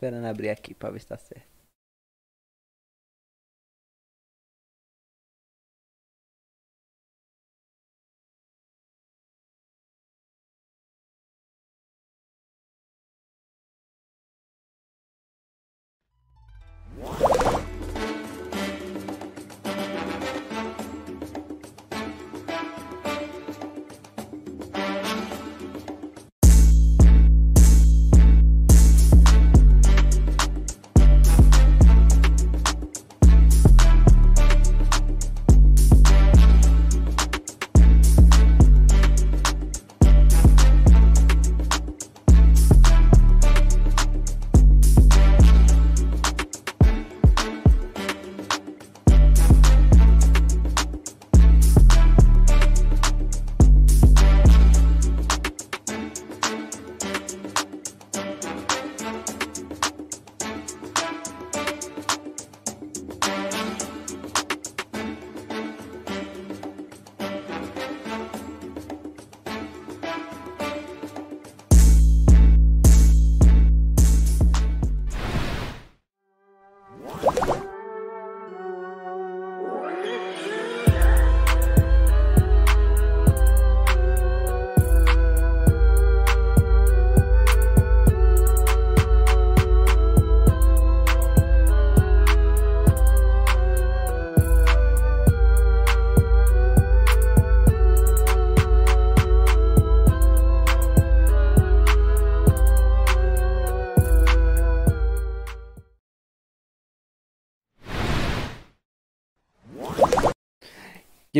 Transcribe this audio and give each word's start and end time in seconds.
esperando 0.00 0.24
abrir 0.24 0.48
aqui 0.48 0.72
pra 0.74 0.90
ver 0.90 1.00
se 1.00 1.06
tá 1.08 1.18
certo. 1.18 1.59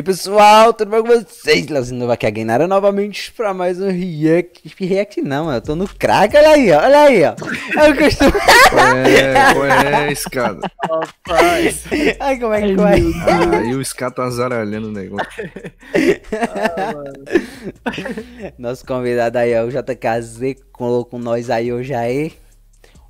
E 0.01 0.03
aí, 0.03 0.03
pessoal, 0.03 0.73
tudo 0.73 0.91
bem 0.91 1.03
com 1.03 1.09
vocês? 1.09 1.69
Leozinho 1.69 2.01
Nova 2.01 2.15
aqui, 2.15 2.25
a 2.25 2.31
Gainara 2.31 2.67
novamente 2.67 3.31
pra 3.33 3.53
mais 3.53 3.79
um 3.79 3.91
React. 3.91 4.75
React 4.79 5.21
não, 5.21 5.45
mano, 5.45 5.59
eu 5.59 5.61
tô 5.61 5.77
no 5.77 5.87
crack, 5.87 6.35
olha 6.35 6.49
aí, 6.49 6.73
ó, 6.73 6.83
olha 6.83 7.01
aí, 7.01 7.23
ó. 7.23 7.35
É 7.79 7.91
o 7.91 7.97
costume. 7.99 8.33
É, 9.07 10.09
é, 10.09 10.13
escada? 10.13 10.67
Rapaz. 10.83 11.85
Ai, 12.19 12.39
como 12.39 12.55
é 12.55 12.63
que 12.63 12.77
vai? 12.77 13.03
Ah, 13.27 13.63
e 13.63 13.75
o 13.75 13.83
Ska 13.83 14.11
tá 14.11 14.25
azaralhando 14.25 14.89
o 14.89 14.93
negócio. 14.93 15.51
Ah, 16.33 16.95
mano. 16.97 18.55
Nosso 18.59 18.87
convidado 18.87 19.37
aí 19.37 19.53
é 19.53 19.63
o 19.63 19.69
JKZ, 19.69 20.63
colocou 20.73 21.05
com 21.05 21.19
nós 21.19 21.51
aí 21.51 21.71
hoje 21.71 21.93
aí. 21.93 22.33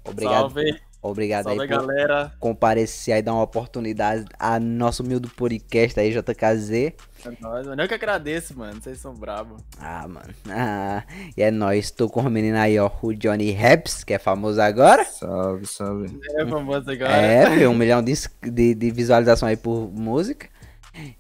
Obrigado, 0.05 0.41
Salve, 0.41 0.77
obrigado 1.03 1.45
salve 1.45 1.63
aí 1.63 1.69
por 1.69 1.79
galera. 1.79 2.33
comparecer 2.39 3.15
aí, 3.15 3.23
dar 3.23 3.33
uma 3.33 3.43
oportunidade 3.43 4.25
a 4.39 4.59
nosso 4.61 5.03
humilde 5.03 5.29
podcast 5.29 5.99
aí, 5.99 6.13
JKZ. 6.13 6.71
É 6.71 6.95
nóis, 7.41 7.67
mano. 7.67 7.83
Eu 7.83 7.89
que 7.89 7.95
agradeço, 7.95 8.59
mano. 8.59 8.81
Vocês 8.81 8.99
são 8.99 9.15
bravos. 9.15 9.63
Ah, 9.79 10.07
mano. 10.09 10.35
Ah, 10.49 11.05
e 11.37 11.43
é 11.43 11.51
nóis, 11.51 11.91
tô 11.91 12.09
com 12.09 12.21
o 12.21 12.31
menino 12.31 12.59
aí, 12.59 12.79
ó, 12.79 12.91
o 13.03 13.13
Johnny 13.13 13.53
Raps, 13.53 14.05
que 14.05 14.15
é 14.15 14.19
famoso 14.19 14.61
agora. 14.61 15.05
Salve, 15.05 15.67
salve. 15.67 16.21
É 16.37 16.47
famoso 16.47 16.91
agora. 16.91 17.13
É, 17.13 17.47
foi 17.47 17.67
um 17.67 17.75
milhão 17.75 18.03
de, 18.03 18.15
de, 18.43 18.75
de 18.75 18.91
visualização 18.91 19.49
aí 19.49 19.57
por 19.57 19.91
música. 19.93 20.49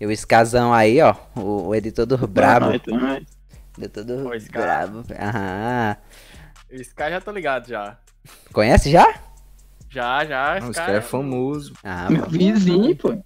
E 0.00 0.06
o 0.06 0.10
Skazão 0.10 0.72
aí, 0.72 1.00
ó, 1.00 1.14
o, 1.36 1.68
o 1.68 1.74
editor 1.74 2.06
do 2.06 2.26
Brabo. 2.26 2.72
Editor 3.78 4.04
do. 4.04 4.30
Brabo. 4.52 5.04
Aham. 5.18 5.96
Esse 6.70 6.94
cara 6.94 7.12
já 7.12 7.20
tô 7.20 7.32
ligado 7.32 7.68
já. 7.68 7.98
Conhece 8.52 8.90
já? 8.90 9.29
Já, 9.90 10.24
já. 10.24 10.56
Esse 10.58 10.66
esse 10.68 10.74
cara 10.74 10.86
cara 10.86 10.98
é 10.98 11.02
famoso. 11.02 11.72
Ah, 11.84 12.08
Meu 12.08 12.20
mano. 12.20 12.30
vizinho, 12.30 12.96
pô. 12.96 13.22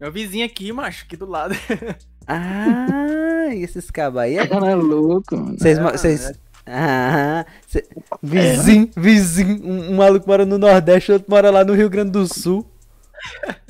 Meu 0.00 0.12
vizinho 0.12 0.44
aqui, 0.44 0.72
macho, 0.72 1.04
aqui 1.04 1.16
do 1.16 1.26
lado. 1.26 1.54
Ah, 2.26 3.48
e 3.54 3.62
esses 3.62 3.90
cabos 3.90 4.20
aí. 4.22 4.38
é- 4.38 4.46
Cara 4.46 4.70
é 4.70 4.74
louco, 4.74 5.36
mano. 5.36 5.58
Vocês. 5.58 5.76
É, 5.76 5.82
Vocês. 5.82 6.30
é. 6.30 6.34
Ah, 6.66 7.44
cê- 7.66 7.86
vizinho, 8.22 8.90
vizinho. 8.96 9.62
Um, 9.62 9.90
um 9.92 9.96
maluco 9.96 10.26
mora 10.26 10.46
no 10.46 10.56
Nordeste, 10.56 11.12
outro 11.12 11.30
mora 11.30 11.50
lá 11.50 11.62
no 11.62 11.74
Rio 11.74 11.90
Grande 11.90 12.12
do 12.12 12.26
Sul. 12.26 12.66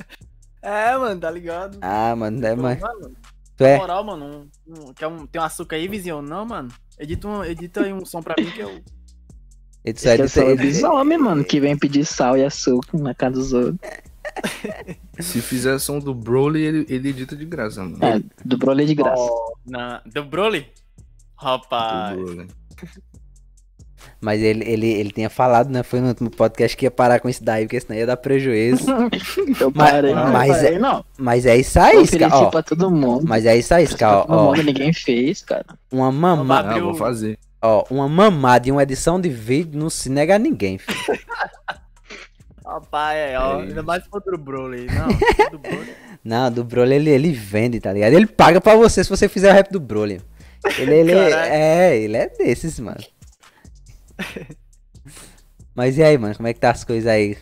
É, 0.61 0.97
mano, 0.97 1.19
tá 1.21 1.29
ligado? 1.29 1.77
Ah, 1.81 2.15
mano, 2.15 2.43
é. 2.43 2.55
Mano, 2.55 2.79
Tu 3.55 3.63
na 3.63 3.69
é? 3.69 3.77
moral, 3.77 4.03
mano, 4.03 4.49
um, 4.65 4.73
um, 4.89 4.93
quer 4.93 5.05
um, 5.07 5.27
tem 5.27 5.39
um 5.39 5.43
açúcar 5.45 5.75
aí, 5.75 5.87
vizinho? 5.87 6.23
Não, 6.23 6.43
mano. 6.43 6.69
Edita, 6.97 7.27
um, 7.27 7.43
edita 7.43 7.81
aí 7.83 7.93
um 7.93 8.03
som 8.03 8.19
pra 8.21 8.33
mim 8.37 8.49
que 8.49 8.61
eu. 8.61 8.81
É, 9.85 9.93
Que 9.93 10.07
é 10.07 10.81
é, 10.81 10.87
homens, 10.89 11.19
mano, 11.21 11.43
que 11.43 11.59
vem 11.59 11.77
pedir 11.77 12.05
sal 12.05 12.37
e 12.37 12.43
açúcar 12.43 12.97
na 12.97 13.13
casa 13.13 13.35
dos 13.35 13.53
outros. 13.53 13.77
Se 15.19 15.39
fizer 15.41 15.77
som 15.79 15.99
do 15.99 16.13
Broly, 16.13 16.61
ele, 16.63 16.85
ele 16.89 17.09
edita 17.09 17.35
de 17.35 17.45
graça, 17.45 17.81
mano. 17.83 17.97
É, 18.03 18.21
do 18.43 18.57
brolê 18.57 18.85
de 18.85 18.95
graça. 18.95 19.21
Oh, 19.21 19.53
na, 19.65 20.01
do 20.05 20.25
Broly? 20.25 20.65
Rapaz. 21.37 22.17
Do 22.17 22.25
Broly. 22.25 22.47
Mas 24.21 24.41
ele, 24.41 24.63
ele, 24.67 24.87
ele 24.87 25.11
tinha 25.11 25.29
falado, 25.29 25.69
né? 25.69 25.83
Foi 25.83 25.99
no 26.01 26.07
último 26.09 26.29
podcast 26.29 26.75
que 26.75 26.85
ia 26.85 26.91
parar 26.91 27.19
com 27.19 27.29
isso 27.29 27.43
daí, 27.43 27.65
porque 27.65 27.79
senão 27.79 27.97
ia 27.97 28.05
dar 28.05 28.17
prejuízo. 28.17 28.85
Eu 29.59 29.71
Mas- 29.73 29.91
parei, 29.91 30.13
não, 30.13 30.31
mas 30.31 30.51
parei, 30.57 30.75
é- 30.75 30.79
não. 30.79 31.05
Mas 31.17 31.45
é 31.45 31.57
isso 31.57 31.79
aí, 31.79 32.03
Ska, 32.03 32.27
ó. 32.31 32.49
pra 32.49 32.63
todo 32.63 32.91
mundo. 32.91 33.25
Mas 33.27 33.45
é 33.45 33.57
isso 33.57 33.73
aí, 33.73 33.87
pra 33.87 34.25
ó. 34.27 34.47
mundo, 34.51 34.63
ninguém 34.63 34.91
fez, 34.93 35.41
cara. 35.41 35.65
Uma 35.91 36.11
mamada, 36.11 36.67
Ah, 36.69 36.71
Abriu- 36.71 36.85
vou 36.85 36.95
fazer. 36.95 37.37
Ó, 37.65 37.85
uma 37.89 38.07
mamada 38.07 38.67
e 38.67 38.71
uma 38.71 38.83
edição 38.83 39.19
de 39.19 39.29
vídeo 39.29 39.79
não 39.79 39.89
se 39.89 40.09
nega 40.09 40.35
a 40.35 40.39
ninguém, 40.39 40.77
filho. 40.77 40.97
Rapaz, 42.65 43.17
é, 43.17 43.39
ó. 43.39 43.59
É 43.59 43.63
ainda 43.63 43.83
mais 43.83 44.03
se 44.03 44.09
for 44.09 44.21
do 44.21 44.37
Broly. 44.37 44.87
Não, 44.87 45.07
do 45.51 45.59
Broly. 45.59 45.95
Não, 46.25 46.51
do 46.51 46.63
Broly 46.63 46.95
ele, 46.95 47.09
ele 47.11 47.31
vende, 47.31 47.79
tá 47.79 47.93
ligado? 47.93 48.13
Ele 48.13 48.25
paga 48.25 48.59
pra 48.59 48.75
você 48.75 49.03
se 49.03 49.09
você 49.09 49.29
fizer 49.29 49.51
o 49.51 49.53
rap 49.53 49.71
do 49.71 49.79
Broly. 49.79 50.19
Ele, 50.79 50.95
ele 50.95 51.13
Caralho. 51.13 51.53
é, 51.53 51.97
ele 51.97 52.17
é 52.17 52.27
desses, 52.27 52.79
mano. 52.79 52.97
Mas 55.75 55.97
e 55.99 56.03
aí, 56.03 56.17
mano, 56.17 56.35
como 56.35 56.47
é 56.47 56.53
que 56.53 56.59
tá 56.59 56.71
as 56.71 56.83
coisas 56.83 57.05
aí? 57.05 57.37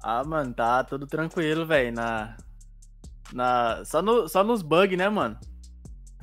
Ah, 0.00 0.22
mano, 0.24 0.54
tá 0.54 0.84
tudo 0.84 1.06
tranquilo, 1.06 1.66
velho. 1.66 1.92
Na. 1.92 2.36
Na. 3.32 3.84
Só, 3.84 4.00
no, 4.00 4.28
só 4.28 4.44
nos 4.44 4.62
bugs, 4.62 4.96
né, 4.96 5.08
mano? 5.08 5.36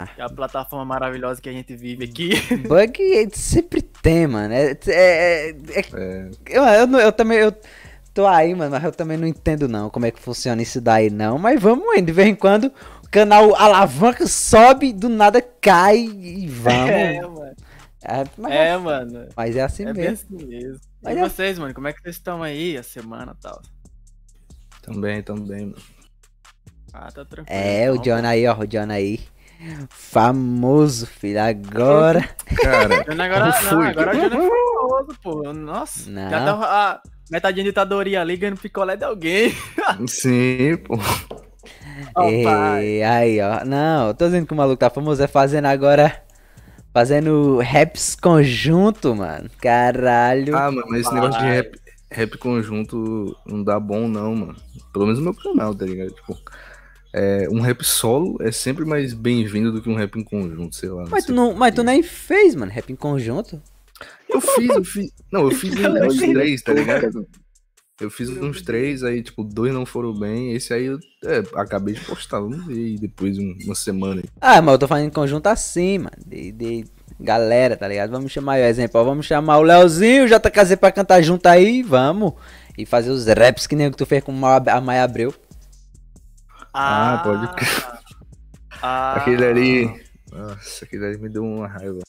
Ah. 0.01 0.07
É 0.17 0.21
a 0.23 0.29
plataforma 0.29 0.85
maravilhosa 0.85 1.41
que 1.41 1.49
a 1.49 1.51
gente 1.51 1.75
vive 1.75 2.05
aqui. 2.05 2.29
Bug 2.67 3.29
sempre 3.33 3.81
tem, 3.81 4.27
mano. 4.27 4.53
É, 4.53 4.71
é, 4.71 4.79
é- 4.87 5.49
é- 5.49 5.85
É, 5.93 6.29
eu, 6.47 6.63
eu, 6.63 6.99
eu 6.99 7.11
também 7.11 7.37
eu 7.37 7.53
tô 8.13 8.25
aí, 8.25 8.55
mano, 8.55 8.71
mas 8.71 8.83
eu 8.83 8.91
também 8.93 9.17
não 9.17 9.27
entendo 9.27 9.67
não 9.67 9.89
como 9.89 10.05
é 10.05 10.11
que 10.11 10.21
funciona 10.21 10.61
isso 10.61 10.79
daí 10.79 11.09
não. 11.09 11.37
Mas 11.37 11.59
vamos 11.61 11.85
indo, 11.97 12.05
de 12.05 12.11
vez 12.13 12.29
em 12.29 12.35
quando 12.35 12.71
o 13.03 13.09
canal 13.09 13.53
alavanca, 13.55 14.25
sobe, 14.25 14.93
do 14.93 15.09
nada 15.09 15.41
cai 15.41 15.97
e 15.99 16.47
vamos. 16.47 16.89
É, 16.89 17.21
mano. 17.21 17.55
É, 18.01 18.23
mas, 18.37 18.51
É, 18.53 18.77
mano. 18.77 19.27
mas 19.35 19.55
é 19.57 19.61
assim 19.61 19.83
É 19.85 19.93
mesmo. 19.93 20.13
assim 20.37 20.45
mesmo. 20.47 20.79
Mas 21.03 21.15
e 21.17 21.19
é- 21.19 21.23
vocês, 21.29 21.59
mano, 21.59 21.73
como 21.73 21.87
é 21.89 21.93
que 21.93 22.01
vocês 22.01 22.15
estão 22.15 22.41
aí 22.41 22.77
a 22.77 22.83
semana 22.83 23.35
e 23.37 23.41
tal? 23.41 23.61
também, 24.81 25.21
também, 25.21 25.65
mano. 25.65 25.81
Ah, 26.93 27.11
tá 27.11 27.23
tranquilo. 27.25 27.47
É, 27.59 27.91
o 27.91 27.95
então, 27.95 28.03
John 28.21 28.25
aí, 28.27 28.47
ó, 28.47 28.57
o 28.57 28.65
John 28.65 28.89
aí. 28.89 29.19
Famoso, 29.89 31.05
filho, 31.05 31.41
agora. 31.41 32.29
Cara, 32.61 33.01
agora, 33.01 33.07
Eu 33.07 33.15
não, 33.15 33.51
fui. 33.51 33.87
agora 33.87 34.11
o 34.11 34.19
Johnny 34.19 34.35
é 34.35 34.49
famoso, 34.49 35.19
pô. 35.21 35.53
Nossa, 35.53 36.09
Não. 36.09 36.29
já 36.29 36.45
tá 36.45 36.51
a 36.53 37.01
metadinha 37.29 37.63
de 37.63 37.69
ditadoria 37.69 38.21
ali 38.21 38.37
ganhando 38.37 38.59
picolé 38.59 38.95
de 38.95 39.03
alguém. 39.03 39.53
sim, 40.07 40.77
pô. 40.77 40.95
Rapaz. 42.15 42.83
E 42.85 43.03
aí, 43.03 43.41
ó. 43.41 43.65
Não, 43.65 44.07
eu 44.07 44.13
tô 44.13 44.25
dizendo 44.25 44.47
que 44.47 44.53
o 44.53 44.55
maluco 44.55 44.77
tá 44.77 44.89
famoso, 44.89 45.21
é 45.21 45.27
fazendo 45.27 45.65
agora 45.65 46.23
Fazendo 46.91 47.59
raps 47.59 48.15
conjunto, 48.15 49.15
mano. 49.15 49.49
Caralho. 49.61 50.55
Ah, 50.57 50.71
mano, 50.71 50.87
mas 50.89 51.01
esse 51.01 51.13
negócio 51.13 51.39
de 51.39 51.45
rap, 51.45 51.79
rap 52.11 52.37
conjunto 52.39 53.35
não 53.45 53.63
dá 53.63 53.79
bom, 53.79 54.07
não, 54.07 54.35
mano. 54.35 54.55
Pelo 54.91 55.05
menos 55.05 55.19
no 55.19 55.25
meu 55.25 55.33
canal, 55.35 55.75
tá 55.75 55.85
ligado? 55.85 56.11
Tipo, 56.11 56.35
é, 57.13 57.47
um 57.49 57.59
rap 57.61 57.83
solo 57.83 58.37
é 58.41 58.51
sempre 58.51 58.85
mais 58.85 59.13
bem-vindo 59.13 59.71
do 59.71 59.81
que 59.81 59.89
um 59.89 59.95
rap 59.95 60.17
em 60.17 60.23
conjunto, 60.23 60.75
sei 60.75 60.89
lá. 60.89 61.05
mas, 61.09 61.23
sei 61.25 61.33
tu 61.33 61.35
não, 61.35 61.53
mas 61.53 61.73
tu 61.73 61.83
nem 61.83 62.03
fez, 62.03 62.55
mano, 62.55 62.71
rap 62.71 62.91
em 62.91 62.95
conjunto. 62.95 63.61
Eu 64.29 64.39
fiz, 64.39 64.69
eu 64.69 64.83
fiz. 64.83 65.11
Não, 65.31 65.41
eu 65.43 65.51
fiz 65.51 65.73
uns 65.75 66.17
três, 66.17 66.61
tá 66.61 66.73
ligado? 66.73 67.27
Eu 67.99 68.09
fiz 68.09 68.29
uns 68.29 68.61
três, 68.61 69.03
aí, 69.03 69.21
tipo, 69.21 69.43
dois 69.43 69.73
não 69.73 69.85
foram 69.85 70.13
bem. 70.17 70.53
Esse 70.53 70.73
aí 70.73 70.85
eu 70.85 70.99
é, 71.25 71.43
acabei 71.55 71.95
de 71.95 72.01
postar, 72.01 72.39
vamos 72.39 72.65
ver 72.65 72.73
aí 72.75 72.97
depois, 72.97 73.37
um- 73.37 73.57
uma 73.65 73.75
semana 73.75 74.21
aí. 74.21 74.29
Ah, 74.39 74.61
mas 74.61 74.73
eu 74.73 74.79
tô 74.79 74.87
falando 74.87 75.07
em 75.07 75.09
conjunto 75.09 75.47
assim, 75.47 75.97
mano. 75.97 76.15
De, 76.25 76.51
de 76.51 76.85
galera, 77.19 77.75
tá 77.75 77.87
ligado? 77.87 78.11
Vamos 78.11 78.31
chamar 78.31 78.53
aí, 78.53 78.63
exemplo, 78.63 79.01
ó, 79.01 79.03
vamos 79.03 79.25
chamar 79.25 79.57
o 79.57 79.63
Leozinho, 79.63 80.23
o 80.23 80.27
JKZ 80.27 80.75
pra 80.79 80.91
cantar 80.91 81.21
junto 81.21 81.45
aí, 81.47 81.83
vamos. 81.83 82.33
E 82.77 82.85
fazer 82.85 83.09
os 83.09 83.25
raps 83.25 83.67
que 83.67 83.75
nem 83.75 83.87
o 83.87 83.91
que 83.91 83.97
tu 83.97 84.05
fez 84.05 84.23
com 84.23 84.31
a 84.45 84.79
Maia 84.81 85.03
Abreu. 85.03 85.33
Ah, 86.73 87.21
pode 87.23 87.53
crer. 87.55 87.99
Ah, 88.81 89.13
Aquele 89.15 89.45
ali. 89.45 90.03
Nossa, 90.31 90.85
aquele 90.85 91.05
ali 91.05 91.17
me 91.17 91.29
deu 91.29 91.43
uma 91.43 91.67
raiva. 91.67 91.99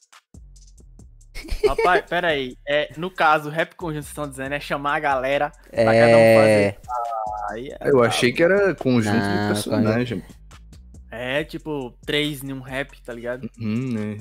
Rapaz, 1.66 2.04
pera 2.08 2.28
aí. 2.28 2.56
É, 2.66 2.90
no 2.96 3.10
caso, 3.10 3.48
o 3.48 3.52
rap 3.52 3.74
conjunto 3.74 4.00
que 4.02 4.04
vocês 4.04 4.08
estão 4.08 4.28
dizendo 4.28 4.54
é 4.54 4.60
chamar 4.60 4.96
a 4.96 5.00
galera 5.00 5.50
pra 5.70 5.84
cada 5.84 6.16
um 6.16 6.34
fazer. 6.36 6.62
É. 6.62 6.78
Aí 7.50 7.68
é, 7.80 7.90
Eu 7.90 8.02
achei 8.02 8.32
que 8.32 8.42
era 8.42 8.74
conjunto 8.74 9.16
Não, 9.16 9.42
de 9.42 9.46
personagem. 9.54 10.22
é 11.10 11.42
tipo 11.44 11.92
três 12.04 12.42
em 12.44 12.52
um 12.52 12.60
rap, 12.60 13.00
tá 13.02 13.12
ligado? 13.12 13.48
Hum, 13.58 13.92
né? 13.92 14.18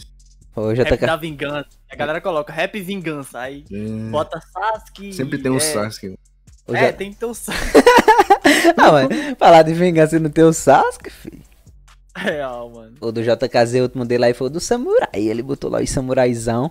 O 0.55 0.69
Rap 0.73 0.89
JK. 0.97 1.05
da 1.05 1.15
vingança. 1.15 1.69
A 1.89 1.95
galera 1.95 2.19
coloca 2.19 2.51
rap 2.51 2.79
vingança. 2.81 3.39
Aí 3.39 3.63
É, 3.71 4.09
bota 4.09 4.39
Sasuke. 4.41 5.13
Sempre 5.13 5.37
tem 5.37 5.51
um 5.51 5.57
é, 5.57 5.59
Sasuke. 5.59 6.17
O 6.69 6.75
É, 6.75 6.79
J- 6.87 6.93
tem 6.93 7.11
que 7.11 7.17
ter 7.17 7.25
o 7.25 7.33
Sasuke. 7.33 7.83
Ah, 8.77 8.91
mas 8.91 9.07
falar 9.37 9.63
de 9.63 9.73
vingança 9.73 10.15
e 10.15 10.19
não 10.19 10.29
ter 10.29 10.43
o 10.43 10.53
Sasuke, 10.53 11.09
filho. 11.09 11.41
Real, 12.15 12.69
mano. 12.69 12.93
O 12.99 13.11
do 13.11 13.21
JKZ, 13.23 13.75
o 13.75 13.81
último 13.83 14.05
dele 14.05 14.25
aí 14.25 14.33
foi 14.33 14.47
o 14.47 14.49
do 14.49 14.59
Samurai. 14.59 15.07
Ele 15.13 15.41
botou 15.41 15.69
lá 15.69 15.79
os 15.79 15.89
samuraizão. 15.89 16.69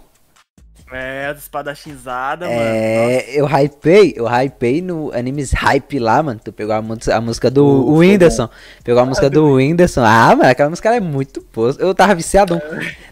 É, 0.90 1.26
as 1.26 1.38
espadachinzada, 1.42 2.46
mano. 2.46 2.58
Nossa, 2.58 2.70
É, 2.72 3.30
eu 3.38 3.46
hypei, 3.46 4.14
eu 4.16 4.26
hypei 4.26 4.80
no 4.80 5.12
Animes 5.14 5.52
Hype 5.52 5.98
lá, 5.98 6.22
mano. 6.22 6.40
Tu 6.42 6.50
pegou 6.50 6.74
a, 6.74 6.80
música- 6.80 7.14
a 7.16 7.20
música 7.20 7.50
do 7.50 7.62
Uh, 7.64 7.90
o 7.90 7.98
Whindersson. 7.98 8.48
Pegou 8.82 9.02
a 9.02 9.06
música 9.06 9.28
do 9.28 9.52
Whindersson. 9.54 10.02
Ah, 10.02 10.34
mano, 10.34 10.48
aquela 10.50 10.70
música 10.70 10.94
é 10.94 11.00
muito 11.00 11.44
boa. 11.54 11.74
Eu 11.78 11.94
tava 11.94 12.14
viciado. 12.14 12.60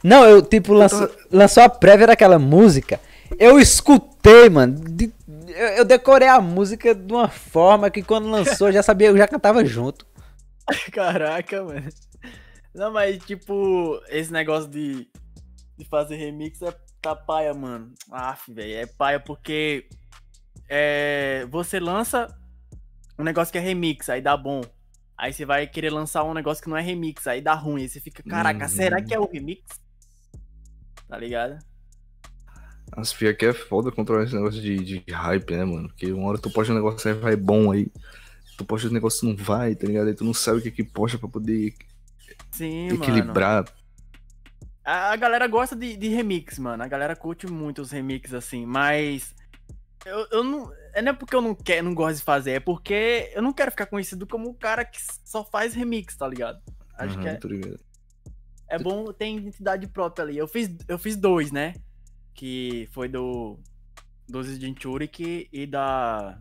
Não, 0.02 0.24
eu, 0.24 0.40
tipo, 0.42 0.72
lançou, 0.72 1.10
lançou 1.30 1.62
a 1.62 1.68
prévia 1.68 2.06
daquela 2.06 2.38
música. 2.38 2.98
Eu 3.38 3.58
escutei, 3.60 4.48
mano. 4.48 4.74
de- 4.74 5.12
eu, 5.56 5.68
eu 5.78 5.84
decorei 5.84 6.28
a 6.28 6.40
música 6.40 6.94
de 6.94 7.12
uma 7.12 7.28
forma 7.28 7.90
que 7.90 8.02
quando 8.02 8.28
lançou 8.28 8.68
eu 8.68 8.72
já 8.72 8.82
sabia, 8.82 9.08
eu 9.08 9.16
já 9.16 9.26
cantava 9.28 9.64
junto. 9.64 10.06
Caraca, 10.92 11.62
mano. 11.64 11.88
Não, 12.74 12.92
mas 12.92 13.18
tipo, 13.24 14.00
esse 14.08 14.32
negócio 14.32 14.68
de, 14.68 15.08
de 15.78 15.84
fazer 15.88 16.16
remix 16.16 16.60
é 16.62 16.74
tá 17.00 17.14
paia, 17.16 17.54
mano. 17.54 17.92
Aff, 18.10 18.52
velho. 18.52 18.74
É 18.76 18.86
paia 18.86 19.18
porque 19.20 19.88
é, 20.68 21.46
você 21.50 21.78
lança 21.80 22.26
um 23.18 23.24
negócio 23.24 23.50
que 23.52 23.58
é 23.58 23.60
remix, 23.60 24.08
aí 24.08 24.20
dá 24.20 24.36
bom. 24.36 24.60
Aí 25.16 25.32
você 25.32 25.46
vai 25.46 25.66
querer 25.66 25.90
lançar 25.90 26.24
um 26.24 26.34
negócio 26.34 26.62
que 26.62 26.68
não 26.68 26.76
é 26.76 26.82
remix, 26.82 27.26
aí 27.26 27.40
dá 27.40 27.54
ruim. 27.54 27.82
Aí 27.82 27.88
você 27.88 28.00
fica, 28.00 28.22
caraca, 28.22 28.64
Uhum. 28.64 28.68
será 28.68 29.00
que 29.02 29.14
é 29.14 29.18
o 29.18 29.26
remix? 29.30 29.62
Tá 31.08 31.16
ligado? 31.16 31.58
As 32.92 33.12
FIA 33.12 33.34
que 33.34 33.46
é 33.46 33.52
foda 33.52 33.92
controlar 33.92 34.24
esse 34.24 34.34
negócio 34.34 34.60
de, 34.60 34.76
de 35.02 35.12
hype, 35.12 35.50
né, 35.56 35.64
mano? 35.64 35.88
Porque 35.88 36.12
uma 36.12 36.28
hora 36.28 36.38
tu 36.38 36.50
posta 36.50 36.72
um 36.72 36.76
negócio 36.76 37.08
aí 37.10 37.18
vai 37.18 37.36
bom 37.36 37.70
aí. 37.70 37.90
Tu 38.56 38.64
posta 38.64 38.88
um 38.88 38.92
negócio 38.92 39.28
não 39.28 39.36
vai, 39.36 39.74
tá 39.74 39.86
ligado? 39.86 40.08
Aí 40.08 40.14
tu 40.14 40.24
não 40.24 40.34
sabe 40.34 40.58
o 40.58 40.62
que 40.62 40.70
que 40.70 40.84
posta 40.84 41.18
pra 41.18 41.28
poder 41.28 41.74
Sim, 42.52 42.94
mano. 42.94 43.34
equilibrar. 43.34 43.64
A, 44.84 45.12
a 45.12 45.16
galera 45.16 45.46
gosta 45.48 45.74
de, 45.74 45.96
de 45.96 46.08
remix, 46.08 46.58
mano. 46.58 46.82
A 46.82 46.88
galera 46.88 47.16
curte 47.16 47.46
muito 47.46 47.82
os 47.82 47.90
remixes 47.90 48.34
assim, 48.34 48.64
mas. 48.64 49.34
Eu, 50.04 50.26
eu 50.30 50.44
não. 50.44 50.72
é 50.94 51.02
Não 51.02 51.12
é 51.12 51.14
porque 51.14 51.34
eu 51.36 51.42
não 51.42 51.54
quero, 51.54 51.84
não 51.84 51.94
gosto 51.94 52.18
de 52.18 52.24
fazer, 52.24 52.52
é 52.52 52.60
porque 52.60 53.30
eu 53.34 53.42
não 53.42 53.52
quero 53.52 53.70
ficar 53.70 53.86
conhecido 53.86 54.26
como 54.26 54.48
o 54.50 54.54
cara 54.54 54.84
que 54.84 54.98
só 55.24 55.44
faz 55.44 55.74
remix, 55.74 56.16
tá 56.16 56.28
ligado? 56.28 56.62
Acho 56.98 57.18
Aham, 57.18 57.22
que 57.22 57.28
é, 57.28 57.40
é 58.68 58.78
bom 58.78 59.12
ter 59.12 59.28
identidade 59.28 59.86
própria 59.86 60.24
ali. 60.24 60.38
Eu 60.38 60.48
fiz, 60.48 60.70
eu 60.88 60.98
fiz 60.98 61.16
dois, 61.16 61.50
né? 61.52 61.74
Que 62.36 62.88
foi 62.92 63.08
do. 63.08 63.58
Dos 64.28 64.46
Jinchurik 64.48 65.48
e 65.52 65.66
da. 65.66 66.38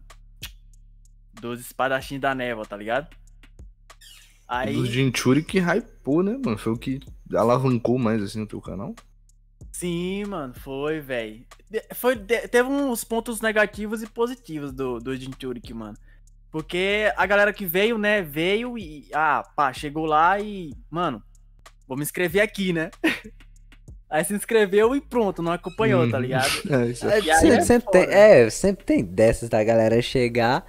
Dos 1.34 1.60
espadachins 1.60 2.20
da 2.20 2.34
névoa, 2.36 2.66
tá 2.66 2.76
ligado? 2.76 3.16
Aí. 4.48 4.74
Dos 4.74 4.90
Jinchuri 4.90 5.44
que 5.44 5.60
hypou, 5.60 6.22
né, 6.24 6.38
mano? 6.44 6.58
Foi 6.58 6.74
o 6.74 6.78
que 6.78 7.00
alavancou 7.34 7.98
mais 7.98 8.22
assim 8.22 8.40
no 8.40 8.48
teu 8.48 8.62
canal. 8.62 8.96
Sim, 9.72 10.26
mano, 10.26 10.54
foi, 10.54 11.02
velho. 11.02 11.46
Foi, 11.96 12.16
te- 12.16 12.48
teve 12.48 12.70
uns 12.70 13.04
pontos 13.04 13.42
negativos 13.42 14.02
e 14.02 14.08
positivos 14.08 14.72
do, 14.72 15.00
do 15.00 15.16
Jinchurik, 15.16 15.74
mano. 15.74 15.98
Porque 16.50 17.12
a 17.18 17.26
galera 17.26 17.52
que 17.52 17.66
veio, 17.66 17.98
né, 17.98 18.22
veio 18.22 18.78
e. 18.78 19.10
Ah, 19.14 19.44
pá, 19.56 19.74
chegou 19.74 20.06
lá 20.06 20.40
e. 20.40 20.74
Mano, 20.90 21.22
vou 21.88 21.98
me 21.98 22.04
inscrever 22.04 22.42
aqui, 22.42 22.72
né? 22.72 22.90
Aí 24.10 24.24
se 24.24 24.34
inscreveu 24.34 24.96
e 24.96 25.02
pronto, 25.02 25.42
não 25.42 25.52
acompanhou, 25.52 26.08
tá 26.08 26.18
Uhum. 26.18 26.24
ligado? 26.24 26.52
É, 26.70 26.86
isso 26.88 27.08
é 27.08 27.16
aí 27.16 27.22
sempre, 27.22 27.58
é 27.58 27.62
sempre 27.62 27.92
tem, 27.92 28.02
é, 28.10 28.50
sempre 28.50 28.86
tem 28.86 29.04
dessas 29.04 29.50
da 29.50 29.64
galera 29.64 30.02
chegar 30.02 30.64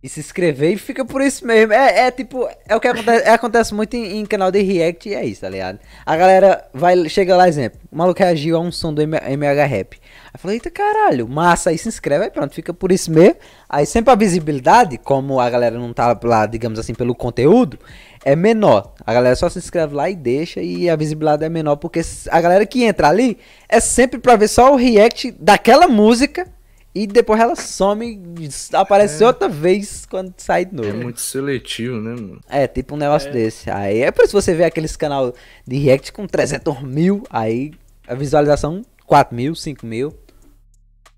e 0.00 0.08
se 0.08 0.20
inscrever 0.20 0.72
e 0.74 0.76
fica 0.76 1.04
por 1.04 1.20
isso 1.20 1.44
mesmo. 1.46 1.72
É, 1.72 2.06
é 2.06 2.10
tipo, 2.10 2.48
é 2.68 2.76
o 2.76 2.80
que 2.80 2.86
acontece, 2.86 3.24
é, 3.26 3.30
acontece 3.30 3.74
muito 3.74 3.94
em, 3.94 4.18
em 4.20 4.26
canal 4.26 4.50
de 4.50 4.62
React 4.62 5.08
e 5.08 5.14
é 5.14 5.24
isso, 5.24 5.40
tá 5.40 5.48
ligado? 5.48 5.80
A 6.06 6.16
galera 6.16 6.64
vai, 6.72 7.08
chega 7.08 7.36
lá, 7.36 7.48
exemplo, 7.48 7.80
o 7.90 7.96
maluco 7.96 8.20
reagiu 8.20 8.56
a 8.56 8.60
um 8.60 8.70
som 8.70 8.94
do 8.94 9.02
M- 9.02 9.18
MH 9.18 9.64
Rap. 9.66 9.98
Aí 10.32 10.38
falou, 10.40 10.54
eita 10.54 10.70
caralho, 10.70 11.26
massa, 11.26 11.70
aí 11.70 11.78
se 11.78 11.88
inscreve, 11.88 12.24
aí 12.26 12.30
pronto, 12.30 12.54
fica 12.54 12.72
por 12.72 12.92
isso 12.92 13.10
mesmo. 13.10 13.36
Aí 13.68 13.84
sempre 13.86 14.12
a 14.12 14.16
visibilidade, 14.16 14.98
como 14.98 15.40
a 15.40 15.50
galera 15.50 15.76
não 15.76 15.92
tá 15.92 16.16
lá, 16.22 16.46
digamos 16.46 16.78
assim, 16.78 16.94
pelo 16.94 17.14
conteúdo, 17.14 17.76
é 18.24 18.34
menor. 18.36 18.92
A 19.06 19.12
galera 19.14 19.36
só 19.36 19.48
se 19.48 19.58
inscreve 19.58 19.94
lá 19.94 20.08
e 20.10 20.16
deixa 20.16 20.60
e 20.60 20.88
a 20.88 20.96
visibilidade 20.96 21.44
é 21.44 21.48
menor, 21.48 21.76
porque 21.76 22.00
a 22.30 22.40
galera 22.40 22.66
que 22.66 22.84
entra 22.84 23.08
ali 23.08 23.38
é 23.68 23.80
sempre 23.80 24.18
pra 24.18 24.36
ver 24.36 24.48
só 24.48 24.72
o 24.72 24.76
react 24.76 25.32
daquela 25.32 25.88
música 25.88 26.46
e 26.94 27.06
depois 27.06 27.40
ela 27.40 27.54
some 27.54 28.20
e 28.40 28.48
aparece 28.74 29.22
outra 29.22 29.48
vez 29.48 30.04
quando 30.06 30.34
sai 30.36 30.64
de 30.64 30.74
É 30.86 30.92
novo. 30.92 31.02
muito 31.02 31.20
seletivo, 31.20 32.00
né, 32.00 32.10
mano? 32.12 32.40
É, 32.48 32.66
tipo 32.66 32.94
um 32.94 32.98
negócio 32.98 33.30
desse. 33.32 33.70
Aí 33.70 34.00
é 34.02 34.10
por 34.10 34.24
isso 34.24 34.34
que 34.36 34.42
você 34.42 34.54
vê 34.54 34.64
aqueles 34.64 34.96
canal 34.96 35.32
de 35.66 35.76
react 35.78 36.12
com 36.12 36.26
300 36.26 36.82
mil, 36.82 37.22
aí 37.30 37.72
a 38.06 38.14
visualização 38.14 38.82
4 39.06 39.34
mil, 39.36 39.54
5 39.54 39.86
mil. 39.86 40.12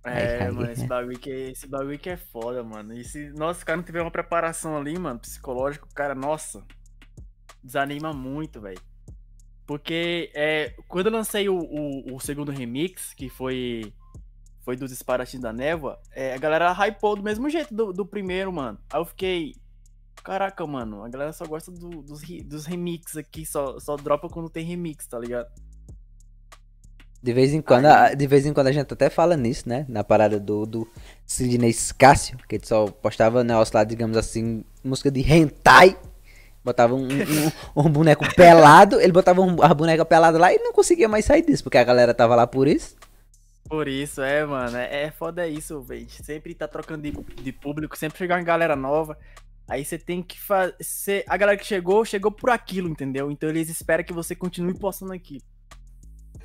É, 0.05 0.11
Aí, 0.11 0.43
aí, 0.45 0.51
mano, 0.51 0.71
esse 0.71 0.81
né? 0.83 0.87
bagulho, 0.87 1.19
que, 1.19 1.31
esse 1.31 1.67
bagulho 1.67 1.99
que 1.99 2.09
é 2.09 2.17
foda, 2.17 2.63
mano. 2.63 2.95
E 2.95 3.05
se, 3.05 3.29
nossa, 3.35 3.63
o 3.63 3.67
cara 3.67 3.77
não 3.77 3.85
tiver 3.85 4.01
uma 4.01 4.11
preparação 4.11 4.77
ali, 4.77 4.99
mano, 4.99 5.19
psicológico, 5.19 5.87
o 5.91 5.95
cara, 5.95 6.15
nossa, 6.15 6.63
desanima 7.63 8.13
muito, 8.13 8.61
velho. 8.61 8.81
Porque 9.67 10.31
é, 10.35 10.75
quando 10.89 11.07
eu 11.07 11.13
lancei 11.13 11.49
o, 11.49 11.57
o, 11.59 12.17
o 12.17 12.21
segundo 12.21 12.51
remix, 12.51 13.15
que 13.15 13.29
foi 13.29 13.93
foi 14.63 14.77
dos 14.77 14.93
espadachins 14.93 15.41
da 15.41 15.53
névoa, 15.53 15.99
é, 16.13 16.35
a 16.35 16.39
galera 16.39 16.71
hypou 16.73 17.17
do 17.17 17.23
mesmo 17.23 17.49
jeito 17.49 17.75
do, 17.75 17.93
do 17.93 18.05
primeiro, 18.05 18.53
mano. 18.53 18.79
Aí 18.93 19.01
eu 19.01 19.05
fiquei, 19.07 19.55
caraca, 20.23 20.67
mano, 20.67 21.03
a 21.03 21.09
galera 21.09 21.33
só 21.33 21.47
gosta 21.47 21.73
do- 21.73 22.03
dos, 22.03 22.21
dos 22.45 22.67
remix 22.67 23.17
aqui, 23.17 23.47
só, 23.47 23.79
só 23.81 23.97
dropa 23.97 24.29
quando 24.29 24.51
tem 24.51 24.65
remix, 24.65 25.07
tá 25.07 25.19
ligado? 25.19 25.49
De 27.23 27.33
vez 27.33 27.53
em 27.53 27.61
quando, 27.63 27.87
Aí- 27.87 28.17
de 28.17 28.27
vez 28.27 28.47
em 28.47 28.53
quando 28.53 28.67
a 28.69 28.73
gente 28.73 28.93
até 28.93 29.09
fala 29.11 29.37
nisso, 29.37 29.69
né? 29.69 29.85
Na 29.89 30.03
parada 30.03 30.39
do, 30.41 30.67
do 30.67 30.89
Sidney 31.27 31.73
Cássio, 31.99 32.37
que 32.49 32.57
ele 32.57 32.67
só 32.67 32.87
postava 32.87 33.45
negócio 33.45 33.75
lá, 33.77 33.85
digamos 33.85 34.17
assim, 34.17 34.65
música 34.85 35.11
de 35.11 35.21
hentai. 35.21 35.99
Botava 36.65 36.95
um, 36.95 37.07
um, 37.07 37.53
um 37.77 37.91
boneco 37.91 38.25
pelado, 38.35 39.01
ele 39.01 39.13
botava 39.13 39.41
um, 39.41 39.63
a 39.63 39.73
boneca 39.75 40.05
pelada 40.05 40.39
lá 40.39 40.53
e 40.53 40.59
não 40.59 40.73
conseguia 40.73 41.09
mais 41.09 41.25
sair 41.25 41.43
disso, 41.45 41.63
porque 41.65 41.79
a 41.79 41.85
galera 41.85 42.13
tava 42.15 42.37
lá 42.37 42.47
por 42.47 42.69
isso. 42.69 42.97
Por 43.69 43.87
isso, 43.89 44.21
é, 44.23 44.45
mano. 44.45 44.77
É, 44.77 45.05
é 45.05 45.11
foda 45.11 45.47
isso, 45.47 45.81
velho. 45.83 46.09
Sempre 46.11 46.55
tá 46.55 46.67
trocando 46.67 47.03
de, 47.03 47.13
de 47.43 47.53
público, 47.53 47.97
sempre 47.97 48.19
chegar 48.19 48.37
uma 48.39 48.45
galera 48.45 48.75
nova. 48.77 49.17
Aí 49.69 49.85
você 49.85 49.99
tem 49.99 50.23
que 50.23 50.41
fazer. 50.41 51.25
A 51.29 51.37
galera 51.37 51.59
que 51.59 51.67
chegou, 51.67 52.05
chegou 52.05 52.33
por 52.33 52.51
aquilo, 52.51 52.89
entendeu? 52.89 53.31
Então 53.31 53.49
eles 53.49 53.69
esperam 53.71 54.05
que 54.05 54.13
você 54.13 54.35
continue 54.35 54.75
postando 54.75 55.13
aquilo. 55.13 55.43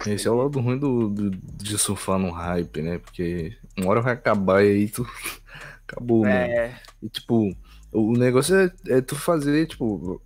Esse 0.05 0.27
é 0.27 0.31
o 0.31 0.36
lado 0.36 0.60
ruim 0.60 0.77
do, 0.77 1.10
do- 1.10 1.31
de 1.31 1.77
surfar 1.77 2.19
no 2.19 2.31
hype, 2.31 2.81
né? 2.81 3.00
Porque 3.00 3.57
uma 3.77 3.89
hora 3.89 4.01
vai 4.01 4.13
acabar 4.13 4.63
e 4.63 4.69
aí 4.72 4.89
tu. 4.89 5.05
Acabou, 5.88 6.27
mano. 6.27 6.53
É, 6.57 6.79
E 7.01 7.10
tipo, 7.10 7.55
o 7.95 8.13
negócio 8.13 8.55
é, 8.55 8.71
é 8.87 9.01
tu 9.01 9.15
fazer, 9.15 9.67
tipo, 9.67 10.21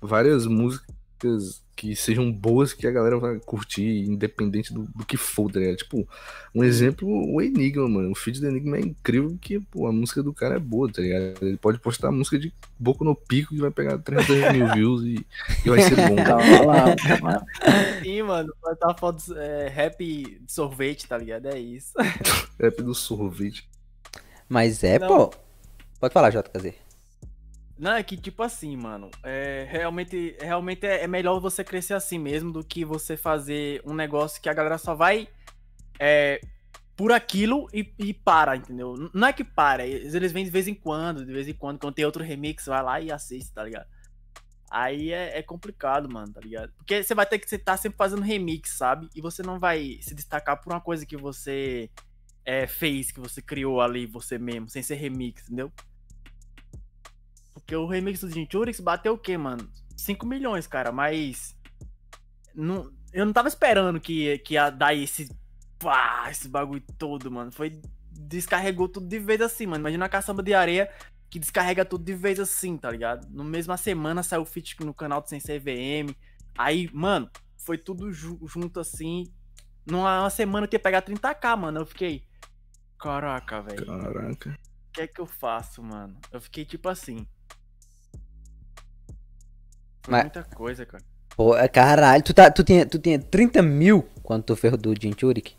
várias 0.00 0.46
músicas 0.46 1.62
que 1.80 1.96
sejam 1.96 2.30
boas 2.30 2.74
que 2.74 2.86
a 2.86 2.90
galera 2.90 3.18
vai 3.18 3.38
curtir, 3.40 4.04
independente 4.06 4.70
do, 4.70 4.82
do 4.94 5.06
que 5.06 5.16
for, 5.16 5.50
tá 5.50 5.58
ligado? 5.58 5.78
Tipo, 5.78 6.06
um 6.54 6.62
exemplo, 6.62 7.08
o 7.08 7.40
Enigma, 7.40 7.88
mano. 7.88 8.10
O 8.10 8.14
feed 8.14 8.38
do 8.38 8.48
Enigma 8.48 8.76
é 8.76 8.80
incrível 8.80 9.34
que 9.40 9.58
pô, 9.58 9.86
a 9.86 9.92
música 9.92 10.22
do 10.22 10.34
cara 10.34 10.56
é 10.56 10.58
boa, 10.58 10.92
tá 10.92 11.00
ligado? 11.00 11.42
Ele 11.42 11.56
pode 11.56 11.78
postar 11.78 12.08
a 12.08 12.12
música 12.12 12.38
de 12.38 12.52
Boco 12.78 13.02
no 13.02 13.14
Pico 13.14 13.54
que 13.54 13.60
vai 13.62 13.70
pegar 13.70 13.96
300 13.96 14.52
mil 14.52 14.68
views 14.76 15.02
e, 15.04 15.26
e 15.64 15.70
vai 15.70 15.80
ser 15.80 15.96
bom. 15.96 16.16
Calma 16.16 16.60
lá, 16.66 16.84
lá. 17.22 17.46
Sim, 18.02 18.22
mano, 18.24 18.54
botar 18.60 18.94
fotos 18.94 19.30
é, 19.30 19.68
rap 19.68 19.98
de 19.98 20.52
sorvete, 20.52 21.06
tá 21.06 21.16
ligado? 21.16 21.46
É 21.46 21.58
isso. 21.58 21.94
Rap 22.60 22.82
do 22.82 22.94
sorvete. 22.94 23.66
Mas 24.46 24.84
é, 24.84 24.98
Não. 24.98 25.08
pô. 25.08 25.34
Pode 25.98 26.12
falar, 26.12 26.28
JKZ. 26.28 26.89
Não, 27.80 27.92
é 27.92 28.02
que 28.02 28.14
tipo 28.14 28.42
assim, 28.42 28.76
mano, 28.76 29.10
é, 29.24 29.66
realmente, 29.70 30.36
realmente 30.38 30.86
é, 30.86 31.04
é 31.04 31.06
melhor 31.06 31.40
você 31.40 31.64
crescer 31.64 31.94
assim 31.94 32.18
mesmo 32.18 32.52
do 32.52 32.62
que 32.62 32.84
você 32.84 33.16
fazer 33.16 33.80
um 33.86 33.94
negócio 33.94 34.40
que 34.42 34.50
a 34.50 34.52
galera 34.52 34.76
só 34.76 34.94
vai 34.94 35.26
é, 35.98 36.42
por 36.94 37.10
aquilo 37.10 37.68
e, 37.72 37.90
e 37.98 38.12
para, 38.12 38.54
entendeu? 38.54 38.94
Não 39.14 39.28
é 39.28 39.32
que 39.32 39.42
para, 39.42 39.86
eles 39.86 40.30
vêm 40.30 40.44
de 40.44 40.50
vez 40.50 40.68
em 40.68 40.74
quando, 40.74 41.24
de 41.24 41.32
vez 41.32 41.48
em 41.48 41.54
quando, 41.54 41.78
quando 41.78 41.94
tem 41.94 42.04
outro 42.04 42.22
remix, 42.22 42.66
vai 42.66 42.82
lá 42.82 43.00
e 43.00 43.10
assiste, 43.10 43.50
tá 43.50 43.64
ligado? 43.64 43.88
Aí 44.70 45.10
é, 45.10 45.38
é 45.38 45.42
complicado, 45.42 46.06
mano, 46.06 46.34
tá 46.34 46.40
ligado? 46.40 46.74
Porque 46.76 47.02
você 47.02 47.14
vai 47.14 47.24
ter 47.24 47.38
que 47.38 47.46
estar 47.46 47.78
sempre 47.78 47.96
fazendo 47.96 48.20
remix, 48.20 48.76
sabe? 48.76 49.08
E 49.16 49.22
você 49.22 49.42
não 49.42 49.58
vai 49.58 49.96
se 50.02 50.14
destacar 50.14 50.60
por 50.60 50.70
uma 50.70 50.82
coisa 50.82 51.06
que 51.06 51.16
você 51.16 51.88
é, 52.44 52.66
fez, 52.66 53.10
que 53.10 53.20
você 53.20 53.40
criou 53.40 53.80
ali, 53.80 54.04
você 54.04 54.38
mesmo, 54.38 54.68
sem 54.68 54.82
ser 54.82 54.96
remix, 54.96 55.44
entendeu? 55.44 55.72
Porque 57.70 57.76
o 57.76 57.86
remix 57.86 58.18
do 58.18 58.28
Jinchurix 58.28 58.80
bateu 58.80 59.12
o 59.12 59.18
quê, 59.18 59.38
mano? 59.38 59.70
5 59.96 60.26
milhões, 60.26 60.66
cara, 60.66 60.90
mas. 60.90 61.56
Não, 62.52 62.90
eu 63.12 63.24
não 63.24 63.32
tava 63.32 63.46
esperando 63.46 64.00
que, 64.00 64.38
que 64.38 64.54
ia 64.54 64.70
dar 64.70 64.92
esse. 64.92 65.30
Pá, 65.78 66.26
esse 66.28 66.48
bagulho 66.48 66.82
todo, 66.98 67.30
mano. 67.30 67.52
Foi. 67.52 67.80
Descarregou 68.10 68.88
tudo 68.88 69.06
de 69.06 69.20
vez 69.20 69.40
assim, 69.40 69.66
mano. 69.66 69.82
Imagina 69.82 70.06
a 70.06 70.08
caçamba 70.08 70.42
de 70.42 70.52
areia 70.52 70.90
que 71.30 71.38
descarrega 71.38 71.84
tudo 71.84 72.02
de 72.02 72.12
vez 72.12 72.40
assim, 72.40 72.76
tá 72.76 72.90
ligado? 72.90 73.28
No 73.30 73.44
mesma 73.44 73.76
semana 73.76 74.24
saiu 74.24 74.42
o 74.42 74.46
feat 74.46 74.76
no 74.80 74.92
canal 74.92 75.20
do 75.20 75.28
Sensei 75.28 75.60
VM. 75.60 76.12
Aí, 76.58 76.90
mano, 76.92 77.30
foi 77.56 77.78
tudo 77.78 78.10
ju- 78.12 78.40
junto 78.48 78.80
assim. 78.80 79.32
Numa 79.86 80.22
uma 80.22 80.30
semana 80.30 80.66
que 80.66 80.74
ia 80.74 80.80
pegar 80.80 81.02
30k, 81.02 81.56
mano. 81.56 81.78
Eu 81.78 81.86
fiquei. 81.86 82.24
Caraca, 82.98 83.62
velho. 83.62 83.86
Caraca. 83.86 84.58
O 84.88 84.92
que 84.92 85.02
é 85.02 85.06
que 85.06 85.20
eu 85.20 85.26
faço, 85.26 85.80
mano? 85.80 86.18
Eu 86.32 86.40
fiquei 86.40 86.64
tipo 86.64 86.88
assim. 86.88 87.24
Foi 90.02 90.12
Mas- 90.12 90.22
muita 90.22 90.42
coisa, 90.44 90.86
cara. 90.86 91.02
Pô, 91.36 91.56
é, 91.56 91.68
caralho, 91.68 92.22
tu, 92.22 92.34
tá, 92.34 92.50
tu, 92.50 92.62
tinha, 92.62 92.84
tu 92.84 92.98
tinha 92.98 93.18
30 93.18 93.62
mil 93.62 94.08
quando 94.22 94.42
tu 94.42 94.56
fez 94.56 94.74
o 94.74 94.76
do 94.76 94.94
Jinchurik? 95.00 95.56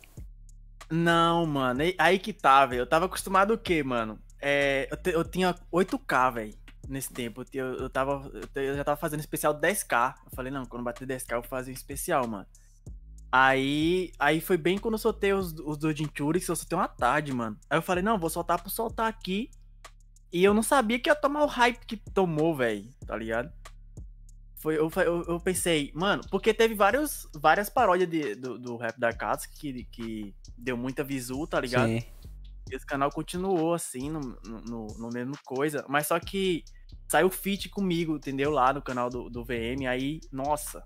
Não, 0.90 1.46
mano. 1.46 1.80
aí- 1.98 2.18
que 2.18 2.32
tá, 2.32 2.66
velho. 2.66 2.80
Eu 2.82 2.86
tava 2.86 3.06
acostumado 3.06 3.54
o 3.54 3.58
quê, 3.58 3.82
mano? 3.82 4.18
É, 4.40 4.86
eu, 4.90 4.96
te- 4.96 5.10
eu 5.10 5.24
tinha 5.24 5.54
8k, 5.72 6.30
velho. 6.30 6.54
Nesse 6.88 7.12
tempo. 7.12 7.44
Eu, 7.52 7.74
eu, 7.74 7.88
tava. 7.90 8.30
Eu 8.54 8.76
já 8.76 8.84
tava 8.84 8.96
fazendo 9.00 9.20
especial 9.20 9.54
10k. 9.54 10.14
Eu 10.26 10.30
falei, 10.36 10.52
não, 10.52 10.66
quando 10.66 10.82
bater 10.82 11.06
10k 11.06 11.32
eu 11.36 11.40
vou 11.40 11.48
fazer 11.48 11.70
um 11.70 11.74
especial, 11.74 12.26
mano. 12.28 12.46
Aí, 13.30 14.12
aí 14.18 14.40
foi 14.42 14.58
bem 14.58 14.76
quando 14.76 14.94
eu 14.94 14.98
soltei 14.98 15.32
os, 15.32 15.54
os 15.60 15.78
do 15.78 15.90
Jinchurix, 15.96 16.46
eu 16.48 16.56
soltei 16.56 16.76
uma 16.76 16.88
tarde, 16.88 17.32
mano. 17.32 17.56
Aí 17.70 17.78
eu 17.78 17.82
falei, 17.82 18.02
não, 18.02 18.18
vou 18.18 18.28
soltar 18.28 18.60
por 18.62 18.68
soltar 18.68 19.06
aqui. 19.08 19.50
E 20.30 20.44
eu 20.44 20.52
não 20.52 20.62
sabia 20.62 20.98
que 20.98 21.08
ia 21.08 21.14
tomar 21.14 21.42
o 21.44 21.46
hype 21.46 21.86
que 21.86 21.96
tomou, 21.96 22.54
velho. 22.54 22.84
Tá 23.06 23.16
ligado? 23.16 23.50
Foi, 24.62 24.78
eu, 24.78 24.88
eu, 24.96 25.22
eu 25.24 25.40
pensei, 25.40 25.90
mano, 25.92 26.22
porque 26.30 26.54
teve 26.54 26.72
vários, 26.72 27.28
várias 27.34 27.68
paródias 27.68 28.08
de- 28.08 28.36
do, 28.36 28.56
do 28.58 28.76
rap 28.76 28.96
da 28.98 29.12
Katsu 29.12 29.50
que, 29.50 29.84
que 29.86 30.32
deu 30.56 30.76
muita 30.76 31.02
visu, 31.02 31.44
tá 31.48 31.60
ligado? 31.60 31.88
Sim. 31.88 32.02
E 32.70 32.76
esse 32.76 32.86
canal 32.86 33.10
continuou 33.10 33.74
assim, 33.74 34.08
no, 34.08 34.20
no, 34.20 34.60
no- 34.60 34.86
no 34.98 35.08
mesmo 35.08 35.34
coisa. 35.44 35.84
Mas 35.88 36.06
só 36.06 36.20
que 36.20 36.62
saiu 37.08 37.28
feat 37.28 37.68
comigo, 37.70 38.14
entendeu? 38.16 38.50
Lá 38.52 38.72
no 38.72 38.80
canal 38.80 39.10
do, 39.10 39.28
do 39.28 39.44
VM. 39.44 39.84
Aí, 39.88 40.20
nossa. 40.30 40.84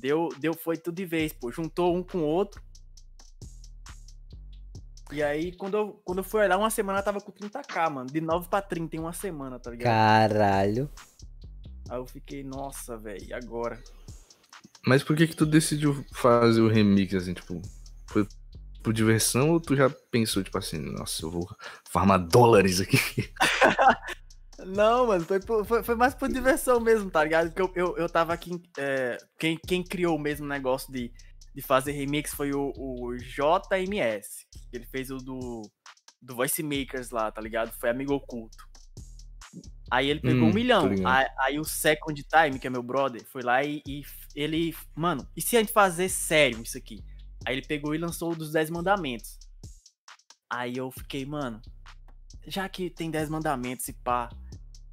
Deu, 0.00 0.30
deu, 0.40 0.54
foi 0.54 0.78
tudo 0.78 0.94
de 0.94 1.04
vez, 1.04 1.34
pô. 1.34 1.52
Juntou 1.52 1.94
um 1.94 2.02
com 2.02 2.18
o 2.18 2.24
outro. 2.24 2.62
E 5.12 5.22
aí, 5.22 5.52
quando 5.52 5.76
eu, 5.76 6.00
quando 6.04 6.18
eu 6.18 6.24
fui 6.24 6.40
olhar, 6.42 6.56
uma 6.58 6.70
semana 6.70 6.98
eu 7.00 7.04
tava 7.04 7.20
com 7.20 7.30
30k, 7.32 7.90
mano. 7.90 8.06
De 8.10 8.20
9 8.22 8.48
pra 8.48 8.60
30 8.62 8.96
em 8.96 9.00
uma 9.00 9.12
semana, 9.12 9.58
tá 9.58 9.70
ligado? 9.70 9.92
Caralho. 9.92 10.90
Aí 11.88 11.98
eu 11.98 12.06
fiquei, 12.06 12.42
nossa, 12.44 12.96
velho, 12.98 13.24
e 13.24 13.32
agora? 13.32 13.82
Mas 14.86 15.02
por 15.02 15.16
que 15.16 15.26
que 15.26 15.36
tu 15.36 15.46
decidiu 15.46 16.04
fazer 16.14 16.60
o 16.60 16.68
remix, 16.68 17.14
assim, 17.14 17.34
tipo, 17.34 17.60
foi 18.06 18.26
por 18.82 18.92
diversão 18.92 19.50
ou 19.50 19.60
tu 19.60 19.76
já 19.76 19.90
pensou, 20.10 20.42
tipo 20.42 20.56
assim, 20.56 20.78
nossa, 20.78 21.24
eu 21.24 21.30
vou 21.30 21.48
farmar 21.90 22.18
dólares 22.26 22.80
aqui? 22.80 22.98
Não, 24.66 25.06
mano, 25.06 25.24
foi, 25.24 25.40
por- 25.40 25.64
foi, 25.64 25.82
foi 25.82 25.94
mais 25.94 26.14
por 26.14 26.28
diversão 26.28 26.80
mesmo, 26.80 27.10
tá 27.10 27.22
ligado? 27.22 27.52
Porque 27.52 27.62
eu, 27.80 27.86
eu, 27.88 27.96
eu 27.96 28.08
tava 28.08 28.32
aqui. 28.32 28.60
é, 28.76 29.16
quem, 29.38 29.56
quem 29.56 29.84
criou 29.84 30.18
mesmo 30.18 30.44
o 30.46 30.48
negócio 30.48 30.92
de, 30.92 31.12
de 31.54 31.62
fazer 31.62 31.92
remix 31.92 32.34
foi 32.34 32.52
o, 32.52 32.72
o 32.76 33.16
JMS. 33.16 34.46
Ele 34.72 34.84
fez 34.86 35.10
o 35.10 35.16
do, 35.18 35.62
do 36.20 36.34
Voice 36.34 36.60
Makers 36.62 37.10
lá, 37.10 37.30
tá 37.30 37.40
ligado? 37.40 37.72
Foi 37.78 37.88
amigo 37.88 38.14
oculto. 38.14 38.67
Aí 39.90 40.08
ele 40.10 40.20
pegou 40.20 40.48
Hum, 40.48 40.50
um 40.50 40.54
milhão. 40.54 40.90
Aí, 41.04 41.26
aí 41.40 41.58
o 41.58 41.64
Second 41.64 42.22
Time, 42.24 42.58
que 42.58 42.66
é 42.66 42.70
meu 42.70 42.82
brother, 42.82 43.24
foi 43.26 43.42
lá 43.42 43.62
e, 43.64 43.82
e 43.86 44.02
ele. 44.34 44.74
Mano, 44.94 45.26
e 45.36 45.40
se 45.42 45.56
a 45.56 45.60
gente 45.60 45.72
fazer 45.72 46.08
sério 46.08 46.62
isso 46.62 46.76
aqui? 46.76 47.02
Aí 47.46 47.54
ele 47.56 47.66
pegou 47.66 47.94
e 47.94 47.98
lançou 47.98 48.32
o 48.32 48.36
dos 48.36 48.52
10 48.52 48.68
mandamentos. 48.70 49.38
Aí 50.50 50.76
eu 50.76 50.90
fiquei, 50.90 51.24
mano, 51.26 51.60
já 52.46 52.68
que 52.68 52.90
tem 52.90 53.10
10 53.10 53.28
mandamentos 53.28 53.88
e 53.88 53.92
pá. 53.92 54.28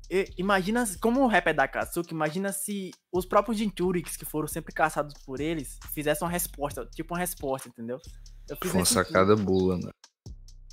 e- 0.09 0.29
Imagina, 0.38 0.83
como 1.01 1.21
o 1.21 1.27
rap 1.27 1.47
é 1.47 1.53
da 1.53 1.67
Katsuki, 1.67 2.13
imagina 2.13 2.51
se 2.53 2.91
os 3.12 3.25
próprios 3.25 3.57
Jinchurix, 3.57 4.17
que 4.17 4.25
foram 4.25 4.47
sempre 4.47 4.74
caçados 4.74 5.15
por 5.25 5.39
eles, 5.41 5.79
fizessem 5.93 6.25
uma 6.25 6.31
resposta, 6.31 6.85
tipo 6.88 7.13
uma 7.13 7.19
resposta, 7.19 7.69
entendeu? 7.69 8.00
Eu 8.50 8.57
fiz 8.57 8.71
Foi 8.71 8.79
uma 8.81 8.85
sacada 8.85 9.35
boa, 9.35 9.77
mano. 9.77 9.91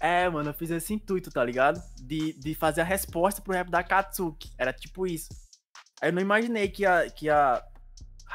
É, 0.04 0.28
mano, 0.28 0.50
eu 0.50 0.54
fiz 0.54 0.68
esse 0.70 0.92
intuito, 0.92 1.30
tá 1.30 1.44
ligado? 1.44 1.80
De, 2.00 2.32
de 2.32 2.54
fazer 2.56 2.80
a 2.80 2.84
resposta 2.84 3.40
pro 3.40 3.52
rap 3.52 3.70
da 3.70 3.84
Katsuki. 3.84 4.50
Era 4.58 4.72
tipo 4.72 5.06
isso. 5.06 5.28
Aí 6.00 6.08
eu 6.08 6.12
não 6.12 6.20
imaginei 6.20 6.66
que 6.68 6.82
ia, 6.82 7.08
que 7.08 7.26
ia 7.26 7.62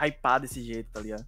hypar 0.02 0.40
desse 0.40 0.64
jeito, 0.64 0.90
tá 0.94 1.02
ligado? 1.02 1.26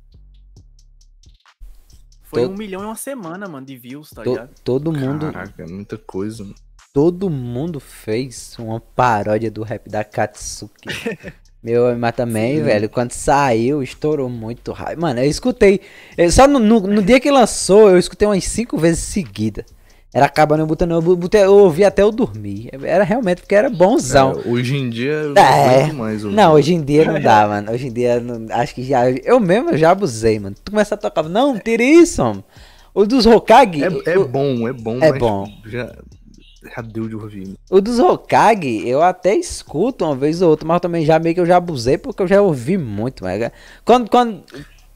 Foi 2.24 2.43
Todo- 2.43 2.53
um 2.53 2.58
milhão 2.58 2.81
em 2.81 2.86
uma 2.86 2.96
semana, 2.96 3.48
mano, 3.48 3.65
de 3.65 3.75
views, 3.75 4.12
tá 4.12 4.24
To- 4.24 4.29
ligado? 4.29 4.50
todo 4.63 4.93
mundo, 4.93 5.31
Caraca, 5.31 5.63
é 5.63 5.67
muita 5.67 5.98
coisa, 5.98 6.43
mano. 6.43 6.55
todo 6.93 7.29
mundo 7.29 7.79
fez 7.79 8.55
uma 8.60 8.79
paródia 8.79 9.50
do 9.50 9.63
rap 9.63 9.89
da 9.89 10.03
Katsuki. 10.03 10.88
Meu, 11.62 11.98
mas 11.98 12.15
também, 12.15 12.58
Sim. 12.60 12.63
velho, 12.63 12.88
quando 12.89 13.12
saiu, 13.12 13.84
estourou 13.84 14.29
muito 14.29 14.72
raio. 14.72 14.98
Mano, 15.01 15.19
eu 15.19 15.29
escutei. 15.29 15.81
eu- 16.17 16.31
só 16.31 16.48
no, 16.48 16.58
no, 16.60 16.79
no 16.79 17.01
dia 17.03 17.19
que 17.19 17.29
lançou, 17.29 17.89
eu 17.89 17.98
escutei 17.98 18.25
umas 18.27 18.46
cinco 18.46 18.77
vezes 18.77 19.03
seguida. 19.03 19.65
Era 20.13 20.25
acabando 20.25 20.62
eu 20.63 20.66
botando. 20.68 20.92
Eu, 21.36 21.54
ouvi 21.54 21.86
até 21.86 22.01
eu 22.01 22.12
dormir. 22.12 22.70
Era 22.84 23.04
realmente 23.04 23.42
porque 23.42 23.54
era 23.54 23.70
bonzão. 23.70 24.42
É, 24.44 24.50
hoje 24.50 24.75
em 24.75 24.89
dia 24.89 25.12
eu 25.12 25.34
não 25.36 25.42
É. 25.42 25.92
mais. 25.94 26.24
ouvir. 26.24 26.36
Não, 26.36 26.54
hoje 26.54 26.74
em 26.74 26.82
dia 26.82 27.06
não 27.06 27.22
dá, 27.22 27.46
mano. 27.48 27.72
Hoje 27.72 27.88
em 27.88 27.94
dia, 27.94 28.20
não- 28.20 28.48
acho 28.56 28.74
que 28.74 28.84
já. 28.84 29.10
Eu 29.12 29.39
mesmo 29.39 29.78
já 29.78 29.92
abusei, 29.92 30.39
mano. 30.39 30.56
Tu 30.63 30.72
começa 30.72 30.96
a 30.96 30.98
tocar. 30.98 31.24
Não, 31.24 31.58
tira 31.60 31.84
isso, 31.84 32.24
mano. 32.24 32.44
O 32.94 33.06
dos 33.06 33.25
Hokage. 33.28 33.84
É, 33.84 34.13
é 34.13 34.18
o, 34.18 34.28
bom, 34.28 34.68
é 34.68 34.74
bom, 34.74 34.98
É 35.00 35.12
mas 35.12 35.20
bom. 35.20 35.48
Já, 35.68 35.94
já 36.75 36.82
deu 36.82 37.08
de 37.08 37.16
ouvir. 37.16 37.54
o 37.70 37.80
dos 37.80 38.00
Hokage, 38.00 38.88
eu 38.89 39.04
até 39.04 39.36
escuto 39.36 40.04
uma 40.06 40.16
vez 40.16 40.42
ou 40.42 40.50
outra, 40.50 40.68
mas 40.68 40.82
também 40.82 41.06
já 41.06 41.20
meio 41.20 41.36
que 41.36 41.39
eu 41.42 41.46
já 41.46 41.58
abusei 41.58 42.00
porque 42.00 42.24
eu 42.24 42.28
já 42.28 42.42
ouvi 42.42 42.80
muito, 42.80 43.24
mano. 43.24 43.51
Quando, 43.86 44.10
quando. 44.10 44.44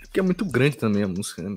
Porque 0.02 0.20
é 0.20 0.24
muito 0.24 0.44
grande 0.44 0.76
também 0.76 1.04
a 1.04 1.08
música, 1.08 1.44
né? 1.44 1.56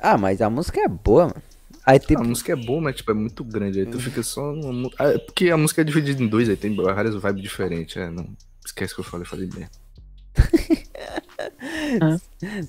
Ah, 0.00 0.16
mas 0.16 0.40
a 0.40 0.48
música 0.48 0.80
é 0.80 0.88
boa, 0.88 1.24
mano. 1.26 1.42
Aí 1.86 1.98
tipo. 1.98 2.20
A 2.20 2.24
música 2.24 2.52
é 2.52 2.56
boa, 2.56 2.80
mas 2.80 2.96
tipo, 2.96 3.10
é 3.10 3.14
muito 3.14 3.44
grande. 3.44 3.80
Aí 3.80 3.86
tu 3.86 3.98
fica 4.00 4.22
só 4.22 4.52
numa. 4.52 4.88
Ah, 4.98 5.08
é 5.08 5.18
porque 5.18 5.50
a 5.50 5.56
música 5.56 5.82
é 5.82 5.84
dividida 5.84 6.22
em 6.22 6.26
dois, 6.26 6.48
aí 6.48 6.56
tem 6.56 6.74
várias 6.74 7.14
vibes 7.14 7.42
diferentes. 7.42 7.96
É, 7.96 8.10
não. 8.10 8.28
Esquece 8.64 8.94
que 8.94 9.00
eu 9.00 9.04
falei, 9.04 9.26
falei 9.26 9.48
merda. 9.54 9.84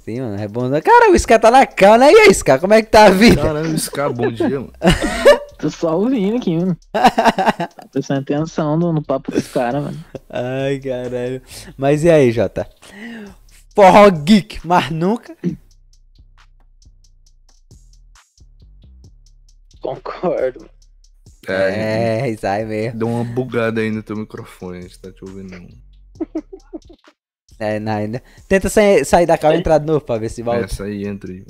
Sim, 0.04 0.22
mano, 0.22 0.42
é 0.42 0.48
bom. 0.48 0.70
Cara, 0.82 1.12
o 1.12 1.18
Scar 1.18 1.40
tá 1.40 1.50
na 1.50 1.66
cana. 1.66 2.12
E 2.12 2.16
aí, 2.16 2.34
Scar, 2.34 2.60
como 2.60 2.74
é 2.74 2.82
que 2.82 2.90
tá 2.90 3.06
a 3.06 3.10
vida? 3.10 3.42
Caralho, 3.42 3.76
Ska, 3.78 4.10
bom 4.10 4.30
dia, 4.32 4.60
mano. 4.60 4.74
Tô 5.58 5.70
só 5.70 5.98
ouvindo 5.98 6.38
aqui, 6.38 6.58
mano. 6.58 6.78
Tô 6.92 7.88
prestando 7.94 8.20
atenção 8.20 8.78
no, 8.78 8.92
no 8.92 9.02
papo 9.02 9.32
dos 9.32 9.48
caras, 9.48 9.84
mano. 9.84 10.06
Ai, 10.30 10.80
caralho. 10.80 11.42
Mas 11.78 12.04
e 12.04 12.10
aí, 12.10 12.32
Jota? 12.32 12.68
Forró 13.74 14.10
geek, 14.10 14.60
mas 14.66 14.92
nunca. 14.92 15.36
Concordo. 19.86 20.68
É, 21.48 22.22
É, 22.22 22.30
isso 22.32 22.48
aí 22.48 22.66
mesmo. 22.66 22.98
Deu 22.98 23.08
uma 23.08 23.24
bugada 23.24 23.82
aí 23.82 23.92
no 23.92 24.02
teu 24.02 24.18
microfone, 24.18 24.80
a 24.80 24.82
gente 24.82 25.00
tá 25.00 25.12
te 25.12 25.24
ouvindo. 25.24 25.56
É, 27.60 27.80
não, 27.80 27.92
ainda. 27.94 28.22
Tenta 28.50 28.68
sair, 28.68 29.06
sair 29.06 29.28
da 29.28 29.38
cal 29.38 29.54
e 29.54 29.58
entrar 29.58 29.78
de 29.78 29.86
novo 29.86 30.02
pra 30.04 30.18
ver 30.18 30.30
se 30.30 30.42
volta. 30.42 30.66
Essa 30.66 30.86
aí 30.86 31.06
entra 31.06 31.32
aí. 31.32 31.46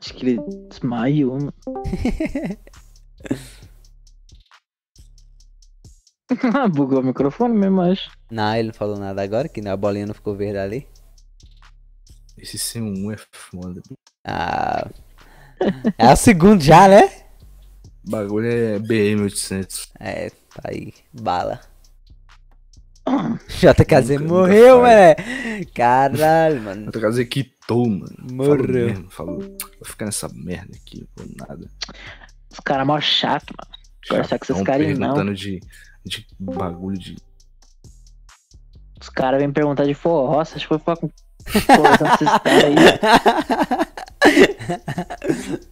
Acho 0.00 0.14
que 0.14 0.26
ele 0.26 0.40
desmaiou, 0.68 1.32
mano. 1.34 1.54
Ah, 6.54 6.68
Bugou 6.68 7.00
o 7.00 7.02
microfone 7.02 7.58
mesmo, 7.58 7.80
acho. 7.80 8.08
Não, 8.30 8.54
ele 8.54 8.68
não 8.68 8.74
falou 8.74 8.96
nada 8.96 9.20
agora, 9.20 9.48
que 9.48 9.66
a 9.66 9.76
bolinha 9.76 10.06
não 10.06 10.14
ficou 10.14 10.32
verde 10.36 10.58
ali. 10.58 10.86
Esse 12.40 12.56
C1 12.58 13.12
é 13.14 13.16
foda. 13.30 13.82
Ah. 14.24 14.88
É 15.98 16.12
o 16.12 16.16
segundo 16.16 16.62
já, 16.62 16.88
né? 16.88 17.04
O 18.06 18.10
bagulho 18.10 18.46
é 18.50 18.78
BM800. 18.78 19.90
É, 20.00 20.30
tá 20.30 20.62
aí, 20.64 20.92
bala. 21.12 21.60
JKZ 23.48 24.10
Nunca- 24.20 24.24
morreu, 24.34 24.76
nunca 24.78 24.88
mano. 24.88 25.66
Caralho, 25.74 26.62
mano. 26.62 26.92
Casa 26.92 27.24
quitou, 27.24 27.88
mano. 27.88 28.16
Morreu. 28.32 28.56
Falou 28.58 28.86
mesmo, 28.86 29.10
falou. 29.10 29.38
Vou 29.40 29.84
ficar 29.84 30.06
nessa 30.06 30.28
merda 30.32 30.76
aqui, 30.76 31.06
por 31.14 31.26
nada. 31.36 31.68
Os 32.50 32.60
caras 32.60 32.86
mó 32.86 33.00
chato, 33.00 33.52
mano. 33.58 33.70
Conversar 34.08 34.38
com 34.38 34.44
esses 34.52 34.62
caras 34.64 34.86
não. 34.98 35.08
perguntando 35.08 35.34
de, 35.34 35.60
de 36.06 36.26
bagulho 36.38 36.98
de. 36.98 37.16
Os 39.00 39.08
caras 39.08 39.40
vêm 39.40 39.52
perguntar 39.52 39.84
de 39.84 39.94
forró, 39.94 40.44
você 40.44 40.54
acha 40.54 40.60
que 40.60 40.68
foi 40.68 40.78
falar 40.78 40.96
com. 40.96 41.10
Esses 41.46 41.64
caras 41.64 42.64
aí. 42.64 42.74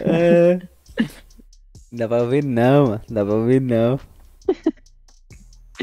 É. 0.00 0.60
Dá 1.92 2.08
pra 2.08 2.22
ouvir 2.22 2.44
não, 2.44 2.86
mano. 2.88 3.00
Dá 3.08 3.24
pra 3.24 3.34
ouvir 3.34 3.60
não. 3.60 3.98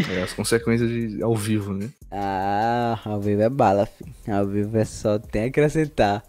é, 0.09 0.21
as 0.21 0.33
consequências 0.33 0.89
de 0.89 1.21
ao 1.23 1.35
vivo, 1.35 1.73
né? 1.73 1.89
Ah, 2.11 2.99
ao 3.05 3.19
vivo 3.19 3.41
é 3.41 3.49
bala, 3.49 3.85
filho. 3.85 4.13
Ao 4.27 4.45
vivo 4.45 4.77
é 4.77 4.85
só 4.85 5.17
tem 5.17 5.43
a 5.43 5.47
acrescentar. 5.47 6.23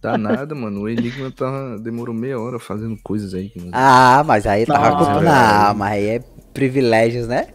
Dá 0.00 0.18
nada, 0.18 0.54
mano. 0.54 0.80
O 0.80 0.88
Enigma 0.88 1.30
tava, 1.30 1.78
demorou 1.78 2.14
meia 2.14 2.38
hora 2.38 2.58
fazendo 2.58 2.96
coisas 3.02 3.34
aí. 3.34 3.50
que 3.50 3.70
Ah, 3.72 4.22
mas 4.26 4.46
aí 4.46 4.66
tava 4.66 4.90
Não. 4.90 5.22
Não, 5.22 5.74
mas 5.74 5.92
aí 5.92 6.06
é 6.08 6.18
privilégios, 6.52 7.28
né? 7.28 7.48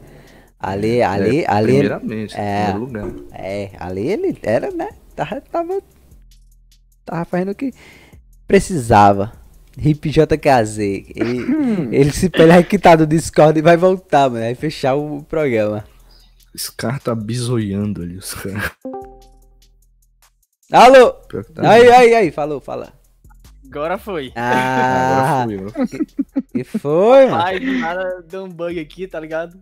Ali, 0.60 1.02
ali, 1.04 1.42
É, 1.44 1.52
ali. 1.52 1.72
Primeiramente, 1.74 2.36
em 2.36 2.40
É. 2.40 2.64
primeiro 2.72 2.80
lugar. 2.80 3.24
É, 3.32 3.72
ali 3.80 4.08
ele 4.08 4.38
era, 4.42 4.72
né? 4.72 4.90
Tava, 5.16 5.42
tava, 5.42 5.82
tava 7.06 7.26
fazendo 7.26 7.52
o 7.52 7.56
que 7.56 7.72
precisava. 8.48 9.32
Hip 9.78 10.10
JKZ. 10.10 10.78
Ele, 10.80 11.96
ele 11.96 12.12
se 12.12 12.30
pela 12.30 12.62
quitar 12.64 12.98
do 12.98 13.06
Discord 13.06 13.60
e 13.60 13.62
vai 13.62 13.78
voltar, 13.78 14.30
mano. 14.30 14.44
Vai 14.44 14.56
fechar 14.56 14.96
o 14.96 15.22
programa. 15.24 15.84
Esse 16.56 16.72
cara 16.72 16.98
tá 17.00 17.14
bisoiando 17.14 18.02
ali, 18.02 18.18
os 18.18 18.34
caras. 18.34 18.72
Alô! 20.72 21.14
Que 21.30 21.44
tá 21.54 21.70
Aí, 21.72 21.90
aí, 21.92 22.16
aí, 22.16 22.32
falou, 22.32 22.60
fala. 22.60 22.92
Agora 23.70 23.98
foi. 23.98 24.32
Ah, 24.36 25.44
Agora 25.44 25.48
fui, 25.48 25.58
agora 25.58 25.88
fui. 25.88 26.08
que 26.54 26.64
foi, 26.64 27.26
mano? 27.28 27.44
Ai, 27.44 27.60
do 27.60 27.72
nada 27.80 28.26
deu 28.28 28.44
um 28.46 28.50
bug 28.50 28.80
aqui, 28.80 29.08
tá 29.08 29.20
ligado? 29.20 29.60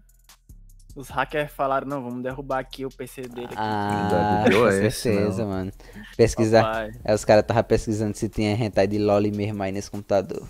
Os 0.96 1.10
hackers 1.10 1.52
falaram, 1.52 1.86
não, 1.88 2.02
vamos 2.02 2.24
derrubar 2.24 2.60
aqui 2.60 2.86
o 2.86 2.90
PC 2.90 3.24
dele. 3.24 3.48
Aqui. 3.48 3.56
Ah, 3.58 4.46
com 4.50 4.72
certeza, 4.72 5.44
não. 5.44 5.50
mano. 5.50 5.72
Pesquisar. 6.16 6.64
Papai. 6.64 6.92
É, 7.04 7.14
os 7.14 7.26
caras 7.26 7.42
estavam 7.44 7.64
pesquisando 7.64 8.16
se 8.16 8.30
tinha 8.30 8.54
hentai 8.56 8.88
de 8.88 8.98
LOL 8.98 9.22
mesmo 9.36 9.62
aí 9.62 9.72
nesse 9.74 9.92
computador. 9.92 10.48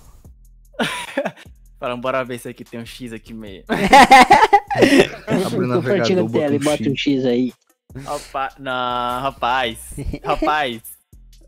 Falaram, 1.80 2.00
bora 2.00 2.24
ver 2.24 2.38
se 2.40 2.48
aqui 2.48 2.64
tem 2.64 2.80
um 2.80 2.86
X 2.86 3.12
aqui 3.12 3.34
meio. 3.34 3.64
Abre 3.68 5.60
o 5.60 5.68
navegador, 5.68 6.26
a 6.26 6.30
tela 6.30 6.56
e 6.56 6.60
bota 6.60 6.78
bota 6.78 6.90
um 6.90 6.92
um 6.92 6.96
X 6.96 7.26
aí. 7.26 7.54
Rapaz, 8.04 8.54
não, 8.60 9.22
rapaz. 9.22 9.80
Rapaz. 10.24 10.82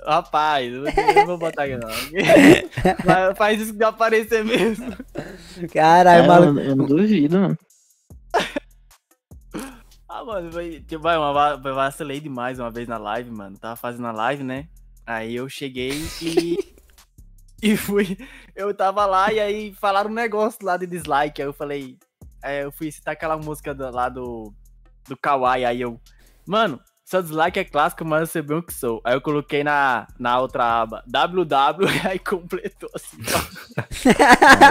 Rapaz, 0.06 0.74
eu 0.74 0.82
não- 0.84 1.26
vou 1.26 1.38
botar 1.38 1.64
aqui 1.64 1.76
não. 1.76 1.90
Mas 3.06 3.38
faz 3.38 3.60
isso 3.62 3.76
que 3.76 3.84
aparecer 3.84 4.44
mesmo. 4.46 4.94
Caralho, 5.74 6.24
É, 6.24 6.28
maluco. 6.28 6.60
eu 6.60 6.76
não 6.76 6.86
duvido, 6.86 7.40
mano. 7.40 7.58
Ah, 10.18 10.26
mano, 10.26 10.50
vai, 10.50 10.80
tipo, 10.80 11.00
vai, 11.00 11.16
uma, 11.16 11.56
vacilei 11.58 12.20
demais 12.20 12.58
uma 12.60 12.72
vez 12.72 12.88
na 12.88 12.98
live, 12.98 13.30
mano. 13.30 13.56
Tava 13.56 13.76
fazendo 13.76 14.08
a 14.08 14.12
live, 14.12 14.44
né? 14.44 14.68
Aí 15.06 15.36
eu 15.36 15.48
cheguei 15.48 15.92
e. 16.20 16.58
e 17.62 17.78
fui. 17.78 18.18
Eu 18.56 18.74
tava 18.74 19.06
lá 19.06 19.32
e 19.32 19.40
aí 19.40 19.72
falaram 19.76 20.10
um 20.10 20.14
negócio 20.16 20.66
lá 20.66 20.76
de 20.76 20.88
dislike. 20.88 21.40
Aí 21.40 21.48
eu 21.48 21.54
falei. 21.54 22.00
Aí 22.42 22.64
eu 22.64 22.72
fui 22.72 22.92
citar 22.92 23.14
aquela 23.14 23.38
música 23.38 23.76
do- 23.76 23.92
lá 23.92 24.10
do. 24.10 24.52
Do 25.08 25.16
Kawaii. 25.16 25.66
Aí 25.66 25.82
eu. 25.82 26.02
Mano, 26.48 26.82
seu 27.08 27.24
dislike 27.24 27.58
é 27.58 27.64
clássico, 27.64 28.04
mas 28.04 28.20
eu 28.20 28.28
sei 28.28 28.42
bem 28.42 28.58
o 28.58 28.62
que 28.62 28.74
sou. 28.74 29.00
Aí 29.02 29.14
eu 29.14 29.22
coloquei 29.22 29.64
na, 29.64 30.08
na 30.20 30.42
outra 30.42 30.82
aba 30.82 31.02
WW 31.08 31.88
e 31.88 32.04
aí 32.06 32.20
completou 32.20 32.90
assim. 32.94 33.18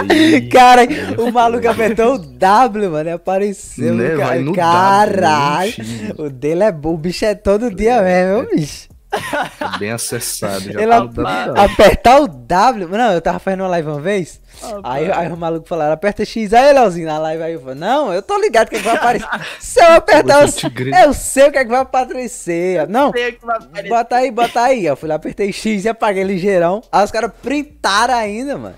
Aí, 0.07 0.47
Cara, 0.47 0.81
aí 0.81 0.87
é 0.87 1.19
o 1.19 1.33
maluco 1.33 1.67
apertou 1.67 2.13
o 2.13 2.19
W, 2.19 2.91
mano, 2.91 3.09
e 3.09 3.13
apareceu. 3.13 3.95
Né, 3.95 4.15
cara. 4.15 4.53
Caralho. 4.53 5.73
W. 5.77 6.25
O 6.27 6.29
dele 6.29 6.63
é 6.63 6.71
bom, 6.71 6.93
o 6.93 6.97
bicho 6.97 7.25
é 7.25 7.33
todo 7.33 7.73
dia 7.73 8.03
mesmo, 8.03 8.43
meu 8.43 8.55
bicho. 8.55 8.87
Tá 9.09 9.77
bem 9.79 9.91
acessado. 9.91 10.71
Já 10.71 10.81
Ele 10.81 10.91
tá. 10.91 11.63
Apertar 11.63 12.21
o 12.21 12.27
W. 12.27 12.87
Não, 12.89 13.13
eu 13.13 13.21
tava 13.21 13.39
fazendo 13.39 13.61
uma 13.61 13.69
live 13.69 13.87
uma 13.87 14.01
vez. 14.01 14.41
Aí, 14.83 15.11
aí 15.11 15.31
o 15.31 15.37
maluco 15.37 15.67
falou, 15.67 15.91
aperta 15.91 16.25
X 16.25 16.53
aí, 16.53 16.73
Leozinho, 16.73 17.07
na 17.07 17.17
live. 17.19 17.43
Aí 17.43 17.53
eu 17.53 17.61
falei, 17.61 17.75
não, 17.75 18.13
eu 18.13 18.21
tô 18.21 18.37
ligado 18.39 18.69
que, 18.69 18.75
é 18.75 18.79
que 18.79 18.85
vai 18.85 18.95
aparecer. 18.95 19.27
Se 19.59 19.79
eu 19.79 19.93
apertar, 19.93 20.41
eu, 20.41 21.05
eu 21.05 21.13
sei 21.13 21.47
o 21.47 21.51
que 21.51 21.57
é 21.57 21.63
que 21.63 21.69
vai 21.69 21.81
aparecer. 21.81 22.87
Não, 22.87 23.11
Sei 23.11 23.31
que 23.33 23.45
vai 23.45 23.57
aparecer. 23.57 23.89
bota 23.89 24.15
aí, 24.15 24.31
bota 24.31 24.61
aí. 24.61 24.85
Eu 24.85 24.97
fui 24.97 25.07
lá, 25.07 25.15
apertei 25.15 25.53
X 25.53 25.85
e 25.85 25.89
apaguei 25.89 26.23
ligeirão. 26.23 26.81
Aí 26.91 27.03
os 27.05 27.11
caras 27.11 27.31
printaram 27.41 28.13
ainda, 28.15 28.57
mano. 28.57 28.75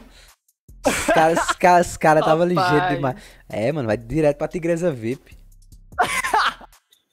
Os 0.86 1.06
caras 1.06 1.40
os 1.40 1.56
caras 1.56 1.92
os 1.92 1.98
caras 1.98 2.24
tava 2.26 2.46
ligeiro 2.46 2.90
demais. 2.90 3.16
É, 3.50 3.72
mano, 3.72 3.88
vai 3.88 3.98
direto 3.98 4.38
pra 4.38 4.48
Tigresa 4.48 4.92
VIP. 4.92 5.38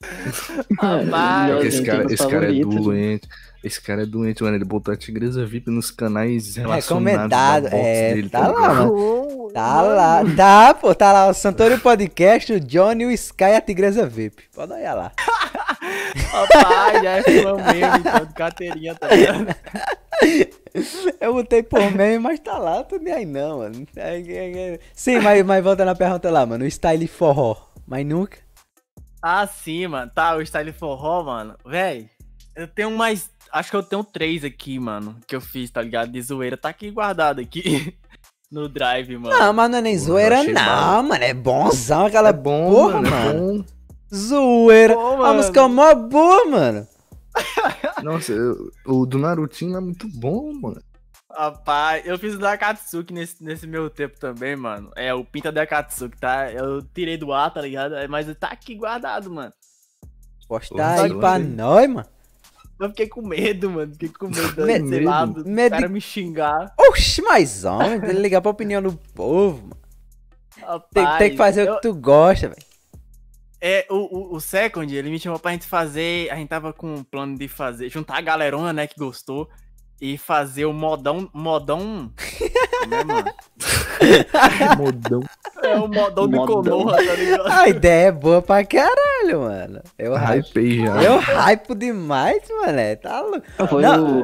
Rapaz, 0.79 1.51
Porque 1.51 1.67
esse 1.67 1.83
cara, 1.83 2.13
esse 2.13 2.27
cara 2.27 2.55
é 2.55 2.59
doente. 2.61 3.27
Esse 3.63 3.81
cara 3.81 4.03
é 4.03 4.05
doente, 4.05 4.43
mano. 4.43 4.55
Ele 4.55 4.65
botou 4.65 4.93
a 4.93 4.97
Tigresa 4.97 5.45
VIP 5.45 5.69
nos 5.69 5.91
canais 5.91 6.55
relacionados 6.55 6.87
Recomendado, 6.87 7.63
da 7.63 7.69
box 7.69 7.85
é, 7.85 8.13
dele, 8.13 8.29
tá 8.29 8.47
lá, 8.47 8.47
ligado? 8.47 8.75
mano. 8.75 9.51
Tá 9.53 9.81
lá, 9.81 10.23
tá, 10.35 10.73
pô, 10.73 10.93
tá 10.93 11.11
lá 11.11 11.27
o 11.27 11.33
Santorio 11.33 11.79
Podcast, 11.79 12.53
o 12.53 12.59
Johnny, 12.59 13.05
o 13.05 13.11
Sky 13.11 13.45
e 13.45 13.55
a 13.55 13.61
Tigresa 13.61 14.05
VIP. 14.05 14.43
Pode 14.53 14.73
olhar 14.73 14.93
lá. 14.93 15.11
Rapaz, 16.31 17.01
já 17.01 17.11
é 17.11 17.23
fã 17.23 17.55
mesmo, 17.55 17.97
então, 17.97 18.25
de 18.25 18.33
carteirinha, 18.33 18.95
tá? 18.95 19.07
Eu 21.19 21.33
botei 21.33 21.63
por 21.63 21.91
meme, 21.91 22.19
mas 22.19 22.39
tá 22.39 22.57
lá, 22.57 22.83
tô 22.83 22.97
nem 22.97 23.13
aí 23.13 23.25
não, 23.25 23.59
mano. 23.59 23.87
É, 23.95 24.19
é, 24.19 24.73
é. 24.73 24.79
Sim, 24.93 25.19
mas, 25.19 25.43
mas 25.43 25.63
voltando 25.63 25.89
à 25.89 25.95
pergunta 25.95 26.29
lá, 26.29 26.45
mano, 26.45 26.63
o 26.63 26.67
style 26.67 27.07
forró, 27.07 27.55
mas 27.87 28.05
nunca. 28.05 28.37
Ah, 29.29 29.45
sim, 29.45 29.87
mano. 29.87 30.09
Tá, 30.15 30.35
o 30.37 30.41
Style 30.45 30.71
Forró, 30.71 31.23
mano. 31.23 31.55
Véi, 31.65 32.09
eu 32.55 32.65
tenho 32.67 32.91
mais. 32.91 33.29
Acho 33.51 33.71
que 33.71 33.75
eu 33.75 33.83
tenho 33.83 34.03
três 34.03 34.43
aqui, 34.45 34.79
mano. 34.79 35.17
Que 35.27 35.35
eu 35.35 35.41
fiz, 35.41 35.69
tá 35.69 35.81
ligado? 35.81 36.11
De 36.11 36.21
zoeira. 36.21 36.55
Tá 36.55 36.69
aqui 36.69 36.89
guardado 36.91 37.39
aqui. 37.41 37.93
No 38.49 38.69
drive, 38.69 39.17
mano. 39.17 39.37
Não, 39.37 39.51
mas 39.51 39.69
não 39.69 39.77
é 39.79 39.81
nem 39.81 39.93
Porra, 39.95 40.05
zoeira 40.07 40.43
não, 40.45 40.53
bala. 40.53 41.03
mano, 41.03 41.23
é 41.25 41.33
bonzão 41.33 42.05
aquela 42.05 42.29
É 42.29 42.33
bom, 42.33 42.71
porra, 42.71 43.01
mano. 43.01 43.09
mano. 43.09 43.25
É 43.29 43.33
bom. 43.59 43.63
Zoeira. 44.15 44.93
A 44.93 45.17
mano. 45.17 45.33
música 45.33 45.59
é 45.59 45.67
mó 45.67 45.93
boa, 45.93 46.45
mano. 46.45 46.87
Nossa, 48.03 48.31
eu- 48.31 48.71
o 48.85 49.05
do 49.05 49.17
Narutinho 49.19 49.75
é 49.75 49.81
muito 49.81 50.07
bom, 50.17 50.53
mano. 50.53 50.81
Rapaz, 51.29 52.05
eu 52.05 52.17
fiz 52.17 52.35
o 52.35 52.39
da 52.39 52.53
Akatsuki 52.53 53.13
nesse, 53.13 53.43
nesse 53.43 53.67
meu 53.67 53.89
tempo 53.89 54.17
também, 54.19 54.55
mano. 54.55 54.91
É, 54.95 55.13
o 55.13 55.25
Pinta 55.25 55.51
da 55.51 55.63
Akatsuki, 55.63 56.17
tá? 56.17 56.51
Eu 56.51 56.81
tirei 56.81 57.17
do 57.17 57.33
ar, 57.33 57.53
tá 57.53 57.61
ligado? 57.61 57.95
É, 57.95 58.07
Mas 58.07 58.33
tá 58.37 58.47
aqui 58.47 58.75
guardado, 58.75 59.29
mano. 59.29 59.53
Postar 60.47 61.01
aí 61.01 61.13
pra 61.13 61.37
gostei. 61.37 61.53
nós, 61.55 61.89
mano. 61.89 62.07
Eu 62.79 62.89
fiquei 62.89 63.07
com 63.09 63.21
medo, 63.27 63.69
mano. 63.69 63.91
Fiquei 63.91 64.09
com 64.09 64.27
medo, 64.29 64.63
Me- 64.65 64.87
sei 64.87 65.03
lá, 65.03 65.25
medo? 65.25 65.43
do 65.43 65.49
Medo 65.49 65.71
cara 65.71 65.89
me 65.89 65.99
xingar. 65.99 66.73
Oxi, 66.77 67.21
mas 67.21 67.65
homem, 67.65 67.99
tem 67.99 68.09
que 68.15 68.21
ligar 68.21 68.41
pra 68.41 68.51
opinião 68.51 68.81
do 68.81 68.93
povo, 69.13 69.61
mano. 69.63 69.77
Tem, 70.93 71.03
Rapaz, 71.03 71.17
tem 71.19 71.31
que 71.31 71.37
fazer 71.37 71.67
eu- 71.67 71.73
o 71.73 71.75
que 71.75 71.81
tu 71.81 71.93
gosta, 71.93 72.47
velho. 72.49 72.67
É, 73.59 73.85
o, 73.89 73.95
o, 73.95 74.35
o 74.35 74.39
Second, 74.39 74.95
ele 74.95 75.09
me 75.09 75.19
chamou 75.19 75.39
pra 75.39 75.51
gente 75.51 75.65
fazer. 75.65 76.29
A 76.31 76.35
gente 76.35 76.47
tava 76.47 76.71
com 76.71 76.93
um 76.95 77.03
plano 77.03 77.37
de 77.37 77.47
fazer. 77.47 77.89
Juntar 77.89 78.17
a 78.17 78.21
galerona, 78.21 78.71
né, 78.71 78.87
que 78.87 78.95
gostou. 78.97 79.49
E 79.99 80.17
fazer 80.17 80.65
o 80.65 80.73
modão. 80.73 81.29
Modão. 81.33 82.11
Como 82.83 82.95
é, 82.95 83.03
mano? 83.03 83.31
Modão. 84.77 85.21
É 85.63 85.75
o 85.75 85.87
modão 85.87 86.27
do 86.27 86.37
Modão. 86.37 86.63
Konoha, 86.63 86.97
tá 86.97 87.13
ligado? 87.15 87.47
A 87.47 87.67
ideia 87.69 88.07
é 88.07 88.11
boa 88.11 88.41
pra 88.41 88.63
caralho, 88.63 89.41
mano. 89.41 89.81
Eu 89.97 90.13
hype. 90.15 90.45
Hypei 90.45 90.85
já. 90.85 91.03
Eu 91.03 91.17
hype 91.17 91.75
demais, 91.75 92.43
mano. 92.49 92.79
é, 92.79 92.95
Tá 92.95 93.21
louco. 93.21 93.45
Foi 93.69 93.81
Não. 93.81 94.21
o. 94.21 94.23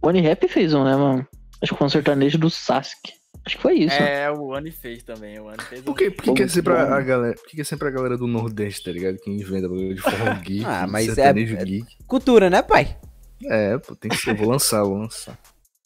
O 0.00 0.10
Rap 0.10 0.48
fez 0.48 0.74
um, 0.74 0.84
né, 0.84 0.94
mano? 0.96 1.26
Acho 1.62 1.72
que 1.72 1.78
foi 1.78 1.86
um 1.86 1.90
sertanejo 1.90 2.38
do 2.38 2.48
Sasuke. 2.50 3.12
Acho 3.44 3.56
que 3.56 3.62
foi 3.62 3.74
isso. 3.78 3.94
É, 3.96 4.30
o 4.30 4.52
Ani 4.54 4.70
fez 4.70 5.02
também. 5.02 5.38
O 5.40 5.48
Ani 5.48 5.62
fez 5.62 5.80
Por 5.82 5.96
que, 5.96 6.10
por 6.10 6.34
que, 6.34 6.42
é 6.42 6.48
sempre 6.48 6.72
a, 6.74 7.00
galera. 7.00 7.34
Por 7.34 7.46
que, 7.46 7.56
que 7.56 7.62
é 7.62 7.64
sempre 7.64 7.88
a 7.88 7.90
galera 7.90 8.16
do 8.16 8.26
Nordeste, 8.26 8.84
tá 8.84 8.90
ligado? 8.92 9.16
Que 9.18 9.30
inventa 9.30 9.68
bagulho 9.68 9.94
de 9.94 10.00
forró 10.00 10.34
geek, 10.42 10.64
Ah, 10.64 10.86
mas 10.88 11.06
sertanejo 11.06 11.56
é- 11.56 11.64
geek. 11.64 11.86
Cultura, 12.06 12.50
né, 12.50 12.60
pai? 12.62 12.96
É, 13.44 13.78
pô, 13.78 13.94
tem 13.94 14.10
que 14.10 14.16
ser. 14.16 14.34
Vou 14.34 14.48
lançar, 14.48 14.82
vou 14.82 14.98
lançar. 14.98 15.38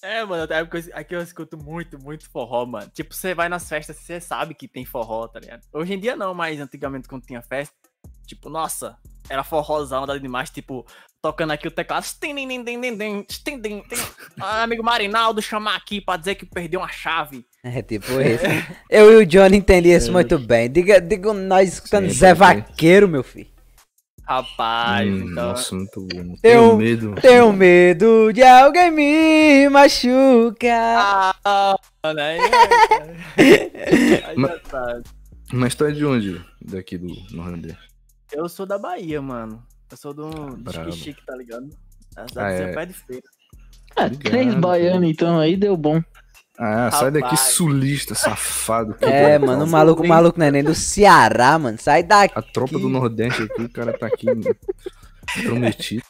É, 0.02 0.24
mano, 0.24 0.42
até 0.42 0.64
porque 0.64 0.90
aqui 0.92 1.14
eu 1.14 1.22
escuto 1.22 1.56
muito, 1.56 1.96
muito 1.96 2.28
forró, 2.28 2.66
mano. 2.66 2.90
Tipo, 2.92 3.14
você 3.14 3.34
vai 3.34 3.48
nas 3.48 3.68
festas, 3.68 3.96
você 3.96 4.20
sabe 4.20 4.52
que 4.52 4.66
tem 4.66 4.84
forró, 4.84 5.28
tá 5.28 5.38
ligado? 5.38 5.62
Hoje 5.72 5.94
em 5.94 6.00
dia 6.00 6.16
não, 6.16 6.34
mas 6.34 6.58
antigamente 6.58 7.06
quando 7.06 7.24
tinha 7.24 7.40
festa, 7.40 7.72
tipo, 8.26 8.50
nossa, 8.50 8.96
era 9.28 9.44
forrozão 9.44 10.04
da 10.04 10.18
demais, 10.18 10.50
tipo, 10.50 10.84
tocando 11.22 11.52
aqui 11.52 11.68
o 11.68 11.70
teclado. 11.70 12.04
Ah, 14.40 14.64
amigo 14.64 14.82
Marinaldo 14.82 15.40
chamar 15.40 15.76
aqui 15.76 16.00
pra 16.00 16.16
dizer 16.16 16.34
que 16.34 16.44
perdeu 16.44 16.80
uma 16.80 16.88
chave. 16.88 17.46
É 17.62 17.80
tipo 17.80 18.20
isso. 18.20 18.44
Eu 18.90 19.12
e 19.12 19.22
o 19.22 19.26
Johnny 19.26 19.58
entendi 19.58 19.90
isso 19.90 20.10
muito 20.10 20.36
bem. 20.36 20.68
Diga, 20.68 21.00
diga 21.00 21.32
nós 21.32 21.74
escutando 21.74 22.08
Sim, 22.08 22.14
Zé 22.14 22.34
pode 22.34 22.62
crer. 22.62 22.64
Vaqueiro, 22.64 23.08
meu 23.08 23.22
filho. 23.22 23.51
Rapaz, 24.24 25.06
Hum, 25.08 25.16
então. 25.30 25.48
Nossa, 25.48 25.74
muito 25.74 26.00
bom. 26.00 26.20
Eu- 26.20 26.36
Tenho 26.42 26.76
medo. 26.76 27.14
Tenho 27.20 27.52
medo 27.52 28.32
de 28.32 28.42
alguém 28.42 28.90
me 28.90 29.68
machucar. 29.68 31.34
Ah, 31.44 31.76
mano, 32.04 32.20
aí, 32.20 32.38
Mas- 34.36 34.50
já 34.52 34.60
sabe. 34.70 35.02
Mas 35.52 35.74
tu 35.74 35.84
é 35.84 35.90
de 35.92 36.04
onde? 36.04 36.40
Daqui 36.64 36.96
do 36.96 37.08
Nordeste. 37.32 37.78
Eu 38.32 38.48
sou 38.48 38.64
da 38.64 38.78
Bahia, 38.78 39.20
mano. 39.20 39.62
Eu 39.90 39.96
sou 39.96 40.14
do 40.14 40.30
Brabo. 40.56 40.90
Chique 40.92 41.04
Chique, 41.04 41.26
tá 41.26 41.36
ligado? 41.36 41.68
Da 42.34 42.46
Ah, 42.46 42.50
é. 42.52 42.66
de 42.68 42.74
pé 42.74 42.86
de 42.86 42.94
feira. 42.94 43.22
Ah, 43.96 44.04
Ligado, 44.06 44.22
três 44.30 44.54
baianos, 44.54 45.10
então 45.10 45.38
aí 45.38 45.56
deu 45.56 45.76
bom. 45.76 46.02
Ah, 46.58 46.90
sai 46.90 47.10
daqui, 47.10 47.24
Rapaz. 47.24 47.40
sulista, 47.40 48.14
safado. 48.14 48.96
É, 49.00 49.38
mano, 49.38 49.64
o 49.64 49.68
maluco, 49.68 50.02
o 50.02 50.08
maluco 50.08 50.38
não 50.38 50.46
é 50.46 50.50
nem 50.50 50.62
do 50.62 50.74
Ceará, 50.74 51.58
mano. 51.58 51.78
Sai 51.80 52.02
daqui. 52.02 52.34
A 52.36 52.42
tropa 52.42 52.78
do 52.78 52.88
Nordeste 52.88 53.42
aqui, 53.42 53.62
o 53.62 53.72
cara 53.72 53.96
tá 53.96 54.06
aqui 54.06 54.26
prometido. 55.42 56.04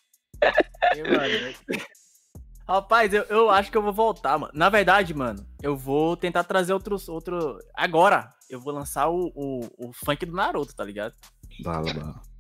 Rapaz, 2.69 3.13
eu, 3.13 3.23
eu 3.25 3.51
acho 3.51 3.71
que 3.71 3.77
eu 3.77 3.83
vou 3.83 3.93
voltar, 3.93 4.39
mano. 4.39 4.53
Na 4.55 4.69
verdade, 4.69 5.15
mano, 5.15 5.47
eu 5.63 5.77
vou 5.77 6.17
tentar 6.17 6.45
trazer 6.45 6.73
outros. 6.73 7.09
Outro... 7.09 7.59
Agora, 7.75 8.33
eu 8.51 8.61
vou 8.61 8.73
lançar 8.73 9.09
o, 9.09 9.33
o, 9.35 9.61
o 9.79 9.93
funk 9.93 10.27
do 10.27 10.35
Naruto, 10.35 10.75
tá 10.75 10.85
ligado? 10.85 11.15
Bala, 11.63 11.93
bala. 11.93 12.32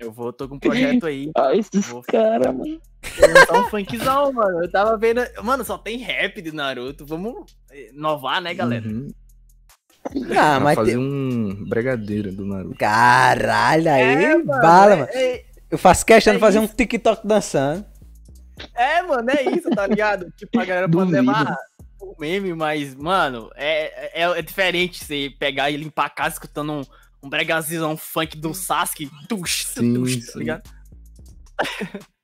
Eu 0.00 0.10
vou, 0.10 0.32
tô 0.32 0.48
com 0.48 0.54
um 0.54 0.58
projeto 0.58 1.06
aí. 1.06 1.30
Ah, 1.36 1.54
esses 1.54 1.86
Vou- 1.86 2.02
caras, 2.02 2.46
mano. 2.46 2.80
Vou 3.18 3.28
lançar 3.28 3.60
um 3.60 3.68
funkzão, 3.68 4.32
mano. 4.32 4.64
Eu 4.64 4.70
tava 4.70 4.96
vendo. 4.96 5.20
Mano, 5.42 5.64
só 5.64 5.76
tem 5.78 5.98
rap 5.98 6.40
de 6.40 6.52
Naruto. 6.52 7.04
Vamos 7.04 7.44
inovar, 7.92 8.40
né, 8.40 8.54
galera? 8.54 8.86
Uhum. 8.88 9.08
Ah, 10.36 10.58
mas 10.58 10.74
fazer 10.76 10.92
tem... 10.92 10.98
um 10.98 11.64
bregadeiro 11.68 12.32
do 12.32 12.46
Naruto. 12.46 12.76
Caralho, 12.76 13.90
aí, 13.90 14.24
É, 14.24 14.42
bala, 14.42 14.92
é- 14.92 14.96
mano. 14.96 15.08
é- 15.12 15.44
Eu 15.70 15.78
faço 15.78 16.04
questão 16.06 16.32
é 16.32 16.36
de 16.36 16.40
fazer 16.40 16.58
um 16.58 16.64
isso. 16.64 16.74
TikTok 16.74 17.26
dançando. 17.26 17.84
É, 18.74 19.02
mano, 19.02 19.30
é 19.30 19.42
isso, 19.54 19.68
tá 19.70 19.86
ligado? 19.86 20.26
Tipo, 20.36 20.58
a 20.60 20.64
galera 20.64 20.88
pode 20.88 21.12
levar 21.12 21.56
o 22.00 22.14
meme, 22.18 22.54
mas, 22.54 22.94
mano, 22.94 23.50
é, 23.54 24.22
é, 24.22 24.38
é 24.38 24.42
diferente 24.42 25.04
você 25.04 25.30
pegar 25.38 25.70
e 25.70 25.76
limpar 25.76 26.06
a 26.06 26.10
casa 26.10 26.34
escutando 26.36 26.72
um, 26.72 26.82
um 27.22 27.28
bregazizão 27.28 27.96
funk 27.96 28.38
do 28.38 28.54
Sasuke. 28.54 29.10
Tux, 29.28 29.66
Sim, 29.74 29.94
tux, 29.94 30.26
tá 30.26 30.32
sim. 30.32 30.38
ligado? 30.38 30.70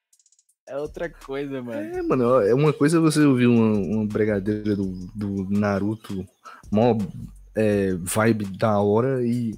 É 0.68 0.76
outra 0.76 1.09
coisa, 1.09 1.62
mano. 1.62 1.80
É, 1.80 2.02
mano, 2.02 2.40
é 2.40 2.52
uma 2.52 2.72
coisa 2.72 3.00
você 3.00 3.20
ouvir 3.20 3.46
uma, 3.46 3.78
uma 3.78 4.04
bregadeira 4.04 4.74
do, 4.74 5.06
do 5.14 5.48
Naruto, 5.48 6.26
mó 6.72 6.98
é, 7.54 7.92
vibe 7.94 8.46
da 8.59 8.80
hora, 8.80 9.24
e 9.24 9.56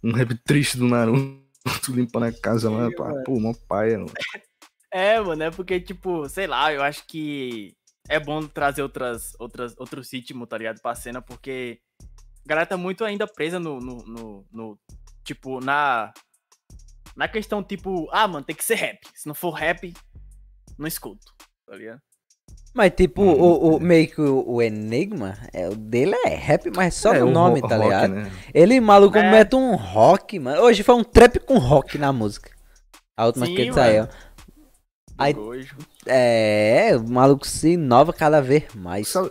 um 0.00 0.12
rap 0.12 0.32
triste 0.44 0.78
do 0.78 0.86
Naruto 0.86 1.42
limpando 1.90 2.26
a 2.26 2.32
casa 2.32 2.70
lá, 2.70 2.88
pá, 2.92 3.12
pô, 3.24 3.40
mó 3.40 3.52
paia, 3.68 3.98
mano. 3.98 4.12
É, 4.96 5.18
mano, 5.18 5.42
é 5.42 5.50
porque, 5.50 5.80
tipo, 5.80 6.28
sei 6.28 6.46
lá, 6.46 6.72
eu 6.72 6.80
acho 6.80 7.04
que 7.08 7.74
é 8.08 8.20
bom 8.20 8.46
trazer 8.46 8.80
outras, 8.80 9.32
outras, 9.40 9.74
outros 9.76 10.12
ritmos, 10.12 10.48
tá 10.48 10.56
ligado? 10.56 10.80
Pra 10.80 10.94
cena, 10.94 11.20
porque 11.20 11.80
a 12.44 12.48
galera 12.48 12.66
tá 12.66 12.76
muito 12.76 13.04
ainda 13.04 13.26
presa 13.26 13.58
no, 13.58 13.78
no, 13.78 13.96
no, 14.04 14.44
no- 14.52 14.78
tipo, 15.24 15.60
na, 15.60 16.12
na 17.16 17.26
questão, 17.28 17.62
tipo, 17.62 18.08
ah, 18.12 18.28
mano, 18.28 18.44
tem 18.44 18.54
que 18.56 18.64
ser 18.64 18.74
rap. 18.74 18.98
Se 19.14 19.26
não 19.26 19.34
for 19.34 19.50
rap, 19.52 19.92
não 20.78 20.86
escuto, 20.86 21.24
tá 21.66 21.74
ligado? 21.76 22.00
Mas, 22.74 22.90
tipo, 22.96 23.22
Hum, 23.22 23.32
o, 23.40 23.76
o- 23.76 23.80
meio 23.80 24.10
que 24.10 24.20
o, 24.20 24.44
o 24.46 24.60
Enigma, 24.60 25.38
é, 25.52 25.68
o 25.68 25.76
dele 25.76 26.14
é 26.26 26.34
rap, 26.34 26.70
mas 26.74 26.94
só 26.94 27.14
é, 27.14 27.20
no 27.20 27.28
o 27.28 27.30
nome, 27.30 27.60
tá 27.62 27.76
rock, 27.76 27.82
ligado? 27.84 28.14
né? 28.14 28.32
Ele, 28.52 28.80
maluco, 28.80 29.16
É. 29.16 29.30
mete 29.30 29.54
um 29.54 29.76
rock, 29.76 30.38
mano. 30.40 30.60
Hoje 30.60 30.82
foi 30.82 30.94
um 30.96 31.04
trap 31.04 31.38
com 31.38 31.56
rock 31.56 31.96
na 31.98 32.12
música. 32.12 32.50
A 33.16 33.26
última 33.26 33.46
Sim, 33.46 33.54
que 33.54 33.62
ele 33.62 33.72
saiu. 33.72 34.08
Aí-. 35.16 35.36
É, 36.04 36.90
o 36.96 37.08
maluco 37.08 37.46
se 37.46 37.70
inova 37.74 38.12
cada 38.12 38.40
vez 38.42 38.74
mais. 38.74 39.06
Sabe, 39.08 39.30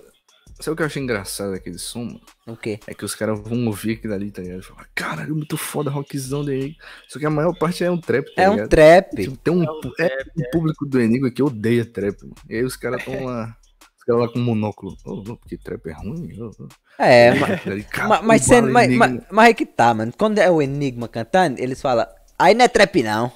sabe 0.60 0.74
o 0.74 0.76
que 0.76 0.82
eu 0.82 0.86
achei 0.86 1.02
engraçado 1.02 1.52
daquele 1.52 1.78
som, 1.78 2.06
mano? 2.06 2.22
O 2.48 2.56
quê? 2.56 2.80
É 2.88 2.94
que 2.94 3.06
os 3.06 3.16
caras 3.16 3.40
vão 3.40 3.66
ouvir 3.68 3.94
aquilo 3.94 4.14
ali, 4.14 4.32
tá 4.32 4.42
ligado? 4.42 4.60
E 4.60 4.64
falar, 4.64 4.88
caralho, 4.94 5.36
muito 5.36 5.58
foda, 5.58 5.90
rockzão 5.90 6.44
do 6.44 6.52
Enigma. 6.52 6.76
Só 7.08 7.20
que 7.20 7.26
a 7.26 7.30
maior 7.30 7.58
parte 7.58 7.84
é 7.84 7.92
um 7.92 8.00
trap, 8.00 8.26
tá 8.36 8.44
É 8.44 8.50
um 8.50 8.68
trap. 8.68 9.16
Tipo, 9.16 9.38
tem 9.38 9.54
um, 9.54 9.64
É 9.64 9.70
um 9.70 9.92
é 10.00 10.18
um 10.38 10.52
público 10.52 10.86
do 10.86 11.00
Enigma 11.00 11.32
que 11.32 11.42
odeia 11.44 11.86
trap, 11.86 12.22
mano. 12.22 12.36
E 12.50 12.56
aí 12.56 12.64
os 12.64 12.76
caras 12.76 13.04
tão 13.04 13.26
lá. 13.26 13.56
Os 14.04 14.06
caras 14.06 14.22
lá 14.24 14.28
com 14.34 14.40
monóculo. 14.40 14.98
Ô, 15.06 15.14
ô, 15.14 15.38
porque 15.38 15.58
trap 15.58 15.88
é 15.88 15.94
ruim? 15.94 16.38
Ô, 16.38 16.48
ô. 16.60 16.68
É, 17.00 17.34
mas, 17.36 17.62
mas, 17.66 18.22
mas, 18.22 18.48
mas, 18.70 18.86
Enigma. 18.86 19.08
mas, 19.08 19.24
mas 19.32 19.50
é 19.50 19.54
que 19.54 19.66
tá, 19.66 19.94
mano. 19.94 20.12
Quando 20.18 20.40
é 20.40 20.52
o 20.52 20.62
Enigma 20.62 21.08
cantando, 21.08 21.58
eles 21.58 21.82
falam, 21.82 22.06
aí 22.38 22.54
não 22.54 22.66
é 22.66 22.68
trap 22.68 23.02
não. 23.02 23.32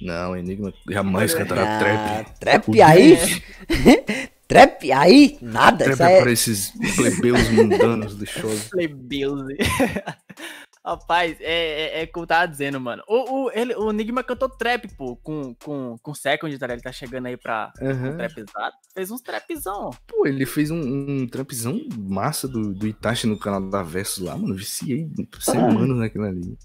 Não, 0.00 0.36
Enigma 0.36 0.74
jamais 0.90 1.34
cantará 1.34 1.76
Ah, 1.76 1.78
trap. 1.78 2.38
trap 2.40 2.82
aí? 2.82 3.16
trap 4.46 4.92
aí? 4.92 5.38
Nada. 5.40 5.84
Trap 5.84 6.00
é 6.00 6.04
aí 6.04 6.22
para 6.22 6.32
esses 6.32 6.72
plebeus 6.94 7.48
mundanos 7.50 8.14
lixosos. 8.14 8.68
Plebeus. 8.70 9.42
Rapaz, 10.86 11.36
é, 11.40 11.98
é, 11.98 12.02
é 12.02 12.06
como 12.06 12.22
eu 12.22 12.28
tava 12.28 12.46
dizendo, 12.46 12.78
mano. 12.78 13.02
O, 13.08 13.46
o, 13.46 13.50
ele, 13.50 13.74
o 13.74 13.90
Enigma 13.90 14.22
cantou 14.22 14.48
trap, 14.48 14.86
pô, 14.96 15.16
com, 15.16 15.52
com, 15.56 15.98
com 16.00 16.14
Second, 16.14 16.56
tá 16.56 16.66
ligado? 16.66 16.76
Ele 16.76 16.82
tá 16.82 16.92
chegando 16.92 17.26
aí 17.26 17.36
pra 17.36 17.72
Aham. 17.82 18.10
um 18.10 18.16
trapzado. 18.16 18.74
Fez 18.94 19.10
uns 19.10 19.20
trapzão. 19.20 19.90
Pô, 20.06 20.28
ele 20.28 20.46
fez 20.46 20.70
um, 20.70 20.78
um 20.78 21.26
trampzão 21.26 21.80
massa 21.98 22.46
do, 22.46 22.72
do 22.72 22.86
Itachi 22.86 23.26
no 23.26 23.36
canal 23.36 23.68
da 23.68 23.82
Versus 23.82 24.22
lá, 24.22 24.38
mano. 24.38 24.54
Viciei 24.54 25.10
semanas 25.40 25.98
naquilo 25.98 26.24
ali. 26.24 26.56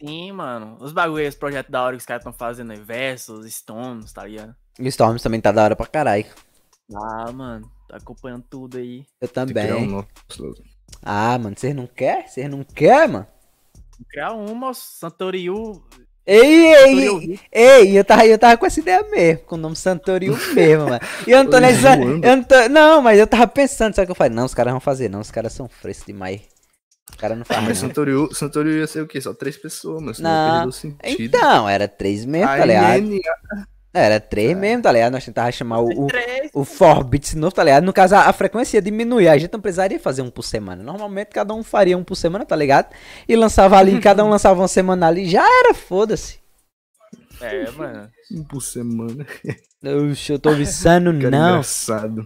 Sim, 0.00 0.32
mano. 0.32 0.76
Os 0.80 0.92
bagulhos, 0.92 1.28
os 1.28 1.34
projetos 1.36 1.70
da 1.70 1.80
hora 1.80 1.96
que 1.96 2.00
os 2.00 2.06
caras 2.06 2.24
tão 2.24 2.32
fazendo 2.32 2.72
aí, 2.72 2.80
Versus, 2.80 3.46
Stones, 3.54 4.12
tá 4.12 4.24
ligado? 4.24 4.56
O 4.76 4.86
Storms 4.88 5.22
também 5.22 5.40
tá 5.40 5.52
da 5.52 5.62
hora 5.62 5.76
pra 5.76 5.86
caralho. 5.86 6.26
Ah, 6.94 7.30
mano, 7.32 7.70
tá 7.88 7.96
acompanhando 7.96 8.44
tudo 8.48 8.78
aí. 8.78 9.04
Eu 9.20 9.28
criar 9.28 9.42
um 9.44 9.46
também. 9.46 9.88
nosso. 9.88 10.54
Ah, 11.02 11.38
mano, 11.38 11.54
vocês 11.56 11.74
não 11.74 11.86
querem? 11.86 12.26
Vocês 12.26 12.50
não 12.50 12.64
querem, 12.64 13.08
mano? 13.08 13.26
Criar 14.10 14.32
uma, 14.32 14.70
o 14.70 14.74
Santoriu. 14.74 15.82
Ei, 16.24 16.66
ei, 16.66 16.74
Santoriu 16.74 17.20
ei, 17.20 17.40
ei, 17.52 17.98
eu 17.98 18.04
tava, 18.04 18.26
eu 18.26 18.38
tava 18.38 18.56
com 18.56 18.66
essa 18.66 18.80
ideia 18.80 19.02
mesmo, 19.10 19.40
com 19.44 19.54
o 19.54 19.58
nome 19.58 19.76
Santorio 19.76 20.36
mesmo, 20.54 20.84
mano. 20.84 21.00
E 21.26 21.30
eu 21.30 21.42
não 21.44 21.50
tô 21.50 21.58
zoando. 21.58 22.26
eu 22.26 22.36
não 22.36 22.44
tô, 22.44 22.68
não, 22.68 23.02
mas 23.02 23.18
eu 23.18 23.26
tava 23.26 23.46
pensando, 23.46 23.94
só 23.94 24.04
que 24.04 24.10
eu 24.10 24.14
falei, 24.14 24.34
não, 24.34 24.44
os 24.44 24.54
caras 24.54 24.72
vão 24.72 24.80
fazer, 24.80 25.08
não, 25.08 25.20
os 25.20 25.30
caras 25.30 25.52
são 25.52 25.68
frescos 25.68 26.06
demais. 26.06 26.42
Os 27.10 27.16
caras 27.16 27.38
não 27.38 27.44
Mas 27.48 27.56
fazem, 27.56 27.68
não. 27.68 27.74
Santorio, 27.74 28.34
Santorio 28.34 28.72
ia 28.72 28.86
ser 28.86 29.02
o 29.02 29.06
quê? 29.08 29.20
Só 29.20 29.32
três 29.32 29.56
pessoas, 29.56 30.02
mas 30.02 30.16
senão 30.18 30.30
Não. 30.30 30.52
perdeu 30.52 30.68
o 30.68 30.72
sentido. 30.72 31.36
Então, 31.36 31.68
era 31.68 31.88
três 31.88 32.24
mesmo, 32.26 32.46
tá 32.46 32.64
ligado? 32.64 33.20
NNA 33.98 34.06
Era 34.06 34.20
três 34.20 34.56
mesmo, 34.56 34.82
tá 34.82 34.92
ligado? 34.92 35.12
Nós 35.12 35.24
tentávamos 35.24 35.54
chamar 35.56 35.80
o, 35.80 36.04
o, 36.04 36.06
Três. 36.06 36.50
o 36.54 36.64
Forbits 36.64 37.34
novo, 37.34 37.54
tá 37.54 37.64
ligado? 37.64 37.84
No 37.84 37.92
caso, 37.92 38.14
a, 38.14 38.28
a 38.28 38.32
frequência 38.32 38.76
ia 38.78 38.82
diminuir, 38.82 39.28
a 39.28 39.36
gente 39.38 39.52
não 39.52 39.60
precisaria 39.60 39.98
fazer 40.00 40.22
um 40.22 40.30
por 40.30 40.42
semana. 40.42 40.82
Normalmente, 40.82 41.28
cada 41.28 41.52
um 41.54 41.62
faria 41.62 41.96
um 41.98 42.04
por 42.04 42.14
semana, 42.16 42.44
tá 42.44 42.56
ligado? 42.56 42.92
E 43.28 43.36
lançava 43.36 43.76
ali, 43.78 43.98
cada 44.00 44.24
um 44.24 44.30
lançava 44.30 44.60
uma 44.60 44.68
semana 44.68 45.06
ali, 45.08 45.28
já 45.28 45.42
era, 45.44 45.74
foda-se. 45.74 46.38
É, 47.40 47.70
mano. 47.70 48.10
um 48.32 48.44
por 48.44 48.60
semana. 48.60 49.26
Oxe, 50.10 50.32
eu 50.32 50.38
tô 50.38 50.52
viçando, 50.54 51.12
Cara 51.12 51.30
não. 51.30 51.50
engraçado. 51.50 52.24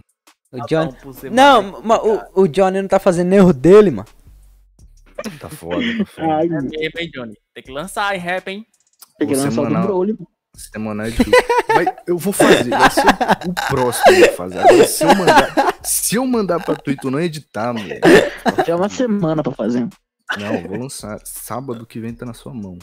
O 0.51 0.57
por 1.01 1.13
semana 1.13 1.57
aí, 1.57 1.63
Não, 1.63 1.81
ma- 1.81 2.01
o, 2.01 2.41
o 2.43 2.47
Johnny 2.47 2.81
não 2.81 2.87
tá 2.87 2.99
fazendo 2.99 3.33
erro 3.33 3.53
dele, 3.53 3.91
mano. 3.91 4.07
Tá 5.39 5.49
foda, 5.49 5.83
tá 5.99 6.05
foda. 6.05 6.27
Ai, 6.35 6.47
É 6.73 7.01
hein, 7.01 7.11
Johnny? 7.13 7.33
Tem 7.53 7.63
que 7.63 7.71
lançar, 7.71 8.13
hein, 8.13 8.19
rap, 8.19 8.47
hein? 8.47 8.65
peguei 9.17 9.35
Você 9.35 9.45
lançar 9.45 9.61
o 9.61 9.65
do. 9.69 9.81
Broly. 9.87 10.17
Semana 10.55 11.07
é 11.07 11.09
difícil. 11.09 11.31
Vai, 11.67 11.95
eu 12.05 12.17
vou 12.17 12.31
fazer, 12.31 12.69
vai 12.69 12.89
ser 12.91 13.01
o, 13.49 13.53
próximo 13.67 14.03
que 14.05 14.11
eu 14.21 14.27
vou 14.27 14.35
fazer. 14.35 14.59
Agora, 14.59 14.87
se 14.87 15.03
eu 15.03 15.15
mandar, 15.15 15.75
se 15.83 16.15
eu 16.15 16.25
mandar 16.27 16.63
pra 16.63 16.75
tu 16.75 16.91
e 16.91 16.95
tu 16.95 17.09
não 17.11 17.19
editar, 17.19 17.73
mulher. 17.73 17.99
É 18.67 18.75
uma 18.75 18.87
semana 18.89 19.41
pra 19.41 19.51
fazer. 19.51 19.87
Não, 20.37 20.61
vou 20.67 20.77
lançar. 20.77 21.19
Sábado 21.25 21.85
que 21.85 21.99
vem 21.99 22.13
tá 22.13 22.25
na 22.25 22.33
sua 22.33 22.53
mão. 22.53 22.77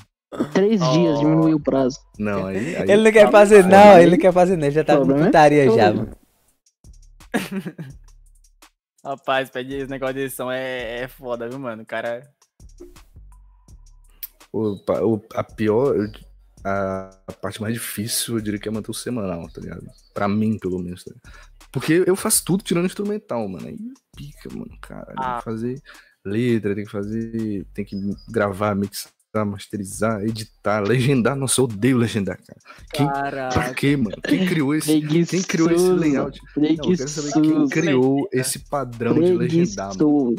Três 0.52 0.80
Oh. 0.82 0.92
dias 0.92 1.18
diminuiu 1.20 1.56
o 1.56 1.60
prazo. 1.60 1.98
Não, 2.18 2.46
aí. 2.46 2.76
aí 2.76 2.90
Ele 2.90 3.02
não 3.04 3.12
quer 3.12 3.24
tá 3.26 3.30
fazer, 3.32 3.64
não, 3.64 3.94
aí. 3.94 4.02
ele 4.02 4.12
não 4.12 4.18
quer 4.18 4.32
fazer, 4.32 4.56
não. 4.56 4.64
Ele 4.66 4.74
já 4.74 4.84
tá 4.84 4.96
com 4.96 5.10
é 5.12 5.24
putaria 5.24 5.70
já, 5.70 5.92
mano. 5.92 6.16
Rapaz, 9.04 9.48
pede 9.50 9.74
esse 9.76 9.90
negócio 9.90 10.14
de 10.14 10.20
edição 10.22 10.50
é, 10.50 11.02
é 11.02 11.08
foda, 11.08 11.48
viu, 11.48 11.58
mano? 11.58 11.82
O 11.82 11.86
cara. 11.86 12.28
O, 14.52 14.74
o- 14.74 15.22
a 15.34 15.42
pior, 15.44 15.96
eu- 15.96 16.10
a, 16.64 17.10
a 17.26 17.32
parte 17.32 17.60
mais 17.60 17.74
difícil, 17.74 18.36
eu 18.36 18.40
diria 18.40 18.58
que 18.60 18.68
é 18.68 18.72
manter 18.72 18.90
o 18.90 18.94
semanal, 18.94 19.48
tá 19.50 19.60
ligado? 19.60 19.86
Pra 20.14 20.28
mim, 20.28 20.58
pelo 20.58 20.78
menos. 20.78 21.04
Tá? 21.04 21.14
Porque 21.72 22.02
eu 22.06 22.16
faço 22.16 22.44
tudo 22.44 22.62
tirando 22.64 22.86
instrumental, 22.86 23.48
mano. 23.48 23.66
Aí 23.68 23.76
pica, 24.16 24.48
mano, 24.52 24.76
cara. 24.80 25.06
Tem 25.06 25.14
Ah. 25.18 25.38
que 25.38 25.44
fazer 25.44 25.82
letra, 26.24 26.74
tem 26.74 26.84
que 26.84 26.90
fazer. 26.90 27.66
Tem 27.72 27.84
que 27.84 27.96
gravar, 28.28 28.74
mixar, 28.74 29.10
masterizar, 29.46 30.22
editar, 30.24 30.80
legendar. 30.80 31.36
Nossa, 31.36 31.60
eu 31.60 31.64
odeio 31.66 31.96
legendar, 31.96 32.38
cara. 32.44 32.58
Quem, 32.92 33.06
pra 33.06 33.22
Caraca. 33.22 33.74
quê, 33.74 33.96
mano? 33.96 34.16
Quem 34.22 34.46
criou 34.46 34.74
esse. 34.74 34.90
Preguiçoso. 35.00 35.30
Quem 35.30 35.42
criou 35.42 35.70
esse 35.70 35.90
layout? 35.92 36.40
Não, 36.56 36.64
eu 36.64 36.76
quero 36.96 37.08
saber 37.08 37.32
quem 37.32 37.42
Preguiçoso. 37.42 37.70
criou 37.70 38.28
esse 38.32 38.58
padrão 38.68 39.14
de 39.14 39.32
legendar, 39.32 39.96
mano. 39.96 40.34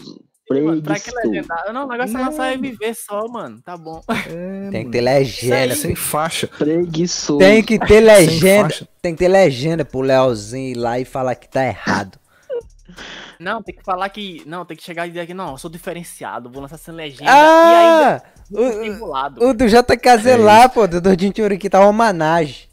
Pra 0.83 0.99
que 0.99 1.11
legendar? 1.11 1.73
Não, 1.73 1.85
o 1.85 1.87
negócio 1.89 2.15
é 2.15 2.19
Não. 2.19 2.25
lançar 2.29 2.53
MV 2.53 2.93
só, 2.93 3.27
mano. 3.27 3.61
Tá 3.61 3.77
bom. 3.77 4.01
É, 4.09 4.69
Tem 4.71 4.85
que 4.85 4.91
ter 4.91 5.01
legenda. 5.01 5.75
Sem 5.75 5.95
faixa. 5.95 6.47
Preguiçoso. 6.47 7.39
Tem 7.39 7.63
que 7.63 7.79
ter 7.79 7.99
legenda. 8.01 8.73
Tem 9.01 9.13
que 9.13 9.19
ter 9.19 9.27
legenda 9.27 9.83
pro 9.85 10.01
Leozinho 10.01 10.71
ir 10.71 10.75
lá 10.75 10.99
e 10.99 11.05
falar 11.05 11.35
que 11.35 11.47
tá 11.49 11.65
errado. 11.65 12.19
Não, 13.39 13.63
tem 13.63 13.73
que 13.75 13.83
falar 13.83 14.07
que. 14.09 14.43
Não, 14.45 14.65
tem 14.65 14.77
que 14.77 14.83
chegar 14.83 15.07
e 15.07 15.09
dizer 15.09 15.25
que 15.25 15.33
não, 15.33 15.51
eu 15.51 15.57
sou 15.57 15.69
diferenciado, 15.71 16.49
vou 16.51 16.61
lançar 16.61 16.77
sem 16.77 16.93
legenda. 16.93 17.23
e 17.23 17.27
ainda 17.33 18.17
Ah! 18.17 18.21
muito 18.51 18.83
enrolado. 18.83 19.43
O, 19.43 19.49
o 19.49 19.53
do 19.53 19.65
JKZ 19.67 20.25
É 20.27 20.37
lá, 20.37 20.69
pô, 20.69 20.85
do 20.87 21.01
Dordinho 21.01 21.31
Tchuriqui 21.33 21.69
tá 21.69 21.79
uma 21.79 21.87
homenagem. 21.89 22.69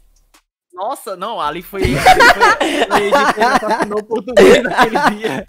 Nossa, 0.73 1.15
não, 1.17 1.41
ali 1.41 1.61
foi. 1.61 1.81
ali 1.83 1.95
foi, 1.95 2.85
foi 2.87 3.07
editor 3.07 3.43
assassinou 3.43 3.99
o 3.99 4.03
português 4.03 4.63
naquele 4.63 5.17
dia. 5.17 5.45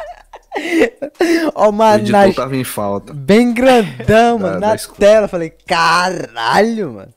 O 1.54 1.94
editor 1.94 2.34
tava 2.34 2.56
em 2.56 2.64
falta. 2.64 3.12
bem 3.14 3.52
grandão, 3.54 4.38
mano, 4.40 4.60
da 4.60 4.68
na 4.68 4.74
escola. 4.74 4.98
tela. 4.98 5.24
Eu 5.24 5.28
Falei, 5.28 5.50
caralho, 5.50 6.92
mano. 6.92 7.14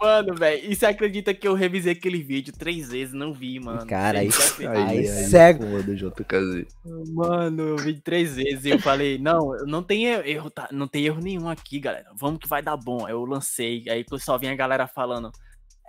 Mano, 0.00 0.34
velho, 0.34 0.62
e 0.72 0.74
você 0.74 0.86
acredita 0.86 1.34
que 1.34 1.46
eu 1.46 1.52
revisei 1.52 1.92
aquele 1.92 2.22
vídeo 2.22 2.54
três 2.58 2.88
vezes? 2.88 3.12
Não 3.12 3.34
vi, 3.34 3.60
mano. 3.60 3.84
Cara, 3.86 4.20
aí- 4.20 4.30
Aí, 4.66 4.98
Aí, 5.00 5.06
cego. 5.06 5.62
Foda, 5.66 5.94
JKZ. 5.94 6.66
Mano, 7.12 7.62
eu 7.68 7.76
vi 7.76 8.00
três 8.00 8.34
vezes 8.36 8.64
e 8.64 8.70
eu 8.70 8.78
falei, 8.78 9.18
não, 9.18 9.50
não 9.66 9.82
tem 9.82 10.06
erro, 10.06 10.48
tá, 10.48 10.68
não 10.72 10.88
tem 10.88 11.04
erro 11.04 11.20
nenhum 11.20 11.50
aqui, 11.50 11.78
galera. 11.78 12.06
Vamos 12.18 12.38
que 12.38 12.48
vai 12.48 12.62
dar 12.62 12.78
bom. 12.78 13.04
Aí 13.04 13.12
eu 13.12 13.22
lancei, 13.26 13.84
aí 13.90 14.02
só 14.18 14.38
vinha 14.38 14.52
a 14.52 14.56
galera 14.56 14.86
falando, 14.86 15.30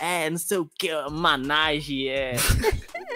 é, 0.01 0.31
não 0.31 0.37
sei 0.39 0.57
o 0.57 0.67
que, 0.79 0.89
manage, 1.11 2.09
é. 2.09 2.33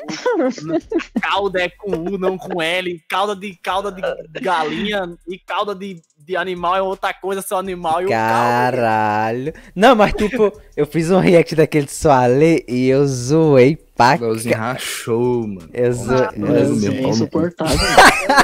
calda 1.19 1.63
é 1.63 1.69
com 1.69 1.91
U, 1.91 2.17
não 2.19 2.37
com 2.37 2.61
L, 2.61 3.03
calda 3.09 3.35
de 3.35 3.55
calda 3.55 3.91
de 3.91 4.39
galinha 4.39 5.17
e 5.27 5.39
calda 5.39 5.73
de, 5.73 5.99
de 6.25 6.35
animal 6.35 6.75
é 6.75 6.81
outra 6.81 7.13
coisa, 7.13 7.41
seu 7.41 7.57
animal 7.57 8.01
e 8.01 8.05
o 8.05 8.09
caldo. 8.09 8.77
Caralho. 8.77 9.53
Não, 9.75 9.95
mas 9.95 10.11
tipo, 10.13 10.51
eu 10.75 10.85
fiz 10.88 11.11
um 11.11 11.19
react 11.19 11.55
daquele 11.55 11.85
de 11.85 11.91
Soalê 11.91 12.65
e 12.67 12.88
eu 12.89 13.05
zoei 13.05 13.77
pra 13.95 14.15
Leozinho 14.15 14.57
rachou, 14.57 15.47
mano. 15.47 15.69
Eu 15.71 15.93
zo- 15.93 16.13
Ah, 16.15 16.31
eu 16.35 16.47
mesmo, 16.47 16.91
É 16.93 17.01
insuportável. 17.09 17.77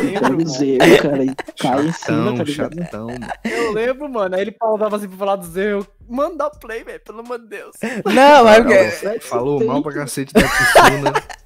Eu 0.02 0.38
lembro, 0.38 1.02
cara 1.02 1.18
aí 1.22 1.36
cai 1.60 1.86
em 1.86 1.92
cima, 1.92 1.94
Chatão, 1.94 2.36
tá 2.38 2.44
ligado? 2.44 2.76
chatão, 2.76 3.08
mano. 3.08 3.28
Eu 3.44 3.72
lembro, 3.74 4.10
mano. 4.10 4.36
Aí 4.36 4.42
ele 4.42 4.52
pausava 4.52 4.96
assim 4.96 5.08
pra 5.08 5.18
falar 5.18 5.36
dos 5.36 5.56
erros. 5.58 5.86
Manda 6.10 6.50
play, 6.50 6.84
velho, 6.84 7.00
pelo 7.02 7.20
amor 7.20 7.40
de 7.40 7.48
Deus. 7.48 7.72
Não, 8.06 8.44
mas 8.44 8.64
Não, 8.64 8.66
porque... 8.66 9.20
Falou 9.20 9.64
mal 9.66 9.82
pra 9.82 9.94
cacete 9.94 10.34
da 10.34 10.42
Tifuna. 10.42 11.14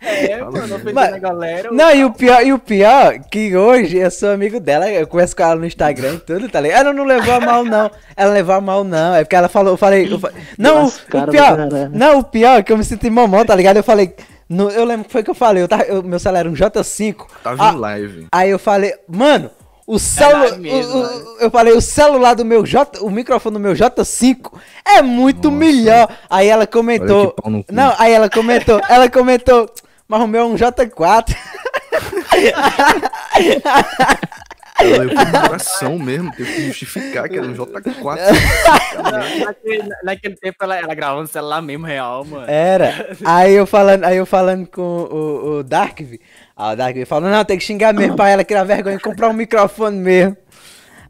É, 0.00 0.38
mano, 0.44 0.80
Mas- 0.92 1.12
a 1.14 1.18
galera. 1.18 1.70
Não, 1.72 1.90
e 1.94 2.04
o 2.04 2.12
pior, 2.12 2.46
e 2.46 2.52
o 2.52 2.58
pior, 2.58 3.18
que 3.30 3.56
hoje 3.56 3.96
eu 3.96 4.10
sou 4.10 4.30
amigo 4.30 4.60
dela, 4.60 4.88
eu 4.90 5.06
conheço 5.06 5.34
com 5.34 5.42
ela 5.42 5.56
no 5.56 5.66
Instagram 5.66 6.14
e 6.14 6.18
tudo, 6.18 6.48
tá 6.48 6.60
ligado? 6.60 6.80
Ela 6.80 6.92
não 6.92 7.04
levou 7.04 7.34
a 7.34 7.40
mal, 7.40 7.64
não. 7.64 7.90
Ela 8.16 8.32
levou 8.32 8.54
a 8.54 8.60
mal, 8.60 8.84
não. 8.84 9.14
É 9.14 9.24
porque 9.24 9.34
ela 9.36 9.48
falou, 9.48 9.72
eu 9.72 9.76
falei. 9.76 10.12
eu 10.12 10.18
fa- 10.18 10.32
Não, 10.58 10.76
o, 10.76 10.82
Nossa, 10.82 11.00
o 11.02 11.30
pior. 11.30 11.58
Não, 11.92 12.18
o 12.18 12.24
pior 12.24 12.58
é 12.58 12.62
que 12.62 12.72
eu 12.72 12.78
me 12.78 12.84
senti 12.84 13.08
mamão, 13.10 13.44
tá 13.44 13.54
ligado? 13.54 13.78
Eu 13.78 13.84
falei. 13.84 14.14
no- 14.48 14.70
eu 14.70 14.84
lembro 14.84 15.06
que 15.06 15.12
foi 15.12 15.22
que 15.24 15.30
eu 15.30 15.34
falei, 15.34 15.62
eu 15.62 15.68
tava, 15.68 15.82
eu- 15.84 16.02
meu 16.04 16.18
celular 16.20 16.40
era 16.40 16.48
um 16.48 16.54
J5. 16.54 17.26
Tava 17.42 17.68
Ah, 17.68 17.72
em 17.72 17.76
live. 17.78 18.26
Aí 18.30 18.50
eu 18.50 18.58
falei, 18.60 18.94
mano, 19.08 19.50
o 19.86 19.98
celular. 19.98 20.52
O- 20.52 20.62
mano. 20.62 21.36
eu 21.40 21.50
falei, 21.50 21.72
o 21.72 21.80
celular 21.80 22.34
do 22.34 22.44
meu 22.44 22.64
J. 22.64 23.00
O 23.02 23.10
microfone 23.10 23.54
do 23.54 23.60
meu 23.60 23.72
J5 23.74 24.52
é 24.86 25.02
muito 25.02 25.50
Nossa. 25.50 25.56
melhor. 25.64 26.08
Aí 26.30 26.46
ela 26.48 26.64
comentou. 26.66 27.34
Não, 27.72 27.92
aí 27.98 28.12
ela 28.12 28.28
comentou, 28.30 28.80
ela 28.88 29.08
comentou, 29.10 29.68
mas 30.08 30.20
o 30.22 30.26
meu 30.26 30.42
é 30.42 30.44
um 30.44 30.54
J4. 30.56 31.36
Ela 34.78 34.98
levou 35.04 35.24
no 35.24 35.48
coração 35.48 35.98
mesmo, 35.98 36.30
teve 36.36 36.52
que 36.52 36.62
justificar 36.66 37.28
que 37.28 37.38
era 37.38 37.46
um 37.46 37.54
J4. 37.54 38.18
Naquele, 39.44 39.88
naquele 40.02 40.36
tempo 40.36 40.56
ela, 40.60 40.76
ela 40.76 40.94
gravava 40.94 41.22
no 41.22 41.26
celular 41.26 41.62
mesmo, 41.62 41.86
real, 41.86 42.24
mano. 42.24 42.44
Era. 42.46 43.16
Aí 43.24 43.54
eu 43.54 43.66
falando, 43.66 44.04
aí 44.04 44.16
eu 44.18 44.26
falando 44.26 44.66
com 44.66 44.82
o, 44.82 45.58
o 45.58 45.62
Darkv. 45.62 46.20
Aí 46.54 46.74
o 46.74 46.76
Darkv 46.76 47.06
falou, 47.06 47.30
não, 47.30 47.44
tem 47.44 47.56
que 47.56 47.64
xingar 47.64 47.94
mesmo 47.94 48.16
pra 48.16 48.28
ela 48.28 48.44
criar 48.44 48.64
vergonha 48.64 48.96
e 48.96 49.00
comprar 49.00 49.30
um 49.30 49.32
microfone 49.34 49.96
mesmo. 49.96 50.36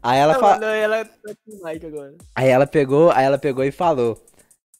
Aí 0.01 0.19
ela, 0.19 0.33
Não, 0.33 0.39
fa... 0.39 0.57
não, 0.59 0.67
ela 0.67 1.03
tá 1.03 1.33
com 1.45 1.63
like 1.63 1.85
agora. 1.85 2.13
aí 2.35 2.47
ela 2.47 2.65
pegou, 2.67 3.11
aí 3.11 3.25
ela 3.25 3.37
pegou 3.37 3.63
e 3.65 3.71
falou: 3.71 4.17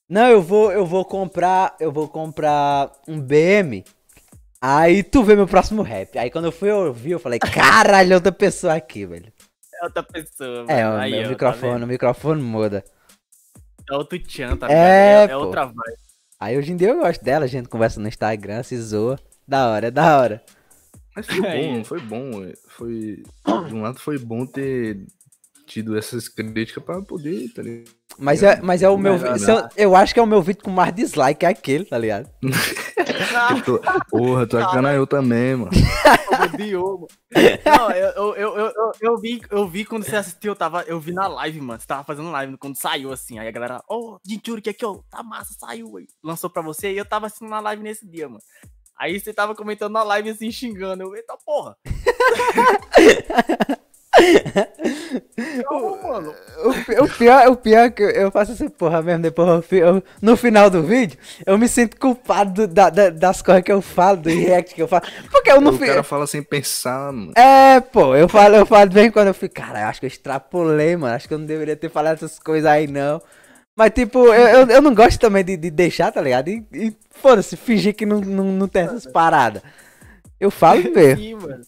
Não, 0.07 0.27
eu 0.29 0.41
vou, 0.41 0.71
eu 0.71 0.85
vou 0.85 1.03
comprar, 1.03 1.75
eu 1.79 1.91
vou 1.91 2.07
comprar 2.07 2.91
um 3.05 3.19
BM. 3.19 3.83
Aí 4.61 5.03
tu 5.03 5.23
vê 5.23 5.35
meu 5.35 5.47
próximo 5.47 5.81
rap. 5.81 6.17
Aí 6.17 6.29
quando 6.31 6.45
eu 6.45 6.51
fui 6.51 6.71
ouvir, 6.71 7.11
eu 7.11 7.19
falei, 7.19 7.39
caralho, 7.39 8.15
outra 8.15 8.31
pessoa 8.31 8.73
aqui, 8.73 9.05
velho. 9.05 9.31
É 9.79 9.85
outra 9.85 10.01
pessoa, 10.03 10.65
mano. 10.65 10.71
É, 10.71 10.89
o 10.89 10.93
Aí, 10.93 11.11
meu 11.11 11.19
ó, 11.19 11.23
tá 11.23 11.29
microfone, 11.29 11.73
vendo? 11.73 11.83
o 11.83 11.87
microfone 11.87 12.41
muda. 12.41 12.83
é 13.89 13.93
outro 13.95 14.17
tchan, 14.19 14.57
tá 14.57 14.67
É, 14.67 14.69
ligado? 14.69 15.29
É, 15.29 15.31
é 15.33 15.37
outra 15.37 15.65
vibe. 15.65 15.97
Aí 16.39 16.57
hoje 16.57 16.71
em 16.71 16.75
dia 16.77 16.89
eu 16.89 16.99
gosto 16.99 17.23
dela, 17.23 17.45
a 17.45 17.47
gente 17.47 17.69
conversa 17.69 17.99
no 17.99 18.07
Instagram, 18.07 18.63
se 18.63 18.77
zoa. 18.79 19.19
Da 19.47 19.69
hora, 19.69 19.87
é 19.87 19.91
da 19.91 20.17
hora. 20.19 20.43
Mas 21.15 21.25
foi 21.27 21.47
Aí. 21.47 21.67
bom, 21.77 21.83
foi 21.83 21.99
bom. 22.01 22.43
é. 22.43 22.53
Foi. 22.67 23.23
De 23.67 23.73
um 23.73 23.81
lado 23.81 23.99
foi 23.99 24.17
bom 24.19 24.45
ter 24.45 25.05
tido 25.67 25.97
essas 25.97 26.27
críticas 26.27 26.83
pra 26.83 27.01
poder, 27.01 27.51
tá 27.53 27.61
ligado? 27.61 27.91
Mas 28.17 28.41
é, 28.41 28.59
mas 28.61 28.81
é 28.81 28.89
o 28.89 28.97
meu. 28.97 29.13
Eu, 29.15 29.69
eu 29.77 29.95
acho 29.95 30.13
que 30.13 30.19
é 30.19 30.23
o 30.23 30.27
meu 30.27 30.41
vídeo 30.41 30.63
com 30.63 30.71
mais 30.71 30.93
dislike, 30.95 31.45
é 31.45 31.49
aquele, 31.49 31.85
tá 31.85 31.97
ligado? 31.97 32.29
Eu 33.51 33.63
tô- 33.63 33.79
Porra, 34.09 34.47
tu 34.47 34.57
acana 34.57 34.93
eu 34.93 35.07
também, 35.07 35.55
mano. 35.55 35.71
Diogo. 36.57 37.07
Não, 37.65 37.91
eu, 37.91 38.35
eu, 38.35 38.57
eu, 38.57 38.71
eu, 39.01 39.17
vi, 39.17 39.41
eu 39.49 39.67
vi 39.67 39.85
quando 39.85 40.03
você 40.03 40.15
assistiu, 40.15 40.51
eu 40.51 40.55
tava, 40.55 40.83
eu 40.83 40.99
vi 40.99 41.13
na 41.13 41.27
live, 41.27 41.59
mano. 41.61 41.79
Você 41.79 41.87
tava 41.87 42.03
fazendo 42.03 42.31
live 42.31 42.57
quando 42.57 42.75
saiu, 42.75 43.11
assim. 43.11 43.39
Aí 43.39 43.47
a 43.47 43.51
galera, 43.51 43.81
ô, 43.89 44.15
oh, 44.15 44.19
que 44.61 44.69
aqui, 44.69 44.85
ó, 44.85 44.99
tá 45.09 45.23
massa, 45.23 45.53
saiu 45.59 45.97
aí. 45.97 46.07
Lançou 46.23 46.49
pra 46.49 46.61
você 46.61 46.93
e 46.93 46.97
eu 46.97 47.05
tava 47.05 47.27
assistindo 47.27 47.49
na 47.49 47.59
live 47.59 47.83
nesse 47.83 48.07
dia, 48.07 48.27
mano. 48.27 48.41
Aí 48.99 49.19
você 49.19 49.33
tava 49.33 49.55
comentando 49.55 49.93
na 49.93 50.03
live 50.03 50.29
assim, 50.29 50.51
xingando. 50.51 51.03
Eu, 51.03 51.15
eita 51.15 51.37
porra. 51.45 51.77
Calma. 55.69 56.33
O, 56.63 57.03
o 57.03 57.09
pior, 57.17 57.47
o 57.49 57.55
pior 57.55 57.85
é 57.85 57.89
que 57.89 58.01
eu- 58.03 58.31
faço 58.31 58.51
essa 58.53 58.69
porra 58.69 59.01
mesmo, 59.01 59.21
depois 59.21 59.47
eu, 59.71 59.77
eu- 59.77 60.03
no 60.21 60.35
final 60.35 60.69
do 60.69 60.81
vídeo, 60.83 61.17
eu 61.45 61.57
me 61.57 61.67
sinto 61.67 61.97
culpado 61.99 62.67
do- 62.67 62.73
da- 62.73 62.89
da- 62.89 63.09
das 63.09 63.41
coisas 63.41 63.63
que 63.63 63.71
eu 63.71 63.81
falo, 63.81 64.17
do 64.17 64.29
react 64.29 64.73
que 64.73 64.81
eu 64.81 64.87
faço. 64.87 65.11
Porque 65.31 65.51
eu 65.51 65.61
não 65.61 65.71
o 65.71 65.73
fico. 65.73 65.85
cara 65.87 66.03
fala 66.03 66.25
sem 66.27 66.41
pensar, 66.41 67.11
mano. 67.11 67.33
É, 67.35 67.79
pô, 67.79 68.15
eu 68.15 68.27
falo, 68.27 68.55
eu 68.55 68.65
falo 68.65 68.89
bem 68.89 69.11
quando 69.11 69.27
eu 69.27 69.33
fico, 69.33 69.53
cara, 69.55 69.81
eu 69.81 69.87
acho 69.87 69.99
que 69.99 70.05
eu 70.05 70.09
extrapolei, 70.09 70.95
mano. 70.95 71.13
Acho 71.15 71.27
que 71.27 71.33
eu 71.33 71.39
não 71.39 71.45
deveria 71.45 71.75
ter 71.75 71.89
falado 71.89 72.15
essas 72.15 72.39
coisas 72.39 72.69
aí, 72.69 72.87
não. 72.87 73.21
Mas, 73.75 73.91
tipo, 73.91 74.17
eu, 74.33 74.33
eu, 74.61 74.67
eu 74.67 74.81
não 74.81 74.95
gosto 74.95 75.19
também 75.19 75.43
de, 75.43 75.55
de 75.55 75.69
deixar, 75.69 76.11
tá 76.11 76.19
ligado? 76.19 76.47
E, 76.47 76.65
e 76.73 76.95
foda-se, 77.11 77.55
fingir 77.55 77.93
que 77.95 78.07
não, 78.07 78.19
não, 78.19 78.45
não 78.45 78.67
tem 78.67 78.83
essas 78.83 79.05
paradas. 79.05 79.61
Eu 80.39 80.49
falo 80.49 80.81
mesmo. 80.91 81.21
Sim, 81.21 81.35
mano. 81.35 81.61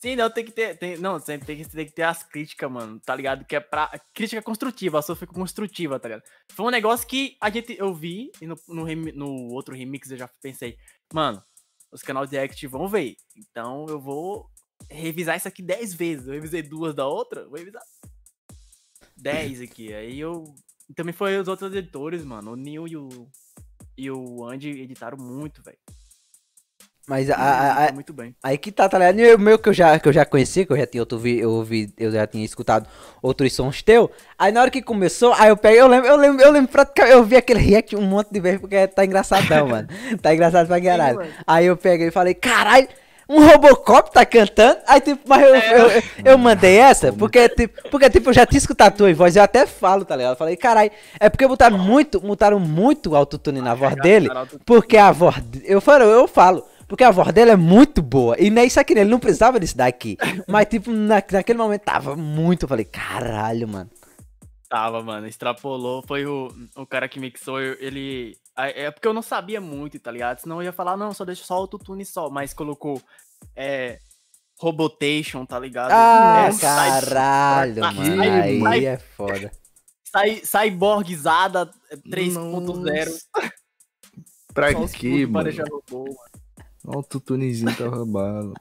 Sim, 0.00 0.14
não, 0.14 0.30
tem 0.30 0.44
que 0.44 0.52
ter. 0.52 0.78
Tem, 0.78 0.96
não, 0.96 1.18
tem, 1.18 1.38
que, 1.40 1.64
tem 1.64 1.86
que 1.86 1.92
ter 1.92 2.02
as 2.02 2.22
críticas, 2.22 2.70
mano, 2.70 3.00
tá 3.00 3.14
ligado? 3.14 3.44
Que 3.44 3.56
é 3.56 3.60
pra. 3.60 4.00
Crítica 4.14 4.40
construtiva, 4.40 4.98
a 4.98 5.02
sua 5.02 5.16
fica 5.16 5.32
construtiva, 5.32 5.98
tá 5.98 6.08
ligado? 6.08 6.22
Foi 6.52 6.66
um 6.66 6.70
negócio 6.70 7.06
que 7.06 7.36
a 7.40 7.50
gente, 7.50 7.76
eu 7.76 7.92
vi, 7.92 8.30
e 8.40 8.46
no, 8.46 8.56
no, 8.68 8.86
no 8.86 9.52
outro 9.52 9.74
remix 9.74 10.10
eu 10.10 10.16
já 10.16 10.28
pensei, 10.40 10.78
mano, 11.12 11.42
os 11.90 12.02
canais 12.02 12.30
de 12.30 12.38
Act 12.38 12.64
vão 12.68 12.86
ver. 12.86 13.16
Então 13.36 13.86
eu 13.88 14.00
vou 14.00 14.48
revisar 14.88 15.36
isso 15.36 15.48
aqui 15.48 15.62
10 15.62 15.94
vezes. 15.94 16.28
Eu 16.28 16.34
revisei 16.34 16.62
duas 16.62 16.94
da 16.94 17.06
outra, 17.06 17.48
vou 17.48 17.58
revisar 17.58 17.82
10 19.16 19.62
aqui. 19.62 19.92
Aí 19.92 20.20
eu. 20.20 20.44
Também 20.94 21.12
foi 21.12 21.38
os 21.38 21.48
outros 21.48 21.74
editores, 21.74 22.24
mano. 22.24 22.52
O 22.52 22.56
Neil 22.56 22.86
e 22.86 22.96
o. 22.96 23.28
E 23.96 24.10
o 24.12 24.44
Andy 24.44 24.80
editaram 24.80 25.18
muito, 25.18 25.60
velho. 25.60 25.78
Mas 27.08 27.30
a, 27.30 27.34
a- 27.36 27.86
a- 27.88 27.92
Muito 27.92 28.12
bem. 28.12 28.34
Aí 28.42 28.58
que 28.58 28.70
tá, 28.70 28.88
tá 28.88 28.98
ligado? 28.98 29.18
E 29.18 29.34
o 29.34 29.38
meu 29.38 29.58
que 29.58 29.68
eu 29.68 29.72
já, 29.72 29.98
que 29.98 30.06
eu 30.08 30.12
já 30.12 30.24
conhecia, 30.26 30.66
que 30.66 30.72
eu 30.72 30.76
já 30.76 30.86
tinha 30.86 31.02
outro 31.02 31.18
vi, 31.18 31.38
eu 31.38 31.50
ouvi, 31.50 31.90
eu 31.98 32.10
já 32.12 32.26
tinha 32.26 32.44
escutado 32.44 32.86
outros 33.22 33.52
sons 33.54 33.80
teu. 33.82 34.10
Aí 34.38 34.52
na 34.52 34.60
hora 34.60 34.70
que 34.70 34.82
começou, 34.82 35.32
aí 35.32 35.48
eu 35.48 35.56
peguei, 35.56 35.80
eu 35.80 35.86
lembro, 35.86 36.06
eu 36.08 36.16
lembro, 36.16 36.42
eu 36.44 36.52
lembro 36.52 36.70
praticamente, 36.70 37.16
eu 37.16 37.24
vi 37.24 37.36
aquele 37.36 37.60
react 37.60 37.96
um 37.96 38.02
monte 38.02 38.28
de 38.30 38.40
vezes 38.40 38.60
porque 38.60 38.86
tá 38.88 39.04
engraçadão, 39.04 39.66
mano. 39.68 39.88
Tá 40.20 40.34
engraçado 40.34 40.66
pra 40.66 40.80
caralho. 40.80 41.20
Aí 41.46 41.64
eu 41.66 41.76
peguei 41.76 42.08
e 42.08 42.10
falei, 42.10 42.34
caralho, 42.34 42.86
Um 43.30 43.46
Robocop 43.46 44.10
tá 44.10 44.24
cantando, 44.24 44.78
aí 44.86 45.02
tipo, 45.02 45.20
mas 45.28 45.42
eu, 45.42 45.54
É. 45.54 45.80
eu, 45.80 45.88
eu, 45.90 46.02
eu 46.24 46.38
mandei 46.38 46.78
essa, 46.78 47.12
porque 47.12 47.46
tipo, 47.50 47.90
porque 47.90 48.08
tipo, 48.08 48.30
eu 48.30 48.32
já 48.34 48.46
tinha 48.46 48.56
escutado 48.56 48.88
a 48.94 48.96
tua 48.96 49.12
voz, 49.14 49.36
eu 49.36 49.42
até 49.42 49.66
falo, 49.66 50.02
tá 50.04 50.16
ligado? 50.16 50.32
Eu 50.32 50.36
falei, 50.38 50.56
caralho, 50.56 50.90
é 51.20 51.28
porque 51.28 51.46
botaram 51.46 51.76
muito, 51.76 52.20
botaram 52.20 52.58
muito 52.58 53.14
autotune 53.14 53.60
na 53.60 53.74
voz 53.74 53.94
dele, 53.96 54.30
porque 54.64 54.96
a 54.96 55.10
voz, 55.12 55.36
eu 55.64 55.78
falo, 55.78 56.04
eu 56.04 56.26
falo, 56.26 56.64
porque 56.88 57.04
a 57.04 57.10
voz 57.10 57.32
dele 57.32 57.50
é 57.52 57.56
muito 57.56 58.02
boa, 58.02 58.34
e 58.38 58.50
nem 58.50 58.66
isso 58.66 58.80
aqui, 58.80 58.94
ele 58.94 59.04
não 59.04 59.20
precisava 59.20 59.60
disso 59.60 59.76
daqui, 59.76 60.16
mas 60.48 60.66
tipo, 60.66 60.90
na, 60.90 61.22
naquele 61.30 61.58
momento 61.58 61.82
tava 61.82 62.16
muito, 62.16 62.64
eu 62.64 62.68
falei, 62.68 62.84
caralho, 62.84 63.68
mano. 63.68 63.90
Tava, 64.68 65.02
mano, 65.02 65.26
extrapolou. 65.26 66.02
Foi 66.06 66.26
o, 66.26 66.52
o 66.76 66.84
cara 66.86 67.08
que 67.08 67.18
mixou, 67.18 67.58
ele. 67.58 68.36
É 68.54 68.90
porque 68.90 69.08
eu 69.08 69.14
não 69.14 69.22
sabia 69.22 69.62
muito, 69.62 69.98
tá 69.98 70.10
ligado? 70.10 70.40
Senão 70.40 70.56
eu 70.60 70.64
ia 70.66 70.72
falar, 70.72 70.94
não, 70.94 71.14
só 71.14 71.24
deixa 71.24 71.42
só 71.42 71.54
o 71.54 71.60
autotune 71.60 72.04
só. 72.04 72.28
Mas 72.28 72.52
colocou. 72.52 73.00
É. 73.56 73.98
Robotation, 74.60 75.46
tá 75.46 75.58
ligado? 75.58 75.92
Ah, 75.92 76.50
é, 76.52 76.58
caralho, 76.58 77.80
sai- 77.82 77.94
mano, 77.94 78.16
sai- 78.16 78.40
aí 78.42 78.60
sai- 78.60 78.84
é 78.86 78.98
foda. 78.98 79.52
sai- 80.04 80.42
Cyborgizada 80.44 81.70
é, 81.90 81.96
3.0. 81.96 83.06
Nossa. 83.06 83.52
Pra 84.52 84.70
pra 84.72 84.72
mano? 85.28 85.50
robô, 85.70 86.04
mano. 86.04 86.37
Olha 86.88 86.98
o 87.00 87.02
tutunezinho 87.02 87.76
tava 87.76 88.04
bala. 88.06 88.54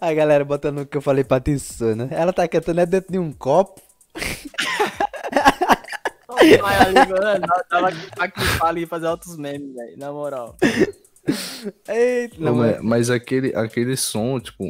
A 0.00 0.14
galera 0.14 0.42
botando 0.42 0.78
o 0.78 0.86
que 0.86 0.96
eu 0.96 1.02
falei 1.02 1.22
pra 1.22 1.38
Tissona. 1.38 2.08
Ela 2.10 2.32
tá 2.32 2.48
cantando 2.48 2.80
é 2.80 2.86
dentro 2.86 3.12
de 3.12 3.18
um 3.18 3.30
copo. 3.30 3.82
Mano. 6.62 7.46
Tava 7.68 7.88
aqui 8.18 8.58
pra 8.58 8.68
ali 8.68 8.86
fazer 8.86 9.06
altos 9.06 9.36
memes, 9.36 9.74
velho. 9.74 9.98
Na 9.98 10.10
moral. 10.12 10.56
Eita, 11.88 12.36
Não, 12.38 12.54
mas, 12.54 12.82
mas 12.82 13.10
aquele, 13.10 13.54
aquele 13.54 13.96
som, 13.96 14.40
tipo, 14.40 14.66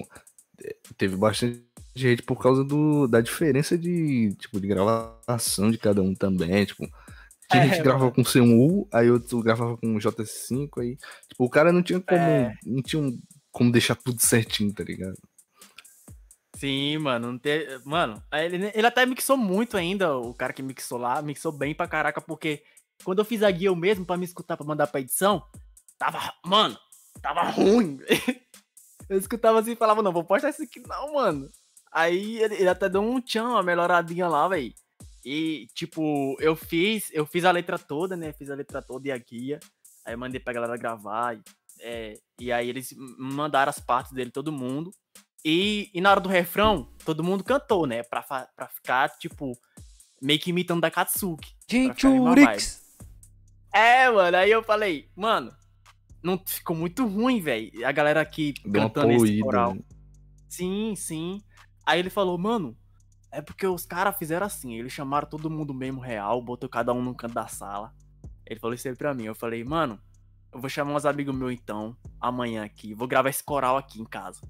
eh, 0.62 0.76
teve 0.96 1.16
bastante 1.16 1.62
gente 1.94 2.22
por 2.22 2.40
causa 2.40 2.64
do, 2.64 3.06
da 3.06 3.20
diferença 3.20 3.78
de, 3.78 4.34
tipo, 4.38 4.60
de 4.60 4.66
gravação 4.66 5.70
de 5.70 5.78
cada 5.78 6.02
um 6.02 6.14
também, 6.14 6.64
tipo. 6.64 6.88
Tinha 7.50 7.62
É, 7.62 7.66
gente 7.68 7.76
que 7.78 7.82
gravava 7.82 8.10
com 8.10 8.22
C1U, 8.22 8.88
aí 8.92 9.10
outro 9.10 9.40
gravava 9.42 9.76
com 9.76 9.96
J5, 9.98 10.68
aí. 10.80 10.96
Tipo, 11.28 11.44
o 11.44 11.50
cara 11.50 11.72
não 11.72 11.82
tinha 11.82 12.00
como. 12.00 12.20
É. 12.20 12.54
Não 12.64 12.82
tinha 12.82 13.02
um- 13.02 13.18
como 13.52 13.70
deixar 13.70 13.94
tudo 13.96 14.20
certinho, 14.20 14.72
tá 14.72 14.82
ligado? 14.82 15.14
Sim, 16.56 16.98
mano. 16.98 17.32
Não 17.32 17.38
tem... 17.38 17.66
Mano, 17.84 18.22
ele, 18.32 18.70
ele 18.74 18.86
até 18.86 19.04
mixou 19.04 19.36
muito 19.36 19.76
ainda, 19.76 20.16
o 20.16 20.32
cara 20.34 20.52
que 20.52 20.62
mixou 20.62 20.98
lá. 20.98 21.20
Mixou 21.20 21.52
bem 21.52 21.74
pra 21.74 21.86
caraca, 21.88 22.20
porque 22.20 22.62
quando 23.04 23.18
eu 23.18 23.24
fiz 23.24 23.42
a 23.42 23.50
guia 23.50 23.68
eu 23.68 23.76
mesmo 23.76 24.04
pra 24.06 24.16
me 24.16 24.24
escutar 24.24 24.56
pra 24.56 24.66
mandar 24.66 24.86
pra 24.86 25.00
edição, 25.00 25.42
tava. 25.98 26.32
Mano, 26.46 26.76
tava 27.20 27.42
ruim. 27.42 27.98
eu 29.08 29.18
escutava 29.18 29.60
assim 29.60 29.72
e 29.72 29.76
falava, 29.76 30.02
não, 30.02 30.12
vou 30.12 30.24
postar 30.24 30.50
isso 30.50 30.62
aqui 30.62 30.80
não, 30.86 31.14
mano. 31.14 31.50
Aí 31.92 32.38
ele, 32.42 32.54
ele 32.54 32.68
até 32.68 32.88
deu 32.88 33.02
um 33.02 33.20
tchan, 33.20 33.44
uma 33.44 33.62
melhoradinha 33.62 34.26
lá, 34.26 34.48
velho. 34.48 34.72
E, 35.24 35.66
tipo, 35.74 36.36
eu 36.40 36.54
fiz, 36.54 37.10
eu 37.12 37.24
fiz 37.24 37.44
a 37.44 37.50
letra 37.50 37.78
toda, 37.78 38.16
né? 38.16 38.32
Fiz 38.32 38.50
a 38.50 38.54
letra 38.54 38.82
toda 38.82 39.08
e 39.08 39.12
a 39.12 39.16
guia. 39.18 39.58
Aí 40.04 40.12
eu 40.12 40.18
mandei 40.18 40.38
pra 40.38 40.52
galera 40.52 40.76
gravar. 40.76 41.36
E, 41.36 41.42
é, 41.80 42.14
e 42.38 42.52
aí 42.52 42.68
eles 42.68 42.94
mandaram 43.18 43.70
as 43.70 43.78
partes 43.78 44.12
dele, 44.12 44.30
todo 44.30 44.52
mundo. 44.52 44.90
E, 45.44 45.90
e 45.94 46.00
na 46.00 46.10
hora 46.10 46.20
do 46.20 46.28
refrão, 46.28 46.88
todo 47.04 47.24
mundo 47.24 47.44
cantou, 47.44 47.86
né? 47.86 48.02
Pra, 48.02 48.22
pra 48.22 48.68
ficar, 48.68 49.08
tipo, 49.18 49.52
meio 50.20 50.38
que 50.38 50.50
imitando 50.50 50.80
da 50.80 50.90
Katsuki. 50.90 51.54
em 51.70 51.86
uma 52.20 52.34
Jinchurix. 52.34 52.82
É, 53.72 54.10
mano, 54.10 54.36
aí 54.36 54.50
eu 54.50 54.62
falei, 54.62 55.10
mano, 55.16 55.52
não 56.22 56.38
ficou 56.38 56.76
muito 56.76 57.06
ruim, 57.06 57.40
velho. 57.40 57.86
A 57.86 57.92
galera 57.92 58.20
aqui 58.20 58.54
Deu 58.64 58.82
cantando 58.82 59.12
esse 59.12 59.40
coral. 59.40 59.74
né? 59.74 59.80
Sim, 60.48 60.94
sim. 60.96 61.42
Aí 61.84 61.98
ele 61.98 62.08
falou, 62.08 62.38
mano, 62.38 62.76
é 63.34 63.42
porque 63.42 63.66
os 63.66 63.84
caras 63.84 64.16
fizeram 64.16 64.46
assim, 64.46 64.74
eles 64.74 64.92
chamaram 64.92 65.28
todo 65.28 65.50
mundo 65.50 65.74
mesmo 65.74 66.00
real, 66.00 66.40
botou 66.42 66.68
cada 66.68 66.92
um 66.92 67.02
num 67.02 67.14
canto 67.14 67.34
da 67.34 67.46
sala. 67.46 67.92
Ele 68.46 68.60
falou 68.60 68.74
isso 68.74 68.86
aí 68.88 68.94
pra 68.94 69.14
mim. 69.14 69.24
Eu 69.24 69.34
falei, 69.34 69.64
mano, 69.64 69.98
eu 70.52 70.60
vou 70.60 70.70
chamar 70.70 70.94
uns 70.94 71.04
amigos 71.06 71.34
meus 71.34 71.52
então, 71.52 71.96
amanhã 72.20 72.64
aqui, 72.64 72.94
vou 72.94 73.08
gravar 73.08 73.28
esse 73.30 73.42
coral 73.42 73.76
aqui 73.76 74.00
em 74.00 74.04
casa. 74.04 74.40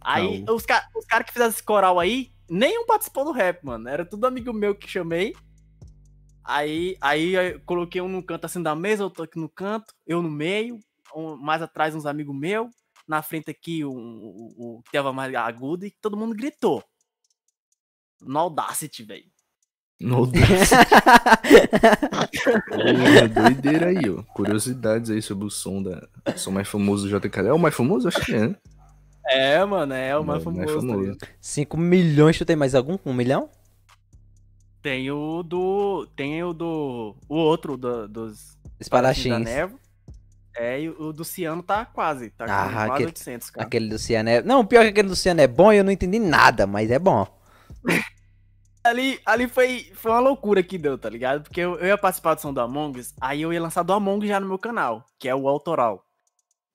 Aí 0.00 0.44
Tá, 0.44 0.52
os, 0.52 0.64
ca 0.64 0.88
os 0.96 1.04
caras 1.04 1.26
que 1.26 1.32
fizeram 1.32 1.50
esse 1.50 1.62
coral 1.62 1.98
aí, 1.98 2.30
nenhum 2.48 2.86
participou 2.86 3.24
do 3.24 3.32
rap, 3.32 3.64
mano. 3.64 3.88
Era 3.88 4.04
tudo 4.04 4.26
amigo 4.26 4.52
meu 4.52 4.74
que 4.74 4.88
chamei. 4.88 5.34
Aí, 6.44 6.96
aí 7.00 7.34
eu 7.34 7.60
coloquei 7.66 8.00
um 8.00 8.08
no 8.08 8.22
canto 8.22 8.44
assim 8.44 8.62
da 8.62 8.74
mesa, 8.74 9.02
outro 9.02 9.24
aqui 9.24 9.38
no 9.38 9.48
canto, 9.48 9.92
eu 10.06 10.22
no 10.22 10.30
meio, 10.30 10.78
um- 11.14 11.36
mais 11.36 11.60
atrás 11.60 11.94
uns 11.94 12.06
amigos 12.06 12.36
meus, 12.36 12.68
na 13.08 13.20
frente 13.20 13.50
aqui 13.50 13.84
o, 13.84 13.90
o, 13.90 14.76
o 14.78 14.82
que 14.82 14.92
tava 14.92 15.12
mais 15.12 15.34
agudo 15.34 15.84
e 15.86 15.90
todo 16.00 16.16
mundo 16.16 16.36
gritou. 16.36 16.84
No 18.22 18.38
Audacity, 18.40 19.02
velho. 19.04 19.24
No 20.00 20.26
Porra, 22.68 23.28
doideira 23.28 23.86
aí, 23.88 24.10
ó. 24.10 24.22
Curiosidades 24.34 25.10
aí 25.10 25.22
sobre 25.22 25.46
o 25.46 25.50
som 25.50 25.82
da. 25.82 26.06
O 26.34 26.38
som 26.38 26.50
mais 26.50 26.68
famoso 26.68 27.08
do 27.08 27.18
JK. 27.20 27.38
É 27.40 27.52
o 27.52 27.58
mais 27.58 27.74
famoso? 27.74 28.08
Acho 28.08 28.20
que 28.24 28.34
é, 28.34 28.48
né? 28.48 28.56
É, 29.28 29.64
mano, 29.64 29.92
é 29.94 30.16
o 30.16 30.24
mais 30.24 30.40
É, 30.40 30.44
famoso. 30.44 30.86
tá 30.86 30.96
ligado? 30.96 31.18
5 31.40 31.76
milhões, 31.76 32.38
tu 32.38 32.44
tem 32.44 32.56
mais 32.56 32.74
algum? 32.74 32.98
Um 33.04 33.12
milhão? 33.14 33.48
Tem 34.82 35.10
o 35.10 35.42
do. 35.42 36.06
Tem 36.14 36.42
o 36.44 36.52
do. 36.52 37.16
O 37.28 37.34
outro 37.36 37.76
do, 37.76 38.06
dos. 38.06 38.56
da 38.62 38.70
Espadachins. 38.80 39.46
É, 40.58 40.80
e 40.80 40.88
o 40.88 41.12
do 41.12 41.22
Ciano 41.24 41.62
tá 41.62 41.84
quase. 41.84 42.30
Tá 42.30 42.46
com 42.46 42.52
Ah, 42.52 42.70
quase 42.72 42.90
aquele- 42.92 43.06
800, 43.06 43.50
cara. 43.50 43.66
Aquele 43.66 43.88
do 43.90 43.98
Ciano 43.98 44.28
é... 44.30 44.42
Não, 44.42 44.60
o 44.60 44.64
pior 44.66 44.80
é 44.80 44.84
que 44.84 44.88
aquele 44.90 45.08
do 45.08 45.16
Ciano 45.16 45.40
é 45.42 45.46
bom 45.46 45.70
e 45.70 45.76
eu 45.76 45.84
não 45.84 45.92
entendi 45.92 46.18
nada, 46.18 46.66
mas 46.66 46.90
é 46.90 46.98
bom. 46.98 47.26
Ali, 48.84 49.20
ali 49.26 49.48
foi, 49.48 49.90
foi 49.94 50.12
uma 50.12 50.20
loucura 50.20 50.62
que 50.62 50.78
deu, 50.78 50.96
tá 50.96 51.08
ligado? 51.10 51.42
Porque 51.42 51.60
eu, 51.60 51.76
eu 51.76 51.86
ia 51.86 51.98
participar 51.98 52.34
do 52.34 52.40
som 52.40 52.52
do 52.54 52.60
Among 52.60 53.00
Us, 53.00 53.12
aí 53.20 53.42
eu 53.42 53.52
ia 53.52 53.60
lançar 53.60 53.82
do 53.82 53.92
Among 53.92 54.24
Us 54.24 54.28
já 54.28 54.38
no 54.38 54.46
meu 54.46 54.58
canal, 54.58 55.04
que 55.18 55.28
é 55.28 55.34
o 55.34 55.48
autoral. 55.48 56.04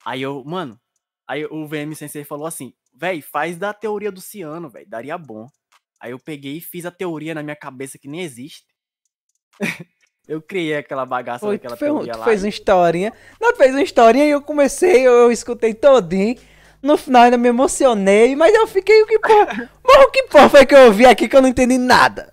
Aí 0.04 0.20
eu, 0.20 0.44
mano, 0.44 0.78
aí 1.26 1.46
o 1.46 1.66
VM 1.66 1.94
Sensei 1.94 2.22
falou 2.22 2.46
assim, 2.46 2.74
véi, 2.94 3.22
faz 3.22 3.56
da 3.56 3.72
teoria 3.72 4.12
do 4.12 4.20
Ciano, 4.20 4.68
véi, 4.68 4.84
daria 4.84 5.16
bom. 5.16 5.48
Aí 5.98 6.10
eu 6.10 6.18
peguei 6.18 6.58
e 6.58 6.60
fiz 6.60 6.84
a 6.84 6.90
teoria 6.90 7.34
na 7.34 7.42
minha 7.42 7.56
cabeça 7.56 7.98
que 7.98 8.08
nem 8.08 8.20
existe. 8.20 8.66
eu 10.28 10.42
criei 10.42 10.76
aquela 10.76 11.06
bagaça 11.06 11.46
Foi, 11.46 11.56
daquela 11.56 11.76
tu 11.76 11.78
fez, 11.78 11.90
um- 11.92 11.94
teoria 11.94 12.12
tu 12.12 12.18
lá. 12.18 12.24
fez 12.26 12.40
e- 12.42 12.44
uma 12.44 12.48
historinha. 12.50 13.12
Não, 13.40 13.52
tu 13.52 13.56
fez 13.56 13.70
uma 13.72 13.82
historinha 13.82 14.26
e 14.26 14.30
eu 14.30 14.42
comecei, 14.42 15.06
eu, 15.06 15.12
eu 15.12 15.32
escutei 15.32 15.72
todinho. 15.72 16.36
No 16.82 16.96
final 16.96 17.22
ainda 17.22 17.38
me 17.38 17.48
emocionei, 17.48 18.34
mas 18.34 18.52
eu 18.54 18.66
fiquei, 18.66 19.02
o 19.02 19.06
que 19.06 19.18
porra? 19.20 19.70
O 19.84 20.10
que 20.10 20.24
porra 20.24 20.48
foi 20.48 20.66
que 20.66 20.74
eu 20.74 20.86
ouvi 20.86 21.06
aqui 21.06 21.28
que 21.28 21.36
eu 21.36 21.40
não 21.40 21.48
entendi 21.48 21.78
nada? 21.78 22.32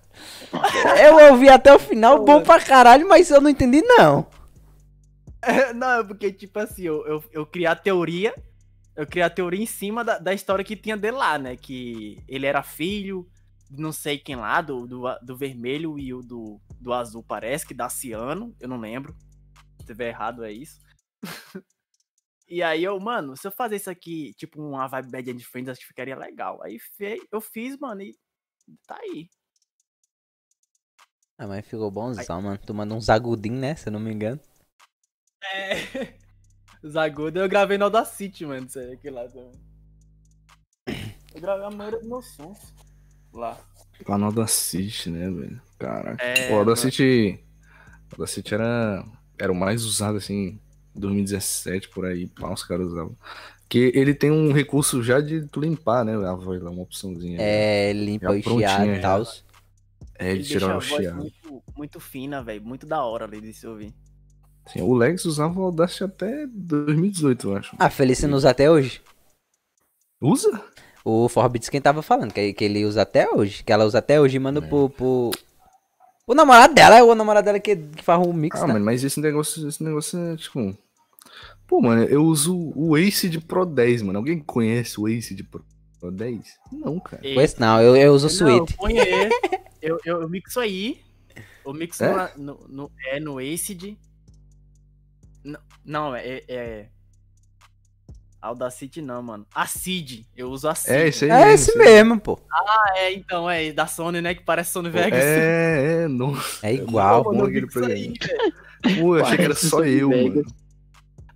Eu 0.99 1.31
ouvi 1.31 1.47
até 1.47 1.73
o 1.73 1.77
final, 1.77 2.23
bom 2.25 2.41
pra 2.41 2.59
caralho, 2.59 3.07
mas 3.07 3.29
eu 3.29 3.39
não 3.39 3.49
entendi 3.49 3.81
não. 3.81 4.25
Não, 5.73 6.01
é 6.01 6.03
porque, 6.03 6.33
tipo 6.33 6.59
assim, 6.59 6.83
eu, 6.83 7.05
eu, 7.07 7.23
eu 7.31 7.45
criei 7.45 7.67
a 7.67 7.75
teoria. 7.75 8.33
Eu 8.93 9.07
criei 9.07 9.25
a 9.25 9.29
teoria 9.29 9.63
em 9.63 9.65
cima 9.65 10.03
da, 10.03 10.17
da 10.17 10.33
história 10.33 10.65
que 10.65 10.75
tinha 10.75 10.97
dele 10.97 11.15
lá, 11.15 11.37
né? 11.37 11.55
Que 11.55 12.17
ele 12.27 12.45
era 12.45 12.61
filho 12.61 13.25
de 13.71 13.81
não 13.81 13.93
sei 13.93 14.17
quem 14.17 14.35
lá, 14.35 14.61
do, 14.61 14.85
do, 14.85 15.03
do 15.21 15.37
vermelho 15.37 15.97
e 15.97 16.13
o 16.13 16.21
do, 16.21 16.59
do 16.81 16.91
azul, 16.91 17.23
parece, 17.23 17.65
que 17.65 17.73
da 17.73 17.87
Ciano, 17.87 18.53
eu 18.59 18.67
não 18.67 18.77
lembro. 18.77 19.15
Se 19.79 19.85
tiver 19.85 20.09
errado, 20.09 20.43
é 20.43 20.51
isso. 20.51 20.81
e 22.49 22.63
aí 22.63 22.83
eu, 22.83 22.99
mano, 22.99 23.37
se 23.37 23.47
eu 23.47 23.51
fazer 23.51 23.75
isso 23.77 23.89
aqui, 23.89 24.33
tipo, 24.33 24.61
uma 24.61 24.87
vibe 24.87 25.11
Bad 25.11 25.31
End 25.31 25.45
Friends, 25.45 25.69
acho 25.69 25.81
que 25.81 25.87
ficaria 25.87 26.15
legal. 26.15 26.61
Aí 26.63 26.79
fe- 26.79 27.21
eu 27.31 27.39
fiz, 27.39 27.77
mano, 27.77 28.01
e 28.01 28.15
tá 28.87 28.97
aí. 29.01 29.29
Ah, 31.37 31.47
mas 31.47 31.65
ficou 31.65 31.89
bonzão, 31.89 32.41
mano. 32.41 32.57
Tu 32.57 32.73
mandou 32.73 32.97
uns 32.97 33.09
agudinhos, 33.09 33.59
né? 33.61 33.75
Se 33.75 33.87
eu 33.87 33.93
não 33.93 33.99
me 33.99 34.11
engano. 34.11 34.39
É. 35.53 35.69
Os 36.83 36.95
agudos 36.95 37.41
eu 37.41 37.47
gravei 37.49 37.77
no 37.77 37.85
Audacity, 37.85 38.45
mano. 38.45 38.65
Isso 38.67 38.79
aí, 38.79 38.93
aquele 38.93 39.15
lá 39.15 39.27
também. 39.27 39.51
Eu 41.35 41.41
gravei 41.41 41.65
a 41.65 41.69
maioria 41.69 41.99
dos 41.99 42.07
meus 42.09 42.25
sons 42.33 42.73
lá. 43.31 43.57
Lá 44.07 44.17
no 44.17 44.25
Audacity, 44.25 45.09
né, 45.11 45.29
velho? 45.29 45.61
Caraca. 45.77 46.23
É, 46.23 46.51
o 46.51 46.57
Audacity. 46.57 47.45
O 48.11 48.15
Audacity 48.15 48.53
era, 48.55 49.05
era 49.37 49.51
o 49.51 49.55
mais 49.55 49.83
usado, 49.83 50.17
assim, 50.17 50.59
2017, 50.99 51.89
por 51.89 52.05
aí. 52.05 52.27
Pá, 52.27 52.51
os 52.53 52.63
caras 52.63 52.87
usavam. 52.87 53.15
Que 53.67 53.91
ele 53.95 54.13
tem 54.13 54.31
um 54.31 54.51
recurso 54.51 55.01
já 55.03 55.19
de 55.21 55.45
tu 55.47 55.59
limpar, 55.61 56.03
né? 56.03 56.13
A 56.27 56.33
voz 56.33 56.61
lá, 56.61 56.69
uma 56.71 56.81
opçãozinha. 56.83 57.37
É, 57.39 57.93
limpa 57.93 58.31
o 58.31 58.41
chiado 58.41 58.43
prontinha 58.43 58.95
e 58.95 58.99
tal. 59.01 59.23
É, 60.17 60.29
ele 60.31 60.39
deixa 60.39 60.59
tirar 60.59 60.77
o 60.77 60.81
chiado. 60.81 61.17
muito, 61.17 61.63
muito 61.77 61.99
fina, 61.99 62.43
velho. 62.43 62.61
Muito 62.63 62.85
da 62.87 63.03
hora 63.03 63.25
ali 63.25 63.39
de 63.41 63.53
se 63.53 63.65
ouvir. 63.67 63.93
Sim, 64.67 64.81
o 64.81 64.93
Lex 64.93 65.25
usava 65.25 65.59
o 65.59 65.63
Audacity 65.65 66.03
até 66.03 66.45
2018, 66.47 67.47
eu 67.49 67.57
acho. 67.57 67.75
Ah, 67.79 67.89
Felício 67.89 68.27
não 68.27 68.37
usa 68.37 68.49
até 68.49 68.69
hoje. 68.69 69.01
Usa? 70.21 70.61
O 71.05 71.29
Forbits 71.29 71.69
quem 71.69 71.79
tava 71.81 72.01
falando, 72.01 72.33
que, 72.33 72.53
que 72.53 72.63
ele 72.65 72.85
usa 72.85 73.01
até 73.03 73.29
hoje. 73.29 73.63
Que 73.63 73.71
ela 73.71 73.85
usa 73.85 73.99
até 73.99 74.19
hoje 74.19 74.35
e 74.35 74.39
manda 74.39 74.59
É. 74.59 74.67
pro, 74.67 74.89
pro. 74.89 75.31
O 76.27 76.35
namorado 76.35 76.73
dela, 76.75 76.97
é 76.97 77.03
o 77.03 77.15
namorado 77.15 77.45
dela 77.45 77.59
que, 77.59 77.75
que 77.75 78.03
faz 78.03 78.25
o 78.25 78.31
mix, 78.33 78.61
Ah, 78.61 78.67
né? 78.67 78.73
mano, 78.73 78.85
mas 78.85 79.03
esse 79.03 79.19
negócio, 79.19 79.67
esse 79.67 79.83
negócio 79.83 80.19
é, 80.19 80.35
tipo. 80.35 80.77
Pô, 81.69 81.79
mano, 81.79 82.03
eu 82.05 82.23
uso 82.25 82.73
o 82.75 82.97
Ace 82.97 83.29
de 83.29 83.39
Pro 83.39 83.63
10, 83.63 84.01
mano. 84.01 84.17
Alguém 84.17 84.39
conhece 84.39 84.99
o 84.99 85.07
Ace 85.07 85.35
de 85.35 85.43
Pro 85.43 85.63
10? 86.11 86.57
Não, 86.71 86.99
cara. 86.99 87.21
Pois 87.35 87.55
não, 87.57 87.79
eu, 87.79 87.95
eu 87.95 88.11
uso 88.11 88.25
o 88.25 88.47
Não, 88.47 88.55
Sweet. 88.65 88.71
eu 88.73 88.77
conheço. 88.77 89.39
eu, 89.79 89.99
eu, 90.03 90.21
eu 90.23 90.27
mixo 90.29 90.59
aí. 90.59 90.99
Eu 91.63 91.71
mixo 91.73 92.03
É? 92.03 92.33
no, 92.35 92.43
no, 92.43 92.67
no- 92.67 92.91
é 93.11 93.19
no 93.19 93.37
Acid. 93.37 93.95
Não, 95.43 95.59
não 95.85 96.15
é, 96.15 96.41
é. 96.47 96.87
Audacity 98.41 98.99
não, 99.01 99.21
mano. 99.21 99.45
Acid. 99.53 100.25
Eu 100.35 100.49
uso 100.49 100.67
Acid. 100.69 100.91
É, 100.91 101.07
esse 101.09 101.25
aí. 101.25 101.31
É 101.31 101.53
esse 101.53 101.77
mesmo, 101.77 102.19
pô. 102.19 102.39
Ah, 102.51 102.93
é, 102.95 103.13
então, 103.13 103.47
é 103.47 103.71
da 103.71 103.85
Sony, 103.85 104.21
né? 104.21 104.33
Que 104.33 104.41
parece 104.43 104.71
Sony 104.71 104.89
Vegas. 104.89 105.19
É, 105.23 106.03
é, 106.05 106.07
nossa. 106.07 106.65
É 106.65 106.73
igual. 106.73 107.25
Mano, 107.25 107.47
eu 107.47 107.85
aí. 107.85 108.13
Pô, 108.99 109.17
eu 109.17 109.23
achei 109.25 109.37
que 109.37 109.43
era 109.43 109.55
só 109.55 109.77
Sony 109.77 109.91
eu, 109.91 110.09
Vegas. 110.09 110.35
mano. 110.35 110.68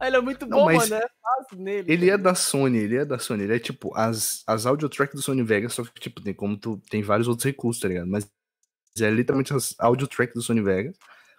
Ah, 0.03 0.07
Ele 0.07 0.17
é 0.17 0.21
muito 0.21 0.45
Não, 0.45 0.57
bom, 0.59 0.65
mas 0.65 0.89
mano. 0.89 1.01
É 1.03 1.07
fácil 1.21 1.57
nele. 1.63 1.91
Ele 1.91 2.09
é 2.09 2.17
da 2.17 2.35
Sony, 2.35 2.77
ele 2.77 2.97
é 2.97 3.05
da 3.05 3.17
Sony. 3.19 3.43
Ele 3.43 3.55
é 3.55 3.59
tipo 3.59 3.95
as, 3.95 4.43
as 4.45 4.65
audio 4.65 4.89
tracks 4.89 5.15
do 5.15 5.21
Sony 5.21 5.43
Vegas, 5.43 5.73
só 5.73 5.83
que 5.83 5.99
tipo, 5.99 6.21
tem 6.21 6.33
como 6.33 6.57
tu 6.57 6.81
tem 6.89 7.01
vários 7.01 7.27
outros 7.27 7.45
recursos, 7.45 7.81
tá 7.81 7.87
ligado? 7.87 8.07
Mas 8.07 8.27
é 8.99 9.09
literalmente 9.09 9.53
as 9.53 9.73
audio 9.79 10.07
tracks 10.07 10.35
do 10.35 10.41
Sony 10.41 10.61
Vegas 10.61 10.95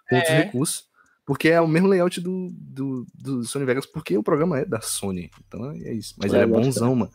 com 0.09 0.15
outros 0.15 0.33
É. 0.33 0.41
recursos. 0.43 0.85
Porque 1.27 1.49
é 1.49 1.59
o 1.59 1.67
mesmo 1.67 1.87
layout 1.87 2.21
do, 2.21 2.49
do, 2.51 3.05
do 3.15 3.43
Sony 3.45 3.65
Vegas, 3.65 3.85
porque 3.87 4.15
o 4.17 4.21
programa 4.21 4.59
é 4.59 4.65
da 4.65 4.79
Sony. 4.81 5.31
Então 5.47 5.71
é 5.71 5.93
isso. 5.93 6.13
Mas 6.17 6.31
É, 6.33 6.37
ele 6.37 6.43
é 6.43 6.47
bota 6.47 6.61
bonzão, 6.61 6.95
mano. 6.95 7.11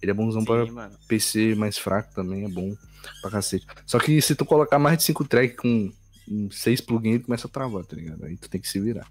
Ele 0.00 0.10
é 0.10 0.14
bonzão 0.14 0.44
para 0.44 0.64
Sim, 0.66 0.72
mano. 0.72 0.98
PC 1.08 1.54
mais 1.54 1.76
fraco 1.78 2.14
também, 2.14 2.44
é 2.44 2.48
bom 2.48 2.74
pra 3.20 3.30
cacete. 3.30 3.66
Só 3.86 3.98
que 3.98 4.20
se 4.22 4.34
tu 4.34 4.44
colocar 4.46 4.78
mais 4.78 4.96
de 4.98 5.04
5 5.04 5.24
tracks 5.26 5.56
com 5.56 5.92
6 6.50 6.80
plugins, 6.82 7.14
ele 7.16 7.24
começa 7.24 7.46
a 7.46 7.50
travar, 7.50 7.84
tá 7.84 7.94
ligado? 7.96 8.24
Aí 8.24 8.36
tu 8.36 8.48
tem 8.48 8.60
que 8.60 8.68
se 8.68 8.80
virar. 8.80 9.06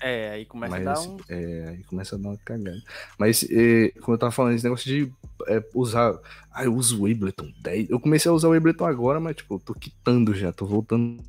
É, 0.00 0.30
aí 0.30 0.44
começa 0.44 0.70
Mas 0.78 0.86
a 0.86 0.92
dar 0.92 1.00
um. 1.00 1.16
é, 1.28 1.68
aí 1.70 1.84
começa 1.84 2.14
a 2.14 2.18
dar 2.18 2.28
uma 2.28 2.38
cagada. 2.38 2.82
Mas, 3.18 3.44
é, 3.50 3.90
como 4.00 4.14
eu 4.14 4.18
tava 4.18 4.32
falando, 4.32 4.54
esse 4.54 4.64
negócio 4.64 4.86
de 4.86 5.12
é, 5.48 5.64
usar. 5.74 6.18
Ah, 6.52 6.64
eu 6.64 6.74
uso 6.74 7.02
o 7.02 7.06
Ableton 7.10 7.50
10. 7.60 7.90
Eu 7.90 8.00
comecei 8.00 8.30
a 8.30 8.34
usar 8.34 8.48
o 8.48 8.52
Ableton 8.52 8.84
agora, 8.84 9.18
mas, 9.18 9.36
tipo, 9.36 9.54
eu 9.54 9.58
tô 9.58 9.74
quitando 9.74 10.34
já, 10.34 10.52
tô 10.52 10.66
voltando 10.66 11.22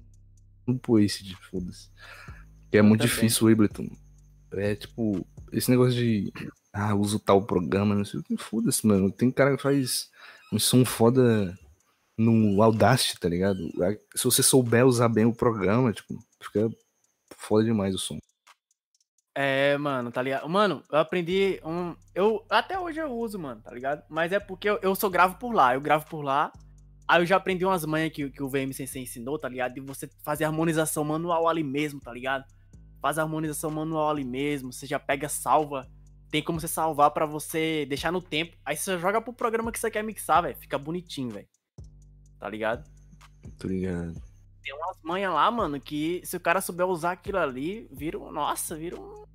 pro 0.81 0.99
Ace 0.99 1.23
de 1.23 1.35
foda-se. 1.35 1.89
Que 2.71 2.77
é 2.77 2.81
muito 2.81 3.01
difícil 3.01 3.47
o 3.47 3.51
Ableton. 3.51 3.89
É 4.53 4.75
tipo, 4.75 5.25
esse 5.51 5.69
negócio 5.71 5.93
de. 5.93 6.31
Ah, 6.71 6.93
uso 6.93 7.19
tal 7.19 7.41
programa, 7.41 7.95
não 7.95 8.05
sei 8.05 8.19
o 8.19 8.23
que. 8.23 8.37
Foda-se, 8.37 8.85
mano. 8.85 9.11
Tem 9.11 9.31
cara 9.31 9.55
que 9.55 9.61
faz 9.61 10.09
um 10.53 10.59
som 10.59 10.85
foda 10.85 11.57
no 12.17 12.61
Audacity, 12.61 13.19
tá 13.19 13.29
ligado? 13.29 13.59
Se 14.15 14.25
você 14.25 14.43
souber 14.43 14.85
usar 14.85 15.07
bem 15.07 15.25
o 15.25 15.33
programa, 15.33 15.93
tipo, 15.93 16.19
fica 16.41 16.69
foda 17.35 17.63
demais 17.63 17.95
o 17.95 17.97
som. 17.97 18.19
É, 19.41 19.77
mano, 19.77 20.11
tá 20.11 20.21
ligado? 20.21 20.49
Mano, 20.49 20.83
eu 20.91 20.99
aprendi 20.99 21.61
um. 21.63 21.95
Eu 22.13 22.45
até 22.49 22.77
hoje 22.77 22.99
eu 22.99 23.09
uso, 23.09 23.39
mano, 23.39 23.61
tá 23.61 23.71
ligado? 23.71 24.03
Mas 24.09 24.33
é 24.33 24.39
porque 24.39 24.69
eu, 24.69 24.77
eu 24.81 24.93
só 24.93 25.07
gravo 25.07 25.37
por 25.37 25.53
lá. 25.53 25.73
Eu 25.73 25.79
gravo 25.79 26.05
por 26.07 26.21
lá. 26.21 26.51
Aí 27.07 27.21
eu 27.21 27.25
já 27.25 27.37
aprendi 27.37 27.63
umas 27.63 27.85
manhas 27.85 28.11
que, 28.11 28.29
que 28.29 28.43
o 28.43 28.49
VM 28.49 28.73
Sensei 28.73 29.03
ensinou, 29.03 29.39
tá 29.39 29.47
ligado? 29.47 29.75
De 29.75 29.79
você 29.79 30.09
fazer 30.25 30.43
harmonização 30.43 31.05
manual 31.05 31.47
ali 31.47 31.63
mesmo, 31.63 32.01
tá 32.01 32.11
ligado? 32.11 32.43
Faz 33.01 33.17
a 33.17 33.21
harmonização 33.21 33.71
manual 33.71 34.09
ali 34.09 34.25
mesmo. 34.25 34.73
Você 34.73 34.85
já 34.85 34.99
pega, 34.99 35.29
salva. 35.29 35.87
Tem 36.29 36.43
como 36.43 36.59
você 36.59 36.67
salvar 36.67 37.11
pra 37.11 37.25
você 37.25 37.85
deixar 37.85 38.11
no 38.11 38.21
tempo. 38.21 38.57
Aí 38.65 38.75
você 38.75 38.99
joga 38.99 39.21
pro 39.21 39.31
programa 39.31 39.71
que 39.71 39.79
você 39.79 39.89
quer 39.89 40.03
mixar, 40.03 40.43
velho. 40.43 40.57
Fica 40.57 40.77
bonitinho, 40.77 41.29
velho. 41.29 41.47
Tá 42.37 42.49
ligado? 42.49 42.83
Tô 43.57 43.69
ligado. 43.69 44.21
Tem 44.61 44.73
umas 44.73 44.97
manhas 45.01 45.33
lá, 45.33 45.49
mano, 45.49 45.79
que 45.79 46.19
se 46.25 46.35
o 46.35 46.41
cara 46.41 46.59
souber 46.59 46.85
usar 46.85 47.13
aquilo 47.13 47.37
ali, 47.37 47.87
vira 47.89 48.19
um. 48.19 48.29
Nossa, 48.33 48.75
vira 48.75 48.99
um. 48.99 49.28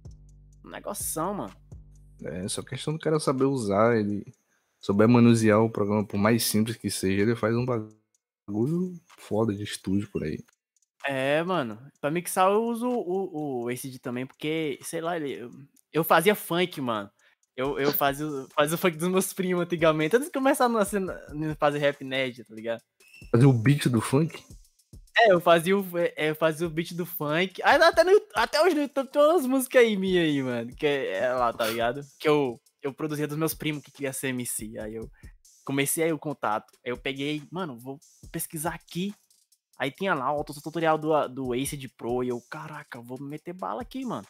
Um 0.64 0.70
negoção, 0.70 1.34
mano. 1.34 1.52
É 2.22 2.48
só 2.48 2.62
questão 2.62 2.92
do 2.94 2.98
cara 2.98 3.18
saber 3.20 3.44
usar, 3.44 3.96
ele 3.96 4.24
souber 4.80 5.08
manusear 5.08 5.60
o 5.62 5.70
programa, 5.70 6.06
por 6.06 6.16
mais 6.18 6.44
simples 6.44 6.76
que 6.76 6.90
seja, 6.90 7.22
ele 7.22 7.36
faz 7.36 7.54
um 7.56 7.66
bagulho 7.66 8.94
foda 9.18 9.52
de 9.54 9.62
estúdio 9.62 10.08
por 10.10 10.22
aí. 10.24 10.38
É, 11.06 11.42
mano. 11.42 11.78
Pra 12.00 12.10
mixar 12.10 12.50
eu 12.50 12.62
uso 12.64 12.88
o, 12.88 13.64
o 13.64 13.68
ACD 13.68 13.98
também, 13.98 14.26
porque, 14.26 14.78
sei 14.82 15.00
lá, 15.00 15.16
ele, 15.16 15.50
eu, 15.92 16.02
fazia 16.04 16.34
funk, 16.34 16.80
mano. 16.80 17.10
Eu, 17.56 17.78
eu 17.78 17.92
fazia, 17.92 18.26
o- 18.26 18.48
fazia 18.54 18.74
o 18.74 18.78
funk 18.78 18.96
dos 18.96 19.08
meus 19.08 19.32
primos 19.32 19.62
antigamente, 19.62 20.16
antes 20.16 20.28
de 20.28 20.32
começar 20.32 20.66
a 20.66 21.54
fazer 21.56 21.78
rap 21.78 22.02
nerd, 22.02 22.42
tá 22.44 22.54
ligado? 22.54 22.80
Fazer 23.30 23.46
o 23.46 23.52
beat 23.52 23.86
do 23.88 24.00
funk? 24.00 24.42
É, 25.16 25.32
eu 25.32 25.40
fazia 25.40 25.78
o, 25.78 25.98
é, 25.98 26.30
eu 26.30 26.34
fazia 26.34 26.66
o 26.66 26.70
beat 26.70 26.92
do 26.92 27.06
funk. 27.06 27.62
Até, 27.62 28.02
no, 28.02 28.20
até 28.34 28.60
hoje 28.60 28.74
no 28.74 28.82
YouTube 28.82 29.08
tem 29.08 29.22
umas 29.22 29.46
músicas 29.46 29.82
aí 29.82 29.96
minhas 29.96 30.24
aí, 30.24 30.42
mano. 30.42 30.74
Que 30.74 30.86
é, 30.86 31.18
é 31.18 31.32
lá, 31.32 31.52
tá 31.52 31.66
ligado? 31.66 32.00
Que 32.18 32.28
eu, 32.28 32.60
eu 32.82 32.92
produzia 32.92 33.28
dos 33.28 33.38
meus 33.38 33.54
primos 33.54 33.82
que 33.82 33.92
queria 33.92 34.12
ser 34.12 34.28
MC. 34.28 34.78
Aí 34.78 34.94
eu 34.94 35.08
comecei 35.64 36.04
aí 36.04 36.12
o 36.12 36.18
contato. 36.18 36.72
Aí 36.84 36.90
eu 36.90 36.96
peguei, 36.96 37.42
mano, 37.50 37.78
vou 37.78 37.98
pesquisar 38.32 38.74
aqui. 38.74 39.14
Aí 39.78 39.90
tinha 39.90 40.14
lá 40.14 40.32
o 40.32 40.44
tutorial 40.44 40.98
do, 40.98 41.28
do 41.28 41.54
Ace 41.54 41.76
de 41.76 41.88
Pro. 41.88 42.24
E 42.24 42.28
eu, 42.28 42.40
caraca, 42.50 43.00
vou 43.00 43.20
meter 43.20 43.52
bala 43.52 43.82
aqui, 43.82 44.04
mano. 44.04 44.26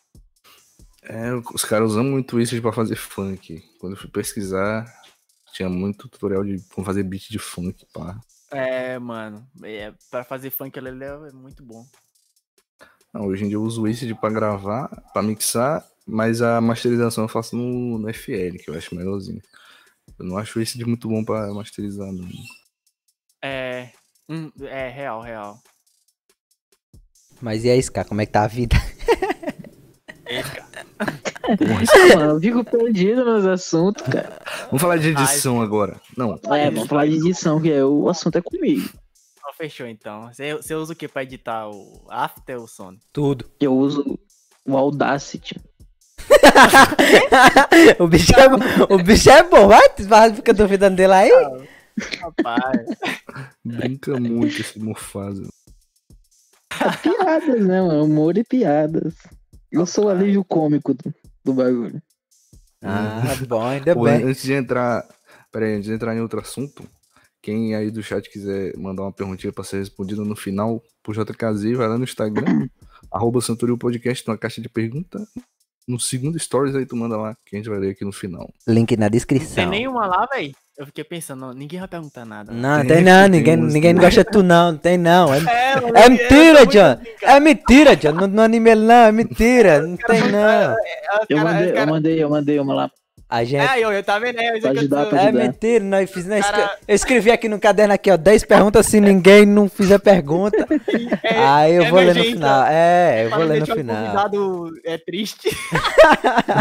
É, 1.03 1.35
os 1.55 1.65
caras 1.65 1.93
usam 1.93 2.05
muito 2.05 2.41
isso 2.41 2.61
pra 2.63 2.73
fazer 2.73 2.97
funk. 2.97 3.63
Quando 3.79 3.95
eu 3.95 3.99
fui 3.99 4.11
pesquisar, 4.11 4.87
tinha 5.53 5.69
muito 5.69 6.09
tutorial 6.09 6.45
de 6.45 6.63
como 6.71 6.85
fazer 6.85 7.03
beat 7.03 7.29
de 7.31 7.39
funk, 7.39 7.87
pá. 7.93 8.19
É, 8.55 8.99
mano. 8.99 9.47
É, 9.63 9.93
pra 10.11 10.25
fazer 10.25 10.51
funk 10.51 10.79
ali 10.79 11.05
é 11.05 11.33
muito 11.33 11.65
bom. 11.65 11.85
Não, 13.13 13.27
hoje 13.27 13.45
em 13.45 13.49
dia 13.49 13.57
eu 13.57 13.63
uso 13.63 13.83
o 13.83 13.87
Acid 13.87 14.15
pra 14.17 14.31
gravar, 14.31 14.89
pra 15.13 15.23
mixar, 15.23 15.87
mas 16.07 16.43
a 16.43 16.61
masterização 16.61 17.25
eu 17.25 17.29
faço 17.29 17.57
no, 17.57 17.99
no 17.99 18.09
FL, 18.09 18.57
que 18.59 18.69
eu 18.69 18.75
acho 18.75 18.95
melhorzinho. 18.95 19.41
Eu 20.19 20.27
não 20.27 20.37
acho 20.37 20.59
o 20.59 20.63
Acid 20.63 20.83
muito 20.85 21.09
bom 21.09 21.25
pra 21.25 21.53
masterizar, 21.55 22.11
não. 22.13 22.29
É. 23.43 23.93
hum, 24.29 24.51
é, 24.63 24.89
real, 24.89 25.21
real. 25.21 25.63
Mas 27.41 27.65
e 27.65 27.71
aí, 27.71 27.83
Scar, 27.83 28.07
como 28.07 28.21
é 28.21 28.27
que 28.27 28.33
tá 28.33 28.45
a 28.45 28.49
vida? 28.49 28.77
Cara. 30.99 31.19
Ah, 32.13 32.17
mano, 32.17 32.33
eu 32.35 32.41
fico 32.41 32.65
perdido 32.65 33.25
nos 33.25 33.45
assuntos, 33.47 34.03
cara. 34.05 34.41
Vamos 34.67 34.81
falar 34.81 34.97
de 34.97 35.09
edição 35.11 35.61
agora. 35.61 36.01
Não, 36.17 36.39
É, 36.53 36.71
vamos 36.71 36.89
falar 36.89 37.07
de 37.07 37.17
edição, 37.17 37.61
que 37.61 37.71
é, 37.71 37.85
o 37.85 38.09
assunto 38.09 38.39
é 38.39 38.43
comigo. 38.43 38.89
Então, 39.37 39.53
fechou 39.57 39.87
então. 39.87 40.33
Você, 40.33 40.55
você 40.55 40.75
usa 40.75 40.93
o 40.93 40.97
que 40.97 41.07
pra 41.09 41.23
editar? 41.23 41.69
O 41.69 42.07
After 42.09 42.57
ou 42.59 42.65
o 42.65 42.69
Sony? 42.69 42.99
Tudo. 43.13 43.45
Eu 43.61 43.75
uso 43.77 44.19
o 44.67 44.77
Audacity. 44.77 45.61
o, 47.99 48.07
bicho 48.07 48.33
é, 48.39 48.49
bom- 48.49 48.95
o 48.95 49.03
bicho 49.03 49.29
é 49.31 49.43
bom, 49.43 49.69
vai? 49.69 49.89
Vai, 50.01 50.33
Fica 50.35 50.55
duvidando 50.55 50.97
dele 50.97 51.13
aí? 51.13 51.31
Rapaz. 52.21 52.87
brinca 53.65 54.19
muito 54.19 54.61
esse 54.61 54.79
mofado. 54.79 55.47
Piadas, 57.03 57.65
né, 57.67 57.81
mano? 57.83 58.05
Humor 58.05 58.37
e 58.39 58.45
piadas. 58.45 59.15
Eu 59.75 59.87
sou 59.87 60.05
o 60.05 60.09
alívio 60.09 60.45
cômico 60.45 60.95
do, 60.95 61.13
do 61.45 61.53
bagulho. 61.53 62.01
Ah, 62.81 63.23
bom, 63.49 63.61
ainda 63.61 63.93
Pô, 63.93 64.05
bem. 64.05 64.23
antes 64.23 64.45
de 64.45 64.53
entrar. 64.53 65.05
Pera 65.51 65.67
aí, 65.67 65.75
antes 65.75 65.87
de 65.87 65.93
entrar 65.93 66.15
em 66.15 66.21
outro 66.21 66.41
assunto, 66.41 66.89
quem 67.43 67.75
aí 67.75 67.91
do 67.91 68.03
chat 68.03 68.31
quiser 68.31 68.77
mandar 68.77 69.03
uma 69.03 69.13
perguntinha 69.13 69.53
pra 69.53 69.65
ser 69.65 69.79
respondida 69.79 70.23
no 70.25 70.37
final 70.37 70.81
pro 71.03 71.13
JKZ, 71.13 71.77
vai 71.77 71.89
lá 71.89 71.99
no 71.99 72.05
Instagram, 72.05 72.69
arroba 73.11 73.41
Podcast, 73.79 74.25
tem 74.25 74.33
uma 74.33 74.39
caixa 74.39 74.61
de 74.61 74.69
pergunta. 74.69 75.27
No 75.87 76.01
segundo 76.01 76.39
stories 76.39 76.75
aí 76.75 76.87
tu 76.87 76.97
manda 76.97 77.17
lá, 77.17 77.37
que 77.45 77.55
a 77.57 77.59
gente 77.59 77.69
vai 77.69 77.79
ler 77.79 77.91
aqui 77.91 78.05
no 78.05 78.13
final. 78.13 78.49
Link 78.67 78.97
na 78.97 79.07
Tem 79.07 79.11
descrição. 79.13 79.69
nenhuma 79.69 80.07
lá, 80.07 80.27
velho? 80.33 80.53
Eu 80.77 80.87
fiquei 80.87 81.05
pensando, 81.05 81.41
não, 81.41 81.53
ninguém 81.53 81.79
vai 81.79 81.87
perguntar 81.87 82.25
nada. 82.25 82.51
Não, 82.53 82.81
Tem, 82.81 82.89
tem 82.97 83.05
não, 83.05 83.21
tem 83.23 83.31
ninguém, 83.31 83.59
uns- 83.63 83.73
ninguém 83.73 83.95
gosta 83.95 84.25
de 84.25 84.31
tu 84.31 84.43
não, 84.43 84.73
não 84.73 84.79
tem 84.79 84.99
não. 84.99 85.33
É, 85.33 85.39
É, 85.47 85.81
mano, 85.81 85.97
é 85.97 86.07
eu- 86.07 86.11
mentira, 86.11 86.59
eu 86.61 86.67
tô 86.67 86.73
John. 86.73 86.99
É 87.23 87.39
mentira, 87.41 87.97
John. 87.97 88.13
Não, 88.13 88.27
não 88.27 88.43
anime 88.43 88.71
ele 88.71 88.85
não, 88.85 88.95
é 88.95 89.13
mentira. 89.13 89.81
Não 89.83 89.97
tem 89.97 90.21
não. 90.33 90.75
Eu 91.29 91.37
Cara, 91.37 91.45
mandei, 91.45 91.71
eu 91.79 91.87
mandei, 91.87 92.23
eu 92.25 92.31
mandei 92.31 92.59
uma 92.59 92.75
lá. 92.75 92.91
A 93.29 93.43
gente. 93.43 93.67
É, 93.67 93.81
eu, 93.81 93.91
eu 93.91 94.03
tá 94.05 94.19
vendo? 94.19 94.39
É, 94.39 94.59
eu 94.59 94.71
ajudar, 94.71 95.07
tô- 95.07 95.17
É 95.17 95.33
mentira, 95.33 95.83
nós 95.85 96.11
fiz, 96.11 96.27
nós 96.27 96.45
Cara- 96.45 96.77
Eu 96.87 96.95
escrevi 96.95 97.31
aqui 97.31 97.49
no 97.49 97.59
caderno 97.59 97.95
aqui, 97.95 98.11
ó, 98.11 98.17
10 98.17 98.45
perguntas 98.45 98.87
se 98.87 99.01
ninguém 99.01 99.47
não 99.47 99.69
fizer 99.69 99.99
pergunta. 99.99 100.67
É, 101.23 101.39
Aí 101.39 101.75
eu 101.75 101.85
é 101.85 101.91
vou 101.91 102.01
ler 102.01 102.15
no 102.15 102.23
final. 102.23 102.65
É, 102.69 103.25
eu 103.25 103.31
vou 103.31 103.45
ler 103.45 103.61
no 103.61 103.67
final. 103.67 103.97
convidado 103.97 104.71
é 104.85 104.99
triste. 104.99 105.49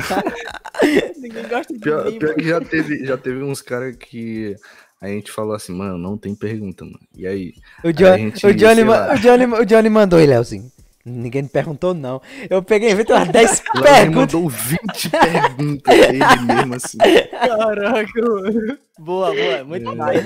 ninguém 1.17 1.47
gosta 1.47 1.73
de 1.73 1.79
Pior, 1.79 2.05
mim, 2.05 2.19
pior 2.19 2.29
mano. 2.29 2.39
que 2.41 2.47
já 2.49 2.61
teve, 2.61 3.05
já 3.05 3.17
teve 3.17 3.43
uns 3.43 3.61
caras 3.61 3.95
que 3.95 4.55
a 5.01 5.07
gente 5.07 5.31
falou 5.31 5.53
assim, 5.53 5.73
mano, 5.73 5.97
não 5.97 6.17
tem 6.17 6.33
pergunta, 6.33 6.85
mano. 6.85 6.99
E 7.15 7.27
aí? 7.27 7.53
O, 7.83 7.91
John, 7.91 8.13
a 8.13 8.17
gente, 8.17 8.45
o, 8.47 8.53
Johnny, 8.53 8.83
o, 8.83 9.17
Johnny, 9.19 9.45
o 9.45 9.65
Johnny 9.65 9.89
mandou 9.89 10.19
ele, 10.19 10.31
Leozinho. 10.31 10.71
Ninguém 11.05 11.43
me 11.43 11.49
perguntou, 11.49 11.93
não. 11.93 12.21
Eu 12.49 12.63
peguei 12.63 12.89
e 12.89 12.93
inventei 12.93 13.13
umas 13.15 13.27
10 13.27 13.63
Lá 13.75 13.75
ele 13.75 13.83
perguntas. 13.83 14.33
mandou 14.33 14.49
20 14.49 15.09
perguntas 15.09 15.93
ele 15.99 16.53
mesmo 16.53 16.75
assim. 16.75 16.97
Caraca, 16.97 18.21
mano. 18.21 18.77
Boa, 18.99 19.33
boa. 19.33 19.63
Muito 19.65 19.91
É. 19.91 19.95
mais. 19.95 20.25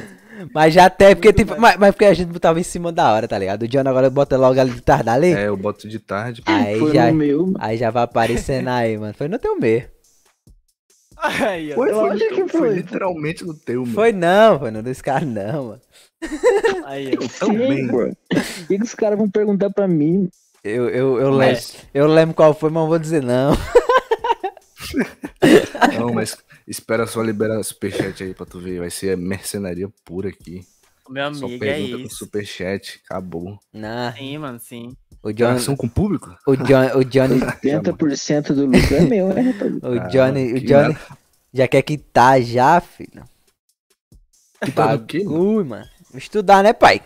Mas 0.54 0.72
já 0.72 0.86
até, 0.86 1.16
porque, 1.16 1.34
tipo, 1.34 1.60
mas, 1.60 1.78
mas 1.78 1.92
porque 1.96 2.06
a 2.06 2.14
gente 2.14 2.28
botava 2.32 2.60
em 2.60 2.64
cima 2.64 2.92
da 2.92 3.12
hora, 3.12 3.28
tá 3.28 3.40
ligado? 3.40 3.64
O 3.64 3.68
John 3.68 3.80
agora 3.88 4.08
bota 4.08 4.38
logo 4.38 4.60
ali 4.60 4.70
de 4.70 4.82
tarde 4.82 5.10
ali. 5.10 5.34
É, 5.34 5.48
eu 5.48 5.58
boto 5.58 5.90
de 5.90 5.98
tarde. 5.98 6.44
Aí 6.46 6.78
Foi 6.80 6.94
já, 6.94 7.08
no 7.08 7.16
meu, 7.16 7.40
mano. 7.48 7.58
aí 7.60 7.76
já 7.76 7.90
vai 7.90 8.04
aparecendo 8.04 8.68
aí, 8.68 8.96
mano. 9.00 9.16
Foi 9.16 9.28
no 9.28 9.40
teu 9.40 9.60
meio. 9.60 9.86
Aí, 11.18 11.72
ó. 11.72 11.76
Foi, 11.76 11.90
Eu 11.90 11.96
foi, 12.02 12.10
acho 12.12 12.28
que 12.30 12.36
foi 12.36 12.48
foi. 12.50 12.74
literalmente 12.76 13.44
no 13.44 13.56
teu, 13.56 13.82
mano. 13.82 13.94
Foi 13.96 14.12
não, 14.12 14.60
foi 14.60 14.70
no 14.70 14.84
desse 14.84 15.02
cara 15.02 15.26
não, 15.26 15.66
mano. 15.70 15.82
Aí, 16.86 17.18
ó. 17.18 17.46
também. 17.46 17.88
Pô. 17.88 18.04
O 18.04 18.68
que, 18.68 18.78
que 18.78 18.84
os 18.84 18.94
caras 18.94 19.18
vão 19.18 19.28
perguntar 19.28 19.72
pra 19.72 19.88
mim? 19.88 20.30
Eu, 20.68 20.90
eu, 20.90 21.20
eu, 21.20 21.30
lembro, 21.30 21.62
eu 21.94 22.08
lembro 22.08 22.36
qual 22.36 22.54
foi, 22.54 22.70
mas 22.70 22.82
não 22.82 22.88
vou 22.90 23.00
dizer 23.00 23.22
não. 23.24 23.52
Não, 26.00 26.14
mas 26.14 26.38
espera 26.68 27.06
só 27.08 27.22
liberar 27.22 27.62
superchat 27.64 28.24
aí 28.24 28.34
pra 28.34 28.46
tu 28.46 28.60
ver. 28.60 28.80
Vai 28.80 28.90
ser 28.90 29.18
mercenaria 29.18 29.90
pura 30.06 30.30
aqui. 30.30 30.62
Meu 31.10 31.34
Só 31.34 31.46
amigo, 31.46 31.64
é 31.64 31.68
pergunta 31.74 31.98
com 32.00 32.04
isso. 32.06 32.16
superchat. 32.18 33.00
Acabou. 33.06 33.60
Não, 33.74 34.12
Sim, 34.14 34.38
mano, 34.38 34.60
sim. 34.60 34.96
o 35.24 35.32
John, 35.32 35.56
com 35.78 35.88
o 35.88 35.90
público? 35.90 36.36
o 36.46 36.56
John, 36.56 36.98
o 36.98 37.04
Johnny, 37.04 37.40
80% 37.64 38.54
do 38.54 38.66
lucro 38.66 38.96
é 38.96 39.02
meu, 39.02 39.30
né, 39.30 39.54
o 39.82 40.00
Ah, 40.00 40.08
Johnny, 40.08 40.52
o 40.54 40.56
que 40.56 40.66
Johnny 40.66 40.98
já 41.54 41.68
quer 41.68 41.82
quitar 41.82 42.42
já, 42.42 42.80
filho. 42.82 43.24
Tá 44.76 44.88
mano? 44.88 45.08
Bagulho, 45.08 45.66
mano. 45.66 45.86
Estudar, 46.14 46.64
né, 46.64 46.74
pai? 46.74 47.02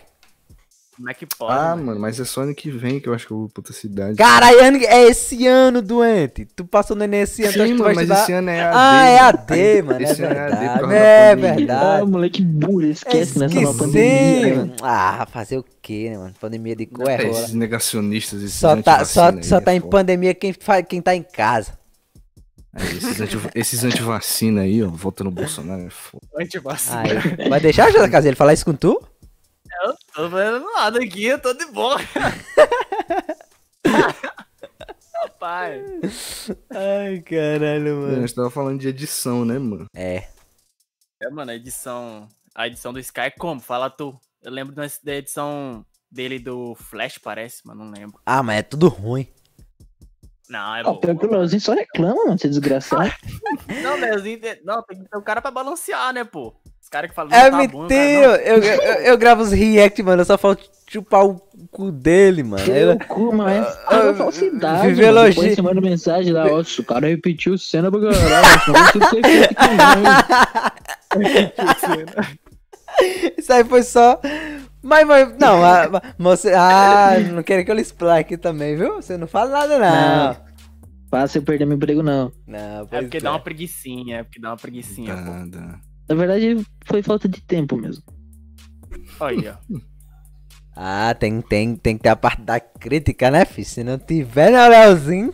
Como 1.02 1.10
é 1.10 1.14
que 1.14 1.26
pode? 1.26 1.52
Ah, 1.58 1.74
mano? 1.74 1.98
mas 1.98 2.20
é 2.20 2.24
só 2.24 2.42
ano 2.42 2.54
que 2.54 2.70
vem 2.70 3.00
que 3.00 3.08
eu 3.08 3.12
acho 3.14 3.26
que 3.26 3.32
eu 3.32 3.38
vou 3.38 3.48
pra 3.48 3.58
outra 3.58 3.72
cidade. 3.72 4.16
Caralho, 4.16 4.62
ano- 4.64 4.76
é 4.84 5.02
esse 5.08 5.44
ano, 5.48 5.82
doente. 5.82 6.44
Tu 6.54 6.64
passou 6.64 6.94
no 6.96 7.02
Enem 7.02 7.22
esse 7.22 7.42
ano, 7.42 7.52
tu 7.52 7.56
acha 7.62 7.66
Sim, 7.66 7.74
mano, 7.74 7.94
mas 7.96 8.08
esse 8.10 8.32
ano 8.32 8.50
é 8.50 8.62
AD. 8.62 8.76
Ah, 8.78 9.06
é 9.08 9.18
AD, 9.18 9.52
Aí, 9.52 9.82
mano, 9.82 9.98
é 10.00 10.02
esse 10.04 10.22
ano 10.22 10.38
AD 10.38 10.50
verdade. 10.50 10.80
causa 10.80 10.94
É 10.94 11.34
da 11.34 11.36
pandemia. 11.36 11.54
verdade. 11.56 12.00
Ah, 12.02 12.06
moleque 12.06 12.42
burro, 12.42 12.82
esquece 12.82 13.36
nessa 13.40 13.54
nova 13.60 13.70
Esqueci, 13.70 13.84
pandemia. 13.84 14.46
né? 14.48 14.54
mano. 14.54 14.74
Ah, 14.80 15.26
fazer 15.28 15.58
o 15.58 15.64
quê, 15.82 16.10
né, 16.10 16.18
mano? 16.18 16.34
Pandemia 16.40 16.76
de 16.76 16.84
É, 16.84 16.86
coerrola. 16.86 17.40
esses 17.40 17.52
negacionistas, 17.52 18.40
esses 18.40 18.54
Só 18.54 18.80
tá, 18.80 19.04
só, 19.04 19.30
aí, 19.30 19.42
só 19.42 19.56
é 19.56 19.60
tá 19.60 19.74
em 19.74 19.80
pandemia 19.80 20.32
quem, 20.34 20.52
faz, 20.52 20.86
quem 20.88 21.02
tá 21.02 21.16
em 21.16 21.22
casa. 21.24 21.72
É, 22.74 22.84
esses, 22.84 23.20
anti, 23.20 23.38
esses 23.56 23.84
antivacina 23.84 24.60
aí, 24.62 24.82
ó, 24.84 24.88
volta 24.88 25.24
no 25.24 25.32
Bolsonaro, 25.32 25.82
é 25.82 25.90
foda. 25.90 26.24
Antivacina. 26.38 27.02
Aí, 27.02 27.48
vai 27.48 27.60
deixar, 27.60 27.90
Jota 27.90 28.08
Casa, 28.08 28.28
ele 28.28 28.36
falar 28.36 28.54
isso 28.54 28.64
com 28.64 28.72
tu? 28.72 29.02
Tô 30.14 30.28
vendo 30.28 30.60
nada 30.72 30.98
aqui, 31.02 31.24
eu 31.24 31.40
tô 31.40 31.54
de 31.54 31.64
boa. 31.66 31.96
Rapaz. 35.22 36.50
Ai, 36.70 37.20
caralho, 37.20 38.06
A 38.06 38.20
gente 38.20 38.34
tava 38.34 38.50
falando 38.50 38.80
de 38.80 38.88
edição, 38.88 39.44
né, 39.44 39.58
mano? 39.58 39.86
É. 39.94 40.28
É, 41.20 41.30
mano, 41.30 41.50
a 41.50 41.54
edição. 41.54 42.28
A 42.54 42.66
edição 42.66 42.92
do 42.92 42.98
Sky 43.00 43.20
é 43.22 43.30
como? 43.30 43.60
Fala 43.60 43.88
tu. 43.88 44.18
Eu 44.42 44.50
lembro 44.50 44.74
da 44.74 44.84
edição 45.14 45.84
dele 46.10 46.38
do 46.38 46.74
Flash, 46.74 47.18
parece, 47.18 47.62
mas 47.64 47.76
não 47.76 47.90
lembro. 47.90 48.20
Ah, 48.26 48.42
mas 48.42 48.58
é 48.58 48.62
tudo 48.62 48.88
ruim. 48.88 49.26
Não, 50.48 50.76
é 50.76 50.80
Ah, 50.80 50.84
bom. 50.84 50.96
pior 51.00 51.16
que 51.16 51.24
o 51.26 51.30
Leozinho 51.30 51.60
só 51.62 51.72
reclama, 51.72 52.24
mano, 52.26 52.38
você 52.38 52.48
desgraçado. 52.48 53.10
Não, 53.82 53.96
Leozinho, 53.96 54.38
tem- 54.40 54.60
não, 54.64 54.82
tem 54.82 54.98
que 55.02 55.08
ter 55.08 55.16
o 55.16 55.22
cara 55.22 55.40
pra 55.40 55.50
balancear, 55.50 56.12
né, 56.12 56.24
pô? 56.24 56.54
Os 56.92 56.94
caras 56.94 57.08
que 57.10 57.16
falam. 57.16 57.32
É 57.32 57.50
"Não, 57.50 57.58
tá 57.62 57.68
bom", 57.68 57.84
o 57.84 57.88
cara, 57.88 58.00
mentira! 58.02 58.42
Eu, 58.42 58.56
eu, 58.58 58.62
eu, 58.74 58.92
eu 59.04 59.16
gravo 59.18 59.42
os 59.42 59.50
react, 59.50 60.02
mano. 60.02 60.20
Eu 60.20 60.26
só 60.26 60.36
falta 60.36 60.62
chupar 60.90 61.24
o 61.24 61.40
cu 61.70 61.90
dele, 61.90 62.42
mano. 62.42 62.62
Ele- 62.70 62.98
cu, 63.06 63.32
mas 63.34 63.64
é 63.66 63.70
ah, 63.86 63.88
pura 63.88 64.14
falsidade. 64.14 64.88
vive 64.88 65.00
mano. 65.06 65.08
elogio. 65.18 65.34
Depois 65.34 65.54
você 65.54 65.62
manda 65.62 65.80
mensagem 65.80 66.32
lá, 66.34 66.44
ó, 66.46 66.60
o 66.60 66.84
cara 66.84 67.08
repetiu 67.08 67.56
cena 67.56 67.90
pra 67.90 67.98
caralho, 67.98 68.46
não 68.68 68.86
ser 68.92 69.08
feito 69.08 69.54
aqui, 69.56 69.74
não. 71.16 71.32
Isso 73.38 73.52
aí 73.52 73.64
foi 73.64 73.82
só. 73.82 74.20
Mas, 74.82 75.06
mas 75.06 75.34
não, 75.38 75.64
a, 75.64 75.84
a- 75.84 76.02
você. 76.18 76.52
Ah, 76.52 77.14
não 77.32 77.42
queria 77.42 77.64
que 77.64 77.70
eu 77.70 77.74
lhe 77.74 77.80
explique 77.82 78.36
também, 78.36 78.76
viu? 78.76 78.96
Você 78.96 79.16
não 79.16 79.26
fala 79.26 79.50
nada, 79.50 79.78
não. 79.78 80.36
Fácil 81.10 81.38
eu 81.38 81.42
perder 81.42 81.64
meu 81.64 81.76
emprego, 81.76 82.02
não. 82.02 82.30
Não, 82.46 82.86
É 82.90 83.00
porque 83.00 83.18
dá 83.20 83.30
uma 83.32 83.40
preguicinha, 83.40 84.18
é 84.18 84.22
porque 84.24 84.40
dá 84.40 84.50
uma 84.50 84.56
preguicinha, 84.56 85.14
pô. 85.14 85.30
Dá, 85.30 85.44
dá. 85.46 85.78
Na 86.08 86.14
verdade, 86.14 86.64
foi 86.86 87.02
falta 87.02 87.28
de 87.28 87.40
tempo 87.40 87.76
mesmo. 87.76 88.02
Olha 89.20 89.56
aí, 89.70 89.76
ó. 89.76 89.80
Ah, 90.74 91.14
tem, 91.14 91.40
tem, 91.42 91.76
tem 91.76 91.96
que 91.96 92.02
ter 92.02 92.08
a 92.08 92.16
parte 92.16 92.42
da 92.42 92.58
crítica, 92.58 93.30
né, 93.30 93.44
filho? 93.44 93.66
Se 93.66 93.84
não 93.84 93.98
tiver, 93.98 94.50
né, 94.50 94.68
Leozinho? 94.68 95.32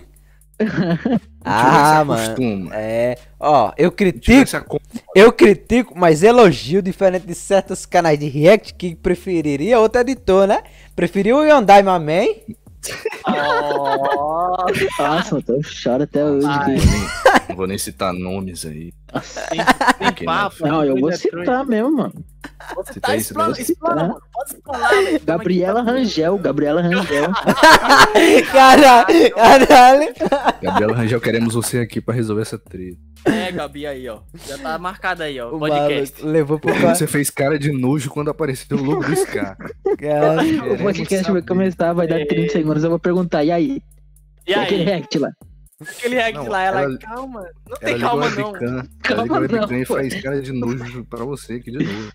Ah, 1.51 2.05
mano. 2.05 2.69
É. 2.75 3.17
Ó, 3.41 3.73
eu 3.79 3.91
critico, 3.91 4.79
eu 5.15 5.33
critico, 5.33 5.95
mas 5.97 6.23
elogio 6.23 6.83
diferente 6.83 7.27
de 7.27 7.35
certos 7.35 7.87
canais 7.87 8.19
de 8.19 8.29
react 8.29 8.75
que 8.75 8.95
preferiria 8.95 9.81
outro 9.81 10.01
editor, 10.03 10.47
né? 10.47 10.63
Preferiu 10.95 11.39
o 11.39 11.43
Hyundai 11.43 11.83
Maman. 11.83 12.27
Ó, 13.27 14.67
Nossa, 14.99 15.35
mano, 15.35 15.45
eu 15.49 15.63
choro 15.63 16.03
até 16.05 16.25
hoje. 16.25 16.47
Não 17.49 17.57
vou 17.57 17.67
nem 17.67 17.79
citar 17.79 18.13
nomes 18.13 18.65
aí. 18.65 18.93
tem, 19.99 20.13
tem 20.15 20.25
papo. 20.25 20.67
Não, 20.67 20.85
eu 20.85 20.97
vou 20.97 21.13
citar 21.13 21.65
mesmo, 21.67 21.97
mano. 21.97 22.25
Você 22.77 22.93
Cita 22.95 23.09
tá 23.09 23.19
cita 23.21 23.63
explana, 23.63 24.03
mano. 24.09 24.21
Pode 24.33 24.51
explanar, 24.55 24.91
velho. 24.91 25.21
Gabriela 25.25 25.83
Rangel, 25.83 26.39
Gabriela 26.39 26.83
Rangel. 26.83 27.31
Caralho, 28.53 29.35
caralho. 29.35 30.15
Gabriela 30.63 30.95
Rangel, 30.97 31.21
queremos 31.21 31.55
você 31.55 31.79
aqui 31.81 32.01
pra 32.01 32.15
resolver 32.15 32.43
essa 32.43 32.59
treta. 32.59 32.99
É, 33.25 33.51
Gabi 33.53 33.87
aí, 33.87 34.09
ó. 34.09 34.21
Já 34.47 34.59
tá 34.59 34.79
marcado 34.79 35.23
aí, 35.23 35.41
ó. 35.41 35.49
O 35.55 35.59
Podcast. 35.59 36.25
levou 36.25 36.59
pro 36.59 36.73
Você 36.75 37.07
fez 37.07 37.31
cara 37.31 37.59
de 37.59 37.73
nojo 37.73 38.11
quando 38.11 38.31
apareceu 38.31 38.77
o 38.79 38.83
logo 38.83 39.05
do 39.05 39.17
Scar. 39.17 39.57
caralho. 39.99 40.75
O 40.75 40.79
podcast 40.79 41.31
vai 41.33 41.43
começar, 41.43 41.93
vai 41.93 42.07
dar 42.07 42.25
30 42.27 42.53
segundos, 42.53 42.85
eu 42.85 42.91
vou 42.91 42.99
perguntar, 42.99 43.45
e 43.45 43.51
aí? 43.51 43.83
E 44.47 44.55
Aquele 44.55 44.83
aí? 44.83 44.87
react 44.87 45.19
lá. 45.19 45.31
Aquele 45.81 46.15
react 46.17 46.35
Não, 46.39 46.49
lá, 46.49 46.63
ela, 46.63 46.83
ela- 46.83 46.99
calma. 46.99 47.41
Não 47.41 47.77
Ela 47.81 47.93
tem 47.93 47.99
calma, 47.99 48.31
não. 48.31 48.57
ela 48.57 48.89
Calma 49.03 49.23
ligou 49.41 49.59
a 49.63 49.67
não, 49.67 49.79
e 49.79 49.87
pô. 49.87 49.95
faz 49.95 50.23
cara 50.23 50.41
de 50.43 50.53
nojo 50.53 51.05
pra 51.05 51.25
você 51.25 51.55
aqui 51.55 51.71
de 51.71 51.85
novo. 51.85 52.13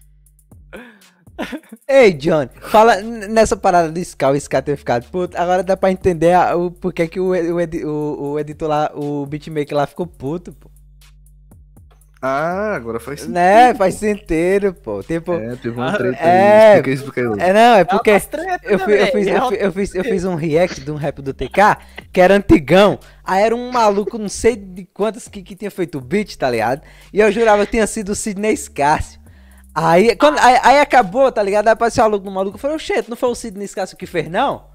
Ei, 1.87 2.13
John, 2.13 2.47
fala 2.69 3.01
nessa 3.01 3.57
parada 3.57 3.91
do 3.91 4.03
Scar, 4.03 4.31
o 4.33 4.39
Scar 4.39 4.61
ter 4.63 4.77
ficado 4.77 5.09
puto. 5.09 5.35
Agora 5.37 5.63
dá 5.63 5.75
pra 5.75 5.91
entender 5.91 6.33
a- 6.33 6.55
o 6.55 6.69
porquê 6.71 7.07
que 7.07 7.19
o, 7.19 7.29
o, 7.29 7.59
edi- 7.59 7.85
o, 7.85 8.33
o 8.33 8.39
editor 8.39 8.69
lá, 8.69 8.91
o 8.93 9.25
beatmaker 9.25 9.75
lá 9.75 9.87
ficou 9.87 10.05
puto, 10.07 10.53
pô. 10.53 10.69
Ah, 12.25 12.75
agora 12.75 13.01
faz 13.01 13.19
sentido. 13.19 13.33
Né? 13.33 13.73
Faz 13.73 13.95
sentido, 13.95 14.73
pô. 14.73 15.03
Tipo, 15.03 15.33
É, 15.33 15.57
teve 15.57 15.71
uma 15.75 15.89
Ah, 15.89 15.97
treta 15.97 16.23
é. 16.23 16.71
aí. 16.73 16.77
Explica 16.79 16.91
explica 16.91 17.21
aí. 17.21 17.49
é 17.49 17.53
não, 17.53 17.75
é 17.75 17.83
porque. 17.83 18.17
Treta, 18.21 18.59
Eu, 18.65 18.77
né, 18.77 18.85
fi- 18.85 18.91
eu 18.93 19.07
fiz, 19.07 19.27
eu, 19.27 19.35
Ela- 19.35 19.49
fi- 19.49 19.57
eu 19.59 19.71
fiz, 19.73 19.95
eu 19.95 20.03
fiz 20.05 20.23
um 20.23 20.35
react 20.35 20.79
de 20.81 20.89
um 20.91 20.95
rap 20.95 21.21
do 21.21 21.33
TK 21.33 21.77
que 22.13 22.21
era 22.21 22.33
antigão. 22.35 22.97
Aí 23.25 23.43
era 23.43 23.53
um 23.53 23.69
maluco, 23.71 24.17
não 24.17 24.29
sei 24.29 24.55
de 24.55 24.85
quantas 24.85 25.27
que, 25.27 25.43
que 25.43 25.53
tinha 25.53 25.69
feito 25.69 25.97
o 25.97 26.01
beat, 26.01 26.37
tá 26.37 26.49
ligado? 26.49 26.81
E 27.11 27.19
eu 27.19 27.29
jurava 27.29 27.65
que 27.65 27.71
tinha 27.73 27.85
sido 27.87 28.09
o 28.13 28.15
Sidney 28.15 28.55
Scarcio. 28.55 29.19
Aí, 29.75 30.15
quando, 30.15 30.37
aí, 30.39 30.59
aí 30.63 30.79
acabou, 30.79 31.31
tá 31.31 31.41
ligado? 31.41 31.67
Aí 31.67 31.73
apareceu 31.73 32.03
o 32.03 32.07
maluco 32.07 32.25
no 32.25 32.31
maluco. 32.31 32.55
Eu 32.55 32.59
falei, 32.59 32.75
oxente, 32.75 33.09
não 33.09 33.17
foi 33.17 33.29
o 33.29 33.35
Sidney 33.35 33.67
Scarcio 33.67 33.97
que 33.97 34.05
fez, 34.05 34.29
não? 34.29 34.73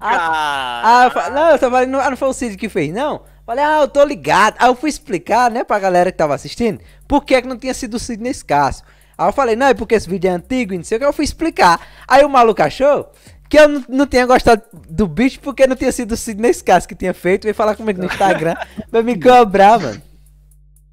Ah, 0.00 1.10
Ah, 1.14 1.30
não, 1.30 1.50
eu 1.50 1.58
tava 1.58 1.76
falando, 1.76 1.90
não, 1.90 2.00
ah, 2.00 2.10
não 2.10 2.16
foi 2.16 2.28
o 2.28 2.32
Cid 2.32 2.56
que 2.56 2.68
fez, 2.68 2.92
não? 2.92 3.22
Falei, 3.44 3.64
ah, 3.64 3.80
eu 3.80 3.88
tô 3.88 4.04
ligado. 4.04 4.56
Aí 4.58 4.68
eu 4.68 4.74
fui 4.74 4.88
explicar, 4.88 5.50
né, 5.50 5.64
pra 5.64 5.78
galera 5.78 6.12
que 6.12 6.18
tava 6.18 6.34
assistindo, 6.34 6.80
por 7.06 7.24
que, 7.24 7.40
que 7.42 7.48
não 7.48 7.58
tinha 7.58 7.74
sido 7.74 7.94
o 7.94 7.98
Cid 7.98 8.22
nesse 8.22 8.44
caso. 8.44 8.82
Aí 9.16 9.28
eu 9.28 9.32
falei, 9.32 9.56
não, 9.56 9.66
é 9.66 9.74
porque 9.74 9.96
esse 9.96 10.08
vídeo 10.08 10.28
é 10.28 10.34
antigo 10.34 10.72
e 10.72 10.76
não 10.76 10.84
sei 10.84 10.96
o 10.96 11.00
que, 11.00 11.06
eu 11.06 11.12
fui 11.12 11.24
explicar. 11.24 11.80
Aí 12.06 12.24
o 12.24 12.28
maluco 12.28 12.62
achou 12.62 13.10
que 13.48 13.58
eu 13.58 13.66
não, 13.66 13.84
não 13.88 14.06
tinha 14.06 14.26
gostado 14.26 14.62
do 14.88 15.08
bicho 15.08 15.40
porque 15.40 15.66
não 15.66 15.74
tinha 15.74 15.90
sido 15.90 16.12
o 16.12 16.16
Cid 16.16 16.40
nesse 16.40 16.62
caso 16.62 16.86
que 16.86 16.94
tinha 16.94 17.12
feito, 17.12 17.42
veio 17.44 17.54
falar 17.54 17.74
comigo 17.74 17.98
no 17.98 18.06
Instagram 18.06 18.54
pra 18.90 19.02
me 19.02 19.18
cobrar, 19.20 19.80
mano. 19.80 20.00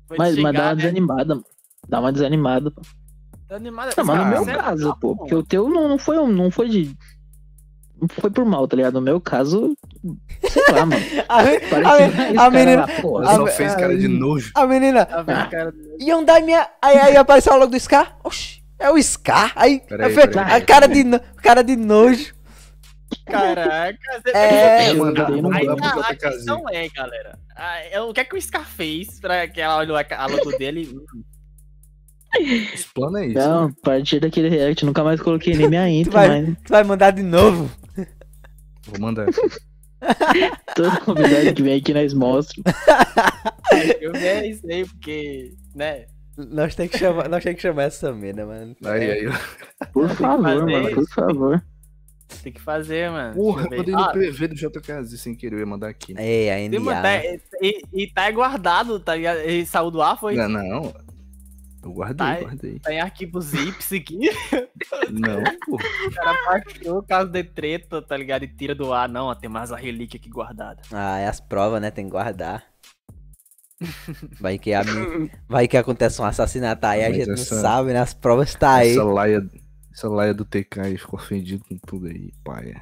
Mas, 0.10 0.38
mas 0.38 0.54
dá 0.54 0.62
uma 0.62 0.70
né? 0.70 0.76
desanimada, 0.76 1.36
mano. 1.36 1.46
Dá 1.88 2.00
uma 2.00 2.12
desanimada, 2.12 2.72
pô. 2.72 2.82
Animada. 3.50 3.92
Não, 3.98 4.06
mas 4.06 4.18
no 4.18 4.24
Ah, 4.24 4.30
meu 4.46 4.46
caso, 4.60 4.98
pô, 5.00 5.10
Não, 5.10 5.18
porque 5.18 5.36
o 5.36 5.44
teu 5.44 5.70
não, 5.70 5.88
não 5.88 5.98
foi 5.98 6.18
um- 6.18 6.28
não 6.28 6.50
foi 6.50 6.68
de. 6.70 6.96
Não 8.02 8.08
foi 8.10 8.30
por 8.30 8.44
mal, 8.44 8.68
tá 8.68 8.76
ligado? 8.76 8.96
No 8.96 9.02
meu 9.02 9.22
caso, 9.22 9.74
sei 10.50 10.64
lá, 10.74 10.86
mano. 10.86 11.02
A, 11.30 11.44
me- 11.44 11.60
Parece 11.62 12.38
a, 12.38 12.46
a 12.46 12.50
menina, 12.50 12.82
lá, 12.82 13.02
pô, 13.02 13.22
Ela 13.22 13.36
só 13.36 13.46
a- 13.46 13.48
fez 13.52 13.74
cara 13.76 13.98
de 13.98 14.08
nojo. 14.08 14.52
a 14.54 14.66
menina, 14.68 15.06
Tá 15.06 15.22
vendo, 15.22 15.50
cara? 15.50 15.74
Minha. 16.42 16.70
Aí, 16.82 16.98
aí 16.98 17.16
apareceu 17.18 17.54
o 17.54 17.58
logo 17.58 17.72
do 17.72 17.80
Scar. 17.80 18.18
Oxi, 18.24 18.62
é 18.78 18.90
o 18.92 19.02
Scar. 19.02 19.54
Aí, 19.56 19.80
Peraí, 19.80 20.14
peraí, 20.14 20.30
a 20.40 20.46
peraí. 20.46 20.62
cara 20.66 20.88
de, 20.88 21.04
cara 21.42 21.64
de 21.64 21.76
nojo. 21.76 22.34
Caraca, 23.26 23.98
você 24.24 24.32
É, 24.36 24.94
mandar, 24.94 25.32
Aí 25.32 25.42
mandar 25.42 25.98
a, 25.98 26.10
a 26.10 26.16
questão 26.16 26.64
é, 26.70 26.90
galera. 26.90 27.40
ah, 27.56 27.80
é, 27.92 28.02
o 28.02 28.12
que 28.14 28.20
é 28.20 28.26
que 28.26 28.36
o 28.36 28.42
Scar 28.42 28.66
fez 28.66 29.20
pra 29.20 29.48
que 29.48 29.62
ela 29.62 29.78
olhou 29.78 29.96
a, 29.96 30.04
a 30.18 30.26
logo 30.26 30.52
dele? 30.58 30.94
Explana 32.40 33.20
aí. 33.20 33.34
Não, 33.34 33.66
a 33.66 33.72
partir 33.84 34.20
daquele 34.20 34.50
react, 34.50 34.86
nunca 34.86 35.04
mais 35.04 35.22
coloquei 35.22 35.56
nem 35.56 35.68
minha 35.70 35.88
intro, 35.90 36.12
vai- 36.14 36.28
mas 36.42 36.58
Tu 36.64 36.70
vai 36.70 36.84
mandar 36.84 37.12
de 37.12 37.24
novo. 37.24 37.70
Vou 38.88 39.00
mandar 39.00 39.28
todo 40.76 41.00
convidado 41.02 41.54
que 41.54 41.64
vem 41.64 41.78
aqui 41.80 41.94
nós 41.94 42.14
mostra. 42.14 42.62
Eu 44.00 44.14
vi 44.14 44.26
é 44.26 44.48
isso 44.48 44.66
aí, 44.70 44.86
porque, 44.86 45.54
né? 45.74 46.06
Nós 46.38 46.76
tem 46.76 46.88
que 46.88 46.98
chamar, 46.98 47.30
nós 47.30 47.44
tem 47.44 47.56
que 47.56 47.62
chamar 47.62 47.84
essa 47.84 48.12
mina, 48.12 48.46
mano. 48.46 48.76
Aí, 48.86 49.12
aí. 49.12 49.26
Por 49.94 50.10
favor, 50.10 50.42
mano, 50.42 50.66
por 50.94 51.02
isso. 51.04 51.14
favor. 51.14 51.64
Tem 52.44 52.52
que 52.52 52.62
fazer, 52.62 53.10
mano. 53.10 53.36
Porra, 53.36 53.68
eu 53.72 53.78
mandei 53.78 53.94
no 53.94 54.00
Ah, 54.02 54.12
PV 54.12 54.48
do 54.50 54.56
JKZ 54.56 55.20
sem 55.20 55.34
querer, 55.36 55.56
eu 55.56 55.60
ia 55.60 55.66
mandar 55.66 55.88
aqui. 55.90 56.14
né? 56.14 56.26
Ei, 56.28 56.50
a 56.52 56.56
tem, 56.56 56.70
NA. 56.70 56.80
mano, 56.82 57.02
tá- 57.02 57.24
e, 57.62 57.82
e 57.94 58.12
tá 58.14 58.30
guardado, 58.32 59.00
tá 59.00 59.16
ligado? 59.16 59.38
Ele 59.40 59.66
saiu 59.66 59.90
do 59.90 60.02
ar, 60.02 60.20
foi? 60.20 60.36
Não, 60.36 60.50
não. 60.50 60.94
Eu 61.86 61.92
guardei, 61.94 62.18
Tá, 62.18 62.40
guardei. 62.42 62.80
Tá 62.80 62.92
em 62.92 63.00
arquivo 63.00 63.40
zips 63.40 63.94
aqui. 63.94 64.18
Não, 65.12 65.44
porra. 65.68 65.84
O 66.08 66.12
cara 66.16 66.38
baixou 66.48 67.04
caso 67.04 67.30
de 67.30 67.44
treta, 67.44 68.02
tá 68.02 68.18
ligado? 68.18 68.42
E 68.44 68.48
tira 68.48 68.74
do 68.74 68.92
ar. 68.92 69.08
Não, 69.08 69.28
ó, 69.28 69.36
tem 69.36 69.48
mais 69.48 69.72
a 69.72 69.76
relíquia 69.78 70.18
aqui 70.20 70.28
guardada. 70.30 70.82
Ah, 70.92 71.20
é 71.20 71.28
as 71.28 71.40
provas, 71.40 71.80
né? 71.80 71.92
Tem 71.92 72.06
que 72.06 72.12
guardar. 72.12 72.64
Vai 74.40 74.58
que, 74.58 74.74
a 74.74 74.82
vai 75.48 75.68
que 75.68 75.78
acontece 75.78 76.20
um 76.22 76.26
assassinato 76.26 76.86
aí, 76.88 77.04
a 77.04 77.10
Mas 77.10 77.18
gente 77.18 77.30
essa- 77.32 77.56
não 77.56 77.62
sabe, 77.62 77.94
né? 77.94 78.00
As 78.00 78.14
provas 78.16 78.56
tá 78.56 78.76
aí. 78.78 78.92
Essa 78.92 79.04
laia, 79.04 79.50
essa 79.94 80.10
laia 80.10 80.34
do 80.34 80.44
TK 80.46 80.80
aí 80.80 80.98
ficou 80.98 81.20
ofendido 81.20 81.64
com 81.70 81.78
tudo 81.86 82.08
aí, 82.08 82.32
pai. 82.44 82.74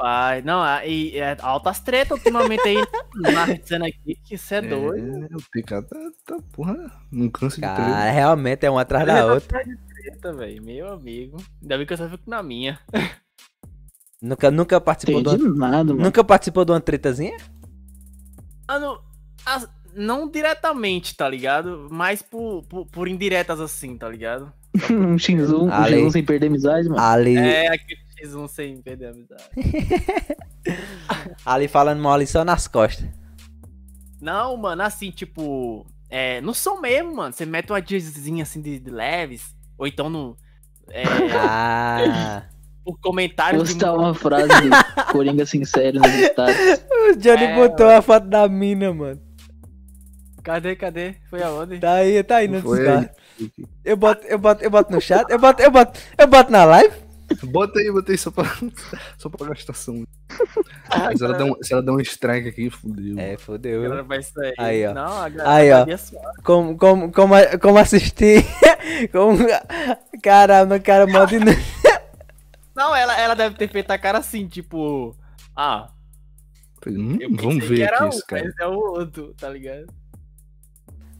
Pai, 0.00 0.40
não, 0.42 0.62
ah, 0.62 0.84
e 0.86 1.18
é, 1.18 1.36
altas 1.42 1.78
tretas 1.80 2.16
ultimamente 2.16 2.62
aí 2.66 2.76
na 3.16 3.46
cena 3.62 3.86
aqui, 3.86 4.14
que 4.24 4.34
isso 4.34 4.54
é 4.54 4.62
doido. 4.62 5.24
É, 5.24 5.36
o 5.36 5.40
TK 5.52 5.82
tá, 5.82 5.96
tá, 6.24 6.38
porra, 6.52 6.74
não 7.12 7.28
cansa 7.28 7.56
de. 7.56 7.60
Cara, 7.60 8.10
realmente 8.10 8.64
é 8.64 8.70
uma 8.70 8.80
atrás 8.80 9.06
da 9.06 9.26
outra. 9.26 9.62
Treta, 10.02 10.32
velho, 10.32 10.62
meu 10.64 10.90
amigo. 10.92 11.36
Ainda 11.60 11.76
bem 11.76 11.86
que 11.86 11.92
eu 11.92 11.96
só 11.98 12.08
fico 12.08 12.22
na 12.30 12.42
minha. 12.42 12.78
Nunca, 14.22 14.50
nunca 14.50 14.78
participou 14.80 15.22
de 15.22 15.42
uma, 15.42 15.68
nada, 15.68 15.92
mano. 15.94 16.04
Nunca 16.04 16.22
participou 16.22 16.62
de 16.64 16.72
uma 16.72 16.80
tretazinha? 16.80 17.38
Mano, 18.68 19.00
as- 19.46 19.66
não 19.94 20.30
diretamente, 20.30 21.16
tá 21.16 21.26
ligado? 21.28 21.88
Mas 21.90 22.20
por, 22.22 22.62
por, 22.64 22.86
por 22.86 23.08
indiretas 23.08 23.60
assim, 23.60 23.96
tá 23.96 24.08
ligado? 24.08 24.52
Um 24.90 25.16
X1, 25.16 25.62
um 25.62 25.72
Ale. 25.72 25.96
X1 25.96 26.10
sem 26.12 26.24
perder 26.24 26.46
amizade, 26.48 26.88
mano. 26.88 27.00
Ali, 27.00 27.36
É 27.36 27.68
aquele 27.68 28.00
X1 28.22 28.48
sem 28.48 28.82
perder 28.82 29.06
a 29.06 29.10
amizade. 29.10 29.44
ali 31.44 31.68
falando 31.68 32.00
mal 32.00 32.14
ali 32.14 32.26
só 32.26 32.44
nas 32.44 32.66
costas. 32.68 33.06
Não, 34.20 34.56
mano, 34.56 34.82
assim, 34.82 35.10
tipo. 35.10 35.86
É, 36.08 36.40
no 36.40 36.52
som 36.54 36.80
mesmo, 36.80 37.14
mano. 37.16 37.32
Você 37.32 37.46
mete 37.46 37.70
uma 37.72 37.80
jazzzinha 37.80 38.42
assim 38.42 38.60
de, 38.60 38.78
de 38.78 38.90
leves. 38.90 39.54
Ou 39.78 39.86
então 39.86 40.10
no. 40.10 40.36
É, 40.90 41.04
Ah. 41.38 42.42
por 42.84 42.98
comentários 43.00 43.68
de 43.68 43.74
Postar 43.74 43.94
uma 43.94 44.12
frase 44.12 44.48
do 44.48 44.70
Coringa 45.12 45.46
Sincero 45.46 46.00
nos 46.00 46.10
status. 46.12 46.56
o 46.90 47.16
Johnny 47.16 47.44
É, 47.44 47.54
botou 47.54 47.88
a 47.88 48.02
foto 48.02 48.26
da 48.26 48.48
mina, 48.48 48.92
mano. 48.92 49.20
Cadê, 50.42 50.74
cadê? 50.74 51.14
Foi 51.28 51.42
aonde? 51.42 51.78
Tá 51.78 51.92
aí, 51.94 52.22
tá 52.24 52.36
aí 52.36 52.48
no 52.48 52.60
Discord. 52.60 53.10
Eu 53.84 53.96
boto, 53.96 54.26
eu 54.26 54.38
boto, 54.38 54.64
eu 54.64 54.70
boto 54.70 54.92
no 54.92 55.00
chat, 55.00 55.30
eu 55.30 55.38
boto, 55.38 55.62
eu 55.62 55.70
boto, 55.70 56.00
eu 56.18 56.26
boto 56.26 56.50
na 56.50 56.64
live. 56.64 56.94
Bota 57.44 57.78
aí, 57.78 57.90
bota 57.90 58.12
aí 58.12 58.18
só 58.18 58.30
pra, 58.30 58.44
só 59.16 59.28
pra 59.28 59.48
gastação. 59.48 60.04
Mas 60.88 61.20
ela 61.20 61.36
dá 61.36 61.44
um, 61.44 61.54
se 61.62 61.72
ela 61.72 61.82
dá 61.82 61.92
um 61.92 62.00
strike 62.00 62.48
aqui, 62.48 62.70
fudeu. 62.70 63.18
É, 63.18 63.36
fodeu. 63.36 63.84
Agora 63.84 64.02
vai 64.02 64.22
sair. 64.22 64.54
Aí, 64.58 64.86
ó. 64.86 64.94
Não, 64.94 65.22
Aí, 65.44 65.70
ó. 65.72 65.86
Como, 66.42 66.76
como, 66.76 67.12
como, 67.12 67.34
como 67.60 67.78
assistir. 67.78 68.44
como, 69.12 69.38
caramba, 70.22 70.78
cara, 70.80 71.06
modo 71.06 71.32
Não, 72.74 72.94
ela, 72.94 73.18
ela 73.20 73.34
deve 73.34 73.56
ter 73.56 73.68
feito 73.68 73.90
a 73.90 73.98
cara 73.98 74.18
assim, 74.18 74.48
tipo. 74.48 75.14
Ah, 75.54 75.90
hum, 76.86 77.18
vamos 77.36 77.64
ver 77.66 77.84
aqui 77.84 78.04
um, 78.04 78.08
esse 78.08 78.26
cara. 78.26 78.44
mas 78.44 78.54
é 78.58 78.66
o 78.66 78.78
outro, 78.78 79.34
tá 79.34 79.48
ligado? 79.48 79.86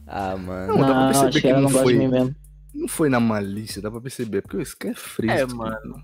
Ah, 0.07 0.35
mano. 0.35 0.75
Não, 0.75 0.79
dá 0.79 0.93
pra 0.93 1.05
perceber 1.07 1.31
que 1.31 1.41
que 1.41 1.47
ela 1.47 1.61
não 1.61 1.69
não 1.69 1.71
gosta 1.71 1.83
foi. 1.83 1.93
de 1.93 1.99
mim 1.99 2.07
mesmo. 2.07 2.35
Não 2.73 2.87
foi 2.87 3.09
na 3.09 3.19
malícia, 3.19 3.81
dá 3.81 3.91
pra 3.91 4.01
perceber, 4.01 4.41
porque 4.41 4.57
esse 4.57 4.75
cara 4.75 4.93
é 4.93 4.97
fresco. 4.97 5.51
É, 5.51 5.55
mano. 5.55 6.03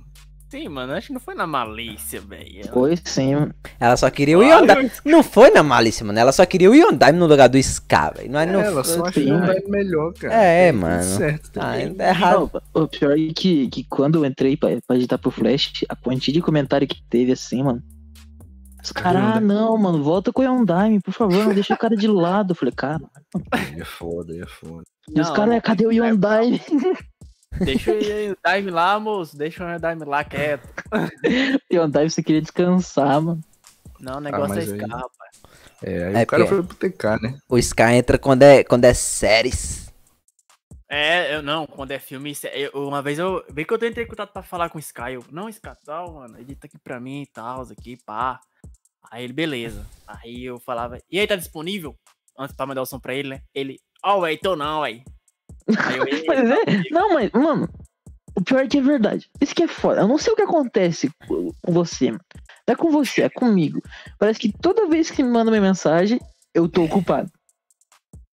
Sim, 0.49 0.69
mano, 0.69 0.93
acho 0.93 1.07
que 1.07 1.13
não 1.13 1.19
foi 1.19 1.35
na 1.35 1.45
malícia, 1.45 2.21
velho. 2.21 2.69
Foi 2.71 2.95
sim, 3.03 3.35
mano. 3.35 3.53
Ela 3.77 3.97
só 3.97 4.09
queria 4.09 4.39
o 4.39 4.43
Yondai. 4.43 4.89
Não 5.03 5.21
foi 5.21 5.49
na 5.51 5.61
malícia, 5.61 6.05
mano. 6.05 6.17
Ela 6.17 6.31
só 6.31 6.45
queria 6.45 6.71
o 6.71 6.75
Yondai 6.75 7.11
no 7.11 7.27
lugar 7.27 7.49
do 7.49 7.57
Ska, 7.57 8.11
velho. 8.11 8.31
Não, 8.31 8.39
é- 8.39 8.45
não 8.45 8.61
ela 8.61 8.81
foi- 8.81 8.93
só 8.95 9.01
acha 9.03 9.11
que 9.11 9.23
sim, 9.25 9.29
não 9.31 9.45
velho. 9.45 9.61
é 9.65 9.69
melhor, 9.69 10.13
cara. 10.13 10.33
É, 10.33 10.71
tudo 10.71 10.81
mano. 10.81 11.03
Certo, 11.03 11.51
tá 11.51 11.69
Ah, 11.71 11.75
ligado? 11.77 11.99
é 12.01 12.09
errado. 12.09 12.51
Não, 12.73 12.83
o 12.83 12.87
pior 12.87 13.11
é 13.19 13.33
que, 13.33 13.67
que 13.67 13.83
quando 13.89 14.19
eu 14.19 14.25
entrei 14.25 14.55
pra, 14.55 14.69
pra 14.87 14.95
editar 14.95 15.17
pro 15.17 15.31
Flash, 15.31 15.83
a 15.89 15.95
quantidade 15.97 16.31
de 16.33 16.41
comentário 16.41 16.87
que 16.87 17.01
teve 17.09 17.33
assim, 17.33 17.61
mano. 17.61 17.83
Os 18.87 18.91
caras, 18.93 19.21
ah, 19.21 19.39
não, 19.41 19.77
mano, 19.77 20.01
volta 20.01 20.31
com 20.31 20.41
o 20.41 20.45
Yondaime, 20.45 21.01
por 21.01 21.13
favor, 21.13 21.43
não 21.43 21.53
deixa 21.53 21.73
o 21.73 21.77
cara 21.77 21.93
de 21.95 22.07
lado. 22.07 22.51
Eu 22.51 22.55
falei, 22.55 22.73
cara, 22.73 23.01
Aí 23.51 23.81
é 23.81 23.83
foda, 23.83 24.31
aí 24.31 24.39
é 24.41 24.45
foda. 24.47 24.83
e 25.09 25.19
os 25.19 25.29
caras, 25.29 25.61
cadê 25.61 25.85
o 25.85 25.91
Yondaime? 25.91 26.61
Deixa 27.59 27.91
o 27.91 27.95
Dime 27.99 28.71
lá, 28.71 28.97
moço. 28.97 29.37
Deixa 29.37 29.63
o 29.65 29.79
Dime 29.79 30.05
lá 30.05 30.23
quieto. 30.23 30.67
Yondaime 31.73 32.09
você 32.09 32.23
queria 32.23 32.41
descansar, 32.41 33.21
mano. 33.21 33.41
Não, 33.99 34.17
o 34.17 34.21
negócio 34.21 34.55
mas 34.55 34.69
é 34.69 34.71
aí- 34.73 34.79
Scar, 34.79 34.89
rapaz. 34.99 35.41
É, 35.83 36.07
aí 36.07 36.15
É 36.15 36.23
o 36.23 36.27
cara 36.27 36.47
foi 36.47 36.63
pro 36.63 36.75
TK, 36.77 37.03
né? 37.21 37.37
O 37.49 37.57
Ska 37.57 37.93
entra 37.93 38.17
quando 38.17 38.43
é, 38.43 38.63
quando 38.63 38.85
é 38.85 38.93
séries. 38.93 39.91
É, 40.89 41.35
eu 41.35 41.41
não, 41.43 41.67
quando 41.67 41.91
é 41.91 41.99
filme, 41.99 42.31
é- 42.45 42.59
eu- 42.73 42.87
uma 42.87 43.01
vez 43.01 43.19
eu. 43.19 43.43
Bem 43.51 43.65
que 43.65 43.73
eu 43.73 43.77
tentei 43.77 44.05
contato 44.05 44.31
pra 44.31 44.41
falar 44.41 44.69
com 44.69 44.77
o 44.77 44.79
Sky. 44.79 45.13
Eu, 45.15 45.23
não, 45.31 45.49
Sky, 45.49 45.71
tal, 45.85 46.13
mano, 46.13 46.39
edita 46.39 46.65
aqui 46.67 46.77
pra 46.79 46.97
mim 46.99 47.23
e 47.23 47.27
tal, 47.27 47.61
aqui, 47.63 47.97
pá. 48.05 48.39
Aí 49.11 49.23
ele, 49.23 49.33
beleza. 49.33 49.85
Aí 50.05 50.43
eu 50.45 50.59
falava, 50.59 50.99
e 51.09 51.19
aí, 51.19 51.27
tá 51.27 51.35
disponível? 51.35 51.95
Antes 52.37 52.55
pra 52.55 52.65
mandar 52.65 52.81
o 52.81 52.85
som 52.85 52.99
pra 52.99 53.13
ele, 53.15 53.29
né? 53.29 53.41
Ele, 53.53 53.77
ó, 54.03 54.19
oh, 54.19 54.37
tô 54.37 54.55
não. 54.55 54.83
Aí 54.83 55.03
eu, 55.95 56.07
"Ei, 56.07 56.23
Mas 56.27 56.49
é, 56.51 56.83
não, 56.91 57.13
mas, 57.13 57.31
mano, 57.31 57.67
o 58.35 58.43
pior 58.43 58.63
é 58.63 58.67
que 58.67 58.77
é 58.77 58.81
verdade. 58.81 59.29
Isso 59.41 59.55
que 59.55 59.63
é 59.63 59.67
foda. 59.67 60.01
Eu 60.01 60.07
não 60.07 60.17
sei 60.17 60.33
o 60.33 60.35
que 60.35 60.43
acontece 60.43 61.09
com 61.27 61.51
você, 61.67 62.11
mano. 62.11 62.23
Não 62.67 62.73
é 62.73 62.75
com 62.75 62.91
você, 62.91 63.23
é 63.23 63.29
comigo. 63.29 63.81
Parece 64.19 64.39
que 64.39 64.51
toda 64.51 64.87
vez 64.87 65.09
que 65.09 65.23
me 65.23 65.29
manda 65.31 65.49
uma 65.51 65.59
mensagem, 65.59 66.19
eu 66.53 66.67
tô 66.69 66.83
ocupado. 66.83 67.31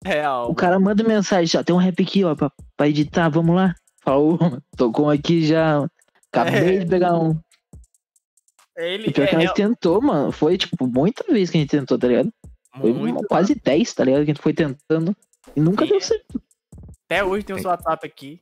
real. 0.04 0.50
O 0.50 0.54
cara 0.54 0.78
manda 0.78 1.02
mensagem, 1.02 1.46
já 1.46 1.64
tem 1.64 1.74
um 1.74 1.78
rap 1.78 2.02
aqui, 2.02 2.24
ó, 2.24 2.34
pra, 2.34 2.50
pra 2.76 2.88
editar, 2.88 3.28
vamos 3.30 3.56
lá. 3.56 3.74
Falou, 4.02 4.38
tô 4.76 4.92
com 4.92 5.08
aqui 5.08 5.46
já. 5.46 5.86
Acabei 6.30 6.76
É. 6.76 6.78
de 6.80 6.86
pegar 6.86 7.14
um. 7.18 7.38
Ele 8.76 9.08
O 9.08 9.12
pior 9.12 9.24
é, 9.24 9.26
que 9.28 9.34
nós 9.36 9.44
real- 9.44 9.54
tentou, 9.54 10.02
mano. 10.02 10.32
Foi, 10.32 10.58
tipo, 10.58 10.86
muita 10.86 11.24
vez 11.32 11.48
que 11.50 11.56
a 11.58 11.60
gente 11.60 11.70
tentou, 11.70 11.98
tá 11.98 12.08
ligado? 12.08 12.32
Foi 12.80 12.92
muito. 12.92 13.24
quase 13.28 13.54
10, 13.54 13.94
tá 13.94 14.02
ligado? 14.04 14.24
Que 14.24 14.30
a 14.30 14.34
gente 14.34 14.42
foi 14.42 14.52
tentando. 14.52 15.16
E 15.54 15.60
nunca 15.60 15.84
Sim. 15.84 15.90
deu 15.92 16.00
certo. 16.00 16.42
Até 17.06 17.22
hoje 17.22 17.44
tem 17.44 17.54
o 17.54 17.58
seu 17.60 17.70
WhatsApp 17.70 18.04
aqui. 18.06 18.40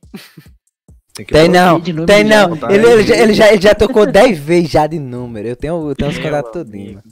Tem 1.13 1.25
que 1.25 1.31
Tem 1.33 1.47
não, 1.47 1.79
tem 1.79 2.23
não. 2.23 2.57
tá 2.57 2.73
Ele, 2.73 2.87
ele, 2.87 3.03
já, 3.03 3.15
ele, 3.17 3.33
já, 3.33 3.51
ele 3.53 3.61
já 3.61 3.75
tocou 3.75 4.05
10 4.11 4.39
vezes 4.39 4.71
já 4.71 4.87
de 4.87 4.97
número. 4.97 5.47
Eu 5.47 5.55
tenho, 5.55 5.89
eu 5.89 5.95
tenho 5.95 6.09
os 6.09 6.17
contatos 6.17 6.65
mano. 6.65 7.03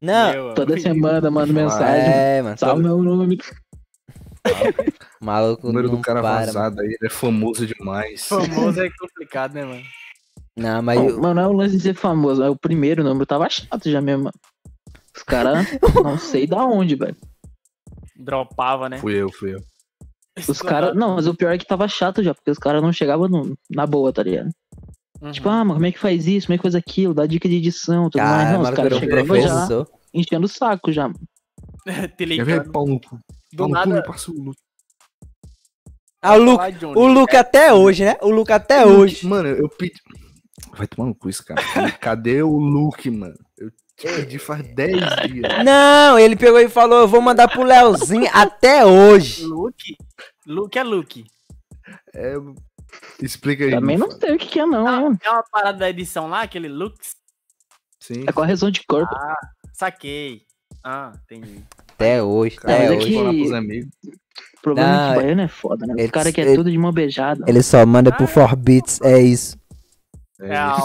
Não, 0.00 0.32
meu 0.32 0.54
Toda 0.54 0.74
amigo. 0.74 0.88
semana 0.88 1.30
manda 1.30 1.52
mensagem. 1.52 2.12
é, 2.12 2.42
mano. 2.42 2.56
Salve 2.58 2.82
todo- 2.84 3.02
meu 3.02 3.02
nome. 3.16 3.38
Maluco 5.20 5.64
O 5.66 5.70
número 5.72 5.88
não 5.88 5.96
do 5.96 6.02
cara 6.02 6.22
para, 6.22 6.46
vazado 6.46 6.80
aí, 6.80 6.86
ele 6.88 6.98
é 7.06 7.10
famoso 7.10 7.66
demais. 7.66 8.26
Famoso 8.26 8.80
é 8.80 8.88
complicado, 8.90 9.54
né, 9.54 9.64
mano? 9.64 9.82
Não, 10.56 10.82
mas 10.82 10.98
Não, 10.98 11.08
eu- 11.08 11.20
Mano, 11.20 11.34
não 11.34 11.42
é 11.42 11.46
o 11.48 11.52
lance 11.52 11.76
de 11.76 11.82
ser 11.82 11.94
famoso, 11.94 12.42
é 12.42 12.48
o 12.48 12.56
primeiro 12.56 13.04
número 13.04 13.26
tava 13.26 13.48
chato 13.50 13.90
já 13.90 14.00
mesmo, 14.00 14.24
mano. 14.24 14.34
Os 15.16 15.22
caras 15.22 15.66
não 16.04 16.18
sei 16.18 16.46
da 16.46 16.64
onde, 16.64 16.94
velho. 16.94 17.16
Dropava, 18.16 18.88
né? 18.88 18.98
Fui 18.98 19.14
eu, 19.14 19.30
fui 19.30 19.54
eu. 19.54 19.60
Os 20.48 20.60
caras. 20.60 20.94
Não, 20.94 21.14
mas 21.16 21.26
o 21.26 21.34
pior 21.34 21.52
é 21.54 21.58
que 21.58 21.66
tava 21.66 21.86
chato 21.88 22.22
já, 22.22 22.34
porque 22.34 22.50
os 22.50 22.58
caras 22.58 22.82
não 22.82 22.92
chegavam 22.92 23.28
no- 23.28 23.56
na 23.70 23.86
boa, 23.86 24.12
tá 24.12 24.22
ligado? 24.22 24.50
Uhum. 25.20 25.32
Tipo, 25.32 25.48
ah, 25.48 25.64
mas 25.64 25.74
como 25.74 25.86
é 25.86 25.92
que 25.92 25.98
faz 25.98 26.26
isso? 26.26 26.46
Como 26.46 26.54
é 26.54 26.58
que 26.58 26.62
faz 26.62 26.74
aquilo? 26.74 27.14
Dá 27.14 27.24
dica 27.26 27.48
de 27.48 27.56
edição, 27.56 28.10
tudo 28.10 28.22
mais. 28.22 28.44
Cara, 28.44 28.52
Não, 28.52 28.62
os 28.62 28.70
caras 28.70 28.98
chegavam 28.98 29.40
já 29.40 29.86
enchendo 30.12 30.44
o 30.44 30.48
saco 30.48 30.92
já. 30.92 31.08
mano. 31.08 31.20
Te 32.16 32.24
ligando. 32.26 32.70
Pau 32.70 32.86
no 32.86 33.00
cu. 33.00 33.18
Do 33.52 33.68
nada. 33.68 34.02
Ah, 36.22 36.34
o 36.34 36.42
Luca, 36.42 36.64
o 36.96 37.06
Luca 37.06 37.40
até 37.40 37.72
hoje, 37.72 38.04
né? 38.04 38.16
O 38.20 38.30
Luca 38.30 38.56
até 38.56 38.84
hoje. 38.84 39.24
Mano, 39.26 39.48
eu 39.48 39.68
pedi. 39.68 39.94
Vai 40.76 40.86
tomar 40.86 41.08
no 41.08 41.14
cu 41.14 41.28
esse 41.28 41.44
cara. 41.44 41.62
Cadê 42.00 42.42
o 42.42 42.56
Luke, 42.58 43.10
mano? 43.10 43.36
Eu 43.58 43.70
te 43.96 44.06
pedi 44.06 44.38
faz 44.38 44.62
10 44.74 44.92
dias. 45.30 45.64
Não, 45.64 46.18
ele 46.18 46.36
pegou 46.36 46.58
e 46.60 46.68
falou, 46.68 47.00
eu 47.00 47.08
vou 47.08 47.20
mandar 47.20 47.48
pro 47.48 47.62
Leozinho 47.62 48.28
até 48.32 48.84
hoje. 48.84 49.44
Luke? 49.44 49.96
Luke 50.46 50.78
é 50.78 50.82
Luke. 50.82 51.24
É, 52.14 52.34
Explica 53.20 53.64
aí. 53.64 53.70
Também 53.72 53.98
não 53.98 54.10
sei 54.10 54.34
o 54.34 54.38
que, 54.38 54.46
que 54.46 54.60
é, 54.60 54.66
não, 54.66 54.86
Ah, 54.86 55.16
é 55.22 55.30
uma 55.30 55.44
parada 55.50 55.78
da 55.78 55.90
edição 55.90 56.28
lá, 56.28 56.42
aquele 56.42 56.68
Lux? 56.68 57.14
Sim. 58.00 58.24
É 58.26 58.32
correção 58.32 58.70
de 58.70 58.82
corpo. 58.86 59.14
Saquei. 59.72 60.42
Ah, 60.84 61.12
entendi. 61.24 61.62
Até 61.92 62.22
hoje, 62.22 62.56
Cara, 62.56 62.74
até 62.74 62.86
é 62.86 62.96
hoje. 62.96 63.06
que- 63.06 63.14
falar 63.14 63.32
pros 63.32 63.52
amigos. 63.52 63.88
O 64.58 64.62
problema 64.62 64.88
é 64.88 64.92
Não, 64.96 65.08
que 65.14 65.20
baiano 65.20 65.40
é 65.42 65.48
foda, 65.48 65.86
né? 65.86 65.94
ele- 65.96 66.04
Os 66.06 66.10
caras 66.10 66.32
querem 66.32 66.50
ele- 66.52 66.58
tudo 66.58 66.70
de 66.70 66.78
mão 66.78 66.92
beijada. 66.92 67.44
Ele 67.46 67.62
só 67.62 67.84
manda 67.86 68.12
pro 68.12 68.26
4bits, 68.26 69.00
é 69.04 69.20
isso. 69.20 69.56
É, 70.40 70.48
É, 70.48 70.56
a, 70.56 70.76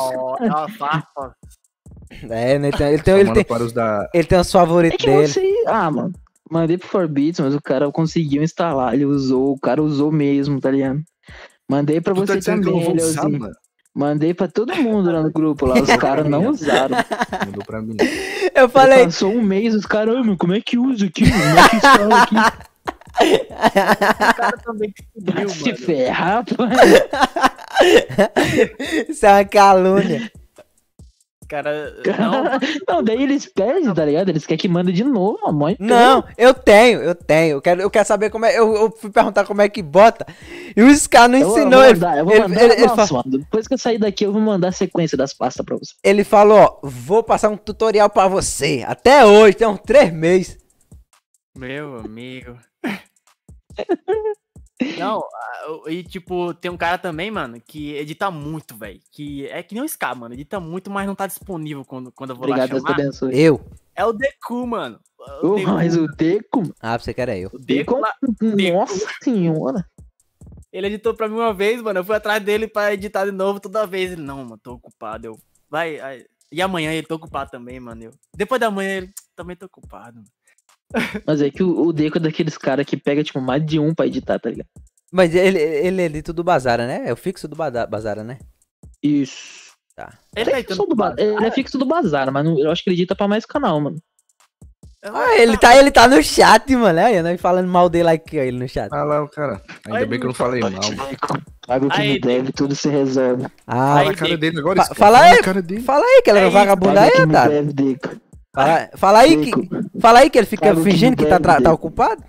é 0.41 0.47
a 0.49 0.67
farpa. 0.69 1.35
É, 2.29 2.59
né? 2.59 2.67
Ele 2.67 2.77
tem, 2.77 2.87
ele 2.93 3.01
tem, 3.03 3.13
ele 3.19 3.31
tem, 3.33 3.45
da. 3.73 4.09
ele 4.13 4.23
tem 4.25 4.37
os 4.39 4.47
É 4.49 4.51
favoritos 4.51 4.97
que 4.97 5.05
dele. 5.05 5.27
você. 5.27 5.63
Ah, 5.65 5.89
mano. 5.89 6.11
Mandei 6.49 6.77
pro 6.77 6.87
Forbits, 6.89 7.39
mas 7.39 7.55
o 7.55 7.61
cara 7.61 7.89
conseguiu 7.89 8.43
instalar, 8.43 8.93
ele 8.93 9.05
usou, 9.05 9.53
o 9.53 9.59
cara 9.59 9.81
usou 9.81 10.11
mesmo, 10.11 10.59
tá 10.59 10.69
ligado? 10.69 11.01
Mandei 11.69 12.01
pra 12.01 12.13
Tu 12.13 12.25
tá 12.25 12.33
você 12.33 12.39
eu 12.39 12.43
também, 12.43 12.93
Leozinho. 12.93 13.39
mano? 13.39 13.53
Mandei 13.95 14.33
pra 14.33 14.49
todo 14.49 14.75
mundo 14.75 15.09
lá 15.09 15.21
no 15.23 15.31
grupo 15.31 15.65
lá, 15.65 15.75
os 15.81 15.95
caras 15.95 16.27
não 16.27 16.47
usaram. 16.51 16.97
Mandou 17.45 17.63
pra 17.65 17.81
mim. 17.81 17.95
Eu 18.53 18.67
falei, 18.67 19.05
Passou 19.05 19.31
um 19.31 19.41
mês, 19.41 19.73
os 19.73 19.85
caras, 19.85 20.15
"Ai, 20.17 20.23
meu, 20.23 20.35
como 20.37 20.53
é 20.53 20.59
que 20.59 20.77
usa 20.77 21.05
aqui? 21.05 21.23
Como 21.31 21.43
é 21.43 21.69
que 21.69 21.75
instala 21.77 22.23
aqui? 22.23 22.35
O 23.21 24.33
cara 24.35 24.57
também 24.57 24.93
descobriu, 25.15 25.49
Se 25.49 25.63
mano. 25.65 25.77
ferrar, 25.77 26.43
pô. 26.45 26.55
isso 29.09 29.25
é 29.25 29.31
uma 29.33 29.45
calúnia. 29.45 30.31
O 31.43 31.47
cara. 31.51 31.93
Não, 32.17 32.43
Não, 32.95 33.03
daí 33.03 33.21
eles 33.23 33.45
pedem, 33.45 33.93
tá 33.93 34.05
ligado? 34.05 34.29
Eles 34.29 34.45
querem 34.45 34.57
que 34.59 34.69
manda 34.69 34.91
de 34.91 35.03
novo, 35.03 35.39
a 35.45 35.51
mãe. 35.51 35.75
Não, 35.79 36.23
eu 36.37 36.53
tenho, 36.53 37.01
eu 37.01 37.13
tenho. 37.13 37.57
Eu 37.57 37.61
quero, 37.61 37.81
eu 37.81 37.89
quero 37.89 38.07
saber 38.07 38.29
como 38.29 38.45
é. 38.45 38.57
Eu, 38.57 38.73
eu 38.73 38.91
fui 38.91 39.09
perguntar 39.11 39.43
como 39.45 39.61
é 39.61 39.67
que 39.67 39.81
bota. 39.81 40.25
E 40.75 40.81
o 40.81 40.95
Scar 40.95 41.27
não 41.27 41.37
Eu 41.39 41.49
ensinou. 41.49 41.83
eu 41.83 41.89
Ele, 41.89 41.99
vou 41.99 42.07
mandar, 42.09 42.17
eu 42.19 42.25
vou 42.25 42.33
ele- 42.33 42.41
mandar. 42.47 42.63
ele- 42.63 42.73
ele 42.75 42.85
nossa, 42.87 43.07
fa- 43.07 43.13
mano, 43.15 43.37
depois 43.39 43.67
que 43.67 43.73
eu 43.73 43.77
sair 43.77 43.97
daqui, 43.97 44.25
eu 44.25 44.31
vou 44.31 44.41
mandar 44.41 44.69
a 44.69 44.71
sequência 44.71 45.17
das 45.17 45.33
pastas 45.33 45.65
pra 45.65 45.75
você. 45.75 45.93
ele 46.03 46.23
falou: 46.23 46.57
ó, 46.57 46.79
vou 46.87 47.21
passar 47.21 47.49
um 47.49 47.57
tutorial 47.57 48.09
pra 48.09 48.27
você. 48.29 48.85
Até 48.87 49.25
hoje, 49.25 49.57
tem 49.57 49.67
uns 49.67 49.79
três 49.81 50.13
meses. 50.13 50.57
Meu 51.57 51.97
amigo. 51.99 52.57
Não, 54.97 55.21
e 55.87 56.03
tipo, 56.03 56.55
tem 56.55 56.71
um 56.71 56.77
cara 56.77 56.97
também, 56.97 57.29
mano, 57.29 57.61
que 57.61 57.93
edita 57.93 58.31
muito, 58.31 58.75
velho. 58.75 58.99
Que 59.11 59.45
é 59.47 59.61
que 59.61 59.75
nem 59.75 59.83
o 59.83 59.87
Ska, 59.87 60.15
mano. 60.15 60.33
Edita 60.33 60.59
muito, 60.59 60.89
mas 60.89 61.05
não 61.05 61.13
tá 61.13 61.27
disponível 61.27 61.85
quando, 61.85 62.11
quando 62.11 62.31
eu 62.31 62.35
vou 62.35 62.45
Obrigado, 62.45 62.69
lá 62.69 62.73
Deus 62.73 62.83
te 62.83 62.87
chamar. 62.87 62.99
abençoe. 63.01 63.39
Eu. 63.39 63.61
É 63.95 64.03
o 64.05 64.11
Deku, 64.11 64.65
mano. 64.65 64.99
O 65.43 65.49
Ô, 65.49 65.55
Deku, 65.55 65.69
mas 65.71 65.95
o 65.95 66.07
Deco, 66.07 66.63
Ah, 66.79 66.97
você 66.97 67.13
que 67.13 67.21
era 67.21 67.37
eu. 67.37 67.51
o 67.53 67.59
Deku 67.59 67.99
lá, 67.99 68.11
nossa 68.73 69.07
senhora. 69.21 69.85
ele 70.73 70.87
editou 70.87 71.13
pra 71.13 71.27
mim 71.29 71.35
uma 71.35 71.53
vez, 71.53 71.79
mano. 71.79 71.99
Eu 71.99 72.03
fui 72.03 72.15
atrás 72.15 72.43
dele 72.43 72.67
pra 72.67 72.91
editar 72.93 73.25
de 73.25 73.31
novo 73.31 73.59
toda 73.59 73.85
vez. 73.85 74.13
Ele, 74.13 74.21
não, 74.23 74.37
mano, 74.43 74.57
tô 74.57 74.73
ocupado. 74.73 75.27
Eu, 75.27 75.39
vai, 75.69 75.99
ai. 75.99 76.25
E 76.51 76.59
amanhã 76.59 76.91
ele 76.91 77.05
tô 77.05 77.15
ocupado 77.15 77.51
também, 77.51 77.79
mano. 77.79 78.05
Eu, 78.05 78.11
depois 78.35 78.59
da 78.59 78.71
manhã 78.71 78.97
ele, 78.97 79.11
também 79.35 79.55
tô 79.55 79.67
ocupado. 79.67 80.23
Mas 81.25 81.41
é 81.41 81.49
que 81.49 81.63
o, 81.63 81.87
o 81.87 81.93
Deco 81.93 82.17
é 82.17 82.21
daqueles 82.21 82.57
caras 82.57 82.85
que 82.85 82.97
pega, 82.97 83.23
tipo, 83.23 83.39
mais 83.41 83.65
de 83.65 83.79
um 83.79 83.93
pra 83.93 84.07
editar, 84.07 84.39
tá 84.39 84.49
ligado? 84.49 84.67
Mas 85.11 85.33
ele, 85.35 85.59
ele 85.59 86.01
edita 86.03 86.31
do 86.31 86.43
Bazara, 86.43 86.87
né? 86.87 87.03
É 87.05 87.11
o 87.13 87.17
fixo 87.17 87.47
do 87.47 87.55
Bazara, 87.55 88.23
né? 88.23 88.37
Isso. 89.03 89.71
Ele 90.35 90.49
É 90.49 90.53
tá 90.53 90.57
fixo 90.57 90.85
do 90.87 90.95
ba- 90.95 91.09
bazar. 91.11 91.19
Ele 91.19 91.45
é 91.45 91.51
fixo 91.51 91.77
do 91.77 91.85
bazar, 91.85 92.31
mas 92.31 92.45
não- 92.45 92.57
eu 92.57 92.71
acho 92.71 92.83
que 92.83 92.89
ele 92.89 92.95
edita 92.97 93.15
pra 93.15 93.27
mais 93.27 93.45
canal, 93.45 93.79
mano. 93.79 93.97
Ah, 95.03 95.35
ele 95.35 95.57
tá, 95.57 95.75
ele 95.75 95.89
tá 95.91 96.07
no 96.07 96.21
chat, 96.23 96.75
mano. 96.75 96.99
Aí, 96.99 97.21
nós 97.23 97.41
falando 97.41 97.67
mal 97.67 97.89
dele 97.89 98.09
aqui, 98.09 98.39
ó, 98.39 98.43
ele 98.43 98.59
no 98.59 98.69
chat. 98.69 98.87
Ah 98.93 99.03
lá, 99.03 99.23
o 99.23 99.27
cara. 99.27 99.59
Ainda 99.85 99.97
Ai, 99.99 100.05
bem 100.05 100.19
que 100.19 100.25
eu 100.25 100.29
não 100.29 100.33
falei 100.35 100.61
mal. 100.61 100.71
paga 101.67 101.85
o 101.87 101.89
que 101.89 101.99
Aí, 102.01 102.13
me 102.13 102.19
deve, 102.19 102.51
tudo 102.51 102.75
se 102.75 102.87
resolve. 102.89 103.45
Ah, 103.65 103.75
Fala 103.95 103.99
Aí, 104.01 104.09
a 104.09 104.13
cara 104.15 104.37
dele 104.37 104.59
agora. 104.59 104.83
fa- 104.85 104.95
fala 104.95 105.19
aí. 105.21 105.41
cara 105.41 105.61
dele. 105.61 105.81
fala 105.81 106.05
aí 106.05 106.21
que 106.23 106.29
ele 106.29 106.39
é 106.39 106.47
É 106.47 106.51
Paga 106.51 106.73
o 106.85 106.99
aí, 106.99 107.11
que 107.11 107.19
me 107.25 107.25
otário. 107.31 107.51
deve, 107.51 107.73
Deco. 107.73 108.09
Fala, 108.53 108.89
fala 108.95 109.19
aí 109.19 109.45
que, 109.45 109.51
fala 109.99 110.19
aí 110.19 110.29
que 110.29 110.37
ele 110.37 110.45
fica 110.45 110.67
Paga 110.67 110.79
o 110.79 110.83
que 110.83 110.91
fingindo 110.91 111.11
me 111.11 111.17
que 111.17 111.25
tá, 111.25 111.37
deve, 111.37 111.63
tá 111.63 111.71
ocupado. 111.71 112.23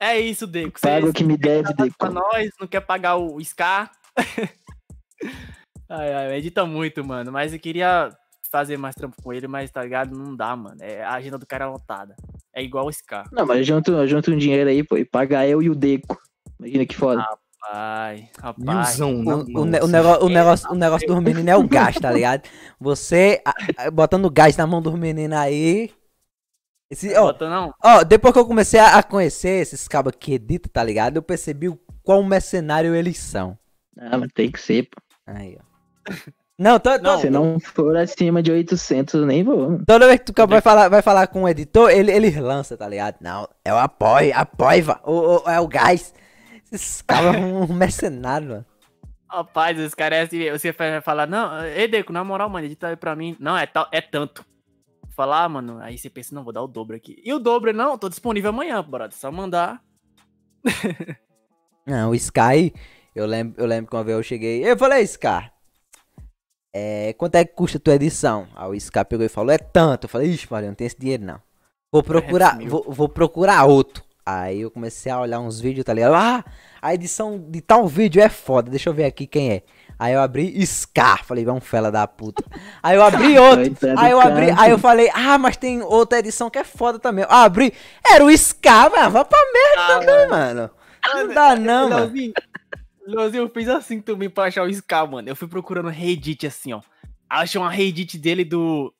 É 0.00 0.18
isso, 0.18 0.46
Deco. 0.46 0.80
Paga 0.80 1.06
o 1.06 1.12
que 1.12 1.24
me 1.24 1.36
deve, 1.36 1.74
pra 1.74 1.84
Deco. 1.84 2.10
nós, 2.10 2.50
não 2.58 2.66
quer 2.66 2.80
pagar 2.80 3.16
o 3.16 3.42
Scar. 3.44 3.90
ai, 5.88 6.14
ai, 6.14 6.36
edita 6.36 6.64
muito, 6.64 7.04
mano. 7.04 7.30
Mas 7.30 7.52
eu 7.52 7.58
queria 7.58 8.10
fazer 8.50 8.78
mais 8.78 8.94
trampo 8.94 9.20
com 9.22 9.32
ele, 9.32 9.46
mas 9.46 9.70
tá 9.70 9.82
ligado? 9.82 10.16
Não 10.16 10.34
dá, 10.34 10.56
mano. 10.56 10.76
É, 10.80 11.02
a 11.02 11.12
agenda 11.12 11.36
do 11.36 11.46
cara 11.46 11.66
é 11.66 11.68
lotada. 11.68 12.16
É 12.54 12.62
igual 12.62 12.86
o 12.86 12.92
Scar. 12.92 13.28
Não, 13.30 13.44
mas 13.44 13.66
junta, 13.66 13.90
um 14.30 14.36
dinheiro 14.36 14.70
aí, 14.70 14.82
pô, 14.82 14.96
e 14.96 15.04
paga 15.04 15.46
eu 15.46 15.62
e 15.62 15.68
o 15.68 15.74
Deco. 15.74 16.18
Imagina 16.58 16.86
que 16.86 16.96
foda. 16.96 17.20
Ai, 17.20 17.36
rapaz. 18.40 18.98
Milzão 18.98 19.10
O, 19.14 19.20
o, 19.20 19.24
mão, 19.24 19.64
ne- 19.64 19.78
o 19.78 19.82
assim. 19.84 19.92
negócio, 19.92 20.24
o, 20.24 20.28
negócio, 20.28 20.70
o 20.70 20.74
negócio 20.74 21.06
dos 21.08 21.20
meninos 21.20 21.46
é 21.48 21.56
o 21.56 21.66
gás, 21.68 21.96
tá 21.96 22.10
ligado? 22.10 22.42
Você 22.80 23.40
a- 23.44 23.86
a- 23.86 23.90
botando 23.90 24.30
gás 24.30 24.56
na 24.56 24.66
mão 24.66 24.80
dos 24.82 24.94
meninos 24.94 25.36
aí. 25.38 25.90
Esse, 26.90 27.14
ó, 27.16 27.24
Bota 27.26 27.48
não. 27.48 27.72
ó, 27.82 28.04
depois 28.04 28.32
que 28.32 28.38
eu 28.38 28.46
comecei 28.46 28.78
a, 28.78 28.98
a 28.98 29.02
conhecer 29.02 29.60
esses 29.62 29.88
cabos 29.88 30.12
que 30.18 30.34
editam, 30.34 30.70
tá 30.72 30.84
ligado? 30.84 31.16
Eu 31.16 31.22
percebi 31.22 31.68
o 31.68 31.78
quão 32.02 32.22
mercenário 32.22 32.94
eles 32.94 33.18
são. 33.18 33.58
Ah, 33.98 34.18
mas 34.18 34.30
tem 34.34 34.50
que 34.50 34.60
ser, 34.60 34.84
pô. 34.84 35.00
Aí, 35.26 35.56
ó. 35.58 36.12
Não, 36.56 36.78
tô, 36.78 36.96
Não, 36.98 37.18
Se 37.20 37.28
não 37.30 37.58
for 37.58 37.96
acima 37.96 38.40
de 38.40 38.52
800, 38.52 39.14
eu 39.14 39.26
nem 39.26 39.42
vou. 39.42 39.78
toda 39.84 40.06
vez 40.06 40.20
que 40.20 40.32
tu 40.32 40.46
vai 40.46 40.60
falar, 40.60 40.88
vai 40.88 41.02
falar 41.02 41.26
com 41.26 41.42
o 41.42 41.48
editor, 41.48 41.90
ele, 41.90 42.12
ele 42.12 42.30
lança, 42.38 42.76
tá 42.76 42.86
ligado? 42.86 43.16
Não, 43.20 43.48
é 43.64 43.72
o 43.74 43.78
apoio, 43.78 44.32
o, 45.04 45.12
o- 45.44 45.50
é 45.50 45.58
o 45.60 45.66
gás. 45.66 46.14
Esses 46.74 47.02
cabos 47.02 47.36
são 47.36 47.62
um 47.62 47.72
mercenário, 47.72 48.48
mano. 48.48 48.66
Rapaz, 49.30 49.78
os 49.78 49.94
caras 49.94 50.18
é 50.18 50.22
assim, 50.22 50.50
você 50.50 50.72
vai 50.72 51.00
falar, 51.00 51.26
não, 51.26 51.64
ei, 51.64 51.88
Deco, 51.88 52.12
na 52.12 52.24
moral, 52.24 52.48
mano, 52.48 52.66
edita 52.66 52.88
aí 52.88 52.96
pra 52.96 53.14
mim. 53.14 53.36
Não, 53.38 53.56
é, 53.56 53.66
tal, 53.66 53.88
é 53.92 54.00
tanto. 54.00 54.44
Falar, 55.10 55.44
ah, 55.44 55.48
mano, 55.48 55.78
aí 55.80 55.96
você 55.96 56.10
pensa, 56.10 56.34
não, 56.34 56.42
vou 56.42 56.52
dar 56.52 56.62
o 56.62 56.68
dobro 56.68 56.96
aqui. 56.96 57.20
E 57.24 57.32
o 57.32 57.38
dobro, 57.38 57.72
não, 57.72 57.96
tô 57.96 58.08
disponível 58.08 58.50
amanhã, 58.50 58.82
brother. 58.82 59.16
Só 59.16 59.30
mandar. 59.30 59.82
Não, 61.86 62.12
o 62.12 62.14
Sky, 62.14 62.72
eu 63.14 63.26
lembro, 63.26 63.60
eu 63.60 63.66
lembro 63.66 63.90
que 63.90 63.94
uma 63.94 64.02
vez 64.02 64.16
eu 64.16 64.22
cheguei. 64.22 64.66
Eu 64.66 64.74
falei, 64.78 65.02
Sky, 65.02 65.50
é, 66.74 67.12
quanto 67.12 67.34
é 67.34 67.44
que 67.44 67.52
custa 67.52 67.76
a 67.76 67.80
tua 67.80 67.94
edição? 67.94 68.48
Aí 68.56 68.70
o 68.70 68.74
Sky 68.74 69.04
pegou 69.04 69.26
e 69.26 69.28
falou, 69.28 69.52
é 69.52 69.58
tanto. 69.58 70.04
Eu 70.04 70.08
falei, 70.08 70.30
ixi, 70.30 70.50
Maria, 70.50 70.70
não 70.70 70.74
tem 70.74 70.86
esse 70.86 70.98
dinheiro 70.98 71.22
não. 71.22 71.42
Vou 71.92 72.02
procurar, 72.02 72.56
mil. 72.56 72.70
vou, 72.70 72.84
vou 72.88 73.08
procurar 73.08 73.64
outro. 73.64 74.02
Aí 74.26 74.62
eu 74.62 74.70
comecei 74.70 75.12
a 75.12 75.20
olhar 75.20 75.40
uns 75.40 75.60
vídeos, 75.60 75.84
tá 75.84 75.92
ligado? 75.92 76.14
Ah, 76.14 76.44
a 76.80 76.94
edição 76.94 77.38
de 77.38 77.60
tal 77.60 77.86
vídeo 77.86 78.22
é 78.22 78.28
foda, 78.28 78.70
deixa 78.70 78.88
eu 78.88 78.94
ver 78.94 79.04
aqui 79.04 79.26
quem 79.26 79.52
é. 79.52 79.62
Aí 79.98 80.14
eu 80.14 80.20
abri 80.20 80.64
Scar, 80.66 81.24
falei, 81.24 81.44
vamos 81.44 81.64
fela 81.64 81.90
da 81.92 82.06
puta. 82.06 82.42
Aí 82.82 82.96
eu 82.96 83.02
abri 83.02 83.36
outro. 83.38 83.76
Aí 83.96 84.10
eu 84.12 84.20
abri, 84.20 84.50
aí 84.56 84.70
eu 84.70 84.78
falei, 84.78 85.10
ah, 85.14 85.38
mas 85.38 85.56
tem 85.56 85.82
outra 85.82 86.18
edição 86.18 86.50
que 86.50 86.58
é 86.58 86.64
foda 86.64 86.98
também. 86.98 87.24
Eu 87.24 87.30
abri, 87.30 87.72
era 88.10 88.24
o 88.24 88.36
Scar, 88.36 88.90
mano, 88.90 89.10
vai 89.10 89.24
pra 89.24 89.38
merda, 89.52 90.06
né, 90.06 90.26
mano. 90.26 90.70
Não 91.06 91.28
dá 91.34 91.56
não, 91.56 91.90
mano. 91.90 92.12
Leozinho, 93.06 93.42
eu 93.42 93.50
fiz 93.50 93.68
assim 93.68 94.00
também 94.00 94.30
pra 94.30 94.44
achar 94.44 94.66
o 94.66 94.72
Scar, 94.72 95.08
mano. 95.08 95.28
Eu 95.28 95.36
fui 95.36 95.46
procurando 95.46 95.90
Reddit 95.90 96.46
assim, 96.46 96.72
ó. 96.72 96.80
Achei 97.28 97.60
uma 97.60 97.70
Reddit 97.70 98.16
dele 98.18 98.44
do. 98.44 98.92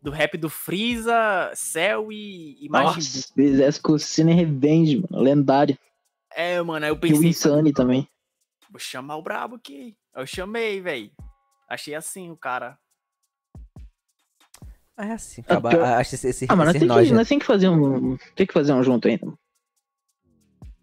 Do 0.00 0.10
rap 0.10 0.36
do 0.38 0.48
Freeza, 0.48 1.50
Cell 1.54 2.12
e, 2.12 2.56
e 2.64 2.68
Majin 2.68 2.86
Buu. 2.86 2.94
Nossa, 2.94 3.32
fizesse 3.34 3.80
com 3.80 3.92
o 3.92 3.98
Cine 3.98 4.32
Revenge, 4.32 5.04
mano. 5.10 5.22
Lendário. 5.24 5.76
É, 6.30 6.60
mano, 6.62 6.84
aí 6.86 6.90
eu 6.90 6.94
E 6.94 6.98
o 6.98 7.00
pensei, 7.00 7.28
Insane 7.30 7.72
também. 7.72 8.08
vou 8.70 8.78
chamar 8.78 9.16
o 9.16 9.22
brabo 9.22 9.56
aqui. 9.56 9.96
Eu 10.14 10.24
chamei, 10.26 10.80
velho. 10.80 11.10
Achei 11.68 11.94
assim 11.94 12.30
o 12.30 12.36
cara. 12.36 12.78
É 14.96 15.12
assim, 15.12 15.42
Ah, 15.42 15.52
acaba, 15.54 15.70
pior- 15.70 15.84
acho 15.84 16.14
esse, 16.14 16.28
esse, 16.28 16.46
Ah, 16.48 16.56
mas 16.56 16.66
nós 16.66 16.74
esse 16.76 16.78
tem, 16.80 16.88
que, 16.88 16.94
nojento. 16.94 17.14
nós 17.14 17.28
tem 17.28 17.38
que 17.38 17.46
fazer 17.46 17.68
um. 17.68 18.16
Tem 18.34 18.46
que 18.46 18.52
fazer 18.52 18.72
um 18.72 18.82
junto 18.82 19.06
ainda. 19.08 19.32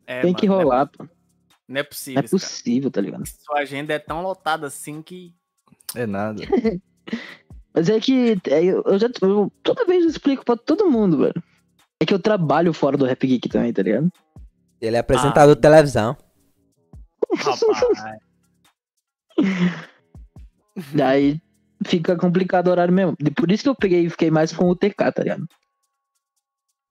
É, 0.08 0.22
tem 0.22 0.32
mano, 0.32 0.40
que 0.40 0.48
não 0.48 0.60
é- 0.60 0.64
rolar, 0.64 0.88
pô. 0.88 1.04
Não 1.68 1.80
é 1.80 1.84
Não 1.84 1.86
possível, 1.90 2.22
é 2.22 2.26
esse 2.26 2.38
cara. 2.38 2.50
possível, 2.50 2.92
tá 2.92 3.02
ligado? 3.02 3.24
Sua 3.28 3.60
agenda 3.60 3.94
é 3.94 4.00
tão 4.00 4.22
lotada 4.22 4.68
assim 4.68 5.02
que. 5.02 5.34
É 5.96 6.06
nada. 6.06 6.42
Mas 7.76 7.90
é 7.90 8.00
que 8.00 8.38
é, 8.50 8.64
eu, 8.64 8.84
já. 8.98 9.08
eu- 9.22 9.52
toda 9.62 9.86
vez 9.86 10.04
eu 10.04 10.10
explico 10.10 10.46
pra 10.46 10.56
todo 10.56 10.90
mundo, 10.90 11.18
velho. 11.18 11.44
É 12.00 12.06
que 12.06 12.14
eu 12.14 12.20
trabalho 12.20 12.74
fora 12.74 12.96
do 12.98 13.06
Rap 13.06 13.26
Geek 13.28 13.50
também, 13.50 13.74
tá 13.74 13.82
ligado? 13.82 14.10
Ele 14.80 14.96
é 14.96 15.00
apresentador 15.00 15.56
de 15.56 15.62
televisão. 15.62 16.16
Rapaz. 17.38 18.20
Daí 20.94 21.42
fica 21.86 22.16
complicado 22.18 22.68
o 22.68 22.72
horário 22.72 22.94
mesmo. 22.94 23.16
E 23.20 23.32
Por 23.32 23.52
isso 23.52 23.64
que 23.64 23.70
eu 23.70 23.76
peguei 23.76 24.06
e 24.06 24.10
fiquei 24.10 24.30
mais 24.32 24.52
com 24.54 24.70
o 24.70 24.76
TK, 24.76 25.12
tá 25.14 25.24
ligado? 25.24 25.48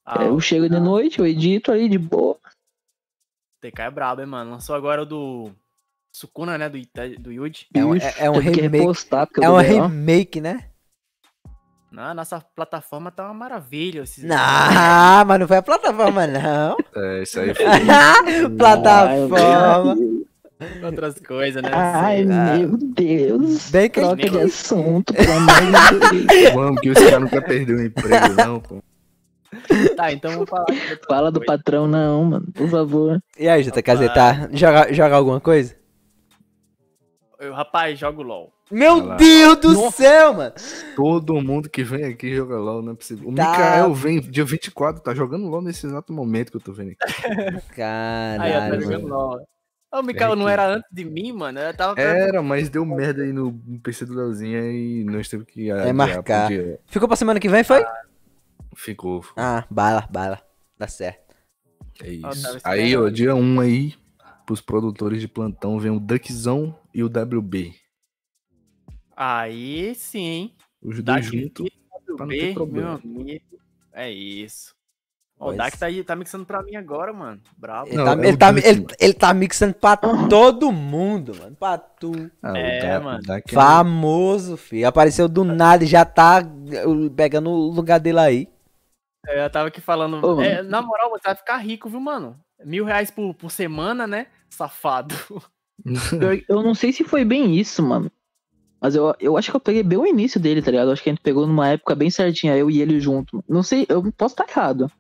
ah, 0.07 0.25
eu 0.25 0.39
chego 0.41 0.69
de 0.69 0.79
noite, 0.79 1.19
eu 1.19 1.27
edito 1.27 1.73
aí 1.73 1.89
de 1.89 1.99
boa. 1.99 2.35
o 2.37 3.61
TK 3.61 3.81
é 3.83 3.91
brabo, 3.91 4.21
hein, 4.21 4.27
mano. 4.27 4.51
Lançou 4.53 4.75
agora 4.77 5.03
o 5.03 5.07
do. 5.07 5.51
Sukuna, 6.15 6.57
né? 6.57 6.69
Do, 6.69 6.79
do 7.21 7.33
Yuji. 7.33 7.67
É 7.75 7.85
um- 7.85 7.97
é- 7.97 8.15
é 8.19 8.31
um 8.31 8.39
remake- 8.39 8.61
repostar, 8.79 9.29
É 9.37 9.41
B.O. 9.41 9.57
remake, 9.59 10.41
né? 10.41 10.71
Na 11.95 12.13
nossa 12.13 12.41
plataforma 12.41 13.13
tá 13.13 13.25
uma 13.25 13.35
maravilha. 13.35 14.03
Esses... 14.03 14.25
Não, 14.25 14.35
mas 15.27 15.39
não 15.39 15.47
foi 15.47 15.59
a 15.59 15.63
plataforma, 15.63 16.27
não. 16.27 16.77
É, 16.97 17.23
isso 17.23 17.39
aí 17.39 17.55
foi. 17.55 17.65
plataforma. 18.59 19.97
Outras 20.83 21.21
coisas, 21.21 21.63
né? 21.63 21.71
Ai, 21.73 22.17
Sei 22.17 22.25
lá. 22.27 22.57
meu 22.57 22.77
Deus. 22.77 23.71
Bem 23.71 23.91
que 23.91 24.01
Troca 24.01 24.29
de 24.29 24.39
assunto, 24.41 25.15
pelo 25.15 25.33
amor 25.33 26.11
de 26.11 26.27
Deus. 26.27 26.55
Vamos, 26.55 26.81
que 26.81 26.89
esse 26.89 27.05
cara 27.05 27.21
nunca 27.21 27.43
perdeu 27.43 27.77
o 27.77 27.83
emprego, 27.83 28.35
não, 28.35 28.61
pô. 28.61 28.83
Tá, 29.97 30.13
então 30.13 30.33
vamos 30.33 30.51
falar. 30.51 30.67
Fala 31.09 31.31
do 31.31 31.41
coisa. 31.41 31.57
patrão, 31.59 31.87
não, 31.87 32.25
mano. 32.25 32.47
Por 32.53 32.69
favor. 32.69 33.21
E 33.39 33.49
aí, 33.49 33.63
JKZ, 33.63 34.13
tá? 34.13 34.49
Joga, 34.53 34.93
joga 34.93 35.17
alguma 35.17 35.41
coisa? 35.41 35.77
Eu, 37.39 37.53
rapaz, 37.53 37.99
jogo 37.99 38.23
LOL. 38.23 38.54
Meu 38.71 38.95
Olha 38.95 39.05
lá. 39.05 39.17
Deus 39.17 39.57
do 39.59 39.73
Nossa. 39.75 39.97
céu, 39.99 40.35
mano. 40.35 40.53
Todo 40.97 41.35
mundo 41.43 41.69
que 41.69 41.83
vem 41.85 42.05
aqui 42.05 42.35
joga 42.35 42.57
LOL, 42.59 42.83
não 42.83 42.93
é 42.93 42.97
possível. 42.97 43.29
O 43.29 43.35
Tá. 43.35 43.51
Mikael 43.51 43.95
vem 43.95 44.21
dia 44.21 44.45
24, 44.45 45.03
tá 45.03 45.15
jogando 45.15 45.47
LOL 45.49 45.61
nesse 45.63 45.87
exato 45.87 46.13
momento 46.13 46.51
que 46.51 46.57
eu 46.57 46.61
tô 46.61 46.73
vendo 46.73 46.93
aqui. 46.93 46.99
Aí, 47.29 47.53
eu 47.53 47.61
tô 47.61 47.61
Caralho, 47.77 48.81
jogando. 48.83 49.07
LOL. 49.09 49.49
O 49.93 50.03
Mikael 50.03 50.35
não 50.35 50.49
era 50.49 50.67
antes 50.67 50.89
de 50.91 51.05
mim, 51.05 51.31
mano. 51.33 51.61
Eu 51.61 51.73
tava. 51.75 52.01
Era, 52.01 52.43
mas 52.43 52.69
deu 52.69 52.85
merda 52.85 53.23
aí 53.23 53.33
no, 53.33 53.53
no 53.65 53.79
PC 53.79 54.05
do 54.07 54.15
Leozinho 54.15 54.59
e 54.73 55.05
nós 55.05 55.29
teve 55.29 55.45
que 55.45 55.71
É 55.71 55.93
marcar. 55.93 56.49
pro 56.49 56.57
dia. 56.57 56.81
Ficou 56.87 57.07
pra 57.07 57.17
semana 57.17 57.39
que 57.39 57.49
vem, 57.49 57.63
foi? 57.63 57.85
Ficou. 58.75 59.23
ficou. 59.23 59.41
Ah, 59.41 59.65
bala, 59.71 60.09
bala. 60.11 60.41
Dá 60.77 60.89
certo. 60.89 61.37
É 62.03 62.11
isso. 62.11 62.59
Aí, 62.65 62.97
ó, 62.97 63.09
dia 63.09 63.37
1 63.37 63.61
aí, 63.61 63.95
pros 64.45 64.61
produtores 64.61 65.21
de 65.21 65.29
plantão, 65.29 65.79
vem 65.79 65.93
o 65.93 66.01
Duckzão 66.01 66.77
e 66.93 67.05
o 67.05 67.07
WB. 67.07 67.73
Aí 69.17 69.95
sim. 69.95 70.53
Os 70.83 71.03
dois 71.03 71.25
juntos. 71.27 71.69
pra 72.17 72.27
não 72.27 72.29
ter 72.29 72.51
WB, 72.51 72.55
problema. 72.55 73.01
É 73.93 74.11
isso. 74.11 74.75
Ó, 75.39 75.51
o 75.51 75.57
Dak 75.57 75.77
tá, 75.77 75.87
aí- 75.87 76.05
tá 76.05 76.15
mixando 76.15 76.45
pra 76.47 76.63
mim 76.63 76.77
agora, 76.77 77.13
mano. 77.13 77.41
Bravo. 77.57 77.89
Ele, 77.89 77.97
Não, 77.97 78.05
tá, 78.05 78.13
é 78.23 78.29
ele, 78.29 78.37
tá, 78.37 78.49
ele, 78.51 78.81
mano. 78.81 78.87
ele 79.01 79.15
tá 79.15 79.35
mixando 79.35 79.75
pra 79.75 79.97
todo 79.97 80.71
mundo, 80.71 81.35
mano. 81.37 81.57
Pra 81.57 81.77
tu. 81.77 82.13
Ah, 82.43 82.57
É, 82.57 82.79
o 82.79 82.83
Dak, 82.83 83.05
mano. 83.05 83.23
é- 83.29 83.43
Famoso, 83.53 84.57
filho. 84.57 84.87
Apareceu 84.87 85.29
do 85.29 85.43
nada 85.45 85.83
e 85.85 85.87
já 85.89 86.05
tá 86.05 86.41
pegando 87.17 87.51
o 87.51 87.71
lugar 87.71 87.99
dele 87.99 88.19
aí. 88.21 88.49
É, 89.27 89.45
Eu 89.45 89.51
tava 89.51 89.69
aqui 89.69 89.81
falando. 89.81 90.25
Ô, 90.25 90.41
é, 90.41 90.63
na 90.63 90.81
moral, 90.83 91.11
você 91.11 91.23
vai 91.25 91.35
ficar 91.35 91.57
rico, 91.59 91.89
viu, 91.89 92.01
mano? 92.01 92.39
Mil 92.65 92.85
reais 92.85 93.11
por, 93.11 93.35
por 93.35 93.51
semana, 93.51 94.07
né? 94.07 94.29
Safado. 94.49 95.15
Eu, 96.13 96.41
eu 96.49 96.63
não 96.63 96.73
sei 96.75 96.93
se 96.93 97.03
foi 97.03 97.25
bem 97.25 97.59
isso, 97.59 97.83
mano. 97.83 98.11
Mas 98.85 98.95
eu, 98.95 99.15
eu 99.19 99.35
acho 99.39 99.51
que 99.51 99.57
eu 99.57 99.61
peguei 99.61 99.83
bem 99.83 99.97
o 99.97 100.07
início 100.07 100.39
dele, 100.39 100.61
tá 100.61 100.71
ligado? 100.71 100.89
Eu 100.89 100.93
acho 100.93 101.03
que 101.03 101.09
a 101.09 101.13
gente 101.15 101.23
pegou 101.23 101.47
numa 101.47 101.69
época 101.69 101.95
bem 101.95 102.11
certinha, 102.11 102.55
eu 102.55 102.71
e 102.71 102.83
ele 102.83 103.01
junto. 103.01 103.43
Não 103.49 103.63
sei, 103.63 103.87
eu 103.89 104.13
posso 104.13 104.35
estar 104.35 104.47
errado. 104.47 104.93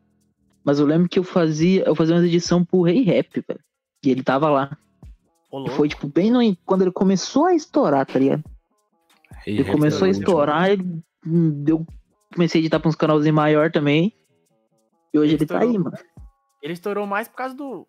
Mas 0.64 0.78
eu 0.80 0.86
lembro 0.86 1.06
que 1.06 1.18
eu 1.18 1.22
fazia, 1.22 1.84
eu 1.86 1.94
fazia 1.94 2.14
umas 2.14 2.24
edição 2.24 2.64
pro 2.64 2.80
Rei 2.80 3.02
Rap, 3.02 3.44
velho. 3.46 3.60
E 4.02 4.10
ele 4.10 4.22
tava 4.22 4.48
lá. 4.48 4.74
Ô, 5.50 5.58
E 5.58 5.60
louco. 5.64 5.72
foi, 5.72 5.88
tipo, 5.90 6.08
bem 6.08 6.30
no, 6.30 6.40
quando 6.64 6.80
ele 6.80 6.92
começou 6.92 7.44
a 7.44 7.54
estourar, 7.54 8.06
tá 8.06 8.18
ligado? 8.18 8.42
Ei, 9.46 9.52
Ele 9.58 9.64
começou 9.70 10.06
a 10.06 10.06
Rap 10.06 10.14
o 10.14 10.18
último. 10.18 10.22
estourar, 10.30 10.70
ele, 10.70 11.02
hum, 11.26 11.64
eu 11.68 11.86
comecei 12.32 12.58
a 12.58 12.62
editar 12.62 12.80
pra 12.80 12.88
uns 12.88 12.96
canalzinhos 12.96 13.36
maior 13.36 13.70
também. 13.70 14.14
E 15.12 15.18
hoje 15.18 15.34
ele 15.34 15.44
tá 15.44 15.60
aí, 15.60 15.76
mano. 15.76 15.94
Ele 16.62 16.72
estourou 16.72 17.06
mais 17.06 17.28
por 17.28 17.36
causa 17.36 17.54
do, 17.54 17.86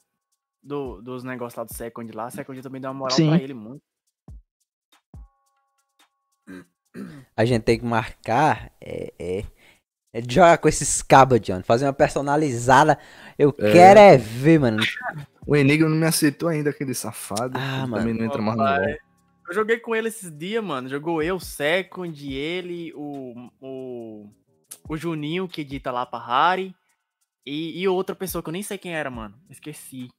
do- 0.61 1.01
dos 1.01 1.23
negócios 1.23 1.55
lá 1.57 1.63
do 1.63 1.73
Second 1.73 2.11
lá. 2.13 2.29
Second 2.29 2.61
também 2.61 2.81
deu 2.81 2.91
uma 2.91 2.99
moral 2.99 3.15
Sim. 3.15 3.29
pra 3.29 3.41
ele 3.41 3.53
muito. 3.53 3.81
A 7.35 7.45
gente 7.45 7.63
tem 7.63 7.79
que 7.79 7.85
marcar. 7.85 8.71
É, 8.81 9.13
é, 9.19 9.43
é 10.13 10.21
de 10.21 10.33
jogar 10.35 10.57
com 10.57 10.67
esses 10.67 11.01
cabos, 11.01 11.39
John. 11.41 11.61
Fazer 11.63 11.85
uma 11.85 11.93
personalizada. 11.93 12.97
Eu 13.37 13.53
É. 13.59 13.71
quero 13.71 13.99
é 13.99 14.17
ver, 14.17 14.59
mano. 14.59 14.83
O 15.45 15.55
Enigma 15.55 15.89
não 15.89 15.97
me 15.97 16.05
aceitou 16.05 16.49
ainda, 16.49 16.69
aquele 16.69 16.93
safado. 16.93 17.57
Ah, 17.57 17.79
Ele 17.79 17.87
mano. 17.87 17.97
Também 17.97 18.13
não 18.13 18.25
entra 18.25 18.41
mais 18.41 18.57
no 18.57 18.63
LOL. 18.63 18.97
Eu 19.47 19.53
joguei 19.53 19.77
com 19.77 19.95
ele 19.95 20.07
esses 20.07 20.35
dias, 20.35 20.63
mano. 20.63 20.89
Jogou 20.89 21.21
eu, 21.21 21.39
Second, 21.39 22.33
ele, 22.33 22.91
o, 22.95 23.51
o, 23.61 24.29
o 24.89 24.97
Juninho, 24.97 25.47
que 25.47 25.61
edita 25.61 25.91
lá 25.91 26.03
pra 26.05 26.17
Harry. 26.25 26.75
E, 27.45 27.79
e 27.79 27.87
outra 27.87 28.15
pessoa 28.15 28.41
que 28.41 28.49
eu 28.49 28.53
nem 28.53 28.63
sei 28.63 28.77
quem 28.77 28.95
era, 28.95 29.11
mano. 29.11 29.35
Esqueci. 29.49 30.09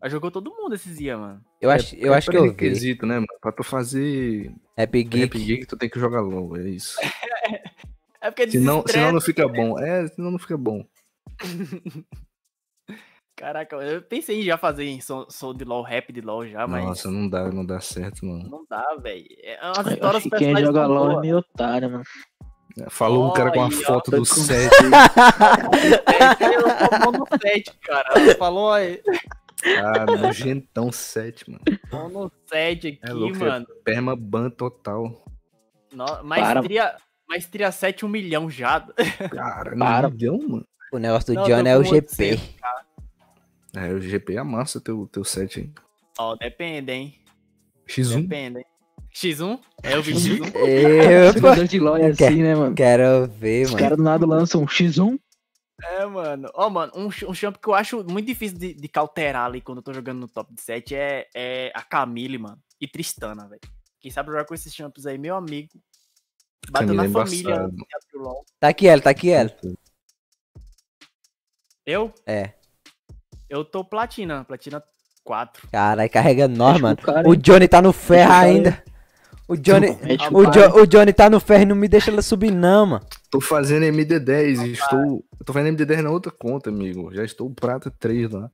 Aí 0.00 0.08
jogou 0.08 0.30
todo 0.30 0.50
mundo 0.54 0.74
esses 0.74 0.96
dias, 0.96 1.18
mano. 1.18 1.44
Eu 1.62 1.70
acho, 1.70 1.94
eu 1.94 2.12
acho 2.12 2.30
que 2.30 2.36
eu 2.36 2.42
vi. 2.42 2.48
requisito, 2.50 3.06
né, 3.06 3.14
mano? 3.14 3.26
Pra 3.40 3.52
tu 3.52 3.62
fazer 3.62 4.52
Happy 4.76 5.04
Geek. 5.04 5.18
Rap 5.20 5.32
Geek. 5.38 5.46
Geek, 5.46 5.66
tu 5.66 5.76
tem 5.76 5.88
que 5.88 5.98
jogar 6.00 6.20
LOL, 6.20 6.56
é 6.56 6.68
isso. 6.68 6.98
É 8.24 8.30
porque 8.30 8.48
Senão, 8.52 8.84
senão 8.86 9.10
não 9.10 9.20
fica 9.20 9.48
bom. 9.48 9.76
É, 9.80 10.06
senão 10.06 10.30
não 10.30 10.38
fica 10.38 10.56
bom. 10.56 10.84
Caraca, 13.36 13.74
eu 13.76 14.00
pensei 14.02 14.40
em 14.40 14.44
já 14.44 14.56
fazer 14.56 14.84
em 14.84 15.00
som, 15.00 15.26
som 15.28 15.52
de 15.52 15.64
LOL, 15.64 15.82
rap 15.82 16.12
de 16.12 16.20
LOL 16.20 16.46
já, 16.46 16.64
mas 16.66 16.84
Nossa, 16.84 17.10
não 17.10 17.28
dá, 17.28 17.50
não 17.50 17.66
dá 17.66 17.80
certo, 17.80 18.24
não. 18.24 18.38
não 18.38 18.64
dá, 18.70 18.94
velho. 19.02 19.26
É 19.42 19.58
umas 19.66 19.78
Eu 19.86 19.92
histórias 19.94 20.16
acho 20.22 20.30
que 20.30 20.36
quem 20.36 20.56
joga 20.56 20.86
LOL 20.86 21.06
é 21.06 21.10
boas. 21.14 21.20
meio 21.22 21.36
otário, 21.38 21.90
mano. 21.90 22.04
Falou 22.88 23.28
um 23.28 23.32
cara 23.32 23.50
com 23.50 23.60
a 23.60 23.64
Olha, 23.64 23.76
foto 23.76 24.08
ó, 24.08 24.10
do 24.12 24.18
com- 24.18 24.24
set. 24.24 24.70
É, 26.40 26.46
eu 26.56 26.62
tô 26.62 27.10
bom 27.12 27.18
no 27.18 27.26
7, 27.42 27.72
cara. 27.82 28.34
Falou 28.38 28.70
aí. 28.72 29.02
Ah, 29.64 30.04
nojentão 30.06 30.90
7, 30.90 31.50
mano. 31.50 31.62
Bom 31.90 32.08
no 32.08 32.32
7 32.46 32.88
aqui, 32.88 32.98
É 33.02 33.12
louco, 33.12 33.36
é 33.36 33.38
mano. 33.38 33.66
Perma 33.84 34.16
ban 34.16 34.50
total. 34.50 35.24
No, 35.92 36.04
maestria, 36.24 36.96
maestria 37.28 37.70
7, 37.70 38.04
1 38.04 38.08
milhão 38.08 38.50
já. 38.50 38.80
Cara, 39.30 39.74
Para. 39.78 40.08
não 40.08 40.16
milhão, 40.16 40.38
mano. 40.38 40.66
O 40.92 40.98
negócio 40.98 41.28
do 41.32 41.34
Não, 41.40 41.44
John 41.44 41.62
tô 41.62 41.68
é 41.68 41.76
o 41.78 41.82
com 41.82 41.88
GP. 41.90 42.30
800. 42.30 42.54
É, 43.74 43.92
o 43.94 44.00
GP 44.00 44.36
amassa 44.36 44.80
teu, 44.80 45.08
teu 45.10 45.24
set 45.24 45.60
aí. 45.60 45.70
Ó, 46.18 46.34
depende, 46.36 46.92
hein? 46.92 47.14
X1? 47.88 48.22
Depende, 48.22 48.58
hein? 48.58 48.64
X1? 49.14 49.58
É, 49.82 49.98
vi 50.02 50.12
X1. 50.12 50.52
Eu 50.54 51.66
de 51.66 51.78
LOL 51.78 51.96
é 51.96 52.06
assim, 52.08 52.42
né, 52.42 52.54
mano? 52.54 52.74
quero 52.74 53.26
ver, 53.28 53.64
Os 53.64 53.70
mano. 53.70 53.82
caras 53.82 53.96
do 53.98 54.04
nada 54.04 54.26
lançam 54.26 54.62
um 54.62 54.66
X1. 54.66 55.18
É, 55.82 56.06
mano. 56.06 56.48
Ó, 56.54 56.70
mano, 56.70 56.92
um, 56.94 57.06
um 57.06 57.34
champ 57.34 57.56
que 57.56 57.68
eu 57.68 57.74
acho 57.74 58.04
muito 58.04 58.26
difícil 58.26 58.58
de, 58.58 58.74
de 58.74 58.88
cauterar 58.88 59.46
ali 59.46 59.60
quando 59.60 59.78
eu 59.78 59.82
tô 59.82 59.92
jogando 59.92 60.20
no 60.20 60.28
top 60.28 60.52
7 60.56 60.94
é, 60.94 61.28
é 61.34 61.72
a 61.74 61.82
Camille, 61.82 62.38
mano. 62.38 62.58
E 62.80 62.86
Tristana, 62.86 63.48
velho. 63.48 63.60
Quem 64.00 64.10
sabe 64.10 64.30
jogar 64.30 64.44
com 64.44 64.54
esses 64.54 64.74
champs 64.74 65.06
aí, 65.06 65.18
meu 65.18 65.36
amigo. 65.36 65.68
Bateu 66.70 66.94
na 66.94 67.04
é 67.04 67.08
família. 67.08 67.68
de. 67.68 67.84
Tá 68.60 68.68
aqui 68.68 68.86
ela, 68.86 69.02
tá 69.02 69.10
aqui 69.10 69.30
ela. 69.30 69.50
Eu? 71.84 72.12
É. 72.26 72.52
Eu 73.48 73.64
tô 73.64 73.84
platina, 73.84 74.44
platina 74.44 74.82
4. 75.24 75.68
Caralho, 75.70 76.10
carrega 76.10 76.48
nós, 76.48 76.80
mano. 76.80 76.96
cara- 76.96 77.28
O 77.28 77.36
Johnny 77.36 77.68
tá 77.68 77.82
no 77.82 77.92
ferro 77.92 78.32
ainda. 78.32 78.82
O 79.48 79.56
Johnny. 79.56 79.88
O. 80.32 80.44
Jo- 80.50 80.80
o 80.82 80.86
Johnny 80.86 81.12
tá 81.12 81.28
no 81.28 81.40
ferro 81.40 81.62
e 81.62 81.66
não 81.66 81.76
me 81.76 81.88
deixa 81.88 82.10
ela 82.10 82.22
subir, 82.22 82.50
não, 82.52 82.86
mano. 82.86 83.06
Tô 83.32 83.40
fazendo 83.40 83.84
MD10 83.86 84.66
e 84.66 84.72
estou. 84.72 85.24
Eu 85.40 85.44
tô 85.46 85.52
fazendo 85.54 85.74
MD10 85.76 86.02
na 86.02 86.10
outra 86.10 86.30
conta, 86.30 86.68
amigo. 86.68 87.12
Já 87.14 87.24
estou 87.24 87.48
prata 87.50 87.90
3 87.90 88.30
lá. 88.30 88.50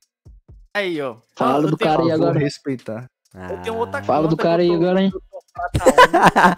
Aí, 0.73 1.01
ó. 1.01 1.17
Fala 1.35 1.65
Eu 1.65 1.71
do 1.71 1.77
tenho- 1.77 1.91
cara 1.91 2.01
aí 2.01 2.07
Vou 2.07 2.15
agora. 2.15 2.39
respeitar. 2.39 3.11
Eu 3.51 3.61
tenho 3.61 3.75
outra 3.75 4.01
Fala 4.03 4.27
do 4.27 4.37
cara 4.37 4.61
aí 4.61 4.69
tô- 4.69 4.73
agora, 4.75 5.01
hein? 5.01 5.11
eu 5.13 5.21
tô 5.29 5.39
prata 5.53 6.55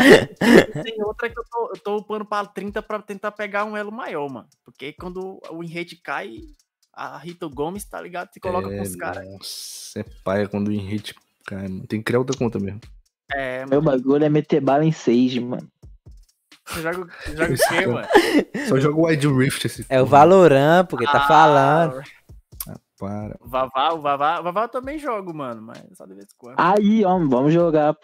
1. 0.80 0.84
Tem 0.84 1.04
outra 1.04 1.30
que 1.30 1.40
eu 1.40 1.44
tô, 1.50 1.72
eu 1.74 1.82
tô 1.82 1.98
upando 1.98 2.24
pra 2.24 2.46
30 2.46 2.82
pra 2.84 3.02
tentar 3.02 3.32
pegar 3.32 3.66
um 3.66 3.76
elo 3.76 3.92
maior, 3.92 4.30
mano. 4.32 4.48
Porque 4.64 4.94
quando 4.94 5.42
o 5.50 5.64
enrate 5.64 5.96
cai, 5.96 6.42
a 6.94 7.18
Rita 7.18 7.48
Gomes, 7.48 7.84
tá 7.86 8.00
ligado? 8.00 8.30
Se 8.32 8.40
coloca 8.40 8.72
é, 8.72 8.78
com 8.78 8.84
os 8.84 8.96
caras. 8.96 9.28
Nossa, 9.28 10.00
é 10.00 10.06
paia 10.24 10.48
quando 10.48 10.68
o 10.68 10.72
hit 10.72 11.16
cai, 11.48 11.64
mano. 11.68 11.88
Tem 11.88 12.00
que 12.00 12.06
criar 12.06 12.20
outra 12.20 12.38
conta 12.38 12.60
mesmo. 12.60 12.80
É, 13.34 13.66
Meu 13.66 13.82
mano. 13.82 13.98
bagulho 13.98 14.24
é 14.24 14.30
meter 14.30 14.62
bala 14.62 14.86
em 14.86 14.92
Sage, 14.92 15.40
mano. 15.40 15.68
Você 16.74 16.82
joga, 16.82 17.08
joga 17.36 17.54
o 17.54 17.58
quê, 17.70 17.88
mano? 17.88 18.08
Só 18.68 18.80
joga 18.80 19.02
Wide 19.08 19.28
Rift 19.28 19.66
esse 19.66 19.86
É 19.90 20.02
o. 20.02 20.06
Valorant, 20.06 20.86
porque 20.86 21.06
tá 21.06 21.22
falando. 21.28 22.02
Para. 22.98 23.36
O 23.42 23.50
Vavá, 23.50 23.94
o 23.94 24.00
Vavá, 24.00 24.40
o 24.40 24.44
Vavá 24.44 24.64
eu 24.64 24.70
também 24.70 25.00
jogo, 25.00 25.34
mano, 25.34 25.62
mas 25.62 25.82
só 25.94 26.06
de 26.06 26.14
vez 26.14 26.26
em 26.26 26.38
quando. 26.38 26.56
Aí, 26.58 27.04
ó, 27.04 27.18
vamos 27.18 27.54
jogar. 27.54 27.96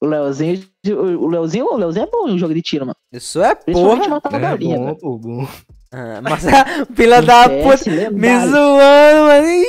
O 0.00 0.06
Leozinho, 0.06 0.64
o 0.86 1.26
Leozinho, 1.26 1.66
o 1.66 1.76
Leozinho 1.76 2.04
é 2.04 2.10
bom 2.10 2.28
no 2.28 2.38
jogo 2.38 2.54
de 2.54 2.62
tiro, 2.62 2.86
mano. 2.86 2.96
Isso 3.12 3.42
é 3.42 3.54
porra. 3.54 4.20
É 4.32 4.38
galinha, 4.38 4.78
bom, 4.78 4.94
pô, 4.94 5.18
bom. 5.18 5.48
Ah, 5.90 6.20
mas 6.22 6.46
a 6.46 6.86
fila 6.94 7.22
da 7.22 7.48
puta 7.48 8.10
me 8.10 8.40
zoando, 8.46 9.26
mano. 9.26 9.46
Ih, 9.46 9.66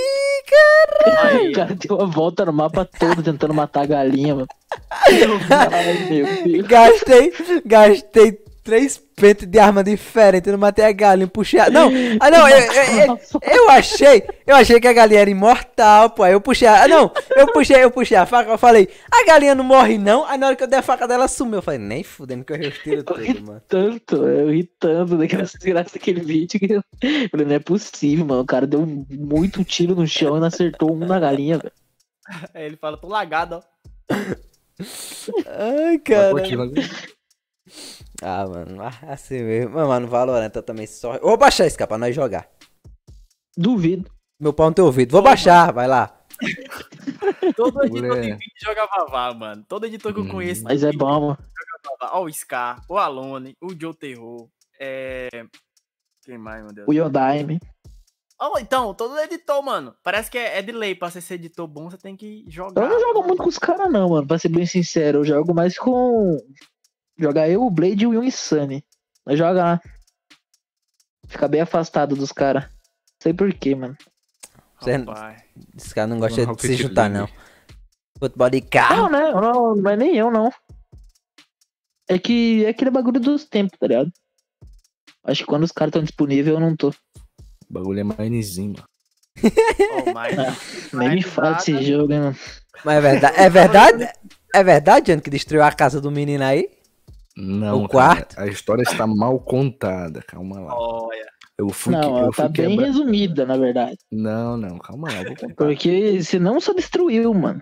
Aí, 1.20 1.50
O 1.50 1.54
cara 1.54 1.76
deu 1.76 1.98
uma 1.98 2.08
volta 2.08 2.46
no 2.46 2.54
mapa 2.54 2.86
todo 2.86 3.24
tentando 3.24 3.54
matar 3.54 3.84
a 3.84 3.86
galinha, 3.86 4.36
mano. 4.36 4.48
Ai, 5.50 6.10
meu 6.10 6.44
Deus. 6.44 6.68
Gastei, 6.68 7.34
gastei 7.66 8.49
três 8.70 9.02
pentes 9.16 9.48
de 9.48 9.58
arma 9.58 9.84
diferente, 9.84 10.52
não 10.52 10.60
matei 10.60 10.86
a 10.86 10.92
galinha, 10.92 11.28
puxei 11.28 11.60
a... 11.60 11.72
Não, 11.72 11.90
ah 12.20 12.30
não, 12.30 12.48
eu, 12.48 12.58
eu, 12.58 13.08
eu, 13.08 13.20
eu 13.52 13.70
achei, 13.72 14.24
eu 14.46 14.56
achei 14.56 14.80
que 14.80 14.88
a 14.88 14.94
galinha 14.94 15.22
era 15.22 15.30
imortal, 15.30 16.12
pô, 16.12 16.22
aí 16.22 16.34
eu 16.34 16.40
puxei 16.40 16.68
a... 16.68 16.84
Ah 16.84 16.88
não, 16.88 17.12
eu 17.36 17.52
puxei, 17.52 17.84
eu 17.84 17.90
puxei 17.90 18.16
a 18.16 18.28
faca, 18.28 18.52
eu 18.52 18.60
falei, 18.60 18.88
a 19.12 19.26
galinha 19.26 19.56
não 19.56 19.64
morre 19.64 19.98
não, 19.98 20.24
aí 20.24 20.38
na 20.38 20.46
hora 20.46 20.56
que 20.56 20.64
eu 20.64 20.68
dei 20.68 20.78
a 20.78 20.84
faca 20.84 21.08
dela 21.08 21.28
sumiu, 21.28 21.56
eu 21.56 21.62
falei, 21.64 21.80
nem 21.80 22.04
fudendo 22.04 22.46
que 22.46 22.54
eu 22.54 22.58
errei 22.58 22.70
os 22.70 22.78
tiros 22.78 23.04
tudo, 23.04 23.42
mano. 23.42 23.62
Tanto, 23.68 24.28
eu 24.28 24.52
ri 24.52 24.64
tanto 24.80 25.18
daquela 25.18 25.44
desgraça 25.44 25.94
daquele 25.94 26.22
vídeo 26.22 26.60
que 26.60 26.74
eu 26.74 26.84
falei, 27.32 27.46
não 27.48 27.56
é 27.56 27.60
possível, 27.60 28.26
mano. 28.26 28.42
O 28.42 28.46
cara 28.46 28.68
deu 28.68 28.86
muito 28.86 29.64
tiro 29.64 29.96
no 29.96 30.06
chão 30.06 30.38
e 30.38 30.40
não 30.40 30.48
acertou 30.48 30.94
um 30.94 31.00
na 31.00 31.20
galinha, 31.20 31.58
velho. 31.58 31.74
aí 32.54 32.66
ele 32.66 32.78
fala, 32.78 32.98
tô 32.98 33.08
lagado, 33.08 33.56
ó. 33.56 33.62
Ai, 35.48 35.98
cara. 36.00 36.34
Ah, 38.22 38.46
mano, 38.48 38.82
ah, 38.82 38.94
assim 39.14 39.42
mesmo, 39.44 39.76
Mas, 39.76 39.88
mano, 39.88 40.08
Valorant 40.08 40.52
eu 40.54 40.64
também 40.64 40.88
só... 40.88 41.16
Eu 41.16 41.22
vou 41.28 41.38
baixar 41.38 41.66
esse 41.66 41.78
cara 41.78 41.88
pra 41.88 41.98
nós 41.98 42.16
jogar. 42.16 42.50
Duvido. 43.58 44.10
Meu 44.42 44.54
pau 44.54 44.70
no 44.70 44.76
teu 44.76 44.86
ouvido, 44.86 45.12
vou 45.12 45.22
baixar, 45.22 45.72
vai 45.74 45.88
lá. 45.88 46.16
Todo 47.56 47.84
editor 47.84 48.02
de 48.02 48.08
Mulher. 48.08 48.22
vídeo 48.38 48.40
joga 48.64 48.86
Vavá, 48.86 49.34
mano. 49.34 49.66
Todo 49.68 49.86
editor 49.86 50.14
que 50.14 50.20
eu 50.20 50.24
Hum. 50.24 50.30
conheço. 50.30 50.64
Mas 50.64 50.84
é 50.84 50.92
bom, 50.94 51.20
mano. 51.22 51.38
joga 51.38 51.98
Vavá. 52.00 52.18
Ó, 52.18 52.24
o 52.24 52.32
Scar, 52.34 52.82
o 52.88 52.98
Alone, 52.98 53.56
o 53.62 53.70
Joe 53.78 53.94
Terror. 53.94 54.48
É. 54.80 55.28
Quem 56.24 56.38
mais, 56.38 56.64
meu 56.64 56.74
Deus? 56.74 56.88
O 56.88 56.94
Yodaime. 56.94 57.60
Ó, 58.42 58.58
então, 58.60 58.94
todo 58.94 59.20
editor, 59.20 59.62
mano. 59.62 59.94
Parece 60.02 60.32
que 60.32 60.38
é, 60.38 60.60
é 60.60 60.62
de 60.62 60.72
lei. 60.72 60.96
Pra 60.96 61.10
você 61.10 61.20
ser 61.20 61.34
editor 61.34 61.68
bom, 61.68 61.90
você 61.90 61.98
tem 61.98 62.16
que 62.16 62.46
jogar. 62.48 62.84
Eu 62.84 62.90
não 62.90 63.00
jogo 63.02 63.24
muito 63.28 63.44
com 63.44 63.50
os 63.50 63.58
caras, 63.58 63.92
não, 63.92 64.08
mano. 64.08 64.26
Pra 64.26 64.40
ser 64.40 64.48
bem 64.48 64.66
sincero, 64.66 65.20
eu 65.20 65.26
jogo 65.26 65.54
mais 65.54 65.78
com. 65.78 66.38
Jogar 67.20 67.50
eu, 67.50 67.64
o 67.64 67.70
Blade 67.70 68.06
e 68.06 68.08
o 68.08 68.24
Insane. 68.24 68.84
Mas 69.26 69.38
joga 69.38 69.62
lá. 69.62 69.82
Fica 71.28 71.48
bem 71.48 71.62
afastado 71.62 72.16
dos 72.16 72.32
caras. 72.32 72.68
Sei 73.22 73.34
porquê, 73.34 73.76
mano. 73.76 73.96
Você-. 74.80 75.06
Esse 75.76 75.94
cara 75.94 76.08
não 76.08 76.20
gosta 76.20 76.40
de 76.40 76.48
Rocket 76.48 76.66
se 76.66 76.76
juntar, 76.76 77.10
não. 77.10 77.28
Futebol 78.18 78.50
de 78.50 78.62
carro. 78.62 79.04
Não, 79.04 79.10
né? 79.10 79.32
Não, 79.32 79.76
não 79.76 79.92
é 79.92 79.98
nem 79.98 80.16
eu, 80.16 80.32
não. 80.32 80.50
É 82.08 82.18
que 82.18 82.66
é 82.66 82.70
aquele 82.70 82.90
bagulho 82.90 83.20
dos 83.20 83.46
tempos, 83.46 83.78
tá 83.78 83.88
ligado? 83.88 84.12
Acho 85.26 85.44
que 85.44 85.48
quando 85.48 85.64
os 85.64 85.72
caras 85.72 85.90
estão 85.90 86.02
disponíveis, 86.02 86.48
eu 86.48 86.60
não 86.60 86.76
tô. 86.76 86.90
O 86.90 86.94
bagulho 87.70 88.00
é 88.00 88.04
minezinho, 88.04 88.74
mano. 88.74 88.90
Ó, 90.08 90.14
mas... 90.14 90.92
Nem 90.94 91.16
me 91.16 91.22
fala 91.22 91.54
desse 91.54 91.84
jogo, 91.84 92.12
hein, 92.12 92.20
mano. 92.20 92.36
Mas 92.84 92.98
é 92.98 93.02
verdade, 93.02 93.38
é 93.38 93.50
verdade, 93.50 94.10
é 94.56 94.64
verdade, 94.64 95.08
Jano, 95.08 95.22
que 95.22 95.30
destruiu 95.30 95.64
a 95.64 95.72
casa 95.72 96.00
do 96.00 96.10
menino 96.10 96.44
aí? 96.44 96.79
Não, 97.42 97.84
O 97.86 97.90
cara, 97.90 98.16
quarto? 98.16 98.40
a 98.40 98.48
história 98.48 98.84
está 98.84 99.08
mal 99.08 99.40
contada. 99.40 100.22
Calma 100.28 100.60
lá. 100.60 100.76
Olha. 100.78 101.26
Eu 101.58 101.70
fui, 101.70 101.92
Não, 101.94 102.02
que- 102.02 102.08
eu 102.08 102.34
fui 102.34 102.44
tá 102.44 102.48
bem 102.50 102.70
quebrar- 102.70 102.86
resumida, 102.88 103.46
na 103.46 103.58
verdade. 103.58 103.98
Não, 104.12 104.56
não, 104.58 104.78
calma 104.78 105.12
lá, 105.12 105.24
vou 105.24 105.36
contar. 105.36 105.56
Porque 105.56 106.24
senão 106.24 106.60
só 106.62 106.74
destruiu, 106.74 107.34
mano. 107.34 107.62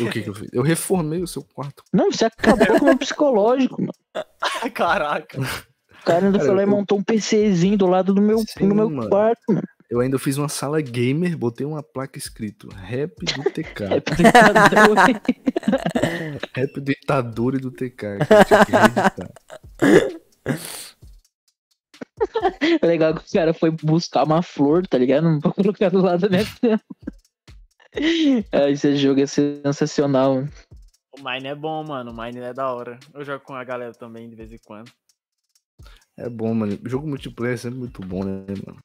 O 0.00 0.10
que, 0.10 0.22
que 0.22 0.30
eu 0.30 0.34
fiz? 0.34 0.48
Eu 0.52 0.62
reformei 0.62 1.20
o 1.22 1.26
seu 1.26 1.42
quarto. 1.52 1.82
Não, 1.92 2.12
você 2.12 2.24
acabou 2.26 2.66
com 2.66 2.82
o 2.82 2.84
meu 2.84 2.98
psicológico, 2.98 3.80
mano. 3.82 3.92
Caraca. 4.74 5.40
O 5.40 6.04
cara 6.04 6.26
ainda 6.26 6.38
Cara, 6.38 6.46
foi 6.48 6.54
lá 6.56 6.62
e 6.62 6.64
eu- 6.64 6.70
montou 6.70 6.98
um 6.98 7.02
PCzinho 7.02 7.76
do 7.76 7.86
lado 7.86 8.14
do 8.14 8.22
meu, 8.22 8.38
Sim, 8.38 8.66
no 8.66 8.74
meu 8.76 8.88
mano. 8.88 9.08
quarto, 9.10 9.40
mano. 9.48 9.66
Eu 9.90 9.98
ainda 9.98 10.20
fiz 10.20 10.38
uma 10.38 10.48
sala 10.48 10.80
gamer, 10.80 11.36
botei 11.36 11.66
uma 11.66 11.82
placa 11.82 12.16
escrito 12.16 12.68
Rap 12.68 13.16
do 13.24 13.42
TK. 13.50 13.88
Rap 16.54 16.80
do 16.80 16.92
Itador 16.92 17.56
e 17.56 17.58
do 17.58 17.72
TK. 17.72 18.18
Que 18.66 18.72
reeditar. 18.72 19.32
É 22.82 22.86
Legal 22.86 23.14
que 23.14 23.22
o 23.22 23.32
cara 23.32 23.54
foi 23.54 23.70
buscar 23.70 24.24
uma 24.24 24.42
flor, 24.42 24.86
tá 24.86 24.98
ligado? 24.98 25.24
Não 25.24 25.40
pra 25.40 25.52
colocar 25.52 25.88
do 25.88 26.02
lado 26.02 26.20
da 26.20 26.28
minha 26.28 26.44
cama. 26.60 26.78
Esse 28.68 28.94
jogo 28.96 29.20
é 29.20 29.26
sensacional. 29.26 30.44
O 31.18 31.22
Mine 31.22 31.48
é 31.48 31.54
bom, 31.54 31.82
mano. 31.82 32.12
O 32.12 32.14
Mine 32.14 32.40
é 32.40 32.52
da 32.52 32.70
hora. 32.72 33.00
Eu 33.14 33.24
jogo 33.24 33.42
com 33.42 33.54
a 33.54 33.64
galera 33.64 33.94
também, 33.94 34.28
de 34.28 34.36
vez 34.36 34.52
em 34.52 34.58
quando. 34.58 34.92
É 36.16 36.28
bom, 36.28 36.52
mano. 36.54 36.78
Jogo 36.84 37.08
multiplayer 37.08 37.54
é 37.54 37.56
sempre 37.56 37.78
muito 37.78 38.02
bom, 38.02 38.22
né, 38.22 38.44
mano? 38.66 38.78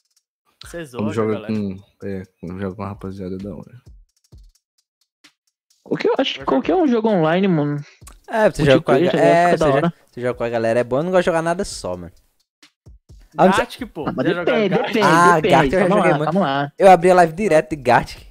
Vocês 0.63 0.91
Quando 0.91 1.13
joga 1.13 1.33
galera. 1.33 1.53
com. 1.53 1.77
É, 2.03 2.23
quando 2.39 2.59
joga 2.59 2.75
com 2.75 2.83
a 2.83 2.87
rapaziada 2.87 3.37
da 3.37 3.55
hora. 3.55 3.81
Qualquer, 5.83 6.07
eu 6.09 6.15
acho 6.17 6.39
que 6.39 6.45
qualquer 6.45 6.75
um 6.75 6.87
jogo 6.87 7.09
online, 7.09 7.47
mano. 7.47 7.79
É, 8.27 8.49
você 8.49 8.65
joga 8.65 8.81
com 8.81 8.91
a, 8.91 9.03
já 9.03 9.11
é, 9.11 9.51
você, 9.51 9.57
joga, 9.57 9.73
hora. 9.77 9.93
você 10.11 10.21
joga 10.21 10.33
com 10.33 10.43
a 10.43 10.49
galera, 10.49 10.79
é 10.79 10.83
bom, 10.83 10.97
eu 10.97 11.03
não 11.03 11.11
gosto 11.11 11.21
de 11.21 11.25
jogar 11.25 11.43
nada 11.43 11.63
só, 11.63 11.95
mano. 11.95 12.11
Ah, 13.37 13.47
Gartic, 13.47 13.85
pô. 13.87 14.05
Ah, 14.07 14.11
depende, 14.11 14.69
depende, 14.69 14.99
Ah, 15.03 15.35
depende. 15.35 15.51
Gartic 15.53 15.73
eu 15.73 15.79
já 15.79 15.87
joguei 15.89 16.11
lá, 16.11 16.17
muito. 16.17 16.31
calma 16.31 16.47
lá. 16.47 16.73
Eu 16.79 16.89
abri 16.89 17.11
a 17.11 17.15
live 17.15 17.33
direto 17.33 17.69
de 17.69 17.75
Gartic. 17.75 18.25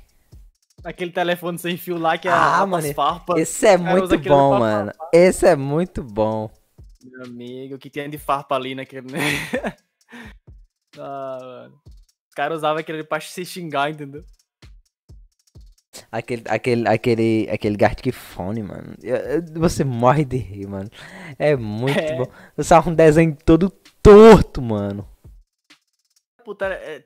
Aquele 0.82 1.12
telefone 1.12 1.58
sem 1.58 1.76
fio 1.76 1.96
lá 1.96 2.18
que 2.18 2.26
é 2.26 2.30
Ah, 2.30 2.60
ah, 2.60 2.66
mano, 2.66 2.86
as 2.86 2.92
farpas. 2.92 3.38
Esse 3.38 3.66
é 3.68 3.76
muito 3.76 4.18
bom, 4.18 4.58
mano. 4.58 4.92
Esse 5.12 5.46
é 5.46 5.54
muito 5.56 6.02
bom. 6.02 6.50
Meu 7.04 7.24
amigo, 7.24 7.78
que 7.78 7.88
tinha 7.88 8.08
de 8.08 8.18
farpa 8.18 8.54
ali 8.56 8.74
naquele. 8.74 9.06
ah, 10.98 11.38
mano. 11.40 11.83
Os 12.34 12.36
caras 12.36 12.58
usavam 12.58 12.80
aquele 12.80 12.98
ali 12.98 13.06
pra 13.06 13.20
se 13.20 13.44
xingar, 13.44 13.92
entendeu? 13.92 14.24
Aquele, 16.10 16.42
aquele, 16.48 16.88
aquele, 16.88 17.48
aquele 17.48 17.76
Gartic 17.76 18.12
Fone, 18.12 18.60
mano. 18.60 18.96
Você 19.54 19.84
morre 19.84 20.24
de 20.24 20.36
rir, 20.36 20.66
mano. 20.66 20.90
É 21.38 21.54
muito 21.54 21.96
É. 21.96 22.16
bom. 22.16 22.26
Você 22.56 22.74
um 22.74 22.92
desenho 22.92 23.36
todo 23.36 23.70
torto, 24.02 24.60
mano. 24.60 25.08
Puta, 26.44 26.66
é, 26.66 27.04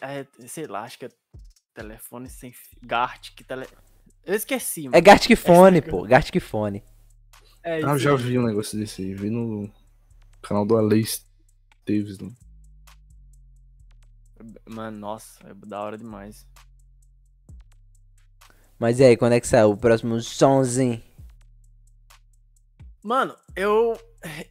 é, 0.00 0.26
sei 0.44 0.66
lá, 0.66 0.82
acho 0.82 0.98
que 0.98 1.04
é 1.04 1.08
telefone 1.72 2.28
sem 2.28 2.50
fio. 2.50 2.76
Gartic, 2.82 3.46
tele... 3.46 3.68
Eu 4.26 4.34
esqueci, 4.34 4.86
mano. 4.86 4.96
É 4.96 5.00
Gartic 5.00 5.36
Fone, 5.36 5.80
pô. 5.80 6.02
Gartic 6.02 6.40
Fone. 6.40 6.82
É, 7.62 7.76
Ah, 7.76 7.90
eu 7.92 7.98
já 8.00 8.16
vi 8.16 8.36
um 8.40 8.44
negócio 8.44 8.76
desse 8.76 9.02
aí. 9.02 9.14
Vi 9.14 9.30
no 9.30 9.70
canal 10.42 10.66
do 10.66 10.76
Alei 10.76 11.02
Esteves. 11.02 12.18
Né? 12.18 12.32
Mano, 14.68 14.98
nossa, 14.98 15.38
é 15.48 15.54
da 15.54 15.80
hora 15.80 15.96
demais. 15.98 16.46
Mas 18.78 18.98
e 19.00 19.04
aí, 19.04 19.16
quando 19.16 19.32
é 19.34 19.40
que 19.40 19.46
sai 19.46 19.64
o 19.64 19.76
próximo 19.76 20.20
sonzinho? 20.20 21.00
Mano, 23.02 23.36
eu. 23.54 23.98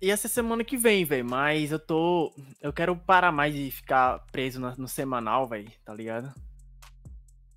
Ia 0.01 0.15
ser 0.15 0.27
semana 0.27 0.63
que 0.63 0.77
vem, 0.77 1.03
velho. 1.03 1.25
Mas 1.25 1.71
eu 1.71 1.79
tô. 1.79 2.33
Eu 2.61 2.71
quero 2.71 2.95
parar 2.95 3.31
mais 3.31 3.53
de 3.53 3.71
ficar 3.71 4.19
preso 4.31 4.59
na- 4.59 4.75
no 4.77 4.87
semanal, 4.87 5.47
velho. 5.47 5.71
Tá 5.83 5.93
ligado? 5.93 6.33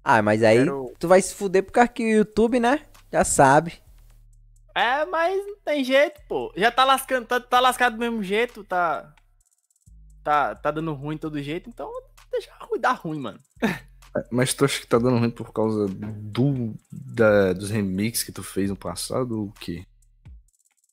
Ah, 0.03 0.23
mas 0.23 0.43
aí 0.43 0.59
Quero- 0.59 0.95
tu 0.99 1.09
vai 1.09 1.21
se 1.21 1.35
fuder 1.35 1.63
por 1.65 1.73
causa 1.73 1.89
que 1.89 2.03
o 2.03 2.09
YouTube, 2.19 2.59
né? 2.61 2.87
Já 3.13 3.25
sabe. 3.25 3.75
É, 4.75 5.05
mas 5.07 5.37
não 5.47 5.57
tem 5.65 5.83
jeito, 5.85 6.21
pô. 6.29 6.53
Já 6.57 6.71
tá 6.71 6.85
lascando, 6.85 7.27
tá, 7.27 7.41
tá 7.41 7.61
lascado 7.61 7.95
do 7.95 7.99
mesmo 7.99 8.23
jeito, 8.23 8.63
tá. 8.65 9.13
Tá, 10.23 10.55
tá 10.55 10.71
dando 10.71 10.93
ruim 10.93 11.17
todo 11.17 11.41
jeito, 11.43 11.69
então 11.71 11.91
deixa 12.31 12.53
ruim 12.61 12.81
dar 12.81 12.93
ruim, 12.93 13.19
mano. 13.21 13.39
Mas 14.31 14.55
tu 14.55 14.65
acha 14.65 14.81
que 14.81 14.87
tá 14.87 14.99
dando 14.99 15.19
ruim 15.19 15.31
por 15.31 15.53
causa 15.53 15.87
do, 15.89 16.75
da, 16.91 17.53
dos 17.53 17.71
remixes 17.71 18.25
que 18.25 18.33
tu 18.33 18.43
fez 18.43 18.71
no 18.71 18.77
passado 18.77 19.39
ou 19.39 19.47
o 19.49 19.53
quê? 19.53 19.85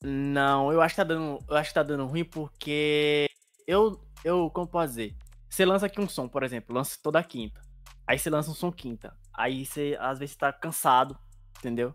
Não, 0.01 0.71
eu 0.71 0.81
acho 0.81 0.95
que 0.95 1.01
tá 1.01 1.03
dando. 1.05 1.39
Eu 1.47 1.55
acho 1.55 1.69
que 1.69 1.73
tá 1.75 1.83
dando 1.83 2.05
ruim 2.05 2.25
porque. 2.25 3.27
Eu. 3.67 3.99
Eu, 4.23 4.49
como 4.49 4.67
posso 4.67 4.89
dizer? 4.89 5.15
Você 5.49 5.65
lança 5.65 5.85
aqui 5.85 5.99
um 6.01 6.07
som, 6.07 6.27
por 6.27 6.43
exemplo, 6.43 6.75
lança 6.75 6.97
toda 7.01 7.23
quinta. 7.23 7.61
Aí 8.07 8.17
você 8.17 8.29
lança 8.29 8.51
um 8.51 8.53
som 8.53 8.71
quinta. 8.71 9.15
Aí 9.33 9.65
você, 9.65 9.97
às 9.99 10.19
vezes, 10.19 10.35
tá 10.35 10.51
cansado, 10.51 11.17
entendeu? 11.59 11.93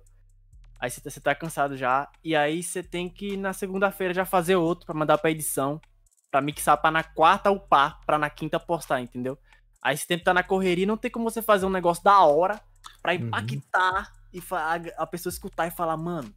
Aí 0.80 0.90
você, 0.90 1.00
tá- 1.00 1.10
você 1.10 1.20
tá 1.20 1.34
cansado 1.34 1.76
já. 1.76 2.08
E 2.22 2.34
aí 2.36 2.62
você 2.62 2.82
tem 2.82 3.08
que, 3.08 3.36
na 3.36 3.52
segunda-feira, 3.52 4.14
já 4.14 4.24
fazer 4.24 4.56
outro 4.56 4.86
pra 4.86 4.94
mandar 4.94 5.18
pra 5.18 5.30
edição. 5.30 5.80
Pra 6.30 6.40
mixar 6.42 6.76
pra 6.80 6.90
na 6.90 7.02
quarta 7.02 7.50
upar, 7.50 8.00
pra 8.04 8.18
na 8.18 8.28
quinta 8.28 8.60
postar, 8.60 9.00
entendeu? 9.00 9.38
Aí 9.80 9.94
esse 9.94 10.06
tempo 10.06 10.24
tá 10.24 10.34
na 10.34 10.42
correria, 10.42 10.86
não 10.86 10.96
tem 10.96 11.10
como 11.10 11.30
você 11.30 11.40
fazer 11.40 11.64
um 11.64 11.70
negócio 11.70 12.04
da 12.04 12.18
hora 12.20 12.60
pra 13.02 13.12
Uhum. 13.14 13.18
impactar 13.28 14.12
e 14.32 14.40
fa- 14.40 14.74
a, 14.96 15.06
pessoa 15.06 15.30
escutar 15.30 15.66
e 15.66 15.70
falar, 15.70 15.96
mano, 15.96 16.32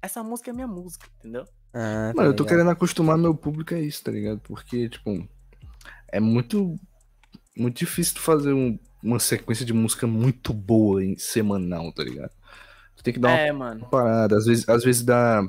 essa 0.00 0.24
música 0.24 0.50
é 0.50 0.52
minha 0.52 0.66
música, 0.66 1.06
entendeu? 1.20 1.44
Ah, 1.72 2.12
tá 2.12 2.16
Mano, 2.16 2.30
eu 2.30 2.34
tô 2.36 2.42
ligado. 2.42 2.46
querendo 2.48 2.70
acostumar 2.70 3.16
meu 3.16 3.34
público 3.34 3.74
a 3.74 3.78
isso, 3.78 4.02
tá 4.02 4.10
ligado? 4.10 4.40
Porque, 4.40 4.88
tipo, 4.88 5.28
é 6.08 6.18
muito, 6.18 6.76
muito 7.56 7.78
difícil 7.78 8.14
tu 8.16 8.20
fazer 8.20 8.52
um- 8.52 8.78
uma 9.02 9.20
sequência 9.20 9.64
de 9.64 9.72
música 9.72 10.06
muito 10.06 10.52
boa 10.52 11.04
em 11.04 11.16
semanal, 11.16 11.92
tá 11.92 12.02
ligado? 12.02 12.32
Tu 12.96 13.02
tem 13.04 13.14
que 13.14 13.20
dar 13.20 13.28
uma 13.28 13.38
É, 13.38 13.52
mano. 13.52 13.86
parada. 13.88 14.36
Às 14.36 14.46
vezes, 14.46 14.68
às 14.68 14.82
vezes 14.82 15.02
dá 15.04 15.42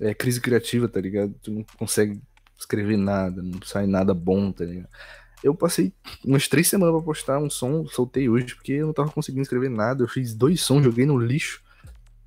é, 0.00 0.14
crise 0.14 0.40
criativa, 0.40 0.88
tá 0.88 1.00
ligado? 1.00 1.34
Tu 1.42 1.50
não 1.50 1.64
consegue 1.76 2.22
escrever 2.58 2.96
nada, 2.96 3.42
não 3.42 3.60
sai 3.62 3.86
nada 3.86 4.12
bom, 4.12 4.50
tá 4.52 4.64
ligado? 4.64 4.88
Eu 5.42 5.54
passei 5.54 5.92
umas 6.24 6.48
três 6.48 6.68
semanas 6.68 6.94
pra 6.96 7.04
postar 7.04 7.38
um 7.38 7.48
som, 7.48 7.86
soltei 7.86 8.28
hoje, 8.28 8.54
porque 8.56 8.72
eu 8.72 8.86
não 8.86 8.92
tava 8.92 9.10
conseguindo 9.12 9.42
escrever 9.42 9.70
nada. 9.70 10.02
Eu 10.02 10.08
fiz 10.08 10.34
dois 10.34 10.60
sons, 10.60 10.82
joguei 10.84 11.06
no 11.06 11.16
lixo. 11.16 11.62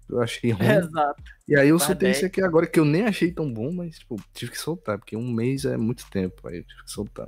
Eu 0.10 0.22
achei 0.22 0.52
ruim. 0.52 0.66
Exato. 0.68 1.22
E 1.48 1.56
aí 1.58 1.68
eu 1.70 1.78
soltei 1.80 2.08
dez. 2.08 2.18
esse 2.18 2.26
aqui 2.26 2.42
agora, 2.42 2.66
que 2.66 2.80
eu 2.80 2.86
nem 2.86 3.04
achei 3.04 3.32
tão 3.32 3.52
bom, 3.52 3.72
mas, 3.72 4.00
tipo, 4.00 4.16
tive 4.34 4.52
que 4.52 4.58
soltar, 4.58 4.98
porque 4.98 5.18
um 5.18 5.30
mês 5.30 5.66
é 5.66 5.76
muito 5.76 6.10
tempo, 6.10 6.48
aí 6.48 6.58
eu 6.60 6.64
tive 6.64 6.84
que 6.84 6.92
soltar. 6.92 7.28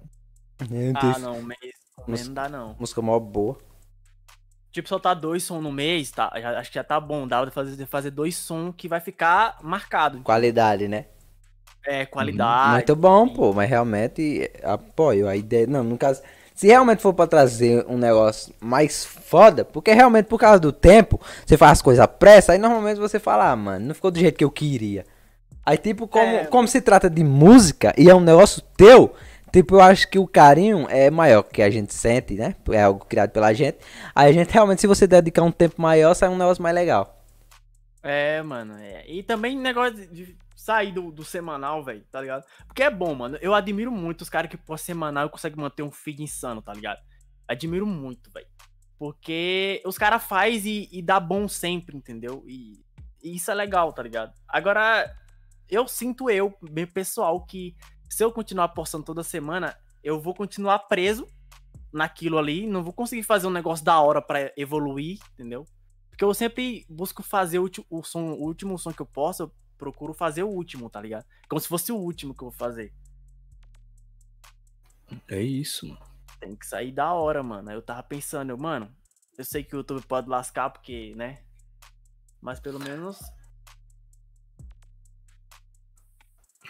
Ah, 0.95 1.19
não, 1.19 1.39
um 1.39 1.43
mês, 1.43 1.59
um 2.07 2.11
mês 2.11 2.27
não 2.27 2.33
dá, 2.33 2.47
não. 2.47 2.75
Música 2.79 3.01
mó 3.01 3.19
boa. 3.19 3.57
Tipo, 4.71 4.87
soltar 4.89 5.15
dois 5.15 5.43
sons 5.43 5.61
no 5.61 5.71
mês, 5.71 6.09
tá? 6.09 6.31
já- 6.39 6.57
acho 6.59 6.71
que 6.71 6.75
já 6.75 6.83
tá 6.83 6.99
bom. 6.99 7.27
Dá 7.27 7.41
pra 7.41 7.51
fazer, 7.51 7.75
de 7.75 7.85
fazer 7.85 8.09
dois 8.09 8.35
sons 8.35 8.73
que 8.75 8.87
vai 8.87 8.99
ficar 8.99 9.59
marcado. 9.61 10.19
Qualidade, 10.21 10.87
né? 10.87 11.07
É, 11.85 12.05
qualidade. 12.05 12.71
Muito 12.73 12.95
bom, 12.95 13.27
pô, 13.27 13.53
mas 13.53 13.69
realmente 13.69 14.49
apoio 14.63 15.27
a 15.27 15.35
ideia. 15.35 15.67
Não, 15.67 15.83
no 15.83 15.97
caso, 15.97 16.21
se 16.55 16.67
realmente 16.67 17.01
for 17.01 17.13
pra 17.13 17.27
trazer 17.27 17.85
um 17.89 17.97
negócio 17.97 18.53
mais 18.59 19.05
foda, 19.05 19.65
porque 19.65 19.91
realmente 19.91 20.25
por 20.27 20.39
causa 20.39 20.59
do 20.59 20.71
tempo, 20.71 21.19
você 21.45 21.57
faz 21.57 21.73
as 21.73 21.81
coisas 21.81 22.03
à 22.03 22.07
pressa, 22.07 22.53
aí 22.53 22.57
normalmente 22.57 22.99
você 22.99 23.19
fala, 23.19 23.51
ah, 23.51 23.55
mano, 23.55 23.87
não 23.87 23.95
ficou 23.95 24.11
do 24.11 24.19
jeito 24.19 24.37
que 24.37 24.43
eu 24.43 24.51
queria. 24.51 25.05
Aí, 25.65 25.77
tipo, 25.77 26.07
como, 26.07 26.25
É. 26.25 26.45
como 26.45 26.67
se 26.67 26.81
trata 26.81 27.09
de 27.09 27.23
música 27.23 27.93
e 27.97 28.09
é 28.09 28.15
um 28.15 28.19
negócio 28.21 28.61
teu, 28.77 29.13
Tipo, 29.53 29.75
eu 29.75 29.81
acho 29.81 30.09
que 30.09 30.17
o 30.17 30.25
carinho 30.25 30.87
é 30.89 31.11
maior 31.11 31.43
que 31.43 31.61
a 31.61 31.69
gente 31.69 31.93
sente, 31.93 32.33
né? 32.33 32.55
É 32.71 32.81
algo 32.81 33.05
criado 33.05 33.29
pela 33.29 33.53
gente. 33.53 33.77
Aí 34.15 34.31
a 34.31 34.33
gente 34.33 34.49
realmente, 34.51 34.81
se 34.81 34.87
você 34.87 35.05
dedicar 35.05 35.43
um 35.43 35.51
tempo 35.51 35.79
maior, 35.79 36.15
sai 36.15 36.27
um 36.27 36.35
negócio 36.35 36.63
mais 36.63 36.73
legal. 36.73 37.23
É, 38.01 38.41
mano. 38.41 38.73
é. 38.81 39.03
E 39.07 39.21
também 39.21 39.55
negócio 39.55 40.07
de 40.07 40.35
sair 40.63 40.93
do, 40.93 41.11
do 41.11 41.25
semanal, 41.25 41.83
velho, 41.83 42.05
tá 42.09 42.21
ligado? 42.21 42.45
Porque 42.65 42.83
é 42.83 42.89
bom, 42.89 43.13
mano. 43.13 43.37
Eu 43.41 43.53
admiro 43.53 43.91
muito 43.91 44.21
os 44.21 44.29
caras 44.29 44.49
que 44.49 44.55
por 44.55 44.79
semanal 44.79 45.29
conseguem 45.29 45.59
manter 45.59 45.83
um 45.83 45.91
feed 45.91 46.23
insano, 46.23 46.61
tá 46.61 46.73
ligado? 46.73 47.01
Admiro 47.45 47.85
muito, 47.85 48.31
velho. 48.31 48.47
Porque 48.97 49.83
os 49.85 49.97
caras 49.97 50.23
faz 50.23 50.65
e, 50.65 50.87
e 50.89 51.01
dá 51.01 51.19
bom 51.19 51.49
sempre, 51.49 51.97
entendeu? 51.97 52.45
E, 52.47 52.81
e 53.21 53.35
isso 53.35 53.51
é 53.51 53.53
legal, 53.53 53.91
tá 53.91 54.01
ligado? 54.01 54.33
Agora, 54.47 55.13
eu 55.69 55.85
sinto 55.85 56.29
eu, 56.29 56.57
bem 56.71 56.87
pessoal, 56.87 57.45
que 57.45 57.75
se 58.09 58.23
eu 58.23 58.31
continuar 58.31 58.69
postando 58.69 59.03
toda 59.03 59.21
semana, 59.21 59.77
eu 60.01 60.17
vou 60.17 60.33
continuar 60.33 60.79
preso 60.79 61.27
naquilo 61.91 62.37
ali, 62.37 62.65
não 62.65 62.81
vou 62.81 62.93
conseguir 62.93 63.23
fazer 63.23 63.47
um 63.47 63.51
negócio 63.51 63.83
da 63.83 63.99
hora 63.99 64.21
pra 64.21 64.53
evoluir, 64.55 65.19
entendeu? 65.33 65.65
Porque 66.09 66.23
eu 66.23 66.33
sempre 66.33 66.85
busco 66.87 67.21
fazer 67.21 67.59
o, 67.59 67.69
o 67.89 68.01
som, 68.01 68.31
o 68.31 68.45
último 68.45 68.79
som 68.79 68.93
que 68.93 69.01
eu 69.01 69.05
posso, 69.05 69.51
procuro 69.83 70.13
fazer 70.13 70.43
o 70.43 70.47
último, 70.47 70.89
tá 70.89 71.01
ligado? 71.01 71.25
Como 71.49 71.59
se 71.59 71.67
fosse 71.67 71.91
o 71.91 71.97
último 71.97 72.33
que 72.33 72.41
eu 72.41 72.49
vou 72.49 72.57
fazer. 72.57 72.93
É 75.29 75.41
isso, 75.41 75.85
mano. 75.87 76.01
Tem 76.39 76.55
que 76.55 76.65
sair 76.65 76.93
da 76.93 77.11
hora, 77.13 77.43
mano. 77.43 77.69
Eu 77.69 77.81
tava 77.81 78.01
pensando, 78.01 78.49
eu, 78.51 78.57
mano, 78.57 78.89
eu 79.37 79.43
sei 79.43 79.61
que 79.61 79.75
o 79.75 79.79
YouTube 79.79 80.01
pode 80.03 80.29
lascar 80.29 80.69
porque, 80.69 81.13
né? 81.15 81.41
Mas 82.41 82.61
pelo 82.61 82.79
menos. 82.79 83.19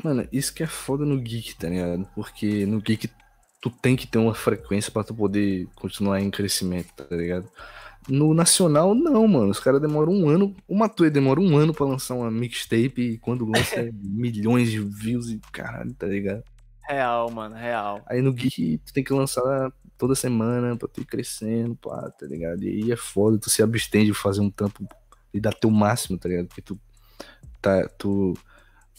Mano, 0.04 0.28
isso 0.32 0.54
que 0.54 0.64
é 0.64 0.68
foda 0.68 1.06
no 1.06 1.22
Geek, 1.22 1.56
tá 1.56 1.70
ligado? 1.70 2.06
Porque 2.16 2.66
no 2.66 2.82
Geek 2.82 3.10
tu 3.62 3.70
tem 3.70 3.96
que 3.96 4.08
ter 4.08 4.18
uma 4.18 4.34
frequência 4.34 4.92
pra 4.92 5.04
tu 5.04 5.14
poder 5.14 5.68
continuar 5.76 6.20
em 6.20 6.32
crescimento, 6.32 6.92
tá 6.96 7.16
ligado? 7.16 7.48
No 8.08 8.34
Nacional, 8.34 8.94
não, 8.94 9.28
mano. 9.28 9.50
Os 9.50 9.60
caras 9.60 9.82
demoram 9.82 10.12
um 10.12 10.30
ano. 10.30 10.56
O 10.68 10.76
Matuê 10.76 11.10
demora 11.10 11.40
um 11.40 11.58
ano 11.58 11.74
pra 11.74 11.86
lançar 11.86 12.16
uma 12.16 12.30
mixtape 12.30 13.02
e 13.02 13.18
quando 13.18 13.46
lança 13.46 13.76
é 13.76 13.92
milhões 14.04 14.70
de 14.72 14.80
views 14.80 15.30
e 15.30 15.40
caralho, 15.52 15.94
tá 15.94 16.08
ligado? 16.08 16.44
Real, 16.82 17.32
mano, 17.32 17.56
real. 17.56 18.02
Aí 18.08 18.22
no 18.22 18.34
Geek 18.34 18.80
tu 18.86 18.94
tem 18.94 19.04
que 19.04 19.14
lançar 19.14 19.72
toda 19.98 20.16
semana 20.16 20.76
pra 20.76 20.88
tu 20.88 21.02
ir 21.02 21.06
crescendo, 21.06 21.76
pá, 21.76 22.12
tá 22.12 22.26
ligado? 22.26 22.64
E 22.64 22.68
aí 22.68 22.92
é 22.92 22.98
foda, 22.98 23.38
tu 23.38 23.50
se 23.50 23.64
abstém 23.64 24.06
de 24.06 24.14
fazer 24.14 24.42
um 24.42 24.50
tampo 24.50 24.86
e 25.34 25.40
dar 25.40 25.54
teu 25.54 25.72
máximo, 25.72 26.18
tá 26.18 26.28
ligado? 26.28 26.48
Porque 26.48 26.62
tu, 26.62 26.78
tá, 27.62 27.88
tu 27.98 28.34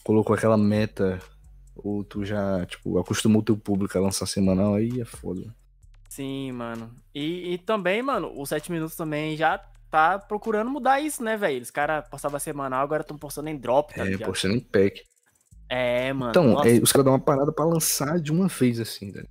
colocou 0.03 0.35
aquela 0.35 0.57
meta 0.57 1.21
ou 1.77 2.03
tu 2.03 2.25
já, 2.25 2.65
tipo, 2.67 2.99
acostumou 2.99 3.43
teu 3.43 3.57
público 3.57 3.97
a 3.99 4.01
lançar 4.01 4.27
semanal, 4.27 4.75
aí 4.75 5.01
é 5.01 5.05
foda. 5.05 5.55
Sim, 6.15 6.53
mano. 6.53 6.95
E, 7.13 7.55
e 7.55 7.59
também, 7.59 8.01
mano, 8.01 8.33
o 8.37 8.47
7 8.47 8.71
minutos 8.71 8.95
também 8.95 9.37
já 9.37 9.59
tá 9.91 10.17
procurando 10.17 10.71
mudar 10.71 11.01
isso, 11.01 11.25
né, 11.25 11.37
velho? 11.37 11.61
Os 11.61 11.73
caras 11.73 12.09
postavam 12.09 12.39
semanal, 12.39 12.83
agora 12.85 13.01
estão 13.03 13.19
postando 13.19 13.49
em 13.49 13.57
drop, 13.57 13.93
tá 13.93 14.03
É, 14.03 14.11
ligado? 14.11 14.29
postando 14.29 14.55
em 14.55 14.61
pack. 14.61 15.03
É, 15.69 16.13
mano. 16.13 16.31
Então, 16.31 16.63
é, 16.65 16.75
os 16.75 16.93
caras 16.93 17.05
dão 17.07 17.15
uma 17.15 17.19
parada 17.19 17.51
pra 17.51 17.65
lançar 17.65 18.21
de 18.21 18.31
uma 18.31 18.47
vez, 18.47 18.79
assim, 18.79 19.11
né? 19.11 19.25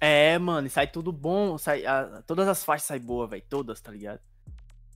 É, 0.00 0.38
mano, 0.38 0.66
e 0.66 0.70
sai 0.70 0.86
tudo 0.86 1.12
bom, 1.12 1.58
sai, 1.58 1.84
a- 1.84 2.22
todas 2.26 2.48
as 2.48 2.64
faixas 2.64 2.86
saem 2.86 3.02
boas, 3.02 3.28
velho, 3.28 3.44
todas, 3.46 3.78
tá 3.82 3.92
ligado? 3.92 4.20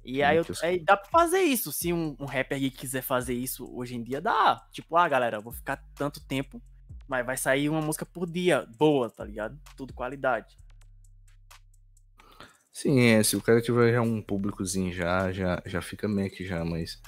E 0.02 0.22
aí, 0.22 0.38
eu- 0.38 0.44
os- 0.48 0.62
aí 0.62 0.82
dá 0.82 0.96
pra 0.96 1.10
fazer 1.10 1.40
isso, 1.40 1.70
se 1.70 1.92
um, 1.92 2.16
um 2.18 2.24
rapper 2.24 2.56
aí 2.56 2.70
quiser 2.70 3.02
fazer 3.02 3.34
isso 3.34 3.70
hoje 3.76 3.94
em 3.94 4.02
dia, 4.02 4.22
dá. 4.22 4.66
Tipo, 4.72 4.96
ah, 4.96 5.06
galera, 5.06 5.36
eu 5.36 5.42
vou 5.42 5.52
ficar 5.52 5.84
tanto 5.94 6.18
tempo, 6.26 6.62
mas 7.06 7.26
vai 7.26 7.36
sair 7.36 7.68
uma 7.68 7.82
música 7.82 8.06
por 8.06 8.26
dia, 8.26 8.66
boa, 8.78 9.10
tá 9.10 9.22
ligado? 9.22 9.58
Tudo 9.76 9.92
qualidade. 9.92 10.56
Sim, 12.76 13.00
é, 13.00 13.22
se 13.22 13.34
o 13.34 13.40
cara 13.40 13.62
tiver 13.62 13.90
já 13.90 14.02
um 14.02 14.20
públicozinho 14.20 14.92
já, 14.92 15.32
já, 15.32 15.62
já 15.64 15.80
fica 15.80 16.06
Mac 16.06 16.34
já, 16.40 16.62
mas, 16.62 17.00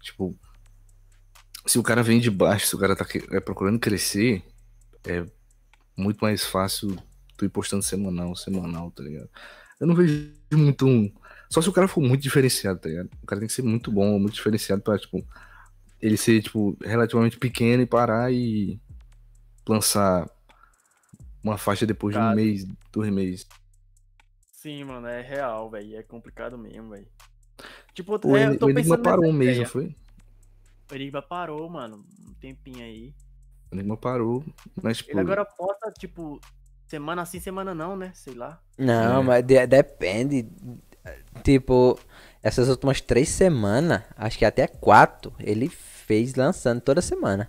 tipo, 0.00 0.36
se 1.64 1.78
o 1.78 1.82
cara 1.84 2.02
vem 2.02 2.18
de 2.18 2.28
baixo, 2.28 2.66
se 2.66 2.74
o 2.74 2.78
cara 2.78 2.96
tá 2.96 3.06
é, 3.30 3.38
procurando 3.38 3.78
crescer, 3.78 4.42
é 5.06 5.24
muito 5.96 6.18
mais 6.18 6.44
fácil 6.44 6.98
tu 7.36 7.44
ir 7.44 7.50
postando 7.50 7.84
semanal, 7.84 8.34
semanal, 8.34 8.90
tá 8.90 9.04
ligado? 9.04 9.30
Eu 9.78 9.86
não 9.86 9.94
vejo 9.94 10.34
muito 10.54 10.88
um. 10.88 11.08
Só 11.48 11.62
se 11.62 11.68
o 11.68 11.72
cara 11.72 11.86
for 11.86 12.00
muito 12.00 12.20
diferenciado, 12.20 12.80
tá 12.80 12.88
ligado? 12.88 13.08
O 13.22 13.26
cara 13.26 13.38
tem 13.38 13.46
que 13.46 13.54
ser 13.54 13.62
muito 13.62 13.92
bom, 13.92 14.18
muito 14.18 14.34
diferenciado 14.34 14.82
pra, 14.82 14.98
tipo, 14.98 15.24
ele 16.00 16.16
ser, 16.16 16.42
tipo, 16.42 16.76
relativamente 16.82 17.38
pequeno 17.38 17.84
e 17.84 17.86
parar 17.86 18.32
e 18.32 18.76
lançar 19.68 20.28
uma 21.44 21.56
faixa 21.56 21.86
depois 21.86 22.12
de 22.12 22.18
um 22.18 22.22
Cara. 22.22 22.34
mês, 22.34 22.66
dois 22.92 23.12
meses. 23.12 23.46
Sim, 24.62 24.84
mano, 24.84 25.08
é 25.08 25.20
real, 25.20 25.68
velho, 25.68 25.96
é 25.96 26.04
complicado 26.04 26.56
mesmo, 26.56 26.90
velho. 26.90 27.08
Tipo, 27.92 28.12
O, 28.24 28.36
é, 28.36 28.46
eu 28.46 28.56
tô 28.56 28.66
o 28.66 28.70
Enigma 28.70 28.96
parou 28.96 29.24
um 29.26 29.32
mês, 29.32 29.58
não 29.58 29.66
foi? 29.66 29.96
O 30.88 30.94
Enigma 30.94 31.20
parou, 31.20 31.68
mano, 31.68 32.04
um 32.28 32.32
tempinho 32.34 32.78
aí. 32.84 33.12
O 33.72 33.74
Enigma 33.74 33.96
parou, 33.96 34.44
mas 34.80 34.98
tipo, 34.98 35.10
Ele 35.10 35.18
agora 35.20 35.44
posta, 35.44 35.90
tipo, 35.98 36.40
semana 36.86 37.24
sim, 37.26 37.40
semana 37.40 37.74
não, 37.74 37.96
né? 37.96 38.12
Sei 38.14 38.34
lá. 38.34 38.60
Não, 38.78 39.20
É. 39.22 39.24
mas 39.24 39.44
de- 39.44 39.66
depende. 39.66 40.48
Tipo, 41.42 41.98
essas 42.40 42.68
últimas 42.68 43.00
três 43.00 43.30
semanas, 43.30 44.04
acho 44.16 44.38
que 44.38 44.44
até 44.44 44.68
quatro, 44.68 45.34
ele 45.40 45.68
fez 45.68 46.36
lançando 46.36 46.80
toda 46.80 47.02
semana. 47.02 47.48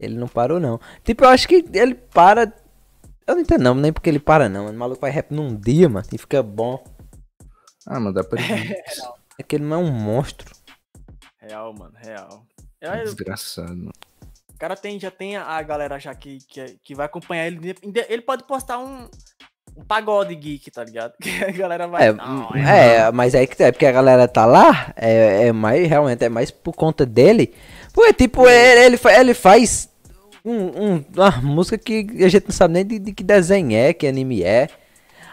Ele 0.00 0.16
não 0.16 0.26
parou, 0.26 0.58
não. 0.58 0.80
Tipo, 1.04 1.22
eu 1.24 1.28
acho 1.28 1.46
que 1.46 1.64
ele 1.72 1.94
para. 1.94 2.52
Eu 3.26 3.34
não 3.34 3.42
entendo, 3.42 3.62
não, 3.62 3.74
nem 3.74 3.92
porque 3.92 4.10
ele 4.10 4.18
para, 4.18 4.48
não. 4.48 4.68
O 4.68 4.72
maluco 4.72 5.00
vai 5.00 5.10
rap 5.10 5.32
num 5.32 5.56
dia, 5.56 5.88
mano, 5.88 6.06
e 6.12 6.18
fica 6.18 6.42
bom. 6.42 6.82
ah, 7.86 7.98
mas 7.98 8.14
dá 8.14 8.22
pra 8.22 8.38
É 9.38 9.42
que 9.42 9.56
ele 9.56 9.64
não 9.64 9.76
é 9.76 9.78
um 9.78 9.90
monstro. 9.90 10.54
Real, 11.38 11.72
mano, 11.74 11.94
real. 11.96 12.46
É, 12.80 13.02
desgraçado. 13.02 13.76
mano. 13.76 13.92
O 14.54 14.58
cara 14.58 14.76
tem, 14.76 15.00
já 15.00 15.10
tem 15.10 15.36
a 15.36 15.60
galera 15.62 15.98
já 15.98 16.14
que, 16.14 16.38
que, 16.48 16.78
que 16.82 16.94
vai 16.94 17.06
acompanhar 17.06 17.46
ele. 17.46 17.74
Ele 18.08 18.22
pode 18.22 18.44
postar 18.44 18.78
um, 18.78 19.08
um 19.76 19.84
pagode 19.84 20.34
geek, 20.34 20.70
tá 20.70 20.84
ligado? 20.84 21.14
Que 21.20 21.44
a 21.44 21.50
galera 21.50 21.88
vai. 21.88 22.08
É, 22.08 22.12
Não, 22.12 22.48
hum, 22.48 22.56
é, 22.56 23.10
mas 23.10 23.34
aí 23.34 23.46
que 23.46 23.60
é 23.62 23.72
porque 23.72 23.86
a 23.86 23.92
galera 23.92 24.28
tá 24.28 24.46
lá, 24.46 24.92
é, 24.96 25.48
é 25.48 25.52
mais, 25.52 25.88
realmente, 25.88 26.24
é 26.24 26.28
mais 26.28 26.50
por 26.50 26.74
conta 26.74 27.04
dele. 27.04 27.54
Porque, 27.92 28.12
tipo, 28.12 28.46
ele, 28.46 28.94
ele, 28.94 29.00
ele 29.18 29.34
faz 29.34 29.88
um, 30.44 30.94
um- 30.96 31.04
uma 31.16 31.30
música 31.42 31.78
que 31.78 32.06
a 32.24 32.28
gente 32.28 32.44
não 32.48 32.52
sabe 32.54 32.74
nem 32.74 32.86
de, 32.86 32.98
de 32.98 33.12
que 33.12 33.22
desenho 33.24 33.72
é, 33.76 33.92
que 33.92 34.06
anime 34.06 34.42
é. 34.42 34.68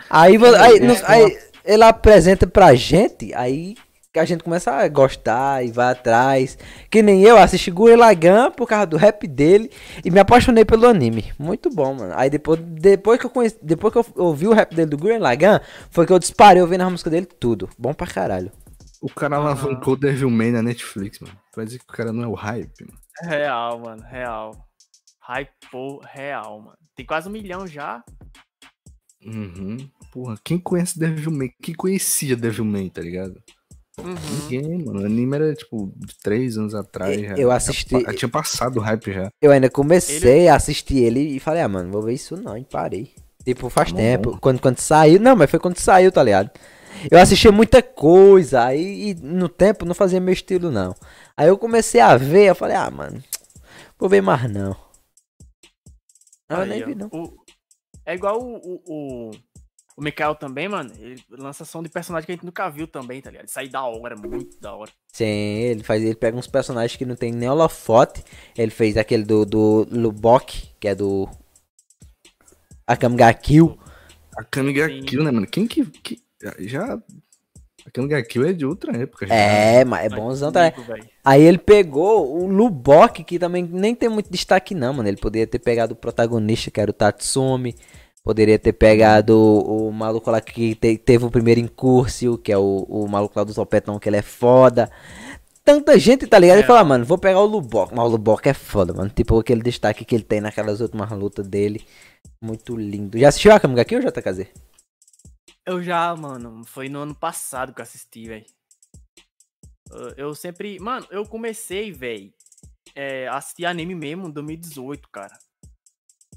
Aí, 0.09 0.38
aí, 0.57 0.80
no- 0.80 0.95
aí 1.05 1.38
ele 1.66 1.84
apresenta 1.84 2.47
pra 2.47 2.74
gente, 2.76 3.34
aí 3.34 3.76
que 4.14 4.20
a 4.20 4.26
gente 4.26 4.43
começa 4.43 4.72
a 4.72 4.88
gostar 4.89 5.64
e 5.66 5.72
vai 5.72 5.91
atrás. 5.93 6.57
Que 6.89 7.01
nem 7.01 7.24
eu 7.24 7.38
assisti 7.38 7.72
Gurren 7.72 7.95
Lagann 7.95 8.51
por 8.51 8.68
causa 8.68 8.86
do 8.86 8.97
rap 8.97 9.26
dele 9.26 9.72
e 10.03 10.12
me 10.12 10.20
apaixonei 10.20 10.66
pelo 10.66 10.86
anime. 10.86 11.32
Muito 11.39 11.70
bom, 11.70 11.93
mano. 11.93 12.12
Aí 12.18 12.30
depois, 12.30 12.59
depois 12.59 13.18
que 13.20 13.26
eu 13.26 13.30
conheci, 13.30 13.57
depois 13.62 13.93
que 13.93 13.99
eu 13.99 14.05
ouvi 14.18 14.47
o 14.47 14.53
rap 14.53 14.76
dele 14.76 14.89
do 14.89 14.97
Gurren 14.97 15.20
Lagann, 15.20 15.62
foi 15.89 16.05
que 16.05 16.12
eu 16.12 16.20
disparei 16.20 16.62
ouvindo 16.62 16.82
a 16.82 16.89
música 16.89 17.09
dele 17.09 17.26
tudo. 17.26 17.70
Bom 17.78 17.93
pra 17.93 18.05
caralho. 18.05 18.51
O 19.01 19.07
cara 19.09 19.38
alavancou 19.38 19.95
Devilman 19.95 20.51
na 20.51 20.62
Netflix, 20.62 21.20
mano. 21.22 21.34
Vai 21.55 21.66
dizer 21.66 21.80
que 21.80 21.86
o 21.86 21.95
cara 21.95 22.12
não 22.12 22.24
é 22.24 22.28
o 22.28 22.34
hype, 22.34 22.86
mano. 22.86 22.99
Real, 23.24 23.80
mano, 23.80 24.03
real. 24.03 24.51
Hypou 25.28 26.02
real, 26.03 26.60
mano. 26.61 26.77
Tem 26.95 27.06
quase 27.06 27.27
um 27.30 27.31
milhão 27.31 27.65
já. 27.68 28.03
Uhum. 29.26 29.77
Porra, 30.11 30.35
quem 30.43 30.57
conhece 30.60 30.98
Devilman? 30.99 31.52
Quem 31.61 31.76
conhecia 31.76 32.35
Devilman, 32.35 32.89
tá 32.89 33.02
ligado? 33.02 33.41
Uhum. 33.99 34.15
Ninguém, 34.49 34.84
mano. 34.84 35.02
O 35.02 35.06
anime 35.06 35.35
era, 35.35 35.53
tipo, 35.53 35.93
de 35.95 36.18
três 36.23 36.57
anos 36.57 36.73
atrás. 36.73 37.15
E- 37.18 37.27
já. 37.27 37.35
eu 37.35 37.49
Já 37.49 37.56
assisti- 37.56 38.03
pa- 38.03 38.14
tinha 38.14 38.30
passado 38.30 38.77
o 38.77 38.81
hype 38.81 39.14
já. 39.14 39.30
Eu 39.41 39.52
ainda 39.52 39.69
comecei 39.69 40.48
a 40.48 40.56
assistir 40.56 40.98
ele 40.98 41.19
e 41.35 41.39
falei, 41.39 41.61
ah, 41.61 41.68
mano, 41.68 41.91
vou 41.91 42.02
ver 42.02 42.14
isso 42.14 42.35
não, 42.35 42.57
e 42.57 42.64
parei. 42.65 43.14
Tipo, 43.45 43.69
faz 43.69 43.89
Tá 43.89 43.95
bom. 43.95 44.02
tempo. 44.02 44.38
Quando, 44.41 44.60
quando 44.60 44.80
saiu, 44.80 45.19
não, 45.19 45.35
mas 45.35 45.49
foi 45.49 45.60
quando 45.60 45.77
saiu, 45.77 46.11
tá 46.11 46.23
ligado? 46.23 46.49
Eu 47.10 47.18
assistia 47.19 47.52
muita 47.52 47.81
coisa, 47.81 48.64
aí 48.64 49.10
e 49.11 49.14
no 49.15 49.48
tempo 49.49 49.85
não 49.85 49.95
fazia 49.95 50.19
meu 50.19 50.34
estilo, 50.34 50.69
não. 50.72 50.95
Aí 51.38 51.48
eu 51.48 51.57
comecei 51.57 51.99
a 52.02 52.15
ver, 52.18 52.49
eu 52.49 52.56
falei, 52.56 52.76
ah, 52.76 52.89
mano, 52.91 53.23
vou 53.99 54.07
ver 54.10 54.22
mais 54.22 54.49
não. 54.52 54.76
Não, 56.52 56.57
eu 56.57 56.64
Aí, 56.64 56.69
nem 56.69 56.86
vi, 56.86 56.95
não. 56.95 57.07
O- 57.07 57.44
é 58.06 58.14
igual 58.14 58.41
o, 58.41 58.56
o, 58.57 58.82
o, 58.88 59.32
o 59.98 60.03
Mikael 60.03 60.36
também, 60.36 60.68
mano. 60.68 60.91
Ele 60.99 61.23
lança 61.30 61.64
som 61.64 61.82
de 61.82 61.90
personagem 61.90 62.26
que 62.26 62.32
a 62.32 62.36
gente 62.36 62.45
nunca 62.45 62.69
viu 62.69 62.88
também, 62.88 63.22
tá 63.22 63.30
ligado? 63.30 63.48
Isso 63.48 63.60
aí 63.60 63.69
da 63.69 63.84
hora, 63.84 64.15
muito 64.15 64.60
da 64.60 64.73
hora. 64.73 64.91
Sim, 65.14 65.26
ele 65.26 65.84
faz, 65.84 66.03
ele 66.03 66.15
pega 66.15 66.38
uns 66.38 66.48
personagens 66.48 66.98
que 66.98 67.06
não 67.06 67.15
tem 67.15 67.32
nem 67.32 67.49
holofote. 67.49 68.23
Ele 68.57 68.72
fez 68.72 68.98
aquele 68.98 69.23
do, 69.23 69.45
do 69.45 69.88
Lubok, 69.91 70.69
que 70.80 70.88
é 70.88 70.95
do 70.95 71.30
Akame 72.86 73.15
ga 73.15 73.34
Kill. 73.34 73.78
A 74.38 74.44
Kamiga 74.44 74.88
Sim. 74.88 75.02
Kill, 75.03 75.23
né, 75.23 75.32
mano? 75.32 75.48
Quem 75.48 75.68
que. 75.68 75.86
que 75.86 76.22
já. 76.60 77.02
Pequeno 77.91 78.23
Kill 78.26 78.45
é 78.47 78.53
de 78.53 78.65
outra 78.65 78.95
época. 78.97 79.27
já. 79.27 79.34
É, 79.35 79.84
mas 79.85 80.05
é 80.11 80.15
bonzão 80.15 80.51
também. 80.51 80.69
Antigo, 80.69 80.88
velho. 80.88 81.05
Aí 81.23 81.41
ele 81.43 81.57
pegou 81.57 82.41
o 82.41 82.47
Lubok, 82.47 83.23
que 83.23 83.38
também 83.38 83.68
nem 83.72 83.93
tem 83.93 84.09
muito 84.09 84.31
destaque 84.31 84.73
não, 84.73 84.93
mano. 84.93 85.09
Ele 85.09 85.18
poderia 85.18 85.45
ter 85.47 85.59
pegado 85.59 85.93
o 85.93 85.95
protagonista, 85.97 86.72
que 86.72 86.80
era 86.80 86.89
o 86.89 86.93
Tatsumi. 86.93 87.76
Poderia 88.23 88.59
ter 88.59 88.73
pegado 88.73 89.35
o, 89.35 89.88
o 89.88 89.91
maluco 89.91 90.30
lá 90.30 90.39
que 90.39 90.76
te- 90.76 90.97
teve 90.97 91.26
o 91.26 91.31
primeiro 91.31 91.59
incúrsio, 91.59 92.38
que 92.38 92.51
é 92.51 92.57
o, 92.57 92.85
o 92.88 93.07
maluco 93.07 93.34
lá 93.38 93.43
do 93.43 93.53
Topetão, 93.53 93.97
que 93.97 94.07
ele 94.07 94.18
é 94.18 94.22
foda. 94.22 94.91
Tanta 95.65 95.97
gente, 95.97 96.26
tá 96.27 96.38
ligado? 96.39 96.57
Ele 96.57 96.63
É. 96.63 96.68
fala, 96.68 96.84
mano, 96.84 97.03
vou 97.05 97.18
pegar 97.18 97.39
o 97.39 97.45
Lubok. 97.45 97.93
Mas 97.95 98.05
o 98.05 98.09
Lubok 98.09 98.47
é 98.47 98.53
foda, 98.53 98.93
mano. 98.93 99.09
Tipo 99.09 99.39
aquele 99.39 99.61
destaque 99.61 100.05
que 100.05 100.15
ele 100.15 100.23
tem 100.23 100.39
naquelas 100.41 100.81
últimas 100.81 101.09
lutas 101.11 101.47
dele. 101.47 101.81
Muito 102.39 102.76
lindo. 102.76 103.18
Já 103.18 103.30
assistiu 103.30 103.51
a 103.53 103.59
Kamuga 103.59 103.81
aqui 103.84 103.95
ou 103.95 104.01
JKZ? 104.01 104.45
Eu 105.66 105.82
já, 105.84 106.16
mano. 106.16 106.64
Foi 106.66 106.90
no 106.90 107.00
ano 107.00 107.16
passado 107.16 107.74
que 107.74 107.82
eu 107.82 107.84
assisti, 107.84 108.28
velho. 108.28 108.46
Eu- 110.18 110.34
sempre. 110.34 110.80
Mano, 110.80 111.06
eu 111.12 111.26
comecei, 111.28 111.92
velho, 111.92 112.34
é, 112.96 113.28
a 113.28 113.38
assistir 113.38 113.66
anime 113.66 113.94
mesmo 113.94 114.28
em 114.28 114.32
2018, 114.32 115.10
cara. 115.10 115.38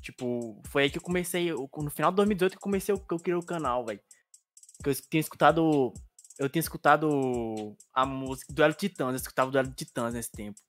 Tipo, 0.01 0.61
foi 0.67 0.85
aí 0.85 0.91
que 0.91 0.99
eu 0.99 1.03
comecei. 1.03 1.51
No 1.53 1.91
final 1.91 2.11
de 2.11 2.17
2018 2.17 2.53
que 2.53 2.59
eu 2.59 2.63
comecei 2.63 2.95
o- 2.95 2.99
que 2.99 3.15
eu 3.15 3.19
criei 3.19 3.39
o 3.39 3.43
canal, 3.43 3.87
velho. 3.87 4.01
Que 4.83 4.91
eu 4.91 4.95
tinha 4.95 5.21
escutado. 5.21 5.93
Eu 6.39 6.49
tinha 6.49 6.61
escutado 6.61 7.77
a 7.93 8.05
música 8.05 8.53
do 8.53 8.57
Duelo 8.57 8.75
Titãs. 8.75 9.11
Eu 9.11 9.17
escutava 9.17 9.49
o 9.49 9.53
Duelo 9.53 9.73
Titãs 9.73 10.13
nesse 10.15 10.31
tempo. 10.33 10.61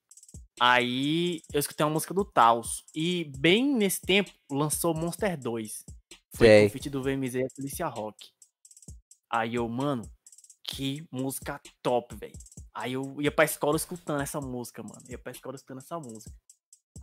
Aí 0.60 1.42
eu 1.52 1.60
escutei 1.60 1.86
uma 1.86 1.92
música 1.92 2.14
do 2.14 2.24
Taos. 2.24 2.86
E 2.96 3.26
bem 3.38 3.74
nesse 3.76 4.00
tempo 4.02 4.32
lançou 4.50 4.94
Monster 4.96 5.38
2. 5.38 5.84
Foi 6.34 6.48
o 6.68 6.70
feat 6.70 6.90
do 6.90 7.02
VMZ 7.02 7.36
e 7.36 7.44
a 7.44 7.48
Polícia 7.56 7.88
Rock. 7.88 8.30
Aí 9.38 9.56
eu, 9.56 9.68
mano, 9.68 10.04
que 10.64 11.06
música 11.12 11.60
top, 11.82 12.16
velho. 12.16 12.34
Aí 12.74 12.94
eu 12.94 13.16
ia 13.20 13.32
pra 13.32 13.46
escola 13.46 13.76
escutando 13.76 14.22
essa 14.22 14.40
música, 14.40 14.82
mano. 14.82 15.02
Ia 15.10 15.18
pra 15.18 15.32
escola 15.32 15.56
escutando 15.56 15.80
essa 15.80 15.98
música. 16.00 16.32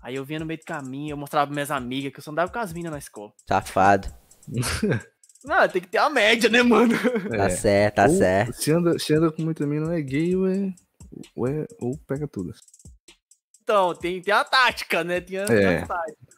Aí 0.03 0.17
eu 0.17 0.25
vinha 0.25 0.41
no 0.41 0.47
meio 0.47 0.59
do 0.59 0.65
caminho, 0.65 1.13
eu 1.13 1.17
mostrava 1.17 1.47
pra 1.47 1.55
minhas 1.55 1.71
amigas 1.71 2.13
que 2.13 2.19
eu 2.19 2.23
só 2.23 2.31
andava 2.31 2.51
com 2.51 2.59
as 2.59 2.73
minas 2.73 2.91
na 2.93 2.99
escola. 2.99 3.33
Safado. 3.49 4.09
Não, 5.45 5.69
tem 5.69 5.83
que 5.83 5.89
ter 5.89 5.99
a 5.99 6.09
média, 6.09 6.49
né, 6.49 6.63
mano? 6.63 6.95
Tá 7.29 7.47
É. 7.47 7.51
certo, 7.51 7.95
tá 7.97 8.07
Ou 8.07 8.17
certo. 8.17 8.53
Se 8.55 8.71
anda, 8.73 8.99
se 8.99 9.13
anda 9.15 9.31
com 9.33 9.43
muita 9.43 9.67
mina, 9.67 9.87
ou 9.87 9.93
é 9.93 10.01
gay 10.01 10.35
ou 10.37 10.47
é. 10.49 10.73
Ou, 11.37 11.47
é, 11.49 11.67
ou 11.81 11.99
pega 12.07 12.27
todas. 12.29 12.61
Então, 13.63 13.95
tem, 13.95 14.21
tem 14.23 14.33
a 14.33 14.45
tática, 14.45 15.03
né? 15.05 15.21
Tinha 15.21 15.45
tem 15.47 15.57
É. 15.57 15.79
a 15.83 15.87
tática. 15.87 16.32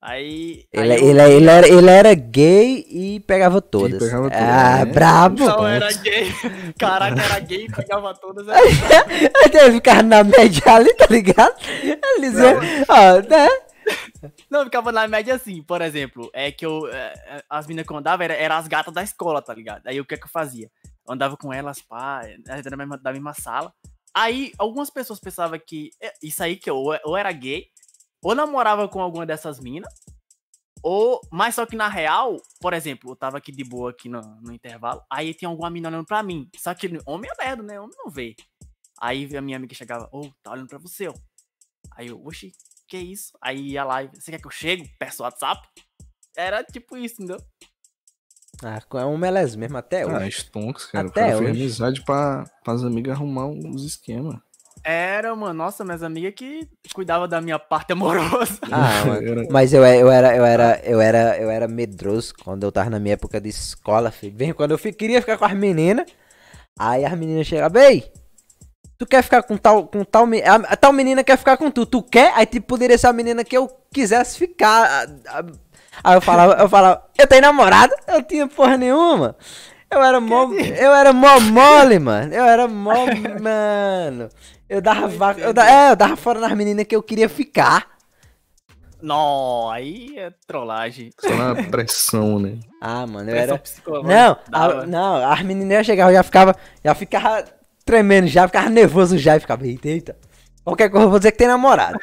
Aí. 0.00 0.66
Ele, 0.72 0.92
aí 0.92 1.00
eu- 1.00 1.08
ele, 1.08 1.22
ele, 1.22 1.50
era, 1.50 1.68
ele 1.68 1.90
era 1.90 2.14
gay 2.14 2.86
e 2.88 3.20
pegava 3.20 3.60
todas. 3.60 3.98
pegava 3.98 4.30
todas, 4.30 4.38
ah, 4.38 4.84
né? 4.84 4.92
brabo. 4.92 5.44
Não, 5.44 5.66
era 5.66 5.92
gay. 5.92 6.32
Caraca, 6.78 7.22
era 7.22 7.38
gay 7.40 7.64
e 7.64 7.72
pegava 7.72 8.14
todas. 8.14 8.46
Aí 8.48 8.62
ele 9.52 9.72
ficava 9.72 10.02
na 10.02 10.22
média 10.22 10.62
ali, 10.66 10.94
tá 10.94 11.06
ligado? 11.10 11.54
Ele 11.82 12.00
dizia, 12.20 12.56
ó, 12.88 13.28
né? 13.28 13.48
Não, 14.50 14.64
ficava 14.64 14.92
na 14.92 15.06
média 15.08 15.34
assim, 15.34 15.62
por 15.62 15.80
exemplo, 15.80 16.30
é 16.32 16.50
que 16.50 16.66
eu. 16.66 16.88
é, 16.92 17.14
é, 17.26 17.44
as 17.48 17.66
meninas 17.66 17.86
que 17.86 17.92
eu 17.92 17.96
andava 17.96 18.24
eram 18.24 18.34
era 18.34 18.56
as 18.58 18.68
gatas 18.68 18.92
da 18.92 19.02
escola, 19.02 19.40
tá 19.40 19.54
ligado? 19.54 19.86
Aí 19.86 20.00
o 20.00 20.04
que 20.04 20.14
é 20.14 20.16
que 20.16 20.24
eu 20.24 20.30
fazia? 20.30 20.70
Eu 21.06 21.14
andava 21.14 21.36
com 21.36 21.52
elas, 21.52 21.80
pá, 21.80 22.22
da 22.44 22.76
mesma, 22.76 22.98
da 22.98 23.12
mesma 23.12 23.32
sala. 23.32 23.72
Aí 24.14 24.52
algumas 24.58 24.90
pessoas 24.90 25.20
pensavam 25.20 25.58
que 25.64 25.90
é, 26.00 26.12
isso 26.22 26.42
aí 26.42 26.56
que 26.56 26.70
eu 26.70 26.76
ou 26.76 27.16
era 27.16 27.30
gay, 27.32 27.66
ou 28.22 28.34
namorava 28.34 28.88
com 28.88 29.00
alguma 29.00 29.24
dessas 29.26 29.60
minas, 29.60 29.92
ou. 30.82 31.20
Mas 31.30 31.54
só 31.54 31.66
que 31.66 31.76
na 31.76 31.88
real, 31.88 32.36
por 32.60 32.72
exemplo, 32.72 33.10
eu 33.10 33.16
tava 33.16 33.38
aqui 33.38 33.52
de 33.52 33.64
boa 33.64 33.90
aqui 33.90 34.08
no, 34.08 34.20
no 34.40 34.52
intervalo, 34.52 35.02
aí 35.10 35.34
tinha 35.34 35.48
alguma 35.48 35.70
mina 35.70 35.88
olhando 35.88 36.06
pra 36.06 36.22
mim. 36.22 36.48
Só 36.56 36.74
que 36.74 36.86
homem 37.06 37.30
é 37.30 37.44
lerdo, 37.44 37.62
né? 37.62 37.80
Homem 37.80 37.96
não 37.96 38.10
vê. 38.10 38.34
Aí 39.00 39.36
a 39.36 39.42
minha 39.42 39.56
amiga 39.56 39.74
chegava, 39.74 40.08
ô, 40.12 40.30
tá 40.42 40.52
olhando 40.52 40.68
pra 40.68 40.78
você, 40.78 41.08
ó. 41.08 41.14
Aí 41.96 42.08
eu, 42.08 42.22
oxi, 42.24 42.52
que 42.88 42.96
isso? 42.96 43.32
Aí 43.40 43.72
ia 43.72 43.84
lá, 43.84 44.02
você 44.02 44.30
quer 44.30 44.40
que 44.40 44.46
eu 44.46 44.50
chegue? 44.50 44.88
Peço 44.98 45.22
o 45.22 45.24
WhatsApp? 45.24 45.66
Era 46.36 46.62
tipo 46.64 46.96
isso, 46.96 47.14
entendeu? 47.22 47.38
Ah, 48.62 48.80
é 48.98 49.04
um 49.04 49.18
melés 49.18 49.54
mesmo 49.54 49.76
até 49.76 50.02
Ah, 50.02 50.16
hoje. 50.18 50.38
Stonks, 50.38 50.86
cara. 50.86 51.08
Até 51.08 51.20
o 51.20 51.24
cara 51.24 51.38
fez 51.38 51.50
hoje. 51.50 51.60
amizade 51.60 52.04
pra, 52.04 52.44
as 52.66 52.82
amigas 52.84 53.14
arrumar 53.16 53.46
uns 53.46 53.84
esquemas. 53.84 54.40
Era, 54.88 55.34
mano, 55.34 55.52
nossa, 55.52 55.84
minhas 55.84 56.00
amigas 56.04 56.32
que 56.36 56.68
cuidavam 56.94 57.26
da 57.26 57.40
minha 57.40 57.58
parte 57.58 57.92
amorosa. 57.92 58.60
Ah, 58.70 59.02
mano. 59.04 59.28
Era- 59.28 59.46
Mas 59.50 59.72
eu, 59.72 59.84
eu 59.84 60.08
era, 60.12 60.36
eu 60.36 60.44
era, 60.44 60.80
eu 60.84 61.00
era, 61.00 61.36
eu 61.38 61.50
era 61.50 61.66
medroso 61.66 62.32
quando 62.44 62.62
eu 62.62 62.70
tava 62.70 62.88
na 62.90 63.00
minha 63.00 63.14
época 63.14 63.40
de 63.40 63.48
escola, 63.48 64.12
filho. 64.12 64.36
Vem 64.36 64.52
quando 64.52 64.70
eu 64.70 64.78
fi- 64.78 64.92
queria 64.92 65.20
ficar 65.20 65.38
com 65.38 65.44
as 65.44 65.54
meninas, 65.54 66.06
aí 66.78 67.04
as 67.04 67.18
meninas 67.18 67.48
chegavam, 67.48 67.82
ei, 67.82 68.04
tu 68.96 69.04
quer 69.04 69.22
ficar 69.24 69.42
com 69.42 69.56
tal, 69.56 69.88
com 69.88 70.04
tal, 70.04 70.24
a, 70.24 70.54
a 70.72 70.76
tal 70.76 70.92
menina 70.92 71.24
quer 71.24 71.36
ficar 71.36 71.56
com 71.56 71.68
tu, 71.68 71.84
tu 71.84 72.00
quer? 72.00 72.32
Aí 72.36 72.46
tipo 72.46 72.68
poderia 72.68 72.96
ser 72.96 73.08
a 73.08 73.12
menina 73.12 73.42
que 73.42 73.56
eu 73.56 73.68
quisesse 73.92 74.38
ficar. 74.38 74.84
a- 75.26 75.38
a- 75.40 75.44
Aí 76.04 76.14
eu 76.16 76.20
falava, 76.20 76.62
eu 76.62 76.68
falava, 76.68 77.02
eu 77.18 77.26
tenho 77.26 77.42
namorada? 77.42 77.92
Eu 78.06 78.22
tinha 78.22 78.46
porra 78.46 78.76
nenhuma. 78.76 79.34
Eu 79.90 80.02
era 80.02 80.20
mó, 80.20 80.52
eu 80.52 80.94
era 80.94 81.12
mó 81.12 81.40
mole, 81.40 81.98
mano. 81.98 82.32
Eu 82.34 82.44
era 82.44 82.68
mó, 82.68 82.92
mano. 83.42 84.28
Eu 84.68 84.80
dava 84.80 85.06
vaca, 85.08 85.40
eu, 85.40 85.52
da- 85.52 85.70
é, 85.70 85.90
eu 85.92 85.96
dava 85.96 86.16
fora 86.16 86.40
nas 86.40 86.52
meninas 86.52 86.84
que 86.86 86.96
eu 86.96 87.02
queria 87.02 87.28
ficar. 87.28 87.96
Não, 89.00 89.70
aí 89.70 90.18
é 90.18 90.32
trollagem. 90.46 91.10
Só 91.20 91.28
na 91.36 91.54
pressão, 91.70 92.38
né? 92.38 92.58
Ah, 92.80 93.06
mano, 93.06 93.30
eu 93.30 93.36
era. 93.36 93.62
Não, 94.02 94.36
dava. 94.48 94.82
a, 94.82 94.86
não, 94.86 95.30
as 95.30 95.42
meninas 95.42 95.86
chegavam, 95.86 96.12
já 96.12 96.22
ficava, 96.22 96.56
já 96.84 96.94
ficava 96.94 97.44
tremendo 97.84 98.26
já, 98.26 98.48
ficava 98.48 98.68
nervoso 98.68 99.16
já, 99.16 99.36
e 99.36 99.40
ficava, 99.40 99.66
eita, 99.66 99.88
eita. 99.88 100.16
Qualquer 100.64 100.90
coisa 100.90 101.06
eu 101.06 101.10
vou 101.10 101.18
dizer 101.20 101.32
que 101.32 101.38
tem 101.38 101.46
namorado. 101.46 101.98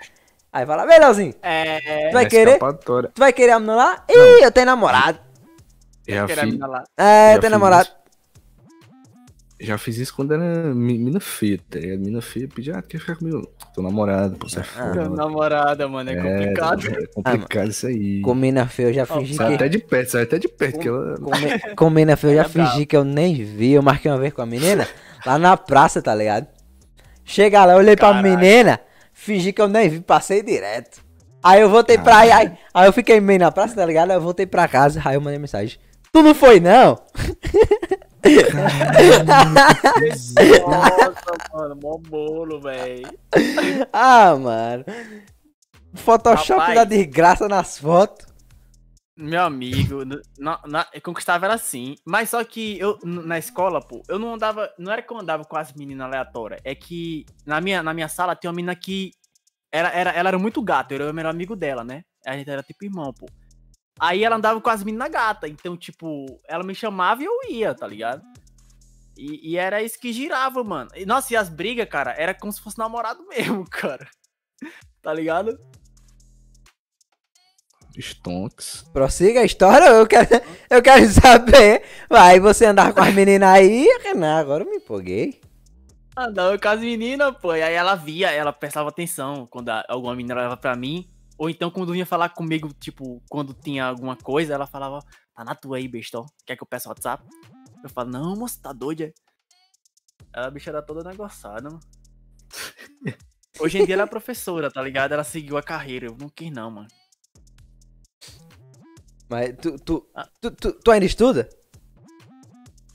Aí 0.52 0.66
fala, 0.66 0.86
vem, 0.86 1.00
Leozinho, 1.00 1.34
É, 1.42 2.10
tu 2.10 2.14
vai 2.14 2.26
É 2.26 2.30
querer? 2.30 2.60
Tu 2.60 3.20
vai 3.20 3.34
querer 3.34 3.52
a 3.52 3.60
menina 3.60 3.76
lá? 3.76 4.06
Ih, 4.10 4.44
eu 4.44 4.52
tenho 4.52 4.68
namorado. 4.68 5.20
Era 6.08 6.44
a 6.44 6.68
lá. 6.68 6.84
É, 6.98 7.36
eu 7.36 7.40
tenho 7.40 7.52
namorado. 7.52 7.90
Já 9.66 9.78
fiz 9.78 9.98
isso 9.98 10.16
quando 10.16 10.34
era 10.34 10.74
mi- 10.74 10.98
mina 10.98 11.20
feia, 11.20 11.60
tá 11.70 11.80
ligado? 11.80 12.00
Mina 12.00 12.22
feia 12.22 12.48
pedia, 12.48 12.78
ah, 12.78 12.82
quer 12.82 13.00
ficar 13.00 13.16
comigo? 13.16 13.48
Tô 13.74 13.82
namorado, 13.82 14.36
pô, 14.38 14.48
você 14.50 14.60
é 14.60 14.62
Ah, 14.62 14.64
foda. 14.94 15.10
Namorada, 15.10 15.88
mano, 15.88 16.10
é 16.10 16.16
complicado. 16.16 16.88
É 16.88 17.06
complicado 17.08 17.70
isso 17.70 17.88
aí. 17.88 18.22
Com 18.22 18.36
mina 18.36 18.68
feia 18.68 18.88
eu 18.90 18.94
já 18.94 19.06
fingi 19.06 19.36
Sai 19.36 19.50
que. 19.50 19.56
até 19.56 19.70
de 19.70 19.80
perto, 19.80 20.10
sai 20.12 20.24
até 20.24 20.38
de 20.40 20.48
perto, 20.48 20.80
que 20.80 20.88
ela... 20.88 21.16
Com, 21.18 21.76
com 21.76 21.90
mina 21.90 22.16
feia 22.18 22.32
eu 22.32 22.36
já 22.38 22.44
É 22.46 22.50
fingi 22.50 22.86
que 22.86 22.96
eu 22.98 23.04
nem 23.04 23.44
vi. 23.44 23.72
Eu 23.74 23.82
marquei 23.82 24.12
uma 24.12 24.18
vez 24.20 24.34
com 24.34 24.42
a 24.42 24.46
menina 24.46 24.88
lá 25.26 25.38
na 25.40 25.56
praça, 25.58 26.02
tá 26.02 26.14
ligado? 26.14 26.48
Chega 27.26 27.64
lá, 27.66 27.74
eu 27.74 27.78
olhei 27.80 27.96
pra 27.96 28.10
Caraca. 28.14 28.28
menina, 28.28 28.80
fingi 29.14 29.54
que 29.54 29.62
eu 29.62 29.68
nem 29.68 29.88
vi, 29.90 30.02
passei 30.02 30.44
direto. 30.44 31.02
Aí 31.42 31.62
eu 31.62 31.70
voltei 31.70 31.98
pra 31.98 32.20
aí, 32.20 32.32
aí, 32.32 32.52
aí 32.74 32.88
eu 32.88 32.94
fiquei 32.94 33.20
meio 33.20 33.40
na 33.40 33.52
praça, 33.52 33.76
tá 33.76 33.86
ligado? 33.86 34.12
Aí 34.12 34.18
eu 34.18 34.22
voltei 34.22 34.46
pra 34.46 34.68
casa, 34.68 35.02
aí 35.04 35.16
eu 35.16 35.22
mandei 35.22 35.40
mensagem. 35.40 35.78
Tu 36.12 36.22
não 36.22 36.34
foi, 36.36 36.60
não? 36.60 37.00
Nossa, 40.66 41.38
mano, 41.54 41.78
mó 41.82 41.98
bolo, 41.98 42.62
velho. 42.62 43.18
Ah, 43.92 44.36
mano. 44.36 44.86
Photoshop 45.94 46.60
Rapaz. 46.60 46.76
da 46.76 46.84
desgraça 46.84 47.48
nas 47.48 47.78
fotos. 47.78 48.34
Meu 49.16 49.44
amigo, 49.44 50.04
na, 50.40 50.60
na, 50.66 50.88
eu 50.92 51.00
conquistava 51.02 51.46
era 51.46 51.54
assim. 51.54 51.96
Mas 52.04 52.30
só 52.32 52.44
que 52.44 52.80
eu, 52.80 52.98
na 53.04 53.38
escola, 53.38 53.80
pô, 53.80 54.02
eu 54.08 54.18
não 54.18 54.34
andava. 54.34 54.72
Não 54.80 54.92
era 54.92 55.04
que 55.04 55.14
eu 55.14 55.20
andava 55.20 55.46
com 55.46 55.56
as 55.56 55.72
meninas 55.74 56.08
aleatórias. 56.08 56.60
É 56.64 56.74
que 56.74 57.26
na 57.46 57.62
minha, 57.62 57.84
na 57.84 57.94
minha 57.94 58.08
sala 58.08 58.36
tinha 58.36 58.50
uma 58.50 58.56
menina 58.56 58.76
que. 58.76 59.12
Era, 59.72 59.90
era, 59.90 60.12
ela 60.12 60.30
era 60.30 60.40
muito 60.40 60.62
gata, 60.62 60.94
eu 60.94 61.02
era 61.02 61.12
o 61.12 61.16
melhor 61.16 61.30
amigo 61.30 61.56
dela, 61.56 61.84
né? 61.84 62.04
A 62.26 62.36
gente 62.38 62.50
era 62.50 62.64
tipo 62.64 62.86
irmão, 62.86 63.14
pô. 63.14 63.28
Aí 64.00 64.24
ela 64.24 64.36
andava 64.36 64.60
com 64.60 64.70
as 64.70 64.84
meninas 64.84 65.10
gata. 65.12 65.48
Então, 65.48 65.78
tipo, 65.78 66.26
ela 66.48 66.64
me 66.64 66.74
chamava 66.76 67.22
e 67.22 67.26
eu 67.26 67.34
ia, 67.50 67.74
tá 67.76 67.88
ligado? 67.88 68.24
E, 69.18 69.52
e 69.52 69.58
era 69.58 69.82
isso 69.84 70.00
que 70.00 70.12
girava, 70.12 70.64
mano. 70.64 70.90
E, 70.96 71.06
nossa, 71.06 71.34
e 71.34 71.38
as 71.38 71.48
brigas, 71.50 71.88
cara, 71.88 72.12
era 72.18 72.34
como 72.34 72.52
se 72.52 72.62
fosse 72.62 72.78
namorado 72.78 73.24
mesmo, 73.30 73.64
cara. 73.70 74.08
Tá 75.02 75.14
ligado? 75.14 75.58
Stonks. 77.98 78.84
Prossiga 78.92 79.42
a 79.42 79.46
história, 79.46 79.86
eu 79.86 80.08
quero, 80.08 80.28
eu 80.70 80.82
quero 80.82 81.08
saber. 81.10 81.84
Vai, 82.10 82.40
você 82.40 82.66
andar 82.66 82.92
com 82.94 83.02
as 83.02 83.14
meninas 83.14 83.50
aí. 83.50 83.86
Renan, 84.04 84.40
agora 84.40 84.64
eu 84.64 84.70
me 84.70 84.78
empolguei. 84.78 85.40
Andava 86.18 86.58
com 86.58 86.68
as 86.68 86.80
meninas, 86.80 87.36
pô. 87.38 87.56
E 87.56 87.62
aí 87.62 87.74
ela 87.74 87.96
via, 87.96 88.32
ela 88.32 88.52
prestava 88.52 88.90
atenção 88.90 89.46
quando 89.48 89.70
a- 89.70 89.86
alguma 89.88 90.16
menina 90.16 90.36
olhava 90.36 90.58
pra 90.58 90.76
mim. 90.76 91.08
Ou 91.44 91.50
então 91.50 91.70
quando 91.70 91.92
vinha 91.92 92.06
falar 92.06 92.30
comigo, 92.30 92.72
tipo, 92.80 93.22
quando 93.30 93.54
tinha 93.54 93.84
alguma 93.84 94.16
coisa, 94.16 94.54
ela 94.54 94.66
falava, 94.66 95.00
tá 95.36 95.44
na 95.44 95.54
tua 95.54 95.76
aí, 95.76 95.90
bestão. 95.90 96.26
Quer 96.46 96.56
que 96.56 96.64
eu 96.64 96.68
peça 96.68 96.88
WhatsApp? 96.88 97.22
Eu 97.84 97.90
falo, 97.90 98.10
não, 98.10 98.34
moça, 98.34 98.58
tá 98.62 98.72
doida? 98.72 99.14
A 100.32 100.50
bicha 100.50 100.70
era 100.70 100.82
toda 100.82 101.04
negociada, 101.04 101.70
mano. 101.70 101.82
Hoje 103.60 103.78
em 103.78 103.86
dia 103.86 103.96
ela 103.96 104.04
é 104.04 104.08
professora, 104.08 104.72
tá 104.72 104.82
ligado? 104.82 105.12
Ela 105.12 105.26
seguiu 105.26 105.58
a 105.58 105.62
carreira. 105.62 106.06
Eu 106.06 106.16
não 106.18 106.30
quis 106.30 106.50
não, 106.50 106.72
mano. 106.72 106.88
Mas 109.30 109.54
tu, 109.62 109.78
tu, 109.80 110.10
Ah. 110.16 110.30
tu, 110.40 110.50
tu, 110.50 110.72
tu 110.72 110.92
ainda 110.92 111.06
estuda? 111.06 111.50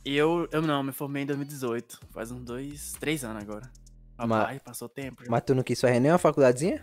Eu, 0.07 0.49
eu 0.51 0.63
não, 0.63 0.83
me 0.83 0.93
formei 0.93 1.25
em 1.25 1.27
2018. 1.27 2.01
Faz 2.13 2.31
uns 2.31 2.43
dois, 2.43 2.95
três 2.99 3.23
anos 3.25 3.43
agora. 3.43 3.71
Rapaz, 4.19 4.59
passou 4.63 4.89
tempo. 4.89 5.23
já. 5.23 5.31
Mas 5.31 5.43
tu 5.43 5.55
não 5.55 5.63
quis 5.63 5.79
fazer 5.79 6.01
nenhuma 6.01 6.17
faculdadezinha? 6.19 6.83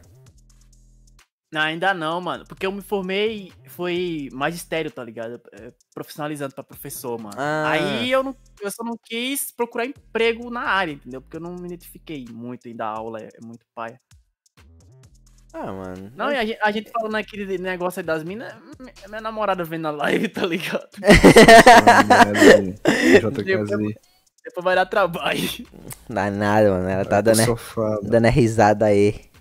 Não, 1.51 1.61
ainda 1.61 1.93
não, 1.93 2.19
mano. 2.19 2.43
Porque 2.47 2.65
eu 2.65 2.71
me 2.71 2.81
formei, 2.81 3.51
foi 3.67 4.29
magistério, 4.33 4.91
tá 4.91 5.03
ligado? 5.03 5.41
É, 5.53 5.71
Profissionalizando 5.93 6.53
pra 6.53 6.63
professor, 6.63 7.19
mano. 7.19 7.35
Ah. 7.37 7.69
Aí 7.69 8.11
eu, 8.11 8.23
não, 8.23 8.35
eu 8.61 8.71
só 8.71 8.83
não 8.83 8.97
quis 9.01 9.51
procurar 9.51 9.85
emprego 9.85 10.49
na 10.49 10.61
área, 10.61 10.91
entendeu? 10.91 11.21
Porque 11.21 11.37
eu 11.37 11.41
não 11.41 11.55
me 11.55 11.67
identifiquei 11.67 12.25
muito 12.29 12.67
em 12.67 12.75
dar 12.75 12.87
aula, 12.87 13.19
é, 13.19 13.29
é 13.33 13.45
muito 13.45 13.65
paia. 13.73 13.99
Ah, 15.53 15.71
mano. 15.71 16.11
Não, 16.13 16.29
e 16.33 16.35
a 16.35 16.45
gente, 16.45 16.59
a 16.61 16.69
gente 16.71 16.91
falando 16.91 17.15
aquele 17.15 17.57
negócio 17.57 18.01
aí 18.01 18.05
das 18.05 18.25
minas, 18.25 18.53
minha, 18.77 18.93
minha 19.07 19.21
namorada 19.21 19.63
vendo 19.63 19.87
a 19.87 19.91
live, 19.91 20.27
tá 20.27 20.45
ligado? 20.45 20.89
JKZ. 22.83 23.95
Depois 24.43 24.63
vai 24.63 24.75
dar 24.75 24.85
trabalho. 24.85 25.39
Dá 26.09 26.29
nada, 26.29 26.69
mano. 26.71 26.89
Ela 26.89 27.05
tá 27.05 27.21
dando, 27.21 27.45
sofá, 27.45 27.97
dando 28.03 28.25
a 28.25 28.29
risada 28.29 28.87
aí. 28.87 29.31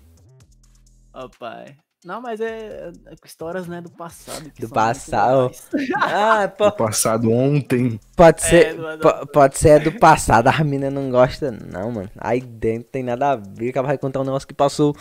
Rapaz. 1.13 1.75
Não, 2.05 2.21
mas 2.21 2.39
é, 2.39 2.91
é 3.07 3.15
histórias, 3.25 3.67
né, 3.67 3.81
do 3.81 3.89
passado. 3.89 4.51
que 4.51 4.61
Do 4.61 4.69
passado. 4.69 5.51
Ah, 5.97 6.45
Do 6.45 6.71
passado 6.71 7.31
ontem. 7.31 7.99
Pode 8.15 8.43
ser, 8.43 8.67
é 8.79 8.97
po- 8.97 9.07
não. 9.17 9.25
pode 9.27 9.57
ser 9.57 9.79
do 9.79 9.91
passado, 9.93 10.47
a 10.47 10.63
mina 10.63 10.91
não 10.91 11.09
gosta, 11.09 11.49
não, 11.51 11.91
mano. 11.91 12.09
Aí 12.17 12.39
dentro 12.39 12.89
tem 12.91 13.01
nada 13.03 13.31
a 13.31 13.35
ver, 13.35 13.71
que 13.71 13.77
ela 13.77 13.87
vai 13.87 13.97
contar 13.97 14.21
um 14.21 14.23
negócio 14.23 14.47
que 14.47 14.53
passou 14.53 14.95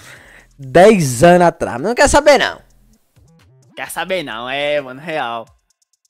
10 0.58 1.22
anos 1.22 1.46
atrás. 1.48 1.80
Não 1.80 1.94
quer 1.94 2.08
saber, 2.08 2.38
não. 2.38 2.58
Quer 3.76 3.90
saber 3.90 4.22
não, 4.22 4.48
é, 4.48 4.80
mano, 4.80 5.00
real. 5.00 5.44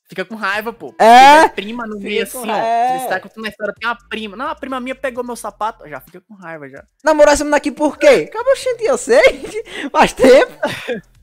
Fica 0.07 0.23
com 0.23 0.35
raiva, 0.35 0.71
pô. 0.71 0.93
É? 0.99 1.41
Tiver 1.43 1.49
prima 1.55 1.85
no 1.87 1.93
Fica 1.97 2.03
meio 2.03 2.23
assim, 2.23 2.37
ó. 2.37 2.99
Você 2.99 3.07
tá 3.07 3.19
contando 3.19 3.43
uma 3.43 3.49
história, 3.49 3.73
tem 3.79 3.89
uma 3.89 3.97
prima. 4.07 4.37
Não, 4.37 4.47
a 4.47 4.55
prima 4.55 4.79
minha 4.79 4.93
pegou 4.95 5.23
meu 5.23 5.35
sapato, 5.35 5.87
já 5.89 5.99
fica 5.99 6.21
com 6.21 6.35
raiva 6.35 6.69
já. 6.69 6.83
Namorou 7.03 7.33
essa 7.33 7.43
menina 7.43 7.57
aqui 7.57 7.71
por 7.71 7.97
quê? 7.97 8.27
Acabou, 8.29 8.55
gente, 8.55 8.83
eu 8.83 8.97
sei. 8.97 9.43
Faz 9.91 10.13
tempo. 10.13 10.53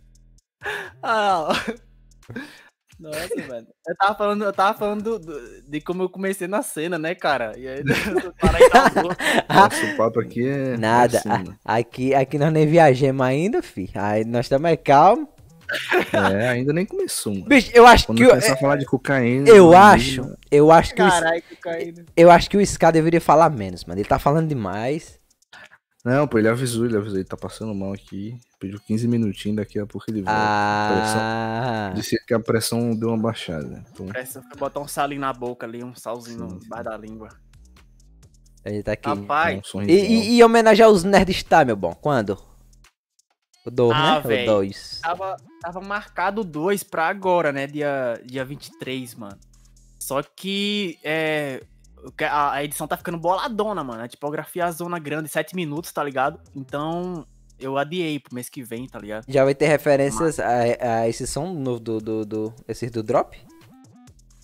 Ah, 1.03 1.49
ó. 1.49 1.55
Nossa, 3.01 3.35
velho. 3.35 3.67
Eu 3.85 3.97
tava 3.97 4.15
falando, 4.15 4.45
eu 4.45 4.53
tava 4.53 4.79
falando 4.79 5.03
do- 5.03 5.19
do- 5.19 5.63
de 5.69 5.81
como 5.81 6.05
eu 6.05 6.09
comecei 6.09 6.47
na 6.47 6.63
cena, 6.63 6.99
né, 7.01 7.17
cara? 7.17 7.53
E 7.59 7.67
aí, 7.67 7.81
o 7.81 8.33
cara 8.35 8.59
aí 8.59 8.65
acabou. 8.67 9.11
Nosso 9.53 9.97
papo 9.97 10.21
aqui 10.21 10.47
é. 10.47 10.77
Nada. 10.77 11.17
é 11.17 11.19
assim, 11.19 11.29
a- 11.65 11.75
aqui, 11.79 12.15
aqui 12.15 12.39
nós 12.39 12.53
nem 12.53 12.65
viajamos 12.65 13.27
ainda, 13.27 13.61
fi. 13.61 13.91
Aí 13.97 14.25
nós 14.25 14.47
estamos 14.47 14.67
aí 14.71 14.77
calmos. 14.77 15.27
É, 16.12 16.49
ainda 16.49 16.73
nem 16.73 16.85
começou, 16.86 17.32
mano. 17.32 17.47
Bicho, 17.47 17.70
eu 17.74 17.86
acho 17.86 18.07
Quando 18.07 18.19
que. 18.19 18.27
começar 18.27 18.49
Eu, 18.49 18.55
a 18.55 18.57
falar 18.59 18.77
de 18.77 18.86
cocaína. 18.86 19.49
eu 19.49 19.65
mano, 19.66 19.77
acho. 19.78 20.36
Eu 20.51 20.70
acho 20.70 20.94
que 20.94 21.03
o, 21.03 21.09
Caralho, 21.09 21.43
caído. 21.61 22.05
eu 22.16 22.31
acho 22.31 22.51
que 22.51 22.57
o 22.57 22.61
Ska 22.61 22.90
deveria 22.90 23.20
falar 23.20 23.51
menos, 23.51 23.85
mano. 23.85 24.01
Ele 24.01 24.09
tá 24.09 24.19
falando 24.19 24.49
demais. 24.49 25.19
Não, 26.05 26.27
pô, 26.27 26.36
ele 26.39 26.49
avisou, 26.49 26.85
ele 26.85 26.97
avisou, 26.97 27.16
ele 27.19 27.24
tá 27.28 27.36
passando 27.36 27.73
mal 27.74 27.93
aqui. 27.93 28.36
Pediu 28.59 28.81
15 28.81 29.07
minutinhos, 29.07 29.57
daqui 29.57 29.78
a 29.78 29.86
pouco 29.86 30.11
ele 30.11 30.20
volta. 30.23 30.32
Ah. 30.36 31.93
Disse 31.94 32.16
que 32.27 32.35
a 32.35 32.40
pressão 32.40 32.94
deu 32.97 33.09
uma 33.11 33.19
baixada. 33.19 33.85
Então, 33.93 34.07
Parece 34.07 34.40
que 34.40 34.47
eu 34.55 34.59
botar 34.59 34.81
um 34.81 34.89
salinho 34.89 35.20
na 35.20 35.32
boca 35.32 35.65
ali, 35.65 35.82
um 35.85 35.94
salzinho 35.94 36.39
Sim, 36.49 36.55
no 36.57 36.61
sim. 36.62 36.69
bar 36.69 36.82
da 36.82 36.97
língua. 36.97 37.28
Ele 38.65 38.82
tá 38.82 38.93
aqui. 38.93 39.09
Rapaz, 39.09 39.61
é 39.74 39.77
um 39.78 39.82
E, 39.82 39.93
e, 39.93 40.36
e 40.36 40.44
homenagear 40.44 40.89
os 40.89 41.05
Nerdstar, 41.05 41.65
meu 41.66 41.77
bom? 41.77 41.94
Quando? 41.94 42.36
O 43.65 43.70
2, 43.70 43.93
Ah, 43.97 44.15
né? 44.15 44.19
O 44.24 44.28
véi. 44.28 44.47
2. 44.47 45.01
Tava, 45.03 45.36
tava 45.62 45.80
marcado 45.80 46.43
dois 46.43 46.82
pra 46.82 47.06
agora, 47.06 47.52
né? 47.52 47.66
Dia, 47.66 48.20
dia 48.24 48.44
23, 48.44 49.14
mano. 49.14 49.39
Só 49.98 50.20
que 50.22 50.98
é, 51.05 51.62
a, 52.28 52.52
a 52.52 52.64
edição 52.64 52.89
tá 52.89 52.97
ficando 52.97 53.16
boladona, 53.16 53.84
mano. 53.84 54.02
A 54.02 54.09
tipografia 54.09 54.70
zona 54.72 54.98
grande, 54.98 55.28
7 55.28 55.55
minutos, 55.55 55.93
tá 55.93 56.02
ligado? 56.02 56.40
Então 56.55 57.24
eu 57.59 57.78
adiei 57.78 58.18
pro 58.18 58.34
mês 58.34 58.48
que 58.48 58.62
vem, 58.62 58.89
tá 58.89 58.98
ligado? 58.98 59.24
Já 59.28 59.44
vai 59.44 59.55
ter 59.55 59.66
referências 59.66 60.40
a, 60.40 61.02
a 61.02 61.09
esse 61.09 61.26
som 61.26 61.52
novo 61.55 61.78
do, 61.78 62.01
do, 62.01 62.26
do, 62.26 62.55
esses 62.66 62.90
do 62.90 63.02
Drop? 63.02 63.39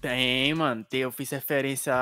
Tem, 0.00 0.54
mano. 0.54 0.84
Tem, 0.84 1.00
eu 1.00 1.10
fiz 1.10 1.30
referência. 1.30 1.92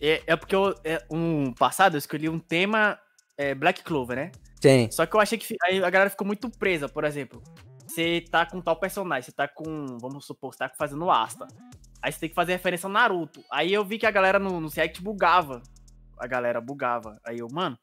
É, 0.00 0.22
é 0.26 0.36
porque 0.36 0.54
eu, 0.54 0.74
é, 0.84 1.00
um 1.08 1.52
passado 1.52 1.94
eu 1.94 1.98
escolhi 1.98 2.28
um 2.28 2.40
tema 2.40 2.98
é, 3.38 3.54
Black 3.54 3.84
Clover, 3.84 4.16
né? 4.16 4.32
Tem. 4.60 4.90
Só 4.90 5.06
que 5.06 5.14
eu 5.14 5.20
achei 5.20 5.38
que 5.38 5.56
aí 5.62 5.82
a 5.82 5.90
galera 5.90 6.10
ficou 6.10 6.26
muito 6.26 6.50
presa, 6.50 6.88
por 6.88 7.04
exemplo. 7.04 7.40
Você 7.90 8.24
tá 8.30 8.46
com 8.46 8.60
tal 8.60 8.76
personagem, 8.76 9.22
você 9.22 9.32
tá 9.32 9.48
com, 9.48 9.98
vamos 10.00 10.24
supor, 10.24 10.54
você 10.54 10.58
tá 10.58 10.70
fazendo 10.78 11.10
Asta. 11.10 11.48
Aí 12.00 12.12
você 12.12 12.20
tem 12.20 12.28
que 12.28 12.34
fazer 12.36 12.52
referência 12.52 12.86
ao 12.86 12.92
Naruto. 12.92 13.42
Aí 13.50 13.72
eu 13.72 13.84
vi 13.84 13.98
que 13.98 14.06
a 14.06 14.10
galera 14.12 14.38
no, 14.38 14.60
no 14.60 14.68
React 14.68 15.02
bugava. 15.02 15.60
A 16.16 16.26
galera 16.26 16.60
bugava. 16.60 17.20
Aí 17.26 17.40
eu, 17.40 17.48
mano, 17.50 17.76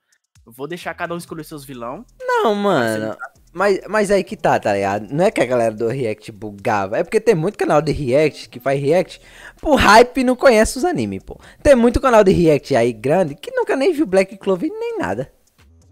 eu 0.45 0.53
vou 0.53 0.65
deixar 0.65 0.93
cada 0.93 1.13
um 1.13 1.17
escolher 1.17 1.43
seus 1.43 1.65
vilão. 1.65 2.05
Não, 2.21 2.55
mano. 2.55 3.17
Mas, 3.51 3.81
mas 3.89 4.09
aí 4.09 4.23
que 4.23 4.37
tá, 4.37 4.57
tá 4.57 4.73
ligado? 4.73 5.11
Não 5.11 5.25
é 5.25 5.29
que 5.31 5.41
a 5.41 5.45
galera 5.45 5.75
do 5.75 5.87
React 5.87 6.31
bugava. 6.31 6.97
É 6.97 7.03
porque 7.03 7.19
tem 7.19 7.35
muito 7.35 7.57
canal 7.57 7.81
de 7.81 7.91
React 7.91 8.47
que 8.47 8.61
faz 8.61 8.81
React 8.81 9.21
por 9.59 9.75
hype 9.75 10.21
e 10.21 10.23
não 10.23 10.37
conhece 10.37 10.77
os 10.77 10.85
animes, 10.85 11.21
pô. 11.21 11.37
Tem 11.61 11.75
muito 11.75 11.99
canal 11.99 12.23
de 12.23 12.31
React 12.31 12.77
aí 12.77 12.93
grande 12.93 13.35
que 13.35 13.51
nunca 13.51 13.75
nem 13.75 13.91
viu 13.91 14.05
Black 14.05 14.37
Clover 14.37 14.69
nem 14.71 14.97
nada. 14.97 15.29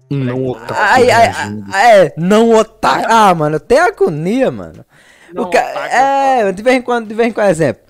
Não 0.09 0.45
otaku 0.45 0.73
Ai, 0.75 1.09
ai, 1.09 1.31
é, 1.73 2.13
não 2.17 2.51
otaku. 2.51 3.05
Ah, 3.09 3.33
mano, 3.33 3.59
tem 3.59 3.79
agonia, 3.79 4.51
mano. 4.51 4.85
Não, 5.33 5.43
o 5.43 5.49
ca... 5.49 5.59
otaku 5.59 5.95
É, 5.95 6.51
de 6.51 6.63
vez 6.63 6.77
em 6.77 6.81
quando, 6.81 7.07
de 7.07 7.13
vez 7.13 7.29
em 7.29 7.31
quando, 7.31 7.49
exemplo. 7.49 7.83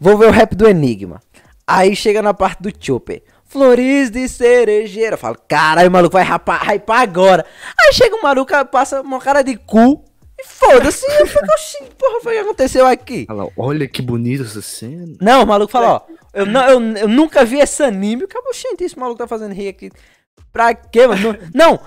Vou 0.00 0.16
ver 0.16 0.28
o 0.28 0.32
rap 0.32 0.54
do 0.54 0.68
Enigma. 0.68 1.20
Aí 1.66 1.94
chega 1.94 2.22
na 2.22 2.32
parte 2.32 2.62
do 2.62 2.72
Chopper. 2.78 3.22
Flores 3.44 4.10
de 4.10 4.28
cerejeira. 4.28 5.14
Eu 5.14 5.18
falo, 5.18 5.36
caralho, 5.48 5.88
o 5.88 5.92
maluco 5.92 6.12
vai 6.12 6.22
rapar, 6.22 6.62
hypar 6.70 7.00
agora. 7.00 7.44
Aí 7.80 7.92
chega 7.92 8.16
um 8.16 8.22
maluco, 8.22 8.52
passa 8.66 9.00
uma 9.00 9.18
cara 9.18 9.42
de 9.42 9.56
cu. 9.56 10.04
E 10.38 10.44
foda-se. 10.46 11.04
Eu 11.18 11.26
fico 11.26 11.52
assim, 11.52 11.84
porra, 11.98 12.20
foi 12.22 12.34
o 12.34 12.36
que 12.36 12.44
aconteceu 12.44 12.86
aqui? 12.86 13.26
Olha 13.28 13.42
lá, 13.42 13.48
olha 13.56 13.88
que 13.88 14.00
bonita 14.00 14.44
essa 14.44 14.62
cena. 14.62 15.16
Não, 15.20 15.42
o 15.42 15.46
maluco 15.46 15.72
fala, 15.72 15.94
ó. 15.94 16.00
Eu, 16.32 16.46
não, 16.46 16.62
eu, 16.68 16.80
eu 16.96 17.08
nunca 17.08 17.44
vi 17.44 17.58
esse 17.58 17.82
anime. 17.82 18.24
Acabou, 18.24 18.52
gente, 18.52 18.84
esse 18.84 18.98
maluco 18.98 19.18
tá 19.18 19.26
fazendo 19.26 19.52
rir 19.52 19.68
aqui. 19.68 19.90
Pra 20.58 20.74
quê, 20.74 21.06
mano? 21.06 21.38
Não, 21.54 21.78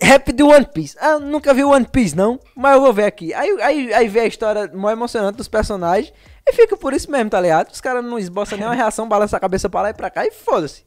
rap 0.00 0.32
do 0.32 0.48
One 0.48 0.64
Piece. 0.72 0.96
Ah, 0.98 1.18
nunca 1.18 1.52
vi 1.52 1.62
One 1.62 1.84
Piece, 1.84 2.16
não. 2.16 2.40
Mas 2.56 2.74
eu 2.74 2.80
vou 2.80 2.90
ver 2.94 3.04
aqui. 3.04 3.34
Aí, 3.34 3.60
aí, 3.60 3.92
aí 3.92 4.08
vê 4.08 4.20
a 4.20 4.26
história 4.26 4.70
mais 4.72 4.96
emocionante 4.96 5.36
dos 5.36 5.48
personagens. 5.48 6.14
E 6.48 6.52
fica 6.54 6.78
por 6.78 6.94
isso 6.94 7.10
mesmo, 7.10 7.28
tá 7.28 7.38
ligado? 7.38 7.70
Os 7.70 7.80
caras 7.82 8.02
não 8.02 8.18
esboçam 8.18 8.56
nenhuma 8.56 8.74
reação, 8.74 9.06
balança 9.08 9.36
a 9.36 9.40
cabeça 9.40 9.68
pra 9.68 9.82
lá 9.82 9.90
e 9.90 9.92
pra 9.94 10.08
cá 10.08 10.24
e 10.26 10.30
foda-se. 10.30 10.82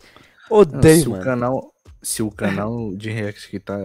Odeio, 0.50 1.02
se 1.04 1.08
o 1.08 1.12
mano. 1.12 1.24
canal, 1.24 1.74
se 2.02 2.24
o 2.24 2.32
canal 2.32 2.96
de 2.96 3.12
react 3.12 3.48
que 3.48 3.60
tá 3.60 3.78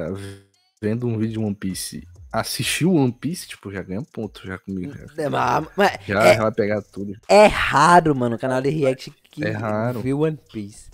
vendo 0.81 1.07
um 1.07 1.19
vídeo 1.19 1.35
de 1.35 1.39
One 1.41 1.55
Piece 1.55 2.03
assistiu 2.33 2.95
One 2.95 3.13
Piece, 3.13 3.47
tipo, 3.47 3.71
já 3.71 3.83
ganha 3.83 4.01
ponto 4.11 4.41
já 4.47 4.57
comigo. 4.57 4.95
Já, 5.15 5.23
É, 5.25 5.29
mas- 5.29 5.67
mas 5.77 5.93
já 6.07 6.23
é, 6.25 6.37
vai 6.39 6.51
pegar 6.51 6.81
tudo. 6.81 7.13
é 7.29 7.45
raro, 7.45 8.15
mano, 8.17 8.37
o 8.37 8.39
canal 8.39 8.63
de 8.63 8.71
React 8.71 9.13
que 9.31 9.45
É 9.45 9.51
raro. 9.51 10.01
viu 10.01 10.21
One 10.21 10.39
Piece. 10.51 10.94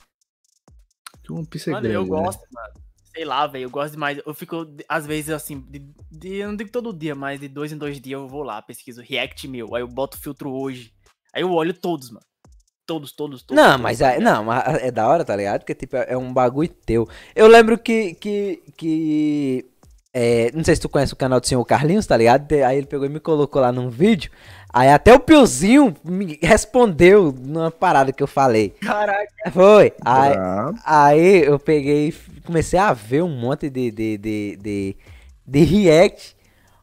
One 1.31 1.47
Piece 1.47 1.71
é 1.71 1.73
Mano, 1.73 1.83
grande, 1.89 1.95
eu 1.97 2.03
né? 2.03 2.09
gosto, 2.09 2.43
mano. 2.53 2.75
Sei 3.13 3.25
lá, 3.25 3.47
velho, 3.47 3.65
eu 3.65 3.71
gosto 3.71 3.93
demais. 3.95 4.21
Eu 4.25 4.33
fico, 4.35 4.67
às 4.89 5.05
vezes, 5.05 5.31
assim, 5.31 5.61
de, 5.69 5.81
de- 6.11 6.37
eu 6.37 6.49
não 6.49 6.57
digo 6.57 6.71
todo 6.71 6.93
dia, 6.93 7.15
mas 7.15 7.41
de 7.41 7.49
dois 7.49 7.73
em 7.73 7.77
dois 7.79 8.01
dias 8.01 8.21
eu 8.21 8.29
vou 8.29 8.43
lá, 8.45 8.63
pesquiso 8.63 9.03
React 9.03 9.49
meu. 9.49 9.75
Aí 9.75 9.83
eu 9.83 9.89
boto 9.89 10.17
o 10.17 10.21
filtro 10.21 10.51
hoje. 10.53 10.93
Aí 11.35 11.43
eu 11.43 11.51
olho 11.53 11.75
todos, 11.75 12.11
mano. 12.11 12.25
Todos, 12.87 13.13
todos, 13.13 13.43
todos. 13.43 13.63
Não, 13.63 13.71
todos, 13.73 13.83
mas 13.83 13.99
tá 13.99 14.13
é, 14.13 14.21
não, 14.21 14.45
mas 14.45 14.65
é 14.83 14.91
da 14.91 15.09
hora, 15.09 15.25
tá 15.25 15.35
ligado? 15.37 15.61
Porque 15.61 15.75
tipo, 15.75 15.97
é 15.97 16.17
um 16.17 16.33
bagulho 16.33 16.69
teu. 16.69 17.09
Eu 17.35 17.47
lembro 17.47 17.77
que 17.79 18.15
que 18.15 18.63
que 18.77 19.67
é, 20.13 20.51
não 20.53 20.65
sei 20.65 20.75
se 20.75 20.81
tu 20.81 20.89
conhece 20.89 21.13
o 21.13 21.17
canal 21.17 21.39
do 21.41 21.47
Senhor 21.47 21.65
Carlinhos, 21.65 22.07
tá 22.07 22.17
ligado? 22.17 22.51
Aí 22.53 22.79
ele 22.79 22.87
pegou 22.87 23.07
e 23.07 23.09
me 23.09 23.21
colocou 23.21 23.63
lá 23.63 23.71
num 23.71 23.89
vídeo. 23.89 24.31
Aí 24.73 24.89
até 24.89 25.13
o 25.13 25.21
Piozinho 25.21 25.95
me 26.05 26.39
respondeu 26.43 27.35
numa 27.37 27.71
parada 27.71 28.13
que 28.13 28.23
eu 28.23 28.27
falei. 28.27 28.71
Caraca. 28.81 29.51
Foi. 29.53 29.93
Aí, 30.05 30.33
Brabo. 30.33 30.79
aí 30.85 31.45
eu 31.45 31.59
peguei 31.59 32.09
e 32.09 32.41
comecei 32.43 32.79
a 32.79 32.93
ver 32.93 33.23
um 33.23 33.29
monte 33.29 33.69
de 33.69 33.91
de, 33.91 34.19
de, 34.19 34.57
de, 34.57 34.97
de 35.47 35.65
react 35.65 36.37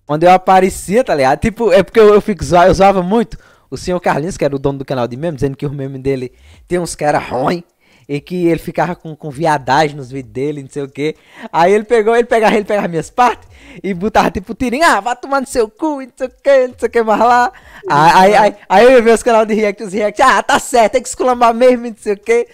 onde 0.07 0.25
eu 0.25 0.31
aparecia, 0.31 1.03
tá 1.03 1.13
ligado? 1.13 1.39
Tipo, 1.39 1.71
é 1.71 1.83
porque 1.83 1.99
eu, 1.99 2.13
eu 2.13 2.21
fico 2.21 2.43
eu 2.43 2.73
zoava 2.73 3.01
muito 3.01 3.37
o 3.69 3.77
senhor 3.77 3.99
Carlinhos, 3.99 4.37
que 4.37 4.45
era 4.45 4.55
o 4.55 4.59
dono 4.59 4.79
do 4.79 4.85
canal 4.85 5.07
de 5.07 5.17
memes, 5.17 5.41
dizendo 5.41 5.57
que 5.57 5.65
o 5.65 5.71
meme 5.71 5.99
dele 5.99 6.31
tem 6.67 6.79
uns 6.79 6.95
cara 6.95 7.19
ruim 7.19 7.63
e 8.07 8.21
que 8.21 8.47
ele 8.47 8.59
ficava 8.59 8.95
com, 8.95 9.15
com 9.15 9.29
viadagem 9.29 9.95
nos 9.95 10.09
vídeos 10.09 10.33
dele, 10.33 10.63
não 10.63 10.69
sei 10.69 10.83
o 10.83 10.89
que. 10.89 11.15
Aí 11.51 11.73
ele 11.73 11.83
pegou, 11.83 12.15
ele 12.15 12.25
pegava, 12.27 12.55
ele 12.55 12.65
pegava 12.65 12.87
minhas 12.87 13.09
partes 13.09 13.47
e 13.83 13.93
botava 13.93 14.31
tipo 14.31 14.53
tirinho, 14.55 14.85
ah, 14.85 14.99
vai 14.99 15.15
tomar 15.15 15.41
no 15.41 15.47
seu 15.47 15.69
cu, 15.69 16.01
não 16.01 16.11
sei 16.15 16.27
o 16.27 16.31
que, 16.41 16.67
não 16.67 16.75
sei 16.77 16.87
o 16.87 16.91
que 16.91 17.03
mais 17.03 17.19
lá. 17.19 17.51
Aí, 17.89 18.11
aí, 18.13 18.35
aí, 18.35 18.55
aí 18.69 18.93
eu 18.93 19.03
ver 19.03 19.13
os 19.13 19.23
canais 19.23 19.47
de 19.47 19.53
react, 19.53 19.83
os 19.83 19.93
react, 19.93 20.21
ah, 20.21 20.41
tá 20.41 20.57
certo, 20.59 20.93
tem 20.93 21.01
que 21.01 21.09
esculambar 21.09 21.53
mesmo, 21.53 21.87
não 21.87 21.95
sei 21.97 22.13
o 22.13 22.17
que. 22.17 22.47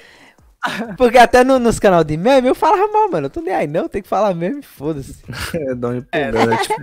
Porque 0.98 1.18
até 1.18 1.44
no- 1.44 1.60
nos 1.60 1.78
canais 1.78 2.06
de 2.06 2.16
meme 2.16 2.48
eu 2.48 2.56
falava 2.56 2.88
mal, 2.88 3.10
mano. 3.12 3.26
Eu 3.28 3.30
tô 3.30 3.42
nem 3.42 3.54
aí 3.54 3.68
não, 3.68 3.90
tem 3.90 4.02
que 4.02 4.08
falar 4.08 4.34
mesmo 4.34 4.64
foda-se. 4.64 5.16
É, 5.54 5.76
dá 5.76 5.90
uma 5.90 5.98
empolgada. 5.98 6.54
É, 6.54 6.58
tipo, 6.58 6.82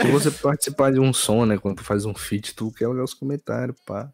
se 0.00 0.10
você 0.10 0.30
participar 0.30 0.92
de 0.92 1.00
um 1.00 1.12
som, 1.12 1.44
né? 1.44 1.58
Quando 1.58 1.76
tu 1.78 1.84
faz 1.84 2.04
um 2.04 2.14
feat, 2.14 2.54
tu 2.54 2.70
quer 2.72 2.86
olhar 2.86 3.02
os 3.02 3.14
comentários, 3.14 3.76
pá. 3.84 4.08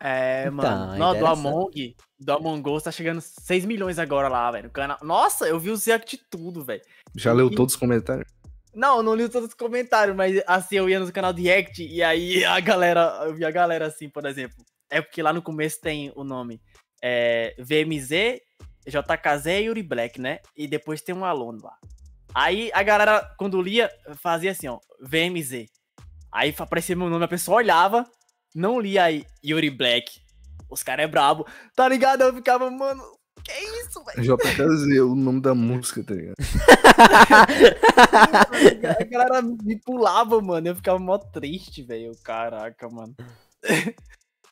É, 0.00 0.50
mano. 0.50 0.94
Então, 0.94 0.98
Não, 1.12 1.18
do. 1.18 1.26
Among, 1.26 1.96
do 2.18 2.32
Among 2.32 2.70
Us 2.70 2.82
tá 2.82 2.90
chegando 2.90 3.20
6 3.20 3.64
milhões 3.64 3.98
agora 3.98 4.28
lá, 4.28 4.50
velho. 4.50 4.64
no 4.64 4.70
canal. 4.70 4.98
Nossa, 5.02 5.46
eu 5.46 5.58
vi 5.58 5.70
os 5.70 5.84
react 5.84 6.16
de 6.16 6.22
tudo, 6.30 6.64
velho. 6.64 6.82
Já 7.14 7.32
leu 7.32 7.48
E- 7.50 7.54
todos 7.54 7.74
os 7.74 7.80
comentários? 7.80 8.30
Não, 8.74 8.98
eu 8.98 9.02
não 9.02 9.14
li 9.14 9.26
todos 9.28 9.48
os 9.48 9.54
comentários, 9.54 10.14
mas 10.14 10.42
assim, 10.46 10.76
eu 10.76 10.86
ia 10.88 11.00
no 11.00 11.10
canal 11.10 11.32
de 11.32 11.40
React 11.42 11.82
e 11.82 12.02
aí 12.02 12.44
a 12.44 12.60
galera, 12.60 13.20
eu 13.24 13.34
vi 13.34 13.42
a 13.44 13.50
galera 13.50 13.86
assim, 13.86 14.06
por 14.08 14.26
exemplo. 14.26 14.56
É 14.90 15.00
porque 15.00 15.22
lá 15.22 15.32
no 15.32 15.40
começo 15.40 15.80
tem 15.80 16.12
o 16.14 16.22
nome 16.22 16.60
é, 17.02 17.54
VMZ, 17.58 18.38
JKZ 18.86 19.46
e 19.46 19.64
Yuri 19.64 19.82
Black, 19.82 20.20
né? 20.20 20.40
E 20.54 20.68
depois 20.68 21.00
tem 21.00 21.14
um 21.14 21.24
aluno 21.24 21.58
lá. 21.62 21.74
Aí 22.34 22.70
a 22.74 22.82
galera, 22.82 23.26
quando 23.38 23.62
lia, 23.62 23.90
fazia 24.22 24.50
assim, 24.50 24.68
ó, 24.68 24.78
VMZ. 25.00 25.64
Aí 26.30 26.54
aparecia 26.58 26.94
meu 26.94 27.08
nome, 27.08 27.24
a 27.24 27.28
pessoa 27.28 27.56
olhava, 27.56 28.04
não 28.56 28.80
lia 28.80 29.04
aí 29.04 29.24
Yuri 29.44 29.70
Black. 29.70 30.20
Os 30.68 30.82
caras 30.82 31.04
é 31.04 31.08
brabo, 31.08 31.46
tá 31.76 31.88
ligado? 31.88 32.22
Eu 32.22 32.34
ficava, 32.34 32.68
mano, 32.70 33.02
que 33.44 33.52
isso, 33.52 34.02
velho? 34.02 34.36
JKZ, 34.36 35.00
o 35.02 35.14
nome 35.14 35.40
da 35.40 35.54
música, 35.54 36.02
tá 36.02 36.14
ligado? 36.14 36.34
A 38.98 39.04
galera 39.04 39.42
me 39.42 39.78
pulava, 39.78 40.40
mano. 40.40 40.66
Eu 40.66 40.74
ficava 40.74 40.98
mó 40.98 41.18
triste, 41.18 41.82
velho. 41.82 42.12
Caraca, 42.24 42.88
mano. 42.88 43.14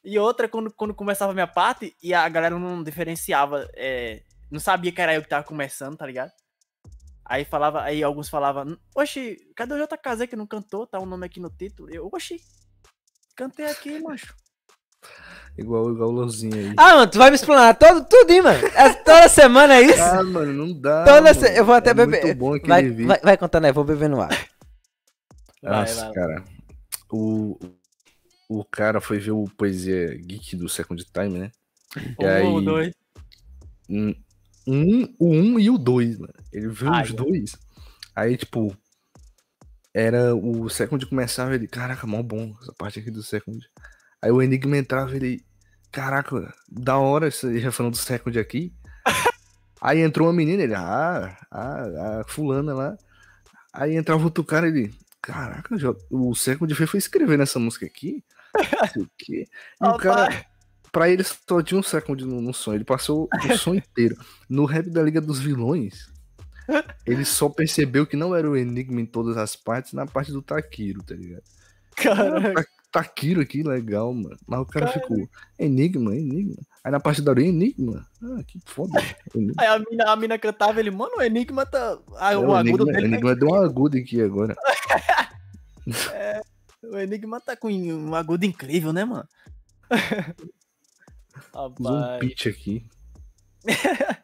E 0.07 0.19
outra, 0.19 0.47
quando, 0.47 0.71
quando 0.71 0.93
começava 0.93 1.33
a 1.33 1.35
minha 1.35 1.47
parte, 1.47 1.97
e 2.03 2.13
a 2.13 2.29
galera 2.29 2.59
não 2.59 2.83
diferenciava, 2.83 3.67
é, 3.75 4.23
não 4.51 4.61
sabia 4.61 4.93
que 4.93 5.01
era 5.01 5.15
eu 5.15 5.23
que 5.23 5.29
tava 5.31 5.47
começando, 5.47 5.97
tá 5.97 6.05
ligado? 6.05 6.31
Aí 7.25 7.43
falava, 7.43 7.81
aí 7.81 8.03
alguns 8.03 8.29
falavam, 8.29 8.77
oxi, 8.95 9.39
cadê 9.57 9.73
o 9.73 9.79
JKZ 9.79 10.27
que 10.29 10.37
não 10.37 10.47
cantou? 10.47 10.87
Tá 10.87 10.99
o 10.99 11.07
nome 11.07 11.25
aqui 11.25 11.41
no 11.41 11.49
título. 11.49 11.89
Eu, 11.91 12.11
oxi, 12.13 12.37
cantei 13.37 13.67
aqui, 13.67 14.01
macho. 14.01 14.35
Igual, 15.57 15.93
igual 15.93 16.09
o 16.09 16.13
Lozinho 16.13 16.55
aí. 16.55 16.75
Ah, 16.77 16.97
mano, 16.97 17.11
tu 17.11 17.19
vai 17.19 17.31
me 17.31 17.37
explanar 17.37 17.77
todo, 17.79 18.05
tudo, 18.09 18.31
hein, 18.31 18.43
mano? 18.43 18.59
É, 18.75 18.93
toda 18.95 19.29
semana 19.29 19.75
é 19.77 19.83
isso? 19.83 20.03
Ah, 20.03 20.23
mano, 20.23 20.53
não 20.53 20.81
dá. 20.81 21.05
Toda 21.05 21.33
mano. 21.33 21.35
se... 21.35 21.57
Eu 21.57 21.65
vou 21.65 21.75
até 21.75 21.91
é 21.91 21.95
beber. 21.95 22.25
Muito 22.25 22.39
bom 22.39 22.55
aquele 22.55 22.69
vai, 22.69 22.83
vídeo. 22.91 23.07
vai, 23.07 23.21
vai 23.21 23.37
contando 23.37 23.67
aí, 23.67 23.73
vou 23.73 23.85
beber 23.85 24.09
no 24.09 24.21
ar. 24.21 24.49
Vai, 25.63 25.81
Nossa, 25.81 26.07
vai. 26.07 26.13
cara. 26.13 26.45
O, 27.13 27.57
o 28.49 28.65
cara 28.65 29.01
foi 29.01 29.19
ver 29.21 29.31
o 29.31 29.45
Poesia 29.57 30.15
Geek 30.17 30.57
do 30.57 30.69
Second 30.69 31.05
Time, 31.13 31.39
né? 31.39 31.51
E 32.19 32.27
Um, 32.27 32.29
aí, 32.29 32.65
dois. 32.65 32.95
um, 33.89 34.15
um, 34.67 35.15
o 35.21 35.29
um 35.31 35.59
e 35.61 35.71
o 35.71 35.79
dois, 35.79 36.19
mano. 36.19 36.35
Ele 36.53 36.69
viu 36.69 36.93
Ai, 36.93 37.05
os 37.05 37.13
dois. 37.13 37.57
Aí, 38.17 38.37
tipo, 38.37 38.77
era 39.95 40.35
o 40.35 40.69
Second 40.69 41.07
começava, 41.07 41.55
ele, 41.55 41.69
caraca, 41.69 42.05
mó 42.05 42.21
bom 42.21 42.53
essa 42.61 42.73
parte 42.73 42.99
aqui 42.99 43.13
do 43.13 43.23
Second. 43.23 43.65
Aí 44.21 44.33
o 44.33 44.43
Enigma 44.43 44.77
entrava, 44.77 45.15
ele, 45.15 45.45
caraca, 45.93 46.53
da 46.69 46.99
hora 46.99 47.29
esse 47.29 47.47
refrão 47.59 47.91
do 47.91 47.97
Second 47.97 48.37
aqui. 48.37 48.75
Aí 49.81 50.01
entrou 50.01 50.27
uma 50.27 50.35
menina, 50.35 50.65
ele, 50.65 50.75
ah, 50.75 51.39
ah, 51.49 52.21
a 52.21 52.25
fulana 52.27 52.75
lá. 52.75 52.97
Aí 53.73 53.95
entrava 53.95 54.25
outro 54.25 54.43
cara, 54.43 54.67
ele, 54.67 54.93
caraca, 55.23 55.77
o 56.11 56.35
Second 56.35 56.75
foi 56.75 56.99
escrever 56.99 57.39
nessa 57.39 57.61
música 57.61 57.87
aqui. 57.87 58.25
Não 58.83 58.89
sei 58.89 59.03
o 59.03 59.11
quê. 59.17 59.47
E 59.81 59.87
o 59.87 59.91
Ó, 59.91 59.97
cara, 59.97 60.27
pai. 60.27 60.47
pra 60.91 61.09
ele 61.09 61.23
só 61.23 61.63
tinha 61.63 61.79
um 61.79 61.83
Second 61.83 62.25
no, 62.25 62.41
no 62.41 62.53
som. 62.53 62.75
Ele 62.75 62.85
passou 62.85 63.29
o 63.33 63.57
som 63.57 63.75
inteiro. 63.77 64.17
No 64.49 64.65
rap 64.65 64.91
da 64.91 65.03
Liga 65.03 65.21
dos 65.21 65.39
Vilões, 65.39 66.13
ele 67.07 67.25
só 67.25 67.49
percebeu 67.49 68.07
que 68.07 68.17
não 68.17 68.35
era 68.35 68.49
o 68.51 68.57
Enigma 68.57 69.01
em 69.01 69.07
todas 69.07 69.37
as 69.37 69.55
partes 69.57 69.93
na 69.93 70.07
parte 70.07 70.33
do 70.33 70.41
Takiro, 70.43 71.03
tá 71.03 71.15
ligado? 71.15 71.43
Caraca. 71.97 72.55
Ta- 72.55 72.69
Takiro 72.93 73.41
aqui, 73.41 73.63
legal, 73.65 74.15
mano. 74.15 74.37
Mas 74.47 74.61
o 74.61 74.67
cara 74.67 74.87
Cara. 74.87 75.01
ficou, 75.01 75.29
Enigma, 75.59 76.15
Enigma. 76.15 76.55
Aí 76.85 76.93
na 76.93 77.01
parte 77.01 77.21
da 77.21 77.33
orelha, 77.33 77.49
Enigma. 77.49 78.07
Ah, 78.23 78.43
que 78.47 78.61
foda. 78.65 79.01
Enigma. 79.35 79.55
Aí 79.59 79.67
a 79.67 79.79
mina, 79.79 80.05
a 80.13 80.17
mina 80.17 80.39
cantava, 80.39 80.79
ele, 80.79 80.93
mano, 80.93 81.17
o 81.19 81.23
Enigma 81.23 81.67
tá. 81.67 81.99
Ah, 82.17 82.33
É, 82.35 82.37
o 82.37 82.49
o 82.51 82.55
agudo 82.55 82.85
Enigma, 82.85 82.93
dele. 82.93 83.01
tá 83.01 83.07
Enigma 83.09 83.35
deu 83.37 83.49
uma 83.49 83.65
aguda 83.65 83.99
aqui 83.99 84.21
agora. 84.23 84.55
O 86.85 86.99
Enigma 86.99 87.41
tá 87.41 87.57
com 87.57 87.69
um 87.71 88.15
agudo 88.15 88.45
incrível, 88.45 88.93
né, 88.93 89.05
mano? 89.07 89.27
Usou 91.55 91.93
um 91.97 92.01
Rapaz, 92.01 92.21
pitch 92.21 92.47
aqui. 92.47 92.87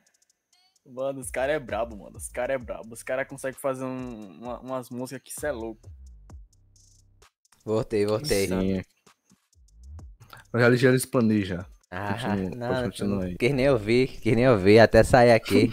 mano, 0.91 1.21
os 1.21 1.31
caras 1.31 1.57
é 1.57 1.59
brabo, 1.59 1.97
mano. 1.97 2.17
Os 2.17 2.29
caras 2.29 2.55
é 2.55 2.59
brabo. 2.59 2.93
Os 2.93 3.03
caras 3.03 3.27
conseguem 3.29 3.59
fazer 3.61 3.85
um- 3.85 4.39
uma- 4.41 4.61
umas 4.61 4.91
músicas 4.91 5.23
que 5.23 5.33
cê 5.41 5.47
é 5.49 5.53
louco. 5.53 5.81
Voltei, 7.65 8.07
voltei. 8.07 8.49
Sim. 8.49 8.83
Eu 10.53 10.61
já, 10.61 10.77
já 10.77 10.95
explanei 10.95 11.45
já. 11.45 11.65
Ah, 11.91 12.13
Continua, 12.15 12.51
não, 12.57 12.69
pode 12.69 12.83
continuar 12.85 13.17
não 13.17 13.23
aí. 13.23 13.37
quis 13.37 13.53
nem 13.53 13.69
nem 14.37 14.49
ouvir, 14.49 14.79
até 14.79 15.03
sair 15.03 15.33
aqui. 15.33 15.71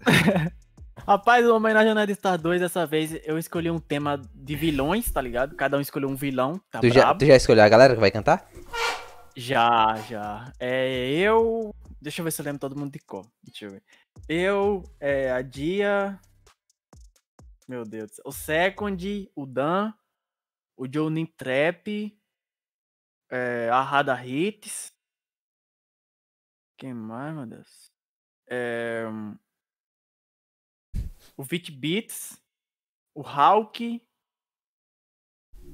Rapaz, 1.06 1.46
o 1.46 1.54
homenagem 1.56 1.88
ao 1.90 1.94
Nerd 1.94 2.14
Star 2.14 2.38
2, 2.40 2.60
dessa 2.60 2.86
vez 2.86 3.18
eu 3.24 3.38
escolhi 3.38 3.70
um 3.70 3.78
tema 3.78 4.20
de 4.34 4.54
vilões, 4.54 5.10
tá 5.10 5.20
ligado? 5.20 5.56
Cada 5.56 5.76
um 5.76 5.80
escolheu 5.80 6.08
um 6.08 6.14
vilão, 6.14 6.60
tá 6.70 6.80
tu, 6.80 6.90
já, 6.90 7.14
tu 7.14 7.24
já 7.24 7.36
escolheu 7.36 7.64
a 7.64 7.68
galera 7.68 7.94
que 7.94 8.00
vai 8.00 8.10
cantar? 8.10 8.48
Já, 9.36 9.96
já. 10.08 10.52
É, 10.58 11.08
eu. 11.12 11.74
Deixa 12.00 12.20
eu 12.20 12.24
ver 12.24 12.30
se 12.32 12.40
eu 12.40 12.44
lembro 12.44 12.60
todo 12.60 12.76
mundo 12.78 12.92
de 12.92 12.98
cor. 12.98 13.26
Deixa 13.42 13.64
eu 13.66 13.70
ver. 13.70 13.82
Eu, 14.28 14.82
é, 15.00 15.30
a 15.32 15.42
Dia. 15.42 16.20
Meu 17.68 17.84
Deus. 17.84 18.20
O 18.24 18.32
Second, 18.32 19.30
o 19.34 19.46
Dan, 19.46 19.92
o 20.76 20.86
Johnny 20.86 21.26
Trap, 21.26 22.16
é, 23.30 23.68
a 23.70 23.82
Rada 23.82 24.24
Hits. 24.24 24.92
Quem 26.76 26.94
mais, 26.94 27.34
meu 27.34 27.46
Deus? 27.46 27.92
É, 28.48 29.04
o 31.36 31.42
Vit 31.44 31.70
Beats, 31.70 32.42
o 33.14 33.22
Hulk 33.22 34.02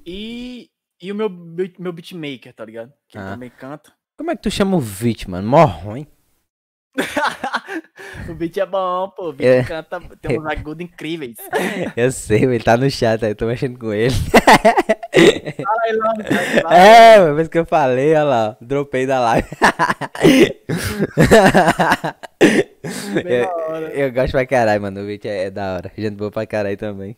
e, 0.05 0.71
e 1.01 1.13
o 1.13 1.15
meu, 1.15 1.31
meu 1.31 1.93
beatmaker, 1.93 2.53
tá 2.55 2.65
ligado? 2.65 2.93
Que 3.09 3.17
Ah. 3.17 3.31
também 3.33 3.51
canta. 3.51 3.97
Como 4.19 4.31
é 4.31 4.37
que 4.37 4.43
tu 4.43 4.51
chama 4.51 4.77
o 4.77 4.81
Vit, 4.81 5.31
mano? 5.31 5.49
Mó 5.49 5.65
ruim. 5.65 6.07
o 8.29 8.35
beat 8.35 8.57
é 8.59 8.67
bom, 8.67 9.09
pô. 9.11 9.31
O 9.31 9.33
beat 9.33 9.49
É. 9.49 9.63
canta, 9.65 10.01
tem 10.21 10.39
uns 10.39 10.47
agudos 10.47 10.85
incríveis. 10.85 11.37
Eu 11.97 12.13
sei, 12.13 12.45
ele 12.45 12.61
tá 12.61 12.77
no 12.77 12.91
chat 12.91 13.25
aí, 13.25 13.35
tô 13.35 13.47
mexendo 13.47 13.79
com 13.79 13.93
ele. 13.93 14.15
Fala 15.65 15.81
aí, 15.85 15.93
Lando. 15.93 16.73
É, 16.73 17.21
uma 17.21 17.35
vez 17.35 17.49
que 17.49 17.59
eu 17.59 17.65
falei, 17.65 18.11
olha 18.11 18.25
lá, 18.25 18.57
dropei 18.61 19.07
da 19.07 19.19
live. 19.21 19.49
Eu, 23.25 23.49
eu 23.89 24.13
gosto 24.13 24.33
pra 24.33 24.47
caralho, 24.47 24.83
mano, 24.83 25.01
o 25.01 25.07
Vit 25.07 25.27
é, 25.27 25.45
é 25.45 25.51
da 25.51 25.75
hora. 25.75 25.93
Gente 25.97 26.17
boa 26.17 26.31
pra 26.31 26.47
caralho 26.47 26.77
também. 26.77 27.17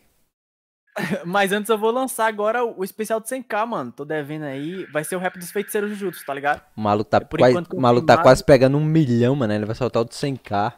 Mas 1.25 1.51
antes 1.51 1.69
eu 1.69 1.77
vou 1.77 1.91
lançar 1.91 2.27
agora 2.27 2.63
o 2.63 2.83
especial 2.83 3.19
do 3.19 3.25
100k, 3.27 3.65
mano. 3.65 3.91
Tô 3.91 4.03
devendo 4.03 4.43
aí. 4.43 4.85
Vai 4.91 5.03
ser 5.03 5.15
o 5.15 5.19
rap 5.19 5.37
dos 5.37 5.51
feiticeiros 5.51 5.89
Jujutsu, 5.91 6.25
tá 6.25 6.33
ligado? 6.33 6.61
O 6.75 6.81
maluco 6.81 7.09
tá, 7.09 7.17
É 7.17 7.25
quase, 7.25 7.57
o 7.73 7.79
maluco 7.81 8.05
tá 8.07 8.17
quase 8.21 8.43
pegando 8.43 8.77
um 8.77 8.83
milhão, 8.83 9.35
mano. 9.35 9.53
Ele 9.53 9.65
vai 9.65 9.75
soltar 9.75 10.01
o 10.01 10.05
do 10.05 10.11
100k. 10.11 10.73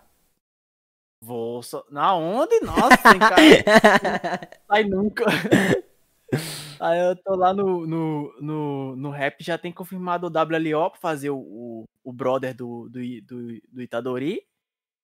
Vou 1.23 1.61
só. 1.63 1.83
Na 1.89 2.15
onde? 2.15 2.59
Nossa, 2.61 2.97
100k. 2.97 4.49
sai 4.67 4.83
nunca. 4.83 5.25
Aí 6.79 6.99
eu 6.99 7.15
tô 7.15 7.35
lá 7.35 7.53
no, 7.53 7.85
no, 7.85 8.33
no, 8.41 8.95
no 8.95 9.09
rap, 9.11 9.43
já 9.43 9.57
tem 9.57 9.71
confirmado 9.71 10.25
o 10.27 10.29
WLO 10.31 10.89
pra 10.89 10.99
fazer 10.99 11.29
o, 11.29 11.37
o, 11.37 11.83
o 12.03 12.11
brother 12.13 12.55
do, 12.55 12.89
do, 12.89 12.99
do, 13.21 13.61
do 13.71 13.81
Itadori. 13.81 14.41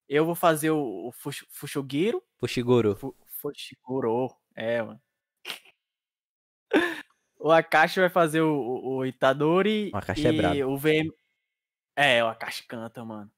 Eu 0.10 0.26
vou 0.26 0.34
fazer 0.36 0.72
o, 0.72 1.08
o 1.08 1.12
Fush- 1.12 1.46
Fushiguro. 1.52 2.24
Fushiguro. 2.40 2.96
Fu- 2.96 3.16
Fushiguro. 3.42 4.30
É, 4.58 4.82
mano. 4.82 5.02
O 7.40 7.52
Akashi 7.52 8.00
vai 8.00 8.10
fazer 8.10 8.42
o, 8.42 8.52
o, 8.52 8.98
o 8.98 9.06
Itadori. 9.06 9.92
O 9.94 9.98
Akashi 9.98 10.28
é 10.28 10.32
e 10.32 10.38
brabo. 10.38 10.72
O 10.74 10.78
VM. 10.78 11.12
É, 11.96 12.24
o 12.24 12.28
Akashi 12.28 12.66
canta, 12.68 13.04
mano. 13.06 13.32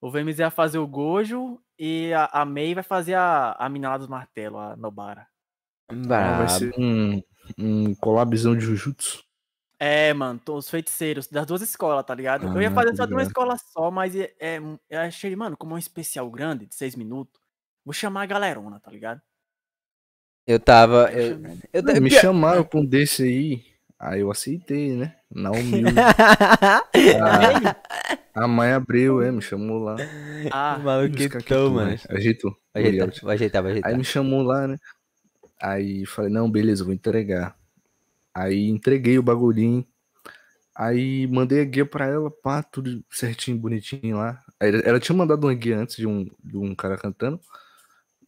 O 0.00 0.10
VMZ 0.10 0.38
vai 0.38 0.50
fazer 0.50 0.78
o 0.78 0.86
Gojo 0.86 1.60
e 1.78 2.12
a, 2.12 2.26
a 2.26 2.44
Mei 2.44 2.74
vai 2.74 2.82
fazer 2.82 3.14
a, 3.14 3.52
a 3.52 3.68
mina 3.68 3.90
lá 3.90 3.98
dos 3.98 4.08
martelos, 4.08 4.60
a 4.60 4.76
Nobara. 4.76 5.28
Ah, 5.88 6.38
vai 6.38 6.48
ser 6.48 6.72
um, 6.78 7.22
um 7.58 7.94
collabzão 7.96 8.56
de 8.56 8.64
Jujutsu. 8.64 9.22
É, 9.78 10.12
mano, 10.14 10.40
os 10.50 10.70
feiticeiros 10.70 11.26
das 11.26 11.44
duas 11.46 11.60
escolas, 11.60 12.04
tá 12.04 12.14
ligado? 12.14 12.46
eu 12.54 12.62
ia 12.62 12.68
Ah, 12.68 12.70
fazer 12.70 12.94
só 12.96 13.04
de 13.04 13.12
uma 13.14 13.22
escola 13.22 13.56
só, 13.58 13.90
mas 13.90 14.14
é, 14.14 14.32
é- 14.38 14.58
eu 14.88 15.00
achei, 15.00 15.34
mano, 15.34 15.56
como 15.56 15.72
é 15.72 15.74
um 15.74 15.78
especial 15.78 16.30
grande, 16.30 16.66
de 16.66 16.74
seis 16.74 16.94
minutos, 16.94 17.40
vou 17.84 17.92
chamar 17.92 18.22
a 18.22 18.26
galerona, 18.26 18.78
tá 18.80 18.90
ligado? 18.90 19.20
Eu 20.46 20.58
tava. 20.58 21.08
Aí 21.08 21.30
eu 21.30 21.40
Eu, 21.72 21.82
eu, 21.94 22.02
Me 22.02 22.10
chamaram 22.10 22.64
pra 22.64 22.80
um 22.80 22.84
desse 22.84 23.22
aí. 23.22 23.64
Aí 23.98 24.20
eu 24.20 24.30
aceitei, 24.30 24.96
né? 24.96 25.14
Na 25.30 25.50
humilde. 25.52 25.94
A, 28.34 28.42
a 28.44 28.48
mãe 28.48 28.72
abriu, 28.72 29.22
é, 29.22 29.30
me 29.30 29.40
chamou 29.42 29.78
lá. 29.78 29.96
Ah, 30.50 30.76
o 30.80 30.84
maluco 30.84 31.10
Buscar 31.16 31.38
aqui 31.38 31.46
quitou, 31.46 31.68
tu, 31.68 31.74
mano. 31.74 31.96
Ajeitou. 32.08 32.56
Vai 32.74 32.82
ajeitar, 32.86 33.22
vai 33.22 33.34
ajeitar, 33.34 33.62
vai 33.62 33.72
Aí 33.72 33.78
ajeitar. 33.78 33.96
me 33.98 34.04
chamou 34.04 34.42
lá, 34.42 34.66
né? 34.66 34.76
Aí 35.60 36.04
falei, 36.06 36.32
não, 36.32 36.50
beleza, 36.50 36.82
vou 36.84 36.92
entregar. 36.92 37.54
Aí 38.34 38.68
entreguei 38.68 39.18
o 39.18 39.22
bagulhinho. 39.22 39.86
Aí 40.74 41.26
mandei 41.28 41.60
a 41.60 41.64
guia 41.64 41.84
pra 41.86 42.06
ela, 42.06 42.30
pá, 42.30 42.62
tudo 42.62 43.04
certinho, 43.10 43.58
bonitinho 43.58 44.16
lá. 44.16 44.40
Aí 44.58 44.70
ela- 44.70 44.82
ela 44.84 45.00
tinha 45.00 45.16
mandado 45.16 45.46
uma 45.46 45.54
guia 45.54 45.78
antes 45.78 45.96
de 45.96 46.06
um, 46.06 46.24
de 46.42 46.56
um 46.56 46.74
cara 46.74 46.96
cantando. 46.96 47.38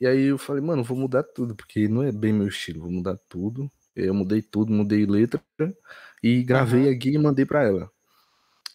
E 0.04 0.06
aí 0.06 0.24
eu 0.24 0.36
falei, 0.36 0.60
mano, 0.62 0.84
vou 0.84 0.98
mudar 0.98 1.22
tudo, 1.22 1.56
porque 1.56 1.88
não 1.88 2.02
é 2.02 2.12
bem 2.12 2.30
meu 2.30 2.46
estilo, 2.46 2.82
vou 2.82 2.90
mudar 2.90 3.16
tudo. 3.26 3.72
Eu 3.96 4.12
mudei 4.12 4.42
tudo, 4.42 4.70
mudei 4.70 5.06
letra 5.06 5.42
e 6.22 6.42
gravei 6.42 6.90
a 6.90 6.92
guia 6.92 7.14
e 7.14 7.18
mandei 7.18 7.46
pra 7.46 7.62
ela. 7.62 7.90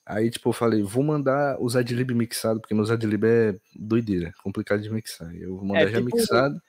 Aí, 0.03 0.31
tipo, 0.31 0.49
eu 0.49 0.53
falei, 0.53 0.81
vou 0.81 1.03
mandar 1.03 1.55
os 1.61 1.75
adlib 1.75 2.15
mixado, 2.15 2.59
porque 2.59 2.73
meus 2.73 2.89
adlib 2.89 3.23
é 3.27 3.55
doideira, 3.75 4.33
complicado 4.43 4.81
de 4.81 4.89
mixar. 4.89 5.31
Eu 5.35 5.55
vou 5.57 5.65
mandar 5.65 5.81
É 5.83 5.87
já 5.89 6.01
tipo- 6.01 6.15
mixado. 6.17 6.59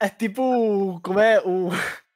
É 0.00 0.08
tipo. 0.08 1.00
Como 1.00 1.20
é 1.20 1.40
o. 1.46 1.68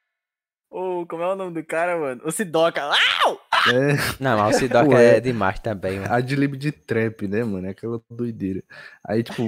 O. 0.69 1.05
Como 1.05 1.23
é 1.23 1.27
o 1.31 1.35
nome 1.37 1.53
do 1.53 1.63
cara, 1.65 1.97
mano? 1.97 2.21
O 2.25 2.31
Sidoca. 2.33 2.81
Ah! 2.83 3.37
É, 3.67 3.93
Não, 4.19 4.37
mas 4.37 4.55
o 4.55 4.59
Sidoca 4.59 4.89
Ué. 4.89 5.17
é 5.17 5.19
demais 5.19 5.59
também, 5.59 5.99
mano. 5.99 6.13
adlib 6.13 6.55
de 6.55 6.71
trap, 6.71 7.27
né, 7.27 7.43
mano? 7.43 7.65
É 7.67 7.71
aquela 7.71 8.01
doideira. 8.09 8.63
Aí, 9.03 9.23
tipo, 9.23 9.41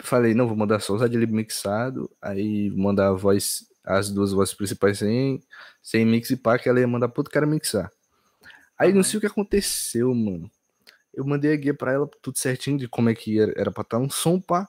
falei, 0.00 0.34
não, 0.34 0.46
vou 0.48 0.56
mandar 0.56 0.80
só 0.80 0.94
os 0.94 1.02
adlib 1.02 1.30
mixado, 1.32 2.10
aí 2.20 2.70
mandar 2.70 3.08
a 3.08 3.12
voz, 3.12 3.64
as 3.84 4.10
duas 4.10 4.32
vozes 4.32 4.54
principais 4.54 4.98
sem, 4.98 5.40
sem 5.82 6.04
mix 6.04 6.30
e 6.30 6.36
pá, 6.36 6.58
que 6.58 6.68
ela 6.68 6.80
ia 6.80 6.86
mandar 6.88 7.08
pro 7.08 7.20
outro 7.20 7.32
cara 7.32 7.46
mixar. 7.46 7.90
Aí 8.78 8.92
não 8.92 9.02
sei 9.04 9.18
o 9.18 9.20
que 9.20 9.26
aconteceu, 9.26 10.12
mano. 10.14 10.50
Eu 11.12 11.24
mandei 11.24 11.52
a 11.52 11.56
guia 11.56 11.72
pra 11.74 11.92
ela, 11.92 12.08
tudo 12.20 12.36
certinho, 12.38 12.76
de 12.76 12.88
como 12.88 13.08
é 13.08 13.14
que 13.14 13.38
era, 13.38 13.52
era 13.56 13.70
pra 13.70 13.82
estar 13.82 13.98
um 13.98 14.10
som, 14.10 14.40
pá. 14.40 14.68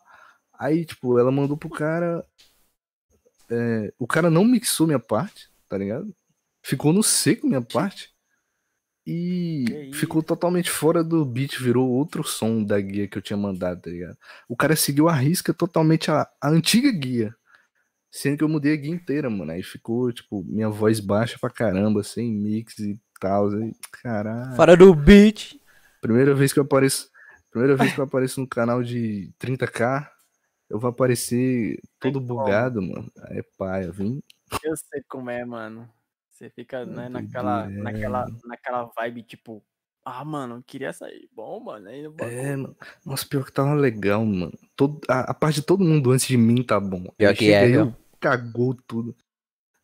Aí, 0.57 0.85
tipo, 0.85 1.17
ela 1.17 1.31
mandou 1.31 1.57
pro 1.57 1.69
cara. 1.69 2.23
é, 3.49 3.91
o 3.97 4.05
cara 4.07 4.29
não 4.29 4.45
mixou 4.45 4.85
minha 4.87 4.99
parte, 4.99 5.49
tá 5.67 5.77
ligado? 5.77 6.15
Ficou 6.61 6.93
no 6.93 7.01
seco 7.03 7.47
minha 7.47 7.61
parte. 7.61 8.14
E 9.07 9.91
ficou 9.93 10.23
totalmente 10.23 10.71
fora 10.71 11.03
do 11.03 11.23
beat, 11.23 11.59
virou 11.59 11.87
outro 11.87 12.23
som 12.23 12.63
da 12.63 12.81
guia 12.81 13.07
que 13.07 13.17
eu 13.17 13.21
tinha 13.21 13.37
mandado, 13.37 13.81
tá 13.81 13.89
ligado? 13.89 14.17
O 14.49 14.55
cara 14.55 14.75
seguiu 14.75 15.07
a 15.07 15.13
risca 15.13 15.53
totalmente 15.53 16.09
a, 16.09 16.27
a 16.41 16.49
antiga 16.49 16.91
guia. 16.91 17.35
Sendo 18.09 18.37
que 18.37 18.43
eu 18.43 18.49
mudei 18.49 18.73
a 18.73 18.77
guia 18.77 18.91
inteira, 18.91 19.29
mano. 19.29 19.51
Aí 19.51 19.61
ficou, 19.61 20.11
tipo, 20.11 20.43
minha 20.45 20.69
voz 20.69 20.99
baixa 20.99 21.37
pra 21.39 21.49
caramba, 21.49 22.01
sem 22.01 22.31
mix 22.31 22.79
e 22.79 22.99
tal. 23.19 23.49
Aí, 23.49 23.73
caralho. 24.01 24.55
Fora 24.55 24.75
do 24.75 24.95
beat. 24.95 25.59
Primeira 26.01 26.33
vez 26.33 26.51
que 26.51 26.59
eu 26.59 26.63
apareço. 26.63 27.09
Primeira 27.51 27.75
vez 27.75 27.93
que 27.93 27.99
eu 27.99 28.05
apareço 28.05 28.41
no 28.41 28.47
canal 28.47 28.81
de 28.81 29.31
30k, 29.39 30.07
eu 30.69 30.79
vou 30.79 30.89
aparecer 30.89 31.79
todo 31.99 32.19
bugado, 32.19 32.81
mano. 32.81 33.11
É 33.29 33.43
paia, 33.57 33.91
vim. 33.91 34.21
Eu 34.63 34.75
sei 34.75 35.03
como 35.07 35.29
é, 35.29 35.45
mano. 35.45 35.87
Você 36.35 36.49
fica, 36.49 36.85
né, 36.85 37.07
naquela, 37.07 37.65
é. 37.65 37.69
naquela, 37.69 38.25
naquela 38.43 38.83
vibe, 38.93 39.23
tipo, 39.23 39.63
ah, 40.03 40.25
mano, 40.25 40.57
eu 40.57 40.63
queria 40.63 40.91
sair 40.91 41.29
bom, 41.31 41.61
mano. 41.61 41.87
Aí. 41.87 42.03
É, 42.19 42.57
mano. 42.57 42.75
Nossa, 43.05 43.25
pior 43.25 43.45
que 43.45 43.53
tava 43.53 43.73
legal, 43.73 44.25
mano. 44.25 44.51
Todo, 44.75 44.99
a, 45.07 45.31
a 45.31 45.33
parte 45.33 45.61
de 45.61 45.65
todo 45.65 45.85
mundo 45.85 46.11
antes 46.11 46.27
de 46.27 46.35
mim 46.35 46.61
tá 46.61 46.77
bom. 46.77 47.05
Pior 47.17 47.29
Aí 47.29 47.35
que 47.37 47.53
é, 47.53 47.65
viu? 47.65 47.95
Cagou 48.19 48.73
tudo. 48.85 49.15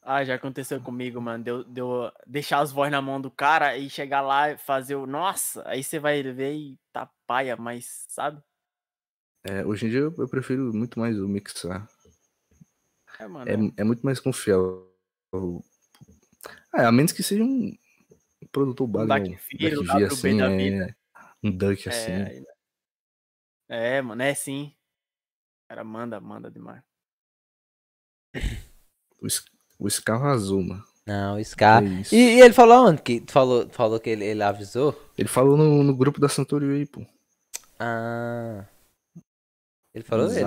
Ah, 0.01 0.25
já 0.25 0.35
aconteceu 0.35 0.81
comigo, 0.81 1.21
mano. 1.21 1.41
Deu, 1.41 1.63
deu 1.63 2.11
deixar 2.27 2.59
as 2.59 2.69
vozes 2.69 2.91
na 2.91 3.01
mão 3.01 3.21
do 3.21 3.31
cara 3.31 3.77
e 3.77 3.89
chegar 3.89 4.19
lá 4.19 4.51
e 4.51 4.57
fazer 4.57 4.95
o. 4.95 5.07
Nossa, 5.07 5.63
aí 5.65 5.81
você 5.81 5.99
vai 5.99 6.21
ver 6.21 6.53
e 6.53 6.77
tá 6.91 7.09
paia, 7.25 7.55
mas, 7.55 8.03
sabe? 8.09 8.43
É, 9.45 9.65
hoje 9.65 9.85
em 9.85 9.89
dia 9.89 9.99
eu, 9.99 10.13
eu 10.17 10.27
prefiro 10.27 10.73
muito 10.73 10.99
mais 10.99 11.17
o 11.17 11.29
mixar. 11.29 11.87
É, 13.17 13.25
mano. 13.25 13.49
É, 13.49 13.81
é 13.81 13.83
muito 13.85 14.05
mais 14.05 14.19
confiável. 14.19 14.91
Ah, 16.73 16.87
a 16.87 16.91
menos 16.91 17.11
que 17.11 17.21
seja 17.23 17.43
um 17.43 17.75
produtor 18.51 18.87
Um 18.87 18.91
básico. 18.91 19.19
Duck 19.19 19.35
um 19.35 19.37
Fear, 19.37 19.73
Duck 19.73 19.89
WB 19.91 20.05
assim, 20.05 20.37
da 20.37 20.51
é, 20.51 20.95
um 21.43 21.51
Duck 21.51 21.87
É, 21.87 21.91
assim. 21.91 22.11
aí- 22.11 22.45
é, 23.69 24.01
mano, 24.01 24.21
é 24.21 24.33
sim. 24.33 24.73
Cara, 25.69 25.83
manda, 25.83 26.19
manda 26.19 26.51
demais. 26.51 26.81
O, 29.21 29.27
o 29.79 29.89
Scar 29.89 30.17
arrasou, 30.21 30.61
mano. 30.61 30.83
Não, 31.05 31.37
o 31.37 31.43
Scar. 31.45 31.83
É. 31.83 31.87
E, 32.11 32.37
e 32.37 32.41
ele 32.41 32.53
falou 32.53 32.87
onde? 32.87 33.01
Que 33.01 33.21
tu 33.21 33.31
falou, 33.31 33.69
falou 33.69 33.99
que 33.99 34.09
ele, 34.09 34.25
ele 34.25 34.43
avisou? 34.43 34.93
Ele 35.17 35.27
falou 35.29 35.55
no, 35.57 35.83
no 35.83 35.95
grupo 35.95 36.19
da 36.19 36.27
Santorio 36.29 36.71
aí, 36.73 36.85
pô. 36.85 37.05
Ah. 37.79 38.65
Ele 39.93 40.03
falou? 40.03 40.31
Ele 40.31 40.45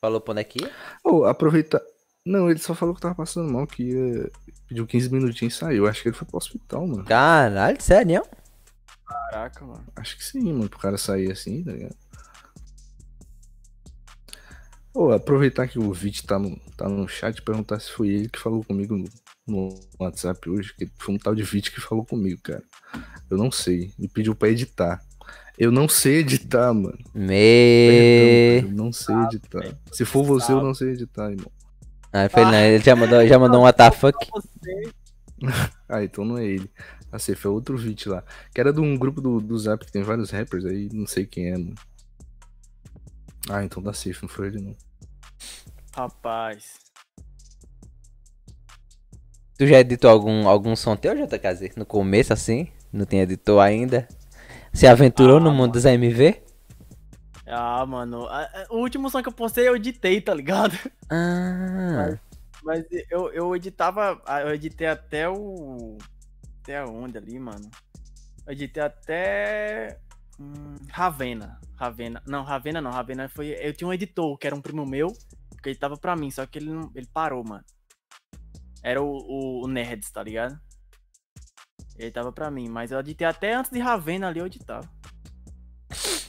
falou 0.00 0.20
pra 0.20 0.32
onde 0.32 0.40
é 0.40 0.44
que 0.44 0.62
ia? 0.62 0.72
Ô, 1.04 1.24
aproveitar. 1.24 1.80
Não, 2.28 2.50
ele 2.50 2.58
só 2.58 2.74
falou 2.74 2.94
que 2.94 3.00
tava 3.00 3.14
passando 3.14 3.50
mal, 3.50 3.66
que 3.66 3.84
ia... 3.84 4.30
pediu 4.68 4.86
15 4.86 5.10
minutinhos 5.10 5.54
e 5.54 5.56
saiu. 5.56 5.86
Acho 5.86 6.02
que 6.02 6.08
ele 6.10 6.16
foi 6.16 6.28
pro 6.28 6.36
hospital, 6.36 6.86
mano. 6.86 7.04
Caralho, 7.04 7.80
sério? 7.80 8.22
Caraca, 9.06 9.64
mano. 9.64 9.86
Acho 9.96 10.14
que 10.18 10.22
sim, 10.22 10.52
mano, 10.52 10.68
pro 10.68 10.78
cara 10.78 10.98
sair 10.98 11.32
assim, 11.32 11.64
tá 11.64 11.72
ligado? 11.72 11.96
Ô, 14.92 15.10
aproveitar 15.10 15.68
que 15.68 15.78
o 15.78 15.90
Vit 15.90 16.26
tá 16.26 16.38
no, 16.38 16.54
tá 16.76 16.86
no 16.86 17.08
chat 17.08 17.38
e 17.38 17.42
perguntar 17.42 17.80
se 17.80 17.90
foi 17.90 18.08
ele 18.08 18.28
que 18.28 18.38
falou 18.38 18.62
comigo 18.62 18.94
no, 18.94 19.08
no 19.46 19.80
WhatsApp 19.98 20.50
hoje, 20.50 20.74
que 20.76 20.86
foi 20.98 21.14
um 21.14 21.18
tal 21.18 21.34
de 21.34 21.42
Vit 21.42 21.70
que 21.70 21.80
falou 21.80 22.04
comigo, 22.04 22.42
cara. 22.42 22.62
Eu 23.30 23.38
não 23.38 23.50
sei. 23.50 23.90
Me 23.98 24.06
pediu 24.06 24.34
pra 24.34 24.50
editar. 24.50 25.00
Eu 25.56 25.72
não 25.72 25.88
sei 25.88 26.18
editar, 26.18 26.74
mano. 26.74 26.98
Me. 27.14 27.88
Perdão, 27.88 28.60
cara, 28.60 28.72
eu 28.72 28.76
não 28.76 28.92
sei 28.92 29.16
editar. 29.16 29.78
Se 29.92 30.04
for 30.04 30.24
você, 30.24 30.52
eu 30.52 30.62
não 30.62 30.74
sei 30.74 30.90
editar, 30.90 31.30
irmão. 31.30 31.50
Ah, 32.26 32.28
foi 32.28 32.44
não, 32.44 32.54
ele 32.54 32.82
já 32.84 32.96
mandou, 32.96 33.26
já 33.26 33.38
mandou 33.38 33.62
um 33.62 33.66
WTF. 33.68 34.12
Ah, 35.88 36.02
então 36.02 36.24
não 36.24 36.36
é 36.36 36.44
ele. 36.44 36.70
Ah, 37.12 37.18
sei, 37.18 37.34
foi 37.34 37.50
outro 37.50 37.78
Vit 37.78 38.08
lá. 38.08 38.24
Que 38.52 38.60
era 38.60 38.72
de 38.72 38.80
um 38.80 38.96
grupo 38.96 39.20
do, 39.20 39.40
do 39.40 39.56
Zap 39.58 39.84
que 39.86 39.92
tem 39.92 40.02
vários 40.02 40.30
rappers 40.30 40.64
aí, 40.64 40.88
não 40.92 41.06
sei 41.06 41.24
quem 41.26 41.46
é, 41.46 41.52
mano. 41.52 41.74
Ah, 43.48 43.64
então 43.64 43.82
tá 43.82 43.92
safe, 43.92 44.20
não 44.20 44.28
foi 44.28 44.48
ele 44.48 44.60
não. 44.60 44.76
Rapaz. 45.94 46.74
Tu 49.56 49.66
já 49.66 49.80
editou 49.80 50.10
algum, 50.10 50.46
algum 50.48 50.76
som 50.76 50.96
teu, 50.96 51.14
JKZ? 51.14 51.76
No 51.76 51.86
começo, 51.86 52.32
assim? 52.32 52.68
Não 52.92 53.04
tem 53.06 53.20
editor 53.20 53.60
ainda? 53.60 54.06
Se 54.72 54.86
aventurou 54.86 55.38
Ah, 55.38 55.40
no 55.40 55.52
mundo 55.52 55.72
dos 55.72 55.86
AMV? 55.86 56.36
Ah, 57.50 57.84
mano. 57.86 58.26
O 58.70 58.76
último 58.78 59.08
som 59.10 59.22
que 59.22 59.28
eu 59.28 59.32
postei 59.32 59.68
eu 59.68 59.76
editei, 59.76 60.20
tá 60.20 60.34
ligado? 60.34 60.76
Ah. 61.10 62.18
Mas 62.62 62.84
eu, 63.10 63.32
eu 63.32 63.56
editava. 63.56 64.20
ah, 64.26 64.40
Eu 64.42 64.54
editei 64.54 64.86
até 64.86 65.28
o. 65.28 65.96
Até 66.62 66.84
onde 66.84 67.16
ali, 67.16 67.38
mano? 67.38 67.70
Eu 68.46 68.52
editei 68.52 68.82
até. 68.82 69.98
hum, 70.38 70.74
Ravena. 70.90 71.58
Ravena. 71.76 72.22
Não, 72.26 72.42
Ravena 72.42 72.80
não. 72.80 72.90
Ravena 72.90 73.28
foi. 73.28 73.56
Eu 73.60 73.72
tinha 73.72 73.88
um 73.88 73.92
editor, 73.92 74.36
que 74.36 74.46
era 74.46 74.54
um 74.56 74.60
primo 74.60 74.84
meu, 74.84 75.12
que 75.62 75.70
editava 75.70 75.96
pra 75.96 76.16
mim, 76.16 76.30
só 76.30 76.44
que 76.46 76.58
ele, 76.58 76.70
não... 76.70 76.90
ele 76.94 77.06
parou, 77.06 77.42
mano. 77.44 77.64
Era 78.82 79.02
o, 79.02 79.06
o, 79.06 79.64
o 79.64 79.68
Nerds, 79.68 80.10
tá 80.10 80.22
ligado? 80.22 80.58
Ele 81.96 82.10
tava 82.12 82.30
pra 82.32 82.50
mim, 82.50 82.68
mas 82.68 82.92
eu 82.92 83.00
editei 83.00 83.26
até 83.26 83.54
antes 83.54 83.70
de 83.72 83.78
Ravena 83.80 84.28
ali, 84.28 84.38
eu 84.40 84.46
editava. 84.46 84.88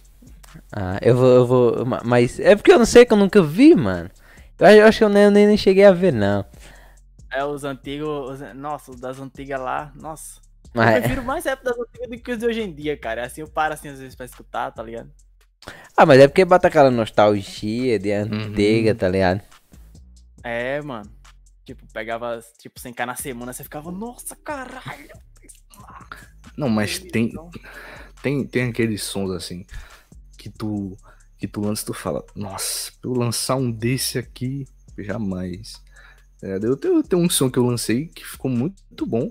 Ah, 0.72 0.98
eu 1.02 1.16
vou, 1.16 1.28
eu 1.30 1.46
vou. 1.46 1.86
ma- 1.86 2.02
Mas 2.04 2.40
é 2.40 2.56
porque 2.56 2.72
eu 2.72 2.80
não 2.80 2.86
sei 2.86 3.06
que 3.06 3.14
eu 3.14 3.18
nunca 3.18 3.42
vi, 3.42 3.76
mano. 3.76 4.10
Eu 4.60 4.66
acho, 4.68 4.78
eu 4.78 4.92
que 4.92 5.04
eu 5.06 5.10
nem, 5.10 5.30
nem, 5.32 5.48
nem 5.48 5.58
cheguei 5.58 5.86
a 5.86 5.92
ver, 5.92 6.12
não. 6.14 6.46
É, 7.32 7.44
os 7.46 7.64
antigos. 7.64 8.42
os- 8.42 8.56
Nossa, 8.56 8.92
os 8.92 9.00
das 9.00 9.20
antigas 9.20 9.60
lá. 9.60 9.92
Nossa. 9.96 10.42
Eu 10.80 10.88
Mas, 10.88 10.92
prefiro 10.92 11.24
mais 11.24 11.46
rap 11.46 11.64
das 11.64 11.78
antigas 11.78 12.10
do 12.10 12.18
que 12.24 12.32
os 12.32 12.38
de 12.40 12.46
hoje 12.46 12.62
em 12.62 12.74
dia, 12.74 12.98
cara. 12.98 13.26
Assim, 13.26 13.42
eu 13.42 13.50
paro 13.50 13.74
assim 13.74 13.90
às 13.90 14.00
vezes 14.00 14.16
pra 14.16 14.26
escutar, 14.26 14.72
tá 14.72 14.82
ligado? 14.84 15.12
ah, 15.96 16.06
mas 16.06 16.20
é 16.20 16.28
porque 16.28 16.46
bota 16.46 16.68
aquela 16.68 16.90
nostalgia 16.92 18.00
de 18.00 18.12
antiga, 18.12 18.96
tá 18.96 19.08
ligado? 19.10 19.42
É, 20.44 20.82
mano. 20.82 21.10
Tipo, 21.66 21.86
pegava, 21.94 22.40
tipo, 22.58 22.80
sem 22.80 22.94
cá 22.94 23.06
na 23.06 23.16
semana, 23.16 23.54
você 23.54 23.64
ficava, 23.64 23.92
nossa, 23.92 24.36
caralho. 24.36 25.10
Não, 26.58 26.70
mas 26.70 27.00
tem, 27.00 27.32
tem, 28.22 28.46
tem 28.46 28.70
aqueles 28.70 29.04
sons 29.04 29.32
assim 29.32 29.66
que 30.40 30.50
tu 30.50 30.98
que 31.38 31.48
tu 31.48 31.62
lança 31.62 31.86
tu 31.86 31.94
fala, 31.94 32.24
nossa, 32.36 32.92
pra 33.02 33.10
eu 33.12 33.14
lançar 33.16 33.56
um 33.56 33.72
desse 33.72 34.18
aqui, 34.18 34.66
jamais. 34.98 35.82
É, 36.44 36.56
eu, 36.62 36.76
tenho, 36.76 36.96
eu 36.96 37.04
tenho 37.04 37.22
um 37.22 37.30
som 37.30 37.50
que 37.50 37.58
eu 37.60 37.66
lancei 37.66 38.08
que 38.08 38.26
ficou 38.26 38.52
muito, 38.52 38.82
muito 38.90 39.06
bom, 39.06 39.30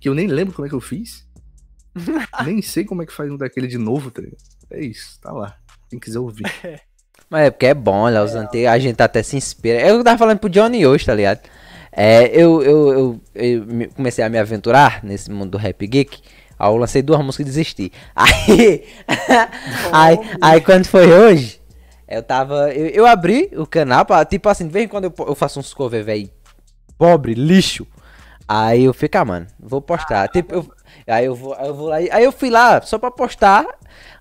que 0.00 0.08
eu 0.08 0.14
nem 0.14 0.26
lembro 0.26 0.54
como 0.54 0.64
é 0.64 0.68
que 0.68 0.74
eu 0.74 0.80
fiz. 0.80 1.26
nem 2.46 2.62
sei 2.62 2.84
como 2.84 3.02
é 3.02 3.06
que 3.06 3.12
faz 3.12 3.30
um 3.30 3.36
daquele 3.36 3.66
de 3.66 3.76
novo, 3.76 4.10
tá 4.10 4.22
ligado? 4.22 4.40
É 4.70 4.80
isso, 4.82 5.20
tá 5.20 5.32
lá. 5.32 5.56
Quem 5.90 5.98
quiser 5.98 6.18
ouvir. 6.18 6.44
Mas 7.28 7.46
é 7.46 7.50
porque 7.50 7.66
é 7.66 7.74
bom, 7.74 7.94
olha, 8.02 8.24
os 8.24 8.34
antigos, 8.34 8.66
a 8.68 8.78
gente 8.78 9.00
até 9.02 9.22
se 9.22 9.36
inspira. 9.36 9.86
Eu 9.86 10.02
tava 10.02 10.18
falando 10.18 10.38
pro 10.38 10.48
Johnny 10.50 10.86
hoje, 10.86 11.04
tá 11.06 11.14
ligado? 11.14 11.40
É, 11.92 12.26
eu, 12.28 12.62
eu, 12.62 12.92
eu, 12.92 13.20
eu 13.34 13.66
me- 13.66 13.88
comecei 13.88 14.24
a 14.24 14.28
me 14.28 14.38
aventurar 14.38 15.04
nesse 15.04 15.30
mundo 15.30 15.50
do 15.50 15.58
rap 15.58 15.86
geek. 15.86 16.22
Aí 16.60 16.68
eu 16.70 16.76
lancei 16.76 17.00
duas 17.02 17.24
músicas 17.24 17.46
e 17.46 17.50
desisti. 17.50 17.92
Aí, 18.14 18.84
aí, 19.92 20.18
aí 20.40 20.60
quando 20.60 20.86
foi 20.86 21.10
hoje, 21.12 21.60
eu 22.06 22.22
tava. 22.22 22.72
Eu, 22.72 22.86
eu 22.88 23.06
abri 23.06 23.50
o 23.56 23.66
canal, 23.66 24.04
pra, 24.04 24.24
tipo 24.24 24.48
assim, 24.48 24.66
de 24.66 24.72
vez 24.72 24.84
em 24.84 24.88
quando 24.88 25.04
eu, 25.04 25.14
eu 25.26 25.34
faço 25.34 25.58
uns 25.58 25.72
cover, 25.74 26.04
velho, 26.04 26.30
pobre, 26.98 27.34
lixo. 27.34 27.86
Aí 28.46 28.84
eu 28.84 28.92
fico, 28.92 29.16
ah, 29.16 29.24
mano, 29.24 29.46
vou 29.58 29.80
postar. 29.80 30.28
Tipo, 30.28 30.54
eu, 30.54 30.70
Aí 31.06 31.24
eu 31.24 31.34
vou, 31.34 31.54
aí 31.54 31.68
eu 31.68 31.74
vou 31.74 31.88
lá. 31.88 31.96
Aí 31.96 32.24
eu 32.24 32.32
fui 32.32 32.50
lá 32.50 32.82
só 32.82 32.98
pra 32.98 33.10
postar. 33.10 33.64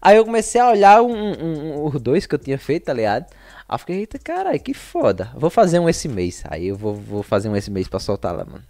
Aí 0.02 0.18
eu 0.18 0.24
comecei 0.26 0.62
a 0.62 0.70
olhar 0.70 1.02
um, 1.02 1.12
um- 1.12 1.76
um- 1.82 1.86
os 1.88 2.00
dois 2.00 2.26
que 2.26 2.36
eu 2.36 2.40
tinha 2.40 2.58
feito, 2.58 2.86
tá 2.86 2.94
ligado? 2.94 3.26
Aí 3.68 3.76
eu 3.76 3.80
fiquei, 3.80 3.96
eita 3.98 4.20
caralho, 4.20 4.60
que 4.60 4.74
foda. 4.74 5.32
Vou 5.36 5.50
fazer 5.50 5.80
um 5.80 5.90
esse 5.90 6.08
mês. 6.08 6.44
Aí 6.48 6.68
eu 6.68 6.76
vou, 6.78 6.94
vou 6.96 7.24
fazer 7.24 7.50
um 7.50 7.56
esse 7.56 7.70
mês 7.72 7.88
pra 7.88 8.00
soltar 8.00 8.36
lá, 8.36 8.46
mano. 8.46 8.64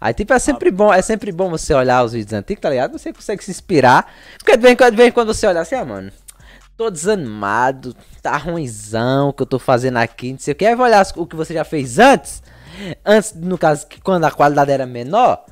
Aí, 0.00 0.12
tipo, 0.14 0.32
é 0.32 0.38
sempre 0.38 0.70
bom, 0.70 0.92
é 0.92 1.02
sempre 1.02 1.32
bom 1.32 1.50
você 1.50 1.72
olhar 1.74 2.04
os 2.04 2.12
vídeos 2.12 2.32
antigos, 2.32 2.60
tá 2.60 2.70
ligado? 2.70 2.98
Você 2.98 3.12
consegue 3.12 3.44
se 3.44 3.50
inspirar. 3.50 4.12
Porque 4.38 4.56
de 4.56 4.62
vez 4.62 4.74
em 4.74 4.76
quando, 4.76 4.90
de 4.90 4.96
vez 4.96 5.08
em 5.08 5.12
quando 5.12 5.34
você 5.34 5.46
olha 5.46 5.60
assim, 5.60 5.74
ah, 5.74 5.84
mano, 5.84 6.12
tô 6.76 6.90
desanimado, 6.90 7.94
tá 8.20 8.36
ruimzão 8.36 9.28
o 9.28 9.32
que 9.32 9.42
eu 9.42 9.46
tô 9.46 9.58
fazendo 9.58 9.98
aqui, 9.98 10.32
não 10.32 10.38
sei 10.38 10.52
o 10.52 10.56
que. 10.56 10.66
Aí 10.66 10.74
vai 10.74 10.88
olhar 10.88 11.06
o 11.16 11.26
que 11.26 11.36
você 11.36 11.54
já 11.54 11.64
fez 11.64 11.98
antes. 11.98 12.42
Antes, 13.04 13.34
no 13.34 13.58
caso, 13.58 13.86
que 13.86 14.00
quando 14.00 14.24
a 14.24 14.30
qualidade 14.30 14.70
era 14.70 14.86
menor. 14.86 15.44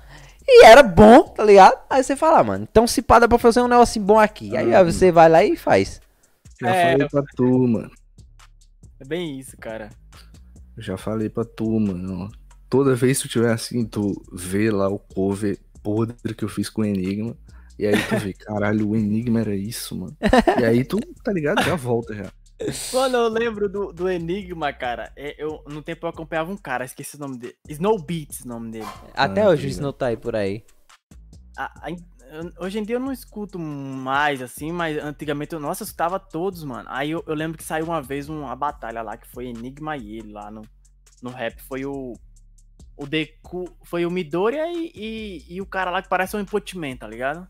E 0.47 0.64
era 0.64 0.82
bom, 0.82 1.22
tá 1.22 1.44
ligado? 1.44 1.78
Aí 1.88 2.02
você 2.02 2.16
fala, 2.16 2.40
ah, 2.40 2.44
mano, 2.44 2.66
então 2.68 2.86
se 2.86 3.02
pá, 3.02 3.18
dá 3.18 3.28
pra 3.28 3.38
fazer 3.38 3.60
um 3.60 3.68
negocinho 3.68 4.05
bom 4.05 4.18
aqui. 4.18 4.56
Aí, 4.56 4.74
aí 4.74 4.84
você 4.84 5.12
vai 5.12 5.28
lá 5.28 5.44
e 5.44 5.56
faz. 5.56 6.01
Já 6.60 6.74
É, 6.74 6.92
falei 6.92 7.09
pra 7.09 7.22
tu, 7.36 7.68
mano. 7.68 7.90
É 8.98 9.05
bem 9.05 9.38
isso, 9.38 9.56
cara. 9.56 9.90
Já 10.76 10.97
falei 10.97 11.28
pra 11.28 11.44
tu, 11.44 11.78
mano. 11.78 12.30
Toda 12.70 12.94
vez 12.94 13.20
que 13.20 13.28
tu 13.28 13.32
tiver 13.32 13.52
assim, 13.52 13.84
tu 13.84 14.14
vê 14.32 14.70
lá 14.70 14.88
o 14.88 14.98
cover 14.98 15.59
podre 15.82 16.34
que 16.34 16.44
eu 16.44 16.48
fiz 16.48 16.70
com 16.70 16.82
o 16.82 16.84
Enigma. 16.84 17.36
E 17.78 17.86
aí 17.86 17.94
tu 18.09 18.16
vê, 18.18 18.32
caralho, 18.32 18.88
o 18.90 18.97
Enigma 18.97 19.40
era 19.40 19.55
isso, 19.56 19.97
mano. 19.97 20.16
E 20.59 20.64
aí 20.64 20.84
tu, 20.84 20.98
tá 21.24 21.32
ligado? 21.32 21.62
Já 21.64 21.74
volta 21.74 22.14
já. 22.14 22.30
Mano, 22.92 23.16
eu 23.16 23.28
lembro 23.28 23.68
do, 23.70 23.90
do 23.92 24.09
Enigma, 24.09 24.72
cara. 24.72 25.10
É, 25.16 25.34
Eu, 25.42 25.64
no 25.66 25.82
tempo 25.82 26.05
eu 26.06 26.10
acompanhava 26.10 26.52
um 26.52 26.56
cara, 26.56 26.84
esqueci 26.84 27.16
o 27.16 27.18
nome 27.20 27.38
dele. 27.38 27.56
Snow 27.68 27.98
Beats, 28.01 28.40
o 28.42 28.48
nome 28.48 28.70
dele. 28.70 28.86
Até 29.14 29.42
Ah, 29.42 29.48
hoje 29.48 29.62
tá 29.62 29.68
isso 29.70 29.82
não 29.82 29.92
tá 29.92 30.06
aí 30.09 30.16
por 30.16 30.36
aí. 30.36 30.62
A- 31.56 31.88
a- 31.88 31.90
eu- 31.90 32.52
hoje 32.60 32.78
em 32.78 32.84
dia 32.84 32.97
eu 32.97 33.01
não 33.01 33.10
escuto 33.12 33.59
mais, 33.59 34.42
assim, 34.42 34.70
mas 34.70 34.97
antigamente, 35.02 35.55
eu, 35.55 35.60
nossa, 35.60 35.82
eu 35.82 35.86
escutava 35.86 36.20
todos, 36.20 36.62
mano. 36.62 36.84
Aí 36.92 37.10
eu, 37.10 37.24
eu 37.26 37.34
lembro 37.34 37.56
que 37.59 37.64
saiu 37.64 37.86
uma 37.86 38.01
vez 38.02 38.28
uma 38.28 38.55
batalha 38.55 39.02
lá, 39.02 39.16
que 39.16 39.26
foi 39.28 39.47
Enigma 39.47 39.97
e 39.97 40.18
ele 40.18 40.30
lá 40.32 40.51
no, 40.51 40.62
no 41.22 41.30
rap. 41.30 41.60
Foi 41.62 41.84
o. 41.86 42.12
O 43.01 43.06
Deku. 43.06 43.64
Foi 43.82 44.05
o 44.05 44.10
Midoriya 44.10 44.70
e, 44.70 44.93
e, 44.94 45.55
e 45.55 45.60
o 45.60 45.66
cara 45.66 45.90
lá 45.90 46.02
que 46.02 46.09
parece 46.09 46.36
um 46.36 46.40
Impotman, 46.40 46.97
tá 46.97 47.09
ligado? 47.09 47.48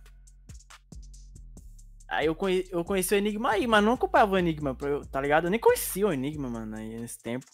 Aí 2.09 2.27
eu, 2.27 2.35
conhe, 2.35 2.65
eu 2.71 2.85
conheci 2.85 3.15
o 3.15 3.19
Enigma 3.19 3.51
aí, 3.51 3.67
mas 3.67 3.85
não 3.85 3.95
acompanhava 3.95 4.35
o 4.35 4.39
Enigma, 4.39 4.77
tá 5.11 5.21
ligado? 5.21 5.45
Eu 5.45 5.51
nem 5.51 5.61
conhecia 5.61 6.07
o 6.07 6.13
Enigma, 6.13 6.49
mano, 6.49 6.77
aí 6.77 6.99
nesse 6.99 7.19
tempo. 7.19 7.47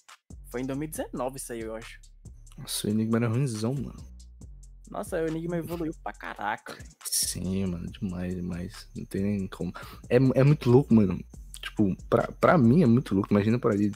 Foi 0.50 0.60
em 0.60 0.66
2019 0.66 1.36
isso 1.36 1.52
aí, 1.52 1.60
eu 1.60 1.74
acho. 1.74 2.00
Nossa, 2.58 2.86
o 2.86 2.90
Enigma 2.90 3.16
era 3.16 3.28
ruimzão, 3.28 3.74
mano. 3.74 4.16
Nossa, 4.90 5.22
o 5.22 5.26
Enigma 5.26 5.56
evoluiu 5.56 5.92
pra 6.02 6.12
caraca. 6.12 6.76
Sim, 7.04 7.66
mano, 7.66 7.86
demais, 7.86 8.34
demais. 8.34 8.88
Não 8.94 9.04
tem 9.04 9.22
nem 9.22 9.46
como. 9.46 9.72
É, 10.08 10.16
é 10.16 10.44
muito 10.44 10.70
louco, 10.70 10.94
mano. 10.94 11.18
Tipo, 11.60 11.96
pra, 12.08 12.28
pra 12.40 12.56
mim 12.56 12.82
é 12.82 12.86
muito 12.86 13.14
louco. 13.14 13.28
Imagina 13.30 13.58
pra 13.58 13.74
ele. 13.74 13.92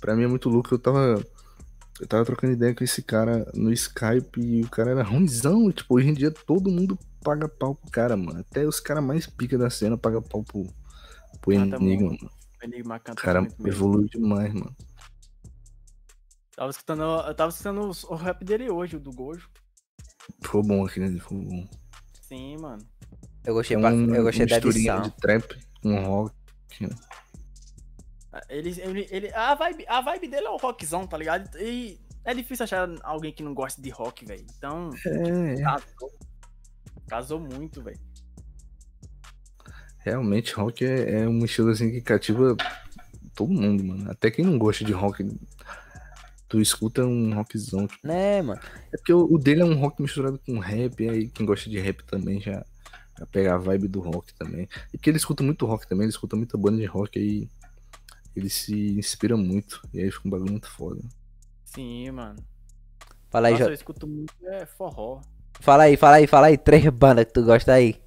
Pra 0.00 0.14
mim 0.14 0.24
é 0.24 0.28
muito 0.28 0.48
louco. 0.48 0.74
Eu 0.74 0.78
tava. 0.78 1.24
Eu 2.00 2.06
tava 2.06 2.24
trocando 2.24 2.52
ideia 2.52 2.74
com 2.74 2.84
esse 2.84 3.02
cara 3.02 3.50
no 3.54 3.72
Skype 3.72 4.38
e 4.40 4.62
o 4.62 4.68
cara 4.68 4.90
era 4.90 5.02
ruimzão. 5.02 5.70
Tipo, 5.72 5.96
hoje 5.96 6.08
em 6.08 6.14
dia 6.14 6.30
todo 6.30 6.70
mundo 6.70 6.98
paga 7.22 7.48
pau 7.48 7.74
pro 7.74 7.90
cara, 7.90 8.16
mano. 8.16 8.40
Até 8.40 8.66
os 8.66 8.78
caras 8.80 9.02
mais 9.02 9.26
pica 9.26 9.56
da 9.56 9.70
cena 9.70 9.96
pagam 9.96 10.22
pau 10.22 10.42
pro, 10.44 10.64
pro 11.40 11.54
Canta 11.54 11.76
Enigma, 11.76 12.08
muito. 12.08 12.24
mano. 12.24 12.36
O 12.60 12.64
Enigma 12.64 12.96
O 12.96 13.00
canta 13.00 13.22
cara 13.22 13.40
muito 13.40 13.62
mesmo. 13.62 13.68
evoluiu 13.78 14.08
demais, 14.08 14.52
mano. 14.52 14.76
Tava 16.54 16.70
escutando, 16.70 17.02
eu 17.02 17.34
tava 17.34 17.50
escutando 17.50 17.90
o 18.08 18.14
rap 18.14 18.44
dele 18.44 18.70
hoje, 18.70 18.96
o 18.96 19.00
do 19.00 19.10
Gojo. 19.12 19.48
Ficou 20.42 20.62
bom 20.62 20.84
aqui, 20.86 21.00
né? 21.00 21.08
Ficou 21.18 21.38
bom. 21.38 21.68
Sim, 22.22 22.56
mano. 22.58 22.82
Eu 23.44 23.54
gostei, 23.54 23.76
É 23.76 23.78
um- 23.78 24.14
eu 24.14 24.22
gostei 24.22 24.46
da 24.46 24.56
edição. 24.56 25.02
de 25.02 25.10
trap 25.18 25.58
com 25.82 26.02
rock. 26.04 26.34
Ele, 28.48 28.74
ele, 28.80 29.08
ele, 29.10 29.34
a, 29.34 29.54
vibe, 29.54 29.84
a 29.88 30.00
vibe 30.00 30.28
dele 30.28 30.46
é 30.46 30.50
o 30.50 30.56
rockzão, 30.56 31.06
tá 31.06 31.16
ligado? 31.16 31.48
E 31.58 31.98
é 32.24 32.34
difícil 32.34 32.64
achar 32.64 32.88
alguém 33.02 33.32
que 33.32 33.42
não 33.42 33.54
gosta 33.54 33.80
de 33.80 33.90
rock, 33.90 34.24
velho. 34.24 34.44
Então, 34.56 34.90
É, 35.06 35.62
casou. 35.62 36.12
Casou 37.08 37.40
muito, 37.40 37.82
velho. 37.82 38.00
Realmente, 39.98 40.54
rock 40.54 40.84
é, 40.84 41.22
é 41.22 41.28
um 41.28 41.44
estilo 41.44 41.70
assim 41.70 41.90
que 41.90 42.00
cativa 42.00 42.56
todo 43.34 43.52
mundo, 43.52 43.84
mano. 43.84 44.10
Até 44.10 44.30
quem 44.30 44.44
não 44.44 44.58
gosta 44.58 44.84
de 44.84 44.92
rock, 44.92 45.24
tu 46.48 46.60
escuta 46.60 47.04
um 47.04 47.34
rockzão. 47.34 47.86
tipo. 47.86 48.06
Né, 48.06 48.42
mano? 48.42 48.60
É 48.92 48.96
porque 48.96 49.12
o, 49.12 49.24
o 49.24 49.38
dele 49.38 49.62
é 49.62 49.64
um 49.64 49.78
rock 49.78 50.02
misturado 50.02 50.40
com 50.44 50.58
rap, 50.58 51.00
e 51.00 51.08
aí 51.08 51.28
quem 51.28 51.46
gosta 51.46 51.68
de 51.70 51.78
rap 51.78 52.02
também 52.04 52.40
já, 52.40 52.64
já 53.18 53.26
pega 53.26 53.54
a 53.54 53.58
vibe 53.58 53.88
do 53.88 54.00
rock 54.00 54.34
também. 54.34 54.68
E 54.92 54.96
porque 54.96 55.10
ele 55.10 55.16
escuta 55.16 55.44
muito 55.44 55.66
rock 55.66 55.86
também, 55.86 56.04
ele 56.04 56.10
escuta 56.10 56.34
muita 56.34 56.56
banda 56.58 56.78
de 56.78 56.86
rock, 56.86 57.18
aí 57.18 57.48
ele 58.36 58.50
se 58.50 58.74
inspira 58.98 59.36
muito, 59.36 59.82
e 59.94 60.00
aí 60.00 60.10
fica 60.12 60.28
um 60.28 60.30
bagulho 60.30 60.52
muito 60.52 60.70
foda. 60.70 61.02
Sim, 61.64 62.10
mano. 62.12 62.46
Fala 63.30 63.48
aí, 63.48 63.54
Nossa, 63.54 63.68
Jo- 63.68 63.70
eu 63.70 63.74
escuto 63.74 64.06
muito 64.06 64.34
é 64.46 64.66
forró. 64.66 65.22
fala 65.60 65.84
aí, 65.84 65.96
fala 65.96 66.16
aí, 66.16 66.26
fala 66.26 66.46
aí. 66.48 66.58
Três 66.58 66.86
bandas 66.88 67.24
que 67.26 67.32
tu 67.32 67.42
gosta 67.44 67.72
aí. 67.72 68.00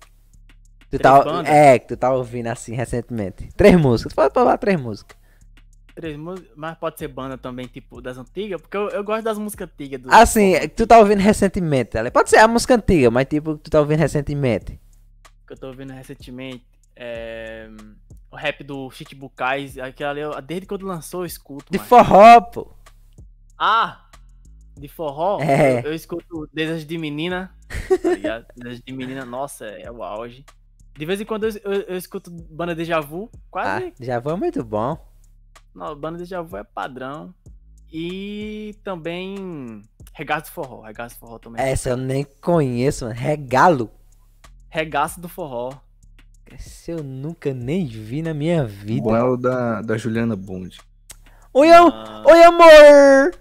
Tu 0.91 0.99
Três 0.99 0.99
tá, 0.99 1.19
bandas? 1.19 1.59
é, 1.65 1.79
que 1.79 1.87
tu 1.89 1.97
tá 1.97 2.13
ouvindo 2.13 2.47
assim 2.47 2.73
recentemente. 2.75 3.49
Três 3.55 3.75
músicas. 3.79 4.13
Pode 4.13 4.33
falar 4.33 4.57
três 4.57 4.79
músicas. 4.81 5.17
Três 5.93 6.17
músicas, 6.17 6.51
mas 6.55 6.77
pode 6.79 6.97
ser 6.97 7.07
banda 7.09 7.37
também, 7.37 7.67
tipo, 7.67 8.01
das 8.01 8.17
antigas, 8.17 8.59
porque 8.61 8.75
eu, 8.77 8.89
eu 8.89 9.03
gosto 9.03 9.23
das 9.23 9.37
músicas 9.37 9.69
antigas. 9.69 10.01
Do 10.01 10.19
Assim, 10.19 10.53
forró 10.55 10.67
que 10.67 10.75
tu 10.75 10.85
tá 10.87 10.99
ouvindo 10.99 11.19
recentemente. 11.21 11.91
tá 11.91 11.99
ligado? 12.01 12.13
Pode 12.13 12.29
ser 12.29 12.37
a 12.39 12.47
música 12.47 12.75
antiga, 12.75 13.09
mas 13.11 13.27
tipo, 13.27 13.55
que 13.57 13.63
tu 13.63 13.69
tá 13.71 13.79
ouvindo 13.79 13.99
recentemente. 13.99 14.79
que 15.45 15.53
eu 15.53 15.57
tô 15.57 15.67
ouvindo 15.67 15.91
recentemente. 15.93 16.65
É... 16.95 17.69
O 18.31 18.35
rap 18.35 18.63
do 18.63 18.91
Chichibukai, 18.91 19.67
aquela 19.81 20.11
ali, 20.11 20.21
desde 20.45 20.67
quando 20.67 20.85
lançou 20.85 21.21
eu 21.21 21.25
escuto. 21.25 21.71
De 21.71 21.79
forró, 21.79 22.41
pô. 22.41 22.71
Ah! 23.57 24.07
De 24.77 24.87
forró? 24.87 25.39
É. 25.41 25.79
Eu, 25.79 25.85
eu 25.85 25.93
escuto 25.95 26.47
Desejo 26.53 26.85
de 26.85 26.97
Menina. 26.97 27.51
Tá? 27.67 28.45
Desejo 28.55 28.83
de 28.85 28.93
Menina, 28.93 29.25
nossa, 29.25 29.65
é 29.65 29.89
o 29.89 30.03
auge. 30.03 30.45
De 30.95 31.05
vez 31.05 31.19
em 31.19 31.25
quando 31.25 31.45
eu, 31.45 31.51
eu, 31.63 31.81
eu 31.81 31.97
escuto 31.97 32.29
Banda 32.29 32.75
Deja 32.75 32.99
Vu. 32.99 33.29
Ah, 33.33 33.39
Quase. 33.49 33.93
já 33.99 34.21
foi 34.21 34.35
muito 34.35 34.63
bom. 34.63 34.97
Não, 35.73 35.95
Banda 35.95 36.19
Deja 36.19 36.41
Vu 36.41 36.57
é 36.57 36.63
padrão. 36.63 37.33
E 37.91 38.75
também 38.83 39.81
Regaço 40.13 40.51
do 40.51 40.53
Forró. 40.53 40.81
Regaço 40.81 41.15
do 41.15 41.19
Forró 41.19 41.39
também. 41.39 41.63
Essa 41.63 41.91
eu 41.91 41.97
nem 41.97 42.25
conheço, 42.41 43.05
mano. 43.05 43.17
Regalo. 43.17 43.89
Regaço 44.67 45.21
do 45.21 45.29
Forró. 45.29 45.71
Esse 46.53 46.91
eu 46.91 47.03
nunca 47.03 47.53
nem 47.53 47.85
vi 47.85 48.21
na 48.21 48.33
minha 48.33 48.65
vida. 48.65 49.01
Bom 49.01 49.15
é 49.15 49.23
o 49.23 49.37
da, 49.37 49.81
da 49.81 49.97
Juliana 49.97 50.35
Bond. 50.35 50.79
Oi, 51.53 51.71
am- 51.71 51.91
Ah, 51.93 52.23
Oi, 52.27 52.43
amor! 52.43 53.31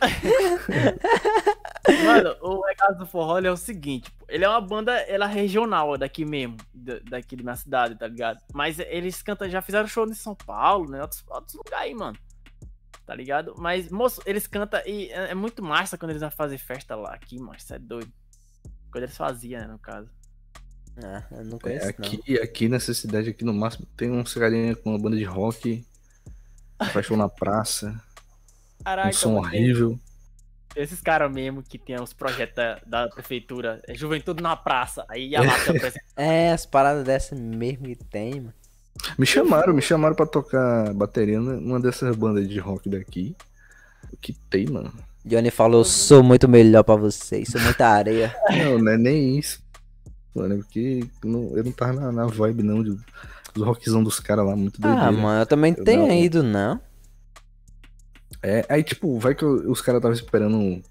Mano, 2.04 2.34
o 2.40 2.64
Regaço 2.66 2.98
do 2.98 3.06
Forró 3.06 3.38
ele 3.38 3.46
é 3.46 3.50
o 3.52 3.56
seguinte, 3.56 4.10
ele 4.28 4.44
é 4.44 4.48
uma 4.48 4.60
banda, 4.60 4.92
ela 5.02 5.28
é 5.30 5.32
regional 5.32 5.96
daqui 5.98 6.24
mesmo, 6.24 6.56
da- 6.72 6.98
daqui 7.10 7.36
da 7.36 7.42
minha 7.42 7.56
cidade, 7.56 7.94
tá 7.96 8.06
ligado? 8.06 8.38
Mas 8.52 8.78
eles 8.78 9.22
cantam, 9.22 9.48
já 9.48 9.60
fizeram 9.62 9.86
show 9.86 10.06
em 10.08 10.14
São 10.14 10.34
Paulo, 10.34 10.90
né? 10.90 11.00
Outros, 11.00 11.22
outros 11.28 11.54
lugares 11.54 11.86
aí, 11.88 11.94
mano. 11.94 12.18
Tá 13.06 13.14
ligado? 13.14 13.54
Mas, 13.58 13.90
moço, 13.90 14.22
eles 14.24 14.46
cantam 14.46 14.80
e 14.86 15.10
é, 15.10 15.30
é 15.30 15.34
muito 15.34 15.62
massa 15.62 15.98
quando 15.98 16.10
eles 16.10 16.22
vão 16.22 16.30
fazer 16.30 16.56
festa 16.58 16.96
lá 16.96 17.12
aqui, 17.14 17.38
mano. 17.38 17.54
Isso 17.56 17.74
é 17.74 17.78
doido. 17.78 18.10
Quando 18.90 19.04
eles 19.04 19.16
faziam, 19.16 19.60
né, 19.60 19.66
no 19.66 19.78
caso. 19.78 20.08
Ah, 20.96 21.26
eu 21.32 21.44
não 21.44 21.58
É, 21.58 21.60
conheço, 21.60 21.94
não. 21.98 22.18
aqui, 22.18 22.38
aqui 22.40 22.68
nessa 22.68 22.94
cidade, 22.94 23.30
aqui 23.30 23.44
no 23.44 23.52
máximo, 23.54 23.86
tem 23.96 24.10
uns 24.10 24.34
carinha 24.34 24.76
com 24.76 24.90
uma 24.90 24.98
banda 24.98 25.16
de 25.16 25.24
rock, 25.24 25.84
faz 26.92 27.06
show 27.06 27.16
na 27.16 27.28
praça, 27.28 28.00
um 29.04 29.10
Caraca, 29.10 29.12
som 29.12 29.34
mano, 29.34 29.48
tem 29.50 29.64
horrível. 29.64 30.00
esses 30.74 31.00
caras 31.00 31.30
mesmo 31.32 31.62
que 31.62 31.78
tem 31.78 32.00
os 32.00 32.12
projetos 32.12 32.54
da, 32.56 32.80
da 32.86 33.08
prefeitura, 33.08 33.80
é 33.86 33.94
Juventude 33.94 34.42
na 34.42 34.56
Praça, 34.56 35.04
aí 35.08 35.34
apresentar. 35.36 36.00
É, 36.16 36.52
as 36.52 36.66
paradas 36.66 37.04
dessas 37.04 37.38
mesmo 37.38 37.86
que 37.86 37.96
tem, 37.96 38.40
mano. 38.40 38.54
Me 39.18 39.26
chamaram, 39.26 39.74
me 39.74 39.82
chamaram 39.82 40.14
pra 40.14 40.26
tocar 40.26 40.92
bateria 40.94 41.40
numa 41.40 41.80
dessas 41.80 42.14
bandas 42.16 42.48
de 42.48 42.58
rock 42.60 42.88
daqui. 42.88 43.36
O 44.12 44.16
que 44.16 44.32
tem, 44.50 44.66
mano? 44.66 44.92
Johnny 45.24 45.50
falou, 45.50 45.84
sou 45.84 46.22
muito 46.22 46.46
melhor 46.48 46.82
pra 46.84 46.96
vocês, 46.96 47.48
sou 47.50 47.60
muita 47.60 47.88
areia. 47.88 48.34
Não, 48.48 48.78
não 48.78 48.92
é 48.92 48.98
nem 48.98 49.38
isso. 49.38 49.63
Mano, 50.34 50.54
é 50.54 50.56
porque 50.58 51.06
não- 51.24 51.56
eu 51.56 51.62
não 51.64 51.72
tava 51.72 51.92
na, 52.00 52.10
na 52.12 52.26
vibe 52.26 52.62
não 52.62 52.82
de, 52.82 52.96
do 53.54 53.64
rockzão 53.64 54.02
dos 54.02 54.18
caras 54.18 54.44
lá, 54.46 54.56
muito 54.56 54.80
doideira. 54.80 55.06
Ah, 55.08 55.12
mano, 55.12 55.42
eu 55.42 55.46
também 55.46 55.74
Eu 55.78 55.84
tenho 55.84 56.06
não. 56.08 56.14
ido, 56.14 56.42
não. 56.42 56.80
É, 58.42 58.66
aí, 58.68 58.82
tipo, 58.82 59.18
vai 59.18 59.34
que 59.34 59.42
eu- 59.44 59.70
os 59.70 59.80
caras 59.80 60.00
estavam 60.00 60.14
esperando. 60.14 60.82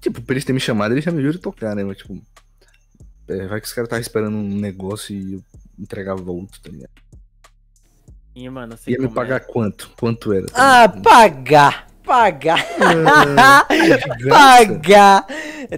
Tipo, 0.00 0.20
pra 0.22 0.34
eles 0.34 0.44
terem 0.44 0.54
me 0.54 0.60
chamado, 0.60 0.92
eles 0.92 1.04
já 1.04 1.10
me 1.10 1.22
viram 1.22 1.38
tocar, 1.40 1.74
né? 1.74 1.82
Mas, 1.82 1.96
tipo. 1.98 2.20
é, 3.28 3.46
vai 3.46 3.60
que 3.60 3.66
os 3.66 3.72
caras 3.72 3.86
estavam 3.86 4.00
esperando 4.02 4.36
um 4.36 4.48
negócio 4.60 5.14
e 5.14 5.34
eu 5.34 5.42
entregava 5.78 6.30
outro, 6.30 6.60
tá 6.60 6.70
ligado? 6.70 6.90
Ih, 8.34 8.48
mano, 8.48 8.74
eu 8.74 8.76
sei 8.76 8.94
Ia 8.94 9.00
me 9.00 9.06
é. 9.06 9.08
pagar 9.08 9.40
quanto? 9.40 9.90
Quanto 9.98 10.32
era? 10.32 10.46
tá 10.46 10.84
Ah, 10.84 10.88
pagar! 10.88 11.89
Pagar. 12.10 12.66
de 13.70 14.24
graça. 14.24 14.28
pagar. 14.28 15.26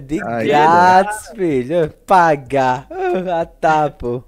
De 0.01 0.23
Aí, 0.23 0.47
grátis, 0.47 1.27
filho. 1.35 1.89
Pagar. 2.07 2.87
Ah, 3.31 3.45
tá, 3.45 3.91
pô. 3.91 4.23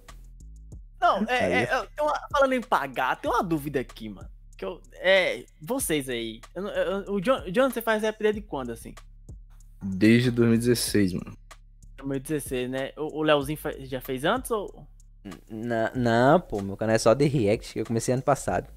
Não, 1.01 1.25
é, 1.27 1.63
é, 1.63 1.87
uma- 1.99 2.19
falando 2.31 2.53
em 2.53 2.61
pagar, 2.61 3.15
tem 3.19 3.29
uma 3.29 3.43
dúvida 3.43 3.79
aqui, 3.79 4.09
mano. 4.09 4.27
Que 4.55 4.65
eu, 4.65 4.79
é, 4.95 5.43
vocês 5.61 6.07
aí. 6.07 6.41
eu 6.53 6.67
eu- 6.67 7.13
o 7.15 7.19
John, 7.21 7.41
John, 7.51 7.69
você 7.69 7.81
faz 7.81 8.03
rap 8.03 8.17
desde 8.19 8.41
quando, 8.41 8.71
assim? 8.71 8.93
Desde 9.83 10.29
2016, 10.31 11.13
mano. 11.13 11.35
2016, 11.97 12.69
né? 12.69 12.91
O, 12.97 13.19
o 13.19 13.23
Leozinho 13.23 13.57
fa- 13.57 13.73
já 13.79 13.99
fez 13.99 14.23
antes 14.23 14.51
ou. 14.51 14.87
Não, 15.49 15.89
não, 15.95 16.39
pô, 16.39 16.61
meu 16.61 16.77
canal 16.77 16.95
é 16.95 16.99
só 16.99 17.13
de 17.15 17.25
React, 17.25 17.73
que 17.73 17.79
eu 17.79 17.85
comecei 17.85 18.13
ano 18.13 18.21
passado. 18.23 18.67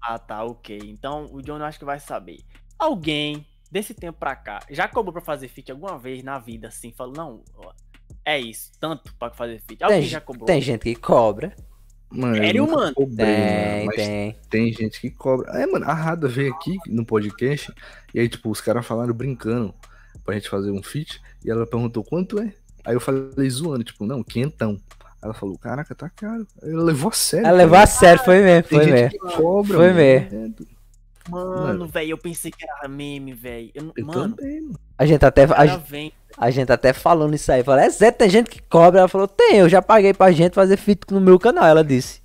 Ah, 0.00 0.18
tá, 0.18 0.44
ok. 0.44 0.78
Então 0.84 1.28
o 1.32 1.42
John 1.42 1.58
eu 1.58 1.64
acho 1.64 1.78
que 1.78 1.84
vai 1.84 1.98
saber. 2.00 2.38
Alguém 2.78 3.46
desse 3.70 3.94
tempo 3.94 4.18
pra 4.18 4.36
cá 4.36 4.60
já 4.70 4.86
cobrou 4.88 5.12
pra 5.12 5.22
fazer 5.22 5.48
feat 5.48 5.70
alguma 5.72 5.98
vez 5.98 6.22
na 6.22 6.38
vida, 6.38 6.68
assim? 6.68 6.92
Falou, 6.92 7.14
não, 7.16 7.44
ó, 7.56 7.72
é 8.24 8.38
isso, 8.38 8.70
tanto 8.78 9.14
pra 9.14 9.30
fazer 9.30 9.60
feat. 9.66 9.82
Alguém 9.82 10.00
Tem, 10.00 10.08
já 10.08 10.20
cobrou? 10.20 10.46
tem 10.46 10.60
gente 10.60 10.82
que 10.82 10.94
cobra. 10.94 11.54
Mano, 12.08 12.36
Sério, 12.36 12.70
mano? 12.70 12.94
cobrei, 12.94 13.26
Tem, 13.26 13.84
mano, 13.84 13.96
tem. 13.96 14.36
tem 14.48 14.72
gente 14.72 15.00
que 15.00 15.10
cobra. 15.10 15.50
É, 15.60 15.66
mano, 15.66 15.84
a 15.86 15.92
Rada 15.92 16.28
veio 16.28 16.54
aqui 16.54 16.78
no 16.86 17.04
podcast 17.04 17.72
e 18.14 18.20
aí, 18.20 18.28
tipo, 18.28 18.48
os 18.48 18.60
caras 18.60 18.86
falaram 18.86 19.12
brincando 19.12 19.74
pra 20.24 20.34
gente 20.34 20.48
fazer 20.48 20.70
um 20.70 20.82
feat 20.82 21.20
e 21.44 21.50
ela 21.50 21.66
perguntou 21.66 22.04
quanto 22.04 22.38
é. 22.38 22.54
Aí 22.84 22.94
eu 22.94 23.00
falei 23.00 23.50
zoando, 23.50 23.82
tipo, 23.82 24.06
não, 24.06 24.22
quentão. 24.22 24.80
Ela 25.26 25.34
falou, 25.34 25.58
caraca, 25.58 25.94
tá 25.94 26.08
caro. 26.08 26.46
Ela 26.62 26.82
levou 26.82 27.10
a 27.10 27.12
sério. 27.12 27.46
Ela 27.46 27.56
levou 27.58 27.78
a 27.78 27.86
sério, 27.86 28.24
foi 28.24 28.40
mesmo, 28.42 28.68
foi 28.68 28.86
mesmo. 28.86 29.18
cobra, 29.36 29.76
Foi 29.76 29.86
mano. 29.92 29.96
mesmo. 29.96 30.54
É, 30.72 30.76
Mano, 31.28 31.86
velho, 31.88 32.10
eu 32.12 32.18
pensei 32.18 32.52
que 32.52 32.64
era 32.64 32.86
meme, 32.88 33.32
velho. 33.32 33.70
Eu 33.74 33.82
não- 33.84 33.92
Eu 33.96 34.06
Mano, 34.06 34.36
também, 34.36 34.60
mano. 34.60 34.78
A 34.96 35.04
gente 35.04 35.24
até. 35.24 35.42
A, 35.42 35.66
gente- 35.66 35.90
vem. 35.90 36.12
a 36.38 36.50
gente 36.50 36.70
até 36.70 36.92
falou 36.92 37.26
nisso 37.28 37.50
aí. 37.50 37.64
Falou, 37.64 37.80
é 37.80 37.90
Zé, 37.90 38.12
tem 38.12 38.30
gente 38.30 38.48
que 38.48 38.62
cobra. 38.62 39.00
Ela 39.00 39.08
falou, 39.08 39.26
tem, 39.26 39.56
eu 39.58 39.68
já 39.68 39.82
paguei 39.82 40.14
pra 40.14 40.30
gente 40.30 40.54
fazer 40.54 40.76
feat 40.76 41.00
no 41.10 41.20
meu 41.20 41.36
canal. 41.36 41.64
Ela 41.64 41.82
disse. 41.82 42.20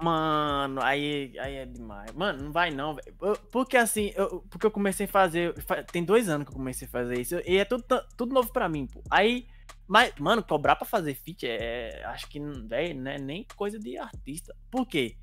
Mano, 0.00 0.80
aí, 0.82 1.32
aí 1.38 1.56
é 1.56 1.64
demais. 1.66 2.10
Mano, 2.12 2.44
não 2.44 2.52
vai 2.52 2.70
não, 2.70 2.94
velho. 2.94 3.38
Porque 3.50 3.76
assim, 3.76 4.12
eu, 4.16 4.42
porque 4.50 4.66
eu 4.66 4.70
comecei 4.70 5.06
a 5.06 5.08
fazer. 5.08 5.54
fa- 5.66 5.82
Tem 5.82 6.04
dois 6.04 6.28
anos 6.28 6.44
que 6.46 6.52
eu 6.52 6.56
comecei 6.56 6.86
a 6.88 6.90
fazer 6.90 7.20
isso. 7.20 7.36
E 7.46 7.56
é 7.56 7.64
tudo, 7.64 7.84
tudo 8.16 8.34
novo 8.34 8.52
pra 8.52 8.68
mim, 8.68 8.86
pô. 8.92 9.00
Aí. 9.10 9.46
Mas, 9.86 10.14
mano, 10.18 10.42
cobrar 10.42 10.76
pra 10.76 10.86
fazer 10.86 11.14
feat 11.14 11.46
é. 11.46 12.02
Acho 12.06 12.26
que, 12.28 12.38
velho, 12.40 13.00
não 13.00 13.10
é 13.10 13.18
nem 13.18 13.46
coisa 13.56 13.78
de 13.78 13.98
artista. 13.98 14.54
Por 14.70 14.86
quê? 14.86 15.16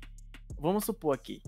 Vamos 0.58 0.84
supor 0.84 1.14
aqui. 1.14 1.42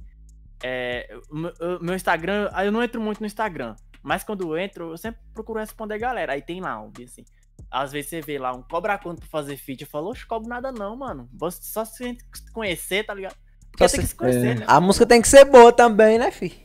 É, 0.64 1.08
o 1.30 1.80
meu- 1.80 1.94
Instagram. 1.94 2.48
aí 2.52 2.66
Eu 2.66 2.72
não 2.72 2.82
entro 2.82 3.00
muito 3.00 3.20
no 3.20 3.26
Instagram. 3.26 3.74
Mas 4.02 4.24
quando 4.24 4.42
eu 4.42 4.58
entro, 4.58 4.90
eu 4.90 4.96
sempre 4.98 5.20
procuro 5.32 5.60
responder 5.60 5.94
a 5.94 5.98
galera. 5.98 6.32
Aí 6.32 6.42
tem 6.42 6.60
lá 6.60 6.80
um, 6.82 6.90
assim. 7.04 7.24
Às 7.70 7.92
vezes 7.92 8.10
você 8.10 8.20
vê 8.20 8.38
lá 8.38 8.52
um 8.52 8.62
cobra 8.62 8.98
quanto 8.98 9.20
pra 9.20 9.28
fazer 9.28 9.56
feat. 9.56 9.82
Eu 9.82 9.86
falo, 9.88 10.10
oxe, 10.10 10.26
cobro 10.26 10.48
nada 10.48 10.72
não, 10.72 10.96
mano. 10.96 11.28
Você- 11.34 11.62
Só 11.62 11.84
se 11.84 12.02
a 12.02 12.06
gente 12.08 12.24
se 12.34 12.50
conhecer, 12.52 13.04
tá 13.04 13.14
ligado? 13.14 13.36
Porque 13.70 13.88
Só 13.88 13.92
tem 13.96 14.00
que 14.02 14.08
se 14.08 14.14
conhecer, 14.16 14.46
é. 14.48 14.54
né? 14.56 14.64
A 14.68 14.80
música 14.80 15.06
tem 15.06 15.22
que 15.22 15.28
ser 15.28 15.44
boa 15.44 15.72
também, 15.72 16.18
né, 16.18 16.30
fi? 16.30 16.60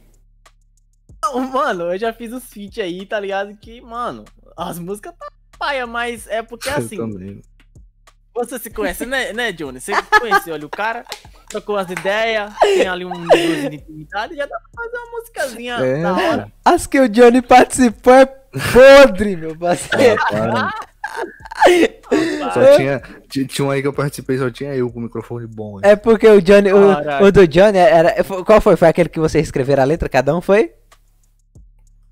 Não, 1.23 1.39
Mano, 1.51 1.83
eu 1.93 1.97
já 1.97 2.13
fiz 2.13 2.31
os 2.33 2.45
feat 2.45 2.81
aí, 2.81 3.05
tá 3.05 3.19
ligado? 3.19 3.55
Que, 3.57 3.81
mano, 3.81 4.23
as 4.55 4.77
músicas 4.79 5.13
tá 5.17 5.27
paia, 5.57 5.85
mas 5.87 6.27
é 6.27 6.41
porque 6.41 6.69
assim, 6.69 6.97
Eu 6.97 7.09
também. 7.09 7.41
você 8.33 8.59
se 8.59 8.69
conhece, 8.69 9.05
né, 9.05 9.33
né, 9.33 9.51
Johnny? 9.51 9.79
Você 9.79 9.91
conheceu 10.19 10.53
ali 10.55 10.65
o 10.65 10.69
cara, 10.69 11.03
trocou 11.49 11.77
as 11.77 11.89
ideias, 11.89 12.53
tem 12.61 12.87
ali 12.87 13.05
um 13.05 13.11
de 13.27 13.75
intimidade, 13.75 14.35
já 14.35 14.45
dá 14.45 14.57
pra 14.59 14.83
fazer 14.83 14.97
uma 14.97 15.11
musicazinha 15.19 15.75
É, 15.75 16.01
da 16.01 16.13
hora. 16.13 16.51
As 16.63 16.85
que 16.87 16.99
o 16.99 17.09
Johnny 17.09 17.41
participou 17.41 18.13
é 18.13 18.25
podre, 18.25 19.35
meu 19.35 19.55
parceiro. 19.57 20.21
Ah. 20.33 20.71
Vai. 21.65 22.51
Só 22.53 22.75
tinha, 22.77 23.01
ti- 23.29 23.45
tinha 23.45 23.65
um 23.67 23.71
aí 23.71 23.81
que 23.81 23.87
eu 23.87 23.93
participei, 23.93 24.37
só 24.37 24.49
tinha 24.51 24.73
eu 24.75 24.89
com 24.91 24.99
o 24.99 25.03
microfone 25.03 25.47
bom. 25.47 25.79
É 25.81 25.95
porque 25.95 26.27
o 26.27 26.41
Johnny, 26.41 26.71
o, 26.71 26.95
Caraca. 26.95 27.25
o 27.25 27.31
do 27.31 27.47
Johnny 27.47 27.77
era. 27.77 28.23
Qual 28.23 28.61
foi? 28.61 28.75
Foi 28.75 28.87
aquele 28.87 29.09
que 29.09 29.19
vocês 29.19 29.45
escreveram 29.45 29.83
a 29.83 29.85
letra, 29.85 30.07
cada 30.07 30.35
um 30.35 30.41
foi? 30.41 30.73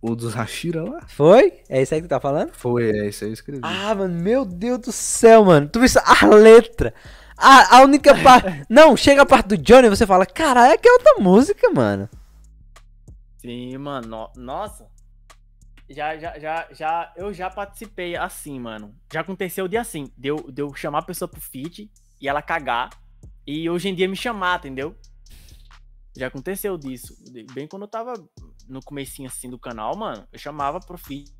O 0.07 0.15
dos 0.15 0.35
Hashira 0.35 0.83
lá? 0.83 1.01
Foi? 1.07 1.61
É 1.67 1.81
isso 1.81 1.95
aí 1.95 2.01
que 2.01 2.07
tu 2.07 2.11
tá 2.11 2.19
falando? 2.19 2.51
Foi, 2.53 2.91
é, 2.91 3.07
esse 3.07 3.23
aí 3.23 3.31
eu 3.31 3.33
escrevi. 3.33 3.61
Ah, 3.63 3.95
mano, 3.95 4.13
meu 4.21 4.45
Deus 4.45 4.77
do 4.79 4.91
céu, 4.91 5.43
mano. 5.45 5.67
Tu 5.67 5.79
viu 5.79 5.85
isso? 5.87 5.99
a 5.99 6.27
letra? 6.27 6.93
A, 7.35 7.77
a 7.77 7.81
única 7.81 8.13
parte. 8.21 8.65
Não, 8.69 8.95
chega 8.95 9.23
a 9.23 9.25
parte 9.25 9.47
do 9.47 9.57
Johnny 9.57 9.87
e 9.87 9.89
você 9.89 10.05
fala, 10.05 10.23
caralho, 10.25 10.73
é 10.73 10.77
que 10.77 10.87
é 10.87 10.91
outra 10.91 11.15
música, 11.19 11.71
mano. 11.71 12.07
Sim, 13.39 13.77
mano, 13.79 14.07
no- 14.07 14.43
nossa. 14.43 14.87
Já, 15.89 16.17
já, 16.17 16.37
já, 16.37 16.67
já, 16.71 17.13
eu 17.15 17.33
já 17.33 17.49
participei 17.49 18.15
assim, 18.15 18.59
mano. 18.59 18.95
Já 19.11 19.21
aconteceu 19.21 19.67
de 19.67 19.75
assim, 19.77 20.11
de 20.15 20.29
eu, 20.29 20.37
de 20.51 20.61
eu 20.61 20.73
chamar 20.75 20.99
a 20.99 21.05
pessoa 21.05 21.27
pro 21.27 21.41
feat 21.41 21.91
e 22.21 22.27
ela 22.27 22.43
cagar. 22.43 22.89
E 23.45 23.67
hoje 23.69 23.89
em 23.89 23.95
dia 23.95 24.07
me 24.07 24.15
chamar, 24.15 24.59
entendeu? 24.59 24.95
Já 26.15 26.27
aconteceu 26.27 26.77
disso. 26.77 27.15
Bem 27.53 27.67
quando 27.67 27.83
eu 27.83 27.87
tava 27.87 28.13
no 28.67 28.81
comecinho 28.81 29.27
assim 29.27 29.49
do 29.49 29.59
canal, 29.59 29.95
mano, 29.95 30.27
eu 30.31 30.39
chamava 30.39 30.79
pro 30.79 30.97
feat. 30.97 31.33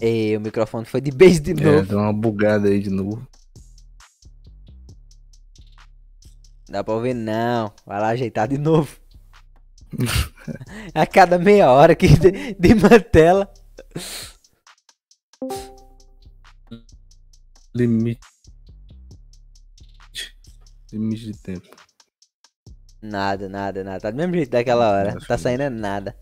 Ei, 0.00 0.36
o 0.36 0.40
microfone 0.40 0.86
foi 0.86 1.00
de 1.00 1.10
beijo 1.10 1.40
de 1.40 1.50
É, 1.50 1.54
novo. 1.54 1.86
deu 1.86 1.98
uma 1.98 2.12
bugada 2.12 2.68
aí 2.68 2.80
de 2.80 2.88
novo. 2.90 3.26
Dá 6.68 6.82
pra 6.84 6.94
ouvir, 6.94 7.14
não. 7.14 7.72
Vai 7.84 8.00
lá 8.00 8.08
ajeitar 8.08 8.48
de 8.48 8.56
novo. 8.56 8.98
a 10.94 11.06
cada 11.06 11.38
meia 11.38 11.70
hora 11.70 11.92
aqui 11.92 12.06
de, 12.18 12.54
de 12.54 12.74
mantela. 12.76 13.52
Limite. 17.74 18.20
Limite 20.92 21.32
de 21.32 21.38
tempo. 21.38 21.76
Nada, 23.02 23.48
nada, 23.48 23.82
nada. 23.84 24.00
Tá 24.00 24.10
do 24.10 24.16
mesmo 24.16 24.34
jeito 24.34 24.50
daquela 24.50 24.90
hora. 24.90 25.16
Tá 25.26 25.36
saindo 25.38 25.62
é 25.62 25.70
nada. 25.70 26.14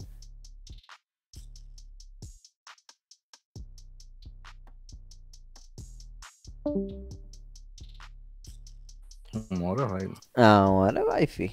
Uma 9.50 9.70
hora 9.70 9.86
vai. 9.86 10.08
Ah, 10.36 10.68
uma 10.68 10.80
hora 10.86 11.04
vai, 11.04 11.26
fi. 11.26 11.52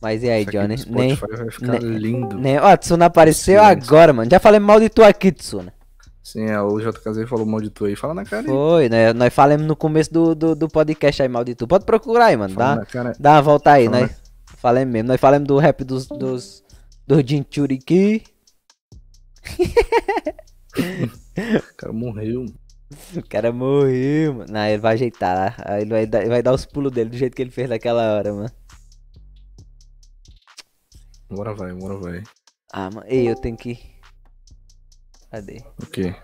Mas 0.00 0.22
e 0.22 0.30
aí, 0.30 0.44
Johnny? 0.46 0.76
Nem, 0.86 1.14
vai 1.14 1.50
ficar 1.50 1.80
nem- 1.80 1.98
lindo. 1.98 2.38
nem... 2.38 2.58
Ó, 2.58 2.76
Tsuna 2.76 3.06
apareceu 3.06 3.62
agora, 3.62 4.12
mano. 4.12 4.30
Já 4.30 4.40
falei 4.40 4.58
mal 4.58 4.80
de 4.80 4.88
tu 4.88 5.02
aqui, 5.02 5.30
Tsuna. 5.30 5.72
Sim, 6.22 6.44
é, 6.44 6.60
o 6.60 6.78
JKZ 6.78 7.28
falou 7.28 7.46
mal 7.46 7.60
de 7.60 7.70
tu 7.70 7.86
aí. 7.86 7.96
Fala 7.96 8.14
na 8.14 8.24
cara 8.24 8.42
aí. 8.42 8.48
Foi, 8.48 8.88
né? 8.88 9.12
Nós 9.12 9.32
falamos 9.32 9.66
no 9.66 9.74
começo 9.74 10.12
do, 10.12 10.34
do, 10.34 10.54
do 10.54 10.68
podcast 10.68 11.22
aí 11.22 11.28
mal 11.28 11.44
de 11.44 11.54
tu. 11.54 11.66
Pode 11.66 11.84
procurar 11.84 12.26
aí, 12.26 12.36
mano. 12.36 12.54
Fala 12.54 12.76
Dá, 12.76 12.86
cara. 12.86 13.12
dá 13.18 13.32
uma 13.32 13.42
volta 13.42 13.72
aí, 13.72 13.86
Fala 13.86 14.00
nós. 14.00 14.20
Falamos 14.56 14.92
mesmo. 14.92 15.08
Nós 15.08 15.20
falamos 15.20 15.48
do 15.48 15.58
rap 15.58 15.82
dos, 15.84 16.06
dos, 16.06 16.62
dos 17.06 17.24
Jinchuriki. 17.24 18.22
O 21.70 21.76
cara 21.76 21.92
morreu. 21.92 22.44
O 23.16 23.28
cara 23.28 23.52
morreu, 23.52 24.34
mano. 24.34 24.52
Não, 24.52 24.66
ele 24.66 24.78
vai 24.78 24.94
ajeitar. 24.94 25.56
Aí 25.64 25.82
ele 25.82 25.90
vai, 25.90 26.06
dar, 26.06 26.20
ele 26.20 26.28
vai 26.28 26.42
dar 26.42 26.52
os 26.52 26.66
pulos 26.66 26.92
dele 26.92 27.08
do 27.10 27.16
jeito 27.16 27.34
que 27.34 27.42
ele 27.42 27.50
fez 27.50 27.68
naquela 27.68 28.14
hora, 28.16 28.32
mano. 28.34 28.50
Bora 31.30 31.54
vai, 31.54 31.72
bora 31.72 31.96
vai. 31.96 32.22
Ah, 32.72 32.90
mano. 32.90 33.06
Ei, 33.06 33.28
eu 33.30 33.36
tenho 33.36 33.56
que. 33.56 33.78
Cadê? 35.30 35.62
O 35.80 35.86
quê? 35.86 36.14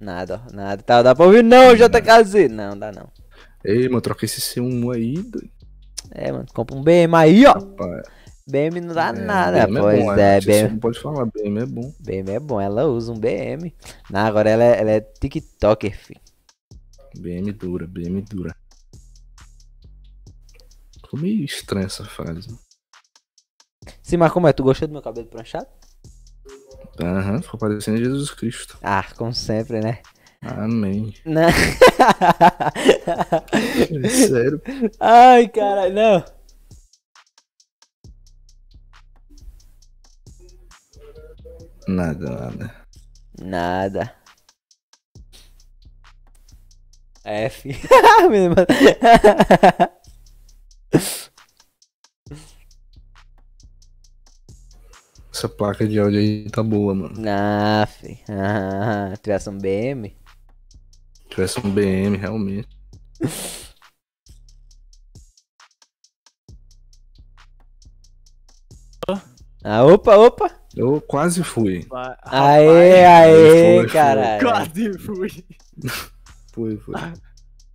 Nada, 0.00 0.42
ó. 0.44 0.52
Nada. 0.52 0.82
Tá, 0.82 1.02
dá 1.02 1.14
pra 1.14 1.24
ouvir? 1.24 1.44
Não, 1.44 1.74
JKZ. 1.74 2.50
Não, 2.50 2.76
dá 2.76 2.90
não. 2.90 3.10
Ei, 3.64 3.88
mano, 3.88 4.00
troca 4.00 4.24
esse 4.24 4.40
C1 4.40 4.94
aí. 4.94 5.14
doido. 5.14 5.50
É, 6.10 6.32
mano. 6.32 6.46
Compra 6.52 6.76
um 6.76 6.82
BM 6.82 7.14
aí, 7.14 7.46
ó. 7.46 7.52
Rapaz, 7.52 8.02
BM 8.46 8.80
não 8.80 8.94
dá 8.94 9.08
é, 9.08 9.12
nada. 9.12 9.66
BM 9.66 9.80
pois 9.80 10.04
bom, 10.04 10.12
é, 10.12 10.40
Você 10.40 10.62
BM. 10.62 10.72
Não 10.72 10.78
pode 10.78 11.00
falar, 11.00 11.26
BM 11.26 11.58
é 11.58 11.66
bom. 11.66 11.94
BM 12.00 12.30
é 12.30 12.40
bom. 12.40 12.60
Ela 12.60 12.86
usa 12.86 13.12
um 13.12 13.18
BM. 13.18 13.74
Não, 14.10 14.20
agora 14.20 14.50
ela 14.50 14.64
é, 14.64 14.80
ela 14.80 14.90
é 14.90 15.00
TikToker, 15.00 15.96
fi. 15.96 16.20
BM 17.16 17.52
dura, 17.52 17.86
BM 17.86 18.20
dura. 18.22 18.54
Ficou 21.00 21.20
meio 21.20 21.44
estranha 21.44 21.86
essa 21.86 22.04
frase. 22.04 22.48
Sim, 24.02 24.16
mas 24.18 24.32
como 24.32 24.48
é? 24.48 24.52
Tu 24.52 24.62
gostou 24.62 24.88
do 24.88 24.92
meu 24.92 25.02
cabelo 25.02 25.28
pranchado? 25.28 25.68
Aham, 27.00 27.42
ficou 27.42 27.58
parecendo 27.58 27.98
Jesus 27.98 28.30
Cristo. 28.30 28.78
Ah, 28.82 29.04
como 29.16 29.34
sempre, 29.34 29.80
né? 29.80 29.98
Amém. 30.40 31.14
Não. 31.24 31.48
É 34.04 34.08
sério. 34.08 34.60
Ai, 35.00 35.48
caralho, 35.48 35.94
não. 35.94 36.24
Nada, 41.88 42.30
nada. 42.30 42.74
Nada. 43.40 44.14
F. 47.24 47.72
essa 55.34 55.48
placa 55.48 55.86
de 55.86 55.98
áudio 55.98 56.20
aí 56.20 56.48
tá 56.50 56.62
boa, 56.62 56.94
mano. 56.94 57.14
Ah, 57.28 57.86
fi. 57.86 58.20
Ah, 58.28 59.14
tivesse 59.20 59.50
um 59.50 59.58
BM. 59.58 60.16
Se 61.22 61.28
tivesse 61.28 61.58
um 61.60 61.70
BM, 61.70 62.16
realmente. 62.16 62.68
Ah, 69.62 69.82
opa, 69.84 70.16
opa. 70.16 70.50
Eu 70.76 71.00
quase 71.00 71.42
fui. 71.42 71.86
Vai- 71.88 72.16
Aê, 72.24 73.00
Rapaz, 73.02 73.34
aê, 73.34 73.76
foi, 73.78 73.88
caralho. 73.88 74.42
Quase 74.46 74.98
fui. 74.98 75.44
Foi, 76.54 76.76
foi. 76.76 76.94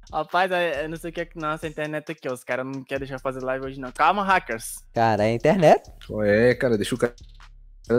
Rapaz, 0.10 0.50
é- 0.54 0.86
eu 0.86 0.90
não 0.90 0.96
sei 0.96 1.10
o 1.10 1.14
que 1.14 1.20
é 1.20 1.26
que 1.26 1.38
nossa 1.38 1.68
internet 1.68 2.10
aqui, 2.14 2.30
ó. 2.30 2.34
Os 2.34 2.46
caras 2.46 2.66
não 2.66 2.82
querem 2.82 3.00
deixar 3.00 3.16
eu 3.16 3.20
fazer 3.20 3.44
live 3.44 3.66
hoje, 3.66 3.78
não. 3.78 3.92
Calma, 3.92 4.24
hackers. 4.24 4.76
Cara, 4.94 5.26
é 5.26 5.34
internet. 5.34 5.84
É, 6.24 6.56
cara? 6.56 6.78
Deixa 6.78 6.96
o 6.96 6.98
cara 6.98 7.14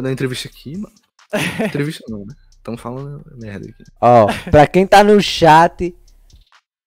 dar 0.03 0.13
entrevista 0.13 0.49
aqui, 0.49 0.77
mano. 0.77 0.95
Entrevista 1.65 2.05
não, 2.09 2.21
né? 2.27 2.35
Tão 2.63 2.77
falando 2.77 3.25
merda 3.41 3.69
aqui. 3.69 3.85
Ó, 4.01 4.27
pra 4.51 4.67
quem 4.67 4.87
tá 4.87 5.03
no 5.03 5.21
chat, 5.23 5.95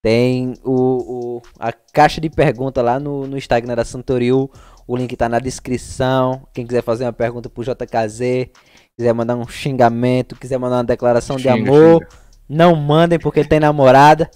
tem 0.02 0.54
o, 0.62 1.36
o- 1.38 1.42
a 1.58 1.72
caixa 1.72 2.20
de 2.20 2.28
pergunta 2.30 2.82
lá 2.82 3.00
no, 3.00 3.26
no 3.26 3.36
Instagram 3.38 3.74
da 3.74 3.84
Santoril. 3.84 4.50
O 4.86 4.96
link 4.96 5.16
tá 5.16 5.28
na 5.28 5.38
descrição. 5.38 6.46
Quem 6.52 6.66
quiser 6.66 6.82
fazer 6.82 7.04
uma 7.04 7.12
pergunta 7.12 7.48
pro 7.48 7.64
JKZ, 7.64 8.50
quiser 8.96 9.12
mandar 9.14 9.34
um 9.34 9.48
xingamento, 9.48 10.36
quiser 10.36 10.58
mandar 10.58 10.76
uma 10.76 10.84
declaração 10.84 11.36
de 11.36 11.44
Xinga, 11.44 11.54
amor, 11.54 12.02
xinga. 12.02 12.08
não 12.48 12.76
mandem 12.76 13.18
porque 13.18 13.40
ele 13.40 13.48
tem 13.48 13.58
namorada. 13.60 14.30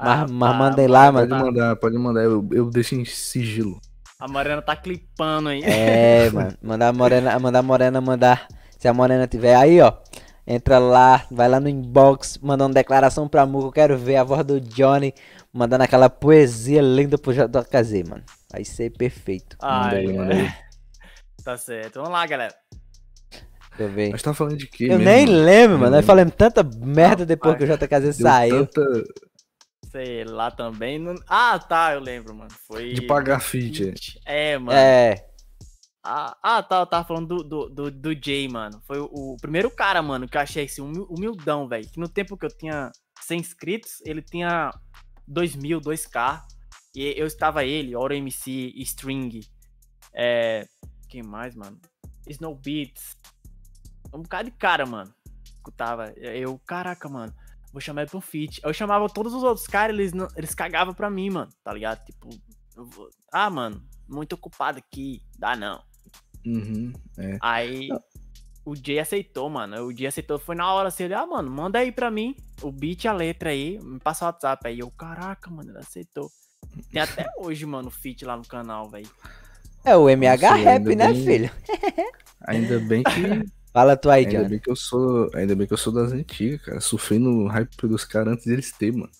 Mas- 0.00 0.30
mas 0.30 0.56
mandem 0.56 0.86
lá, 0.86 1.12
Pode 1.12 1.28
tá- 1.28 1.38
mandar, 1.38 1.76
pode 1.76 1.98
mandar. 1.98 2.22
Eu, 2.22 2.48
eu 2.52 2.70
deixo 2.70 2.94
em 2.94 3.04
sigilo. 3.04 3.78
A 4.20 4.26
Mariana 4.26 4.60
tá 4.62 4.74
clipando 4.74 5.48
aí. 5.50 5.62
É, 5.62 6.28
mano. 6.34 6.52
Mandar 6.60 6.88
a 6.88 6.92
Morena, 6.92 7.38
mandar 7.38 7.58
a 7.60 7.62
Morena 7.62 8.00
mandar. 8.00 8.48
Se 8.78 8.88
a 8.88 8.92
Morena 8.94 9.26
tiver 9.26 9.54
aí, 9.54 9.80
ó. 9.80 9.92
Entra 10.46 10.78
lá, 10.78 11.24
vai 11.30 11.46
lá 11.48 11.60
no 11.60 11.68
inbox, 11.68 12.38
mandando 12.38 12.74
declaração 12.74 13.28
pra 13.28 13.44
Muco. 13.46 13.68
Eu 13.68 13.72
quero 13.72 13.98
ver 13.98 14.16
a 14.16 14.24
voz 14.24 14.44
do 14.44 14.60
Johnny 14.60 15.12
mandando 15.52 15.84
aquela 15.84 16.08
poesia 16.08 16.80
linda 16.80 17.18
pro 17.18 17.32
JKZ, 17.32 18.08
mano. 18.08 18.24
Vai 18.50 18.64
ser 18.64 18.90
perfeito. 18.90 19.56
Manda 19.62 19.74
Ai, 19.88 19.96
aí, 19.98 20.12
manda 20.12 20.34
aí. 20.34 20.52
Tá 21.44 21.56
certo. 21.56 21.96
Vamos 21.96 22.10
lá, 22.12 22.26
galera. 22.26 22.54
Deixa 23.76 23.82
eu 23.82 23.88
ver. 23.90 24.10
Mas 24.10 24.22
tá 24.22 24.34
falando 24.34 24.56
de 24.56 24.66
quê? 24.66 24.86
Eu 24.86 24.98
mesmo, 24.98 25.04
nem 25.04 25.26
lembro, 25.26 25.74
Eu 25.76 25.78
mano. 25.78 25.90
Nós 25.90 26.00
lembro. 26.00 26.06
falamos 26.06 26.34
tanta 26.34 26.62
merda 26.64 27.24
depois 27.26 27.56
que 27.56 27.64
o 27.64 27.66
JKZ 27.66 28.16
saiu. 28.16 28.66
tanta 28.66 29.04
Sei 29.98 30.22
lá 30.24 30.48
também. 30.50 30.96
não- 30.96 31.16
Ah, 31.26 31.58
tá, 31.58 31.92
eu 31.92 31.98
lembro, 32.00 32.32
mano. 32.32 32.50
Foi. 32.68 32.92
de 32.92 33.02
pagar 33.02 33.40
feed. 33.40 34.20
é. 34.24 34.56
Mano. 34.56 34.78
É, 34.78 35.24
Ah, 36.04 36.36
ah, 36.40 36.62
tá, 36.62 36.78
eu 36.80 36.86
tava 36.86 37.04
falando 37.06 37.26
do, 37.26 37.42
do, 37.42 37.68
do, 37.68 37.90
do 37.90 38.24
Jay, 38.24 38.46
mano. 38.48 38.80
Foi 38.86 39.00
o, 39.00 39.06
o 39.12 39.36
primeiro 39.40 39.68
cara, 39.68 40.00
mano, 40.00 40.28
que 40.28 40.36
eu 40.36 40.40
achei 40.40 40.64
esse 40.64 40.80
humil- 40.80 41.06
humildão, 41.10 41.66
velho. 41.68 41.86
Que 41.90 41.98
no 41.98 42.08
tempo 42.08 42.36
que 42.36 42.46
eu 42.46 42.56
tinha 42.56 42.92
100 43.20 43.40
inscritos, 43.40 44.00
ele 44.06 44.22
tinha 44.22 44.72
2 45.26 45.56
mil, 45.56 45.80
2k. 45.80 46.44
E 46.94 47.12
eu 47.16 47.26
estava 47.26 47.64
ele, 47.64 47.96
Oro 47.96 48.14
MC, 48.14 48.72
String. 48.76 49.40
É. 50.14 50.64
Quem 51.08 51.22
mais, 51.24 51.54
mano? 51.56 51.78
Snow 52.28 52.54
Beats. 52.54 53.16
Um 54.14 54.22
bocado 54.22 54.48
de 54.50 54.56
cara, 54.56 54.86
mano. 54.86 55.12
Escutava. 55.44 56.12
Eu, 56.16 56.56
caraca, 56.64 57.08
mano. 57.08 57.34
Vou 57.72 57.80
chamar 57.80 58.02
ele 58.02 58.10
pra 58.10 58.18
um 58.18 58.22
feat. 58.22 58.60
Eu 58.64 58.72
chamava 58.72 59.08
todos 59.08 59.34
os 59.34 59.42
outros 59.42 59.66
caras, 59.66 59.94
eles, 59.96 60.12
não- 60.12 60.28
eles 60.36 60.54
cagavam 60.54 60.94
pra 60.94 61.10
mim, 61.10 61.30
mano. 61.30 61.50
Tá 61.62 61.72
ligado? 61.72 62.04
Tipo, 62.04 62.28
eu 62.76 62.86
vou- 62.86 63.08
ah, 63.32 63.50
mano, 63.50 63.82
muito 64.08 64.32
ocupado 64.34 64.78
aqui. 64.78 65.20
Dá 65.38 65.54
não. 65.54 65.82
Uhum, 66.46 66.92
é. 67.18 67.36
Aí 67.42 67.88
o 68.64 68.74
Jay 68.74 68.98
aceitou, 68.98 69.50
mano. 69.50 69.84
O 69.86 69.92
Jay 69.96 70.06
aceitou, 70.06 70.38
foi 70.38 70.54
na 70.54 70.72
hora 70.72 70.88
assim, 70.88 71.04
ele, 71.04 71.14
ah, 71.14 71.26
mano, 71.26 71.50
manda 71.50 71.78
aí 71.78 71.92
pra 71.92 72.10
mim 72.10 72.34
o 72.62 72.72
beat 72.72 73.04
e 73.04 73.08
a 73.08 73.12
letra 73.12 73.50
aí, 73.50 73.78
me 73.82 73.98
passa 73.98 74.24
o 74.24 74.28
WhatsApp 74.28 74.66
aí. 74.66 74.78
Eu, 74.78 74.90
caraca, 74.90 75.50
mano, 75.50 75.70
ele 75.70 75.78
aceitou. 75.78 76.30
Tem 76.90 77.02
até 77.02 77.26
hoje, 77.38 77.66
mano, 77.66 77.88
o 77.88 77.90
feat 77.90 78.24
lá 78.24 78.36
no 78.36 78.46
canal, 78.46 78.88
velho. 78.88 79.10
é 79.84 79.96
o 79.96 80.08
MH 80.08 80.40
Nossa, 80.50 80.54
Rap, 80.62 80.96
né, 80.96 81.12
bem- 81.12 81.24
filho? 81.24 81.50
Ainda 82.46 82.78
bem 82.80 83.02
que. 83.02 83.10
Fala 83.72 83.96
tu 83.96 84.10
aí, 84.10 84.26
Ainda 84.26 84.48
bem 84.48 84.58
que 84.58 84.70
eu 84.70 84.76
sou. 84.76 85.30
Ainda 85.34 85.54
bem 85.54 85.66
que 85.66 85.72
eu 85.72 85.78
sou 85.78 85.92
das 85.92 86.12
antigas, 86.12 86.62
cara. 86.62 86.80
Sofri 86.80 87.18
no 87.18 87.46
hype 87.46 87.86
dos 87.86 88.04
caras 88.04 88.34
antes 88.34 88.46
deles 88.46 88.72
ter, 88.72 88.92
mano. 88.92 89.10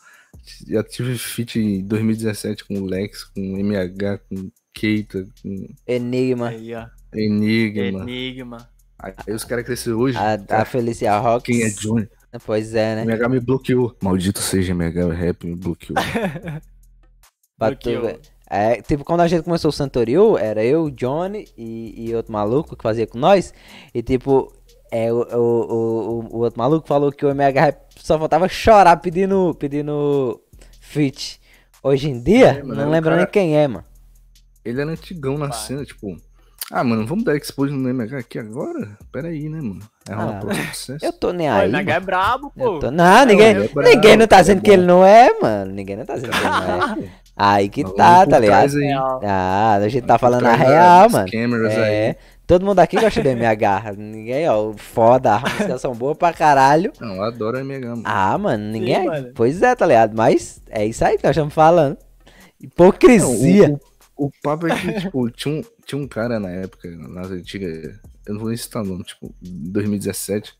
Já 0.66 0.82
tive 0.82 1.16
feat 1.18 1.58
em 1.58 1.84
2017 1.84 2.64
com 2.64 2.74
o 2.74 2.86
Lex, 2.86 3.24
com 3.24 3.40
o 3.40 3.58
MH, 3.58 4.18
com 4.28 4.50
Keita, 4.72 5.26
com 5.42 5.68
Enigma, 5.86 6.48
Aí, 6.48 6.74
ó. 6.74 6.86
Enigma. 7.12 8.02
Enigma. 8.02 8.70
Aí, 8.98 9.14
aí 9.26 9.34
os 9.34 9.44
caras 9.44 9.64
cresceram 9.64 9.98
hoje. 9.98 10.16
a, 10.16 10.62
a 10.62 10.64
Felicia 10.64 11.16
Rocks. 11.18 11.44
quem 11.44 11.64
é 11.64 11.70
Johnny? 11.70 12.08
Pois 12.44 12.74
é, 12.74 12.96
né? 12.96 13.02
MH 13.04 13.28
me 13.28 13.40
bloqueou. 13.40 13.96
Maldito 14.02 14.40
seja 14.40 14.72
MH 14.74 15.12
Rap, 15.14 15.46
me 15.46 15.54
bloqueou. 15.56 15.96
Pra 17.58 17.74
tu 17.74 17.90
Bloqueou. 17.90 18.20
É, 18.50 18.80
tipo, 18.80 19.04
quando 19.04 19.20
a 19.20 19.28
gente 19.28 19.42
começou 19.42 19.68
o 19.68 19.72
Santoril, 19.72 20.38
era 20.38 20.64
eu, 20.64 20.84
o 20.84 20.90
Johnny 20.90 21.46
e, 21.56 22.08
e 22.08 22.14
outro 22.14 22.32
maluco 22.32 22.74
que 22.76 22.82
fazia 22.82 23.06
com 23.06 23.18
nós. 23.18 23.52
E 23.94 24.02
tipo, 24.02 24.50
é, 24.90 25.12
o, 25.12 25.16
o, 25.18 25.36
o, 25.36 26.36
o 26.36 26.38
outro 26.38 26.58
maluco 26.58 26.88
falou 26.88 27.12
que 27.12 27.26
o 27.26 27.30
MH 27.30 27.74
só 27.96 28.18
faltava 28.18 28.48
chorar 28.48 28.96
pedindo, 28.98 29.54
pedindo 29.58 30.40
feat. 30.80 31.38
Hoje 31.82 32.08
em 32.10 32.20
dia, 32.22 32.48
É, 32.58 32.62
mano, 32.62 32.74
não 32.80 32.88
o 32.88 32.90
lembro 32.90 33.10
cara- 33.10 33.22
nem 33.22 33.30
quem 33.30 33.56
é, 33.56 33.68
mano. 33.68 33.84
Ele 34.64 34.80
era 34.80 34.90
antigão 34.90 35.36
na 35.38 35.48
Vai. 35.48 35.58
cena, 35.58 35.84
tipo. 35.84 36.16
Ah, 36.70 36.84
mano, 36.84 37.06
vamos 37.06 37.24
dar 37.24 37.34
expose 37.36 37.72
no 37.72 37.88
MH 37.88 38.18
aqui 38.18 38.38
agora? 38.38 38.98
Pera 39.10 39.28
aí, 39.28 39.48
né, 39.48 39.58
mano? 39.60 39.80
É 40.06 40.12
Ah, 40.12 40.26
um 40.26 40.38
processo. 40.40 40.98
Eu 41.02 41.12
tô 41.14 41.32
nem 41.32 41.48
o 41.48 41.52
aí. 41.52 41.68
MH 41.70 41.94
é 41.94 42.00
brabo, 42.00 42.52
pô. 42.54 42.78
tô- 42.78 42.90
Não, 42.90 43.24
ninguém, 43.24 43.50
ele 43.50 43.64
é 43.64 43.68
brabo, 43.68 43.88
ninguém 43.88 44.16
não 44.18 44.26
tá 44.26 44.38
é 44.38 44.40
dizendo 44.40 44.60
que 44.62 44.70
ele 44.70 44.84
não 44.84 45.02
é, 45.04 45.30
mano. 45.40 45.72
Ninguém 45.72 45.96
não 45.96 46.04
tá 46.04 46.14
dizendo 46.16 46.32
que 46.32 46.38
ele 46.38 46.48
não 46.48 46.92
é. 47.04 47.10
Aí 47.40 47.69
que 47.69 47.82
Vamos 47.82 47.97
tá, 47.97 48.27
tá 48.27 48.36
ligado? 48.40 48.77
aí. 48.77 48.93
Ah, 49.23 49.74
a 49.74 49.89
gente 49.89 50.05
tá 50.05 50.19
falando 50.19 50.44
a 50.44 50.56
real, 50.56 51.09
mano. 51.09 51.31
cameras 51.31 51.73
É. 51.73 52.09
aí. 52.09 52.16
Todo 52.44 52.65
mundo 52.66 52.81
aqui 52.81 52.98
gosta 53.01 53.23
do 53.23 53.28
MH. 53.28 53.93
Ninguém, 53.97 54.48
ó, 54.48 54.73
foda, 54.77 55.36
as 55.36 55.43
músicas 55.43 55.81
são 55.81 55.94
boas 55.94 56.16
pra 56.19 56.32
caralho. 56.32 56.93
Não, 57.01 57.15
eu 57.15 57.23
adoro 57.23 57.59
MH, 57.59 57.90
mano. 57.90 58.02
Ah, 58.05 58.36
mano, 58.36 58.73
ninguém. 58.73 59.05
mano. 59.05 59.31
Pois 59.36 59.62
é, 59.62 59.73
tá 59.77 59.86
ligado? 59.86 60.16
Mas 60.16 60.60
é 60.69 60.85
isso 60.85 61.05
aí 61.05 61.16
que 61.16 61.23
nós 61.23 61.31
estamos 61.36 61.55
falando. 61.55 61.97
Hipocrisia. 62.60 63.69
Não, 63.69 63.81
o, 64.16 64.24
o, 64.24 64.27
o 64.27 64.32
papo 64.43 64.66
é 64.66 64.74
que, 64.74 64.93
tipo, 65.01 65.31
tinha 65.31 65.55
um, 65.55 65.62
tinha 65.86 66.01
um 66.02 66.09
cara 66.09 66.40
na 66.40 66.51
época, 66.51 66.90
nas 66.90 67.31
antigas, 67.31 68.01
eu 68.27 68.35
não 68.35 68.40
vou 68.40 68.48
nem 68.48 68.56
citar 68.56 68.82
o 68.82 68.86
nome, 68.86 69.05
tipo, 69.05 69.32
em 69.40 69.70
2017, 69.70 70.55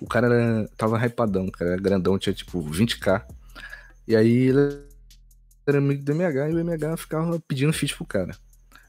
o 0.00 0.06
cara 0.06 0.26
era, 0.26 0.68
tava 0.76 0.98
hypadão, 0.98 1.46
o 1.46 1.52
cara 1.52 1.72
era 1.72 1.80
grandão, 1.80 2.18
tinha, 2.18 2.34
tipo, 2.34 2.60
20k. 2.60 3.22
E 4.08 4.16
aí 4.16 4.48
ele 4.48 4.87
era 5.70 5.78
amigo 5.78 6.02
do 6.02 6.12
MH 6.12 6.50
e 6.50 6.54
o 6.54 6.58
MH 6.58 6.96
ficava 6.96 7.40
pedindo 7.46 7.72
feat 7.72 7.94
pro 7.96 8.06
cara. 8.06 8.36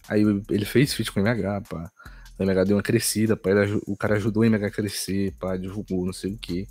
Aí 0.07 0.21
ele 0.49 0.65
fez 0.65 0.93
feat 0.93 1.11
com 1.11 1.19
o 1.19 1.23
MH, 1.23 1.61
pá. 1.69 1.91
O 2.37 2.43
MH 2.43 2.63
deu 2.65 2.77
uma 2.77 2.83
crescida, 2.83 3.35
pá. 3.35 3.49
ele 3.49 3.79
o 3.85 3.97
cara 3.97 4.15
ajudou 4.15 4.43
o 4.43 4.45
MH 4.45 4.67
a 4.67 4.71
crescer, 4.71 5.33
pá, 5.39 5.57
divulgou, 5.57 6.05
não 6.05 6.13
sei 6.13 6.33
o 6.33 6.37
que. 6.37 6.67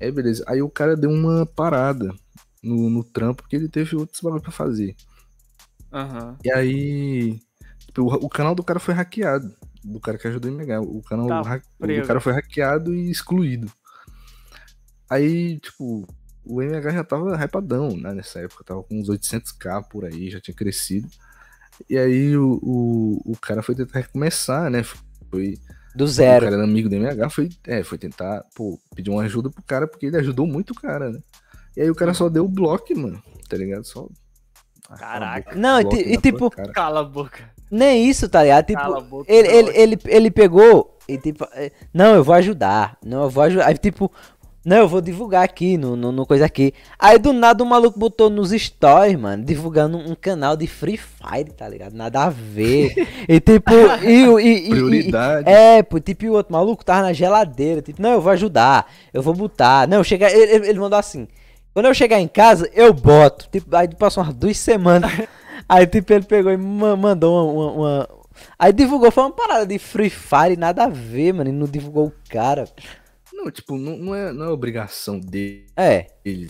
Aí 0.00 0.10
beleza. 0.10 0.44
Aí 0.48 0.62
o 0.62 0.68
cara 0.68 0.96
deu 0.96 1.10
uma 1.10 1.46
parada 1.46 2.14
no, 2.62 2.90
no 2.90 3.04
trampo, 3.04 3.42
porque 3.42 3.56
ele 3.56 3.68
teve 3.68 3.96
outros 3.96 4.20
bagulho 4.20 4.42
pra 4.42 4.50
fazer. 4.50 4.96
Aham. 5.92 6.36
E 6.44 6.50
aí. 6.50 7.40
tipo, 7.86 8.02
o, 8.02 8.06
o 8.06 8.28
canal 8.28 8.54
do 8.54 8.64
cara 8.64 8.80
foi 8.80 8.94
hackeado. 8.94 9.54
Do 9.84 10.00
cara 10.00 10.18
que 10.18 10.26
ajudou 10.26 10.50
a 10.50 10.54
MH. 10.54 10.80
O 10.80 11.02
canal 11.02 11.28
Tá 11.28 11.60
o 11.78 11.86
do 11.86 12.06
cara 12.06 12.20
foi 12.20 12.32
hackeado 12.32 12.94
e 12.94 13.10
excluído. 13.10 13.70
Aí, 15.08 15.60
tipo, 15.60 16.08
o 16.46 16.62
MH 16.62 16.90
já 16.92 17.04
tava 17.04 17.36
hypadão, 17.36 17.96
né? 17.96 18.12
Nessa 18.14 18.40
época. 18.40 18.64
Tava 18.64 18.82
com 18.82 18.98
uns 19.00 19.08
800k 19.08 19.84
por 19.88 20.04
aí, 20.04 20.30
já 20.30 20.40
tinha 20.40 20.54
crescido. 20.54 21.08
E 21.88 21.98
aí 21.98 22.36
o, 22.36 22.58
o, 22.62 23.32
o 23.32 23.36
cara 23.38 23.62
foi 23.62 23.74
tentar 23.74 23.98
recomeçar, 24.00 24.70
né? 24.70 24.82
Foi. 25.30 25.58
Do 25.94 26.04
O 26.04 26.08
zero. 26.08 26.44
cara 26.44 26.56
era 26.56 26.64
amigo 26.64 26.88
do 26.88 26.96
MH, 26.96 27.30
foi, 27.30 27.48
é, 27.66 27.84
foi 27.84 27.96
tentar, 27.98 28.44
pô, 28.56 28.80
pedir 28.96 29.10
uma 29.10 29.22
ajuda 29.22 29.48
pro 29.48 29.62
cara, 29.62 29.86
porque 29.86 30.06
ele 30.06 30.16
ajudou 30.16 30.44
muito 30.44 30.70
o 30.72 30.74
cara, 30.74 31.10
né? 31.10 31.20
E 31.76 31.82
aí 31.82 31.90
o 31.90 31.94
cara 31.94 32.12
só 32.12 32.28
deu 32.28 32.44
o 32.44 32.48
bloco, 32.48 32.96
mano, 32.98 33.22
tá 33.48 33.56
ligado? 33.56 33.84
Só. 33.84 34.08
Caraca. 34.98 35.50
boca, 35.50 35.56
Não, 35.60 35.80
e 35.80 36.14
e 36.14 36.18
tipo, 36.20 36.50
cara. 36.50 36.72
Cala 36.72 37.00
a 37.00 37.04
boca. 37.04 37.48
Nem 37.70 38.08
isso, 38.08 38.28
tá 38.28 38.42
ligado? 38.42 38.66
Tipo, 38.66 38.80
Cala 38.80 38.98
a 38.98 39.00
boca. 39.00 39.32
ele, 39.32 39.48
ele, 39.48 39.62
Droga. 39.64 39.78
ele, 39.80 39.98
ele 40.06 40.30
pegou 40.30 40.98
e 41.08 41.18
tipo, 41.18 41.46
eh, 41.52 41.72
não, 41.92 42.14
eu 42.14 42.22
vou 42.24 42.34
ajudar. 42.34 42.96
Não, 43.04 43.24
eu 43.24 43.30
vou 43.30 43.42
ajudar. 43.44 43.66
Aí, 43.66 43.76
tipo, 43.78 44.10
não, 44.64 44.78
eu 44.78 44.88
vou 44.88 45.00
divulgar 45.00 45.44
aqui 45.44 45.76
no, 45.76 45.94
no, 45.94 46.10
no 46.10 46.24
coisa 46.26 46.46
aqui. 46.46 46.72
Aí 46.98 47.18
do 47.18 47.32
nada 47.32 47.62
o 47.62 47.66
maluco 47.66 47.98
botou 47.98 48.30
nos 48.30 48.50
stories, 48.50 49.14
mano, 49.18 49.44
divulgando 49.44 49.98
um 49.98 50.14
canal 50.14 50.56
de 50.56 50.66
Free 50.66 50.96
Fire, 50.96 51.50
tá 51.52 51.68
ligado? 51.68 51.92
Nada 51.94 52.24
a 52.24 52.30
ver. 52.30 52.94
e 53.28 53.40
tipo, 53.40 53.72
e, 54.02 54.24
e, 54.24 54.40
e- 54.40 54.66
e, 54.66 54.70
Prioridade. 54.70 55.48
é, 55.50 55.82
pô, 55.82 56.00
tipo, 56.00 56.24
e 56.24 56.30
o 56.30 56.34
outro 56.34 56.52
maluco 56.52 56.84
tava 56.84 57.02
na 57.02 57.12
geladeira. 57.12 57.82
Tipo, 57.82 58.00
não, 58.00 58.12
eu 58.12 58.20
vou 58.20 58.32
ajudar, 58.32 58.90
eu 59.12 59.22
vou 59.22 59.34
botar. 59.34 59.86
Não, 59.86 60.02
chega, 60.02 60.30
ele, 60.30 60.68
ele 60.68 60.78
mandou 60.78 60.98
assim. 60.98 61.28
Quando 61.74 61.86
eu 61.86 61.94
chegar 61.94 62.20
em 62.20 62.28
casa, 62.28 62.70
eu 62.72 62.92
boto. 62.94 63.48
Tipo, 63.50 63.74
aí 63.76 63.88
passou 63.94 64.22
umas 64.22 64.34
duas 64.34 64.56
semanas. 64.56 65.10
Aí, 65.68 65.86
tipo, 65.86 66.12
ele 66.12 66.24
pegou 66.24 66.52
e 66.52 66.56
ma- 66.58 66.94
mandou 66.96 67.32
uma, 67.32 67.52
uma, 67.52 67.72
uma- 67.72 68.08
Aí 68.58 68.72
divulgou, 68.72 69.10
foi 69.10 69.22
uma 69.24 69.30
parada 69.30 69.64
de 69.66 69.78
Free 69.78 70.10
Fire, 70.10 70.56
nada 70.58 70.84
a 70.84 70.88
ver, 70.88 71.32
mano. 71.32 71.48
E 71.48 71.52
não 71.52 71.66
divulgou 71.66 72.06
o 72.08 72.12
cara. 72.28 72.66
Não, 73.36 73.50
tipo, 73.50 73.76
não, 73.76 73.96
não, 73.98 74.14
é, 74.14 74.32
não 74.32 74.46
é 74.46 74.48
obrigação 74.48 75.18
dele, 75.18 75.66
É, 75.76 76.02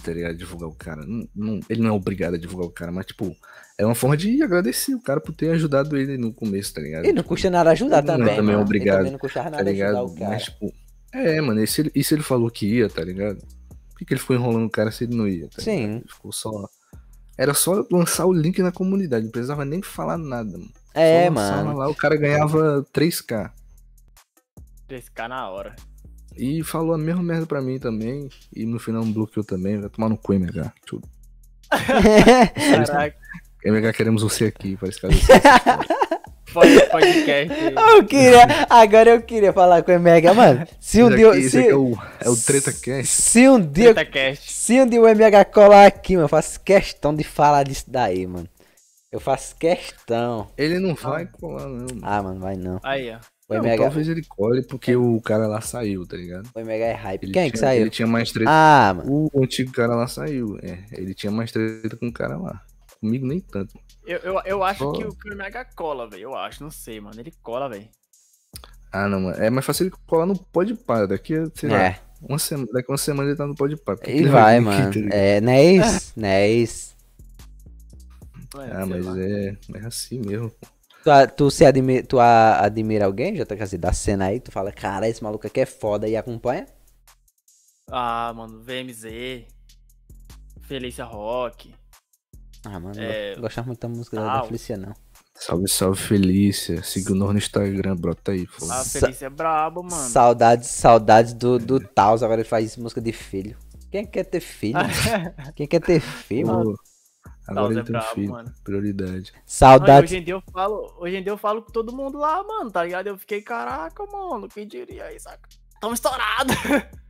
tá 0.03 0.13
ligado? 0.13 0.37
Divulgar 0.37 0.69
o 0.69 0.75
cara. 0.75 1.05
Não, 1.05 1.27
não- 1.35 1.61
ele 1.69 1.81
não 1.83 1.89
é 1.89 1.93
obrigado 1.93 2.35
a 2.35 2.39
divulgar 2.39 2.69
o 2.69 2.73
cara, 2.73 2.93
mas, 2.93 3.07
tipo, 3.07 3.35
é 3.79 3.85
uma 3.85 3.95
forma 3.95 4.17
de 4.17 4.43
agradecer 4.43 4.95
o 4.95 5.01
cara 5.03 5.21
por 5.21 5.35
ter 5.35 5.51
ajudado 5.51 5.97
ele 5.97 6.17
no 6.17 6.33
começo, 6.33 6.73
tá 6.75 6.81
ligado? 6.81 7.07
e 7.07 7.13
não 7.13 7.23
custa 7.23 7.51
nada 7.51 7.71
ajudar 7.71 8.03
Não 8.03 8.13
é 8.15 8.17
também. 8.19 8.37
também 8.37 8.55
mano. 8.55 8.61
E 8.61 8.63
obrigado, 8.65 8.97
também 8.99 9.13
não 9.13 9.19
custava 9.19 9.51
tá 9.51 9.57
nada 9.57 9.71
ajudar 9.71 9.87
ligado? 9.89 10.07
o 10.07 10.15
cara. 10.15 10.31
Mas, 10.31 10.43
tipo, 10.45 10.73
é, 11.13 11.41
mano, 11.41 11.63
e 11.63 11.67
se, 11.67 11.81
ele, 11.81 11.91
e 11.95 12.05
se 12.05 12.15
ele 12.15 12.23
falou 12.23 12.51
que 12.51 12.67
ia, 12.67 12.89
tá 12.89 13.03
ligado? 13.03 13.39
Por 13.39 13.99
que, 13.99 14.05
que 14.05 14.13
ele 14.15 14.21
ficou 14.21 14.37
enrolando 14.37 14.67
o 14.67 14.71
cara 14.71 14.91
se 14.91 15.05
ele 15.05 15.17
não 15.17 15.27
ia? 15.27 15.49
Tá 15.49 15.63
Sim. 15.63 15.81
ligado? 15.87 15.97
Ele 16.01 16.09
ficou 16.13 16.33
só. 16.33 16.51
Era 17.37 17.55
só 17.55 17.85
lançar 17.91 18.27
o 18.27 18.33
link 18.33 18.61
na 18.63 18.71
comunidade, 18.71 19.25
não 19.25 19.33
precisava 19.33 19.65
nem 19.65 19.83
falar 19.83 20.19
nada, 20.19 20.53
mano. 20.53 20.71
É, 20.93 21.29
mano. 21.31 21.77
Lá, 21.77 21.89
o 21.89 21.95
cara 21.95 22.15
ganhava 22.17 22.85
3k. 22.93 23.51
3K 24.89 25.29
na 25.29 25.51
hora. 25.51 25.75
E 26.37 26.63
falou 26.63 26.95
a 26.95 26.99
mesma 26.99 27.23
merda 27.23 27.47
pra 27.47 27.61
mim 27.61 27.79
também. 27.79 28.29
E 28.55 28.65
no 28.67 28.79
final 28.79 29.05
me 29.05 29.13
bloqueou 29.13 29.45
também. 29.45 29.81
Vai 29.81 29.89
tomar 29.89 30.09
no 30.09 30.17
cu, 30.17 30.33
MH. 30.35 30.73
Tudo. 30.87 31.09
Caraca, 31.69 33.17
MH, 33.65 33.93
queremos 33.95 34.23
você 34.23 34.47
aqui. 34.47 34.77
Parece 34.77 35.01
que 35.01 35.07
podcast. 36.91 37.55
eu 37.97 38.05
queria. 38.07 38.47
Agora 38.71 39.11
eu 39.11 39.23
queria 39.23 39.53
falar 39.53 39.83
com 39.83 39.91
o 39.91 39.95
MH, 39.95 40.35
mano. 40.35 40.67
Se 40.79 41.03
um 41.03 41.09
Esse 41.09 41.17
dia. 41.17 41.31
aqui, 41.31 41.51
Se, 41.51 41.69
é 41.69 41.75
o, 41.75 41.99
é 42.21 42.29
o 42.29 42.37
Treta 42.37 42.73
Cast. 42.73 43.07
se 43.07 43.49
um 43.49 43.61
dia. 43.61 43.95
TretaCast. 43.95 44.53
Se 44.53 44.81
um 44.81 44.87
dia 44.87 45.01
o 45.01 45.09
MH 45.09 45.45
colar 45.47 45.87
aqui, 45.87 46.15
mano, 46.15 46.25
eu 46.27 46.29
faço 46.29 46.61
questão 46.61 47.15
de 47.15 47.25
falar 47.25 47.65
disso 47.65 47.85
daí, 47.89 48.27
mano. 48.27 48.49
Eu 49.11 49.21
faço 49.21 49.57
questão. 49.57 50.49
Ele 50.57 50.79
não 50.79 50.95
vai 50.95 51.27
colar, 51.27 51.69
não. 51.69 51.87
mano. 51.87 52.01
Ah, 52.03 52.23
mano, 52.23 52.41
vai 52.41 52.57
não. 52.57 52.81
Aí, 52.83 53.11
ó. 53.11 53.19
O 53.49 53.55
Não, 53.55 53.61
MH, 53.63 53.77
talvez 53.83 54.09
ele 54.09 54.25
cole 54.25 54.63
porque 54.67 54.97
o 54.97 55.21
cara 55.21 55.47
lá 55.47 55.61
saiu, 55.61 56.07
tá 56.07 56.17
ligado? 56.17 56.49
o 56.55 56.59
MH 56.61 56.85
é 56.85 56.93
hype. 56.95 57.25
Ele 57.25 57.33
Quem 57.33 57.43
tinha, 57.43 57.53
que 57.53 57.59
saiu? 57.59 57.83
Ele 57.83 57.91
tinha 57.91 58.07
mais 58.09 58.33
treta. 58.33 58.51
Ah, 58.51 58.95
mano. 58.97 59.29
O 59.35 59.43
antigo 59.45 59.71
cara 59.73 59.95
lá 59.95 60.07
saiu. 60.07 60.59
É, 60.63 60.83
ele 60.93 61.13
tinha 61.15 61.31
mais 61.31 61.53
treta 61.53 61.95
com 61.97 62.07
o 62.09 62.13
cara 62.13 62.39
lá. 62.39 62.63
Comigo 63.01 63.27
nem 63.27 63.41
tanto. 63.41 63.79
Eu, 64.07 64.19
eu, 64.21 64.41
eu 64.47 64.63
acho 64.65 64.79
Só- 64.79 64.93
que 64.93 65.05
o 65.05 65.37
Mega 65.37 65.63
cola, 65.77 66.09
velho. 66.09 66.23
Eu 66.23 66.35
acho, 66.35 66.63
não 66.63 66.71
sei, 66.71 67.01
mano. 67.01 67.21
Ele 67.21 67.33
cola, 67.43 67.69
velho. 67.69 67.87
Ah, 68.91 69.09
não, 69.09 69.21
mano. 69.21 69.37
É 69.43 69.51
mais 69.51 69.67
fácil 69.67 69.85
ele 69.89 69.95
colar 70.07 70.25
no 70.25 70.39
Pode 70.39 70.75
Par. 70.75 71.07
Daqui 71.07 71.35
a, 71.37 71.45
sei 71.55 71.69
lá, 71.69 71.83
É. 71.85 72.01
uma 72.23 72.39
semana, 72.39 72.69
daqui 72.73 72.91
a 72.91 72.93
uma 72.93 72.99
semana 72.99 73.29
ele 73.29 73.37
tá 73.37 73.47
no 73.47 73.55
Pode 73.55 73.77
Par. 73.77 73.99
E 74.07 74.25
vai, 74.25 74.59
mano. 74.61 74.91
É, 75.13 75.41
não 75.43 75.53
é 75.53 75.65
isso? 75.65 76.13
Não 76.17 76.29
é 76.29 76.49
isso. 76.51 76.95
Ah, 78.57 78.87
mas 78.87 79.05
é, 79.19 79.57
é 79.75 79.87
assim 79.87 80.21
mesmo. 80.21 80.51
Tu, 81.05 81.11
tu 81.37 81.51
se 81.51 81.65
admira, 81.67 82.07
tu 82.07 82.19
a- 82.19 82.61
admira 82.65 83.05
alguém, 83.05 83.37
já 83.37 83.45
tá 83.45 83.55
assim, 83.61 83.79
da 83.79 83.93
cena 83.93 84.27
aí, 84.27 84.41
tu 84.41 84.51
fala, 84.51 84.73
cara, 84.73 85.09
esse 85.09 85.23
maluco 85.23 85.47
aqui 85.47 85.61
é 85.61 85.67
foda 85.67 86.09
e 86.09 86.17
acompanha? 86.17 86.67
Ah, 87.91 88.33
mano, 88.35 88.63
VMZ. 88.63 89.47
Felícia 90.63 91.05
Rock. 91.05 91.75
Ah, 92.65 92.81
mano, 92.81 92.99
É, 92.99 93.35
não 93.35 93.43
gostava 93.43 93.67
muito 93.67 93.81
da 93.81 93.89
música 93.89 94.17
da, 94.17 94.39
da. 94.39 94.45
Felícia, 94.45 94.77
não. 94.79 94.95
Salve, 95.37 95.69
salve, 95.69 96.01
Felícia. 96.01 96.83
Siga 96.83 97.15
nós 97.15 97.33
no 97.33 97.39
Instagram, 97.39 97.97
brota 97.97 98.33
aí. 98.33 98.47
foda. 98.47 98.73
A 98.73 98.85
Sa- 98.85 99.01
Felícia 99.01 99.27
é 99.27 99.31
brabo, 99.31 99.83
mano. 99.83 100.09
Saudades, 100.09 100.69
saudades 100.71 101.35
do, 101.35 101.59
do 101.59 101.81
Taos, 101.81 102.23
agora 102.23 102.41
ele 102.41 102.49
faz 102.49 102.77
música 102.79 103.01
de 103.01 103.13
filho. 103.13 103.59
Quem 103.91 104.07
quer 104.07 104.25
ter 104.25 104.41
filho? 104.41 104.75
mano? 104.79 104.89
Quem 105.55 105.67
quer 105.69 105.81
ter 105.81 106.01
filho? 106.01 106.47
mano? 106.47 106.75
Agora 107.47 107.67
Taos 107.67 107.71
ele 107.73 107.81
é 107.81 107.83
tem 107.85 107.97
um 107.97 108.15
filho. 108.15 108.31
mano. 108.33 108.53
Prioridade. 108.65 109.33
Não, 109.33 109.39
e 109.41 109.43
Saudades. 109.47 110.11
hoje 110.11 110.21
em 110.21 110.25
dia 110.25 110.35
eu 110.35 110.43
falo, 110.53 110.95
hoje 110.99 111.17
em 111.17 111.23
dia 111.23 111.33
eu 111.33 111.37
falo 111.39 111.63
com 111.63 111.71
todo 111.71 111.95
mundo 111.95 112.19
lá, 112.19 112.43
mano, 112.43 112.71
tá 112.71 112.83
ligado? 112.85 113.07
Eu 113.09 113.19
fiquei, 113.19 113.43
caraca, 113.43 114.05
mano, 114.07 114.49
quem 114.49 114.67
diria 114.67 115.05
aí, 115.05 115.21
saca? 115.21 115.49
Tamo 115.81 115.95
estourado. 115.95 116.53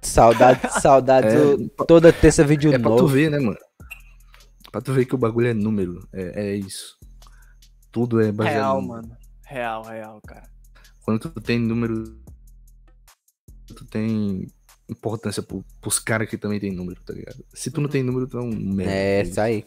Saudades, 0.00 0.74
saudades. 0.80 1.34
É, 1.34 1.84
toda 1.86 2.12
terça 2.12 2.44
vídeo 2.44 2.72
É 2.72 2.78
pra 2.78 2.90
tu 2.90 2.96
novo. 3.02 3.08
ver, 3.08 3.30
né, 3.30 3.38
mano? 3.38 3.58
Pra 4.70 4.80
tu 4.80 4.92
ver 4.92 5.04
que 5.06 5.14
o 5.14 5.18
bagulho 5.18 5.48
é 5.48 5.54
número. 5.54 6.06
É, 6.12 6.50
é 6.50 6.54
isso. 6.54 6.96
Tudo 7.90 8.20
é 8.20 8.30
baseado 8.30 8.54
Real, 8.56 8.80
no- 8.82 8.88
mano. 8.88 9.16
Real, 9.44 9.82
real, 9.82 10.20
cara. 10.26 10.48
Quando 11.04 11.18
tu 11.30 11.40
tem 11.40 11.58
número. 11.58 12.04
Tu 13.66 13.84
tem 13.86 14.46
importância 14.88 15.42
pro, 15.42 15.64
pros 15.80 15.98
caras 15.98 16.28
que 16.28 16.38
também 16.38 16.60
tem 16.60 16.70
número, 16.72 17.00
tá 17.02 17.12
ligado? 17.12 17.44
Se 17.52 17.70
tu 17.70 17.80
não 17.80 17.86
Uhum. 17.86 17.92
tem 17.92 18.02
número, 18.02 18.26
tu 18.28 18.38
é 18.38 18.42
um 18.42 18.50
merda. 18.54 18.92
É, 18.92 19.22
isso 19.22 19.40
aí. 19.40 19.66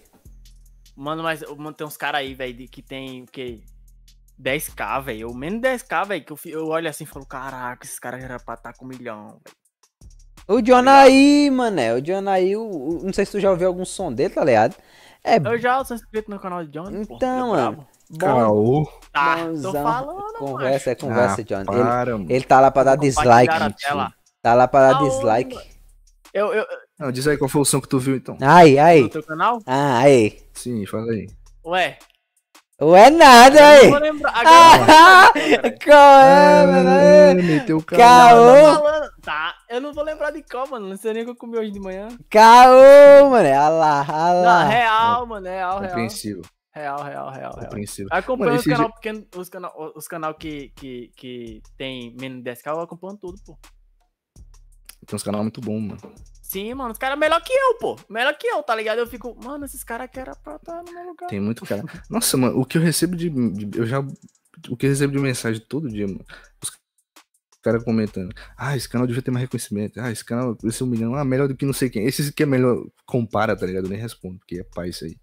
Mano, 1.01 1.23
mas 1.23 1.41
mano, 1.57 1.73
tem 1.73 1.87
uns 1.87 1.97
caras 1.97 2.21
aí, 2.21 2.35
velho, 2.35 2.55
que 2.69 2.83
tem 2.83 3.23
o 3.23 3.25
quê? 3.25 3.63
10k, 4.39 4.99
velho. 5.03 5.29
Ou 5.29 5.33
menos 5.33 5.59
10k, 5.59 6.05
velho. 6.05 6.23
Que 6.23 6.31
eu, 6.31 6.37
eu 6.45 6.67
olho 6.67 6.87
assim 6.87 7.05
e 7.05 7.07
falo, 7.07 7.25
caraca, 7.25 7.83
esses 7.83 7.97
caras 7.97 8.19
já 8.21 8.27
era 8.27 8.39
pra 8.39 8.53
estar 8.53 8.73
com 8.73 8.85
um 8.85 8.87
milhão, 8.87 9.27
velho. 9.29 9.41
O 10.47 10.63
Jonaí, 10.63 11.49
mané. 11.49 11.95
O 11.95 12.05
Jonaí, 12.05 12.55
o, 12.55 12.61
o- 12.63 13.03
não 13.03 13.11
sei 13.13 13.25
se 13.25 13.31
tu 13.31 13.39
já 13.39 13.49
ouviu 13.49 13.67
algum 13.67 13.83
som 13.83 14.13
dele, 14.13 14.31
tá 14.33 14.43
ligado? 14.43 14.75
É 15.23 15.37
Eu 15.37 15.57
já 15.57 15.83
sou 15.83 15.95
inscrito 15.95 16.29
no 16.29 16.39
canal 16.39 16.63
de 16.63 16.71
Johnny. 16.71 17.01
Então, 17.01 17.55
é 17.55 17.61
mano. 17.61 17.87
bom. 18.09 18.17
Caô. 18.19 18.91
Tá, 19.11 19.37
tô 19.59 19.71
falando, 19.71 20.33
Conversa, 20.37 20.91
é 20.91 20.95
conversa, 20.95 21.41
Ah, 21.41 21.43
John. 21.43 21.59
Ele, 21.61 21.65
Para, 21.65 22.11
ele 22.11 22.43
tá 22.43 22.59
lá 22.59 22.69
pra 22.69 22.83
dar 22.83 22.95
dislike. 22.95 23.53
Tá 24.41 24.53
lá 24.53 24.67
pra 24.67 24.89
dar 24.91 24.95
Aonde, 24.97 25.09
dislike. 25.09 25.57
Eu, 26.33 26.53
eu, 26.53 26.65
Não, 27.01 27.11
diz 27.11 27.27
aí 27.27 27.35
qual 27.37 27.49
foi 27.49 27.61
o 27.61 27.65
som 27.65 27.81
que 27.81 27.87
tu 27.89 27.97
viu 27.99 28.15
então. 28.15 28.37
Ai, 28.41 28.77
ai. 28.77 29.01
no 29.01 29.09
teu 29.09 29.23
canal? 29.23 29.59
Ah, 29.65 29.97
aí. 29.99 30.39
Sim, 30.53 30.85
fala 30.85 31.11
aí. 31.11 31.27
Ué. 31.65 31.97
Ué, 32.81 33.09
nada 33.11 33.67
aí. 33.69 33.83
não 33.83 33.91
vou 33.91 33.99
lembrar. 33.99 34.31
Agora 34.35 34.55
eu 34.55 34.79
não 34.79 34.85
vou 34.85 34.95
Ah, 34.95 35.31
lembrar, 35.35 35.79
qual 35.85 36.21
é, 36.21 36.65
mano? 36.67 36.89
Ah, 36.89 37.33
meteu 37.43 37.77
o 37.77 37.83
Caô. 37.83 37.97
falando- 38.75 39.11
Tá, 39.21 39.55
eu 39.69 39.79
não 39.81 39.93
vou 39.93 40.03
lembrar 40.03 40.31
de 40.31 40.41
qual, 40.43 40.67
mano. 40.67 40.89
Não 40.89 40.97
sei 40.97 41.13
nem 41.13 41.21
o 41.21 41.25
que 41.25 41.31
eu 41.31 41.35
comi 41.35 41.57
hoje 41.57 41.71
de 41.71 41.79
manhã. 41.79 42.07
Caô, 42.29 43.29
mano. 43.29 43.47
Olha 43.47 43.69
lá, 43.69 43.99
olha 44.09 44.33
Não, 44.33 44.43
lá. 44.43 44.63
real, 44.65 45.25
mano. 45.27 45.45
Real, 45.47 45.79
real. 45.79 45.89
Compreensível. 45.89 46.41
Real, 46.73 47.03
real, 47.03 47.29
real, 47.29 47.51
real. 47.53 47.65
Compreensível. 47.65 48.07
Acompanho 48.11 48.49
Mano, 48.51 48.59
os 48.61 48.65
canal 48.65 48.93
pequeno, 48.93 49.25
os 49.35 49.49
canal, 49.49 49.93
os 49.95 50.07
canal 50.07 50.33
que, 50.35 50.69
que, 50.75 51.11
que 51.15 51.61
tem 51.77 52.15
menos 52.19 52.43
de 52.43 52.49
10k, 52.49 52.67
eu 52.71 52.79
acompanho 52.79 53.17
tudo, 53.17 53.35
pô. 53.45 53.57
Tem 55.05 55.15
uns 55.15 55.23
canal 55.23 55.41
muito 55.41 55.59
bom, 55.61 55.79
mano. 55.79 55.99
Sim, 56.41 56.73
mano, 56.73 56.91
os 56.91 56.97
caras 56.97 57.17
melhor 57.17 57.41
que 57.41 57.53
eu, 57.53 57.75
pô. 57.75 57.97
Melhor 58.09 58.37
que 58.37 58.45
eu, 58.47 58.61
tá 58.61 58.75
ligado? 58.75 58.99
Eu 58.99 59.07
fico, 59.07 59.35
mano, 59.43 59.63
esses 59.65 59.83
caras 59.83 60.05
aqui 60.05 60.19
era 60.19 60.35
pra 60.35 60.57
estar 60.57 60.83
no 60.83 60.91
meu 60.91 61.05
lugar. 61.07 61.27
Tem 61.29 61.39
muito 61.39 61.65
cara. 61.65 61.83
Nossa, 62.09 62.35
mano, 62.37 62.59
o 62.59 62.65
que 62.65 62.77
eu 62.77 62.81
recebo 62.81 63.15
de. 63.15 63.29
de- 63.29 63.79
eu 63.79 63.85
já. 63.85 63.99
O 64.69 64.75
que 64.77 64.85
eu 64.85 64.89
recebo 64.89 65.13
de 65.13 65.19
mensagem 65.19 65.61
todo 65.67 65.87
dia, 65.89 66.05
mano. 66.07 66.25
Os 66.61 66.71
caras 67.61 67.83
comentando. 67.83 68.33
Ah, 68.57 68.75
esse 68.75 68.89
canal 68.89 69.07
devia 69.07 69.21
ter 69.21 69.31
mais 69.31 69.43
reconhecimento. 69.43 69.99
Ah, 70.01 70.11
esse 70.11 70.25
canal, 70.25 70.57
esse 70.65 70.83
um 70.83 70.87
milhão. 70.87 71.15
Ah, 71.15 71.23
melhor 71.23 71.47
do 71.47 71.55
que 71.55 71.65
não 71.65 71.73
sei 71.73 71.89
quem. 71.89 72.05
Esse 72.05 72.33
que 72.33 72.43
é 72.43 72.45
melhor. 72.45 72.85
Compara, 73.05 73.55
tá 73.55 73.65
ligado? 73.65 73.85
Eu 73.85 73.89
nem 73.89 73.99
respondo, 73.99 74.37
porque 74.39 74.59
é 74.59 74.63
pai 74.63 74.89
isso 74.89 75.05
aí. 75.05 75.15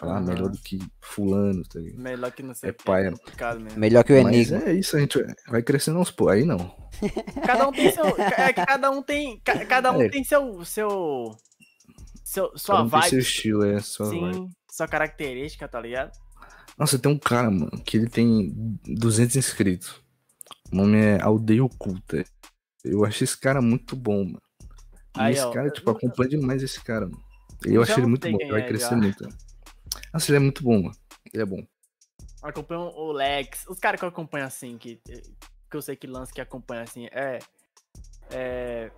Falar, 0.00 0.16
Aham. 0.16 0.24
melhor 0.26 0.48
do 0.48 0.58
que 0.58 0.78
Fulano, 1.00 1.62
tá 1.64 1.78
ligado? 1.78 2.00
Melhor 2.02 2.32
que 2.32 2.42
não 2.42 2.54
sei 2.54 2.70
É 2.70 2.72
complicado 2.72 3.60
mesmo. 3.60 3.78
Melhor 3.78 4.02
que 4.02 4.12
o 4.14 4.22
Mas 4.22 4.34
Enigma. 4.34 4.62
é 4.70 4.72
isso, 4.72 4.96
a 4.96 5.00
gente 5.00 5.18
vai 5.48 5.62
crescendo 5.62 5.98
aos 5.98 6.10
poucos. 6.10 6.34
Aí 6.36 6.44
não. 6.44 6.74
Cada 7.46 7.68
um 7.68 7.72
tem 7.72 7.92
seu. 7.92 8.04
É 8.06 8.52
cada 8.52 8.90
um 8.90 9.02
tem. 9.02 9.38
ca- 9.44 9.64
Cada 9.66 9.92
um 9.92 10.00
É. 10.02 10.08
tem 10.08 10.24
seu. 10.24 10.64
seu. 10.64 11.36
seu 12.24 12.46
Cada 12.48 12.58
sua 12.58 12.82
um 12.82 12.88
tem 12.90 13.00
seu 13.02 13.10
vibe. 13.10 13.18
estilo, 13.22 13.64
é 13.66 13.80
sua 13.80 14.06
Sim, 14.10 14.20
vibe. 14.20 14.48
sua 14.70 14.88
característica, 14.88 15.68
tá 15.68 15.80
ligado? 15.80 16.12
Nossa, 16.78 16.98
tem 16.98 17.12
um 17.12 17.18
cara, 17.18 17.50
mano, 17.50 17.70
que 17.84 17.96
ele 17.98 18.08
tem 18.08 18.54
200 18.86 19.36
inscritos. 19.36 20.00
O 20.72 20.76
nome 20.76 20.96
é 20.98 21.20
Aldeia 21.20 21.62
Oculta. 21.64 22.24
Eu 22.82 23.04
acho 23.04 23.22
esse 23.22 23.38
cara 23.38 23.60
muito 23.60 23.94
bom, 23.94 24.24
mano. 24.24 24.40
E 25.16 25.20
Aí, 25.20 25.32
esse 25.34 25.42
ó, 25.42 25.50
cara, 25.50 25.68
tipo, 25.70 25.90
acompanha 25.90 26.30
demais 26.30 26.62
esse 26.62 26.82
cara, 26.82 27.06
mano. 27.06 27.20
Eu 27.66 27.82
acho 27.82 27.92
ele 28.00 28.06
muito 28.06 28.30
bom, 28.30 28.38
vai 28.48 28.62
é, 28.62 28.66
crescer 28.68 28.90
já. 28.90 28.96
muito. 28.96 29.28
Né? 29.94 30.00
Nossa, 30.12 30.30
ele 30.30 30.36
é 30.36 30.40
muito 30.40 30.62
bom, 30.62 30.82
mano. 30.82 30.96
Ele 31.32 31.42
é 31.42 31.46
bom. 31.46 31.66
Acompanho 32.42 32.80
o 32.80 33.12
Lex. 33.12 33.66
Os 33.68 33.78
caras 33.78 33.98
que 33.98 34.04
eu 34.04 34.08
acompanho 34.08 34.46
assim, 34.46 34.78
que, 34.78 35.00
que 35.70 35.76
eu 35.76 35.82
sei 35.82 35.96
que 35.96 36.06
lança 36.06 36.32
que 36.32 36.40
acompanha 36.40 36.82
assim, 36.82 37.06
é. 37.12 37.38
É. 38.30 38.90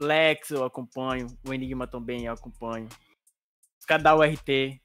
Lex 0.00 0.50
eu 0.50 0.64
acompanho. 0.64 1.26
O 1.46 1.54
Enigma 1.54 1.86
também 1.86 2.26
eu 2.26 2.32
acompanho. 2.32 2.88
Os 3.78 3.86
caras 3.86 4.02
da 4.02 4.16
URT. 4.16 4.80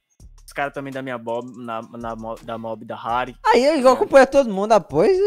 Os 0.45 0.53
caras 0.53 0.73
também 0.73 0.91
da 0.91 1.01
minha 1.01 1.17
Bob, 1.17 1.49
na, 1.57 1.81
na, 1.81 2.15
da 2.43 2.57
Mob 2.57 2.85
da 2.85 2.95
Harry. 2.95 3.35
Aí 3.45 3.63
eu 3.63 3.77
igual 3.77 3.93
acompanha 3.95 4.27
todo 4.27 4.53
mundo 4.53 4.73
após. 4.73 5.17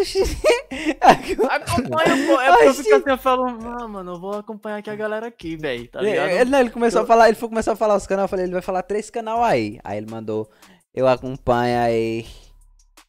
Oxi. 0.74 1.36
Acompanho, 1.48 2.26
pô. 2.26 2.40
É 2.40 2.50
porque 2.50 2.64
eu 2.68 2.74
fico 2.74 2.94
assim, 2.94 3.10
eu 3.10 3.18
falo, 3.18 3.46
ah, 3.46 3.88
mano, 3.88 4.12
eu 4.12 4.20
vou 4.20 4.34
acompanhar 4.38 4.78
aqui 4.78 4.90
a 4.90 4.96
galera 4.96 5.26
aqui, 5.26 5.56
velho. 5.56 5.88
Tá 5.88 6.00
ligado? 6.00 6.28
Ele, 6.30 6.50
não, 6.50 6.60
ele 6.60 6.70
começou 6.70 7.02
a 7.02 7.06
falar, 7.06 7.28
ele 7.28 7.36
foi 7.36 7.48
começar 7.48 7.72
a 7.72 7.76
falar 7.76 7.96
os 7.96 8.06
canais, 8.06 8.24
eu 8.24 8.28
falei, 8.28 8.44
ele 8.46 8.52
vai 8.52 8.62
falar 8.62 8.82
três 8.82 9.10
canal 9.10 9.42
aí. 9.42 9.78
Aí 9.84 9.98
ele 9.98 10.10
mandou, 10.10 10.48
eu 10.94 11.08
acompanho 11.08 11.80
aí 11.80 12.26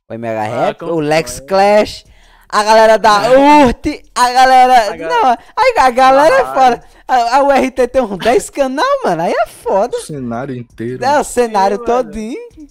o 0.09 0.13
MH 0.13 0.43
Rap, 0.43 0.83
o. 0.83 0.99
Lex 0.99 1.39
Clash, 1.39 2.05
a 2.47 2.63
galera 2.63 2.97
da 2.97 3.31
URT, 3.31 4.03
a 4.13 4.31
galera. 4.31 4.93
A 4.93 4.97
Não, 4.97 5.29
aí 5.29 5.75
a 5.77 5.89
galera 5.89 6.35
é 6.35 6.45
foda. 6.45 6.83
A, 7.07 7.37
a 7.37 7.43
URT 7.43 7.87
tem 7.91 8.01
uns 8.01 8.17
10 8.17 8.49
canal, 8.49 8.85
mano. 9.03 9.23
Aí 9.23 9.33
é 9.33 9.47
foda. 9.47 9.97
O 9.97 10.01
cenário 10.01 10.55
inteiro. 10.55 11.03
É 11.03 11.19
o 11.19 11.23
cenário 11.23 11.77
Sim, 11.77 11.83
mano. 11.83 12.03
todinho. 12.03 12.49
Eu, 12.59 12.67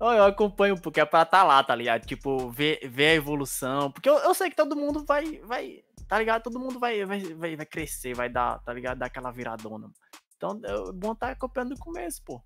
eu 0.00 0.24
acompanho 0.24 0.80
porque 0.80 1.00
é 1.00 1.04
pra 1.04 1.24
tá 1.24 1.42
lá, 1.42 1.62
tá 1.62 1.74
ligado? 1.74 2.06
Tipo, 2.06 2.50
ver, 2.50 2.88
ver 2.88 3.08
a 3.08 3.14
evolução. 3.14 3.90
Porque 3.90 4.08
eu, 4.08 4.16
eu 4.18 4.32
sei 4.32 4.48
que 4.48 4.56
todo 4.56 4.76
mundo 4.76 5.04
vai, 5.04 5.40
vai, 5.40 5.82
tá 6.06 6.18
ligado? 6.18 6.44
Todo 6.44 6.60
mundo 6.60 6.78
vai, 6.78 7.04
vai, 7.04 7.20
vai, 7.34 7.56
vai 7.56 7.66
crescer, 7.66 8.14
vai 8.14 8.28
dar, 8.28 8.60
tá 8.60 8.72
ligado? 8.72 8.98
Dar 8.98 9.06
aquela 9.06 9.32
viradona. 9.32 9.90
Então 10.36 10.60
é 10.64 10.92
bom 10.92 11.14
tá 11.14 11.30
acompanhando 11.30 11.74
do 11.74 11.80
começo, 11.80 12.22
pô. 12.24 12.40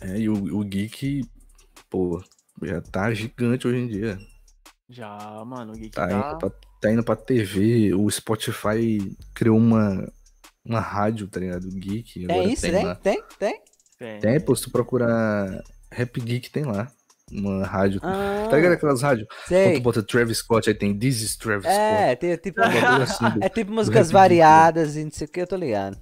É, 0.00 0.18
e 0.18 0.30
o, 0.30 0.58
o 0.58 0.64
Geek, 0.64 1.28
pô, 1.90 2.24
já 2.62 2.80
tá 2.80 3.12
gigante 3.12 3.68
hoje 3.68 3.78
em 3.78 3.86
dia. 3.86 4.18
Já, 4.88 5.44
mano, 5.44 5.72
o 5.72 5.76
Geek 5.76 5.90
Tá, 5.90 6.08
tá. 6.08 6.14
Indo 6.14 6.38
pra, 6.38 6.50
tá 6.80 6.92
indo 6.92 7.04
pra 7.04 7.16
TV, 7.16 7.94
o 7.94 8.10
Spotify 8.10 9.14
criou 9.34 9.58
uma, 9.58 10.10
uma 10.64 10.80
rádio, 10.80 11.28
tá 11.28 11.38
ligado? 11.38 11.64
O 11.64 11.70
Geek. 11.70 12.24
Agora 12.24 12.44
isso, 12.44 12.62
tem. 12.62 12.94
Tem? 12.96 13.24
Tem? 13.38 13.62
Tem. 13.98 14.20
Tem, 14.20 14.40
pô, 14.40 14.56
se 14.56 14.62
tu 14.62 14.70
procurar 14.70 15.62
Rap 15.92 16.20
Geek, 16.20 16.50
tem 16.50 16.64
lá. 16.64 16.88
Uma 17.32 17.64
rádio. 17.64 18.00
Ah, 18.02 18.48
Tá 18.50 18.56
ligado 18.56 18.72
aquelas 18.72 19.02
rádios? 19.02 19.28
Quando 19.48 19.74
tu 19.76 19.80
bota 19.82 20.02
Travis 20.02 20.38
Scott, 20.38 20.68
aí 20.68 20.74
tem 20.74 20.96
This 20.98 21.22
is 21.22 21.36
Travis 21.36 21.66
É, 21.66 22.16
tem 22.16 22.36
tipo, 22.36 22.60
Scott. 22.60 22.76
Um 22.84 23.02
assim, 23.02 23.30
do- 23.38 23.44
é 23.44 23.48
tipo 23.48 23.72
músicas 23.72 24.10
variadas 24.10 24.96
e 24.96 25.04
não 25.04 25.12
sei 25.12 25.26
o 25.26 25.30
que, 25.30 25.40
eu 25.40 25.46
tô 25.46 25.54
ligado. 25.56 25.96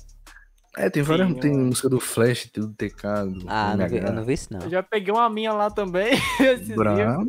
É, 0.77 0.89
tem 0.89 1.02
várias. 1.02 1.28
Sim, 1.28 1.35
tem 1.35 1.51
mano. 1.52 1.65
música 1.66 1.89
do 1.89 2.01
Flash, 2.01 2.47
tem 2.51 2.62
do 2.62 2.73
TK, 2.73 3.02
do 3.27 3.44
Ah, 3.48 3.77
não 3.77 3.89
vi, 3.89 3.97
eu 3.98 4.12
não 4.12 4.24
vi 4.24 4.32
isso 4.35 4.52
não. 4.52 4.60
Eu 4.60 4.70
já 4.70 4.82
peguei 4.82 5.12
uma 5.12 5.28
minha 5.28 5.52
lá 5.52 5.70
também. 5.70 6.12
Brabo. 6.77 7.27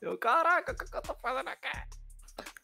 Eu, 0.00 0.16
caraca, 0.18 0.72
o 0.72 0.76
que, 0.76 0.84
que 0.90 0.96
eu 0.96 1.02
tô 1.02 1.14
fazendo 1.22 1.48
aqui? 1.48 1.68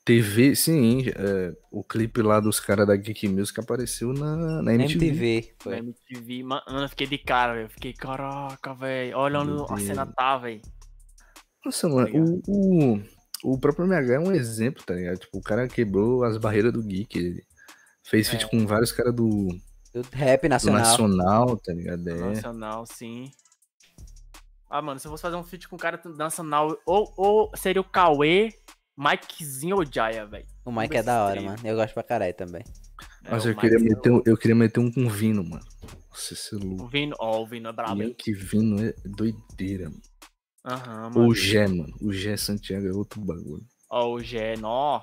TV, 0.05 0.55
sim, 0.55 1.09
é, 1.09 1.55
o 1.70 1.82
clipe 1.82 2.20
lá 2.20 2.38
dos 2.38 2.60
caras 2.60 2.86
da 2.86 2.94
Geek 2.94 3.26
Music 3.26 3.59
apareceu 3.59 4.12
na, 4.12 4.60
na 4.62 4.74
MTV. 4.74 5.06
MTV. 5.06 5.48
Na 5.48 5.64
Foi. 5.64 5.78
MTV, 5.78 6.42
mano, 6.42 6.62
eu 6.82 6.88
fiquei 6.90 7.06
de 7.06 7.18
cara, 7.18 7.55
velho. 7.55 7.70
Fiquei, 7.70 7.94
caraca, 7.94 8.74
velho. 8.74 9.16
Olha 9.16 9.40
onde 9.40 9.52
Meu 9.52 9.72
a 9.72 9.78
cena 9.78 10.05
tá, 10.05 10.36
velho. 10.36 10.60
Nossa, 11.64 11.88
mano, 11.88 12.42
o, 12.46 12.92
o, 13.46 13.55
o 13.55 13.59
próprio 13.59 13.86
MH 13.86 14.12
é 14.14 14.18
um 14.18 14.32
exemplo, 14.32 14.82
tá 14.84 14.94
ligado? 14.94 15.16
Tipo, 15.18 15.38
o 15.38 15.42
cara 15.42 15.66
quebrou 15.66 16.22
as 16.22 16.36
barreiras 16.36 16.72
do 16.74 16.82
Geek. 16.82 17.18
Ele 17.18 17.42
fez 18.02 18.28
feat 18.28 18.44
É. 18.44 18.48
com 18.48 18.66
vários 18.66 18.92
caras 18.92 19.14
do, 19.14 19.48
Do 19.94 20.02
rap 20.12 20.42
do 20.42 20.48
nacional. 20.51 20.80
Nacional, 20.82 21.56
tá 21.56 21.72
ligado? 21.72 22.06
É. 22.10 22.14
Nacional, 22.14 22.84
sim. 22.84 23.30
Ah, 24.68 24.82
mano, 24.82 25.01
se 25.01 25.06
eu 25.06 25.10
fosse 25.10 25.22
fazer 25.22 25.36
um 25.36 25.44
feat 25.44 25.66
com 25.66 25.76
um 25.76 25.78
cara 25.78 25.98
nacional, 26.16 26.76
ou, 26.84 27.10
ou 27.16 27.51
seria 27.56 27.80
o 27.80 27.84
Cauê, 27.84 28.52
Mikezinho 28.96 29.76
ou 29.76 29.84
Jaya, 29.84 30.26
velho. 30.26 30.46
O 30.64 30.70
Mike 30.72 30.96
é 30.96 31.02
da 31.02 31.24
hora, 31.24 31.40
mano. 31.40 31.58
Eu 31.64 31.76
gosto 31.76 31.94
pra 31.94 32.02
caralho 32.02 32.34
também. 32.34 32.62
É, 33.24 33.30
Mas 33.32 33.44
o 33.44 33.48
eu 33.50 33.56
queria, 33.56 33.78
Mike- 33.78 33.94
meter, 33.94 34.12
um- 34.12 34.22
eu 34.24 34.36
queria 34.36 34.54
meter 34.54 34.80
um 34.80 34.90
com 34.92 35.08
Vino, 35.08 35.42
mano. 35.42 35.64
Nossa, 36.10 36.34
esse 36.34 36.54
é 36.54 36.58
O 36.58 36.64
louco. 36.64 36.88
Vino, 36.88 37.16
ó, 37.18 37.42
o 37.42 37.46
Vino 37.46 37.68
é 37.68 37.72
brabo, 37.72 38.14
que 38.14 38.32
Vino 38.32 38.80
é 38.84 38.94
doideira, 39.04 39.90
mano. 39.90 40.02
Aham, 40.64 41.10
mano. 41.10 41.28
O 41.28 41.34
Gé, 41.34 41.66
mano. 41.66 41.94
O 42.00 42.12
Gé 42.12 42.36
Santiago 42.36 42.86
é 42.86 42.92
outro 42.92 43.20
bagulho. 43.20 43.66
Ó, 43.90 44.14
o 44.14 44.20
Gé, 44.20 44.54
ó. 44.62 45.00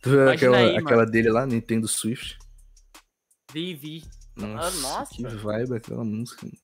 Tu 0.00 0.10
viu 0.10 0.22
Imagina 0.22 0.34
aquela, 0.34 0.56
aí, 0.58 0.76
aquela 0.76 1.04
dele 1.04 1.30
lá, 1.30 1.44
Nintendo 1.44 1.88
Swift? 1.88 2.38
Vi, 3.52 3.74
vi. 3.74 4.04
Nossa, 4.36 4.80
nossa. 4.80 5.14
que 5.14 5.22
vibe 5.26 5.74
aquela 5.76 6.04
música. 6.04 6.46
mano. 6.46 6.56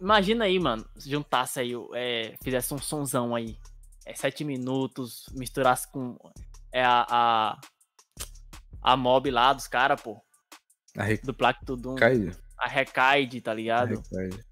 Imagina 0.00 0.44
aí, 0.44 0.58
mano, 0.60 0.84
se 0.98 1.08
juntasse 1.10 1.58
aí, 1.60 1.74
o- 1.74 1.90
é, 1.94 2.36
fizesse 2.42 2.74
um 2.74 2.78
sonzão 2.78 3.34
aí. 3.34 3.56
É 4.04 4.14
sete 4.14 4.44
minutos, 4.44 5.26
misturasse 5.32 5.90
com 5.90 6.16
é, 6.72 6.82
a, 6.84 7.06
a, 7.08 7.60
a 8.82 8.96
mob 8.96 9.30
lá 9.30 9.52
dos 9.52 9.66
caras, 9.66 10.00
pô. 10.00 10.20
A 10.96 11.04
Do 11.24 11.32
Plaque 11.32 11.64
Tudum. 11.64 11.94
Recaide. 11.94 12.36
A 12.58 12.68
Recaide, 12.68 13.40
tá 13.40 13.52
A 13.52 13.54
ligado? 13.54 13.94
Recaide. 13.96 14.44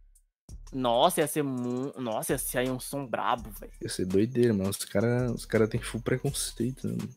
Nossa, 0.73 1.21
ia 1.21 1.27
ser 1.27 1.43
muito. 1.43 2.01
Nossa, 2.01 2.33
ia 2.33 2.39
sair 2.39 2.71
um 2.71 2.79
som 2.79 3.07
brabo, 3.07 3.51
velho. 3.51 3.73
Ia 3.83 3.89
ser 3.89 4.07
doideira, 4.07 4.55
mano. 4.55 4.71
Os 4.71 4.85
caras 4.85 5.33
os 5.33 5.45
cara 5.45 5.67
têm 5.67 5.81
full 5.81 6.01
preconceito, 6.01 6.87
né? 6.87 6.97
mano? 6.97 7.15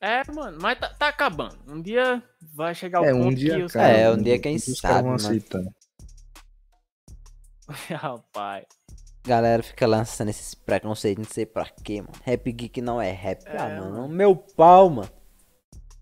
É, 0.00 0.30
mano, 0.30 0.58
mas 0.60 0.78
tá, 0.78 0.88
tá 0.94 1.08
acabando. 1.08 1.58
Um 1.66 1.80
dia 1.82 2.22
vai 2.54 2.74
chegar 2.74 3.00
o 3.00 3.04
É, 3.04 3.12
ponto 3.12 3.26
um 3.26 3.34
dia, 3.34 3.56
que 3.56 3.62
os 3.62 3.72
cara. 3.72 3.88
É, 3.88 4.10
um 4.10 4.22
dia 4.22 4.38
quem 4.38 4.56
caras 4.58 4.78
sabe, 4.78 5.02
mano. 5.02 5.14
aceitar. 5.16 5.62
Rapaz. 7.90 8.66
Galera 9.26 9.62
fica 9.62 9.86
lançando 9.86 10.28
esses 10.28 10.54
preconceitos, 10.54 11.26
não 11.26 11.32
sei 11.32 11.44
pra 11.46 11.64
quê, 11.82 12.00
mano. 12.00 12.12
Rap 12.22 12.52
geek 12.52 12.80
não 12.80 13.00
é 13.00 13.10
rap. 13.10 13.42
ah, 13.46 13.68
É, 13.68 13.80
mano. 13.80 14.08
Meu 14.08 14.36
pau, 14.36 14.88
mano. 14.90 15.10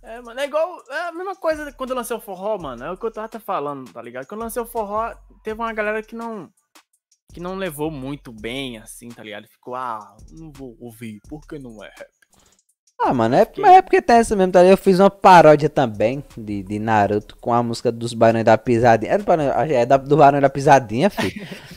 É, 0.03 0.21
mano, 0.21 0.39
é 0.39 0.45
igual. 0.45 0.83
É 0.91 1.09
a 1.09 1.13
mesma 1.13 1.35
coisa 1.35 1.73
quando 1.73 1.91
eu 1.91 1.97
lancei 1.97 2.15
o 2.17 2.21
forró, 2.21 2.59
mano. 2.59 2.85
É 2.85 2.91
o 2.91 2.97
que 2.97 3.07
eu 3.07 3.11
tava 3.11 3.25
até 3.27 3.39
falando, 3.39 3.91
tá 3.91 4.03
ligado? 4.03 4.27
Quando 4.27 4.41
eu 4.41 4.45
lancei 4.45 4.61
o 4.63 4.67
forró, 4.67 5.15
teve 5.43 5.59
uma 5.61 5.73
galera 5.73 6.03
que 6.03 6.15
não. 6.15 6.51
Que 7.33 7.41
não 7.41 7.57
levou 7.57 7.91
muito 7.91 8.31
bem, 8.33 8.77
assim, 8.79 9.09
tá 9.09 9.23
ligado? 9.23 9.49
Ficou, 9.49 9.75
ah, 9.75 10.17
não 10.31 10.53
vou 10.55 10.77
ouvir, 10.79 11.19
porque 11.29 11.59
não 11.59 11.83
é 11.83 11.89
rap. 11.89 12.11
Ah, 13.01 13.13
mano, 13.13 13.35
é, 13.35 13.45
Que- 13.45 13.61
mas 13.61 13.73
é 13.77 13.83
porque 13.83 14.01
tem 14.01 14.17
essa 14.17 14.37
mesmo, 14.37 14.53
tá 14.53 14.61
ligado? 14.61 14.73
Eu 14.79 14.83
fiz 14.83 15.01
uma 15.01 15.11
paródia 15.11 15.69
também 15.69 16.23
de, 16.37 16.63
de 16.63 16.79
Naruto 16.79 17.37
com 17.39 17.53
a 17.53 17.61
música 17.63 17.91
dos 17.91 18.15
Barões 18.15 18.45
da 18.45 18.57
Pisadinha. 18.57 19.13
É 19.13 19.19
do, 19.19 19.25
Barão, 19.25 19.45
é 19.47 19.85
da, 19.85 19.97
do 19.97 20.17
Barões 20.17 20.43
da 20.43 20.49
Pisadinha, 20.51 21.11
filho. 21.11 21.35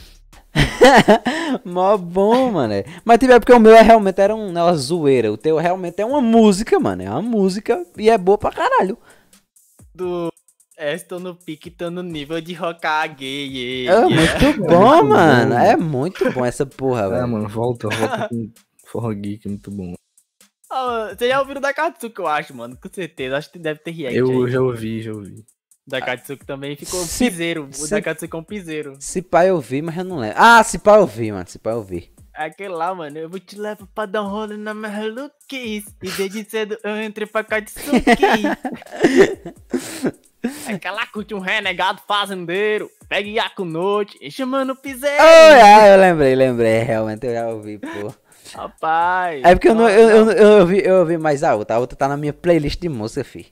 Mó 1.64 1.96
bom, 1.96 2.50
mano. 2.52 2.72
é. 2.74 2.84
Mas 3.04 3.18
tipo, 3.18 3.32
é 3.32 3.38
porque 3.38 3.52
o 3.52 3.58
meu 3.60 3.74
é, 3.74 3.82
realmente 3.82 4.20
era 4.20 4.34
um 4.34 4.52
negócio 4.52 4.78
zoeira. 4.78 5.32
O 5.32 5.36
teu 5.36 5.56
realmente 5.56 6.00
é 6.00 6.06
uma 6.06 6.20
música, 6.20 6.78
mano. 6.78 7.02
É 7.02 7.10
uma 7.10 7.22
música 7.22 7.84
e 7.96 8.08
é 8.10 8.16
boa 8.18 8.38
pra 8.38 8.50
caralho. 8.52 8.98
Do. 9.94 10.32
É, 10.76 10.94
estou 10.94 11.18
no 11.18 11.34
pique, 11.34 11.70
tô 11.70 11.90
no 11.90 12.02
nível 12.02 12.40
de 12.40 12.54
Hokage. 12.54 13.24
É 13.24 13.90
yeah. 13.90 14.08
muito 14.08 14.60
bom, 14.62 14.96
muito 14.98 15.08
mano. 15.08 15.50
bom. 15.54 15.58
É 15.60 15.76
muito 15.76 16.32
bom 16.32 16.44
essa 16.46 16.64
porra, 16.64 17.06
Ah, 17.06 17.08
velho. 17.08 17.28
mano, 17.28 17.48
volta, 17.48 17.88
volta 17.88 18.28
com 18.28 18.48
Forró 18.86 19.12
Geek, 19.12 19.48
muito 19.48 19.70
bom. 19.72 19.94
Ah, 20.70 21.12
Você 21.18 21.28
já 21.28 21.40
ouviu 21.40 21.58
da 21.60 21.72
Katsuki, 21.74 22.20
eu 22.20 22.26
acho, 22.28 22.54
mano. 22.54 22.78
Com 22.80 22.88
certeza. 22.92 23.36
Acho 23.36 23.50
que 23.50 23.58
deve 23.58 23.80
ter 23.80 23.90
react 23.90 24.16
Eu 24.18 24.44
aí. 24.44 24.50
já 24.52 24.60
ouvi, 24.60 25.02
já 25.02 25.12
ouvi. 25.12 25.44
Da 25.88 26.02
Katsuki 26.02 26.44
também 26.44 26.76
ficou 26.76 27.02
Se- 27.02 27.30
piseiro. 27.30 27.64
O 27.64 27.72
se- 27.72 27.90
da 27.90 28.02
Katsuki 28.02 28.36
é 28.36 28.38
um 28.38 28.42
piseiro. 28.44 28.94
Se 29.00 29.22
pá 29.22 29.46
eu 29.46 29.58
vi, 29.58 29.80
mas 29.80 29.96
eu 29.96 30.04
não 30.04 30.18
lembro. 30.18 30.36
Ah, 30.38 30.62
se 30.62 30.78
pá 30.78 30.96
eu 30.96 31.06
vi, 31.06 31.32
mano. 31.32 31.48
Se 31.48 31.58
pá 31.58 31.70
eu 31.70 31.82
vi. 31.82 32.10
É 32.36 32.44
Aquele 32.44 32.74
lá, 32.74 32.94
mano, 32.94 33.16
eu 33.18 33.28
vou 33.28 33.40
te 33.40 33.58
levar 33.58 33.86
pra 33.94 34.04
dar 34.06 34.22
um 34.22 34.28
rolê 34.28 34.56
na 34.58 34.74
Kiss. 35.48 35.86
E 36.02 36.10
desde 36.10 36.48
cedo 36.48 36.76
eu 36.84 37.02
entrei 37.02 37.26
pra 37.26 37.42
Katsuki. 37.42 37.88
Aquela 40.68 41.06
curte 41.06 41.34
um 41.34 41.40
renegado 41.40 42.00
fazendeiro. 42.06 42.90
Pega 43.08 43.28
Iaco 43.28 43.64
Noite 43.64 44.16
e 44.20 44.30
chamando 44.30 44.70
o 44.70 44.76
piseiro. 44.76 45.16
Oh, 45.18 45.64
ah, 45.64 45.88
eu 45.88 46.00
lembrei, 46.00 46.34
lembrei. 46.34 46.78
Realmente 46.80 47.26
eu 47.26 47.32
já 47.32 47.48
ouvi, 47.48 47.78
pô. 47.78 48.12
Rapaz. 48.54 49.42
É 49.44 49.54
porque 49.54 49.68
eu, 49.68 49.74
não, 49.74 49.82
nossa, 49.84 49.94
eu, 49.94 50.08
eu, 50.08 50.30
eu, 50.32 50.60
ouvi, 50.60 50.82
eu 50.84 50.94
ouvi 51.00 51.18
mais 51.18 51.42
a 51.42 51.54
outra. 51.54 51.76
A 51.76 51.78
outra 51.78 51.96
tá 51.98 52.06
na 52.06 52.16
minha 52.16 52.32
playlist 52.32 52.80
de 52.80 52.88
música, 52.88 53.24
fi. 53.24 53.46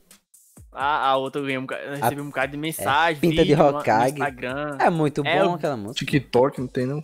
A, 0.77 1.09
a 1.09 1.16
outra 1.16 1.40
eu, 1.40 1.44
ganhei 1.44 1.59
um, 1.59 1.62
boca- 1.62 1.78
eu 1.78 1.97
recebi 1.97 2.20
um 2.20 2.27
bocado 2.27 2.53
de 2.53 2.59
mensagem. 2.59 3.20
pinta 3.20 3.36
de 3.43 3.51
vídeo 3.51 3.57
no- 3.57 3.73
no 3.73 3.78
Hokage. 3.78 4.12
Instagram. 4.12 4.77
É 4.81 4.90
muito 4.90 5.23
É, 5.27 5.39
bom 5.39 5.44
eu- 5.44 5.55
aquela 5.55 5.77
música. 5.77 5.98
TikTok 6.05 6.61
não 6.61 6.69
tem, 6.69 6.86
não? 6.86 7.01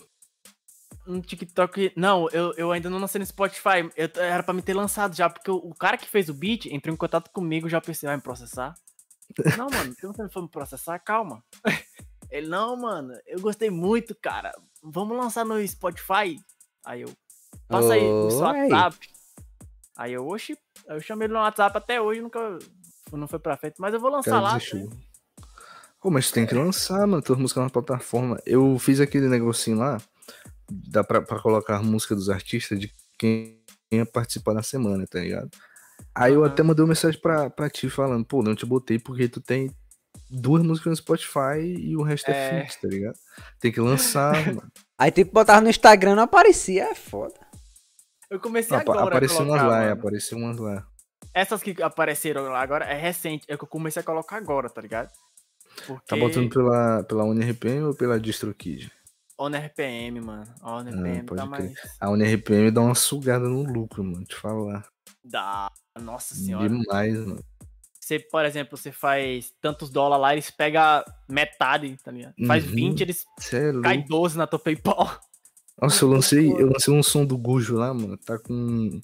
no 1.04 1.20
TikTok. 1.20 1.92
Não, 1.96 2.28
eu, 2.30 2.52
eu 2.56 2.70
ainda 2.70 2.88
não 2.88 2.98
lancei 2.98 3.18
no 3.18 3.26
Spotify. 3.26 3.90
Eu, 3.96 4.08
era 4.22 4.42
pra 4.42 4.54
me 4.54 4.62
ter 4.62 4.72
lançado 4.74 5.16
já, 5.16 5.28
porque 5.28 5.50
o, 5.50 5.56
o 5.56 5.74
cara 5.74 5.96
que 5.98 6.08
fez 6.08 6.28
o 6.28 6.34
beat 6.34 6.66
entrou 6.66 6.94
em 6.94 6.96
contato 6.96 7.28
comigo 7.32 7.68
já 7.68 7.80
pensei, 7.80 8.06
vai 8.06 8.16
me 8.16 8.22
processar. 8.22 8.74
Não, 9.58 9.66
mano, 9.68 9.92
se 9.94 10.06
você 10.06 10.22
não 10.22 10.30
for 10.30 10.42
me 10.42 10.48
processar, 10.48 10.98
calma. 11.00 11.42
Ele, 12.30 12.46
não, 12.48 12.76
mano, 12.76 13.12
eu 13.26 13.40
gostei 13.40 13.68
muito, 13.68 14.14
cara. 14.14 14.52
Vamos 14.82 15.16
lançar 15.16 15.44
no 15.44 15.66
Spotify? 15.66 16.38
Aí 16.84 17.02
eu, 17.02 17.10
passa 17.68 17.92
aí 17.94 18.02
no 18.08 18.30
seu 18.30 18.40
Oi. 18.40 18.68
WhatsApp. 18.70 19.08
Aí 19.96 20.12
eu, 20.14 20.26
oxi, 20.26 20.56
eu 20.86 21.00
chamei 21.00 21.26
ele 21.26 21.34
no 21.34 21.40
WhatsApp 21.40 21.76
até 21.76 22.00
hoje, 22.00 22.20
nunca. 22.22 22.58
Não 23.16 23.28
foi 23.28 23.38
pra 23.38 23.56
frente, 23.56 23.74
mas 23.78 23.92
eu 23.94 24.00
vou 24.00 24.10
lançar 24.10 24.30
cara 24.32 24.42
lá. 24.42 24.52
desistiu. 24.54 24.90
Pô, 26.00 26.10
mas 26.10 26.30
tem 26.30 26.46
que 26.46 26.54
lançar, 26.54 27.06
mano, 27.06 27.22
tuas 27.22 27.38
músicas 27.38 27.62
na 27.64 27.70
plataforma. 27.70 28.36
Eu 28.44 28.78
fiz 28.78 28.98
aquele 29.00 29.28
negocinho 29.28 29.78
lá, 29.78 30.00
dá 30.70 31.04
pra, 31.04 31.22
pra 31.22 31.38
colocar 31.40 31.76
a 31.76 31.82
música 31.82 32.14
dos 32.14 32.28
artistas 32.28 32.80
de 32.80 32.92
quem 33.18 33.60
ia 33.90 34.04
participar 34.04 34.52
na 34.54 34.62
semana, 34.62 35.06
tá 35.06 35.20
ligado? 35.20 35.48
Aí 36.14 36.32
eu 36.34 36.44
até 36.44 36.62
mandei 36.62 36.82
uma 36.82 36.88
mensagem 36.88 37.20
pra, 37.20 37.48
pra 37.48 37.70
ti 37.70 37.88
falando, 37.88 38.24
pô, 38.24 38.42
não 38.42 38.54
te 38.56 38.66
botei 38.66 38.98
porque 38.98 39.28
tu 39.28 39.40
tem 39.40 39.70
duas 40.28 40.62
músicas 40.64 40.90
no 40.90 40.96
Spotify 40.96 41.60
e 41.62 41.96
o 41.96 42.02
resto 42.02 42.30
é, 42.30 42.58
É. 42.58 42.62
fixo, 42.62 42.80
tá 42.82 42.88
ligado? 42.88 43.14
Tem 43.60 43.70
que 43.70 43.80
lançar, 43.80 44.32
mano. 44.52 44.72
Aí 44.98 45.10
tipo, 45.12 45.32
botava 45.32 45.60
no 45.60 45.70
Instagram, 45.70 46.16
não 46.16 46.24
aparecia, 46.24 46.84
é 46.90 46.94
foda. 46.96 47.34
Eu 48.28 48.40
comecei 48.40 48.76
Apa- 48.76 48.90
agora. 48.90 49.04
a 49.04 49.08
apareceu 49.08 49.36
umas 49.38 49.46
colocar, 49.60 49.66
lá, 49.68 49.76
é, 49.82 49.88
mano. 49.88 50.00
apareceu 50.00 50.38
umas 50.38 50.58
lá. 50.58 50.86
Essas 51.34 51.62
que 51.62 51.82
apareceram 51.82 52.42
lá 52.44 52.60
agora 52.60 52.84
é 52.84 52.94
recente, 52.94 53.44
é 53.48 53.56
que 53.56 53.64
eu 53.64 53.68
comecei 53.68 54.00
a 54.00 54.04
colocar 54.04 54.36
agora, 54.36 54.68
tá 54.68 54.80
ligado? 54.80 55.10
Porque 55.86 56.06
Tá 56.06 56.16
botando 56.16 56.50
pela, 56.50 57.02
pela 57.04 57.24
UniRPM 57.24 57.84
ou 57.84 57.94
pela 57.94 58.20
DistroKid? 58.20 58.90
Honor 59.38 59.60
RPM, 59.64 60.20
mano. 60.20 60.44
Honor 60.62 60.92
Ah, 60.94 61.34
tá 61.36 61.46
mais. 61.46 61.72
A 61.98 62.10
UniRPM 62.10 62.70
dá 62.70 62.82
uma 62.82 62.94
sugada 62.94 63.48
no 63.48 63.62
lucro, 63.62 64.04
mano, 64.04 64.24
te 64.24 64.36
falar. 64.36 64.86
Dá. 65.24 65.70
Nossa 66.00 66.34
senhora. 66.34 66.68
Demais, 66.68 67.18
mano. 67.18 67.42
Você, 67.98 68.18
por 68.18 68.44
exemplo, 68.44 68.76
você 68.76 68.92
faz 68.92 69.52
tantos 69.60 69.88
dólares 69.88 70.22
lá, 70.22 70.32
eles 70.32 70.50
pegam 70.50 70.82
metade, 71.28 71.96
tá 72.02 72.10
ligado? 72.10 72.34
Faz 72.46 72.64
Uhum. 72.66 72.72
20, 72.72 73.00
eles 73.00 73.24
Cê 73.38 73.56
é 73.70 73.80
caem 73.80 73.98
louco. 74.00 74.08
12 74.08 74.36
na 74.38 74.46
tua 74.46 74.58
PayPal. 74.58 75.20
Nossa, 75.80 76.04
eu 76.04 76.08
lancei, 76.08 76.50
eu 76.60 76.66
lancei 76.70 76.92
um 76.92 77.02
som 77.02 77.24
do 77.24 77.38
Gujo 77.38 77.76
lá, 77.76 77.94
mano. 77.94 78.16
Tá 78.18 78.38
com 78.38 79.00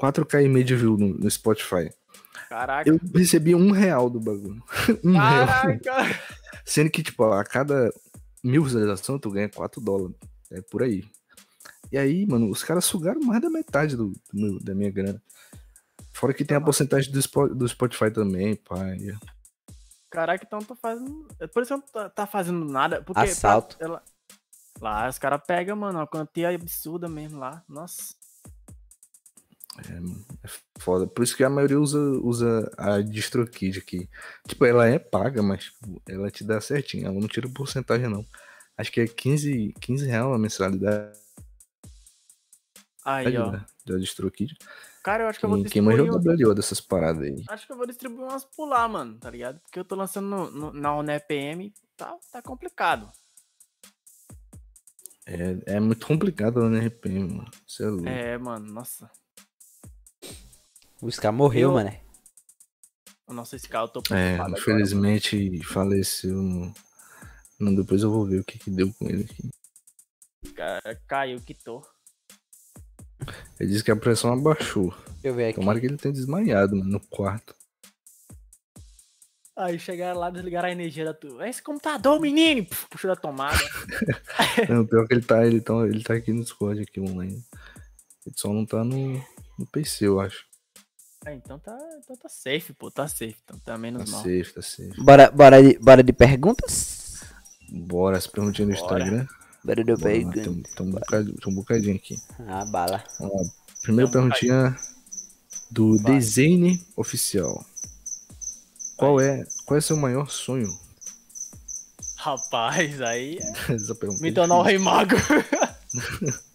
4k 0.00 0.44
e 0.44 0.48
meio 0.48 0.64
de 0.64 0.76
view 0.76 0.96
no, 0.96 1.08
no 1.14 1.30
Spotify. 1.30 1.90
Caraca. 2.48 2.88
Eu 2.88 2.98
recebi 3.14 3.54
um 3.54 3.70
real 3.70 4.08
do 4.08 4.18
bagulho. 4.20 4.62
um 5.04 5.12
real. 5.12 5.46
Caraca. 5.82 6.20
Sendo 6.64 6.90
que, 6.90 7.02
tipo, 7.02 7.24
a 7.24 7.44
cada 7.44 7.90
mil 8.42 8.62
visualizações 8.64 9.20
tu 9.20 9.30
ganha 9.30 9.48
4 9.48 9.80
dólares. 9.80 10.16
É 10.50 10.60
por 10.62 10.82
aí. 10.82 11.04
E 11.92 11.98
aí, 11.98 12.26
mano, 12.26 12.50
os 12.50 12.62
caras 12.62 12.84
sugaram 12.84 13.20
mais 13.22 13.40
da 13.40 13.50
metade 13.50 13.96
do, 13.96 14.08
do 14.32 14.40
meu- 14.40 14.58
da 14.60 14.74
minha 14.74 14.90
grana. 14.90 15.22
Fora 16.12 16.32
que 16.34 16.44
tem 16.44 16.56
a 16.56 16.60
porcentagem 16.60 17.12
do, 17.12 17.48
do 17.54 17.68
Spotify 17.68 18.10
também, 18.10 18.56
pai. 18.56 18.98
Caraca, 20.10 20.44
então 20.46 20.58
tô 20.60 20.74
fazendo. 20.74 21.26
é 21.38 21.46
Por 21.46 21.62
isso 21.62 21.74
que 21.74 21.80
não 21.80 21.86
tá, 21.92 22.08
tá 22.10 22.26
fazendo 22.26 22.64
nada. 22.64 23.02
Porque 23.02 23.20
pra- 23.20 23.22
Assalto. 23.30 23.76
ela- 23.80 24.02
Lá 24.80 25.08
os 25.08 25.18
caras 25.18 25.40
pegam, 25.46 25.76
mano, 25.76 25.98
uma 25.98 26.06
quantia 26.06 26.50
absurda 26.54 27.08
mesmo 27.08 27.38
lá. 27.40 27.62
Nossa. 27.68 28.14
É, 29.78 30.46
é 30.46 30.50
foda. 30.78 31.06
Por 31.06 31.22
isso 31.22 31.36
que 31.36 31.44
a 31.44 31.50
maioria 31.50 31.78
usa, 31.80 31.98
usa 31.98 32.70
a 32.76 33.00
DistroKid 33.00 33.78
aqui. 33.78 34.08
Tipo, 34.46 34.64
ela 34.64 34.86
é 34.88 34.98
paga, 34.98 35.42
mas 35.42 35.64
tipo, 35.64 36.02
ela 36.08 36.30
te 36.30 36.42
dá 36.44 36.60
certinho. 36.60 37.06
Ela 37.06 37.18
não 37.20 37.28
tira 37.28 37.48
porcentagem, 37.48 38.08
não. 38.08 38.24
Acho 38.76 38.90
que 38.92 39.00
é 39.00 39.06
15, 39.06 39.74
15 39.80 40.06
reais 40.06 40.26
a 40.34 40.38
mensalidade 40.38 41.18
Aí, 43.04 43.36
ó. 43.38 43.50
da, 43.50 43.66
da 43.86 43.96
DistroKid. 43.98 44.56
Cara, 45.02 45.24
eu 45.24 45.28
acho 45.28 45.38
que 45.38 45.44
eu 45.46 45.50
vou 45.50 45.58
Quem, 45.62 45.70
quem 45.70 45.82
manja 45.82 46.02
distribuir. 46.02 46.36
o 46.46 46.48
WO 46.50 46.54
dessas 46.54 46.80
paradas 46.80 47.22
aí. 47.22 47.44
Acho 47.48 47.66
que 47.66 47.72
eu 47.72 47.76
vou 47.76 47.86
distribuir 47.86 48.24
umas 48.24 48.44
por 48.44 48.66
lá, 48.66 48.86
mano, 48.86 49.16
tá 49.18 49.30
ligado? 49.30 49.60
Porque 49.60 49.78
eu 49.78 49.84
tô 49.84 49.94
lançando 49.94 50.26
no, 50.28 50.50
no- 50.50 50.72
na 50.72 50.94
UNEPM, 50.96 51.72
tá, 51.96 52.16
tá 52.30 52.42
complicado. 52.42 53.10
É, 55.24 55.76
é 55.76 55.80
muito 55.80 56.06
complicado 56.06 56.68
na 56.68 56.78
RPM, 56.78 57.34
mano. 57.34 57.50
Você 57.66 57.84
é 57.84 57.88
louco. 57.88 58.08
É, 58.08 58.38
mano, 58.38 58.72
nossa. 58.72 59.10
O 61.00 61.10
Scar 61.10 61.32
morreu, 61.32 61.68
Eu- 61.70 61.74
mano. 61.74 61.92
O 63.26 63.32
nosso 63.32 63.58
Scar, 63.58 63.82
eu 63.84 63.88
tô 63.88 64.00
É, 64.00 64.02
preocupado 64.02 64.42
agora, 64.42 64.60
infelizmente 64.60 65.62
faleceu. 65.64 66.34
no- 66.34 66.72
Não, 67.60 67.74
depois 67.74 68.02
eu 68.02 68.10
vou 68.10 68.24
ver 68.24 68.40
o 68.40 68.44
que, 68.44 68.58
que 68.58 68.70
deu 68.70 68.92
com 68.94 69.06
ele 69.08 69.24
aqui. 69.24 69.50
Caiu, 71.06 71.40
quitou. 71.40 71.84
Ele 73.60 73.70
disse 73.70 73.84
que 73.84 73.90
a 73.90 73.96
pressão 73.96 74.32
abaixou. 74.32 74.90
Deixa 74.90 75.26
eu 75.28 75.34
ver 75.34 75.46
aqui. 75.48 75.60
Tomara 75.60 75.78
que 75.80 75.86
ele 75.86 75.96
tenha 75.96 76.14
desmaiado, 76.14 76.76
mano, 76.76 76.90
no 76.90 77.00
quarto. 77.00 77.54
Aí 79.56 79.76
chegaram 79.78 80.20
lá, 80.20 80.30
desligaram 80.30 80.68
a 80.68 80.72
energia 80.72 81.04
da 81.04 81.12
tua. 81.12 81.44
É 81.44 81.50
esse 81.50 81.60
computador, 81.60 82.20
menino! 82.20 82.64
Puxou 82.88 83.10
da 83.10 83.16
tomada. 83.20 83.58
Não, 84.70 84.86
pior 84.86 85.06
que 85.08 85.14
ele 85.14 85.22
tá, 85.22 85.44
ele 85.44 85.60
tá, 85.60 85.74
ele 85.86 86.02
tá 86.04 86.14
aqui 86.14 86.32
no 86.32 86.42
Discord 86.44 86.80
aqui 86.80 87.00
online. 87.00 87.44
Ele 88.24 88.34
só 88.38 88.52
não 88.52 88.64
tá 88.64 88.84
no, 88.84 89.14
no 89.58 89.66
PC, 89.66 90.06
eu 90.06 90.20
acho. 90.20 90.46
É, 91.26 91.34
então 91.34 91.58
tá, 91.58 91.76
então 92.02 92.16
tá 92.16 92.28
safe, 92.28 92.72
pô, 92.72 92.90
tá 92.90 93.06
safe. 93.08 93.36
Então 93.44 93.58
tá 93.58 93.72
Tá 93.72 93.78
menos 93.78 94.10
mal. 94.10 94.22
safe, 94.22 94.52
tá 94.54 94.62
safe. 94.62 94.92
Bora, 95.02 95.30
bora, 95.30 95.62
de, 95.62 95.78
bora 95.78 96.02
de 96.02 96.12
perguntas? 96.12 97.20
Bora, 97.70 98.16
as 98.16 98.26
perguntinhas 98.26 98.68
no. 98.68 98.74
Instagram. 98.74 99.26
Bora 99.64 99.84
de 99.84 99.96
tem, 99.96 100.30
perguntas. 100.30 100.46
um- 100.46 100.62
tem 100.62 100.86
um 100.86 100.90
bocadinho, 100.92 101.36
tem 101.36 101.52
um 101.52 101.56
bocadinho 101.56 101.96
aqui. 101.96 102.16
Ah, 102.46 102.64
bala. 102.64 103.04
Lá. 103.20 103.28
Primeira 103.82 104.08
um 104.08 104.12
perguntinha 104.12 104.76
do 105.70 105.98
Vai. 105.98 106.18
Design 106.18 106.82
Oficial. 106.96 107.64
Qual 108.96 109.20
é, 109.20 109.44
qual 109.66 109.76
é 109.76 109.80
seu 109.80 109.96
maior 109.96 110.30
sonho? 110.30 110.68
Rapaz, 112.16 113.00
aí 113.02 113.38
é 113.38 113.52
Essa 113.74 113.94
pergunta 113.94 114.22
me 114.22 114.30
é 114.30 114.32
tornar 114.32 114.56
o 114.56 114.62
rei 114.62 114.78
mago. 114.78 115.14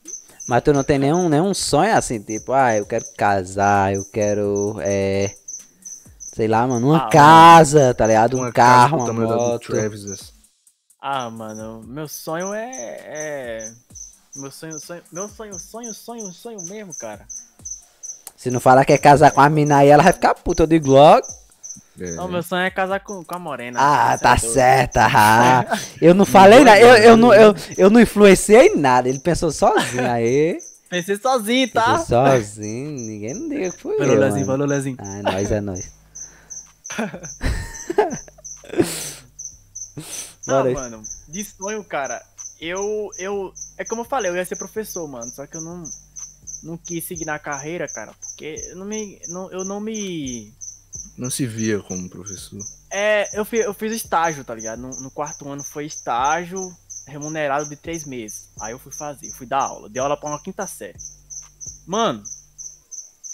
Mas 0.47 0.61
tu 0.63 0.73
não 0.73 0.83
tem 0.83 0.99
nenhum, 0.99 1.29
nenhum 1.29 1.53
sonho 1.53 1.95
assim, 1.95 2.19
tipo, 2.19 2.51
ah, 2.51 2.75
eu 2.75 2.85
quero 2.85 3.05
casar, 3.17 3.93
eu 3.93 4.03
quero, 4.11 4.77
é... 4.81 5.33
Sei 6.35 6.47
lá, 6.47 6.65
mano, 6.67 6.87
uma 6.89 7.05
Ah, 7.05 7.09
casa, 7.09 7.93
tá 7.93 8.07
ligado? 8.07 8.35
Um 8.35 8.41
Uma 8.41 8.51
casa 8.51 8.89
carro, 8.89 9.11
uma 9.11 9.13
moto. 9.13 9.67
Travis. 9.71 10.05
assim. 10.05 10.31
ah, 10.99 11.29
mano, 11.29 11.83
meu 11.85 12.07
sonho 12.07 12.53
é. 12.53 12.71
é... 13.05 13.73
Meu 14.35 14.49
sonho, 14.51 14.79
sonho, 14.79 15.03
meu 15.11 15.29
sonho, 15.29 15.59
sonho, 15.59 15.93
sonho, 15.93 16.33
sonho 16.33 16.61
mesmo, 16.63 16.93
cara. 16.97 17.25
Se 18.35 18.49
não 18.49 18.59
falar 18.59 18.83
que 18.83 18.91
é 18.93 18.97
casar 18.97 19.31
com 19.31 19.39
a 19.39 19.49
mina 19.49 19.77
aí, 19.77 19.89
ela 19.89 20.03
vai 20.03 20.11
ficar 20.11 20.33
puta. 20.33 20.65
Digo 20.65 20.89
logo. 20.89 21.25
É, 21.99 22.11
Não, 22.15 22.27
meu 22.27 22.41
sonho 22.41 22.63
é 22.63 22.71
casar 22.71 22.99
com, 23.01 23.23
com 23.23 23.35
a 23.35 23.39
Morena. 23.39 23.79
Ah, 23.79 24.17
tá 24.17 24.33
é 24.35 24.39
doido. 24.39 24.53
certo. 24.53 24.97
Ah, 24.97 25.65
eu 26.01 26.13
não 26.13 26.25
falei 26.25 26.63
nada. 26.63 26.79
Eu, 26.79 26.95
eu, 26.95 27.17
não, 27.17 27.33
eu, 27.33 27.55
eu 27.77 27.89
não 27.89 27.99
influenciei 28.01 28.75
nada. 28.75 29.07
Ele 29.09 29.19
pensou 29.19 29.51
sozinho. 29.51 30.09
Aí, 30.09 30.57
Pensei 30.89 31.15
sozinho, 31.17 31.71
tá? 31.71 31.97
pensou 31.97 32.05
sozinho. 32.25 32.91
Ninguém 32.91 33.33
não 33.33 33.49
diga 33.49 33.71
que 33.71 33.81
foi 33.81 33.97
Falou, 33.97 34.13
eu, 34.13 34.19
Lezinho, 34.19 34.45
mano. 34.45 34.59
falou, 34.59 34.67
Lezinho. 34.67 34.97
Ah, 34.99 35.21
nós 35.23 35.51
é 35.51 35.61
nós. 35.61 35.91
Não, 40.47 40.63
Bora 40.63 40.71
mano, 40.73 41.03
de 41.27 41.43
sonho, 41.45 41.83
cara, 41.83 42.21
eu, 42.59 43.09
eu, 43.17 43.53
é 43.77 43.85
como 43.85 44.01
eu 44.01 44.05
falei, 44.05 44.29
eu 44.29 44.35
ia 44.35 44.43
ser 44.45 44.57
professor, 44.57 45.07
mano, 45.07 45.31
só 45.31 45.47
que 45.47 45.55
eu 45.55 45.61
não, 45.61 45.83
não 46.63 46.77
quis 46.77 47.05
seguir 47.05 47.25
na 47.25 47.39
carreira, 47.39 47.87
cara, 47.87 48.11
porque 48.19 48.55
eu 48.69 48.75
não 48.75 48.85
me, 48.85 49.21
não, 49.29 49.49
eu 49.51 49.63
não 49.63 49.79
me, 49.79 50.53
Não 51.17 51.29
se 51.29 51.45
via 51.45 51.79
como 51.79 52.09
professor. 52.09 52.59
é, 52.91 53.29
eu, 53.33 53.45
fi, 53.45 53.57
eu 53.57 53.73
fiz 53.73 53.93
estágio, 53.93 54.43
tá 54.43 54.53
ligado, 54.55 54.79
no, 54.79 54.89
no 55.01 55.11
quarto 55.11 55.47
ano 55.49 55.63
foi 55.63 55.85
estágio 55.85 56.59
remunerado 57.07 57.67
de 57.67 57.75
três 57.75 58.05
meses, 58.05 58.49
aí 58.61 58.71
eu 58.71 58.79
fui 58.79 58.91
fazer, 58.91 59.27
eu 59.27 59.33
fui 59.33 59.45
dar 59.45 59.61
aula, 59.61 59.89
dei 59.89 60.01
aula 60.01 60.17
pra 60.17 60.29
uma 60.29 60.41
quinta 60.41 60.65
série, 60.65 60.97
mano, 61.85 62.23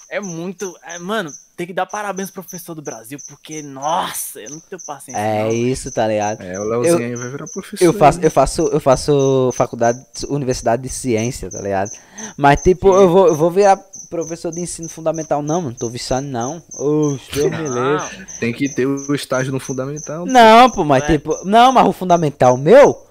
é 0.09 0.19
muito, 0.19 0.75
é, 0.83 0.97
mano, 0.97 1.31
tem 1.59 1.67
que 1.67 1.73
dar 1.73 1.85
parabéns 1.85 2.31
pro 2.31 2.41
professor 2.41 2.73
do 2.73 2.81
Brasil, 2.81 3.19
porque, 3.27 3.61
nossa, 3.61 4.39
eu 4.39 4.49
não 4.49 4.61
tenho 4.61 4.81
paciência 4.85 5.19
É 5.19 5.43
não, 5.43 5.51
isso, 5.51 5.91
tá 5.91 6.07
ligado? 6.07 6.41
É, 6.41 6.57
o 6.57 6.63
Leozinho 6.63 7.09
aí 7.09 7.15
vai 7.15 7.29
virar 7.29 7.47
professor. 7.47 7.83
Eu 7.83 7.93
faço, 7.93 8.19
né? 8.19 8.25
eu 8.25 8.31
faço, 8.31 8.61
eu 8.61 8.79
faço 8.79 9.51
faculdade, 9.53 10.03
universidade 10.29 10.81
de 10.81 10.87
ciência, 10.87 11.51
tá 11.51 11.61
ligado? 11.61 11.91
Mas 12.37 12.61
tipo, 12.61 12.87
eu 12.95 13.09
vou, 13.09 13.27
eu 13.27 13.35
vou 13.35 13.51
virar 13.51 13.77
professor 14.09 14.51
de 14.51 14.59
ensino 14.61 14.89
fundamental, 14.89 15.41
não, 15.41 15.61
mano. 15.61 15.75
Tô 15.77 15.89
viciado, 15.89 16.25
não. 16.25 16.61
Oxe, 16.73 17.31
Deus 17.33 17.51
me 17.51 17.57
livre. 17.69 18.25
Tem 18.39 18.51
que 18.53 18.67
ter 18.67 18.85
o 18.85 19.13
estágio 19.13 19.51
no 19.51 19.59
fundamental. 19.59 20.25
Não, 20.25 20.69
pô, 20.69 20.83
mas 20.83 21.03
É. 21.03 21.07
tipo, 21.13 21.33
não, 21.45 21.71
mas 21.71 21.87
o 21.87 21.93
fundamental 21.93 22.57
meu, 22.57 23.05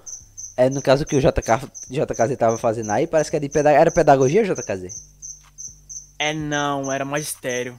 é 0.57 0.69
no 0.69 0.81
caso 0.81 1.05
que 1.05 1.15
o 1.15 1.21
JK, 1.21 1.69
JKZ 1.89 2.37
tava 2.37 2.57
fazendo 2.57 2.91
aí, 2.91 3.07
parece 3.07 3.31
que 3.31 3.37
é 3.37 3.39
de 3.39 3.49
peda 3.49 3.71
era 3.71 3.89
pedagogia, 3.91 4.43
JKZ? 4.43 4.93
É 6.19 6.33
não, 6.33 6.91
era 6.91 7.05
magistério. 7.05 7.77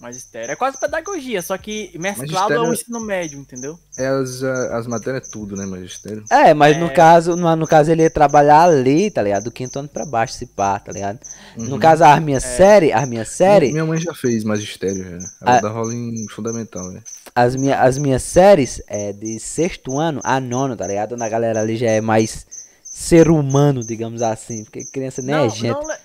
Magistério. 0.00 0.52
É 0.52 0.56
quase 0.56 0.78
pedagogia, 0.78 1.42
só 1.42 1.58
que 1.58 1.90
mesclado 1.98 2.30
Magistério- 2.32 2.62
ao 2.64 2.72
ensino 2.72 3.00
médio, 3.00 3.38
entendeu? 3.40 3.76
É 3.98 4.06
as, 4.06 4.42
a- 4.44 4.78
as 4.78 4.86
matérias 4.86 5.28
tudo, 5.28 5.56
né, 5.56 5.66
magistério? 5.66 6.22
É, 6.30 6.54
mas 6.54 6.76
no 6.78 6.86
É. 6.86 6.90
caso, 6.90 7.34
no, 7.34 7.56
no 7.56 7.66
caso 7.66 7.90
ele 7.90 8.02
ia 8.02 8.10
trabalhar 8.10 8.62
ali, 8.62 9.10
tá 9.10 9.20
ligado? 9.22 9.44
Do 9.44 9.50
quinto 9.50 9.76
ano 9.78 9.88
pra 9.88 10.06
baixo, 10.06 10.34
se 10.34 10.46
pá, 10.46 10.78
tá 10.78 10.92
ligado? 10.92 11.18
No 11.56 11.72
Uhum. 11.72 11.78
caso, 11.80 12.04
as 12.04 12.22
minhas 12.22 12.44
séries, 12.44 12.92
as 12.94 13.08
minhas 13.08 13.28
séries, 13.28 13.72
Minha 13.72 13.84
mãe 13.84 13.98
já 13.98 14.14
fez 14.14 14.44
magistério, 14.44 15.02
já. 15.02 15.16
Ela 15.42 15.58
Ah. 15.58 15.60
dá 15.60 15.68
rola 15.68 15.92
em 15.92 16.26
fundamental, 16.28 16.88
né? 16.92 17.02
as, 17.34 17.54
minha, 17.56 17.80
as 17.80 17.98
minhas 17.98 18.22
séries 18.22 18.80
é 18.88 19.12
de 19.12 19.38
sexto 19.40 19.98
ano 19.98 20.20
a 20.24 20.38
nono, 20.40 20.76
tá 20.76 20.86
ligado? 20.86 21.16
Na 21.16 21.28
galera 21.28 21.60
ali 21.60 21.76
já 21.76 21.88
é 21.90 22.00
mais 22.00 22.46
ser 22.84 23.28
humano, 23.30 23.84
digamos 23.84 24.22
assim, 24.22 24.62
porque 24.64 24.84
criança 24.92 25.22
nem 25.22 25.34
é 25.34 25.38
não, 25.38 25.50
gente. 25.50 25.72
não, 25.72 25.86
Le- 25.86 25.98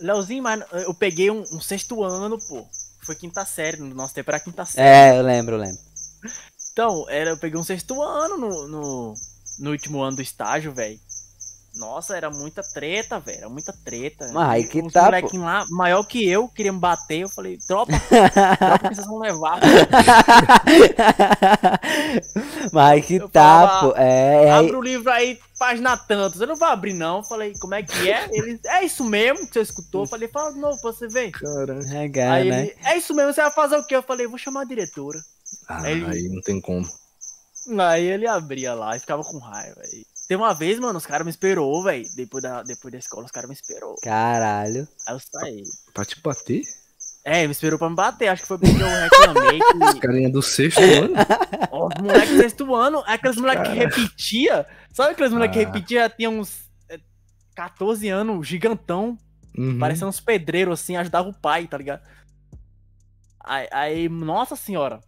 Leozinho, 0.00 0.42
mas 0.42 0.62
eu 0.72 0.92
peguei 0.94 1.30
um, 1.30 1.40
um 1.52 1.60
sexto 1.60 2.02
ano, 2.02 2.38
pô. 2.48 2.64
Foi 3.04 3.14
quinta 3.14 3.44
série, 3.44 3.76
no 3.76 3.94
nosso 3.94 4.14
tempo 4.14 4.30
era 4.30 4.40
quinta 4.40 4.64
série. 4.64 4.88
É, 4.88 5.18
eu 5.18 5.22
lembro, 5.22 5.56
eu 5.56 5.60
lembro. 5.60 5.80
Então, 6.72 7.08
era, 7.08 7.30
eu 7.30 7.38
peguei 7.38 7.58
um 7.58 7.64
sexto 7.64 8.02
ano 8.02 8.36
no, 8.36 8.68
no, 8.68 9.14
no 9.58 9.70
último 9.70 10.02
ano 10.02 10.16
do 10.16 10.22
estágio, 10.22 10.72
velho. 10.72 10.98
Nossa, 11.76 12.16
era 12.16 12.30
muita 12.30 12.62
treta, 12.62 13.18
velho. 13.18 13.38
Era 13.38 13.48
muita 13.48 13.72
treta. 13.84 14.30
Mas 14.32 14.48
aí 14.50 14.62
E 14.62 14.68
que 14.68 14.80
uns 14.80 14.92
tá, 14.92 15.04
molequinhos 15.06 15.44
lá, 15.44 15.64
maior 15.70 16.04
que 16.04 16.24
eu, 16.28 16.48
queria 16.48 16.72
me 16.72 16.78
bater. 16.78 17.20
Eu 17.20 17.28
falei, 17.28 17.58
tropa, 17.66 17.92
tropa 18.58 18.88
que 18.88 18.94
vocês 18.94 19.06
vão 19.06 19.18
levar. 19.18 19.58
Mas 22.72 22.90
aí 22.92 23.02
que 23.02 23.14
Eu 23.16 23.28
tá, 23.28 23.40
falava, 23.42 23.88
pô. 23.92 23.96
É, 23.96 24.44
é 24.46 24.52
aí- 24.52 24.58
Abre 24.66 24.76
o 24.76 24.80
livro 24.80 25.10
aí, 25.10 25.38
página 25.58 25.96
tantos. 25.96 26.40
Eu 26.40 26.46
não 26.46 26.56
vou 26.56 26.68
abrir, 26.68 26.94
não. 26.94 27.24
Falei, 27.24 27.52
como 27.58 27.74
é 27.74 27.82
que 27.82 28.10
é? 28.10 28.28
Ele, 28.32 28.60
é 28.66 28.84
isso 28.84 29.04
mesmo 29.04 29.46
que 29.46 29.54
você 29.54 29.60
escutou? 29.60 30.02
Eu 30.02 30.08
falei, 30.08 30.28
fala 30.28 30.52
de 30.52 30.60
novo 30.60 30.80
pra 30.80 30.92
você 30.92 31.08
ver. 31.08 31.30
Caramba. 31.32 31.84
Regar, 31.84 32.32
aí 32.34 32.48
né? 32.50 32.60
ele, 32.66 32.76
é 32.84 32.96
isso 32.96 33.14
mesmo, 33.14 33.32
você 33.32 33.42
vai 33.42 33.50
fazer 33.52 33.76
o 33.76 33.86
quê? 33.86 33.96
Eu 33.96 34.02
falei, 34.02 34.26
vou 34.26 34.38
chamar 34.38 34.62
a 34.62 34.64
diretora. 34.64 35.18
Ah, 35.68 35.90
Ele- 35.90 36.04
aí 36.06 36.28
não 36.28 36.40
tem 36.42 36.60
como. 36.60 36.86
Aí 37.78 38.04
ele 38.04 38.26
abria 38.26 38.74
lá 38.74 38.94
e 38.96 39.00
ficava 39.00 39.22
com 39.22 39.38
raiva. 39.38 39.80
Aí. 39.82 40.04
Tem 40.28 40.36
uma 40.36 40.54
vez, 40.54 40.78
mano, 40.80 40.96
os 40.98 41.06
caras 41.06 41.24
me 41.24 41.30
esperou, 41.30 41.82
velho. 41.82 42.04
Depois 42.16 42.42
da, 42.42 42.62
depois 42.62 42.92
da 42.92 42.98
escola, 42.98 43.26
os 43.26 43.30
caras 43.30 43.48
me 43.48 43.54
esperou. 43.54 43.94
Caralho. 44.02 44.88
Aí 45.06 45.14
eu 45.14 45.20
saí. 45.20 45.62
Pra 45.92 46.04
te 46.04 46.20
bater? 46.20 46.62
É, 47.26 47.46
me 47.46 47.52
esperou 47.52 47.78
pra 47.78 47.88
me 47.90 47.96
bater. 47.96 48.28
Acho 48.28 48.42
que 48.42 48.48
foi 48.48 48.58
porque 48.58 48.82
eu 48.82 48.86
reclamei 48.86 49.58
que. 49.94 50.00
Carinha 50.00 50.30
do 50.30 50.42
sexto 50.42 50.80
ano? 50.80 51.14
Ó, 51.70 51.88
os 51.88 52.02
moleques 52.02 52.30
do 52.30 52.36
sexto 52.38 52.74
ano, 52.74 53.02
é 53.06 53.12
aqueles 53.14 53.36
moleques 53.36 53.68
que 53.70 53.74
repetia. 53.78 54.66
Sabe 54.92 55.12
aqueles 55.12 55.32
moleques 55.32 55.56
que 55.58 55.64
Ah. 55.64 55.66
repetia, 55.66 56.00
já 56.00 56.10
tinha 56.10 56.30
uns. 56.30 56.64
é, 56.88 56.98
14 57.54 58.08
anos, 58.08 58.46
gigantão, 58.46 59.18
Uhum. 59.56 59.78
parecendo 59.78 60.08
uns 60.08 60.20
pedreiros 60.20 60.80
assim, 60.80 60.96
ajudava 60.96 61.28
o 61.28 61.34
pai, 61.38 61.66
tá 61.66 61.76
ligado? 61.78 62.02
Aí, 63.40 63.68
aí, 63.70 64.08
nossa 64.08 64.56
senhora. 64.56 65.00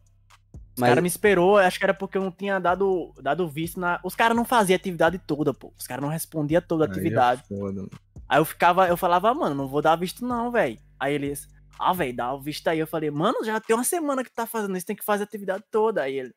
Os 0.77 0.81
Mas- 0.81 0.91
caras 0.91 1.03
me 1.03 1.09
esperou, 1.09 1.57
acho 1.57 1.79
que 1.79 1.85
era 1.87 1.95
porque 1.95 2.19
eu 2.19 2.23
não 2.23 2.31
tinha 2.31 2.59
dado, 2.59 3.15
dado 3.23 3.49
visto 3.49 3.81
na. 3.81 3.99
Os 4.05 4.15
caras 4.15 4.37
não 4.37 4.45
faziam 4.45 4.77
atividade 4.77 5.19
toda, 5.27 5.55
pô. 5.55 5.73
Os 5.79 5.87
caras 5.87 6.03
não 6.03 6.11
respondiam 6.11 6.61
toda 6.61 6.85
a 6.85 6.87
Aí 6.87 6.91
é 6.91 6.93
atividade. 6.93 7.43
foda. 7.49 7.87
Aí 8.29 8.39
eu 8.39 8.45
ficava, 8.45 8.87
eu 8.87 8.97
falava, 8.97 9.33
mano, 9.33 9.55
não 9.55 9.69
vou 9.69 9.81
dar 9.81 9.97
visto 9.97 10.27
não, 10.27 10.51
velho. 10.51 10.79
Aí 11.01 11.15
eles, 11.15 11.49
ah, 11.79 11.95
velho, 11.95 12.15
dá 12.15 12.33
o 12.35 12.41
visto 12.41 12.69
aí. 12.69 12.79
Eu 12.79 12.87
falei, 12.87 13.11
mano, 13.11 13.43
já 13.45 13.59
tem 13.59 13.75
uma 13.75 13.85
semana 13.85 14.23
que 14.23 14.31
tá 14.31 14.47
fazendo 14.47 14.77
isso, 14.77 14.87
tem 14.87 14.97
que 14.97 15.05
fazer 15.05 15.23
a 15.23 15.27
atividade 15.27 15.65
toda. 15.71 16.03
Aí 16.03 16.19
ele, 16.19 16.35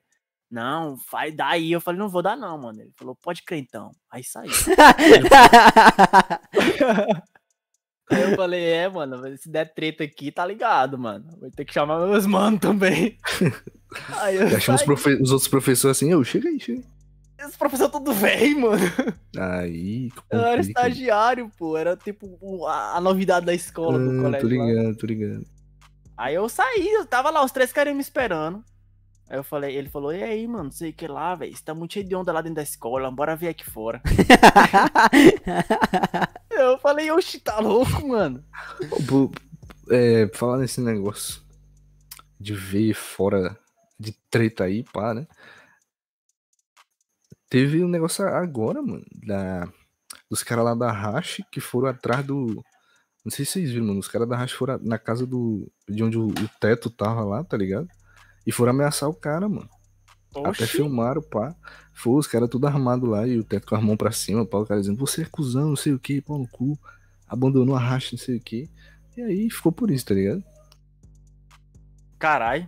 não, 0.49 0.97
faz 0.97 1.35
daí. 1.35 1.69
Eu 1.71 1.81
falei, 1.81 1.99
não 1.99 2.07
vou 2.07 2.21
dar 2.21 2.37
não, 2.37 2.57
mano. 2.57 2.79
Ele 2.81 2.93
falou, 2.97 3.15
pode 3.21 3.43
crer 3.43 3.59
então. 3.59 3.91
Aí 4.09 4.23
saiu. 4.23 4.51
Aí 8.09 8.21
eu 8.31 8.35
falei, 8.35 8.63
é, 8.65 8.89
mano, 8.89 9.37
se 9.37 9.49
der 9.49 9.73
treta 9.73 10.03
aqui, 10.03 10.31
tá 10.31 10.45
ligado, 10.45 10.97
mano. 10.97 11.25
Vai 11.39 11.51
ter 11.51 11.65
que 11.65 11.73
chamar 11.73 11.99
meus 12.07 12.25
manos 12.25 12.59
também. 12.59 13.17
Aí 14.19 14.35
eu 14.35 14.45
os, 14.75 14.83
profe- 14.83 15.19
os 15.21 15.31
outros 15.31 15.47
professores 15.47 15.97
assim, 15.97 16.11
eu, 16.11 16.23
chega 16.23 16.47
aí, 16.49 16.59
chega 16.59 16.83
Esse 17.39 17.57
professor 17.57 17.89
tudo 17.89 18.13
velho, 18.13 18.61
mano. 18.61 18.83
aí. 19.37 19.41
Aí, 19.41 20.11
Eu 20.31 20.39
era 20.39 20.57
complica. 20.57 20.81
estagiário, 20.87 21.51
pô. 21.57 21.75
Era 21.77 21.95
tipo 21.97 22.65
a, 22.67 22.97
a 22.97 23.01
novidade 23.01 23.45
da 23.45 23.53
escola, 23.53 23.97
do 23.97 24.11
Ah, 24.19 24.21
colégio. 24.23 24.49
tô 24.49 24.55
lá. 24.55 24.65
ligado, 24.65 24.95
tô 24.97 25.05
ligado. 25.07 25.43
Aí 26.17 26.35
eu 26.35 26.47
saí, 26.49 26.87
eu 26.93 27.05
tava 27.05 27.29
lá, 27.29 27.43
os 27.43 27.51
três 27.51 27.71
caras 27.71 27.95
me 27.95 28.01
esperando. 28.01 28.63
Aí 29.29 29.37
eu 29.37 29.43
falei, 29.43 29.75
ele 29.75 29.87
falou, 29.87 30.11
e 30.11 30.23
aí, 30.23 30.47
mano, 30.47 30.65
não 30.65 30.71
sei 30.71 30.89
o 30.89 30.93
que 30.93 31.07
lá, 31.07 31.35
velho. 31.35 31.55
Você 31.55 31.63
tá 31.63 31.75
muito 31.75 31.93
cheio 31.93 32.07
de 32.07 32.15
onda 32.15 32.31
lá 32.31 32.41
dentro 32.41 32.55
da 32.55 32.63
escola, 32.63 33.11
bora 33.11 33.35
ver 33.35 33.49
aqui 33.49 33.63
fora. 33.63 34.01
Eu 36.49 36.79
falei, 36.79 37.11
oxi, 37.11 37.39
tá 37.39 37.59
louco, 37.59 38.07
mano. 38.07 38.43
É, 39.91 40.27
falar 40.33 40.57
nesse 40.57 40.81
negócio 40.81 41.43
de 42.39 42.55
ver 42.55 42.95
fora 42.95 43.55
de 43.99 44.13
treta 44.31 44.63
aí, 44.63 44.83
pá, 44.83 45.13
né? 45.13 45.27
Teve 47.47 47.83
um 47.83 47.87
negócio 47.87 48.25
agora, 48.25 48.81
mano, 48.81 49.05
da, 49.25 49.71
dos 50.29 50.41
caras 50.41 50.65
lá 50.65 50.73
da 50.73 50.91
Hash 50.91 51.41
que 51.51 51.61
foram 51.61 51.89
atrás 51.89 52.25
do. 52.25 52.63
Não 53.23 53.31
sei 53.31 53.45
se 53.45 53.51
vocês 53.51 53.71
viram, 53.71 53.87
mano. 53.87 53.99
Os 53.99 54.07
caras 54.07 54.27
da 54.27 54.37
Hash 54.37 54.53
foram 54.53 54.79
na 54.81 54.97
casa 54.97 55.27
do. 55.27 55.71
de 55.87 56.03
onde 56.03 56.17
o, 56.17 56.27
o 56.27 56.49
teto 56.59 56.89
tava 56.89 57.23
lá, 57.23 57.43
tá 57.43 57.55
ligado? 57.55 57.87
E 58.45 58.51
foram 58.51 58.71
ameaçar 58.71 59.09
o 59.09 59.13
cara, 59.13 59.47
mano. 59.47 59.69
Até 60.43 60.63
Oxi. 60.63 60.67
filmaram, 60.67 61.21
pá. 61.21 61.55
Foi 61.93 62.13
os 62.13 62.27
caras 62.27 62.49
tudo 62.49 62.67
armado 62.67 63.05
lá 63.07 63.27
e 63.27 63.37
o 63.37 63.43
teto 63.43 63.67
com 63.67 63.75
as 63.75 63.83
mãos 63.83 63.97
pra 63.97 64.11
cima, 64.11 64.45
pá. 64.45 64.57
O 64.59 64.65
cara 64.65 64.79
dizendo, 64.79 64.97
você 64.99 65.23
é 65.23 65.25
cuzão, 65.25 65.69
não 65.69 65.75
sei 65.75 65.93
o 65.93 65.99
que, 65.99 66.21
pau 66.21 66.37
no 66.37 66.47
cu. 66.47 66.77
Abandonou 67.27 67.75
a 67.75 67.79
racha, 67.79 68.09
não 68.13 68.19
sei 68.19 68.37
o 68.37 68.41
que. 68.41 68.69
E 69.17 69.21
aí 69.21 69.49
ficou 69.49 69.71
por 69.71 69.91
isso, 69.91 70.05
tá 70.05 70.13
ligado? 70.13 70.43
Caralho. 72.17 72.67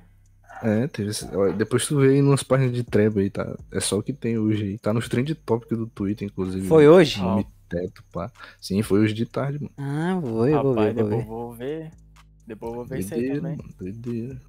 É, 0.63 0.87
teve 0.87 1.11
Depois 1.57 1.87
tu 1.87 1.99
vê 1.99 2.09
aí 2.09 2.21
numas 2.21 2.43
páginas 2.43 2.73
de 2.73 2.83
treva 2.83 3.19
aí, 3.19 3.29
tá? 3.29 3.57
É 3.71 3.79
só 3.79 3.97
o 3.97 4.03
que 4.03 4.13
tem 4.13 4.37
hoje 4.37 4.63
aí. 4.63 4.77
Tá 4.77 4.93
nos 4.93 5.09
trend 5.09 5.33
topics 5.33 5.77
do 5.77 5.87
Twitter, 5.87 6.27
inclusive. 6.27 6.67
Foi 6.67 6.87
hoje? 6.87 7.19
Nome 7.19 7.47
teto, 7.67 8.03
pá. 8.11 8.31
Sim, 8.59 8.81
foi 8.83 8.99
hoje 8.99 9.13
de 9.13 9.25
tarde, 9.25 9.57
mano. 9.59 9.71
Ah, 9.77 10.19
vou, 10.19 10.47
eu 10.47 10.61
vou 10.61 10.73
Rapaz, 10.73 10.93
ver, 10.93 10.93
vou 10.93 11.09
depois 11.09 11.09
ver. 11.09 11.21
eu 11.21 11.25
vou 11.27 11.53
ver. 11.53 11.91
Depois 12.45 12.69
eu 12.71 12.75
vou 12.75 12.85
ver 12.85 12.99
isso 12.99 13.13
aí 13.13 13.27
também. 13.31 13.57
mano. 13.57 13.73
Doideira. 13.79 14.41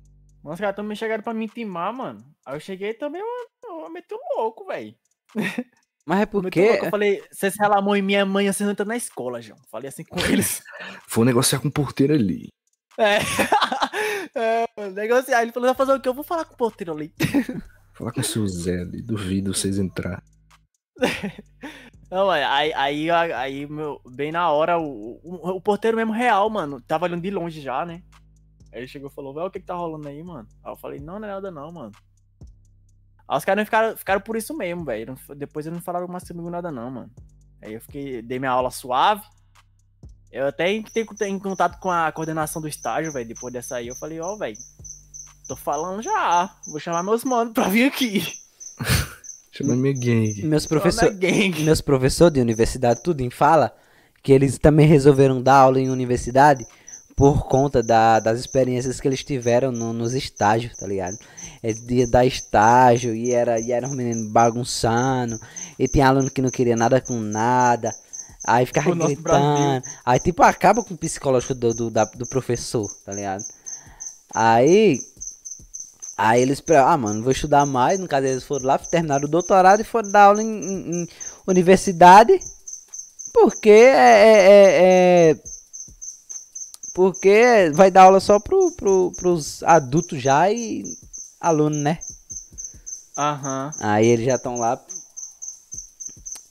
Mas 0.43 0.55
os 0.55 0.61
caras 0.61 0.77
também 0.77 0.97
chegaram 0.97 1.23
pra 1.23 1.35
me 1.35 1.45
intimar, 1.45 1.93
mano. 1.93 2.21
Aí 2.45 2.57
eu 2.57 2.61
cheguei 2.61 2.95
também, 2.95 3.21
eu, 3.21 3.81
eu 3.85 3.91
meti 3.91 4.15
um 4.15 4.41
louco, 4.41 4.67
velho. 4.67 4.95
Mas 6.05 6.21
é 6.21 6.27
porque. 6.27 6.61
Eu 6.61 6.91
falei, 6.91 7.23
vocês 7.31 7.55
relamou 7.59 7.95
em 7.95 8.03
minha 8.03 8.27
mãe, 8.27 8.53
você 8.53 8.65
não 8.65 8.73
entra 8.73 8.85
na 8.85 8.97
escola, 8.97 9.41
João. 9.41 9.59
Falei 9.71 9.89
assim 9.89 10.05
com 10.05 10.19
eles. 10.19 10.63
Foi 11.07 11.25
negociar 11.25 11.61
com 11.61 11.69
o 11.69 11.73
porteiro 11.73 12.13
ali. 12.13 12.49
É. 12.99 13.19
é 14.35 14.65
mano, 14.77 14.95
negociar. 14.95 15.43
Ele 15.43 15.53
falou, 15.53 15.69
vai 15.69 15.77
fazer 15.77 15.93
o 15.93 16.01
quê? 16.01 16.09
Eu 16.09 16.15
vou 16.15 16.25
falar 16.25 16.45
com 16.45 16.55
o 16.55 16.59
porteiro 16.59 16.93
ali. 16.93 17.15
Falar 17.95 18.11
com 18.11 18.23
o 18.23 18.25
seu 18.25 18.49
Zé 18.49 18.81
ali. 18.81 19.03
Duvido 19.03 19.53
vocês 19.53 19.79
entrar. 19.79 20.23
Não, 22.11 22.27
mano, 22.27 22.47
aí, 22.49 22.73
aí, 22.73 23.11
aí, 23.11 23.67
meu, 23.67 24.01
bem 24.07 24.33
na 24.33 24.51
hora, 24.51 24.79
o, 24.79 25.21
o, 25.23 25.57
o 25.57 25.61
porteiro 25.61 25.99
mesmo 25.99 26.11
real, 26.11 26.49
mano, 26.49 26.81
tava 26.81 27.05
olhando 27.05 27.21
de 27.23 27.31
longe 27.31 27.61
já, 27.61 27.85
né? 27.85 28.03
Aí 28.73 28.81
ele 28.81 28.89
chegou 28.89 29.11
e 29.11 29.15
falou, 29.15 29.35
velho, 29.35 29.47
o 29.47 29.51
que 29.51 29.61
que 29.61 29.67
tá 29.67 29.75
rolando 29.75 30.09
aí, 30.09 30.23
mano? 30.23 30.49
Aí 30.65 30.73
eu 30.73 30.77
falei, 30.77 30.99
não, 30.99 31.19
não 31.19 31.29
é 31.29 31.33
nada 31.33 31.51
não, 31.51 31.71
mano. 31.71 31.93
Aí 33.29 33.39
os 33.39 33.45
caras 33.45 33.65
ficaram, 33.65 33.97
ficaram 33.97 34.21
por 34.21 34.37
isso 34.37 34.57
mesmo, 34.57 34.85
velho. 34.85 35.17
Depois 35.37 35.67
eles 35.67 35.77
não 35.77 35.85
falaram 35.85 36.09
mais 36.09 36.27
comigo 36.27 36.49
nada 36.49 36.73
não, 36.73 36.91
mano. 36.91 37.11
Aí 37.63 37.75
eu 37.75 37.81
fiquei, 37.81 38.23
dei 38.23 38.39
minha 38.39 38.51
aula 38.51 38.71
suave. 38.71 39.23
Eu 40.31 40.47
até 40.47 40.73
entrei 40.73 41.07
em 41.29 41.39
contato 41.39 41.79
com 41.79 41.91
a 41.91 42.11
coordenação 42.11 42.63
do 42.63 42.69
estágio, 42.69 43.13
velho, 43.13 43.29
depois 43.29 43.53
dessa 43.53 43.77
aí. 43.77 43.89
Eu 43.89 43.95
falei, 43.95 44.19
ó, 44.19 44.37
velho, 44.37 44.57
tô 45.47 45.55
falando 45.55 46.03
já, 46.03 46.51
vou 46.67 46.81
chamar 46.81 47.03
meus 47.03 47.23
manos 47.23 47.53
pra 47.53 47.69
vir 47.69 47.85
aqui. 47.85 48.23
Chama 49.53 49.77
minha 49.77 49.93
gangue. 49.93 50.47
Meus 50.47 50.67
Professor... 50.67 51.11
professores. 51.11 51.63
Meus 51.63 51.81
professores 51.83 52.33
de 52.33 52.41
universidade, 52.41 53.03
tudo 53.03 53.21
em 53.21 53.29
fala 53.29 53.77
que 54.23 54.33
eles 54.33 54.57
também 54.57 54.87
resolveram 54.87 55.43
dar 55.43 55.57
aula 55.57 55.79
em 55.79 55.91
universidade 55.91 56.65
por 57.17 57.47
conta 57.47 57.83
da- 57.83 58.21
das 58.21 58.39
experiências 58.41 59.01
que 59.01 59.09
eles 59.09 59.23
tiveram 59.25 59.71
no- 59.73 59.93
nos 59.93 60.15
estágios, 60.15 60.77
tá 60.77 60.87
ligado? 60.87 61.17
É 61.63 61.73
dia 61.73 62.07
dar 62.07 62.25
estágio 62.27 63.15
e 63.15 63.33
era, 63.33 63.61
e 63.61 63.71
era 63.73 63.87
um 63.87 63.95
menino 63.95 64.31
bagunçando, 64.31 65.39
e 65.79 65.87
tinha 65.89 66.09
aluno 66.09 66.31
que 66.31 66.43
não 66.43 66.51
queria 66.51 66.77
nada 66.77 67.01
com 67.01 67.15
nada, 67.21 67.95
aí 68.47 68.67
ficava 68.67 68.91
O 68.91 68.97
gritando, 68.97 69.87
aí 70.05 70.19
tipo 70.21 70.43
acaba 70.43 70.83
com 70.83 70.95
o 70.95 70.99
psicológico 70.99 71.55
do, 71.55 71.73
do, 71.75 71.91
da- 71.91 72.05
do 72.05 72.27
professor, 72.27 72.89
tá 73.05 73.13
ligado? 73.13 73.45
Aí 74.35 74.99
Aí 76.17 76.43
eles, 76.43 76.63
ah, 76.87 76.97
mano, 76.97 77.23
vou 77.23 77.33
estudar 77.33 77.65
mais. 77.67 77.99
No 77.99 78.07
caso, 78.07 78.27
eles 78.27 78.45
foram 78.45 78.67
lá, 78.67 78.79
terminaram 78.79 79.25
o 79.25 79.31
doutorado 79.31 79.81
e 79.81 79.85
foram 79.85 80.11
dar 80.13 80.25
aula 80.25 80.43
em, 80.43 80.47
em- 80.47 81.03
em 81.03 81.09
universidade. 81.47 82.39
Porque 83.33 83.71
é, 83.71 83.97
é- 83.97 84.43
é- 84.49 85.31
é- 85.31 85.37
Porque 86.95 87.71
vai 87.75 87.91
dar 87.91 88.03
aula 88.03 88.21
só 88.21 88.39
pro, 88.39 88.71
pro, 88.73 89.13
pros 89.17 89.63
adultos 89.63 90.21
já 90.23 90.51
e 90.51 90.83
aluno, 91.41 91.77
né? 91.77 91.99
Aham. 93.17 93.71
Aí 93.81 94.07
eles 94.07 94.27
já 94.27 94.37
estão 94.37 94.57
lá. 94.57 94.81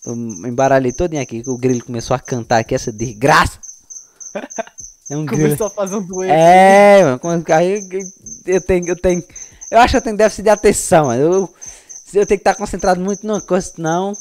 Eu 0.05 0.15
embaralhei 0.15 0.91
todinho 0.91 1.21
aqui. 1.21 1.43
que 1.43 1.49
O 1.49 1.57
grilo 1.57 1.83
começou 1.85 2.15
a 2.15 2.19
cantar 2.19 2.59
aqui 2.59 2.73
essa 2.73 2.91
desgraça. 2.91 3.59
É 5.09 5.15
um 5.15 5.25
grilo. 5.25 5.43
Começou 5.43 5.67
a 5.67 5.69
fazer 5.69 5.95
um 5.95 6.01
duelo. 6.03 6.31
É, 6.31 7.03
mano, 7.03 7.43
aí 7.53 7.87
eu 8.47 8.61
tenho, 8.61 8.87
eu 8.87 8.95
tenho, 8.95 9.23
eu 9.69 9.79
acho 9.79 9.91
que 9.91 9.97
eu 9.97 10.01
tenho 10.01 10.17
déficit 10.17 10.43
de 10.43 10.49
atenção, 10.49 11.05
mano. 11.05 11.21
Eu, 11.21 11.31
eu 12.13 12.25
tenho 12.25 12.27
que 12.27 12.33
estar 12.35 12.55
concentrado 12.55 12.99
muito 12.99 13.25
numa 13.25 13.41
coisa, 13.41 13.71
senão, 13.75 14.13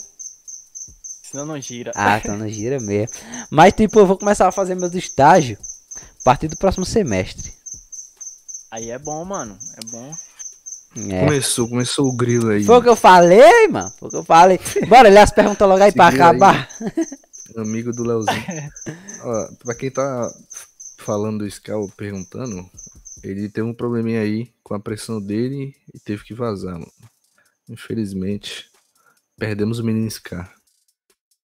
Senão 1.31 1.47
não 1.47 1.61
gira. 1.61 1.93
ah, 1.95 2.19
então 2.19 2.37
não 2.37 2.49
gira 2.49 2.79
mesmo. 2.79 3.17
Mas, 3.51 3.73
tipo, 3.73 4.01
eu 4.01 4.07
vou 4.07 4.19
começar 4.19 4.49
a 4.49 4.53
fazer 4.53 4.75
meus 4.75 4.95
estágios 4.95 5.59
a 6.21 6.25
partir 6.25 6.49
do 6.49 6.57
próximo 6.57 6.85
semestre. 6.85 7.53
Aí 8.71 8.91
é 8.91 8.99
bom, 8.99 9.25
mano. 9.25 9.59
É 9.77 9.87
bom. 9.91 10.13
É. 11.09 11.25
Começou, 11.25 11.69
começou 11.69 12.07
o 12.09 12.17
grilo 12.17 12.51
aí. 12.51 12.65
Foi 12.65 12.79
o 12.79 12.83
que 12.83 12.89
eu 12.89 12.97
falei, 12.97 13.69
mano. 13.69 13.91
Foi 13.99 14.09
o 14.09 14.11
que 14.11 14.17
eu 14.17 14.25
falei. 14.25 14.59
Bora, 14.89 15.09
aliás, 15.09 15.31
pergunta 15.31 15.65
logo 15.67 15.83
aí 15.83 15.93
pra 15.93 16.11
Seguiu 16.11 16.25
aí. 16.25 16.31
acabar. 16.31 16.69
Amigo 17.57 17.93
do 17.93 18.03
Leozinho. 18.05 18.45
Ó, 19.23 19.49
pra 19.65 19.75
quem 19.75 19.91
tá 19.91 20.31
falando 20.99 21.47
isso, 21.47 21.63
Cal, 21.63 21.89
perguntando, 21.97 22.69
ele 23.23 23.49
teve 23.49 23.67
um 23.67 23.75
probleminha 23.75 24.21
aí 24.21 24.53
com 24.63 24.75
a 24.75 24.81
pressão 24.81 25.21
dele 25.21 25.75
e 25.95 25.99
teve 25.99 26.25
que 26.25 26.35
vazar, 26.35 26.75
mano. 26.75 26.93
Infelizmente, 27.69 28.69
perdemos 29.37 29.79
o 29.79 29.85
menino 29.85 30.11
Scar. 30.11 30.53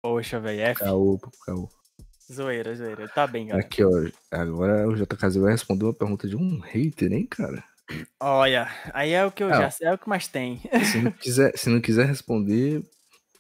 Poxa, 0.01 0.41
velho. 0.41 0.61
É 0.61 0.75
Caô, 0.75 1.19
caô. 1.45 1.69
Zoeira, 2.33 2.75
zoeira. 2.75 3.09
Tá 3.09 3.27
bem, 3.27 3.47
galera. 3.47 3.67
Aqui, 3.67 3.85
ó. 3.85 3.91
Agora 4.31 4.89
o 4.89 4.95
JKZ 4.97 5.37
vai 5.37 5.53
responder 5.53 5.85
uma 5.85 5.95
pergunta 5.95 6.27
de 6.29 6.37
um 6.37 6.59
hater, 6.61 7.13
hein, 7.13 7.27
cara? 7.27 7.63
Olha, 8.21 8.69
aí 8.95 9.11
é 9.13 9.25
o 9.25 9.31
que 9.31 9.43
eu 9.43 9.49
Ah. 9.53 9.63
já 9.63 9.71
sei, 9.71 9.87
é 9.89 9.93
o 9.93 9.99
que 9.99 10.09
mais 10.09 10.27
tem. 10.29 10.61
Se 10.91 10.99
não 11.03 11.11
quiser, 11.13 11.53
se 11.57 11.69
não 11.69 11.81
quiser 11.81 12.07
responder, 12.07 12.83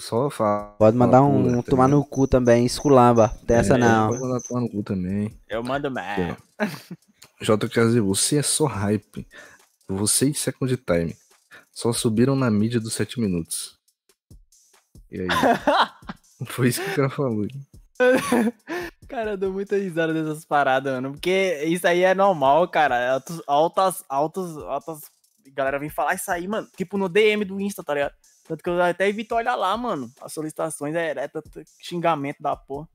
só 0.00 0.28
fala. 0.28 0.74
Pode 0.78 0.96
mandar 0.96 1.22
um, 1.22 1.42
pula, 1.44 1.62
tá 1.62 1.70
tomar 1.70 1.88
no 1.88 2.04
cu 2.04 2.26
também, 2.26 2.66
esculamba. 2.66 3.28
Tem 3.46 3.56
essa 3.56 3.74
É, 3.76 3.78
não. 3.78 4.08
Pode 4.08 4.20
mandar 4.20 4.40
tomar 4.40 4.60
no 4.60 4.68
cu 4.68 4.82
também. 4.82 5.34
Eu 5.48 5.62
mando 5.62 5.90
mais. 5.90 6.36
JKZ, 7.40 7.96
você 8.02 8.38
é 8.38 8.42
só 8.42 8.66
hype. 8.66 9.26
Você 9.88 10.28
e 10.30 10.34
Second 10.34 10.76
Time. 10.76 11.16
Só 11.72 11.92
subiram 11.92 12.36
na 12.36 12.50
mídia 12.50 12.78
dos 12.80 12.92
7 12.94 13.18
minutos. 13.20 13.78
E 15.10 15.20
aí? 15.20 15.26
Foi 16.46 16.68
isso 16.68 16.82
que 16.82 16.90
o 16.90 16.94
cara 16.94 17.08
falou. 17.10 17.46
cara, 19.08 19.32
eu 19.32 19.36
dou 19.36 19.52
muita 19.52 19.76
risada 19.76 20.12
dessas 20.12 20.44
paradas, 20.44 20.92
mano. 20.94 21.12
Porque 21.12 21.62
isso 21.66 21.86
aí 21.86 22.02
é 22.02 22.14
normal, 22.14 22.66
cara. 22.68 23.14
Altos, 23.14 23.42
altas, 23.46 24.04
altas, 24.08 24.56
altas. 24.58 25.00
Galera 25.54 25.78
vem 25.78 25.90
falar 25.90 26.14
isso 26.14 26.30
aí, 26.30 26.46
mano. 26.48 26.68
Tipo 26.76 26.96
no 26.96 27.08
DM 27.08 27.44
do 27.44 27.60
Insta, 27.60 27.82
tá 27.84 27.94
ligado? 27.94 28.14
Tanto 28.46 28.62
que 28.62 28.68
eu 28.70 28.82
até 28.82 29.08
evito 29.08 29.34
olhar 29.34 29.54
lá, 29.54 29.76
mano. 29.76 30.10
As 30.20 30.32
solicitações 30.32 30.94
é, 30.94 31.10
é 31.10 31.28
tanto 31.28 31.50
xingamento 31.80 32.42
da 32.42 32.56
porra. 32.56 32.88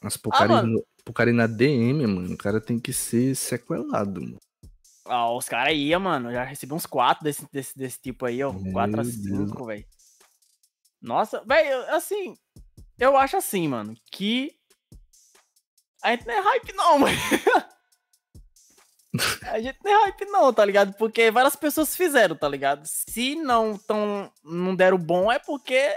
Mas 0.00 0.16
pro, 0.16 0.30
cara 0.30 0.44
ir 0.44 0.48
mano. 0.56 0.72
no- 0.74 0.84
pro 1.04 1.14
cara 1.14 1.30
ir 1.30 1.34
na 1.34 1.46
DM, 1.46 2.06
mano, 2.06 2.34
o 2.34 2.36
cara 2.38 2.60
tem 2.60 2.78
que 2.78 2.92
ser 2.92 3.34
sequelado, 3.34 4.20
mano. 4.20 4.38
Ah, 5.06 5.30
os 5.32 5.46
caras 5.48 5.74
iam, 5.76 6.00
mano. 6.00 6.32
Já 6.32 6.44
recebi 6.44 6.72
uns 6.72 6.86
quatro 6.86 7.22
desse, 7.24 7.46
desse, 7.52 7.76
desse 7.76 8.00
tipo 8.00 8.24
aí, 8.24 8.42
ó. 8.42 8.52
Meu 8.52 8.72
Quatro 8.72 9.00
a 9.00 9.04
cinco, 9.04 9.66
velho. 9.66 9.84
Nossa, 11.00 11.42
velho, 11.44 11.84
assim. 11.94 12.34
Eu 12.98 13.16
acho 13.16 13.36
assim, 13.36 13.68
mano, 13.68 13.94
que. 14.10 14.52
A 16.02 16.10
gente 16.10 16.26
não 16.26 16.34
é 16.34 16.40
hype, 16.40 16.72
não, 16.74 16.98
mano. 17.00 17.16
A 19.42 19.60
gente 19.60 19.78
não 19.84 19.90
é 19.92 20.04
hype, 20.04 20.24
não, 20.26 20.52
tá 20.52 20.64
ligado? 20.64 20.92
Porque 20.94 21.30
várias 21.30 21.56
pessoas 21.56 21.96
fizeram, 21.96 22.36
tá 22.36 22.48
ligado? 22.48 22.84
Se 22.86 23.34
não 23.36 23.78
tão, 23.78 24.30
não 24.44 24.74
deram 24.74 24.98
bom, 24.98 25.30
é 25.30 25.38
porque 25.38 25.96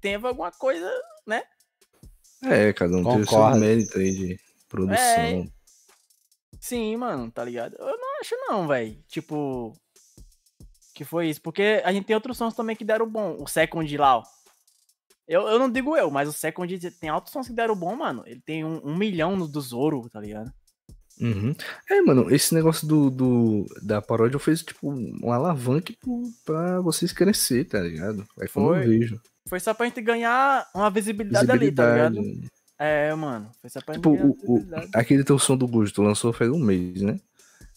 teve 0.00 0.26
alguma 0.26 0.52
coisa. 0.52 0.90
É, 2.44 2.72
cada 2.72 2.96
um 2.96 3.04
tem 3.04 3.20
o 3.20 3.24
seu 3.24 3.26
Concordo. 3.26 3.60
mérito 3.60 3.98
aí 3.98 4.10
de 4.10 4.40
produção. 4.68 4.96
É. 4.98 5.44
Sim, 6.60 6.96
mano, 6.96 7.30
tá 7.30 7.44
ligado? 7.44 7.76
Eu 7.78 7.96
não 7.98 8.20
acho 8.20 8.34
não, 8.48 8.66
velho. 8.66 9.00
Tipo. 9.08 9.76
Que 10.94 11.04
foi 11.04 11.28
isso. 11.28 11.40
Porque 11.40 11.80
a 11.84 11.92
gente 11.92 12.04
tem 12.04 12.14
outros 12.14 12.36
sons 12.36 12.54
também 12.54 12.76
que 12.76 12.84
deram 12.84 13.08
bom. 13.08 13.36
O 13.40 13.46
Second 13.46 13.96
lá, 13.96 14.18
ó. 14.18 14.22
Eu, 15.32 15.48
eu 15.48 15.58
não 15.58 15.70
digo 15.70 15.96
eu, 15.96 16.10
mas 16.10 16.28
o 16.28 16.32
Second 16.32 16.90
tem 16.92 17.10
outros 17.10 17.32
sons 17.32 17.46
que 17.48 17.54
deram 17.54 17.74
bom, 17.74 17.96
mano. 17.96 18.22
Ele 18.26 18.40
tem 18.44 18.64
um, 18.64 18.80
um 18.84 18.96
milhão 18.96 19.34
no 19.36 19.48
do 19.48 19.60
Zoro, 19.60 20.08
tá 20.10 20.20
ligado? 20.20 20.52
Uhum. 21.20 21.54
É, 21.90 22.00
mano, 22.02 22.34
esse 22.34 22.54
negócio 22.54 22.86
do, 22.86 23.08
do- 23.10 23.66
da 23.82 24.02
paródia 24.02 24.38
fez, 24.38 24.62
tipo, 24.62 24.90
um 24.92 25.30
alavanque 25.32 25.96
pro- 26.00 26.22
pra 26.44 26.80
vocês 26.80 27.12
crescer, 27.12 27.64
tá 27.64 27.80
ligado? 27.80 28.24
Aí 28.40 28.48
foi 28.48 28.62
Foi. 28.62 28.78
eu 28.84 28.88
vejo. 28.88 29.20
Foi 29.48 29.60
só 29.60 29.72
pra 29.74 29.86
gente 29.86 30.00
ganhar 30.00 30.66
uma 30.74 30.90
visibilidade, 30.90 31.50
ali, 31.50 31.70
tá 31.72 31.84
Visibilidade. 31.94 32.14
ligado? 32.28 32.50
É, 32.78 33.14
mano. 33.14 33.50
Foi 33.60 33.70
só 33.70 33.80
pra 33.80 33.94
gente 33.94 34.02
Tipo, 34.02 34.14
ganhar 34.16 34.26
o, 34.26 34.30
o- 34.30 34.56
visibilidade. 34.56 34.90
aquele 34.94 35.24
teu 35.24 35.38
som 35.38 35.56
do 35.56 35.66
Gosto, 35.68 35.94
tu 35.94 36.02
lançou 36.02 36.32
faz 36.32 36.50
um 36.50 36.58
mês, 36.58 37.00
né? 37.02 37.18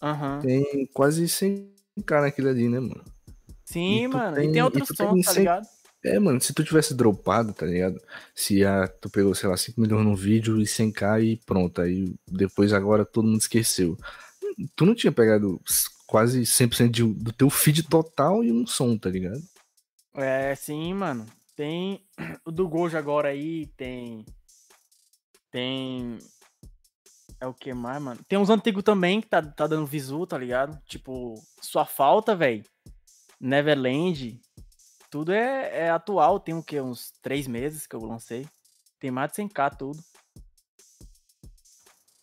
Aham. 0.02 0.40
Tem 0.42 0.86
quase 0.92 1.28
100 1.28 1.70
k 2.04 2.20
naquele 2.20 2.48
ali, 2.48 2.68
né, 2.68 2.80
mano? 2.80 3.04
Sim, 3.64 4.02
E 4.04 4.08
mano. 4.08 4.36
tem- 4.36 4.48
e 4.48 4.52
tem 4.52 4.62
outros 4.62 4.88
sons, 4.96 5.24
tá 5.26 5.32
ligado? 5.32 5.66
É, 6.06 6.18
mano, 6.20 6.40
se 6.40 6.54
tu 6.54 6.62
tivesse 6.62 6.94
dropado, 6.94 7.52
tá 7.52 7.66
ligado? 7.66 8.00
Se 8.34 8.64
a, 8.64 8.86
tu 8.86 9.10
pegou, 9.10 9.34
sei 9.34 9.48
lá, 9.48 9.56
5 9.56 9.80
milhões 9.80 10.04
no 10.04 10.14
vídeo 10.14 10.60
e 10.60 10.64
100k 10.64 11.22
e 11.24 11.36
pronto, 11.44 11.80
aí 11.80 12.14
depois 12.28 12.72
agora 12.72 13.04
todo 13.04 13.26
mundo 13.26 13.40
esqueceu. 13.40 13.98
Tu 14.76 14.86
não 14.86 14.94
tinha 14.94 15.10
pegado 15.12 15.60
quase 16.06 16.42
100% 16.46 16.90
de- 16.90 17.02
do 17.14 17.32
teu 17.32 17.50
feed 17.50 17.82
total 17.88 18.44
e 18.44 18.52
um 18.52 18.66
som, 18.66 18.96
tá 18.96 19.10
ligado? 19.10 19.40
É, 20.14 20.54
sim, 20.54 20.94
mano. 20.94 21.26
Tem 21.56 22.00
o 22.46 22.52
do 22.52 22.68
Gojo 22.68 22.96
agora 22.96 23.30
aí, 23.30 23.66
tem. 23.76 24.24
Tem. 25.50 26.18
É 27.40 27.46
o 27.46 27.52
que 27.52 27.74
mais, 27.74 28.00
mano? 28.00 28.20
Tem 28.28 28.38
uns 28.38 28.48
antigos 28.48 28.82
também 28.82 29.20
que 29.20 29.26
tá, 29.28 29.42
tá 29.42 29.66
dando 29.66 29.86
visu, 29.86 30.26
tá 30.26 30.38
ligado? 30.38 30.78
Tipo, 30.86 31.34
Sua 31.60 31.84
Falta, 31.84 32.34
velho. 32.36 32.62
Neverland. 33.40 34.40
Tudo 35.16 35.32
é, 35.32 35.70
é 35.86 35.88
atual. 35.90 36.38
Tem 36.38 36.54
o 36.54 36.62
quê? 36.62 36.78
Uns 36.78 37.10
três 37.22 37.46
meses 37.46 37.86
que 37.86 37.96
eu 37.96 38.04
lancei. 38.04 38.46
Tem 39.00 39.10
mais 39.10 39.30
de 39.30 39.36
100k 39.36 39.70
tudo. 39.74 39.98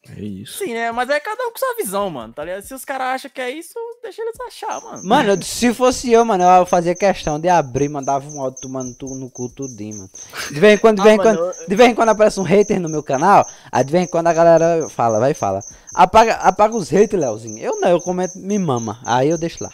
É 0.10 0.22
isso. 0.22 0.60
Sim, 0.60 0.76
né? 0.76 0.92
Mas 0.92 1.10
é 1.10 1.20
cada 1.20 1.44
um 1.48 1.52
com 1.52 1.58
sua 1.58 1.76
visão, 1.76 2.08
mano, 2.12 2.32
tá 2.34 2.44
ligado? 2.44 2.62
Se 2.62 2.72
os 2.72 2.86
caras 2.86 3.08
acham 3.16 3.32
que 3.34 3.42
é 3.42 3.50
isso, 3.50 3.74
deixa 4.04 4.22
eles 4.22 4.40
achar, 4.42 4.80
mano. 4.80 5.04
Mano, 5.04 5.42
se 5.44 5.74
fosse 5.74 6.12
eu, 6.12 6.24
mano, 6.24 6.44
eu 6.44 6.68
fazia 6.68 6.94
questão 6.94 7.40
de 7.40 7.50
abrir, 7.50 7.90
mandava 7.90 8.30
um 8.30 8.40
áudio 8.40 8.62
tomando 8.62 8.94
tu 8.94 9.08
no 9.16 9.28
cu 9.32 9.50
tudinho, 9.50 9.98
mano. 9.98 10.10
De 10.52 10.60
vez 10.60 10.76
em 10.76 10.78
quando, 10.78 10.98
de 10.98 11.02
vez 11.02 11.10
em 11.10 11.14
Ah, 11.14 11.18
mano, 11.18 11.40
quando, 11.40 11.40
eu- 11.40 11.68
de 11.68 11.76
vez 11.76 11.90
em 11.90 11.96
quando 11.96 12.10
aparece 12.10 12.40
um 12.40 12.44
hater 12.44 12.80
no 12.80 12.90
meu 12.90 13.02
canal, 13.02 13.44
aí 13.72 13.84
de 13.84 13.92
vez 13.92 14.04
em 14.04 14.08
quando 14.08 14.28
a 14.28 14.34
galera 14.34 14.88
fala, 14.88 15.20
vai 15.20 15.32
e 15.32 15.34
fala. 15.34 15.62
Apaga, 15.96 16.36
apaga 16.36 16.76
os 16.76 16.90
haters, 16.90 17.20
Leozinho. 17.20 17.58
Eu 17.58 17.80
não, 17.80 17.90
eu 17.90 18.00
comento, 18.00 18.38
me 18.38 18.60
mama. 18.60 19.00
Aí 19.04 19.30
eu 19.30 19.38
deixo 19.40 19.64
lá. 19.64 19.72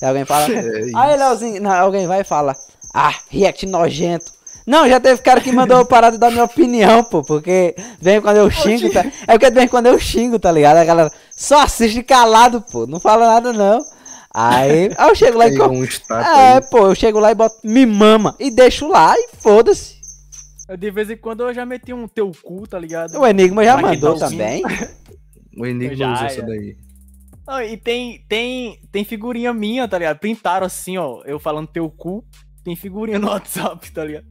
Aí 0.00 0.08
alguém 0.08 0.24
fala, 0.24 0.46
É 0.52 0.80
isso. 0.80 0.96
aí 0.96 1.16
Leozinho, 1.16 1.62
não, 1.62 1.72
alguém 1.72 2.06
vai 2.06 2.20
e 2.20 2.24
fala, 2.24 2.54
ah, 2.94 3.14
react 3.30 3.66
nojento. 3.66 4.36
Não, 4.66 4.88
já 4.88 4.98
teve 4.98 5.22
cara 5.22 5.40
que 5.40 5.52
mandou 5.52 5.78
eu 5.78 5.86
parar 5.86 6.10
de 6.10 6.18
dar 6.18 6.30
minha 6.30 6.42
opinião, 6.42 7.04
pô, 7.04 7.22
porque 7.22 7.76
vem 8.00 8.20
quando 8.20 8.38
eu 8.38 8.50
xingo, 8.50 8.92
tá? 8.92 9.04
É 9.28 9.38
porque 9.38 9.48
vem 9.50 9.68
quando 9.68 9.86
eu 9.86 9.96
xingo, 9.98 10.40
tá 10.40 10.50
ligado? 10.50 10.78
A 10.78 10.84
galera 10.84 11.12
só 11.30 11.62
assiste 11.62 12.02
calado, 12.02 12.60
pô, 12.60 12.84
não 12.84 12.98
fala 12.98 13.26
nada 13.28 13.52
não. 13.52 13.80
Aí, 14.34 14.90
aí 14.98 15.08
eu 15.08 15.14
chego 15.14 15.38
lá 15.38 15.46
e 15.46 15.56
com... 15.56 15.68
um 15.68 15.84
É, 15.84 16.54
aí. 16.54 16.60
pô, 16.68 16.88
eu 16.88 16.94
chego 16.96 17.20
lá 17.20 17.30
e 17.30 17.34
boto 17.36 17.56
me 17.62 17.86
mama 17.86 18.34
e 18.40 18.50
deixo 18.50 18.88
lá 18.88 19.14
e 19.16 19.28
foda-se. 19.38 19.94
de 20.76 20.90
vez 20.90 21.10
em 21.10 21.16
quando 21.16 21.44
eu 21.44 21.54
já 21.54 21.64
meti 21.64 21.92
um 21.92 22.08
teu 22.08 22.32
cu, 22.42 22.66
tá 22.66 22.76
ligado? 22.76 23.20
O 23.20 23.24
Enigma 23.26 23.64
já 23.64 23.76
que 23.76 23.82
mandou 23.82 24.18
também. 24.18 24.64
O 25.56 25.64
Enigma 25.64 25.94
Já, 25.96 26.12
usa 26.12 26.26
essa 26.26 26.42
daí. 26.42 26.76
Não, 27.46 27.62
e 27.62 27.76
tem, 27.76 28.24
tem, 28.28 28.80
tem 28.90 29.04
figurinha 29.04 29.52
minha, 29.54 29.86
tá 29.86 29.98
ligado? 29.98 30.18
Printaram 30.18 30.66
assim, 30.66 30.96
ó, 30.98 31.22
eu 31.24 31.38
falando 31.38 31.68
teu 31.68 31.88
cu. 31.90 32.24
Tem 32.64 32.74
figurinha 32.74 33.18
no 33.18 33.28
WhatsApp, 33.30 33.90
tá 33.92 34.04
ligado? 34.04 34.26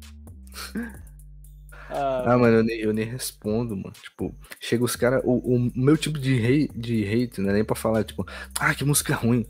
Ah, 1.89 2.33
Ah, 2.33 2.37
mano, 2.37 2.57
eu 2.57 2.63
nem, 2.63 2.79
eu 2.79 2.93
nem 2.93 3.05
respondo, 3.05 3.75
mano. 3.75 3.93
Tipo, 4.01 4.35
chega 4.59 4.83
os 4.83 4.95
caras. 4.95 5.21
O, 5.23 5.55
o 5.55 5.71
meu 5.75 5.95
tipo 5.97 6.17
de 6.19 6.35
hate, 6.39 6.77
de 6.77 7.03
hate, 7.05 7.39
não 7.41 7.49
é 7.51 7.53
nem 7.53 7.63
pra 7.63 7.75
falar, 7.75 8.03
tipo, 8.03 8.25
ah, 8.59 8.73
que 8.73 8.83
música 8.83 9.15
ruim. 9.15 9.45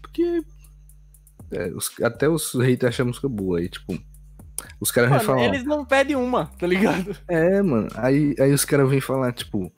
Porque. 0.00 0.42
é, 1.52 1.66
os- 1.74 1.90
até 2.02 2.28
os 2.28 2.52
haters 2.54 2.94
acham 2.94 3.04
a 3.04 3.08
música 3.08 3.28
boa. 3.28 3.58
Aí, 3.58 3.68
tipo. 3.68 3.98
Os 4.78 4.90
caras 4.90 5.10
vêm 5.10 5.20
falar. 5.20 5.44
eles 5.44 5.64
não 5.64 5.84
pedem 5.86 6.16
uma, 6.16 6.46
tá 6.58 6.66
ligado? 6.66 7.16
É, 7.28 7.62
mano. 7.62 7.88
Aí, 7.96 8.34
aí 8.38 8.52
os 8.52 8.64
caras 8.64 8.88
vêm 8.90 9.00
falar, 9.00 9.32
tipo. 9.32 9.72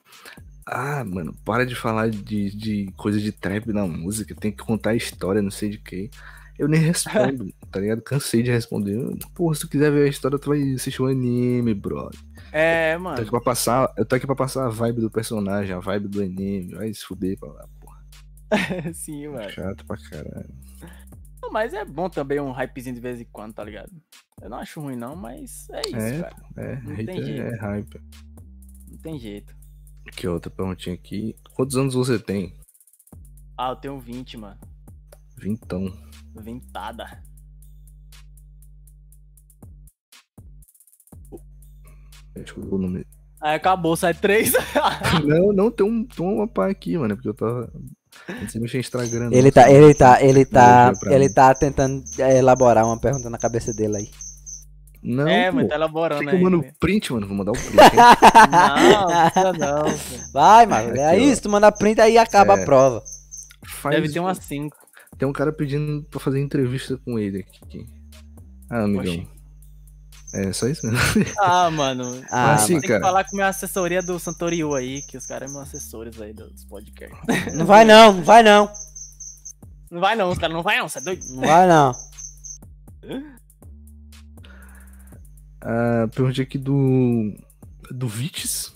Ah, 0.65 1.03
mano, 1.03 1.35
para 1.43 1.65
de 1.65 1.75
falar 1.75 2.09
de, 2.09 2.55
de 2.55 2.91
coisa 2.95 3.19
de 3.19 3.31
trap 3.31 3.67
na 3.73 3.85
música, 3.85 4.33
tem 4.35 4.51
que 4.51 4.63
contar 4.63 4.91
a 4.91 4.95
história, 4.95 5.41
não 5.41 5.51
sei 5.51 5.69
de 5.69 5.77
quê. 5.77 6.09
Eu 6.57 6.67
nem 6.67 6.79
respondo, 6.79 7.51
tá 7.71 7.79
ligado? 7.79 8.01
Cansei 8.01 8.43
de 8.43 8.51
responder. 8.51 8.97
Porra, 9.33 9.55
se 9.55 9.61
tu 9.61 9.67
quiser 9.69 9.91
ver 9.91 10.05
a 10.05 10.09
história, 10.09 10.37
tu 10.39 10.49
vai 10.49 10.61
assistir 10.73 11.01
um 11.01 11.07
anime, 11.07 11.73
brother. 11.73 12.17
É, 12.51 12.93
Eu 12.93 12.97
tô 12.97 13.03
mano. 13.03 13.21
aqui 13.21 13.29
pra 13.31 13.41
passar, 13.41 13.91
eu 13.97 14.05
tô 14.05 14.15
aqui 14.15 14.25
pra 14.27 14.35
passar 14.35 14.65
a 14.67 14.69
vibe 14.69 15.01
do 15.01 15.09
personagem, 15.11 15.75
a 15.75 15.79
vibe 15.79 16.07
do 16.07 16.21
anime. 16.21 16.75
Vai 16.75 16.93
se 16.93 17.03
fuder 17.03 17.37
pra 17.39 17.49
lá, 17.51 17.65
porra. 17.81 18.03
Sim, 18.93 19.29
mano. 19.29 19.49
Chato 19.49 19.83
pra 19.85 19.97
caralho. 19.97 20.49
Não, 21.41 21.51
Mas 21.51 21.73
é 21.73 21.83
bom 21.83 22.07
também 22.07 22.39
um 22.39 22.51
hypezinho 22.51 22.95
de 22.95 23.01
vez 23.01 23.19
em 23.19 23.25
quando, 23.31 23.53
tá 23.53 23.63
ligado? 23.63 23.91
Eu 24.41 24.49
não 24.49 24.57
acho 24.59 24.79
ruim, 24.79 24.95
não, 24.95 25.15
mas 25.15 25.67
é 25.71 25.81
isso, 25.87 25.97
É, 25.97 26.21
cara. 26.21 26.35
É, 26.57 26.75
Não 26.75 26.95
tem 26.95 27.05
hater 27.07 27.25
jeito. 27.25 27.41
é 27.41 27.57
hype. 27.57 28.01
Não 28.91 28.97
tem 28.99 29.19
jeito. 29.19 29.55
Que 30.15 30.27
outra 30.27 30.49
perguntinha 30.51 30.95
aqui. 30.95 31.35
Quantos 31.53 31.75
anos 31.77 31.93
você 31.93 32.17
tem? 32.19 32.53
Ah, 33.57 33.69
eu 33.69 33.75
tenho 33.75 33.99
20, 33.99 34.37
mano. 34.37 34.59
Vintão. 35.37 35.91
Ventada. 36.35 37.21
Deixa 42.35 42.53
eu 42.57 42.63
ver 42.63 42.73
o 42.73 42.77
nome. 42.77 43.05
Aí 43.41 43.55
acabou, 43.55 43.95
sai 43.95 44.13
três. 44.13 44.53
Não, 45.25 45.51
não, 45.51 45.69
tem 45.69 45.85
um, 45.85 46.05
tem 46.05 46.25
uma 46.25 46.47
pá 46.47 46.69
aqui, 46.69 46.97
mano. 46.97 47.15
Porque 47.15 47.27
eu 47.27 47.33
tava. 47.33 47.71
Antes 48.29 48.53
de 48.53 48.59
mexer 48.59 48.77
em 48.77 48.79
Instagram. 48.79 49.29
não, 49.29 49.33
Ele 49.33 49.51
tá, 49.51 49.65
assim, 49.65 49.73
ele 49.73 49.93
tá, 49.95 50.23
ele 50.23 50.45
tá, 50.45 50.93
ele 51.07 51.27
mim. 51.27 51.33
tá 51.33 51.53
tentando 51.53 52.03
é, 52.19 52.37
elaborar 52.37 52.85
uma 52.85 52.97
pergunta 52.99 53.29
na 53.29 53.37
cabeça 53.37 53.73
dele 53.73 53.97
aí. 53.97 54.11
Não, 55.03 55.27
é, 55.27 55.49
pô. 55.51 55.57
mas 55.57 55.67
tá 55.67 55.75
elaborando 55.75 56.19
Fica 56.21 56.31
aí. 56.31 56.41
mandando 56.41 56.63
velho. 56.63 56.75
print, 56.79 57.11
mano. 57.13 57.27
Vou 57.27 57.35
mandar 57.37 57.51
o 57.51 57.55
print. 57.55 57.73
hein? 57.77 57.89
Não, 58.51 59.07
não 59.09 59.29
precisa 59.29 59.53
não. 59.53 60.31
Vai, 60.33 60.65
mano, 60.65 60.89
Aqui, 60.91 60.99
é 60.99 61.09
ó. 61.09 61.13
isso, 61.13 61.41
tu 61.43 61.49
manda 61.49 61.71
print 61.71 61.99
aí 62.01 62.17
acaba 62.17 62.57
É. 62.57 62.61
a 62.61 62.65
prova. 62.65 63.03
Faz 63.67 63.95
Deve 63.95 64.11
ter 64.13 64.19
um- 64.19 64.23
umas 64.23 64.37
5. 64.39 64.75
Tem 65.17 65.27
um 65.27 65.33
cara 65.33 65.51
pedindo 65.51 66.03
pra 66.09 66.19
fazer 66.19 66.39
entrevista 66.41 66.97
com 67.05 67.19
ele 67.19 67.39
aqui. 67.39 67.85
Ah, 68.69 68.83
amigão. 68.83 69.03
Oxi. 69.13 69.27
É 70.35 70.51
só 70.51 70.67
isso 70.67 70.87
mesmo. 70.87 70.99
Ah, 71.39 71.69
mano. 71.69 72.23
Ah, 72.31 72.53
assim, 72.55 72.79
Tem 72.79 72.89
cara. 72.89 72.99
que 73.01 73.05
falar 73.05 73.23
com 73.25 73.35
minha 73.35 73.47
assessoria 73.49 74.01
do 74.01 74.17
Santoriu 74.19 74.73
aí, 74.73 75.01
que 75.03 75.15
os 75.17 75.27
caras 75.27 75.51
são 75.51 75.59
meus 75.61 75.69
assessores 75.73 76.19
aí 76.19 76.33
dos 76.33 76.65
podcasts. 76.65 77.19
Não 77.53 77.65
vai 77.67 77.85
não, 77.85 78.13
não 78.13 78.23
vai 78.23 78.41
não, 78.41 78.67
Não 79.91 79.99
vai 80.01 80.15
não, 80.15 80.29
os 80.29 80.39
caras 80.39 80.55
não 80.55 80.63
vai 80.63 80.79
não, 80.79 80.89
você 80.89 80.97
é 80.97 81.01
doido? 81.03 81.21
não 81.35 81.41
vai 81.47 81.67
não. 81.67 81.91
Ah, 85.63 86.07
pergunta 86.13 86.41
aqui 86.41 86.57
do. 86.57 87.33
Do 87.91 88.07
Vites. 88.07 88.71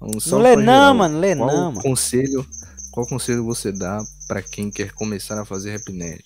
Um 0.00 0.12
Não 0.12 0.20
salve 0.20 0.44
lê 0.44 0.52
pra 0.54 0.62
não, 0.62 0.72
geral. 0.72 0.94
mano, 0.94 1.18
lê 1.18 1.34
Qual 1.36 1.48
não, 1.48 1.72
mano. 1.72 1.82
conselho, 1.82 2.46
qual 2.92 3.06
conselho 3.06 3.44
você 3.44 3.72
dá 3.72 3.98
pra 4.28 4.40
quem 4.42 4.70
quer 4.70 4.92
começar 4.92 5.40
a 5.40 5.44
fazer 5.44 5.72
rap 5.72 5.90
nerd? 5.92 6.22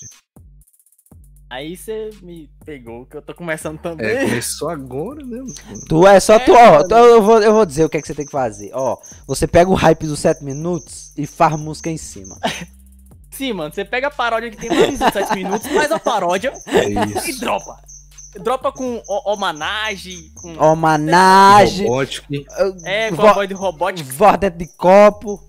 Aí 1.49 1.77
você 1.77 2.11
me 2.23 2.51
pegou, 2.65 3.05
que 3.07 3.15
eu 3.17 3.21
tô 3.23 3.35
começando 3.35 3.79
É, 3.79 3.83
também. 3.83 4.29
começou 4.29 4.71
agora, 4.71 5.23
né? 5.25 5.39
mano? 5.39 5.55
Tu 5.87 6.07
é 6.07 6.19
só 6.19 6.35
É, 6.35 6.39
tu, 6.39 6.53
ó, 6.53 6.83
tu- 6.87 6.95
eu 6.95 7.23
vou, 7.23 7.43
eu 7.43 7.53
vou 7.53 7.67
dizer 7.67 7.85
o 7.85 7.91
que 7.91 7.99
é 7.99 8.01
que 8.01 8.07
você 8.07 8.15
tem 8.15 8.25
que 8.27 8.33
fazer. 8.33 8.71
Ó, 8.75 8.99
você 9.27 9.47
pega 9.47 9.71
o 9.71 9.75
hype 9.75 10.07
dos 10.07 10.19
7 10.21 10.43
minutos 10.45 11.13
e 11.17 11.27
faz 11.27 11.59
música 11.59 11.91
em 11.91 11.99
cima. 11.99 12.39
Sim, 13.31 13.53
mano, 13.55 13.73
você 13.75 13.85
pega 13.85 14.07
a 14.09 14.11
paródia 14.11 14.51
que 14.51 14.57
tem 14.57 14.71
mais 14.71 14.99
de 14.99 15.13
7 15.13 15.35
minutos, 15.35 15.67
faz 15.69 15.91
a 15.93 15.99
paródia 15.99 16.53
É 16.67 17.29
e 17.29 17.39
dropa. 17.39 17.79
Dropa 18.41 18.73
com 18.73 19.03
homenagem, 19.07 20.31
com. 20.35 20.57
Homenagem. 20.59 21.87
Robótico, 21.87 22.27
É, 22.85 23.11
com 23.11 23.23
a 23.27 23.33
voz 23.33 23.49
de 23.49 23.55
robótica. 23.55 24.13
voz 24.13 24.39
dentro 24.39 24.59
de 24.59 24.67
copo. 24.77 25.41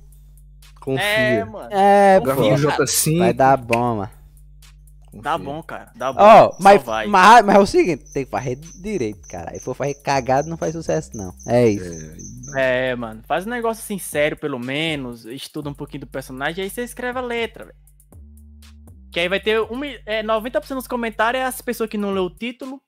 confia. 0.81 1.03
É, 1.05 1.45
mano. 1.45 1.69
É, 1.71 2.19
Confia, 2.19 2.19
pô. 2.19 2.25
Gravou 2.25 2.67
cara. 2.69 2.83
J5. 2.85 3.17
Vai 3.19 3.33
dar 3.33 3.57
bom, 3.57 3.95
mano. 3.97 4.11
Dá 5.15 5.37
bom, 5.37 5.61
cara. 5.61 5.91
Dá 5.95 6.11
bom. 6.11 6.19
Só 6.19 6.57
mas, 6.59 6.81
vai. 6.83 7.05
mas, 7.05 7.45
mas 7.45 7.55
é 7.55 7.59
o 7.59 7.65
seguinte, 7.67 8.11
tem 8.11 8.25
que 8.25 8.31
fazer 8.31 8.55
direito, 8.55 9.21
cara. 9.27 9.53
Se 9.53 9.59
for 9.63 9.75
fazer 9.75 9.93
cagado, 9.95 10.49
não 10.49 10.57
faz 10.57 10.73
sucesso, 10.73 11.11
não. 11.13 11.31
É 11.47 11.67
isso. 11.67 12.17
É, 12.57 12.89
É, 12.89 12.95
mano. 12.95 13.21
Faz 13.27 13.45
um 13.45 13.49
negócio 13.51 13.81
assim 13.83 13.99
sério, 13.99 14.35
pelo 14.35 14.57
menos. 14.59 15.25
Estuda 15.25 15.69
um 15.69 15.73
pouquinho 15.73 16.01
do 16.01 16.07
personagem, 16.07 16.63
aí 16.63 16.69
você 16.69 16.81
escreve 16.83 17.19
a 17.19 17.21
letra, 17.21 17.65
velho. 17.65 17.77
Que 19.13 19.19
aí 19.19 19.29
vai 19.29 19.39
ter 19.39 19.61
um, 19.61 19.83
é, 19.83 20.23
90% 20.23 20.73
dos 20.75 20.87
comentários 20.87 21.41
é 21.41 21.45
as 21.45 21.61
pessoas 21.61 21.89
que 21.89 21.97
não 21.97 22.11
leu 22.11 22.23
o 22.23 22.35
título. 22.35 22.81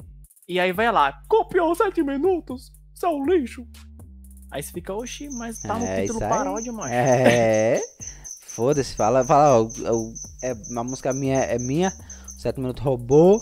E 0.48 0.60
aí 0.60 0.72
vai 0.72 0.92
lá, 0.92 1.22
copiou 1.28 1.74
7 1.76 2.02
minutos, 2.04 2.72
seu 2.94 3.24
lixo. 3.24 3.66
Aí 4.52 4.62
você 4.64 4.72
fica, 4.72 4.94
oxi, 4.94 5.30
mas 5.30 5.60
tá 5.60 5.78
no 5.78 5.86
É 5.86 6.02
título 6.02 6.20
isso 6.20 6.30
paródia, 6.30 6.72
mano. 6.72 6.92
É. 6.92 7.80
Foda-se, 8.42 8.96
fala, 8.96 9.24
fala, 9.24 9.60
ó, 9.62 9.64
o- 9.94 10.14
é, 10.44 10.54
uma 10.72 10.84
música 10.84 11.12
minha 11.14 11.40
é 11.40 11.60
minha, 11.60 11.92
7 12.40 12.60
minutos 12.60 12.82
robô, 12.84 13.40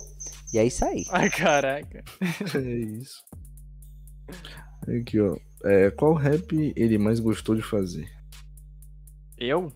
e 0.53 0.57
é 0.57 0.65
isso 0.65 0.83
aí. 0.85 1.05
Ai, 1.11 1.29
caraca. 1.29 2.03
é 2.55 2.59
isso. 2.99 3.23
Aqui, 4.87 5.19
ó. 5.19 5.37
É, 5.65 5.91
qual 5.91 6.13
rap 6.13 6.73
ele 6.75 6.97
mais 6.97 7.19
gostou 7.19 7.55
de 7.55 7.61
fazer? 7.61 8.09
Eu? 9.37 9.71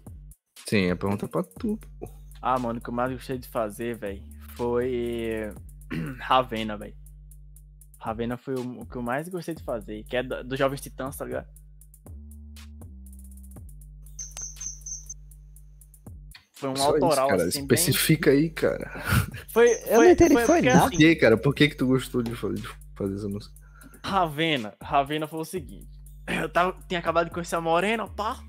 Sim, 0.68 0.86
é 0.88 0.96
pergunta 0.96 1.28
pra 1.28 1.44
tu. 1.44 1.78
pô. 2.00 2.17
Ah, 2.42 2.58
mano, 2.60 2.80
o 2.80 2.82
que 2.82 2.90
eu 2.90 2.94
mais 2.94 3.12
gostei 3.12 3.38
de 3.38 3.48
fazer, 3.48 3.96
velho, 3.98 4.22
foi 4.56 5.52
Ravena, 6.20 6.78
velho. 6.78 6.96
Ravena 8.00 8.38
foi 8.38 8.56
o, 8.56 8.82
o 8.82 8.86
que 8.86 8.96
eu 8.96 9.02
mais 9.02 9.28
gostei 9.28 9.56
de 9.56 9.64
fazer, 9.64 10.04
que 10.04 10.16
é 10.16 10.24
do- 10.24 10.44
dos 10.44 10.58
Jovens 10.58 10.82
Titãs, 10.82 11.18
tá 11.18 11.26
ligado? 11.26 11.48
Foi 16.54 16.70
um 16.70 16.76
Só 16.76 16.96
isso, 16.96 17.04
autoral, 17.06 17.28
cara. 17.30 17.44
assim, 17.44 17.68
bem... 17.68 17.78
Especifica 17.78 18.32
aí, 18.32 18.50
cara. 18.50 18.90
Foi, 19.50 19.70
Eu 19.86 20.02
não 20.02 20.10
entendi, 20.10 20.34
foi 20.34 20.46
porque, 20.46 20.62
nada. 20.70 20.90
Por 20.90 20.98
que, 20.98 21.16
cara? 21.16 21.38
Por 21.38 21.56
que 21.56 21.70
que 21.70 21.76
tu 21.76 21.86
gostou 21.88 22.24
de 22.24 22.36
fazer, 22.36 22.56
de 22.56 22.68
fazer 22.96 23.16
essa 23.16 23.30
música? 23.30 23.54
Ravena, 24.04 24.74
Ravena 24.82 25.28
foi 25.28 25.40
o 25.40 25.46
seguinte. 25.46 25.88
Eu 26.28 26.50
tava, 26.50 26.76
tinha 26.88 27.00
acabado 27.00 27.28
de 27.28 27.32
conhecer 27.34 27.56
a 27.56 27.62
Morena, 27.62 28.08
pá. 28.08 28.40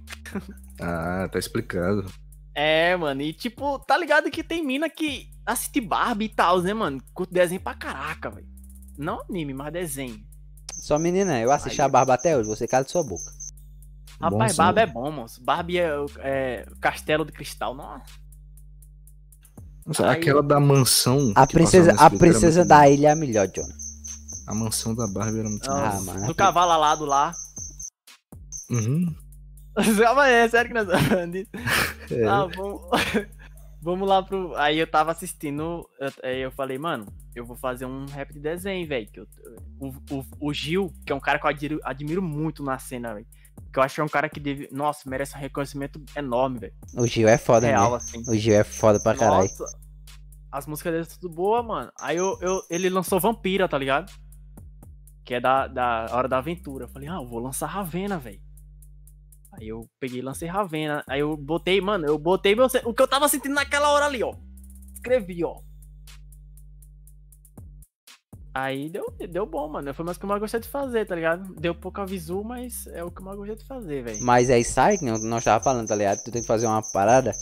Ah, 0.80 1.28
tá 1.30 1.38
explicado. 1.38 2.06
É, 2.60 2.96
mano, 2.96 3.22
e 3.22 3.32
tipo, 3.32 3.78
tá 3.78 3.96
ligado 3.96 4.30
que 4.32 4.42
tem 4.42 4.64
mina 4.66 4.90
que 4.90 5.30
assiste 5.46 5.80
Barbie 5.80 6.24
e 6.24 6.28
tal, 6.28 6.60
né, 6.60 6.74
mano? 6.74 7.00
Curte 7.14 7.32
desenho 7.32 7.60
pra 7.60 7.74
caraca, 7.74 8.30
velho. 8.30 8.48
Não 8.98 9.20
anime, 9.28 9.54
mas 9.54 9.72
desenho. 9.72 10.20
Só 10.74 10.98
menina, 10.98 11.38
eu 11.40 11.52
assisti 11.52 11.80
Aí. 11.80 11.86
a 11.86 11.88
barba 11.88 12.14
até 12.14 12.36
hoje, 12.36 12.48
você 12.48 12.66
cala 12.66 12.84
sua 12.88 13.04
boca. 13.04 13.30
Rapaz, 14.20 14.52
Bom 14.52 14.56
Barbie 14.56 14.80
é 14.80 14.86
bom, 14.86 15.12
moço. 15.12 15.40
Barbie 15.44 15.78
é, 15.78 15.96
o- 16.00 16.06
é 16.18 16.66
castelo 16.80 17.24
de 17.24 17.30
cristal, 17.30 17.76
nossa. 17.76 18.02
Nossa, 19.86 20.10
Aí- 20.10 20.16
aquela 20.18 20.42
da 20.42 20.58
mansão. 20.58 21.32
A 21.36 21.46
princesa, 21.46 21.92
a 21.92 22.10
princesa 22.10 22.64
da 22.64 22.78
boa. 22.78 22.88
ilha 22.88 23.08
é 23.08 23.12
a 23.12 23.16
melhor, 23.16 23.46
John. 23.46 23.68
A 24.48 24.54
mansão 24.54 24.96
da 24.96 25.06
Barbie 25.06 25.38
era 25.38 25.48
muito 25.48 25.70
Ah, 25.70 25.90
boa. 25.92 26.02
mano. 26.02 26.26
Do 26.26 26.34
cavalo 26.34 26.72
alado 26.72 27.04
lá. 27.04 27.32
Uhum. 28.68 29.14
Calma 30.02 30.22
aí, 30.22 30.34
é 30.34 30.48
sério 30.48 30.68
que 30.70 30.74
nós 30.74 31.02
falando 31.08 31.32
disso. 31.32 31.50
É. 32.10 32.24
Ah, 32.26 32.46
vamos... 32.46 32.80
vamos 33.80 34.08
lá 34.08 34.22
pro. 34.22 34.54
Aí 34.56 34.78
eu 34.78 34.86
tava 34.86 35.12
assistindo. 35.12 35.88
eu- 36.00 36.12
Aí 36.22 36.40
eu 36.40 36.50
falei, 36.50 36.78
mano, 36.78 37.06
eu 37.34 37.44
vou 37.44 37.56
fazer 37.56 37.86
um 37.86 38.06
rap 38.06 38.32
de 38.32 38.40
desenho, 38.40 38.86
velho. 38.86 39.08
O, 39.80 39.88
o, 39.88 40.24
o 40.40 40.52
Gil, 40.52 40.92
que 41.06 41.12
é 41.12 41.14
um 41.14 41.20
cara 41.20 41.38
que 41.38 41.46
eu 41.46 41.50
admiro, 41.50 41.80
admiro 41.84 42.22
muito 42.22 42.62
na 42.62 42.78
cena, 42.78 43.14
velho. 43.14 43.26
Que 43.72 43.78
eu 43.78 43.82
acho 43.82 43.96
que 43.96 44.00
é 44.00 44.04
um 44.04 44.08
cara 44.08 44.28
que 44.28 44.40
deve. 44.40 44.68
Nossa, 44.72 45.08
merece 45.08 45.36
um 45.36 45.40
reconhecimento 45.40 46.00
enorme, 46.16 46.58
velho. 46.58 46.74
O 46.96 47.06
Gil 47.06 47.28
é 47.28 47.36
foda 47.38 47.66
Real, 47.66 47.82
mesmo. 47.92 47.96
assim. 47.96 48.22
O 48.30 48.34
Gil 48.36 48.54
é 48.54 48.64
foda 48.64 48.98
pra 49.00 49.14
caralho. 49.14 49.42
Nossa, 49.42 49.64
as 50.50 50.66
músicas 50.66 50.92
dele 50.92 51.04
são 51.04 51.18
tudo 51.20 51.34
boa, 51.34 51.62
mano. 51.62 51.92
Aí 52.00 52.16
eu, 52.16 52.38
eu, 52.40 52.62
ele 52.70 52.88
lançou 52.88 53.20
Vampira, 53.20 53.68
tá 53.68 53.76
ligado? 53.76 54.10
Que 55.24 55.34
é 55.34 55.40
da, 55.40 55.66
da 55.66 56.06
Hora 56.10 56.26
da 56.26 56.38
Aventura. 56.38 56.84
Eu 56.86 56.88
falei, 56.88 57.08
ah, 57.08 57.16
eu 57.16 57.26
vou 57.26 57.38
lançar 57.38 57.66
Ravena, 57.66 58.16
velho. 58.18 58.40
Aí 59.60 59.68
eu 59.68 59.88
peguei 59.98 60.22
lancei 60.22 60.48
Ravena. 60.48 61.02
Aí 61.08 61.20
eu 61.20 61.36
botei, 61.36 61.80
mano, 61.80 62.06
eu 62.06 62.18
botei 62.18 62.54
meu, 62.54 62.66
o 62.84 62.94
que 62.94 63.02
eu 63.02 63.08
tava 63.08 63.28
sentindo 63.28 63.54
naquela 63.54 63.90
hora 63.90 64.06
ali, 64.06 64.22
ó. 64.22 64.34
Escrevi, 64.94 65.44
ó. 65.44 65.56
Aí 68.54 68.88
deu, 68.88 69.12
deu 69.30 69.46
bom, 69.46 69.68
mano. 69.68 69.94
Foi 69.94 70.04
mais 70.04 70.16
o 70.16 70.20
que 70.20 70.26
eu 70.26 70.28
mais 70.28 70.40
gostei 70.40 70.60
de 70.60 70.68
fazer, 70.68 71.06
tá 71.06 71.14
ligado? 71.14 71.54
Deu 71.54 71.74
pouca 71.74 72.04
visu, 72.04 72.42
mas 72.42 72.86
é 72.88 73.04
o 73.04 73.10
que 73.10 73.20
eu 73.20 73.24
mais 73.24 73.36
gostei 73.36 73.56
de 73.56 73.64
fazer, 73.64 74.02
velho. 74.02 74.18
Mas 74.22 74.50
é 74.50 74.58
isso 74.58 74.80
aí 74.80 74.98
que 74.98 75.04
nós 75.04 75.44
tava 75.44 75.62
falando, 75.62 75.86
tá 75.86 75.94
ligado? 75.94 76.22
Tu 76.24 76.30
tem 76.30 76.42
que 76.42 76.48
fazer 76.48 76.66
uma 76.66 76.82
parada 76.92 77.32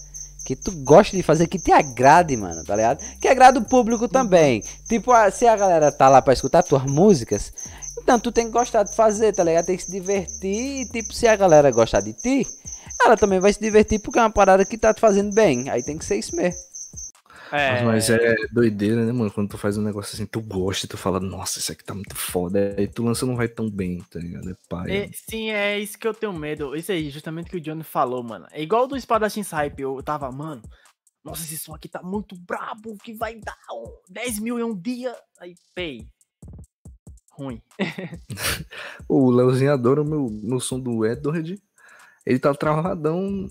que 0.44 0.54
tu 0.54 0.70
gosta 0.84 1.16
de 1.16 1.22
fazer, 1.22 1.48
que 1.48 1.58
te 1.58 1.72
agrade, 1.72 2.36
mano, 2.36 2.62
tá 2.64 2.76
ligado? 2.76 2.98
Que 3.18 3.28
agrada 3.28 3.58
o 3.58 3.64
público 3.64 4.06
também. 4.08 4.62
Tipo, 4.88 5.12
se 5.32 5.46
a 5.46 5.56
galera 5.56 5.90
tá 5.90 6.08
lá 6.08 6.22
pra 6.22 6.34
escutar 6.34 6.62
tuas 6.62 6.84
músicas, 6.84 7.52
então 8.06 8.20
tu 8.20 8.30
tem 8.30 8.46
que 8.46 8.52
gostar 8.52 8.84
de 8.84 8.94
fazer, 8.94 9.34
tá 9.34 9.42
ligado? 9.42 9.66
Tem 9.66 9.76
que 9.76 9.82
se 9.82 9.90
divertir 9.90 10.82
e, 10.82 10.88
tipo, 10.88 11.12
se 11.12 11.26
a 11.26 11.34
galera 11.34 11.72
gostar 11.72 12.00
de 12.00 12.12
ti, 12.12 12.46
ela 13.04 13.16
também 13.16 13.40
vai 13.40 13.52
se 13.52 13.58
divertir 13.58 13.98
porque 13.98 14.20
é 14.20 14.22
uma 14.22 14.30
parada 14.30 14.64
que 14.64 14.78
tá 14.78 14.94
te 14.94 15.00
fazendo 15.00 15.34
bem. 15.34 15.68
Aí 15.68 15.82
tem 15.82 15.98
que 15.98 16.04
ser 16.04 16.16
isso 16.16 16.36
mesmo. 16.36 16.60
É, 17.50 17.82
Mas 17.82 18.08
é 18.08 18.36
doideira, 18.52 19.04
né, 19.04 19.10
mano? 19.10 19.30
Quando 19.32 19.50
tu 19.50 19.58
faz 19.58 19.76
um 19.76 19.82
negócio 19.82 20.14
assim, 20.14 20.24
tu 20.24 20.40
gosta, 20.40 20.86
tu 20.86 20.96
fala, 20.96 21.18
nossa, 21.18 21.58
isso 21.58 21.72
aqui 21.72 21.82
tá 21.82 21.94
muito 21.94 22.14
foda. 22.14 22.76
Aí 22.78 22.86
tu 22.86 23.02
lança 23.02 23.26
não 23.26 23.34
vai 23.34 23.48
tão 23.48 23.68
bem, 23.68 23.98
tá 24.08 24.20
ligado? 24.20 24.50
É 24.50 24.54
pai. 24.68 24.96
É, 24.96 25.10
sim, 25.12 25.50
é 25.50 25.76
isso 25.76 25.98
que 25.98 26.06
eu 26.06 26.14
tenho 26.14 26.32
medo. 26.32 26.76
Isso 26.76 26.92
aí, 26.92 27.10
justamente 27.10 27.48
o 27.48 27.50
que 27.50 27.56
o 27.56 27.60
Johnny 27.60 27.82
falou, 27.82 28.22
mano. 28.22 28.46
É 28.52 28.62
igual 28.62 28.86
do 28.86 28.96
Espadachim 28.96 29.42
Hype. 29.42 29.80
Eu 29.80 30.00
tava, 30.00 30.30
mano. 30.30 30.62
Nossa, 31.24 31.42
esse 31.42 31.58
som 31.58 31.74
aqui 31.74 31.88
tá 31.88 32.00
muito 32.04 32.36
brabo. 32.36 32.96
Que 33.02 33.12
vai 33.14 33.34
dar 33.34 33.58
um 33.72 33.84
10 34.08 34.38
mil 34.38 34.60
em 34.60 34.62
um 34.62 34.76
dia. 34.76 35.12
Aí, 35.40 35.56
pei. 35.74 36.06
Ruim. 37.36 37.60
O 39.08 39.30
Leozinho 39.30 39.72
adora 39.72 40.02
o 40.02 40.04
meu, 40.04 40.28
meu 40.42 40.60
som 40.60 40.78
do 40.80 41.04
Edward. 41.04 41.60
Ele 42.24 42.38
tá 42.38 42.52
travadão, 42.54 43.48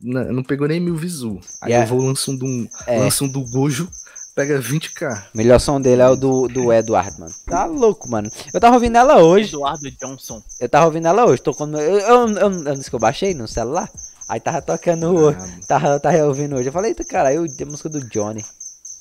na- 0.00 0.24
não 0.32 0.42
pegou 0.44 0.68
nem 0.68 0.78
mil 0.80 0.94
visu. 0.96 1.40
Aí 1.62 1.72
Yeah. 1.72 1.90
eu 1.90 1.96
vou 1.96 2.06
lançando 2.06 2.44
um, 2.44 2.68
É. 2.86 2.98
lanço 3.00 3.24
um 3.24 3.28
do 3.32 3.44
Gojo, 3.50 3.88
pega 4.36 4.60
20k. 4.60 5.30
O 5.34 5.36
melhor 5.36 5.58
som 5.58 5.80
dele 5.80 6.02
é 6.02 6.08
o 6.08 6.14
do, 6.14 6.46
do 6.46 6.72
Eduardo, 6.72 7.18
mano. 7.18 7.32
Tá 7.46 7.64
louco, 7.66 8.08
mano. 8.08 8.30
Eu 8.52 8.60
tava 8.60 8.76
ouvindo 8.76 8.96
ela 8.96 9.20
hoje. 9.22 9.48
Eduardo 9.48 9.90
Johnson. 9.90 10.40
Eu 10.60 10.68
tava 10.68 10.86
ouvindo 10.86 11.08
ela 11.08 11.24
hoje. 11.26 11.42
Tô 11.42 11.52
com... 11.52 11.66
eu, 11.76 11.98
eu, 11.98 12.28
eu, 12.28 12.52
eu 12.66 12.74
disse 12.76 12.88
que 12.90 12.94
eu 12.96 13.00
baixei 13.00 13.34
no 13.34 13.48
celular. 13.48 13.90
Aí 14.28 14.38
tava 14.40 14.62
tocando 14.62 15.06
hoje. 15.12 15.38
Ah, 15.40 15.60
Tava, 15.66 15.98
tava 16.00 16.24
ouvindo 16.26 16.54
hoje. 16.56 16.68
Eu 16.68 16.72
falei, 16.72 16.92
eita, 16.92 17.04
cara, 17.04 17.34
eu 17.34 17.42
a 17.44 17.64
música 17.66 17.88
do 17.88 18.00
Johnny. 18.08 18.44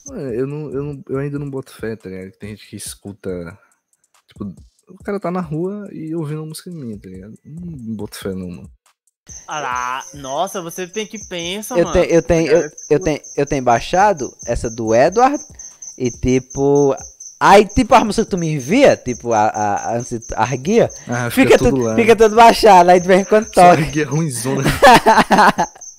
mano, 0.08 0.22
eu, 0.34 0.48
não, 0.48 0.72
eu, 0.72 0.84
não, 0.84 1.04
eu 1.08 1.18
ainda 1.20 1.38
não 1.38 1.50
boto 1.52 1.72
fé, 1.72 1.96
tá 1.96 2.10
ligado? 2.10 2.32
Tem 2.32 2.50
gente 2.50 2.68
que 2.68 2.76
escuta. 2.76 3.58
Tipo, 4.38 4.54
o 4.90 5.04
cara 5.04 5.20
tá 5.20 5.32
na 5.32 5.42
rua 5.42 5.88
e 5.92 6.14
ouvindo 6.16 6.40
uma 6.42 6.48
música 6.48 6.70
minha, 6.72 7.00
tá 7.00 7.10
ligado? 7.10 7.34
Não 7.46 7.96
boto 7.96 8.18
fé, 8.18 8.30
não, 8.34 8.50
mano. 8.50 8.70
Ah 9.48 9.60
lá, 9.62 10.04
nossa, 10.16 10.62
você 10.62 10.86
tem 10.86 11.08
que 11.08 11.18
pensar, 11.28 11.78
Eu, 11.78 11.86
mano. 11.86 11.94
tenho 11.94 12.12
eu, 12.14 12.22
tenho, 12.22 12.52
eu, 12.52 12.70
eu, 12.90 13.00
tenho, 13.00 13.22
eu 13.38 13.46
tenho 13.46 13.64
baixado 13.64 14.30
essa 14.46 14.70
do 14.70 14.94
Edward. 14.94 15.42
E 15.98 16.12
tipo. 16.12 16.96
Aí, 17.40 17.66
tipo, 17.68 17.94
a 17.94 18.04
música 18.06 18.24
que 18.24 18.32
tu 18.32 18.38
me 18.38 18.54
envia, 18.54 18.96
tipo, 18.96 19.34
a, 19.34 19.48
a, 19.48 19.76
a, 19.76 19.98
antes 19.98 20.12
de- 20.18 20.34
a 20.34 20.46
guia, 20.56 20.90
Ah, 21.10 21.30
fica, 21.30 21.58
tudo 21.58 21.72
tudo, 21.72 21.84
lá. 21.84 21.96
fica 21.96 22.16
tudo 22.16 22.36
baixado. 22.38 22.90
Aí 22.90 23.00
de 23.02 23.08
vez 23.08 23.22
em 23.22 23.26
quando 23.26 23.50
toca. 23.52 24.06
ruimzona. 24.10 24.64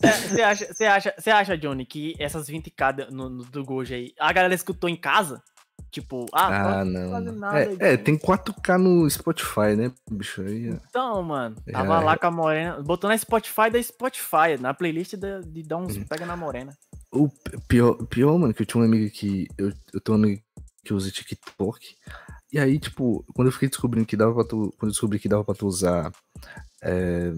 É, 0.02 0.10
Você 0.12 0.42
acha, 0.42 0.66
você 0.74 0.84
acha, 0.84 1.14
você 1.18 1.30
acha, 1.30 1.56
Johnny, 1.56 1.86
que 1.86 2.14
essas 2.18 2.46
20k 2.46 3.08
no, 3.10 3.30
no- 3.30 3.44
do 3.44 3.64
Gojo 3.64 3.94
aí, 3.94 4.12
a 4.20 4.30
galera 4.34 4.54
escutou 4.54 4.88
em 4.90 4.96
casa? 4.96 5.40
Tipo, 5.94 6.26
ah, 6.32 6.80
Ah, 6.80 6.84
não. 6.84 7.20
nada, 7.32 7.60
É, 7.78 7.92
é, 7.92 7.96
tem 7.96 8.18
4K 8.18 8.76
no 8.76 9.08
Spotify, 9.08 9.76
né, 9.76 9.92
bicho? 10.10 10.42
Aí, 10.42 10.70
é- 10.70 10.80
Então, 10.88 11.22
mano, 11.22 11.54
É. 11.64 11.70
tava 11.70 12.00
lá 12.00 12.18
com 12.18 12.26
a 12.26 12.30
Morena, 12.32 12.82
botou 12.82 13.08
na 13.08 13.16
Spotify 13.16 13.70
da 13.70 13.80
Spotify, 13.80 14.58
na 14.60 14.74
playlist 14.74 15.14
da- 15.14 15.40
de 15.40 15.62
dar 15.62 15.76
uns 15.76 15.96
Uhum. 15.96 16.04
pega 16.04 16.26
na 16.26 16.36
Morena. 16.36 16.76
O 17.12 17.28
pior, 17.68 17.94
pior, 18.06 18.36
mano, 18.36 18.52
que 18.52 18.62
eu 18.62 18.66
tinha 18.66 18.80
uma 18.80 18.88
amiga 18.88 19.08
que. 19.08 19.46
Eu, 19.56 19.68
eu 19.92 20.00
tenho 20.00 20.18
uma 20.18 20.26
amiga 20.26 20.42
que 20.84 20.92
usa 20.92 21.12
TikTok. 21.12 21.94
E 22.52 22.58
aí, 22.58 22.76
tipo, 22.80 23.24
quando 23.32 23.46
eu 23.46 23.52
fiquei 23.52 23.68
descobrindo 23.68 24.04
que 24.04 24.16
dava 24.16 24.34
pra 24.34 24.42
tu. 24.44 24.74
Quando 24.76 24.88
eu 24.90 24.94
descobri 24.94 25.20
que 25.20 25.28
dava 25.28 25.44
pra 25.44 25.54
tu 25.54 25.64
usar 25.68 26.10
é, 26.82 27.30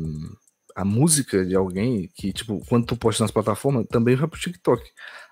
a 0.74 0.82
música 0.82 1.44
de 1.44 1.54
alguém, 1.54 2.08
que, 2.14 2.32
tipo, 2.32 2.64
quando 2.70 2.86
tu 2.86 2.96
posta 2.96 3.22
nas 3.22 3.30
plataformas, 3.30 3.84
também 3.90 4.16
vai 4.16 4.26
pro 4.26 4.40
TikTok. 4.40 4.82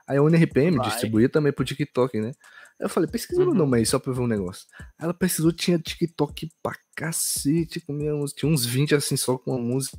Aí 0.06 0.18
a 0.18 0.22
UNRPM 0.22 0.76
Vai. 0.76 0.88
distribuía 0.88 1.28
também 1.30 1.52
pro 1.54 1.64
TikTok, 1.64 2.20
né? 2.20 2.32
Eu 2.80 2.88
falei, 2.88 3.08
pesquisa 3.08 3.40
meu 3.40 3.50
Uhum. 3.50 3.54
nome 3.58 3.78
aí, 3.78 3.86
só 3.86 3.98
pra 3.98 4.10
eu 4.10 4.14
ver 4.16 4.22
um 4.22 4.26
negócio. 4.26 4.66
Ela 5.00 5.14
pesquisou, 5.14 5.52
tinha 5.52 5.78
TikTok 5.78 6.48
pra 6.62 6.74
cacete 6.96 7.80
com 7.80 7.92
minha 7.92 8.14
música. 8.14 8.40
Tinha 8.40 8.52
uns 8.52 8.66
20 8.66 8.94
assim 8.94 9.16
só 9.16 9.38
com 9.38 9.54
a 9.54 9.58
música. 9.58 9.96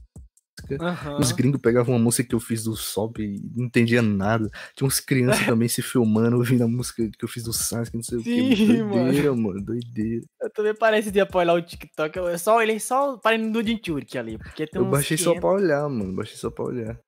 Aham. 0.80 1.19
Os 1.19 1.31
gringos 1.34 1.60
pegavam 1.61 1.93
uma 1.95 2.03
música 2.03 2.27
que 2.30 2.34
eu 2.34 2.39
fiz 2.39 2.64
do 2.64 2.76
Sop 2.76 3.19
e 3.19 3.41
não 3.56 3.65
entendia 3.65 4.02
nada. 4.02 4.49
Tinha 4.76 4.88
uns 4.88 4.99
crianças 4.99 5.45
também 5.57 5.68
se 5.68 5.81
filmando, 5.81 6.38
ouvindo 6.38 6.64
a 6.64 6.68
música 6.68 7.10
que 7.18 7.23
eu 7.26 7.30
fiz 7.30 7.43
do 7.43 7.52
Sasuke, 7.53 7.95
não 7.95 8.03
sei 8.03 8.18
o 8.19 8.23
que. 8.23 8.56
Sim, 8.56 8.88
Doideira, 8.88 9.35
mano. 9.35 9.61
Doideira. 9.64 10.26
Eu 10.41 10.49
também 10.52 10.73
parece 10.76 11.11
de 11.11 11.19
apoiar 11.19 11.53
o 11.53 11.61
TikTok. 11.61 12.18
Eu 12.18 12.38
só 12.39 12.57
olhei 12.57 12.80
só 12.80 13.18
parei 13.18 13.38
no 13.38 13.61
Jinchuriki 13.64 14.18
ali. 14.18 14.38
Porque 14.38 14.65
tem 14.65 14.81
Eu 14.81 14.89
baixei 14.89 15.18
só 15.18 15.31
500. 15.34 15.41
pra 15.41 15.49
olhar, 15.52 15.89
mano. 15.89 16.14
Baixei 16.15 16.38
só 16.38 16.49
pra 16.49 16.65
olhar. 16.65 16.99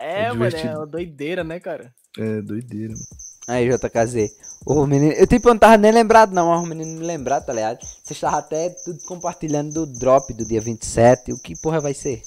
É, 0.00 0.24
é 0.24 0.32
mano, 0.32 0.56
é 0.56 0.76
uma 0.76 0.86
doideira, 0.86 1.42
né, 1.44 1.58
cara? 1.60 1.92
É, 2.18 2.40
doideira. 2.42 2.92
mano. 2.94 3.04
Aí, 3.46 3.68
JKZ. 3.68 4.36
O 4.66 4.86
menino. 4.86 5.12
Eu 5.12 5.26
tipo, 5.26 5.48
não 5.48 5.58
tava 5.58 5.76
nem 5.76 5.92
lembrado, 5.92 6.32
não, 6.32 6.50
mas 6.50 6.62
o 6.62 6.66
menino 6.66 6.98
me 6.98 7.06
lembrar, 7.06 7.42
tá 7.42 7.52
ligado? 7.52 7.80
Vocês 7.80 8.12
estavam 8.12 8.38
até 8.38 8.70
tudo 8.70 8.98
compartilhando 9.06 9.72
do 9.72 9.98
drop 9.98 10.32
do 10.32 10.44
dia 10.44 10.60
27. 10.60 11.32
O 11.32 11.38
que 11.38 11.54
porra 11.60 11.80
vai 11.80 11.92
ser? 11.92 12.22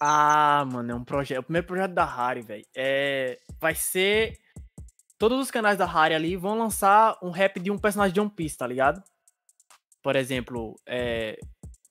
Ah, 0.00 0.64
mano, 0.70 0.92
é 0.92 0.94
um 0.94 1.04
projeto. 1.04 1.36
É 1.36 1.40
o 1.40 1.42
primeiro 1.42 1.66
projeto 1.66 1.92
da 1.92 2.04
Harry, 2.04 2.40
velho. 2.40 2.64
É. 2.74 3.38
Vai 3.60 3.74
ser. 3.74 4.38
Todos 5.18 5.38
os 5.38 5.50
canais 5.50 5.78
da 5.78 5.86
Harry 5.86 6.14
ali 6.14 6.36
vão 6.36 6.58
lançar 6.58 7.16
um 7.22 7.30
rap 7.30 7.60
de 7.60 7.70
um 7.70 7.78
personagem 7.78 8.14
de 8.14 8.20
One 8.20 8.30
Piece, 8.30 8.56
tá 8.56 8.66
ligado? 8.66 9.02
Por 10.02 10.16
exemplo, 10.16 10.74
é. 10.88 11.38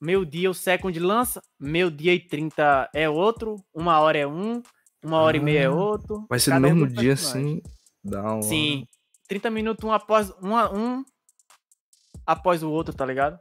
Meio 0.01 0.25
dia 0.25 0.49
o 0.49 0.53
Second 0.53 0.99
lança, 0.99 1.39
meio 1.59 1.91
dia 1.91 2.11
e 2.11 2.19
30 2.19 2.89
é 2.91 3.07
outro, 3.07 3.63
uma 3.71 3.99
hora 3.99 4.17
é 4.17 4.25
um, 4.25 4.63
uma 5.03 5.19
hora 5.19 5.37
e 5.37 5.39
meia 5.39 5.59
é 5.59 5.65
Ah, 5.65 5.71
outro. 5.71 6.25
Vai 6.27 6.39
ser 6.39 6.55
no 6.55 6.59
mesmo 6.59 6.87
dia, 6.87 7.13
assim. 7.13 7.61
Da 8.03 8.21
hora. 8.23 8.41
Sim. 8.43 8.85
30 9.27 9.49
minutos 9.49 9.83
um 9.83 9.91
após. 9.91 10.31
Um, 10.41 10.55
a- 10.55 10.71
um 10.71 11.03
após 12.25 12.63
o 12.63 12.69
outro, 12.69 12.93
tá 12.93 13.05
ligado? 13.05 13.39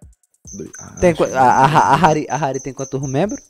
Ah, 0.78 0.96
Tem, 1.00 1.14
a, 1.34 1.40
a, 1.42 1.64
a, 1.92 1.96
Harry, 1.96 2.26
a 2.28 2.36
Harry 2.36 2.60
tem 2.60 2.72
quantos 2.72 3.00
membros? 3.08 3.40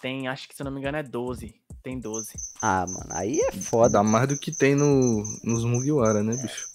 Tem, 0.00 0.28
acho 0.28 0.48
que 0.48 0.54
se 0.54 0.62
eu 0.62 0.64
não 0.64 0.72
me 0.72 0.80
engano 0.80 0.98
é 0.98 1.02
12. 1.02 1.54
Tem 1.82 1.98
12. 1.98 2.32
Ah, 2.62 2.84
mano, 2.86 3.08
aí 3.10 3.38
é 3.40 3.52
foda. 3.52 3.94
Dá 3.94 4.02
mais 4.02 4.28
do 4.28 4.38
que 4.38 4.50
tem 4.52 4.74
no, 4.74 5.22
nos 5.44 5.64
Mugiwara, 5.64 6.22
né, 6.22 6.34
bicho? 6.36 6.66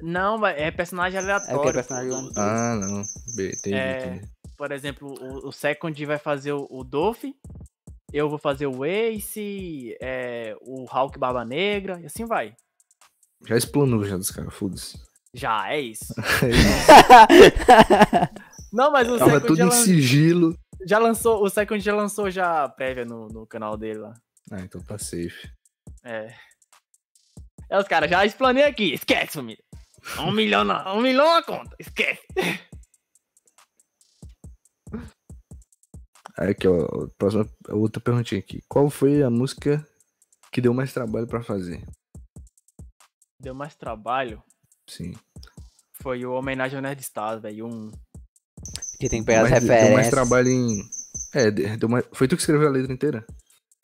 Não, 0.00 0.38
mas 0.38 0.56
é 0.58 0.70
personagem 0.70 1.18
aleatório. 1.18 1.52
É 1.52 1.54
porque 1.54 1.68
é 1.68 1.72
personagem 1.72 2.26
Piece. 2.28 2.38
Ah, 2.40 2.76
não. 2.76 3.02
Entendi, 3.02 3.74
É. 3.74 4.06
entendi. 4.06 4.30
Por 4.56 4.72
exemplo, 4.72 5.08
o, 5.20 5.48
o 5.48 5.52
Second 5.52 6.06
vai 6.06 6.18
fazer 6.18 6.52
o, 6.52 6.66
o 6.70 6.84
Dolph, 6.84 7.24
eu 8.12 8.28
vou 8.28 8.38
fazer 8.38 8.66
o 8.66 8.84
Ace, 8.84 9.96
é, 10.00 10.54
o 10.60 10.84
Hulk 10.84 11.18
Barba 11.18 11.44
Negra, 11.44 12.00
e 12.00 12.06
assim 12.06 12.24
vai. 12.26 12.54
Já 13.46 13.56
explanou 13.56 14.04
já 14.04 14.16
dos 14.16 14.30
caras, 14.30 14.54
foda-se. 14.54 14.98
Já, 15.34 15.72
é 15.72 15.80
isso. 15.80 16.12
Não, 18.72 18.90
mas 18.92 19.08
o 19.08 19.18
Tava 19.18 19.30
Second 19.32 19.46
tudo 19.46 19.60
em 19.60 19.64
lan- 19.64 19.70
sigilo. 19.70 20.56
já 20.86 20.98
lançou, 20.98 21.42
o 21.42 21.50
Second 21.50 21.82
já 21.82 21.94
lançou 21.94 22.30
já 22.30 22.64
a 22.64 22.68
prévia 22.68 23.04
no, 23.04 23.28
no 23.28 23.46
canal 23.46 23.76
dele 23.76 23.98
lá. 24.00 24.14
Ah, 24.50 24.60
então 24.60 24.80
tá 24.82 24.98
safe. 24.98 25.50
É. 26.04 26.32
É 27.68 27.78
os 27.78 27.86
caras, 27.86 28.10
já 28.10 28.24
explanei 28.24 28.64
aqui, 28.64 28.94
esquece, 28.94 29.34
família. 29.34 29.62
Um 30.18 30.32
milhão 30.32 30.64
na, 30.64 30.92
um 30.94 31.00
milhão 31.00 31.34
na 31.34 31.42
conta, 31.42 31.74
esquece. 31.78 32.22
aqui, 36.48 36.66
ó. 36.66 37.06
Próxima, 37.18 37.46
outra 37.68 38.00
perguntinha 38.00 38.38
aqui. 38.38 38.62
Qual 38.68 38.88
foi 38.88 39.22
a 39.22 39.28
música 39.30 39.86
que 40.50 40.60
deu 40.60 40.72
mais 40.72 40.92
trabalho 40.92 41.26
pra 41.26 41.42
fazer? 41.42 41.84
Deu 43.38 43.54
mais 43.54 43.74
trabalho, 43.74 44.42
Sim. 44.88 45.14
foi 46.02 46.24
o 46.26 46.32
homenagem 46.32 46.76
ao 46.76 46.82
Nerd 46.82 47.00
Stars, 47.00 47.40
velho, 47.40 47.66
um... 47.66 47.90
Que 48.98 49.08
tem 49.08 49.20
que 49.20 49.26
pegar 49.26 49.44
as 49.44 49.50
referências. 49.50 49.86
Deu 49.86 49.94
mais 49.94 50.10
trabalho 50.10 50.48
em. 50.48 50.82
É, 51.32 51.50
de- 51.50 51.76
deu 51.78 51.88
mais... 51.88 52.04
foi 52.12 52.28
tu 52.28 52.36
que 52.36 52.42
escreveu 52.42 52.68
a 52.68 52.70
letra 52.70 52.92
inteira? 52.92 53.26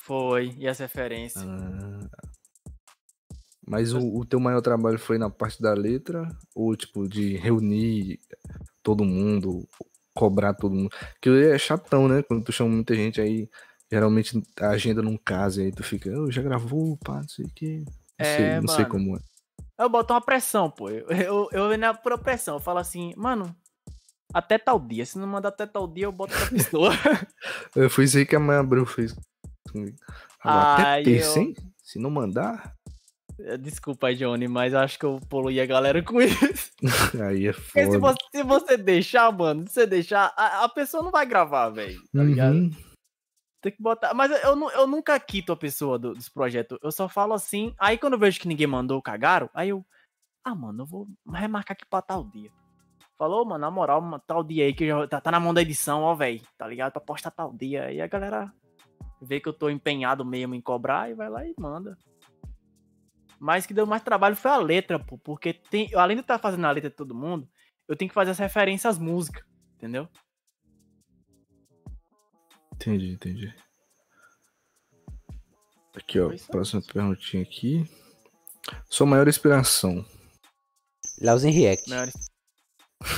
Foi, 0.02 0.54
e 0.58 0.68
as 0.68 0.78
referências. 0.78 1.42
Ah. 1.42 2.08
Mas 3.66 3.94
o, 3.94 3.98
o 3.98 4.24
teu 4.26 4.38
maior 4.38 4.60
trabalho 4.60 4.98
foi 4.98 5.16
na 5.16 5.30
parte 5.30 5.60
da 5.62 5.72
letra? 5.72 6.28
Ou, 6.54 6.76
tipo, 6.76 7.08
de 7.08 7.36
reunir 7.36 8.20
todo 8.82 9.04
mundo, 9.04 9.66
cobrar 10.16 10.54
todo 10.54 10.74
mundo? 10.74 10.90
Porque 11.14 11.28
é 11.30 11.58
chatão, 11.58 12.08
né? 12.08 12.22
Quando 12.22 12.44
tu 12.44 12.52
chama 12.52 12.70
muita 12.70 12.94
gente 12.94 13.20
aí, 13.20 13.48
geralmente 13.90 14.42
a 14.60 14.70
agenda 14.70 15.02
não 15.02 15.16
casa, 15.16 15.62
aí 15.62 15.70
tu 15.70 15.82
fica, 15.84 16.08
eu 16.08 16.30
já 16.32 16.42
gravou, 16.42 16.96
pá, 16.98 17.20
não 17.20 17.28
sei 17.28 17.44
o 17.44 17.50
quê. 17.54 17.82
Não, 17.86 17.94
É, 18.18 18.36
sei, 18.36 18.60
não 18.60 18.68
sei 18.68 18.84
mano. 18.84 18.88
como 18.90 19.16
é. 19.16 19.20
Eu 19.78 19.88
boto 19.90 20.12
uma 20.14 20.20
pressão, 20.20 20.70
pô. 20.70 20.88
Eu, 20.90 21.06
eu, 21.08 21.48
eu 21.52 21.68
venho 21.68 21.80
na 21.80 21.92
pura 21.94 22.16
pressão. 22.16 22.56
Eu 22.56 22.60
falo 22.60 22.78
assim, 22.78 23.12
mano, 23.16 23.54
até 24.32 24.56
tal 24.58 24.80
dia. 24.80 25.04
Se 25.04 25.18
não 25.18 25.26
mandar 25.26 25.50
até 25.50 25.66
tal 25.66 25.86
dia, 25.86 26.04
eu 26.06 26.12
boto 26.12 26.32
outra 26.32 26.48
pessoa. 26.50 26.90
É, 27.76 27.88
Foi 27.88 28.04
isso 28.04 28.16
aí 28.16 28.24
que 28.26 28.34
a 28.34 28.40
mãe 28.40 28.56
Abreu 28.56 28.86
fez 28.86 29.14
comigo. 29.70 29.96
Agora, 30.40 30.72
até 30.82 31.02
terça, 31.04 31.38
eu- 31.38 31.42
hein? 31.42 31.54
Se 31.82 31.98
não 31.98 32.10
mandar, 32.10 32.74
Desculpa, 33.60 34.14
Johnny, 34.14 34.48
mas 34.48 34.72
eu 34.72 34.78
acho 34.78 34.98
que 34.98 35.04
eu 35.04 35.20
poluí 35.28 35.60
a 35.60 35.66
galera 35.66 36.02
com 36.02 36.20
isso. 36.22 36.72
aí 37.22 37.48
é 37.48 37.52
Porque 37.52 37.84
se 37.84 37.98
foda. 37.98 37.98
você, 38.00 38.16
se 38.38 38.42
você 38.42 38.76
deixar, 38.76 39.30
mano, 39.32 39.66
se 39.68 39.74
você 39.74 39.86
deixar, 39.86 40.32
a, 40.36 40.64
a 40.64 40.68
pessoa 40.68 41.02
não 41.02 41.10
vai 41.10 41.26
gravar, 41.26 41.68
velho. 41.68 42.00
Tá 42.12 42.22
ligado? 42.22 42.54
Uhum. 42.54 42.70
Tem 43.62 43.72
que 43.72 43.82
botar. 43.82 44.14
Mas 44.14 44.30
eu, 44.30 44.36
eu, 44.38 44.70
eu 44.70 44.86
nunca 44.86 45.18
quito 45.20 45.52
a 45.52 45.56
pessoa 45.56 45.98
do- 45.98 46.14
dos 46.14 46.28
projetos. 46.28 46.78
Eu 46.82 46.90
só 46.92 47.08
falo 47.08 47.34
assim. 47.34 47.74
Aí 47.78 47.98
quando 47.98 48.14
eu 48.14 48.18
vejo 48.18 48.40
que 48.40 48.48
ninguém 48.48 48.66
mandou, 48.66 49.02
cagaram. 49.02 49.50
Aí 49.52 49.68
eu. 49.70 49.84
Ah, 50.44 50.54
mano, 50.54 50.82
eu 50.82 50.86
vou 50.86 51.08
remarcar 51.30 51.72
aqui 51.74 51.84
pra 51.84 52.00
tal 52.00 52.24
dia. 52.24 52.50
Falou, 53.18 53.44
mano, 53.44 53.58
na 53.60 53.70
moral, 53.70 54.02
tal 54.26 54.44
dia 54.44 54.64
aí 54.64 54.72
que 54.74 54.86
já 54.86 55.06
tá, 55.08 55.20
tá 55.20 55.30
na 55.30 55.40
mão 55.40 55.52
da 55.52 55.62
edição, 55.62 56.02
ó, 56.02 56.14
velho. 56.14 56.40
Tá 56.56 56.66
ligado? 56.68 56.92
Pra 56.92 57.00
postar 57.00 57.30
tal 57.32 57.52
dia. 57.52 57.84
Aí 57.86 58.00
a 58.00 58.06
galera 58.06 58.52
vê 59.20 59.40
que 59.40 59.48
eu 59.48 59.52
tô 59.52 59.68
empenhado 59.68 60.24
mesmo 60.24 60.54
em 60.54 60.60
cobrar 60.60 61.10
e 61.10 61.14
vai 61.14 61.28
lá 61.28 61.44
e 61.44 61.54
manda. 61.58 61.98
Mas 63.38 63.66
que 63.66 63.74
deu 63.74 63.86
mais 63.86 64.02
trabalho 64.02 64.36
foi 64.36 64.50
a 64.50 64.56
letra, 64.56 64.98
pô. 64.98 65.18
Porque 65.18 65.52
tem, 65.52 65.90
além 65.94 66.16
de 66.16 66.22
estar 66.22 66.38
fazendo 66.38 66.64
a 66.64 66.70
letra 66.70 66.90
de 66.90 66.96
todo 66.96 67.14
mundo, 67.14 67.48
eu 67.86 67.96
tenho 67.96 68.08
que 68.08 68.14
fazer 68.14 68.30
as 68.30 68.38
referências 68.38 68.96
às 68.96 68.98
músicas. 68.98 69.44
Entendeu? 69.76 70.08
Entendi, 72.74 73.12
entendi. 73.12 73.54
Aqui, 75.94 76.20
ó. 76.20 76.30
Próxima 76.50 76.82
perguntinha 76.82 77.42
aqui. 77.42 77.88
Sua 78.88 79.06
maior 79.06 79.28
inspiração. 79.28 80.04
Leozinho 81.20 81.54
React. 81.54 81.94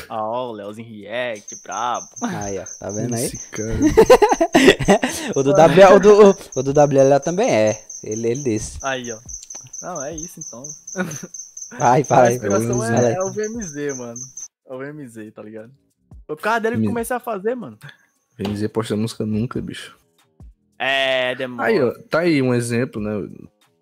Ah, 0.08 0.22
ó, 0.22 0.50
o 0.50 0.52
Leozinho 0.52 0.88
React, 0.88 1.62
brabo. 1.62 2.06
Aí, 2.22 2.58
ó. 2.58 2.64
Tá 2.78 2.90
vendo 2.90 3.14
aí? 3.14 3.24
Esse 3.24 3.38
cara. 3.50 3.78
O 5.34 5.42
do 5.42 5.50
WL, 5.50 5.97
o 5.97 6.00
do, 6.00 6.30
o, 6.30 6.36
o 6.56 6.62
do 6.62 6.70
WL 6.72 7.20
também 7.22 7.50
é. 7.50 7.84
Ele, 8.02 8.28
ele 8.28 8.42
desse. 8.44 8.78
Aí, 8.82 9.10
ó. 9.10 9.18
Não, 9.82 10.02
é 10.02 10.15
isso 10.15 10.40
então. 10.40 10.65
Vai, 11.78 12.02
fala 12.05 12.23
a 12.23 12.28
aí. 12.28 12.34
inspiração 12.34 12.84
é, 12.84 13.12
é 13.15 13.23
o 13.23 13.31
VMZ, 13.32 13.97
mano. 13.97 14.20
É 14.68 14.74
o 14.74 14.78
VMZ, 14.78 15.32
tá 15.34 15.42
ligado? 15.42 15.70
Foi 16.26 16.36
por 16.36 16.42
causa 16.42 16.60
dele 16.60 16.81
que 16.81 16.86
comecei 16.86 17.16
a 17.16 17.20
fazer, 17.20 17.55
mano. 17.55 17.78
Dizer 18.39 18.68
posta 18.68 18.97
música 18.97 19.24
nunca, 19.26 19.60
bicho. 19.60 19.97
É, 20.78 21.34
demora. 21.34 21.68
Aí, 21.68 21.82
ó. 21.82 21.92
Tá 22.08 22.20
aí 22.20 22.40
um 22.40 22.55
exemplo, 22.55 23.00
né? 23.02 23.28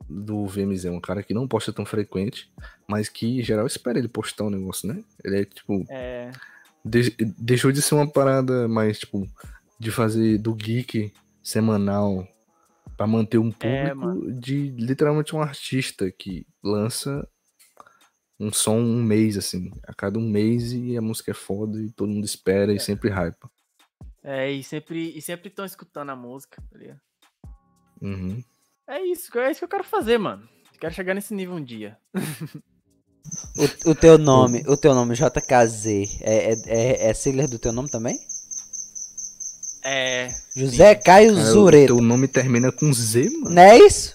Do 0.09 0.47
VMZ, 0.47 0.85
um 0.87 1.01
cara 1.01 1.23
que 1.23 1.35
não 1.35 1.49
posta 1.49 1.73
tão 1.73 1.85
frequente, 1.85 2.51
mas 2.89 3.09
que 3.09 3.41
em 3.41 3.43
geral 3.43 3.67
espera 3.67 3.99
ele 3.99 4.07
postar 4.09 4.45
um 4.45 4.51
negócio, 4.51 4.87
né? 4.89 5.03
Ele 5.25 5.41
é 5.41 5.45
tipo. 5.45 5.85
É, 5.91 6.31
de- 6.85 7.17
deixou 7.37 7.73
de 7.73 7.83
ser 7.83 7.97
uma 7.97 8.09
parada 8.09 8.69
mais, 8.69 9.01
tipo, 9.01 9.27
de 9.79 9.91
fazer 9.91 10.39
do 10.39 10.55
geek 10.55 11.13
semanal 11.43 12.27
pra 12.97 13.07
manter 13.07 13.39
um 13.39 13.53
É, 13.61 13.95
público 13.95 14.33
de 14.33 14.71
literalmente 14.73 15.35
um 15.37 15.41
artista 15.43 16.11
que 16.11 16.47
lança 16.63 17.29
um 18.39 18.53
som 18.53 18.79
um 18.79 19.03
mês, 19.03 19.37
assim, 19.37 19.71
a 19.87 19.95
cada 19.95 20.19
um 20.19 20.29
mês 20.29 20.73
e 20.73 20.97
a 20.97 21.03
música 21.03 21.31
é 21.31 21.35
foda 21.35 21.81
e 21.83 21.91
todo 21.93 22.09
mundo 22.11 22.25
espera 22.25 22.73
e 22.75 22.81
sempre 22.81 23.11
hypa. 23.11 23.51
é, 24.23 24.51
e 24.51 24.63
sempre 24.63 25.17
e 25.17 25.23
sempre 25.23 25.49
estão 25.49 25.65
escutando 25.65 26.11
a 26.11 26.17
música, 26.17 26.63
tá 26.71 26.79
ligado? 26.79 27.01
Uhum. 28.01 28.43
É 28.89 29.01
isso, 29.05 29.37
é 29.39 29.51
isso 29.51 29.61
que 29.61 29.65
eu 29.65 29.69
quero 29.69 29.85
fazer, 29.85 30.19
mano. 30.19 30.49
Quero 30.81 30.95
chegar 30.95 31.15
nesse 31.15 31.35
nível 31.35 31.55
um 31.57 31.65
dia. 31.65 31.99
O, 33.57 33.91
o 33.91 33.95
teu 33.95 34.19
nome, 34.19 34.63
o 34.69 34.77
teu 34.77 34.95
nome, 34.95 35.15
JKZ, 35.15 35.87
é, 36.23 36.53
é, 36.53 36.55
é, 36.67 37.11
é 37.11 37.15
sigla 37.15 37.47
do 37.49 37.59
teu 37.59 37.73
nome 37.73 37.91
também? 37.91 38.17
É. 39.89 40.29
José 40.57 40.95
Caio 40.97 41.31
Cara, 41.35 41.43
o 41.43 41.45
Zureto. 41.53 41.95
teu 41.95 42.03
nome 42.03 42.27
termina 42.27 42.73
com 42.73 42.93
Z, 42.93 43.31
mano. 43.41 43.55
Não 43.55 43.63
é 43.63 43.79
isso? 43.79 44.13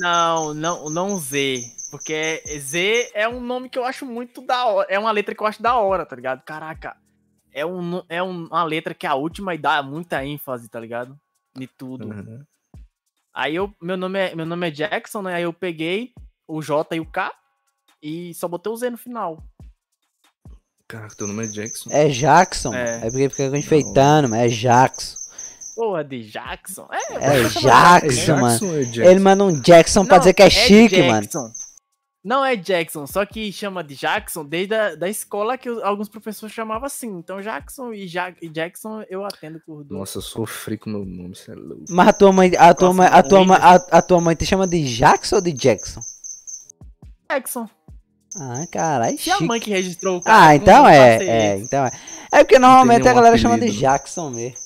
Não, 0.00 0.52
não, 0.52 0.90
não 0.90 1.18
Z. 1.18 1.62
Porque 1.90 2.42
Z 2.58 3.10
é 3.14 3.26
um 3.28 3.40
nome 3.40 3.70
que 3.70 3.78
eu 3.78 3.84
acho 3.84 4.04
muito 4.04 4.42
da 4.42 4.66
hora. 4.66 4.86
É 4.90 4.98
uma 4.98 5.10
letra 5.10 5.34
que 5.34 5.42
eu 5.42 5.46
acho 5.46 5.62
da 5.62 5.76
hora, 5.76 6.04
tá 6.04 6.14
ligado? 6.14 6.42
Caraca. 6.44 6.96
É, 7.52 7.64
um, 7.64 8.02
é 8.08 8.22
um- 8.22 8.46
uma 8.46 8.64
letra 8.64 8.92
que 8.92 9.06
a 9.06 9.14
última 9.14 9.54
e 9.54 9.58
dá 9.58 9.82
muita 9.82 10.22
ênfase, 10.24 10.68
tá 10.68 10.78
ligado? 10.78 11.18
De 11.56 11.66
tudo. 11.66 12.08
Uhum. 12.08 12.44
Aí 13.32 13.54
eu, 13.56 13.72
meu 13.80 13.96
nome 13.96 14.18
é, 14.18 14.34
meu 14.34 14.44
nome 14.44 14.68
é 14.68 14.70
Jackson, 14.70 15.22
né? 15.22 15.34
Aí 15.34 15.44
eu 15.44 15.52
peguei 15.52 16.12
o 16.46 16.60
J 16.60 16.94
e 16.96 17.00
o 17.00 17.06
K 17.06 17.32
e 18.02 18.34
só 18.34 18.46
botei 18.46 18.70
o 18.70 18.76
Z 18.76 18.90
no 18.90 18.98
final. 18.98 19.42
Caraca, 20.88 21.16
teu 21.16 21.26
nome 21.26 21.44
é 21.44 21.48
Jackson. 21.48 21.90
É 21.90 22.08
Jackson. 22.08 22.74
É. 22.74 22.98
É, 22.98 23.10
porque 23.10 23.28
fica 23.30 23.58
enfeitando, 23.58 24.28
mas 24.28 24.40
é 24.52 24.54
Jackson. 24.56 25.16
Porra, 25.74 26.04
de 26.04 26.22
Jackson. 26.30 26.88
É, 26.90 27.14
É 27.14 27.42
você 27.42 27.60
chama 27.60 27.70
Jackson, 28.00 28.32
É 28.32 28.40
mano. 28.40 28.48
Jackson 28.58 28.74
é 28.76 28.82
Jackson? 28.84 29.10
Ele 29.10 29.20
manda 29.20 29.44
um 29.44 29.60
Jackson 29.60 30.04
pra 30.06 30.14
Não, 30.16 30.18
dizer 30.20 30.34
que 30.34 30.42
é 30.42 30.50
chique, 30.50 31.02
mano. 31.02 31.20
Jackson. 31.22 31.50
Não 32.24 32.44
é 32.44 32.56
Jackson, 32.56 33.06
só 33.06 33.24
que 33.24 33.52
chama 33.52 33.84
de 33.84 33.94
Jackson 33.94 34.44
desde 34.44 34.74
a 34.74 34.96
da 34.96 35.08
escola 35.08 35.56
que 35.56 35.70
os- 35.70 35.80
alguns 35.82 36.08
professores 36.08 36.52
chamavam 36.52 36.86
assim. 36.86 37.06
Então 37.18 37.40
Jackson 37.40 37.92
e, 37.92 38.08
Ja- 38.08 38.34
e 38.42 38.48
Jackson 38.48 39.02
eu 39.08 39.24
atendo 39.24 39.60
por 39.64 39.84
dois. 39.84 40.00
Nossa, 40.00 40.18
eu 40.18 40.22
sofri 40.22 40.76
com 40.76 40.90
meu 40.90 41.04
nome, 41.04 41.32
isso 41.34 41.50
é 41.52 41.54
louco. 41.54 41.84
Mas 41.88 42.08
a 42.08 42.12
tua 42.12 42.32
mãe, 42.32 42.52
a 42.58 42.74
tua 42.74 42.92
mãe, 42.92 43.06
a 43.06 43.22
tua 43.22 43.44
mãe, 43.44 43.58
a, 43.60 43.74
a 43.74 44.02
tua 44.02 44.20
mãe 44.20 44.34
te 44.34 44.44
chama 44.46 44.66
de 44.66 44.82
Jackson 44.84 45.36
ou 45.36 45.42
de 45.42 45.52
Jackson? 45.52 46.00
Jackson. 47.30 47.68
Ah, 48.38 48.66
caralho, 48.70 49.18
Se 49.18 49.30
a 49.30 49.40
mãe 49.40 49.58
que 49.60 49.70
registrou 49.70 50.18
o 50.18 50.22
cara. 50.22 50.36
Ah, 50.38 50.48
não- 50.48 50.54
então 50.56 50.82
não 50.82 50.88
é, 50.88 51.24
é, 51.24 51.58
então 51.58 51.86
é. 51.86 51.90
É 52.32 52.44
porque 52.44 52.58
normalmente 52.58 53.08
a 53.08 53.12
galera 53.14 53.38
chama 53.38 53.58
de? 53.58 53.70
Jackson 53.70 54.30
mesmo. 54.30 54.56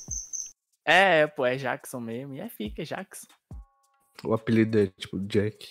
É, 0.86 1.26
pô, 1.28 1.46
é 1.46 1.56
Jackson 1.56 2.00
mesmo. 2.00 2.34
E 2.34 2.40
aí 2.40 2.48
fica, 2.50 2.84
Jackson. 2.84 3.26
O 4.24 4.34
apelido 4.34 4.78
é 4.78 4.86
tipo 4.88 5.18
Jack. 5.20 5.68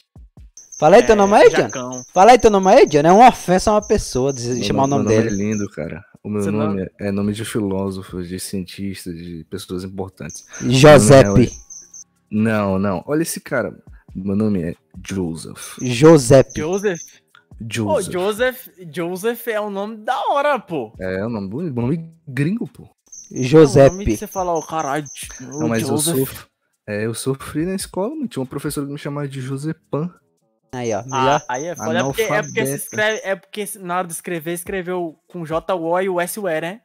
Fala 0.80 0.95
aí 0.95 1.03
teu 1.03 1.14
É, 1.14 1.16
nome 1.18 1.34
aí, 1.36 1.50
John. 1.50 1.56
Jacão. 1.58 2.03
Fala 2.14 2.32
aí 2.32 2.40
teu 2.40 2.50
nome 2.50 2.72
aí, 2.72 2.86
John. 2.88 3.00
É 3.00 3.11
uma 3.11 3.28
ofensa 3.28 3.69
a 3.69 3.74
uma 3.74 3.86
pessoa 3.86 4.32
Meu 4.34 4.64
chamar 4.64 4.84
o 4.84 4.88
nome 4.88 5.06
meu 5.06 5.22
dele. 5.24 5.28
é 5.28 5.32
lindo, 5.32 5.69
cara. 5.72 6.02
O 6.24 6.30
meu 6.30 6.42
Seu 6.42 6.52
nome 6.53 6.84
é, 7.00 7.08
é 7.08 7.11
nome 7.11 7.34
de 7.34 7.44
filósofos, 7.44 8.30
de 8.30 8.40
cientistas, 8.40 9.14
de 9.16 9.45
pessoas 9.50 9.84
importantes. 9.84 10.45
Josepe. 10.61 11.52
Não, 12.32 12.80
não. 12.80 13.03
Olha 13.08 13.24
esse 13.24 13.42
cara. 13.42 13.78
Meu 14.16 14.36
nome 14.36 14.64
é 14.64 14.76
Joseph. 15.06 15.76
Josepe. 15.82 16.61
Joseph. 16.61 17.02
Pô, 17.60 18.02
Joseph. 18.02 18.12
Joseph. 18.14 18.68
Joseph 18.94 19.48
é 19.48 19.60
um 19.62 19.70
nome 19.70 19.98
da 19.98 20.18
hora, 20.30 20.58
pô. 20.60 20.94
É 21.00 21.26
um 21.26 21.30
nome, 21.30 21.50
bonito, 21.50 21.76
nome 21.76 22.14
gringo, 22.28 22.68
pô. 22.68 22.84
É 22.84 22.86
um 22.86 22.90
nome 22.90 23.44
de 23.44 23.48
Josepe. 23.48 24.18
você 24.18 24.28
falar, 24.28 24.54
ó, 24.54 24.62
caralho. 24.62 25.06
Não, 25.42 25.68
mas 25.68 25.88
eu 25.88 25.98
sofro. 25.98 26.48
É, 26.88 27.06
eu 27.06 27.14
sofri 27.14 27.66
na 27.66 27.76
escola, 27.76 28.10
mano. 28.16 28.28
Tinha 28.28 28.42
uma 28.42 28.50
professora 28.50 28.88
que 28.88 28.92
me 28.94 28.98
chamava 28.98 29.28
de 29.28 29.42
Josepan. 29.42 30.12
Aí, 30.74 30.94
ó. 30.94 31.04
Ah, 31.12 31.44
aí 31.50 31.66
é 31.66 31.76
foda. 31.76 32.00
É 32.00 32.04
porque, 32.04 32.22
é 32.22 32.42
porque 32.42 32.66
se 32.66 32.76
escreve. 32.76 33.22
É 33.24 33.36
porque 33.36 33.66
na 33.80 33.98
hora 33.98 34.08
de 34.08 34.14
escrever, 34.14 34.54
escreveu 34.54 35.20
com 35.28 35.46
J-O 35.46 36.00
e 36.02 36.10
o 36.10 36.20
S-U-E, 36.22 36.62
né? 36.62 36.82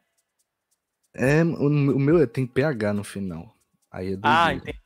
É, 1.15 1.43
o, 1.43 1.67
o 1.67 1.99
meu 1.99 2.21
é- 2.21 2.27
tem 2.27 2.45
PH 2.45 2.93
no 2.93 3.03
final. 3.03 3.55
Aí 3.89 4.13
é 4.13 4.17
Ah, 4.21 4.47
doideira. 4.49 4.53
entendi. 4.55 4.79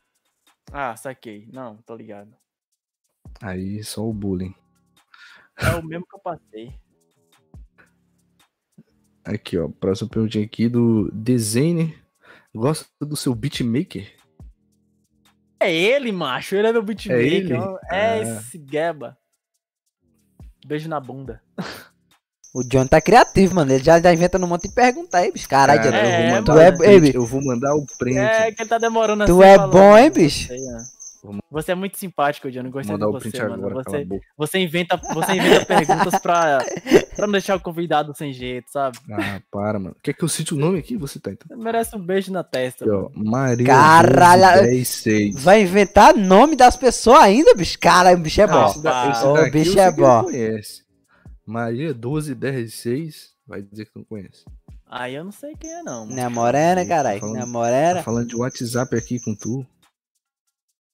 Ah, 0.72 0.96
saquei. 0.96 1.48
Não, 1.52 1.76
tô 1.78 1.96
ligado. 1.96 2.34
Aí 3.42 3.82
só 3.82 4.06
o 4.06 4.12
bullying. 4.12 4.54
É 5.60 5.76
o 5.76 5.82
mesmo 5.84 6.06
que 6.06 6.14
eu 6.16 6.20
passei. 6.20 6.72
Aqui, 9.24 9.58
ó. 9.58 9.68
Próxima 9.68 10.08
perguntinha 10.08 10.44
aqui 10.44 10.68
do 10.68 11.10
Designer. 11.12 11.94
Gosta 12.54 12.86
do 13.00 13.16
seu 13.16 13.34
beatmaker? 13.34 14.10
É 15.60 15.72
ele, 15.72 16.10
macho. 16.10 16.54
Ele 16.56 16.68
é 16.68 16.72
meu 16.72 16.82
beatmaker. 16.82 17.20
ele? 17.24 17.54
ó. 17.54 17.78
É, 17.90 18.12
Ah. 18.12 18.16
esse 18.18 18.62
Geba. 18.70 19.16
Beijo 20.66 20.88
na 20.88 21.00
bunda. 21.00 21.42
O 22.52 22.64
John 22.64 22.84
tá 22.84 23.00
criativo, 23.00 23.54
mano. 23.54 23.70
Ele 23.70 23.84
já, 23.84 24.00
já 24.00 24.12
inventa 24.12 24.36
um 24.36 24.44
monte 24.44 24.66
de 24.68 24.74
pergunta 24.74 25.18
aí, 25.18 25.30
bicho. 25.30 25.48
Caralho, 25.48 25.84
Cara, 25.84 25.96
é, 25.96 26.00
eu 26.00 26.10
vou 26.10 26.18
mano. 26.18 26.34
mandar 26.34 26.52
Tu 26.52 26.58
é- 26.58 26.68
o 26.70 26.76
print, 26.78 26.90
ei, 26.90 27.00
bicho. 27.00 27.16
Eu 27.18 27.24
vou 27.26 27.44
mandar 27.44 27.74
o 27.76 27.86
print. 27.96 28.18
É, 28.18 28.50
que 28.50 28.62
ele 28.62 28.68
tá 28.68 28.76
demorando 28.76 29.24
Tu 29.24 29.40
assim. 29.40 29.50
é 29.52 29.56
falando. 29.56 29.72
bom, 29.72 29.96
hein, 29.96 30.10
bicho? 30.10 30.48
Você, 30.48 30.54
é. 30.54 30.99
Você 31.50 31.72
é 31.72 31.74
muito 31.74 31.98
simpático, 31.98 32.50
John. 32.50 32.60
Eu 32.60 32.64
Vou 32.64 32.72
gostei 32.72 32.94
de 32.96 33.00
mandar 33.00 33.08
o 33.08 33.12
você, 33.12 33.30
print 33.30 33.42
mano. 33.42 33.54
agora, 33.66 33.74
Você, 33.84 34.06
você 34.36 34.58
inventa, 34.58 34.96
você 35.12 35.32
inventa 35.34 35.66
perguntas 35.66 36.18
pra, 36.20 36.64
pra 37.16 37.26
não 37.26 37.32
deixar 37.32 37.56
o 37.56 37.60
convidado 37.60 38.14
sem 38.16 38.32
jeito, 38.32 38.70
sabe? 38.70 38.98
Ah, 39.12 39.40
para, 39.50 39.78
mano. 39.78 39.96
Quer 40.02 40.14
que 40.14 40.22
eu 40.24 40.28
cite 40.28 40.54
o 40.54 40.56
nome 40.56 40.78
aqui? 40.78 40.96
Você 40.96 41.18
tá 41.20 41.30
então. 41.32 41.46
Você 41.48 41.62
merece 41.62 41.94
um 41.96 42.00
beijo 42.00 42.32
na 42.32 42.42
testa. 42.44 42.84
Aqui. 42.84 43.18
Maria 43.18 43.66
Caralho. 43.66 44.64
106. 44.64 45.42
Vai 45.42 45.62
inventar 45.62 46.16
nome 46.16 46.56
das 46.56 46.76
pessoas 46.76 47.20
ainda, 47.22 47.54
bicho? 47.54 47.78
Caralho, 47.78 48.18
o 48.18 48.22
bicho 48.22 48.40
é 48.40 48.44
Ah, 48.44 48.46
bom. 48.48 48.66
Esse, 48.70 48.82
da, 48.82 49.10
esse 49.10 49.24
Ô, 49.26 49.32
daqui 49.34 49.50
bicho 49.50 49.78
é 49.78 49.90
bom. 49.92 50.24
conhece. 50.24 50.82
Maria 51.46 51.92
1216. 51.92 53.30
Vai 53.46 53.62
dizer 53.62 53.86
que 53.86 53.92
não 53.96 54.04
conhece. 54.04 54.44
Aí 54.88 55.14
eu 55.14 55.24
não 55.24 55.32
sei 55.32 55.54
quem 55.58 55.70
é, 55.72 55.82
não. 55.82 56.04
mano. 56.06 56.16
Não 56.16 56.22
é 56.24 56.28
morena, 56.28 56.82
Tá 56.82 56.88
caralho. 56.88 57.20
falando- 57.20 57.34
Não 57.36 57.42
é 57.42 57.46
morena. 57.46 57.94
Tá 57.96 58.02
falando 58.02 58.28
de 58.28 58.36
WhatsApp 58.36 58.96
aqui 58.96 59.18
com 59.20 59.34
tu. 59.34 59.66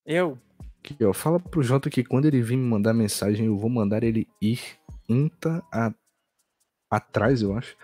Eu? 0.07 0.39
Aqui, 0.85 1.05
ó. 1.05 1.13
Fala 1.13 1.41
pro 1.41 1.63
Jota 1.63 1.91
que 1.91 2.05
quando 2.05 2.27
ele 2.27 2.41
vir 2.43 2.57
me 2.57 2.67
mandar 2.69 2.95
mensagem, 2.95 3.47
eu 3.47 3.59
vou 3.59 3.69
mandar 3.69 4.03
ele 4.05 4.27
ir 4.41 4.61
inta 5.09 5.63
a... 5.73 5.93
atrás, 6.91 7.43
eu 7.43 7.57
acho. 7.57 7.77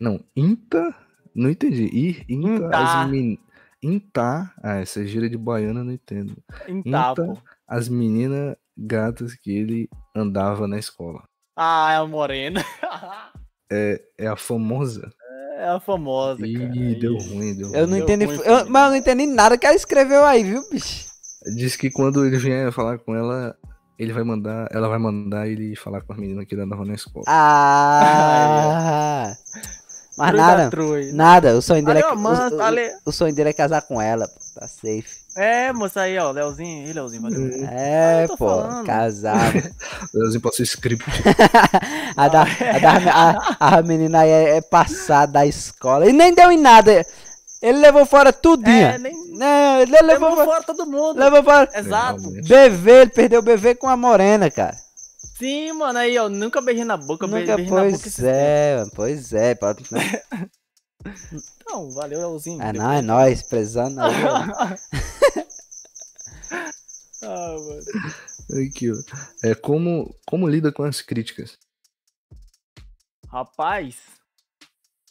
Não, 0.00 0.20
inta. 0.36 0.94
Não 1.34 1.48
entendi. 1.50 1.84
Ir 1.92 2.24
inta 2.28 2.66
Intar. 2.66 3.04
as 3.04 3.10
men... 3.10 3.38
Intar. 3.82 4.54
Ah, 4.62 4.76
essa 4.80 5.06
gíria 5.06 5.30
de 5.30 5.36
baiana 5.38 5.80
eu 5.80 5.84
não 5.84 5.92
entendo. 5.92 6.36
Inta. 6.68 7.14
pô. 7.14 7.38
As 7.66 7.88
meninas 7.88 8.56
gatas 8.76 9.34
que 9.34 9.50
ele 9.52 9.88
andava 10.16 10.66
na 10.66 10.78
escola. 10.78 11.22
Ah, 11.56 11.92
é 11.92 11.96
a 11.96 12.06
morena. 12.06 12.64
É 13.70 14.26
a 14.26 14.34
famosa. 14.34 15.12
É 15.58 15.68
a 15.68 15.78
famosa, 15.78 16.38
cara. 16.40 16.48
Ih, 16.74 16.94
deu 16.98 17.18
ruim, 17.18 17.54
deu 17.54 17.70
Eu 17.74 17.86
não 17.86 17.98
ruim. 17.98 18.06
Deu 18.06 18.14
entendi. 18.16 18.24
ruim, 18.24 18.38
eu- 18.46 18.70
mas 18.70 18.84
eu 18.84 18.90
não 18.90 18.96
entendi 18.96 19.26
nada 19.26 19.58
que 19.58 19.66
ela 19.66 19.76
escreveu 19.76 20.24
aí, 20.24 20.42
viu, 20.42 20.62
bicho? 20.70 21.07
Diz 21.56 21.76
que 21.76 21.90
quando 21.90 22.24
ele 22.26 22.36
vier 22.36 22.70
falar 22.72 22.98
com 22.98 23.14
ela, 23.14 23.54
ele 23.98 24.12
vai 24.12 24.24
mandar, 24.24 24.68
ela 24.70 24.88
vai 24.88 24.98
mandar 24.98 25.48
ele 25.48 25.74
falar 25.76 26.02
com 26.02 26.12
as 26.12 26.18
meninas 26.18 26.44
que 26.46 26.54
ele 26.54 26.62
andava 26.62 26.84
na 26.84 26.94
escola. 26.94 27.24
Ah! 27.28 29.34
Mas 30.18 30.32
da 30.32 30.36
nada, 30.36 30.70
nada. 31.12 31.56
O 31.56 31.62
sonho 31.62 31.84
dele 31.84 32.00
Ali, 32.02 32.08
é, 32.08 32.14
mano, 32.16 32.56
o, 33.06 33.10
o- 33.10 33.12
sonho 33.12 33.32
dele 33.32 33.50
é 33.50 33.52
casar 33.52 33.82
com 33.82 34.02
ela, 34.02 34.26
pô. 34.26 34.34
Tá 34.58 34.66
safe. 34.66 35.06
É, 35.36 35.72
moça 35.72 36.00
aí, 36.00 36.18
ó. 36.18 36.32
Leozinho. 36.32 36.88
Ih, 36.88 36.92
Leozinho, 36.92 37.22
valeu. 37.22 37.50
É, 37.70 38.26
tô 38.26 38.36
pô, 38.36 38.48
falando. 38.48 38.84
casar. 38.84 39.52
Leozinho 40.12 40.40
pode 40.40 40.56
ser 40.56 40.64
script. 40.64 41.04
a, 42.16 42.26
da, 42.28 42.42
a, 42.42 42.78
da- 42.80 43.56
a- 43.60 43.76
a 43.78 43.82
menina 43.82 44.22
aí 44.22 44.30
é, 44.30 44.56
é 44.56 44.60
passada 44.60 45.34
da 45.34 45.46
escola. 45.46 46.10
E 46.10 46.12
nem 46.12 46.34
deu 46.34 46.50
em 46.50 46.60
nada. 46.60 47.06
Ele 47.60 47.78
levou 47.78 48.06
fora 48.06 48.32
tudinho. 48.32 48.86
É, 48.86 48.98
nem. 48.98 49.12
Não, 49.36 49.80
ele 49.80 49.90
levou, 49.90 50.06
Levou 50.06 50.30
fora. 50.34 50.44
fora 50.46 50.62
todo 50.62 50.86
mundo. 50.86 51.18
Levou 51.18 51.42
fora. 51.42 51.68
Exato. 51.74 52.22
BV, 52.22 52.90
ele 52.90 53.10
perdeu 53.10 53.40
o 53.40 53.42
BV 53.42 53.74
com 53.76 53.88
a 53.88 53.96
morena, 53.96 54.50
cara. 54.50 54.76
Sim, 55.36 55.72
mano, 55.72 55.98
aí, 55.98 56.16
ó. 56.18 56.28
Nunca 56.28 56.60
beijei 56.60 56.84
na 56.84 56.96
boca, 56.96 57.24
eu 57.24 57.28
Nunca, 57.28 57.56
beijei 57.56 57.64
na 57.64 57.70
boca 57.70 57.98
pois 57.98 58.18
é, 58.20 58.76
mano, 58.78 58.90
pois 58.94 59.32
é. 59.32 59.54
Pode... 59.54 59.84
Não, 61.66 61.90
valeu, 61.92 62.18
Leozinho. 62.18 62.60
Ah, 62.62 62.72
não, 62.72 62.92
é 62.92 63.02
nóis, 63.02 63.42
precisando. 63.42 63.94
não. 63.96 64.08
Ah, 67.20 67.56
mano. 67.58 68.64
Aqui, 68.68 68.92
ó. 68.92 68.94
É 69.44 69.52
como, 69.54 70.14
como 70.24 70.48
lida 70.48 70.70
com 70.70 70.84
as 70.84 71.00
críticas. 71.00 71.58
Rapaz. 73.28 73.96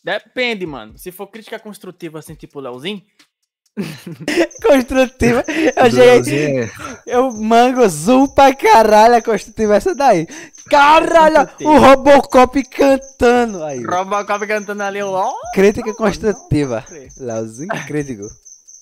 Depende, 0.08 0.66
mano. 0.66 0.98
Se 0.98 1.12
for 1.12 1.28
crítica 1.28 1.60
construtiva, 1.60 2.20
assim, 2.20 2.34
tipo 2.34 2.60
o 2.60 2.62
Leozinho. 2.62 3.02
Construtiva. 4.66 5.44
Eu 5.76 5.92
cheguei. 5.92 6.62
É- 6.62 6.70
Eu 7.06 7.34
mango 7.34 7.84
azul 7.84 8.34
pra 8.34 8.56
caralho 8.56 9.16
a 9.16 9.22
construtiva 9.22 9.76
essa 9.76 9.94
daí. 9.94 10.26
Caralho, 10.70 11.50
o 11.62 11.78
Robocop 11.78 12.64
cantando. 12.70 13.62
Aí, 13.66 13.84
Robocop 13.84 14.48
cantando 14.48 14.82
ali, 14.82 15.02
ó. 15.02 15.34
crítica 15.54 15.90
Não, 15.90 15.96
construtiva. 15.96 16.86
Leozinho 17.18 17.68
crítico. 17.86 18.24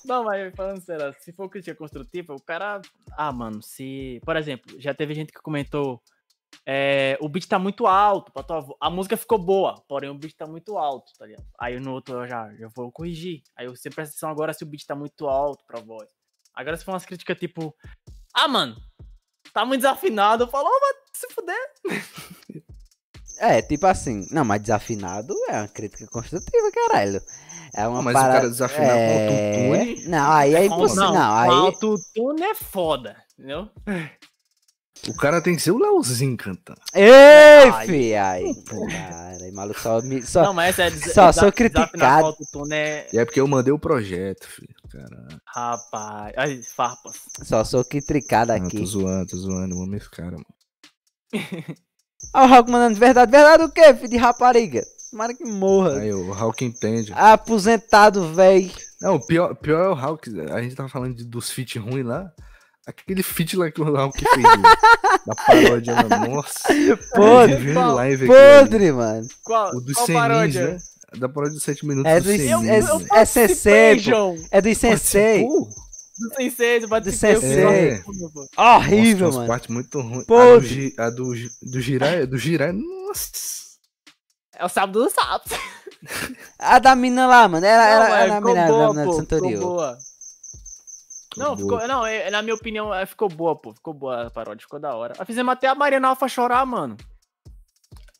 Não, 0.05 0.23
mas 0.25 0.53
falando 0.53 0.79
sério, 0.85 1.13
se 1.21 1.33
for 1.33 1.49
crítica 1.49 1.75
construtiva, 1.75 2.35
o 2.35 2.39
cara. 2.39 2.81
Ah, 3.17 3.31
mano, 3.31 3.63
se. 3.63 4.21
Por 4.23 4.35
exemplo, 4.37 4.79
já 4.79 4.93
teve 4.93 5.15
gente 5.15 5.33
que 5.33 5.41
comentou. 5.41 5.99
É, 6.65 7.17
o 7.21 7.27
beat 7.29 7.47
tá 7.47 7.57
muito 7.57 7.87
alto, 7.87 8.31
pra 8.31 8.43
tua 8.43 8.59
vo- 8.61 8.77
a 8.79 8.89
música 8.89 9.17
ficou 9.17 9.37
boa, 9.39 9.83
porém 9.87 10.09
o 10.09 10.17
beat 10.17 10.35
tá 10.35 10.45
muito 10.45 10.77
alto, 10.77 11.11
tá 11.17 11.25
ligado? 11.25 11.45
Aí 11.59 11.79
no 11.79 11.93
outro 11.93 12.21
eu 12.21 12.27
já, 12.27 12.53
já 12.55 12.67
vou 12.75 12.91
corrigir. 12.91 13.41
Aí 13.57 13.67
você 13.67 13.89
presta 13.89 14.11
atenção 14.13 14.29
agora 14.29 14.53
se 14.53 14.63
o 14.63 14.67
beat 14.67 14.85
tá 14.85 14.95
muito 14.95 15.27
alto 15.27 15.63
pra 15.65 15.79
voz. 15.81 16.09
Agora 16.53 16.77
se 16.77 16.85
for 16.85 16.91
umas 16.91 17.05
críticas 17.05 17.37
tipo, 17.37 17.75
ah, 18.33 18.47
mano, 18.47 18.75
tá 19.53 19.65
muito 19.65 19.81
desafinado, 19.81 20.43
eu 20.43 20.47
falo, 20.47 20.67
oh, 20.67 20.79
vai 20.79 20.93
se 21.13 21.27
fuder. 21.33 21.71
É, 23.37 23.61
tipo 23.61 23.85
assim. 23.85 24.25
Não, 24.31 24.45
mas 24.45 24.61
desafinado 24.61 25.33
é 25.49 25.57
uma 25.59 25.67
crítica 25.67 26.07
construtiva, 26.07 26.71
caralho. 26.73 27.21
É 27.75 27.85
uma 27.85 27.99
Ah, 27.99 28.01
mas 28.01 28.15
o 28.15 28.17
parada- 28.17 28.33
cara 28.39 28.49
desafinar 28.49 28.87
com 28.87 28.93
é... 28.95 29.27
autotune? 29.75 30.07
Não, 30.07 30.31
aí 30.31 30.55
é 30.55 30.65
impossível. 30.65 31.03
Não, 31.03 31.13
não, 31.13 31.35
aí. 31.35 31.49
autotune 31.49 32.43
é 32.43 32.55
foda, 32.55 33.17
entendeu? 33.37 33.69
O 35.07 35.13
cara 35.15 35.39
tem 35.41 35.55
que 35.55 35.61
ser 35.61 35.71
o 35.71 35.77
Leozinho 35.77 36.35
cantando. 36.35 36.79
Ei, 36.93 37.69
Ai. 37.71 37.87
fi, 37.87 38.15
aí. 38.15 38.55
Cara, 38.65 39.51
maluco, 39.53 39.79
só, 39.79 40.01
me, 40.01 40.21
só, 40.25 40.43
Não, 40.43 40.53
mas 40.53 40.79
é 40.79 40.89
des- 40.89 41.13
só 41.13 41.31
sou 41.31 41.51
criticado. 41.51 42.25
autotune 42.25 42.75
é. 42.75 43.07
E 43.13 43.19
é 43.19 43.23
porque 43.25 43.39
eu 43.39 43.47
mandei 43.47 43.71
o 43.71 43.77
projeto, 43.79 44.47
filho. 44.47 44.73
Caralho. 44.91 45.39
Rapaz, 45.47 46.33
ai, 46.37 46.61
farpas. 46.63 47.17
só 47.43 47.63
sou 47.63 47.83
criticado 47.85 48.51
Ah, 48.51 48.55
aqui. 48.55 48.79
tô 48.79 48.85
zoando, 48.85 49.27
tô 49.27 49.37
zoando. 49.37 49.75
Eu 49.75 49.83
amo 49.83 49.95
esse 49.95 50.09
cara, 50.09 50.31
mano. 50.31 50.45
Ó, 52.33 52.43
o 52.43 52.47
Rock 52.47 52.71
mandando 52.71 52.99
verdade. 52.99 53.31
Verdade 53.31 53.63
o 53.63 53.69
quê, 53.71 53.93
filho 53.93 54.09
de 54.09 54.17
rapariga? 54.17 54.83
Tomara 55.11 55.33
que 55.33 55.45
morra. 55.45 55.99
Aí, 55.99 56.11
o 56.13 56.31
Hulk 56.33 56.65
entende. 56.65 57.13
Aposentado, 57.15 58.33
véi. 58.33 58.71
Não, 59.01 59.15
o 59.15 59.25
pior, 59.25 59.53
pior 59.55 59.85
é 59.85 59.89
o 59.89 59.93
Hulk. 59.93 60.29
A 60.51 60.61
gente 60.61 60.75
tava 60.75 60.89
falando 60.89 61.15
de- 61.15 61.23
dos 61.25 61.49
feat 61.51 61.77
ruins 61.77 62.05
lá. 62.05 62.31
Aquele 62.87 63.23
feat 63.23 63.57
lá 63.57 63.71
que 63.71 63.81
o 63.81 63.85
Hulk 63.85 64.19
fez 64.19 64.43
do- 64.43 64.61
da 65.25 65.35
paródia. 65.35 65.95
Nossa. 66.29 66.67
Podre, 67.15 67.55
Vendo 67.55 67.73
Qual? 67.73 67.95
live 67.95 68.25
aqui. 68.31 68.59
Podre, 68.59 68.91
mano. 68.91 69.27
Qual, 69.43 69.75
O 69.75 69.81
dos 69.81 69.95
qual 69.95 70.07
né? 70.07 70.77
Da 71.17 71.29
paródia 71.29 71.55
de 71.57 71.63
7 71.63 71.85
minutos 71.85 72.11
É 72.11 72.19
do 72.19 72.25
do- 72.25 72.31
Eu, 72.31 72.61
é- 72.63 72.79
eu 72.79 73.05
é 73.11 73.25
Sensei. 73.25 73.99
É 74.51 74.61
do 74.61 74.75
Sensei. 74.75 75.47
Do 76.17 76.33
Sensei, 76.35 76.79
eu 76.83 76.87
fiz 77.11 77.15
Sensei. 77.19 78.01
Horrível, 78.57 79.27
mano. 79.27 79.37
umas 79.39 79.47
partes 79.47 79.67
muito 79.69 79.99
ruins. 80.01 80.17
A 80.17 80.19
do, 80.21 80.25
Podre. 80.25 80.93
A 80.97 81.09
do, 81.09 81.33
do 81.71 81.81
Jirai, 81.81 82.25
do 82.27 82.37
Jirai, 82.37 82.71
nossa. 82.71 83.31
É 84.57 84.63
o 84.63 84.69
sábado 84.69 85.03
do 85.03 85.09
sábado. 85.09 85.43
A 86.59 86.79
da 86.79 86.95
mina 86.95 87.27
lá, 87.27 87.47
mano. 87.47 87.65
Era, 87.65 87.83
era, 87.85 87.99
Não, 88.09 88.15
era 88.15 88.27
mas 88.27 88.31
a 88.31 88.35
ficou 88.37 88.53
mina, 88.53 88.67
boa, 88.67 88.79
da 88.87 88.89
mina 88.93 89.03
pô, 89.05 89.09
de 89.11 89.21
ficou 89.21 89.37
Santorio. 89.39 89.59
boa. 89.59 89.97
Não, 91.37 91.57
ficou, 91.57 91.87
não, 91.87 92.05
é- 92.05 92.29
na 92.29 92.41
minha 92.41 92.55
opinião, 92.55 92.93
é, 92.93 93.05
ficou 93.05 93.27
boa, 93.29 93.55
pô. 93.55 93.73
Ficou 93.73 93.93
boa 93.93 94.27
a 94.27 94.29
paródia, 94.31 94.61
ficou 94.61 94.79
da 94.79 94.95
hora. 94.95 95.13
Nós 95.17 95.25
fizemos 95.27 95.51
até 95.51 95.67
a 95.67 95.75
Mariana 95.75 96.09
Alfa 96.09 96.27
chorar, 96.27 96.65
mano. 96.65 96.95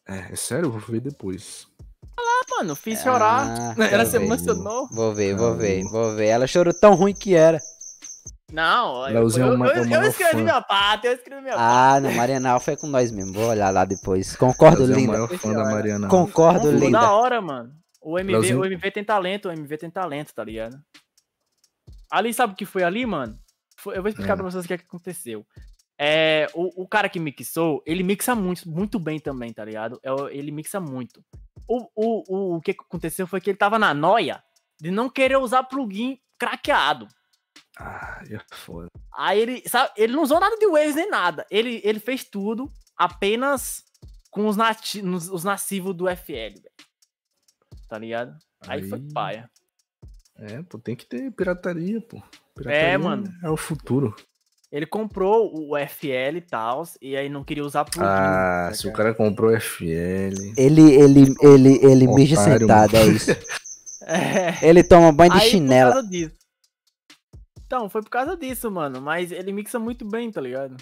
É, 0.08 0.34
é 0.34 0.36
sério, 0.36 0.66
eu 0.68 0.72
vou 0.72 0.80
ver 0.82 1.00
depois. 1.02 1.68
Ah, 2.18 2.42
mano, 2.58 2.76
fiz 2.76 3.02
chorar. 3.02 3.48
Ah, 3.78 3.86
Ela 3.92 4.04
vou 4.04 4.12
se 4.12 4.18
emocionou. 4.18 4.88
Vou 4.92 5.14
ver, 5.14 5.36
vou 5.36 5.50
Ah, 5.54 5.56
ver, 5.56 5.84
vou. 5.84 6.16
ver. 6.16 6.28
Ela 6.28 6.48
chorou 6.48 6.74
tão 6.74 6.94
ruim 6.94 7.14
que 7.14 7.36
era. 7.36 7.60
Não, 8.52 9.10
eu, 9.10 9.28
é 9.28 9.42
eu, 9.42 9.54
uma- 9.56 9.68
é 9.68 9.80
eu, 9.80 9.86
eu 9.90 10.04
escrevi 10.04 10.32
fã. 10.34 10.38
minha 10.44 10.62
parte, 10.62 11.08
eu 11.08 11.14
escrevi 11.14 11.42
minha 11.42 11.56
parte. 11.56 11.68
Ah, 11.68 12.00
no 12.00 12.12
Marianal 12.16 12.60
foi 12.60 12.78
com 12.78 12.88
nós 12.88 13.12
mesmo. 13.12 13.34
Vou 13.34 13.48
olhar 13.50 13.70
lá 13.72 13.84
depois. 13.84 14.36
Concordo, 14.36 14.84
Ela 14.84 14.92
é 14.94 14.96
o 14.96 15.00
linda. 15.00 15.12
maior 15.14 15.28
fã 15.38 15.52
da 15.52 15.64
Mariana. 15.66 16.08
Concordo, 16.08 16.60
Não, 16.66 16.72
ficou 16.74 16.86
linda. 16.88 17.00
da 17.02 17.12
hora, 17.14 17.42
mano. 17.42 17.72
O 18.02 18.20
MV, 18.20 18.54
o 18.56 18.66
MV 18.66 18.92
tem 18.92 19.04
talento, 19.04 19.50
o 19.50 19.52
MV 19.52 19.78
tem 19.80 19.90
talento, 19.90 20.32
tá 20.34 20.44
ligado? 20.44 20.78
Ali, 22.12 22.34
sabe 22.34 22.54
o 22.54 22.56
que 22.56 22.66
foi 22.66 22.84
ali, 22.84 23.06
mano? 23.06 23.40
Foi- 23.78 23.98
eu 23.98 24.02
vou 24.02 24.10
explicar 24.10 24.34
É. 24.34 24.36
pra 24.36 24.46
vocês 24.46 24.64
o 24.64 24.68
que, 24.68 24.74
é 24.74 24.78
que 24.78 24.86
aconteceu. 24.86 25.46
É, 25.98 26.48
o, 26.54 26.84
o 26.84 26.88
cara 26.88 27.08
que 27.08 27.20
mixou, 27.20 27.82
ele 27.86 28.04
mixa 28.04 28.36
muito, 28.36 28.70
muito 28.70 29.00
bem 29.00 29.20
também, 29.20 29.54
tá 29.54 29.64
ligado? 29.64 30.00
É 30.04 30.10
ele 30.38 30.52
mixa 30.52 30.80
muito. 30.80 31.24
O, 31.68 31.88
o, 31.96 32.56
o, 32.56 32.62
que 32.62 32.72
aconteceu 32.72 33.26
foi 33.26 33.40
que 33.42 33.50
ele 33.50 33.58
tava 33.58 33.80
na 33.80 33.94
noia 33.94 34.44
de 34.80 34.92
não 34.92 35.10
querer 35.10 35.38
usar 35.38 35.64
plugin 35.64 36.20
craqueado. 36.38 37.08
Ah, 37.78 38.22
é 38.30 38.40
foda. 38.56 38.88
Aí 39.18 39.40
ele, 39.40 39.64
sabe, 39.68 39.92
ele 39.98 40.14
não 40.14 40.24
usou 40.24 40.40
nada 40.40 40.58
de 40.58 40.68
Waves 40.68 40.96
nem 40.96 41.10
nada. 41.10 41.46
Ele, 41.50 41.82
ele 41.84 42.00
fez 42.00 42.24
tudo 42.24 42.72
apenas 42.96 43.84
com 44.30 44.48
os, 44.48 44.58
nati 44.58 45.02
os 45.02 45.44
nativos 45.44 45.96
do 45.96 46.08
FL, 46.10 46.34
velho. 46.62 46.72
Tá 47.88 47.98
ligado? 47.98 48.38
Aí, 48.68 48.88
foi 48.88 49.00
paia. 49.14 49.50
É, 50.38 50.62
pô, 50.64 50.78
tem 50.78 50.96
que 50.96 51.06
ter 51.06 51.32
pirataria, 51.32 52.02
pô. 52.02 52.22
Pirataria 52.56 52.88
É, 52.90 52.98
mano. 52.98 53.32
É 53.44 53.50
o 53.50 53.58
futuro. 53.58 54.16
Ele 54.72 54.86
comprou 54.86 55.54
o 55.54 55.78
FL 55.88 56.38
e 56.38 56.42
tal, 56.42 56.84
e 57.02 57.16
aí 57.16 57.30
não 57.30 57.44
queria 57.44 57.64
usar 57.64 57.86
plugin. 57.86 58.10
Ah, 58.10 58.68
tá 58.70 58.76
se 58.76 58.82
o 58.82 58.90
ligado? 58.90 58.98
cara 58.98 59.14
comprou 59.14 59.58
FL. 59.60 59.86
Ele, 60.58 60.94
ele, 60.94 61.36
ele, 61.42 61.86
ele 61.86 62.08
mija 62.08 62.40
Otário, 62.40 62.60
sentado, 62.60 62.98
é 62.98 63.06
isso. 63.08 63.32
É. 64.06 64.68
Ele 64.68 64.84
toma 64.84 65.12
banho 65.14 65.32
de 65.32 65.40
Aí, 65.40 65.50
chinela. 65.50 65.92
Por 65.92 65.96
causa 65.96 66.10
disso. 66.10 66.36
Então, 67.66 67.90
foi 67.90 68.02
por 68.02 68.10
causa 68.10 68.36
disso, 68.36 68.70
mano. 68.70 69.02
Mas 69.02 69.32
ele 69.32 69.54
mixa 69.54 69.80
muito 69.80 70.06
bem, 70.08 70.30
tá 70.32 70.42
ligado? 70.42 70.76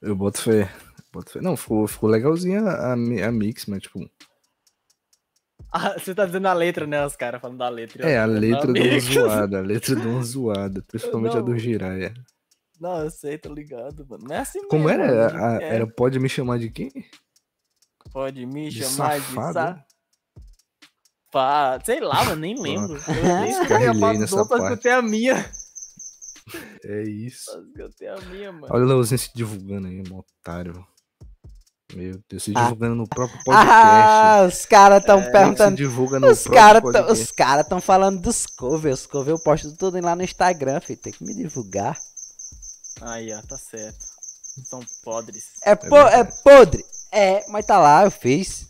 Eu 0.00 0.14
boto 0.14 0.40
fé. 0.40 0.70
Boto 1.12 1.32
fé. 1.32 1.40
Não, 1.40 1.56
ficou, 1.56 1.86
ficou 1.88 2.08
legalzinha 2.08 2.60
a, 2.62 2.92
a 2.92 3.32
mix, 3.32 3.66
mas 3.66 3.82
tipo. 3.82 4.08
Ah, 5.70 5.98
você 5.98 6.14
tá 6.14 6.24
dizendo 6.24 6.46
a 6.48 6.52
letra, 6.52 6.86
né? 6.86 7.04
Os 7.04 7.14
caras 7.16 7.40
falando 7.40 7.58
da 7.58 7.68
letra. 7.68 8.08
É, 8.08 8.18
a 8.18 8.24
letra 8.26 8.72
deu 8.72 8.84
uma 8.90 9.00
zoada. 9.00 9.58
A 9.58 9.62
letra 9.62 9.94
deu 9.96 10.10
uma 10.10 10.22
zoada. 10.22 10.82
Principalmente 10.86 11.36
a 11.36 11.40
do 11.40 11.50
Não. 11.50 11.58
Jiraya. 11.58 12.14
Não, 12.80 13.02
eu 13.04 13.10
sei, 13.10 13.36
tô 13.36 13.52
ligado, 13.52 14.06
mano. 14.08 14.24
Não 14.28 14.34
é 14.36 14.38
assim 14.38 14.66
Como 14.68 14.84
mesmo, 14.84 15.02
era? 15.02 15.32
mano. 15.32 15.44
A- 15.44 15.62
É, 15.62 15.74
Era 15.74 15.86
pode 15.86 16.18
me 16.18 16.28
chamar 16.28 16.58
de 16.58 16.70
quem? 16.70 16.90
Pode 18.12 18.46
me 18.46 18.70
de 18.70 18.82
chamar 18.82 19.18
de 19.20 19.26
safado? 19.26 19.82
safado. 21.30 21.84
Sei 21.84 22.00
lá, 22.00 22.24
mano, 22.24 22.40
nem 22.40 22.58
lembro. 22.60 22.96
Eu 23.08 23.40
nem 23.40 23.50
escutei 23.50 23.86
a 23.86 23.92
outros, 23.92 24.32
eu 24.32 24.46
parte. 24.46 24.62
escutei 24.64 24.92
a 24.92 25.02
minha. 25.02 25.50
É 26.84 27.02
isso. 27.02 27.50
Escutei 27.76 28.08
a 28.08 28.16
minha, 28.30 28.50
mano. 28.52 28.68
Olha 28.70 28.84
o 28.84 28.86
Leozinho 28.88 29.18
se 29.18 29.30
divulgando 29.34 29.88
aí, 29.88 30.00
um 30.10 30.16
otário. 30.16 30.86
Meu 31.94 32.20
Deus, 32.28 32.42
se 32.42 32.52
Ah. 32.54 32.64
divulgando 32.64 32.94
no 32.96 33.08
próprio 33.08 33.42
podcast. 33.44 33.70
Ah, 33.74 34.44
os 34.46 34.66
caras 34.66 35.02
tão 35.04 35.16
Quem 35.18 35.26
se 35.26 35.32
perguntando. 35.32 35.76
divulga 35.76 36.20
no 36.20 36.30
Os 36.30 36.44
caras 36.44 36.82
podcast. 36.82 37.12
os 37.22 37.30
cara 37.30 37.64
tão 37.64 37.80
falando 37.80 38.20
dos 38.20 38.44
covers. 38.46 39.00
Os 39.00 39.06
covers 39.06 39.38
eu 39.38 39.42
posto 39.42 39.72
tudo 39.74 39.98
lá 40.00 40.14
no 40.14 40.22
Instagram, 40.22 40.80
filho. 40.80 40.98
Tem 41.00 41.12
que 41.12 41.24
me 41.24 41.34
divulgar. 41.34 41.96
Aí, 43.00 43.32
ó, 43.32 43.40
tá 43.42 43.56
certo. 43.56 44.04
São 44.68 44.80
podres. 45.02 45.44
É, 45.64 45.74
po 45.74 45.96
é 45.96 46.24
podre. 46.44 46.84
É, 47.10 47.48
mas 47.48 47.64
tá 47.64 47.78
lá, 47.78 48.04
eu 48.04 48.10
fiz. 48.10 48.66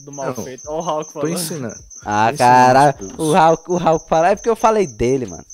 Do 0.00 0.12
mal 0.12 0.34
Não, 0.36 0.44
feito. 0.44 0.64
Ó 0.68 0.78
o 0.78 0.82
Hulk 0.82 1.04
Tô 1.06 1.20
falando. 1.20 1.32
ensinando. 1.32 1.84
Ah, 2.04 2.28
Esse 2.28 2.38
caralho. 2.38 2.96
não 3.00 3.08
é 3.08 3.14
O 3.22 3.48
Hulk, 3.48 3.70
o 3.72 3.76
Hulk 3.78 4.08
fala. 4.08 4.28
É 4.28 4.36
porque 4.36 4.50
eu 4.50 4.56
falei 4.56 4.86
dele, 4.86 5.24
mano. 5.24 5.44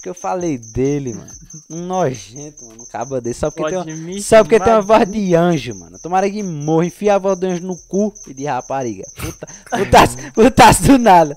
Porque 0.00 0.08
eu 0.08 0.14
falei 0.14 0.56
dele, 0.56 1.12
mano. 1.12 1.30
Um 1.68 1.84
nojento, 1.84 2.64
mano. 2.64 2.82
Um 2.82 2.86
cabo 2.86 3.20
desse. 3.20 3.40
Só 3.40 3.50
porque, 3.50 3.68
tem, 3.68 3.94
uma, 3.94 4.20
só 4.22 4.42
porque 4.42 4.58
tem 4.58 4.72
uma 4.72 4.80
voz 4.80 5.10
de 5.10 5.34
anjo, 5.34 5.78
mano. 5.78 5.98
Tomara 5.98 6.30
que 6.30 6.42
morra. 6.42 6.86
Enfia 6.86 7.16
a 7.16 7.18
voz 7.18 7.38
do 7.38 7.44
anjo 7.44 7.66
no 7.66 7.76
cu 7.86 8.14
e 8.26 8.32
de 8.32 8.46
rapariga. 8.46 9.04
Puta, 9.14 9.46
putaço, 9.76 10.16
putaço 10.32 10.82
do 10.84 10.98
nada. 10.98 11.36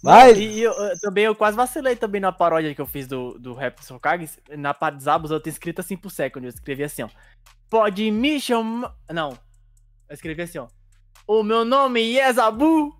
Vai. 0.00 0.34
E, 0.34 0.58
e 0.58 0.62
eu, 0.62 0.72
eu 0.72 1.00
também 1.00 1.24
eu 1.24 1.34
quase 1.34 1.56
vacilei 1.56 1.96
também 1.96 2.20
na 2.20 2.30
paródia 2.30 2.72
que 2.76 2.80
eu 2.80 2.86
fiz 2.86 3.08
do, 3.08 3.36
do 3.36 3.52
Rap 3.52 3.80
dos 3.80 3.90
Hokages. 3.90 4.38
Na 4.50 4.72
parte 4.72 4.98
dos 4.98 5.08
abos 5.08 5.32
eu 5.32 5.40
tenho 5.40 5.52
escrito 5.52 5.80
assim 5.80 5.96
por 5.96 6.12
second. 6.12 6.46
Eu 6.46 6.50
escrevi 6.50 6.84
assim, 6.84 7.02
ó. 7.02 7.08
Pode 7.68 8.08
me 8.12 8.40
chamar. 8.40 8.94
Não. 9.12 9.30
Eu 10.08 10.14
escrevi 10.14 10.42
assim, 10.42 10.58
ó. 10.58 10.68
O 11.26 11.42
meu 11.42 11.64
nome 11.64 12.16
é 12.16 12.32
Zabu. 12.32 12.96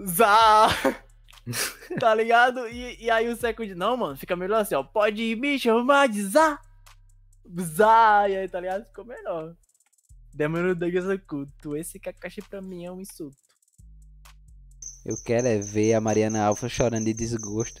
Zá. 0.00 0.68
tá 2.00 2.14
ligado? 2.14 2.68
E, 2.68 3.04
e 3.04 3.10
aí 3.10 3.28
o 3.28 3.36
second. 3.36 3.74
Não, 3.74 3.96
mano, 3.96 4.16
fica 4.16 4.36
melhor 4.36 4.60
assim, 4.60 4.74
ó. 4.74 4.82
Pode 4.82 5.36
me 5.36 5.58
chamar 5.58 6.08
de 6.08 6.22
Zá. 6.24 6.60
Zá. 7.60 8.28
E 8.28 8.36
aí, 8.36 8.48
tá 8.48 8.60
ligado? 8.60 8.84
Ficou 8.86 9.04
melhor. 9.04 9.54
Demorou 10.34 10.74
de 10.74 10.96
executo. 10.96 11.76
Esse 11.76 11.98
Kakashi 11.98 12.42
pra 12.42 12.60
mim 12.60 12.84
é 12.84 12.92
um 12.92 13.00
insulto. 13.00 13.36
Eu 15.04 15.16
quero 15.24 15.46
é 15.46 15.58
ver 15.58 15.94
a 15.94 16.00
Mariana 16.00 16.44
Alfa 16.44 16.68
chorando 16.68 17.06
de 17.06 17.14
desgosto. 17.14 17.80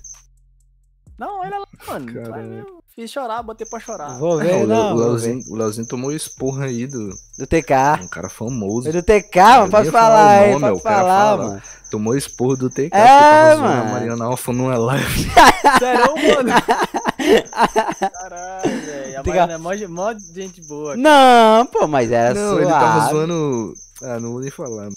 Não, 1.18 1.40
olha 1.40 1.58
lá, 1.58 1.68
mano. 1.86 2.77
Fiz 2.98 3.12
chorar, 3.12 3.44
botei 3.44 3.64
pra 3.64 3.78
chorar. 3.78 4.18
Vou 4.18 4.40
É, 4.40 4.44
ver, 4.44 4.64
o, 4.64 4.66
não. 4.66 4.92
o. 4.92 4.98
Leozinho, 4.98 5.40
o 5.50 5.54
Leozinho 5.54 5.86
tomou 5.86 6.10
esporra 6.10 6.64
aí 6.64 6.84
do 6.84 7.10
Do 7.38 7.46
TK. 7.46 7.72
um 8.02 8.08
cara 8.08 8.28
famoso. 8.28 8.90
Foi 8.90 8.92
do 8.92 9.02
TK, 9.04 9.36
mano. 9.40 9.70
Pode 9.70 9.86
ia 9.86 9.92
falar 9.92 10.28
aí, 10.30 10.50
nome, 10.52 10.68
pode 10.70 10.82
falar, 10.82 11.02
falar. 11.06 11.36
mano. 11.36 11.62
Tomou 11.92 12.16
esporro 12.16 12.56
do 12.56 12.68
TK. 12.68 12.86
É, 12.86 12.88
porque 12.88 12.98
tava 12.98 13.54
zoando 13.54 13.62
mano. 13.68 13.80
A 13.88 13.92
Mariana 13.92 14.24
Alfa 14.24 14.52
numa 14.52 14.76
live. 14.76 15.30
Sério, 15.78 16.14
mano? 16.16 16.50
Caralho, 18.12 18.80
velho. 18.84 19.18
A 19.18 19.22
Diga- 19.22 19.46
Mariana 19.46 19.52
é 19.54 19.58
mó, 19.58 19.74
de- 19.74 19.86
mó 19.86 20.12
gente 20.34 20.60
boa. 20.66 20.96
Não, 20.96 21.66
pô, 21.66 21.86
mas 21.86 22.10
era 22.10 22.34
Não, 22.34 22.48
suave. 22.50 22.62
ele 22.64 22.70
tava 22.72 23.10
zoando. 23.10 23.74
Ah, 24.02 24.20
não 24.20 24.32
vou 24.32 24.40
nem 24.40 24.50
falar. 24.50 24.88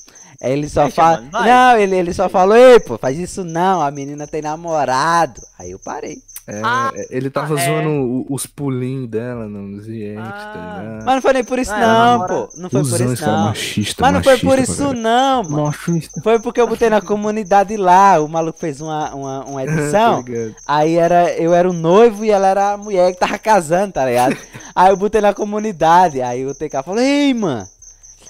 Ele 0.42 0.68
só 0.70 0.84
Deixa, 0.84 0.96
fala. 0.96 1.22
mano. 1.32 1.46
Não, 1.46 1.78
ele, 1.78 1.96
ele 1.96 2.14
só 2.14 2.28
falou, 2.30 2.56
ei, 2.56 2.80
pô, 2.80 2.98
faz 2.98 3.18
isso 3.18 3.44
não, 3.44 3.80
a 3.82 3.92
menina 3.92 4.26
tem 4.28 4.42
namorado. 4.42 5.40
Aí 5.60 5.70
eu 5.72 5.80
parei. 5.80 6.18
É, 6.48 6.60
Ah, 6.64 6.92
ele 7.12 7.30
tava 7.30 7.58
é. 7.60 7.64
zoando 7.66 8.26
os 8.30 8.48
pulinhos 8.48 9.08
dela 9.08 9.46
nos 9.48 9.86
react, 9.86 10.28
Ah. 10.28 10.52
tá 10.54 10.82
ligado? 10.82 11.06
Mas 11.06 11.16
não 11.16 11.22
foi 11.22 11.34
nem 11.34 11.44
por 11.44 11.60
isso 11.60 11.72
Ah, 11.72 11.80
não, 11.80 11.88
namora- 12.18 12.34
pô. 12.34 12.50
Não 12.58 12.70
foi 12.70 12.82
por 12.84 13.02
isso 13.02 13.24
cara 13.24 13.38
não. 13.38 13.44
machista, 13.46 14.02
Mas 14.02 14.14
não 14.14 14.24
foi 14.24 14.32
machista 14.34 14.48
por 14.48 14.56
pra 14.56 14.64
isso 14.64 14.78
caralho. 14.84 15.00
não, 15.02 15.44
mano. 15.44 15.64
Machista. 15.66 16.22
Foi 16.24 16.40
porque 16.40 16.60
eu 16.60 16.68
botei 16.68 16.90
na 16.90 17.00
comunidade 17.02 17.78
lá, 17.78 18.20
o 18.20 18.28
maluco 18.28 18.60
fez 18.60 18.82
uma, 18.82 19.14
uma, 19.14 19.46
uma 19.46 19.64
edição. 19.64 20.24
Tá? 20.24 20.32
Aí 20.68 20.96
era, 20.96 21.32
eu 21.36 21.54
era 21.54 21.70
o 21.70 21.74
noivo 21.74 22.26
e 22.26 22.32
ela 22.32 22.48
era 22.48 22.72
a 22.74 22.78
mulher 22.78 23.14
que 23.14 23.20
tava 23.20 23.38
casando, 23.38 23.94
tá 23.94 24.06
ligado? 24.06 24.36
aí 24.76 24.90
eu 24.90 24.98
botei 24.98 25.22
na 25.22 25.34
comunidade, 25.34 26.22
aí 26.22 26.46
o 26.46 26.56
TK 26.56 26.82
falou, 26.84 27.00
ei, 27.02 27.34
mano, 27.36 27.66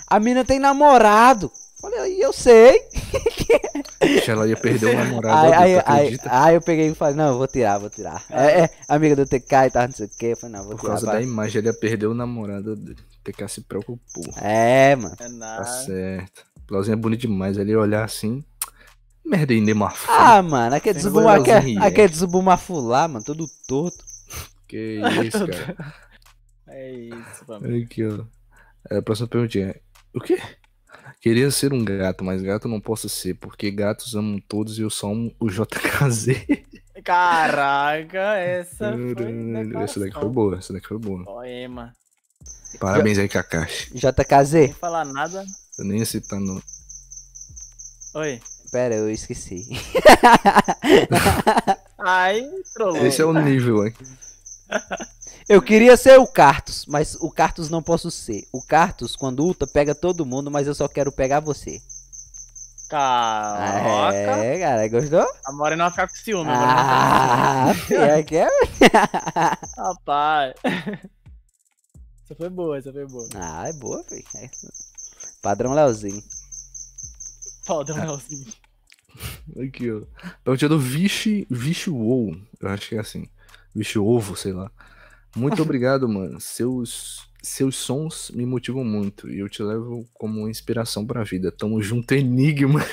a 0.06 0.20
mina 0.20 0.44
tem 0.44 0.60
namorado. 0.60 1.50
Falei, 1.82 2.18
e 2.18 2.22
eu 2.22 2.32
sei. 2.32 2.80
Ixi, 4.02 4.30
Ela 4.32 4.48
ia 4.48 4.56
perder 4.58 4.96
o 4.96 4.98
namorado. 5.00 5.54
Aí, 5.54 5.54
aí, 5.76 5.84
aí, 5.86 6.18
aí 6.30 6.56
eu 6.56 6.62
peguei 6.62 6.90
e 6.90 6.96
falei, 6.96 7.16
não, 7.16 7.38
vou 7.38 7.48
tirar, 7.48 7.78
vou 7.80 7.90
tirar. 7.90 8.24
É, 8.30 8.64
é 8.66 8.70
amiga 8.88 9.16
do 9.16 9.26
TK 9.26 9.54
e 9.68 9.72
tal, 9.72 9.88
não 9.88 9.92
sei 9.94 10.06
o 10.06 10.10
que. 10.10 10.26
Eu 10.28 10.38
falei, 10.38 10.56
não, 10.58 10.64
vou 10.64 10.72
Por 10.76 10.82
tirar. 10.82 10.90
causa 10.92 11.06
vai. 11.08 11.16
da 11.16 11.22
imagem, 11.24 11.60
ele 11.60 11.68
ia 11.70 11.74
perder 11.74 12.06
o 12.08 12.14
namorado. 12.14 12.74
O 12.74 12.96
TK 13.24 13.48
se 13.48 13.62
preocupou. 13.62 14.24
É, 14.42 14.96
mano. 14.96 15.14
É 15.14 15.24
Tá 15.24 15.30
nada. 15.30 15.66
certo. 15.66 16.44
O 16.70 16.74
Leozinho 16.74 16.94
é 16.94 16.98
bonito 16.98 17.22
demais. 17.22 17.58
Ele 17.58 17.72
ia 17.72 17.80
olhar 17.80 18.04
assim. 18.04 18.44
Merda, 19.26 19.54
ainda 19.54 19.74
marfou. 19.76 20.14
Ah, 20.14 20.42
mano, 20.42 20.76
aquele 20.76 21.00
Sem 21.00 21.04
zubu, 21.04 21.22
goiazinho, 21.22 21.82
aquele, 21.84 22.12
é. 22.12 22.16
zubumafu 22.16 22.80
lá, 22.80 23.08
mano, 23.08 23.24
todo 23.24 23.46
torto. 23.68 24.04
Que 24.68 25.00
isso, 25.26 25.48
cara. 25.48 25.94
É 26.74 26.90
isso, 26.90 27.46
família. 27.46 27.84
Aqui, 27.86 28.06
ó. 28.06 28.24
É, 28.90 28.98
a 29.00 29.02
próxima 29.02 29.28
perguntinha 29.28 29.68
é: 29.72 29.82
O 30.14 30.22
quê? 30.22 30.40
Queria 31.22 31.52
ser 31.52 31.72
um 31.72 31.86
gato, 31.86 32.24
mas 32.24 32.42
gato 32.42 32.68
não 32.68 32.82
posso 32.82 33.08
ser, 33.08 33.36
porque 33.36 33.70
gatos 33.70 34.16
amam 34.16 34.42
todos 34.48 34.80
e 34.80 34.82
eu 34.82 34.90
só 34.90 35.12
amo 35.12 35.32
o 35.40 35.48
JKZ. 35.54 36.36
Caraca, 37.04 38.38
essa 38.38 38.92
foi. 38.92 39.84
Essa 39.84 40.00
daqui 40.00 40.20
foi 40.20 40.30
boa, 40.30 40.58
essa 40.58 40.74
daqui 40.74 40.88
foi 40.88 40.98
boa. 40.98 41.24
Poema. 41.24 41.94
Parabéns 42.80 43.20
aí, 43.20 43.30
Kakashi. 43.30 43.94
JKZ? 43.94 44.50
Sem 44.50 44.74
falar 44.74 45.06
nada. 45.06 45.46
Eu 45.78 45.86
nem 45.86 46.00
ia 46.00 46.06
citar 46.06 46.40
no. 46.40 46.62
Oi. 48.16 48.42
Pera, 48.72 48.96
eu 48.96 49.12
esqueci. 49.12 49.68
Aí, 52.00 52.50
trollou. 52.74 53.06
Esse 53.06 53.22
é 53.22 53.26
o 53.26 53.34
nível 53.34 53.82
aqui. 53.82 54.04
Eu 55.52 55.62
queria 55.62 55.98
ser 55.98 56.18
o 56.18 56.26
Cartus, 56.26 56.86
mas 56.86 57.16
o 57.16 57.30
Cartus 57.30 57.70
não 57.70 57.84
posso 57.84 58.10
ser. 58.10 58.48
O 58.54 58.62
Cartus, 58.62 59.18
quando 59.18 59.44
ulta, 59.44 59.68
pega 59.68 59.94
todo 59.94 60.26
mundo, 60.26 60.50
mas 60.50 60.66
eu 60.66 60.74
só 60.74 60.88
quero 60.88 61.12
pegar 61.12 61.42
você. 61.42 61.82
Caraca. 62.90 64.46
É, 64.46 64.60
cara, 64.60 64.88
gostou? 64.88 65.28
A 65.46 65.52
Morena 65.52 65.90
vai 65.90 65.92
ficar 65.92 66.08
com 66.08 66.16
ciúme. 66.16 66.52
Ah, 66.54 67.74
é 67.90 68.24
que 68.24 68.38
é? 68.38 68.48
Rapaz. 69.78 70.54
Essa 70.64 72.36
foi 72.38 72.50
boa, 72.50 72.78
essa 72.78 72.94
foi 72.94 73.06
boa. 73.06 73.28
Ah, 73.36 73.68
é 73.68 73.74
boa, 73.74 74.02
filho. 74.06 74.24
É. 74.38 74.50
Padrão 75.42 75.74
Leozinho. 75.74 76.24
Foda, 77.66 77.94
Nelson. 78.00 78.36
Aqui, 79.62 79.92
ó. 79.92 80.02
Perguntinha 80.46 80.70
do 80.70 80.80
Vixe, 80.80 81.46
Vixe 81.50 81.90
Wow. 81.90 82.38
Eu 82.62 82.70
acho 82.70 82.88
que 82.88 82.96
é 82.96 83.00
assim. 83.02 83.28
Vixe 83.76 84.00
Ovo, 84.00 84.38
sei 84.38 84.54
lá. 84.54 84.72
Muito 85.36 85.62
obrigado, 85.64 86.08
mano. 86.08 86.40
Seus, 86.40 87.28
seus 87.42 87.76
sons 87.76 88.32
me 88.32 88.46
motivam 88.46 88.84
muito 88.84 89.30
e 89.30 89.40
eu 89.40 89.50
te 89.50 89.64
levo 89.64 90.08
como 90.14 90.50
inspiração 90.50 91.06
pra 91.06 91.24
vida. 91.24 91.52
Tamo 91.52 91.82
junto, 91.82 92.14
Enigma. 92.14 92.86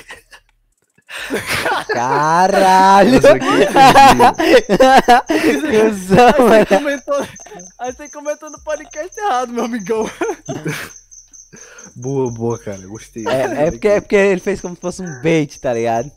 Caralho! 1.87 3.17
Aqui 3.17 3.63
é. 4.77 5.89
Cusão, 5.89 6.51
Aí 6.51 6.65
você 6.65 6.77
comentou, 6.77 7.27
aí 7.79 7.93
você 7.93 8.09
comentou 8.09 8.51
no 8.51 8.63
podcast 8.63 9.19
errado, 9.19 9.51
meu 9.51 9.65
amigão. 9.65 10.09
Boa, 11.95 12.31
boa, 12.31 12.59
cara. 12.59 12.85
Gostei. 12.87 13.27
É, 13.27 13.67
é 13.67 13.71
porque, 13.71 13.87
é 13.87 14.01
porque 14.01 14.15
ele 14.15 14.39
fez 14.39 14.61
como 14.61 14.75
se 14.75 14.81
fosse 14.81 15.01
um 15.01 15.21
bait, 15.21 15.59
tá 15.59 15.73
ligado? 15.73 16.11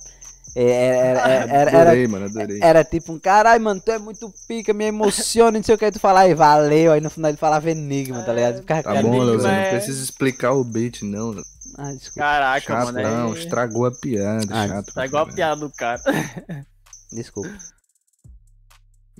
É, 0.55 0.63
Era, 1.13 1.21
era, 1.21 1.29
era, 1.31 1.71
era, 1.71 1.81
Adorei, 1.83 2.07
mano, 2.07 2.27
adorei. 2.27 2.59
era 2.63 2.85
tipo 2.85 3.13
um 3.13 3.19
caralho, 3.19 3.63
mano, 3.65 3.81
tu 3.81 3.91
é 3.91 3.99
muito 3.99 4.33
pica, 4.47 4.73
me 4.75 4.85
emociona, 4.85 5.53
não 5.59 5.63
sei 5.63 5.75
o 5.75 5.79
que. 5.79 5.87
Aí 5.87 5.93
tu 5.93 5.99
fala, 6.01 6.21
aí 6.21 6.35
valeu. 6.35 6.93
Aí 6.93 7.01
no 7.01 7.09
final 7.11 7.31
ele 7.31 7.39
falava 7.39 7.71
enigma, 7.71 8.23
tá 8.23 8.33
ligado? 8.33 8.59
Ficava 8.59 8.83
Tá 8.83 9.03
bom, 9.03 9.19
Leozinho. 9.23 9.51
Não 9.51 9.59
é- 9.59 9.71
precisa 9.71 10.03
explicar 10.03 10.53
o 10.53 10.63
bait, 10.63 11.03
não. 11.05 11.35
Ah, 11.79 11.91
desculpa. 11.93 12.21
Caraca, 12.21 12.61
Chato, 12.61 12.93
mano. 12.93 13.03
não. 13.03 13.35
É... 13.35 13.39
Estragou 13.39 13.87
a 13.87 13.91
piada. 13.93 14.47
Ah, 14.51 14.69
chato. 14.69 14.93
Tá 14.93 15.07
igual 15.07 15.25
a 15.25 15.33
piada 15.33 15.61
do 15.61 15.71
cara. 15.71 16.03
Desculpa. 17.11 17.49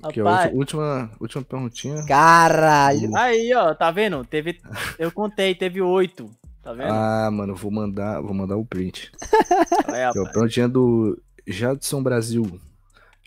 Aqui, 0.03 0.21
ó, 0.21 0.49
última, 0.51 1.09
última 1.19 1.43
perguntinha. 1.43 2.03
Caralho. 2.05 3.15
Aí, 3.15 3.53
ó, 3.55 3.73
tá 3.73 3.89
vendo? 3.89 4.23
Teve. 4.25 4.59
Eu 4.99 5.11
contei, 5.11 5.55
teve 5.55 5.81
oito. 5.81 6.29
Tá 6.63 6.71
vendo? 6.73 6.91
Ah, 6.93 7.29
mano, 7.29 7.53
vou 7.55 7.69
mandar, 7.69 8.21
vou 8.21 8.33
mandar 8.33 8.55
o 8.57 8.65
print. 8.65 9.11
Aí, 9.91 10.05
ó, 10.05 10.07
rapaz. 10.13 10.31
perguntinha 10.31 10.67
do 10.69 11.21
Jadson 11.45 12.01
Brasil. 12.01 12.59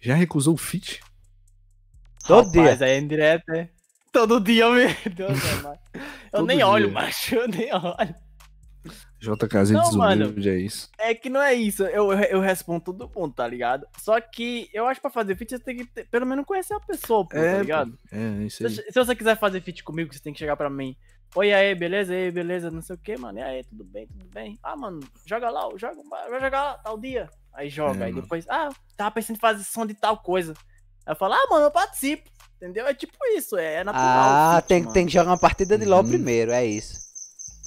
Já 0.03 0.15
recusou 0.15 0.55
o 0.55 0.59
fit? 0.59 1.01
Todo 2.27 2.47
Rapaz, 2.49 2.79
dia. 2.79 2.87
aí 2.89 2.93
é 2.95 2.99
indireto, 2.99 3.49
é. 3.51 3.69
Todo 4.13 4.41
dia, 4.41 4.69
meu 4.71 4.89
Deus, 5.15 5.39
é, 5.45 5.63
mano. 5.63 5.79
Eu 6.33 6.45
nem 6.45 6.63
olho, 6.65 6.87
dia. 6.87 6.95
macho. 6.95 7.35
Eu 7.37 7.47
nem 7.49 7.73
olho. 7.73 8.15
JKZ 9.19 9.71
Não, 9.71 9.83
desumilde, 9.83 10.49
é 10.51 10.59
isso. 10.59 10.91
É 10.99 11.15
que 11.15 11.29
não 11.31 11.41
é 11.41 11.55
isso. 11.55 11.83
Eu, 11.85 12.13
eu 12.13 12.41
respondo 12.41 12.81
todo 12.85 13.11
mundo, 13.15 13.33
tá 13.35 13.47
ligado? 13.49 13.87
Só 13.99 14.21
que 14.21 14.69
eu 14.73 14.87
acho 14.87 14.99
que 14.99 15.03
pra 15.03 15.11
fazer 15.11 15.35
feat 15.37 15.51
você 15.53 15.59
tem 15.59 15.77
que 15.79 15.87
ter- 15.87 16.05
pelo 16.09 16.27
menos 16.27 16.45
conhecer 16.45 16.75
a 16.75 16.81
pessoa, 16.81 17.27
pô, 17.27 17.37
É, 17.37 17.55
tá 17.57 17.63
ligado? 17.63 17.99
É, 18.13 18.45
isso 18.45 18.59
Se, 18.69 18.81
aí. 18.81 18.93
se 18.93 19.05
você 19.05 19.17
quiser 19.17 19.39
fazer 19.39 19.61
feat 19.63 19.83
comigo, 19.83 20.13
você 20.13 20.21
tem 20.21 20.33
que 20.33 20.39
chegar 20.39 20.57
pra 20.57 20.69
mim. 20.71 20.95
Oi, 21.37 21.53
aí, 21.53 21.75
beleza? 21.75 22.15
E 22.15 22.25
aí, 22.25 22.31
beleza? 22.31 22.71
Não 22.71 22.81
sei 22.81 22.97
o 22.97 22.99
que, 22.99 23.17
mano. 23.19 23.39
E 23.39 23.43
aí, 23.43 23.63
tudo 23.65 23.85
bem, 23.85 24.07
tudo 24.07 24.25
bem? 24.33 24.59
Ah, 24.63 24.75
mano, 24.77 25.01
joga 25.27 25.51
lá, 25.51 25.69
joga, 25.77 26.03
vai 26.09 26.41
jogar 26.41 26.65
lá, 26.65 26.79
tal 26.79 26.99
dia. 26.99 27.29
Aí 27.53 27.69
joga, 27.69 28.05
É, 28.05 28.07
aí 28.07 28.13
mano. 28.13 28.23
depois, 28.23 28.47
ah, 28.49 28.71
tava 28.97 29.11
pensando 29.11 29.37
em 29.37 29.41
fazer 29.41 29.63
som 29.65 29.85
de 29.85 29.95
tal 29.95 30.17
coisa. 30.19 30.55
Aí 31.05 31.13
eu 31.13 31.17
falo, 31.17 31.35
ah, 31.35 31.47
mano, 31.51 31.67
eu 31.67 31.71
participo. 31.71 32.31
Entendeu? 32.57 32.87
É 32.87 32.95
tipo 32.95 33.17
isso, 33.37 33.57
é, 33.59 33.75
é 33.77 33.85
natural. 33.85 34.41
Ah, 34.41 34.63
tem, 34.69 34.85
mano. 34.85 34.93
tem 34.93 35.07
que 35.07 35.13
jogar 35.13 35.31
uma 35.31 35.39
partida 35.39 35.79
de 35.79 35.85
LOL 35.85 36.05
Uhum. 36.05 36.09
primeiro, 36.09 36.53
é 36.53 36.65
isso. 36.65 37.01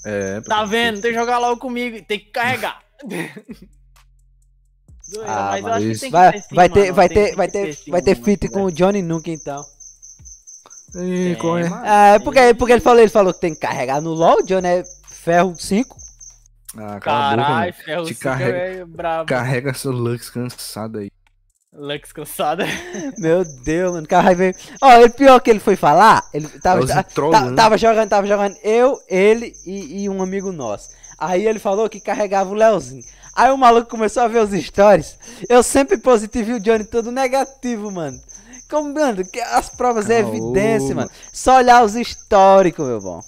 É, 0.05 0.41
Tá 0.47 0.63
vendo? 0.65 1.01
Tem 1.01 1.11
que 1.11 1.17
jogar 1.19 1.37
logo 1.37 1.59
comigo, 1.59 2.03
tem 2.05 2.19
que 2.19 2.31
carregar. 2.31 2.83
Ah, 5.25 5.43
mas 5.43 5.65
eu 5.65 5.73
mas 5.73 5.73
acho 5.73 5.87
que 5.87 5.95
tem 5.95 6.13
que 6.13 6.21
Vai, 6.21 6.29
ter 6.29 6.41
sim, 6.41 6.55
vai 6.55 6.69
ter, 6.69 6.91
mano, 6.91 6.93
vai 6.93 7.09
ter, 7.09 7.35
vai 7.35 7.47
ter, 7.47 7.77
vai 7.89 8.01
ter 8.01 8.15
mano, 8.15 8.23
feat 8.23 8.49
né? 8.49 8.49
com 8.49 8.63
o 8.65 8.71
Johnny 8.71 9.01
nunca 9.01 9.29
então. 9.31 9.65
Ih, 10.95 11.35
qual 11.39 11.57
é? 11.59 11.69
Ah, 11.83 12.07
é 12.15 12.19
porque, 12.19 12.53
porque 12.55 12.73
ele 12.73 12.81
falou, 12.81 12.99
ele 13.01 13.09
falou 13.09 13.33
que 13.33 13.39
tem 13.41 13.53
que 13.53 13.59
carregar 13.61 14.01
no 14.01 14.13
LOL, 14.13 14.39
o 14.39 14.43
Johnny 14.43 14.67
é 14.67 14.83
ferro 15.11 15.53
5. 15.57 15.95
Ah, 16.77 16.99
Caralho, 16.99 17.73
ferro 17.73 18.03
Te 18.05 18.09
cinco 18.13 18.21
carrega- 18.21 18.57
é 18.57 18.85
brabo. 18.85 19.25
Carrega 19.27 19.73
seu 19.73 19.91
Lux 19.91 20.29
cansado 20.29 20.99
aí. 20.99 21.09
Lux 21.73 22.11
cansada. 22.11 22.65
Meu 23.17 23.43
Deus, 23.63 23.93
mano, 23.93 24.07
cara 24.07 24.33
ver. 24.35 24.55
Ó, 24.81 24.91
ele 24.93 25.09
pior 25.09 25.39
que 25.39 25.49
ele 25.49 25.59
foi 25.59 25.75
falar, 25.75 26.23
ele 26.33 26.47
tava, 26.47 26.85
ta- 26.85 27.03
trolando. 27.03 27.55
tava 27.55 27.77
jogando, 27.77 28.09
tava 28.09 28.27
jogando 28.27 28.55
eu, 28.63 28.97
ele 29.07 29.53
e, 29.65 30.03
e 30.03 30.09
um 30.09 30.21
amigo 30.21 30.51
nosso. 30.51 30.89
Aí 31.17 31.47
ele 31.47 31.59
falou 31.59 31.89
que 31.89 31.99
carregava 31.99 32.49
o 32.49 32.53
Leozinho. 32.55 33.03
Aí 33.35 33.51
o 33.51 33.57
maluco 33.57 33.89
começou 33.89 34.23
a 34.23 34.27
ver 34.27 34.39
os 34.43 34.51
stories. 34.65 35.17
Eu 35.47 35.61
sempre 35.63 35.97
positivo 35.97 36.51
e 36.51 36.53
o 36.55 36.59
Johnny 36.59 36.83
todo 36.83 37.11
negativo, 37.11 37.91
mano. 37.91 38.19
Como, 38.69 38.93
mano, 38.93 39.25
que 39.25 39.39
as 39.39 39.69
provas 39.69 40.09
é 40.09 40.21
Caô, 40.21 40.29
evidência, 40.33 40.93
mano. 40.95 41.09
Só 41.33 41.57
olhar 41.57 41.83
os 41.83 41.95
históricos, 41.95 42.85
meu 42.85 43.01
bom. 43.01 43.19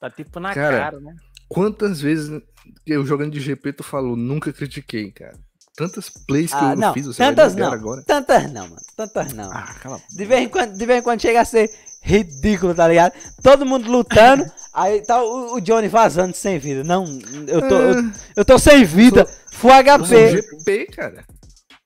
Tá 0.00 0.10
tipo 0.10 0.38
na 0.38 0.52
Cara, 0.54 0.78
cara, 0.78 1.00
né? 1.00 1.14
Quantas 1.48 2.00
vezes 2.00 2.42
eu 2.86 3.06
jogando 3.06 3.32
de 3.32 3.40
GP 3.40 3.72
tu 3.72 3.82
falou, 3.82 4.16
nunca 4.16 4.52
critiquei, 4.52 5.10
cara. 5.10 5.38
Tantas 5.76 6.08
plays 6.08 6.52
que 6.52 6.56
Ah, 6.64 6.70
eu 6.72 6.76
não, 6.76 6.92
fiz, 6.94 7.06
você 7.06 7.18
tantas 7.18 7.56
não. 7.56 7.72
agora. 7.72 8.02
Tantas 8.06 8.52
não, 8.52 8.62
mano. 8.68 8.80
Tantas 8.96 9.32
não. 9.32 9.50
Ah, 9.50 9.74
cala. 9.82 10.00
De 10.08 10.24
vez 10.24 10.42
em 10.42 10.48
quando, 10.48 10.76
de 10.76 10.86
vez 10.86 11.00
em 11.00 11.02
quando 11.02 11.20
chega 11.20 11.40
a 11.40 11.44
ser 11.44 11.68
ridículo, 12.00 12.74
tá 12.74 12.86
ligado? 12.86 13.12
Todo 13.42 13.66
mundo 13.66 13.90
lutando, 13.90 14.44
aí 14.72 15.02
tá 15.02 15.20
o, 15.20 15.54
o 15.56 15.60
Johnny 15.60 15.88
vazando 15.88 16.36
sem 16.36 16.58
vida. 16.60 16.84
Não, 16.84 17.04
eu 17.48 17.68
tô, 17.68 17.74
eu, 17.80 18.10
eu 18.36 18.44
tô 18.44 18.56
sem 18.58 18.84
vida. 18.84 19.26
Full 19.50 19.70
Eu 19.70 20.06
sou 20.06 20.06
HP. 20.06 20.42
GP, 20.42 20.86
cara. 20.94 21.24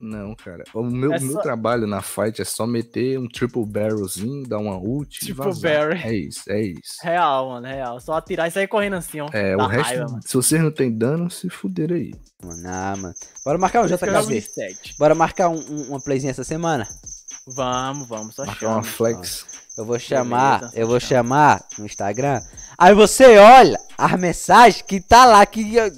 Não, 0.00 0.32
cara. 0.36 0.62
O 0.72 0.82
meu, 0.84 1.12
É 1.12 1.18
meu 1.18 1.32
só- 1.32 1.40
trabalho 1.42 1.84
na 1.86 2.00
fight 2.00 2.40
é 2.40 2.44
só 2.44 2.64
meter 2.66 3.18
um 3.18 3.26
triple 3.26 3.66
barrelzinho, 3.66 4.46
dar 4.46 4.58
uma 4.58 4.78
ult 4.78 5.16
e 5.16 5.26
Triple 5.26 5.44
vazar. 5.46 5.88
barrel. 5.88 6.06
É 6.08 6.14
isso, 6.14 6.42
é 6.48 6.62
isso. 6.62 6.94
Real, 7.02 7.48
mano, 7.50 7.66
real. 7.66 8.00
Só 8.00 8.12
atirar 8.14 8.46
e 8.46 8.50
sair 8.52 8.68
correndo 8.68 8.94
assim, 8.94 9.20
ó. 9.20 9.28
É, 9.32 9.56
Dá 9.56 9.64
o 9.64 9.66
resto, 9.66 9.86
raiva, 9.88 10.20
se 10.24 10.34
vocês 10.34 10.62
não 10.62 10.70
tem 10.70 10.96
dano, 10.96 11.28
se 11.28 11.50
fuder 11.50 11.90
aí. 11.92 12.12
Mano, 12.40 12.62
ah, 12.68 12.94
mano. 12.96 13.14
Bora 13.44 13.58
marcar 13.58 13.82
um 13.82 13.86
JKZ. 13.88 14.48
sete. 14.54 14.94
Bora 14.98 15.14
marcar 15.16 15.48
um, 15.48 15.58
um- 15.58 15.88
uma 15.88 16.00
playzinha 16.00 16.30
essa 16.30 16.44
semana. 16.44 16.86
Vamos, 17.46 18.06
vamos, 18.08 18.34
só 18.34 18.44
Marcar 18.44 18.66
uma 18.66 18.82
chama. 18.82 18.96
flex. 18.96 19.46
Eu 19.76 19.84
vou 19.84 19.98
chamar, 19.98 20.58
Beleza, 20.60 20.78
eu 20.78 20.86
vou 20.86 21.00
chama. 21.00 21.08
chamar 21.08 21.64
no 21.78 21.86
Instagram. 21.86 22.40
Aí 22.76 22.94
você 22.94 23.38
olha 23.38 23.78
as 23.96 24.12
mensagens 24.20 24.82
que 24.82 25.00
tá 25.00 25.24
lá, 25.24 25.44
que 25.46 25.74
eu- 25.74 25.90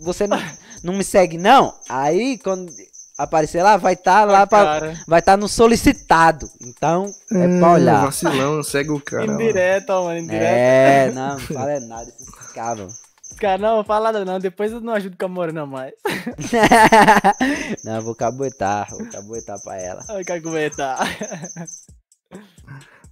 você 0.00 0.26
não, 0.26 0.38
não 0.82 0.94
me 0.94 1.04
segue 1.04 1.36
não. 1.38 1.72
Aí 1.88 2.38
quando 2.38 2.72
aparecer 3.18 3.62
lá, 3.62 3.76
vai 3.76 3.94
estar 3.94 4.24
lá 4.24 4.46
pra, 4.46 4.94
vai 5.06 5.20
estar 5.20 5.36
no 5.36 5.48
solicitado. 5.48 6.48
Então 6.60 7.12
é 7.32 7.46
Hum, 7.46 7.58
pra 7.60 7.72
olhar. 7.72 8.04
Vacilão, 8.06 8.62
segue 8.62 8.90
o 8.90 9.00
cara. 9.00 9.26
lá. 9.26 9.34
indireta, 9.34 9.94
mano, 10.00 10.18
indireta. 10.18 10.44
É, 10.44 11.10
não, 11.12 11.30
não 11.34 11.38
fala 11.40 11.72
é 11.72 11.80
nada 11.80 12.08
esses 12.08 12.52
cabos. 12.52 13.02
Cara, 13.38 13.58
não, 13.58 13.82
fala 13.82 14.12
nada 14.12 14.24
não. 14.24 14.38
Depois 14.38 14.70
eu 14.70 14.80
não 14.80 14.92
ajudo 14.94 15.16
com 15.18 15.24
a 15.24 15.28
Morena 15.28 15.66
mais. 15.66 15.92
não, 17.84 18.00
vou 18.02 18.14
caboetar, 18.14 18.88
vou 18.90 19.06
caboetar 19.10 19.60
pra 19.62 19.76
ela. 19.80 20.04
Ai, 20.08 20.24
que 20.24 20.32
aguentar. 20.32 20.98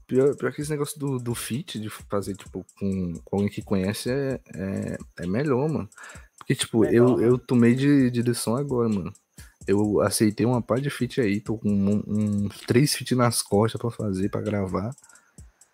Pior, 0.07 0.37
pior 0.37 0.53
que 0.53 0.61
esse 0.61 0.71
negócio 0.71 0.99
do, 0.99 1.19
do 1.19 1.35
fit, 1.35 1.81
de 1.81 1.89
fazer, 1.89 2.35
tipo, 2.37 2.65
com, 2.79 3.15
com 3.25 3.37
alguém 3.37 3.49
que 3.49 3.63
conhece, 3.63 4.11
é, 4.11 4.41
é, 4.55 4.99
é 5.21 5.27
melhor, 5.27 5.69
mano. 5.69 5.89
Porque, 6.39 6.55
tipo, 6.55 6.81
Melhor, 6.81 6.95
eu, 6.95 7.09
mano. 7.13 7.23
eu 7.23 7.39
tomei 7.39 7.75
de, 7.75 8.11
de 8.11 8.21
lição 8.23 8.57
agora, 8.57 8.89
mano. 8.89 9.13
Eu 9.67 10.01
aceitei 10.01 10.45
uma 10.45 10.61
parte 10.61 10.83
de 10.85 10.91
fit 10.91 11.21
aí, 11.21 11.41
tô 11.41 11.57
com 11.57 11.69
um, 11.69 12.03
um- 12.07 12.49
três 12.67 12.95
fit 12.95 13.15
nas 13.15 13.43
costas 13.43 13.81
pra 13.81 13.91
fazer, 13.91 14.29
pra 14.29 14.41
gravar. 14.41 14.91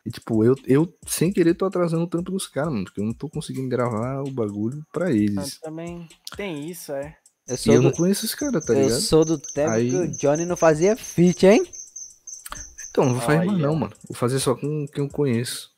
E, 0.04 0.10
tipo, 0.10 0.44
eu, 0.44 0.54
eu 0.66 0.92
sem 1.06 1.32
querer 1.32 1.54
tô 1.54 1.64
atrasando 1.66 2.04
o 2.04 2.06
trampo 2.06 2.30
dos 2.30 2.46
caras, 2.46 2.72
mano. 2.72 2.84
Porque 2.84 3.00
eu 3.00 3.04
não 3.04 3.12
tô 3.12 3.28
conseguindo 3.28 3.68
gravar 3.68 4.22
o 4.22 4.30
bagulho 4.30 4.82
pra 4.92 5.10
eles. 5.10 5.34
Mas 5.34 5.58
também 5.58 6.08
tem 6.36 6.68
isso, 6.70 6.92
é. 6.92 7.16
Eu 7.46 7.54
E 7.54 7.58
sou, 7.58 7.74
eu 7.74 7.82
não 7.82 7.90
do, 7.90 7.96
conheço 7.96 8.24
os 8.26 8.34
caras, 8.34 8.64
tá 8.64 8.72
eu 8.74 8.82
ligado? 8.84 9.00
sou 9.00 9.24
do 9.24 9.38
tempo 9.38 9.70
Aí- 9.70 9.90
que 9.90 9.96
o 9.96 10.08
Johnny 10.18 10.44
não 10.44 10.56
fazia 10.56 10.96
fit, 10.96 11.46
hein? 11.46 11.62
Então, 12.90 13.04
não 13.04 13.12
vou 13.14 13.22
fazer 13.22 13.44
mais 13.44 13.58
não, 13.58 13.74
mano. 13.74 13.92
Vou 14.08 14.16
fazer 14.16 14.38
só 14.38 14.54
com 14.54 14.86
quem 14.92 15.04
eu 15.04 15.10
conheço. 15.10 15.70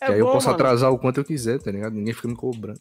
É 0.00 0.06
que 0.06 0.12
aí 0.12 0.18
eu 0.20 0.26
bom, 0.26 0.32
posso 0.32 0.46
mano. 0.46 0.54
atrasar 0.56 0.92
o 0.92 0.98
quanto 0.98 1.18
eu 1.18 1.24
quiser, 1.24 1.60
tá 1.60 1.70
ligado? 1.70 1.94
Ninguém 1.94 2.14
fica 2.14 2.28
me 2.28 2.36
cobrando. 2.36 2.80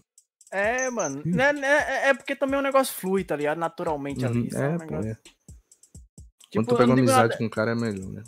É, 0.57 0.89
mano. 0.89 1.21
né, 1.25 1.53
né, 1.53 2.09
é 2.09 2.13
porque 2.13 2.35
também 2.35 2.59
o 2.59 2.63
negócio 2.63 2.93
flui, 2.95 3.23
tá 3.23 3.35
ligado? 3.35 3.57
Naturalmente 3.57 4.25
ali. 4.25 4.41
Uhum, 4.43 4.49
sabe? 4.51 4.63
É, 4.65 4.75
Um 4.75 4.87
pô, 4.87 4.95
é. 5.07 5.13
Tipo, 5.15 5.29
Quando 6.53 6.67
tu 6.67 6.77
pega 6.77 6.85
uma 6.91 6.93
amizade 6.93 7.21
nada- 7.29 7.37
com 7.37 7.43
um 7.45 7.49
cara 7.49 7.71
é 7.71 7.75
melhor, 7.75 8.07
né? 8.09 8.23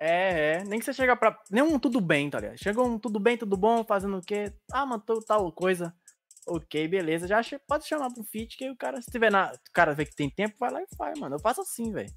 É, 0.00 0.52
é. 0.56 0.64
Nem 0.64 0.78
que 0.78 0.84
você 0.86 0.94
chega 0.94 1.14
pra. 1.14 1.38
Nem 1.50 1.62
um 1.62 1.78
tudo 1.78 2.00
bem, 2.00 2.30
tá 2.30 2.40
ligado? 2.40 2.56
Chega 2.58 2.80
um 2.82 2.98
tudo 2.98 3.20
bem, 3.20 3.36
tudo 3.36 3.54
bom, 3.56 3.84
fazendo 3.84 4.16
o 4.16 4.22
quê? 4.22 4.50
Ah, 4.72 4.86
mano, 4.86 5.02
tô- 5.04 5.20
tal 5.22 5.52
coisa. 5.52 5.94
Ok, 6.48 6.88
beleza. 6.88 7.28
Já 7.28 7.42
che- 7.42 7.60
pode 7.68 7.86
chamar 7.86 8.10
pro 8.12 8.24
fit, 8.24 8.56
que 8.56 8.70
o 8.70 8.76
cara, 8.76 9.00
se 9.02 9.10
tiver 9.10 9.30
na. 9.30 9.52
O 9.52 9.72
cara 9.74 9.92
vê 9.94 10.06
que 10.06 10.16
tem 10.16 10.30
tempo, 10.30 10.56
vai 10.58 10.70
lá 10.72 10.80
e 10.82 10.86
faz, 10.96 11.18
mano. 11.20 11.36
Eu 11.36 11.40
faço 11.40 11.60
assim, 11.60 11.92
velho. 11.92 12.10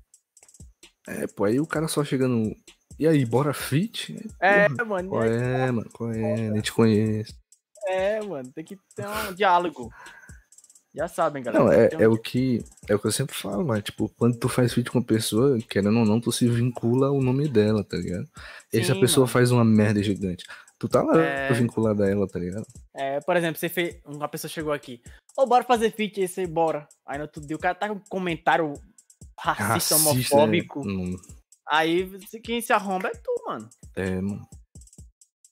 É, 1.10 1.28
pô, 1.28 1.44
aí 1.44 1.60
o 1.60 1.68
cara 1.68 1.90
só 1.90 2.06
chega 2.06 2.26
no. 2.26 2.56
E 2.98 3.06
aí, 3.06 3.26
bora 3.26 3.54
fit? 3.54 4.16
É, 4.40 4.70
Porra, 4.70 4.86
mano. 4.86 5.10
Qual 5.10 5.24
é, 5.24 5.68
é, 5.68 5.72
mano? 5.72 5.90
Qual 5.92 6.12
é? 6.14 6.50
Nem 6.52 6.62
te 6.62 6.72
conheço. 6.72 7.36
É, 7.88 8.22
mano. 8.22 8.52
Tem 8.54 8.64
que 8.64 8.78
ter 8.96 9.08
um 9.08 9.34
diálogo. 9.34 9.90
Já 10.96 11.08
sabem, 11.08 11.42
galera. 11.42 11.64
Não, 11.64 11.72
é, 11.72 11.90
é 12.04 12.08
um 12.08 12.14
o 12.14 12.18
que 12.20 12.64
é 12.88 12.94
o 12.94 13.00
que 13.00 13.08
eu 13.08 13.12
sempre 13.12 13.36
falo, 13.36 13.66
mas 13.66 13.84
tipo, 13.84 14.08
quando 14.10 14.38
tu 14.38 14.48
faz 14.48 14.72
feat 14.74 14.92
com 14.92 15.00
a 15.00 15.04
pessoa, 15.04 15.58
querendo 15.68 15.98
ou 16.00 16.06
não, 16.06 16.22
tu 16.22 16.32
se 16.32 16.48
vincula 16.48 17.08
ao 17.08 17.20
nome 17.20 17.48
dela, 17.48 17.84
tá 17.84 17.98
ligado? 17.98 18.28
E 18.72 18.78
aí 18.78 18.84
se 18.86 18.92
a 18.92 18.94
Sim, 18.96 19.02
pessoa 19.02 19.24
mano. 19.26 19.34
faz 19.34 19.50
uma 19.50 19.66
merda 19.66 20.04
gigante, 20.04 20.46
tu 20.78 20.88
tá 20.88 21.02
lá 21.02 21.20
É. 21.20 21.52
vinculado 21.54 22.04
a 22.04 22.08
ela, 22.10 22.28
tá 22.28 22.38
ligado? 22.38 22.66
É, 22.96 23.20
por 23.22 23.36
exemplo, 23.36 23.60
você 23.60 23.70
fez. 23.70 24.00
Uma 24.06 24.28
pessoa 24.28 24.50
chegou 24.52 24.72
aqui. 24.72 25.02
Ô, 25.36 25.48
bora 25.48 25.64
fazer 25.64 25.92
feat 25.92 26.22
aí, 26.22 26.28
você 26.28 26.46
bora. 26.46 26.88
Aí 27.08 27.18
no 27.18 27.24
outro 27.24 27.42
dia 27.44 27.56
o 27.56 27.60
cara 27.60 27.74
tá 27.74 27.90
com 27.90 27.96
um 27.96 28.02
comentário 28.08 28.74
racista, 29.36 29.96
homofóbico. 29.96 30.86
Não, 30.86 31.16
Aí 31.68 32.08
quem 32.44 32.62
se 32.62 32.72
arromba 32.72 33.08
é 33.08 33.12
tu, 33.14 33.44
mano. 33.48 33.68
é, 33.96 34.22
mano. 34.22 34.48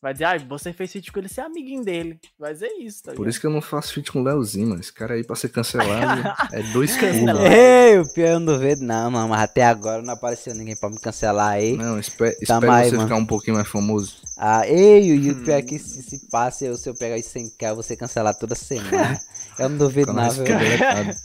Vai 0.01 0.13
dizer, 0.13 0.25
ah, 0.25 0.37
você 0.49 0.73
fez 0.73 0.91
feat 0.91 1.11
com 1.11 1.19
ele, 1.19 1.29
você 1.29 1.41
é 1.41 1.43
amiguinho 1.43 1.83
dele. 1.83 2.19
Vai 2.39 2.53
dizer 2.53 2.69
isso, 2.79 3.03
tá 3.03 3.13
Por 3.13 3.27
isso 3.27 3.39
que 3.39 3.45
eu 3.45 3.51
não 3.51 3.61
faço 3.61 3.93
feat 3.93 4.11
com 4.11 4.19
o 4.21 4.23
Leozinho, 4.23 4.69
mano. 4.69 4.81
Esse 4.81 4.91
cara 4.91 5.13
aí 5.13 5.23
pra 5.23 5.35
ser 5.35 5.49
cancelado 5.49 6.23
é 6.51 6.63
dois 6.73 6.97
Cancelado. 6.97 7.39
Ei, 7.45 7.99
o 7.99 8.11
pior 8.11 8.29
eu 8.29 8.39
não 8.39 8.53
duvido, 8.55 8.83
não, 8.83 9.11
mano. 9.11 9.29
Mas 9.29 9.41
até 9.41 9.63
agora 9.63 10.01
não 10.01 10.15
apareceu 10.15 10.55
ninguém 10.55 10.75
pra 10.75 10.89
me 10.89 10.99
cancelar 10.99 11.49
aí. 11.51 11.77
Não, 11.77 11.99
espere, 11.99 12.35
Tá 12.47 12.59
mais, 12.59 12.89
você 12.89 12.95
mano. 12.95 13.07
ficar 13.07 13.19
um 13.19 13.25
pouquinho 13.27 13.57
mais 13.57 13.67
famoso. 13.67 14.15
Ah, 14.39 14.67
ei, 14.67 15.05
e 15.07 15.29
o 15.31 15.43
pior 15.43 15.57
é 15.59 15.61
que 15.61 15.77
se, 15.77 16.01
se 16.01 16.27
passa, 16.31 16.65
eu, 16.65 16.75
se 16.77 16.89
eu 16.89 16.95
pegar 16.95 17.19
isso 17.19 17.29
sem 17.29 17.47
k 17.51 17.69
eu 17.69 17.75
vou 17.75 17.83
ser 17.83 17.95
cancelado 17.95 18.39
toda 18.39 18.55
semana. 18.55 19.19
Eu 19.59 19.69
não 19.69 19.77
duvido, 19.77 20.11
não, 20.13 20.29
viu? 20.31 20.45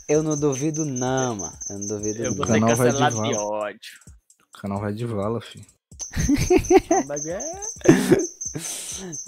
Eu 0.07 0.21
não 0.21 0.37
duvido, 0.39 0.85
não, 0.85 1.35
mano. 1.35 1.57
Eu 1.67 1.79
não 1.79 1.87
duvido, 1.87 2.23
Eu 2.23 2.29
não. 2.29 2.37
vou 2.37 2.45
ser 2.45 2.53
canal 2.59 2.75
vai 2.75 2.87
de 2.91 2.93
cancelado 2.93 3.15
de 3.27 3.33
vala. 3.33 3.47
ódio. 3.47 3.91
O 4.55 4.61
canal 4.61 4.79
vai 4.79 4.93
de 4.93 5.05
vala, 5.05 5.41
filho. 5.41 5.65
É- 8.55 8.59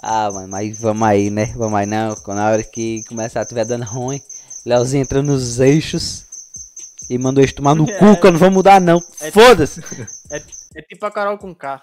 Ah, 0.01 0.29
mano, 0.31 0.47
mas 0.47 0.77
vamos 0.79 1.07
aí, 1.07 1.29
né? 1.29 1.53
Vamos 1.55 1.77
aí, 1.79 1.85
não. 1.85 2.15
Quando 2.15 2.37
Na 2.37 2.49
hora 2.49 2.63
que 2.63 3.03
começar, 3.07 3.45
tiver 3.45 3.65
dando 3.65 3.85
ruim, 3.85 4.21
Leozinho 4.65 5.01
entra 5.01 5.21
nos 5.21 5.59
eixos 5.59 6.25
e 7.09 7.17
manda 7.17 7.39
o 7.39 7.43
eixo 7.43 7.55
tomar 7.55 7.75
no 7.75 7.87
É. 7.89 7.97
cu, 7.97 8.19
que 8.19 8.27
eu 8.27 8.31
não 8.31 8.39
vou 8.39 8.51
mudar, 8.51 8.79
não. 8.81 9.01
É- 9.21 9.31
Foda-se. 9.31 9.81
É 10.75 10.83
tipo 10.83 11.03
a 11.03 11.09
Carol 11.11 11.35
com 11.39 11.53
K. 11.55 11.81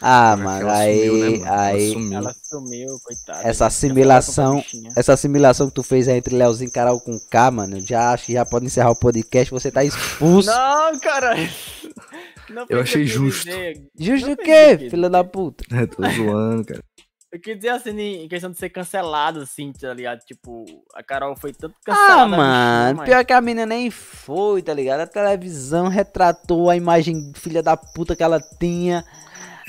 Ah, 0.00 0.36
mano, 0.36 0.60
ela 0.62 0.78
aí, 0.78 1.06
sumiu, 1.06 1.18
né, 1.18 1.30
mano? 1.30 1.44
Ela 1.46 1.60
aí, 1.62 1.92
sumiu. 1.92 2.18
Ela 2.18 2.34
sumiu, 2.42 3.00
coitada. 3.04 3.48
essa 3.48 3.66
assimilação, 3.66 4.64
Ela 4.74 4.92
essa 4.96 5.12
assimilação 5.12 5.68
que 5.68 5.74
tu 5.74 5.82
fez 5.82 6.08
aí 6.08 6.16
entre 6.18 6.34
Leozinho 6.36 6.68
e 6.68 6.72
Carol 6.72 7.00
com 7.00 7.18
K, 7.30 7.50
mano, 7.50 7.80
já 7.80 8.12
acho 8.12 8.26
que 8.26 8.32
já 8.32 8.46
pode 8.46 8.64
encerrar 8.66 8.90
o 8.90 8.96
podcast, 8.96 9.50
você 9.50 9.70
tá 9.72 9.84
expulso. 9.84 10.48
Não, 10.48 10.98
cara. 11.00 11.34
Não 12.50 12.66
Eu 12.68 12.80
achei 12.80 13.04
justo. 13.06 13.44
dizer. 13.46 13.82
Justo 13.98 14.32
o 14.32 14.36
quê, 14.36 14.78
filha 14.90 15.08
da 15.10 15.22
puta? 15.24 15.64
É, 15.74 15.86
tô 15.86 16.02
zoando, 16.08 16.64
cara. 16.64 16.82
Eu 17.30 17.38
queria 17.38 17.56
dizer 17.56 17.68
assim, 17.68 18.00
em 18.00 18.26
questão 18.26 18.50
de 18.50 18.56
ser 18.56 18.70
cancelado, 18.70 19.40
assim, 19.40 19.70
tá 19.70 19.92
ligado? 19.92 20.20
Tipo, 20.20 20.64
a 20.94 21.02
Carol 21.02 21.36
foi 21.36 21.52
tanto 21.52 21.74
cancelada. 21.84 22.22
Ah, 22.22 22.26
mano, 22.26 22.96
mas- 22.96 23.06
pior 23.06 23.22
que 23.22 23.34
a 23.34 23.40
menina 23.42 23.66
nem 23.66 23.90
foi, 23.90 24.62
tá 24.62 24.72
ligado? 24.72 25.00
A 25.00 25.06
televisão 25.06 25.88
retratou 25.88 26.70
a 26.70 26.76
imagem 26.76 27.30
filha 27.36 27.62
da 27.62 27.76
puta 27.76 28.16
que 28.16 28.22
ela 28.22 28.40
tinha. 28.58 29.04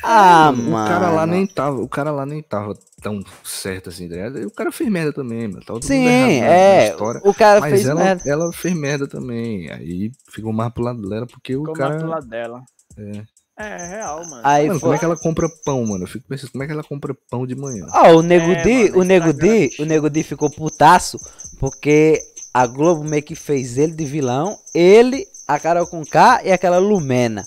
Ah, 0.03 0.51
o 0.53 0.57
mano. 0.57 0.87
cara 0.87 1.09
lá 1.11 1.25
nem 1.25 1.45
tava, 1.47 1.81
o 1.81 1.87
cara 1.87 2.11
lá 2.11 2.25
nem 2.25 2.41
tava 2.41 2.73
tão 3.01 3.21
certo 3.43 3.89
assim, 3.89 4.07
tá 4.07 4.15
ligado? 4.15 4.47
O 4.47 4.51
cara 4.51 4.71
fez 4.71 4.89
merda 4.89 5.11
também, 5.13 5.47
mano. 5.47 5.63
Mundo 5.69 5.85
Sim, 5.85 6.05
errado 6.05 6.51
é. 6.51 6.89
história. 6.89 7.21
O 7.23 7.33
cara 7.33 7.59
Mas 7.59 7.71
fez 7.71 7.85
ela, 7.87 8.03
merda. 8.03 8.23
ela 8.29 8.53
fez 8.53 8.73
merda 8.75 9.07
também. 9.07 9.69
Aí 9.71 10.11
ficou 10.31 10.51
mais 10.53 10.71
pro 10.73 10.83
lado 10.83 11.07
dela, 11.07 11.25
porque 11.27 11.55
o 11.55 11.61
Ficou 11.61 11.77
mais 11.77 11.89
cara. 11.89 11.99
pro 11.99 12.09
lado 12.09 12.27
dela. 12.27 12.61
É. 12.97 13.21
É, 13.61 13.65
é 13.83 13.87
real, 13.97 14.25
mano. 14.25 14.41
Aí 14.45 14.67
Mano, 14.67 14.79
foi. 14.79 14.87
como 14.87 14.93
é 14.93 14.97
que 14.99 15.05
ela 15.05 15.17
compra 15.17 15.49
pão, 15.65 15.85
mano? 15.85 16.03
Eu 16.05 16.07
fico 16.07 16.25
pensando, 16.29 16.49
como 16.51 16.63
é 16.63 16.67
que 16.67 16.71
ela 16.71 16.83
compra 16.83 17.13
pão 17.29 17.45
de 17.45 17.55
manhã? 17.55 17.85
Ó, 17.93 18.13
o 18.15 18.21
Nego 18.21 18.51
É, 18.51 18.63
Di, 18.63 18.83
mano, 18.89 18.99
o 19.01 19.03
Nego 19.03 19.33
bichinha. 19.33 19.69
o 19.79 19.85
Nego 19.85 20.09
Di 20.09 20.23
ficou 20.23 20.49
putaço 20.49 21.17
porque 21.59 22.21
a 22.53 22.65
Globo 22.65 23.03
meio 23.03 23.21
que 23.21 23.35
fez 23.35 23.77
ele 23.77 23.91
de 23.93 24.05
vilão, 24.05 24.57
ele, 24.73 25.25
a 25.45 25.59
Carol 25.59 25.85
com 25.87 26.05
K 26.05 26.41
e 26.45 26.51
aquela 26.53 26.77
Lumena. 26.77 27.43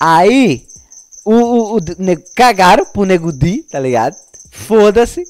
Aí, 0.00 0.66
o, 1.24 1.32
o, 1.34 1.76
o 1.76 1.80
nego- 1.98 2.22
cagaram 2.34 2.84
pro 2.86 3.04
Nego 3.04 3.32
Di, 3.32 3.62
tá 3.62 3.78
ligado? 3.78 4.16
Foda-se. 4.50 5.24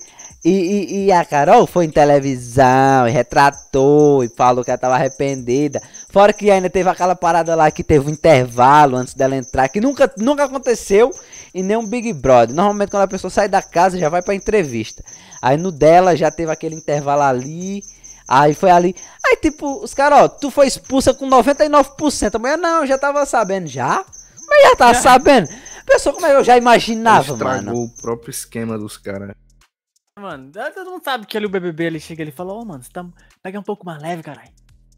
E, 0.44 0.50
e, 0.50 1.04
e 1.04 1.12
a 1.12 1.24
Carol 1.24 1.68
foi 1.68 1.84
em 1.84 1.90
televisão, 1.90 3.06
e 3.06 3.12
retratou 3.12 4.24
e 4.24 4.28
falou 4.28 4.64
que 4.64 4.70
ela 4.72 4.78
tava 4.78 4.96
arrependida. 4.96 5.80
Fora 6.10 6.32
que 6.32 6.50
ainda 6.50 6.68
teve 6.68 6.88
aquela 6.90 7.14
parada 7.14 7.54
lá 7.54 7.70
que 7.70 7.84
teve 7.84 8.08
um 8.08 8.12
intervalo 8.12 8.96
antes 8.96 9.14
dela 9.14 9.36
entrar, 9.36 9.68
que 9.68 9.80
nunca, 9.80 10.10
nunca 10.18 10.44
aconteceu 10.44 11.12
em 11.54 11.62
nenhum 11.62 11.86
Big 11.86 12.12
Brother. 12.12 12.56
Normalmente 12.56 12.90
quando 12.90 13.04
a 13.04 13.08
pessoa 13.08 13.30
sai 13.30 13.48
da 13.48 13.62
casa 13.62 13.96
já 13.98 14.08
vai 14.08 14.20
pra 14.20 14.34
entrevista. 14.34 15.04
Aí 15.40 15.56
no 15.56 15.70
dela 15.70 16.16
já 16.16 16.28
teve 16.28 16.50
aquele 16.50 16.74
intervalo 16.74 17.22
ali. 17.22 17.84
Aí 18.26 18.52
foi 18.52 18.70
ali. 18.70 18.96
Aí 19.24 19.36
tipo, 19.36 19.80
os 19.84 19.94
caras, 19.94 20.22
ó, 20.22 20.28
tu 20.28 20.50
foi 20.50 20.66
expulsa 20.66 21.14
com 21.14 21.28
99%. 21.30 22.34
A 22.34 22.38
mulher, 22.40 22.58
não, 22.58 22.84
já 22.84 22.98
tava 22.98 23.24
sabendo 23.26 23.68
já. 23.68 24.04
Mas 24.52 24.70
já 24.70 24.76
tava 24.76 24.94
sabendo. 24.94 25.48
Pessoa, 25.86 26.14
como 26.14 26.26
é 26.26 26.30
que 26.30 26.36
eu 26.36 26.44
já 26.44 26.56
imaginava, 26.56 27.32
estragou 27.32 27.64
mano. 27.64 27.84
o 27.84 27.96
próprio 27.96 28.30
esquema 28.30 28.78
dos 28.78 28.96
caras. 28.96 29.34
Mano, 30.18 30.52
todo 30.74 30.90
mundo 30.90 31.02
sabe 31.02 31.26
que 31.26 31.36
ali 31.36 31.46
o 31.46 31.50
BBB 31.50 31.84
ele 31.84 32.00
chega 32.00 32.22
ele 32.22 32.30
fala: 32.30 32.52
Ô, 32.52 32.64
mano, 32.64 32.82
você 32.82 32.90
tá. 32.90 33.04
Pega 33.42 33.58
um 33.58 33.62
pouco 33.62 33.84
mais 33.84 34.00
leve, 34.00 34.22
caralho. 34.22 34.50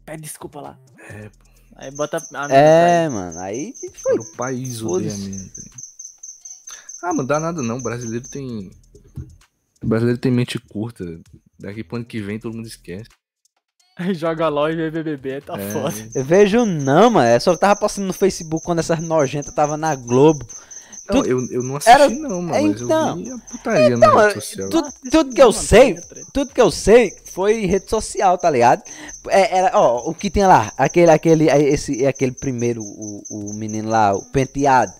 Pede 0.05 0.21
desculpa 0.21 0.61
lá. 0.61 0.79
É, 1.09 1.31
Aí 1.75 1.91
bota 1.91 2.17
a 2.33 2.53
É, 2.53 3.09
mano, 3.09 3.37
aí 3.39 3.73
foi. 3.93 4.15
Para 4.15 4.21
o 4.21 4.35
país 4.35 4.81
odeia 4.81 5.11
tá? 7.01 7.09
Ah, 7.09 7.13
não 7.13 7.25
dá 7.25 7.39
nada 7.39 7.61
não. 7.61 7.77
O 7.77 7.83
brasileiro 7.83 8.27
tem. 8.29 8.71
O 9.83 9.87
brasileiro 9.87 10.19
tem 10.19 10.31
mente 10.31 10.57
curta. 10.57 11.19
Daqui 11.59 11.83
pro 11.83 11.97
ano 11.97 12.05
que 12.05 12.21
vem 12.21 12.39
todo 12.39 12.55
mundo 12.55 12.67
esquece. 12.67 13.09
Aí 13.97 14.13
joga 14.13 14.47
LOL 14.49 14.69
e 14.71 14.75
vê 14.75 14.91
BBB, 14.91 15.41
tá 15.41 15.53
É, 15.57 15.69
foda. 15.71 15.95
Eu 16.13 16.23
vejo 16.25 16.65
não, 16.65 17.09
mano. 17.09 17.27
É 17.27 17.39
só 17.39 17.51
que 17.51 17.55
eu 17.55 17.59
tava 17.59 17.79
postando 17.79 18.07
no 18.07 18.13
Facebook 18.13 18.63
quando 18.65 18.79
essas 18.79 18.99
nojentas 18.99 19.53
tava 19.53 19.77
na 19.77 19.95
Globo. 19.95 20.45
Não, 21.07 21.17
Tudo- 21.21 21.29
eu, 21.29 21.39
eu 21.51 21.63
não 21.63 21.77
assisti 21.77 21.91
era- 22.01 22.09
não, 22.09 22.41
mano. 22.41 22.47
Mas 22.69 22.81
Então. 22.81 23.09
eu 23.09 23.15
vi 23.23 23.31
a 23.31 23.37
putaria 23.37 23.95
Então, 23.95 24.15
na 24.15 24.23
é, 24.23 24.27
rede 24.27 24.33
social. 24.41 24.69
tudo, 24.69 24.89
tudo 25.11 25.35
que 25.35 25.41
eu 25.41 25.51
sei, 25.53 25.95
tudo 26.33 26.51
que 26.53 26.61
eu 26.61 26.71
sei 26.71 27.13
foi 27.31 27.63
em 27.63 27.67
rede 27.67 27.89
social, 27.89 28.37
tá 28.37 28.49
ligado? 28.49 28.81
É, 29.29 29.57
era, 29.59 29.71
ó, 29.79 30.09
o 30.09 30.13
que 30.15 30.29
tinha 30.31 30.47
lá, 30.47 30.73
aquele, 30.77 31.11
aquele, 31.11 31.45
esse, 31.49 32.05
aquele 32.07 32.31
primeiro, 32.33 32.81
o, 32.81 33.21
o 33.29 33.53
menino 33.53 33.87
lá, 33.89 34.13
o 34.13 34.25
penteado, 34.31 34.91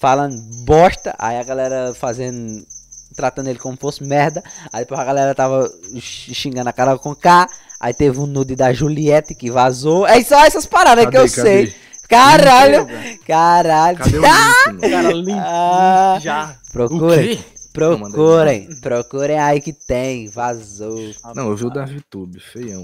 falando 0.00 0.36
bosta, 0.64 1.14
aí 1.18 1.38
a 1.38 1.44
galera 1.44 1.94
fazendo, 1.94 2.66
tratando 3.14 3.48
ele 3.48 3.58
como 3.60 3.76
fosse 3.80 4.02
merda, 4.02 4.42
aí 4.72 4.80
depois 4.82 5.00
a 5.00 5.04
galera 5.04 5.32
tava 5.34 5.70
xingando 6.00 6.68
a 6.68 6.72
cara 6.72 6.98
com 6.98 7.14
K, 7.14 7.46
aí 7.82 7.92
teve 7.92 8.18
um 8.20 8.26
nude 8.26 8.54
da 8.54 8.72
Juliette 8.72 9.34
que 9.34 9.50
vazou, 9.50 10.06
é 10.06 10.22
só 10.22 10.44
essas 10.46 10.64
paradas 10.64 11.04
que 11.06 11.16
eu 11.18 11.26
sei. 11.28 11.74
Caralho, 12.08 12.86
caralho. 13.26 13.98
Cadê 13.98 14.18
o 14.18 14.22
link, 14.22 14.66
mano? 14.66 14.80
Cara, 14.80 15.12
limpo 15.12 15.40
Ah. 15.44 16.18
já. 16.20 16.54
Procurem, 16.72 17.44
procurem, 17.72 18.68
procurem 18.80 19.38
aí 19.38 19.60
que 19.60 19.72
tem, 19.72 20.28
vazou. 20.28 21.10
Não, 21.34 21.48
eu 21.48 21.56
vi 21.56 21.64
o 21.66 21.70
Davi 21.70 22.00
Tube, 22.08 22.38
feião. 22.38 22.82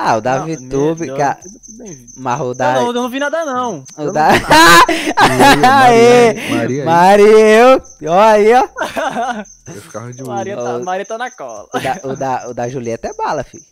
Ah, 0.00 0.16
o 0.16 0.20
Davi 0.20 0.56
Não, 0.60 0.68
Tube, 0.68 1.06
não, 1.08 1.16
cara, 1.16 1.38
mas 2.16 2.40
o 2.40 2.54
da... 2.54 2.74
não, 2.74 2.86
eu 2.86 2.92
não 2.92 3.10
vi 3.10 3.18
nada, 3.18 3.44
não. 3.44 3.82
O 3.96 4.12
da... 4.12 4.28
Maria, 5.58 5.76
Aê, 5.82 6.84
Maria, 6.84 7.82
olha 8.02 8.24
aí, 8.24 8.54
ó. 8.54 8.68
eu 9.74 9.82
ficava 9.82 10.12
de. 10.12 10.22
Maria, 10.22 10.56
tá, 10.56 10.78
Maria 10.78 11.04
tá 11.04 11.18
na 11.18 11.30
cola. 11.32 11.66
O 11.74 11.80
da, 11.80 12.00
o 12.04 12.16
da, 12.16 12.48
o 12.50 12.54
da 12.54 12.68
Julieta 12.68 13.08
é 13.08 13.12
bala, 13.14 13.42
filho. 13.42 13.64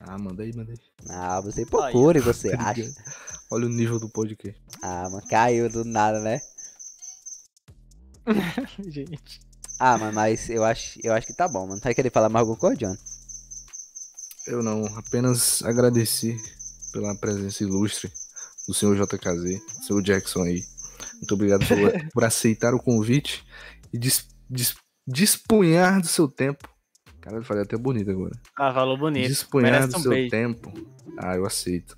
Ah, 0.00 0.16
manda 0.18 0.42
aí, 0.42 0.52
manda 0.54 0.72
aí. 0.72 0.78
Ah, 1.10 1.40
você 1.40 1.66
procure, 1.66 2.20
você 2.20 2.56
Tá 2.56 2.70
acha. 2.70 2.88
Olha 3.50 3.66
o 3.66 3.68
nível 3.68 3.98
do 3.98 4.08
podcast. 4.08 4.60
Ah, 4.82 5.08
mano, 5.10 5.26
caiu 5.28 5.68
do 5.68 5.84
nada, 5.84 6.20
né? 6.20 6.40
Gente. 8.86 9.40
Ah, 9.80 9.96
mano, 9.98 10.12
mas 10.12 10.48
eu 10.50 10.64
acho, 10.64 10.98
eu 11.02 11.12
acho 11.14 11.26
que 11.26 11.34
tá 11.34 11.48
bom, 11.48 11.66
mano. 11.66 11.80
Vai 11.82 11.94
querer 11.94 12.10
falar 12.10 12.28
mais 12.28 12.42
alguma 12.42 12.58
coisa, 12.58 12.76
John? 12.76 12.96
Eu 14.46 14.62
não, 14.62 14.84
apenas 14.96 15.62
agradeci 15.62 16.36
pela 16.92 17.14
presença 17.16 17.62
ilustre 17.62 18.10
do 18.66 18.74
senhor 18.74 18.96
JKZ, 18.96 19.60
senhor 19.86 20.02
Jackson 20.02 20.42
aí. 20.42 20.62
Muito 21.14 21.34
obrigado 21.34 21.66
por, 21.66 21.76
por 22.12 22.24
aceitar 22.24 22.74
o 22.74 22.82
convite 22.82 23.44
e 23.92 23.98
dis, 23.98 24.26
dis- 24.48 24.74
dispunhar 25.06 26.00
do 26.00 26.06
seu 26.08 26.28
tempo 26.28 26.68
Cara, 27.20 27.36
eu 27.36 27.42
falei 27.42 27.62
até 27.64 27.76
bonito 27.76 28.10
agora. 28.10 28.32
Ah, 28.56 28.72
falou 28.72 28.96
bonito. 28.96 29.28
Disponhar 29.28 29.72
Merece 29.72 29.88
do 29.92 29.98
um 29.98 30.02
seu 30.02 30.10
beijo. 30.10 30.30
tempo. 30.30 30.72
Ah, 31.18 31.36
eu 31.36 31.44
aceito. 31.46 31.96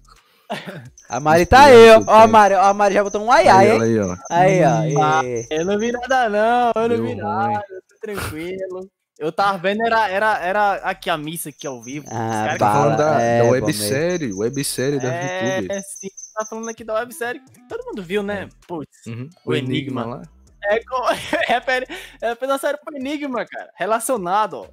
A 1.08 1.20
Mari 1.20 1.46
tá 1.46 1.64
aí, 1.66 1.90
ó. 1.90 2.02
Ó, 2.06 2.10
a 2.22 2.26
Mari, 2.26 2.54
ó, 2.54 2.62
a 2.62 2.74
Mari 2.74 2.94
já 2.94 3.04
botou 3.04 3.22
um 3.24 3.30
ai 3.30 3.46
ai, 3.46 3.70
Aí, 3.70 3.76
hein? 3.76 3.82
aí, 3.82 3.98
ó. 4.00 4.16
Aí, 4.30 4.64
ó. 4.64 5.02
Ah, 5.02 5.24
e- 5.24 5.46
Eu 5.50 5.64
não 5.64 5.78
vi 5.78 5.92
nada, 5.92 6.28
não. 6.28 6.82
Eu 6.82 6.88
não 6.88 6.96
vi 6.96 7.12
ruim. 7.12 7.16
nada. 7.16 7.64
Eu 7.70 7.82
tô 7.88 7.96
tranquilo. 8.00 8.90
Eu 9.18 9.30
tava 9.30 9.58
vendo, 9.58 9.84
era, 9.84 10.08
era, 10.08 10.38
era 10.38 10.72
aqui 10.76 11.10
a 11.10 11.18
missa 11.18 11.50
aqui 11.50 11.66
ao 11.66 11.82
vivo. 11.82 12.06
Ah, 12.10 12.56
Tá 12.58 12.72
falando 12.72 12.96
da, 12.96 13.20
é, 13.20 13.38
da 13.38 13.44
bom 13.44 13.50
websérie, 13.50 14.32
websérie 14.32 14.98
da 14.98 15.12
É, 15.14 15.56
YouTube. 15.60 15.82
sim, 15.82 16.08
tá 16.34 16.46
falando 16.46 16.68
aqui 16.70 16.82
da 16.82 16.94
websérie 16.94 17.40
que 17.40 17.68
todo 17.68 17.84
mundo 17.84 18.02
viu, 18.02 18.22
né? 18.22 18.48
Putz. 18.66 19.06
Uhum. 19.06 19.28
o 19.44 19.50
O 19.50 19.54
Enigma. 19.54 20.02
Enigma 20.02 20.04
lá. 20.06 20.22
É, 20.64 20.76
é, 21.52 22.30
é 22.30 22.34
fez 22.34 22.50
uma 22.50 22.58
série 22.58 22.78
pro 22.78 22.96
Enigma, 22.96 23.44
cara. 23.44 23.70
Relacionado, 23.76 24.54
ó. 24.54 24.64
É 24.64 24.70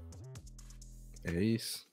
isso. 1.33 1.85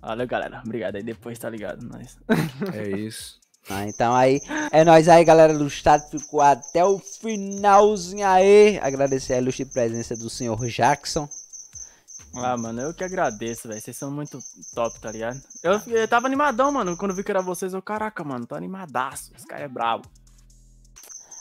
Valeu, 0.00 0.26
galera. 0.26 0.62
Obrigado 0.64 0.96
aí. 0.96 1.02
Depois 1.02 1.38
tá 1.38 1.48
ligado. 1.50 1.82
Nós. 1.86 2.16
É 2.74 2.88
isso. 2.98 3.38
Ah, 3.68 3.86
então 3.86 4.14
aí, 4.14 4.40
é 4.72 4.82
nóis 4.84 5.06
aí, 5.06 5.22
galera 5.24 5.56
do 5.56 5.66
estado. 5.66 6.08
Ficou 6.10 6.40
até 6.40 6.84
o 6.84 6.98
finalzinho 6.98 8.26
aí. 8.26 8.78
Agradecer 8.78 9.34
a 9.34 9.38
ilustre 9.38 9.66
presença 9.66 10.16
do 10.16 10.30
senhor 10.30 10.58
Jackson. 10.66 11.28
Ah, 12.34 12.56
mano, 12.56 12.80
eu 12.80 12.94
que 12.94 13.04
agradeço, 13.04 13.68
velho. 13.68 13.80
Vocês 13.80 13.96
são 13.96 14.10
muito 14.10 14.38
top, 14.74 14.98
tá 15.00 15.12
ligado? 15.12 15.40
Eu, 15.62 15.80
eu 15.88 16.08
tava 16.08 16.26
animadão, 16.26 16.72
mano. 16.72 16.96
Quando 16.96 17.10
eu 17.10 17.16
vi 17.16 17.22
que 17.22 17.30
era 17.30 17.42
vocês, 17.42 17.74
eu, 17.74 17.82
caraca, 17.82 18.24
mano, 18.24 18.46
tô 18.46 18.54
animadaço. 18.54 19.30
Esse 19.36 19.46
cara 19.46 19.64
é 19.64 19.68
brabo. 19.68 20.08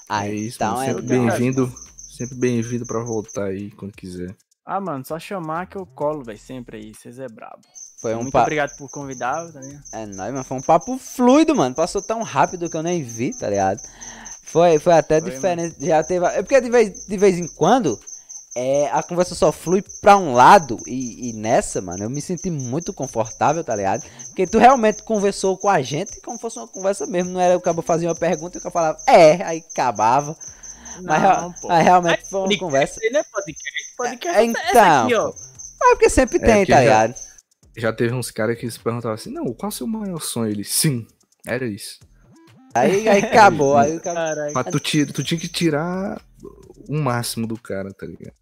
Ah, 0.09 0.27
é 0.27 0.33
isso, 0.33 0.57
então 0.57 0.73
mano. 0.73 0.83
é 0.83 0.93
Sempre 0.93 1.17
nóis. 1.17 1.29
bem-vindo. 1.39 1.73
Sempre 2.17 2.35
bem-vindo 2.35 2.85
pra 2.85 3.03
voltar 3.03 3.45
aí 3.45 3.71
quando 3.71 3.93
quiser. 3.93 4.35
Ah, 4.65 4.79
mano, 4.79 5.03
só 5.03 5.17
chamar 5.17 5.65
que 5.67 5.77
eu 5.77 5.85
colo, 5.85 6.23
velho, 6.23 6.37
sempre 6.37 6.77
aí. 6.77 6.93
Vocês 6.93 7.17
é 7.19 7.27
brabo. 7.27 7.61
Foi 8.01 8.13
um 8.13 8.19
Muito 8.21 8.31
papo. 8.31 8.43
obrigado 8.43 8.77
por 8.77 8.89
convidar, 8.89 9.51
tá 9.51 9.59
ligado? 9.59 9.83
É 9.93 10.05
nóis, 10.05 10.33
mas 10.33 10.47
foi 10.47 10.57
um 10.57 10.61
papo 10.61 10.97
fluido, 10.97 11.55
mano. 11.55 11.73
Passou 11.75 12.01
tão 12.01 12.21
rápido 12.21 12.69
que 12.69 12.77
eu 12.77 12.83
nem 12.83 13.03
vi, 13.03 13.37
tá 13.37 13.49
ligado? 13.49 13.81
Foi, 14.43 14.77
foi 14.79 14.93
até 14.93 15.19
Foi, 15.19 15.31
diferente. 15.31 15.75
Já 15.85 16.03
teve. 16.03 16.25
É 16.27 16.41
porque 16.43 16.61
de 16.61 16.69
vez, 16.69 17.05
de 17.07 17.17
vez 17.17 17.37
em 17.37 17.47
quando 17.55 17.99
é, 18.55 18.87
a 18.91 19.01
conversa 19.03 19.33
só 19.35 19.51
flui 19.51 19.83
pra 20.01 20.17
um 20.17 20.33
lado. 20.33 20.77
E, 20.85 21.29
e 21.29 21.33
nessa, 21.33 21.81
mano, 21.81 22.03
eu 22.03 22.09
me 22.09 22.21
senti 22.21 22.49
muito 22.51 22.93
confortável, 22.93 23.63
tá 23.63 23.75
ligado? 23.75 24.03
Porque 24.27 24.45
tu 24.47 24.59
realmente 24.59 25.03
conversou 25.03 25.57
com 25.57 25.67
a 25.69 25.81
gente 25.81 26.21
como 26.21 26.37
fosse 26.39 26.57
uma 26.59 26.67
conversa 26.67 27.05
mesmo. 27.07 27.31
Não 27.31 27.39
era 27.41 27.57
o 27.57 27.61
cabo 27.61 27.81
fazia 27.81 28.07
uma 28.07 28.15
pergunta 28.15 28.57
e 28.57 28.59
o 28.59 28.61
cara 28.61 28.71
falava, 28.73 28.99
é, 29.07 29.43
aí 29.43 29.63
acabava. 29.71 30.37
Mas, 31.01 31.21
real- 31.21 31.53
mas 31.63 31.83
realmente 31.83 32.29
foi 32.29 32.39
uma 32.41 32.57
conversa. 32.57 32.99
Não 33.11 33.19
é 33.19 33.23
podcast. 33.23 33.78
Podcast 33.99 34.37
É, 34.39 34.41
é, 34.45 34.49
essa 34.51 34.69
então, 34.69 35.05
aqui, 35.05 35.13
ó. 35.15 35.27
Ah, 35.81 35.89
porque 35.91 36.09
sempre 36.09 36.37
É, 36.37 36.39
tem, 36.41 36.55
porque 36.57 36.71
tá 36.71 36.77
já- 36.77 36.83
ligado? 36.83 37.15
Já 37.77 37.93
teve 37.93 38.13
uns 38.13 38.31
caras 38.31 38.57
que 38.57 38.69
se 38.69 38.79
perguntavam 38.79 39.13
assim, 39.15 39.31
não, 39.31 39.45
qual 39.53 39.69
é 39.69 39.73
o 39.73 39.75
seu 39.75 39.87
maior 39.87 40.19
sonho? 40.21 40.51
Ele, 40.51 40.63
sim, 40.63 41.05
era 41.45 41.65
isso. 41.65 41.99
Aí, 42.73 43.07
aí 43.07 43.23
acabou. 43.23 43.77
Aí 43.77 43.95
o 43.97 44.01
cara. 44.01 44.15
Caralho. 44.35 44.53
Mas 44.53 44.65
tu, 44.67 44.79
tira, 44.79 45.11
tu 45.13 45.23
tinha 45.23 45.39
que 45.39 45.47
tirar 45.47 46.21
o 46.87 46.97
máximo 46.97 47.47
do 47.47 47.57
cara, 47.59 47.89
tá 47.93 48.05
ligado? 48.05 48.33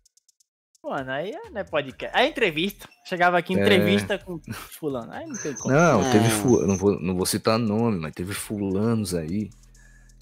Mano, 0.83 1.11
aí 1.11 1.31
é- 1.31 1.49
não 1.49 1.61
é 1.61 1.63
podcast. 1.63 2.15
Aí 2.17 2.27
é 2.27 2.29
entrevista. 2.29 2.87
Chegava 3.05 3.37
aqui, 3.37 3.53
É. 3.57 3.61
entrevista 3.61 4.17
com 4.17 4.39
fulano. 4.79 5.11
Aí 5.11 5.25
não 5.27 5.35
tem 5.35 5.53
como. 5.53 5.73
Não, 5.73 6.11
teve 6.11 6.29
fu- 6.29 6.65
não 6.65 6.77
vou, 6.77 6.99
não 6.99 7.15
vou 7.15 7.25
citar 7.25 7.57
nome, 7.59 7.99
mas 7.99 8.13
teve 8.13 8.33
fulanos 8.33 9.13
aí 9.13 9.49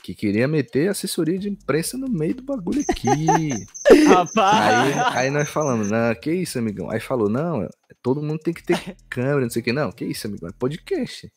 que 0.05 0.13
queria 0.13 0.47
meter 0.47 0.87
assessoria 0.87 1.39
de 1.39 1.49
imprensa 1.49 1.97
no 1.97 2.07
meio 2.07 2.35
do 2.35 2.43
bagulho 2.43 2.85
aqui. 2.87 3.09
Rapaz. 4.07 4.95
aí, 4.95 5.17
aí 5.17 5.29
nós 5.31 5.49
falamos, 5.49 5.89
não, 5.89 6.13
que 6.13 6.31
isso, 6.31 6.59
amigão? 6.59 6.91
Aí 6.91 6.99
falou, 6.99 7.27
não, 7.27 7.67
todo 8.03 8.21
mundo 8.21 8.37
tem 8.37 8.53
que 8.53 8.63
ter 8.63 8.77
câmera, 9.09 9.41
não 9.41 9.49
sei 9.49 9.63
o 9.63 9.65
que. 9.65 9.73
Não, 9.73 9.91
que 9.91 10.05
isso, 10.05 10.27
amigão? 10.27 10.49
É 10.49 10.53
podcast. 10.53 11.31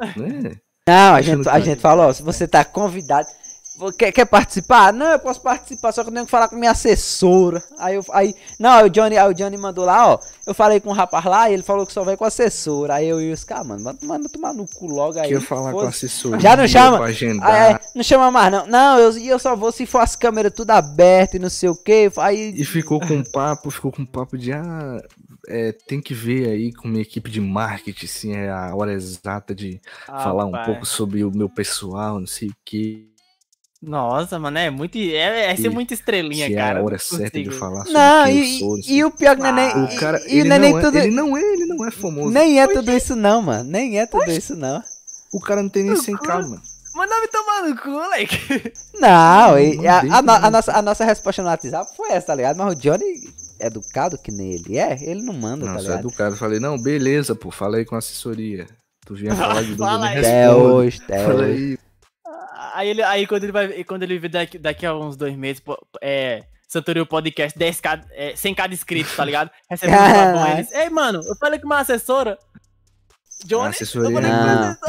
Né? 0.16 0.56
Não, 0.88 1.14
a 1.14 1.22
gente, 1.22 1.48
a 1.48 1.60
gente 1.60 1.80
falou, 1.80 2.06
ó, 2.06 2.12
se 2.12 2.20
você 2.20 2.48
tá 2.48 2.64
convidado, 2.64 3.28
quer, 3.98 4.12
quer 4.12 4.24
participar? 4.24 4.92
Não, 4.92 5.06
eu 5.06 5.18
posso 5.18 5.40
participar, 5.40 5.92
só 5.92 6.02
que 6.02 6.10
eu 6.10 6.14
tenho 6.14 6.24
que 6.24 6.30
falar 6.30 6.48
com 6.48 6.56
minha 6.56 6.70
assessora. 6.70 7.62
Aí 7.78 7.94
eu, 7.96 8.04
aí, 8.12 8.34
não, 8.58 8.70
aí 8.70 8.86
o 8.86 8.90
Johnny, 8.90 9.16
aí 9.16 9.30
o 9.30 9.34
Johnny 9.34 9.56
mandou 9.56 9.84
lá, 9.84 10.08
ó, 10.08 10.18
eu 10.46 10.54
falei 10.54 10.80
com 10.80 10.90
o 10.90 10.92
rapaz 10.92 11.24
lá 11.24 11.50
e 11.50 11.54
ele 11.54 11.62
falou 11.62 11.86
que 11.86 11.92
só 11.92 12.04
vai 12.04 12.16
com 12.16 12.24
a 12.24 12.28
assessora. 12.28 12.94
Aí 12.94 13.08
eu 13.08 13.20
e 13.20 13.32
os 13.32 13.44
caras, 13.44 13.66
mano, 13.66 13.82
manda, 13.82 13.98
manda 14.02 14.28
tomar 14.28 14.52
no 14.52 14.66
cu 14.66 14.86
logo 14.86 15.18
aí. 15.18 15.28
Quer 15.28 15.40
falar 15.40 15.72
com 15.72 15.78
a 15.78 15.82
foda-se. 15.82 16.06
assessoria. 16.06 16.40
Já 16.40 16.56
não 16.56 16.68
chama? 16.68 16.98
Pra 16.98 17.08
Ah, 17.42 17.70
é, 17.70 17.80
não 17.94 18.02
chama 18.02 18.30
mais 18.30 18.52
não. 18.52 18.66
Não, 18.66 18.98
eu, 18.98 19.18
eu 19.18 19.38
só 19.38 19.56
vou 19.56 19.72
se 19.72 19.86
for 19.86 20.00
as 20.00 20.14
câmeras 20.14 20.52
tudo 20.54 20.70
abertas 20.70 21.34
e 21.34 21.38
não 21.38 21.50
sei 21.50 21.68
o 21.68 21.76
que. 21.76 22.10
Aí, 22.18 22.54
E 22.56 22.64
ficou 22.64 23.00
com 23.00 23.14
um 23.14 23.24
papo, 23.24 23.70
ficou 23.70 23.90
com 23.90 24.02
um 24.02 24.06
papo 24.06 24.38
de 24.38 24.52
ah, 24.52 25.00
é, 25.48 25.72
tem 25.72 26.00
que 26.00 26.14
ver 26.14 26.48
aí 26.48 26.72
com 26.72 26.88
minha 26.88 27.02
equipe 27.02 27.30
de 27.30 27.40
marketing, 27.40 28.06
assim, 28.06 28.32
é 28.34 28.50
a 28.50 28.74
hora 28.74 28.92
exata 28.92 29.54
de 29.54 29.80
falar 30.06 30.46
um 30.46 30.50
Rapaz. 30.50 30.66
pouco 30.66 30.86
sobre 30.86 31.24
o 31.24 31.30
meu 31.30 31.48
pessoal, 31.48 32.18
não 32.18 32.26
sei 32.26 32.48
o 32.48 32.56
que. 32.64 33.13
Nossa, 33.86 34.38
mano, 34.38 34.58
é 34.58 34.70
muito. 34.70 34.96
É, 34.98 35.52
é 35.52 35.56
ser 35.56 35.68
muito 35.68 35.92
estrelinha, 35.92 36.46
é 36.46 36.54
cara. 36.54 36.78
a 36.78 36.80
eu 36.80 36.84
hora 36.86 36.94
não 36.94 37.18
certa 37.18 37.42
de 37.42 37.50
falar 37.50 37.84
sobre 37.84 37.92
não, 37.92 38.24
quem 38.24 38.36
e, 38.36 38.52
eu 38.54 38.58
sou. 38.58 38.76
não 38.76 38.84
e, 38.88 39.04
o 39.04 39.10
pior 39.10 39.36
que 39.36 39.42
não 39.42 39.48
é 39.48 39.52
nem. 39.52 39.70
Ah, 39.70 39.84
O 39.84 39.96
cara, 39.96 40.20
e, 40.26 40.38
ele, 40.40 40.48
não 40.48 40.56
é 40.56 40.58
não 40.58 40.78
é, 40.78 40.82
tudo. 40.82 40.98
ele 40.98 41.10
não 41.10 41.36
é, 41.36 41.40
ele 41.40 41.66
não 41.66 41.86
é 41.86 41.90
famoso. 41.90 42.30
Nem 42.30 42.60
é 42.60 42.66
tudo 42.66 42.90
isso 42.92 43.14
não, 43.16 43.42
mano. 43.42 43.70
Nem 43.70 43.98
é 44.00 44.06
tudo 44.06 44.30
isso 44.30 44.56
não. 44.56 44.82
O 45.32 45.40
cara 45.40 45.62
não 45.62 45.68
tem 45.68 45.82
nem 45.82 45.92
No 45.92 45.96
100 45.96 46.16
cu. 46.16 46.22
k 46.22 46.34
mano. 46.34 46.62
Manda 46.94 47.20
me 47.20 47.26
tomar 47.26 47.62
no 47.68 47.76
cu, 47.76 47.88
moleque. 47.90 48.72
Não, 49.00 49.58
e 49.58 49.86
a, 49.86 49.96
a 49.98 50.18
a 50.18 50.22
também. 50.22 50.50
nossa, 50.50 50.72
a 50.78 50.80
nossa 50.82 51.04
resposta 51.04 51.42
no 51.42 51.48
WhatsApp 51.48 51.90
foi 51.96 52.10
essa, 52.12 52.28
tá 52.28 52.34
ligado? 52.36 52.56
Mas 52.56 52.72
o 52.72 52.78
Johnny, 52.78 53.04
educado 53.60 54.16
que 54.16 54.30
nem 54.30 54.52
ele 54.52 54.78
é, 54.78 54.96
ele 55.02 55.22
não 55.22 55.34
manda, 55.34 55.66
Não, 55.66 55.74
tá 55.74 55.80
é 55.80 55.82
ligado? 55.82 56.02
do 56.02 56.12
cara. 56.12 56.34
Eu 56.34 56.36
falei, 56.36 56.60
não, 56.60 56.80
beleza, 56.80 57.34
pô, 57.34 57.50
fala 57.50 57.78
aí 57.78 57.84
com 57.84 57.96
a 57.96 57.98
assessoria. 57.98 58.66
Tu 59.04 59.14
vinha 59.16 59.34
falar 59.36 59.62
de 59.62 59.70
novo, 59.70 59.84
Fala 59.84 60.06
aí. 60.06 60.48
Hoje, 60.48 61.00
até 61.02 61.18
Fala 61.24 61.34
hoje. 61.42 61.52
aí. 61.52 61.78
Aí, 62.74 62.88
ele, 62.88 63.02
aí 63.02 63.26
quando 63.26 63.44
ele 63.44 63.52
vai. 63.52 63.84
Quando 63.84 64.02
ele 64.02 64.18
vê 64.18 64.28
daqui, 64.28 64.58
daqui 64.58 64.86
a 64.86 64.94
uns 64.94 65.16
dois 65.16 65.36
meses, 65.36 65.60
pô, 65.60 65.76
é. 66.00 66.44
Santorio 66.66 67.06
Podcast 67.06 67.56
10k, 67.56 68.04
é, 68.12 68.32
100k 68.32 68.68
de 68.68 68.74
inscritos, 68.74 69.14
tá 69.14 69.24
ligado? 69.24 69.50
Recebendo 69.70 69.96
uma 69.96 70.32
bom, 70.32 70.46
eles. 70.52 70.72
Ei, 70.72 70.90
mano, 70.90 71.20
eu 71.24 71.36
falei 71.36 71.58
com 71.60 71.66
uma 71.66 71.78
assessora. 71.80 72.36
Johnny, 73.44 73.68
assessoria 73.68 74.10
eu 74.10 74.22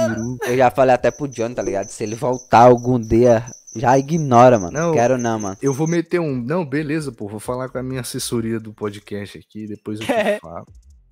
Não. 0.09 0.37
Eu 0.47 0.57
já 0.57 0.71
falei 0.71 0.95
até 0.95 1.11
pro 1.11 1.27
Johnny, 1.27 1.53
tá 1.53 1.61
ligado? 1.61 1.89
Se 1.89 2.03
ele 2.03 2.15
voltar 2.15 2.61
algum 2.61 2.99
dia, 2.99 3.45
já 3.75 3.97
ignora, 3.99 4.57
mano. 4.57 4.71
Não. 4.71 4.93
Quero 4.93 5.17
não, 5.17 5.37
mano. 5.37 5.57
Eu 5.61 5.73
vou 5.73 5.87
meter 5.87 6.19
um. 6.19 6.35
Não, 6.35 6.65
beleza, 6.65 7.11
pô. 7.11 7.27
Vou 7.27 7.39
falar 7.39 7.69
com 7.69 7.77
a 7.77 7.83
minha 7.83 8.01
assessoria 8.01 8.59
do 8.59 8.73
podcast 8.73 9.37
aqui. 9.37 9.67
Depois 9.67 9.99
eu 9.99 10.07
É. 10.07 10.39
falo. 10.41 10.65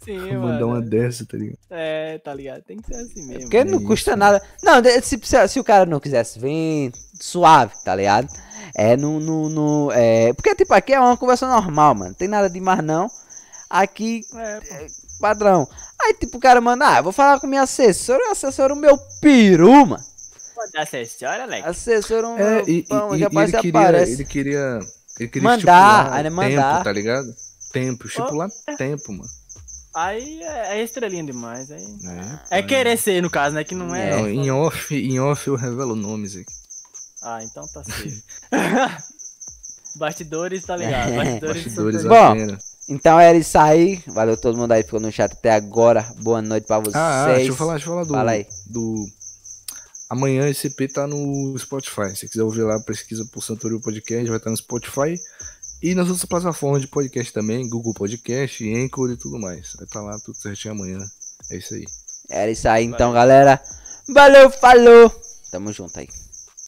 Sim, 0.04 0.18
mandar 0.38 0.66
uma 0.66 0.82
dessa, 0.82 1.26
tá 1.26 1.38
ligado? 1.38 1.58
É, 1.70 2.18
tá 2.20 2.34
ligado? 2.34 2.62
Tem 2.64 2.78
que 2.78 2.88
ser 2.88 2.96
assim 2.96 3.26
mesmo. 3.28 3.42
Porque 3.44 3.64
não 3.64 3.78
isso, 3.80 3.88
custa 3.88 4.16
nada. 4.16 4.42
Não, 4.64 4.82
se, 5.02 5.20
se, 5.24 5.48
se 5.48 5.60
o 5.60 5.64
cara 5.64 5.86
não 5.86 6.00
quisesse 6.00 6.40
vir, 6.40 6.92
suave, 7.20 7.74
tá 7.84 7.96
ligado? 7.96 8.28
É 8.76 8.98
no. 8.98 9.20
no, 9.20 9.50
no- 9.50 9.92
é, 9.92 10.34
porque, 10.34 10.56
tipo, 10.56 10.74
aqui 10.74 10.94
é 10.94 11.00
uma 11.00 11.16
conversa 11.18 11.48
normal, 11.48 11.96
mano. 11.96 12.14
Tem 12.16 12.28
nada 12.28 12.50
de 12.50 12.60
mais 12.60 12.84
não. 12.84 13.08
Aqui, 13.70 14.22
É, 14.36 14.60
pô. 14.60 14.76
padrão. 15.20 15.68
Aí, 16.02 16.14
tipo, 16.16 16.38
o 16.38 16.40
cara 16.40 16.60
manda, 16.62 16.88
ah, 16.94 16.98
eu 17.00 17.04
vou 17.04 17.12
falar 17.14 17.40
com 17.40 17.48
minha 17.48 17.64
assessora, 17.64 18.32
assessora 18.32 18.74
o 18.74 18.78
meu 18.78 18.98
peru, 19.22 19.86
mano. 19.86 20.04
Pode 20.54 20.78
assessora, 20.78 21.44
Alex. 21.44 21.68
Assessora 21.68 22.28
o 22.28 22.38
É, 22.38 22.56
meu 22.64 22.70
e, 22.70 22.84
pão, 22.84 23.16
e- 23.16 23.20
já 23.20 23.30
e 23.32 23.36
ele, 23.38 23.52
que 23.52 23.62
queria, 23.62 23.80
aparece. 23.82 24.12
ele 24.14 24.26
queria. 24.26 24.80
Ele 25.20 25.30
queria 25.30 25.50
Mandar, 25.50 25.58
estipular 25.58 26.14
aí, 26.14 26.24
né, 26.24 26.30
tempo, 26.30 26.36
mandar. 26.36 26.84
tá 26.84 26.92
ligado? 26.92 27.28
Tempo, 27.72 28.08
estipular 28.08 28.50
tempo, 28.78 29.12
mano. 29.12 29.30
Aí 29.96 30.42
é, 30.42 30.80
é 30.80 30.84
estrelinha 30.84 31.24
demais. 31.24 31.70
Aí... 31.70 31.84
É, 31.84 32.58
É 32.58 32.62
pai. 32.62 32.64
querer 32.64 32.98
ser, 32.98 33.22
no 33.22 33.30
caso, 33.30 33.56
né? 33.56 33.64
Que 33.64 33.76
não 33.76 33.94
é. 33.94 34.12
Não, 34.18 34.28
em 34.30 34.50
off, 34.52 34.96
em 34.96 35.20
off 35.20 35.48
eu 35.48 35.56
revelo 35.56 35.96
nomes 35.96 36.36
aqui. 36.36 36.52
Ah, 37.22 37.40
então 37.44 37.64
tá 37.74 37.84
safe. 37.84 38.24
Bastidores, 39.96 40.64
tá 40.64 40.76
ligado? 40.76 41.16
Bastidores, 41.16 41.64
Bastidores 41.64 42.02
são- 42.02 42.10
Bom. 42.10 42.58
Então 42.90 43.20
era 43.20 43.38
isso 43.38 43.58
aí. 43.58 44.04
Valeu 44.08 44.36
todo 44.36 44.58
mundo 44.58 44.72
aí 44.72 44.82
que 44.82 44.88
ficou 44.88 45.00
no 45.00 45.12
chat 45.12 45.32
até 45.32 45.52
agora. 45.54 46.02
Boa 46.22 46.42
noite 46.42 46.66
pra 46.68 46.80
vocês. 46.80 46.96
Ah, 46.96 47.26
ah, 47.26 47.36
deixa 47.36 47.52
eu 47.52 47.56
falar, 47.56 47.74
deixa 47.74 47.88
eu 47.88 47.92
falar 47.94 48.04
do. 48.04 48.14
Fala 48.14 48.32
aí. 48.32 48.46
do... 48.68 49.06
Amanhã 50.10 50.50
esse 50.50 50.68
EP 50.68 50.92
tá 50.92 51.08
no 51.08 51.58
Spotify. 51.58 52.16
Se 52.16 52.28
quiser 52.28 52.44
ouvir 52.44 52.64
lá, 52.64 52.80
pesquisa 52.82 53.26
por 53.32 53.42
Santorio 53.42 53.80
Podcast, 53.80 54.28
vai 54.28 54.38
estar 54.38 54.50
no 54.50 54.58
Spotify. 54.58 55.16
E 55.84 55.94
nas 55.94 56.08
outras 56.08 56.24
plataformas 56.24 56.82
de 56.82 56.88
podcast 56.88 57.34
também, 57.34 57.68
Google 57.68 57.94
Podcast, 57.94 58.64
Anchor 58.74 59.12
e 59.12 59.18
tudo 59.18 59.38
mais. 59.38 59.74
Vai 59.76 59.84
estar 59.84 60.02
lá 60.02 60.18
tudo 60.18 60.38
certinho 60.38 60.74
amanhã. 60.74 60.98
É 61.52 61.58
isso 61.58 61.74
aí. 61.74 61.84
Era 62.30 62.50
isso 62.50 62.70
aí 62.70 62.86
então, 62.86 63.12
galera. 63.12 63.62
Valeu, 64.08 64.50
falou. 64.50 65.14
Tamo 65.52 65.74
junto 65.74 66.00
aí. 66.00 66.08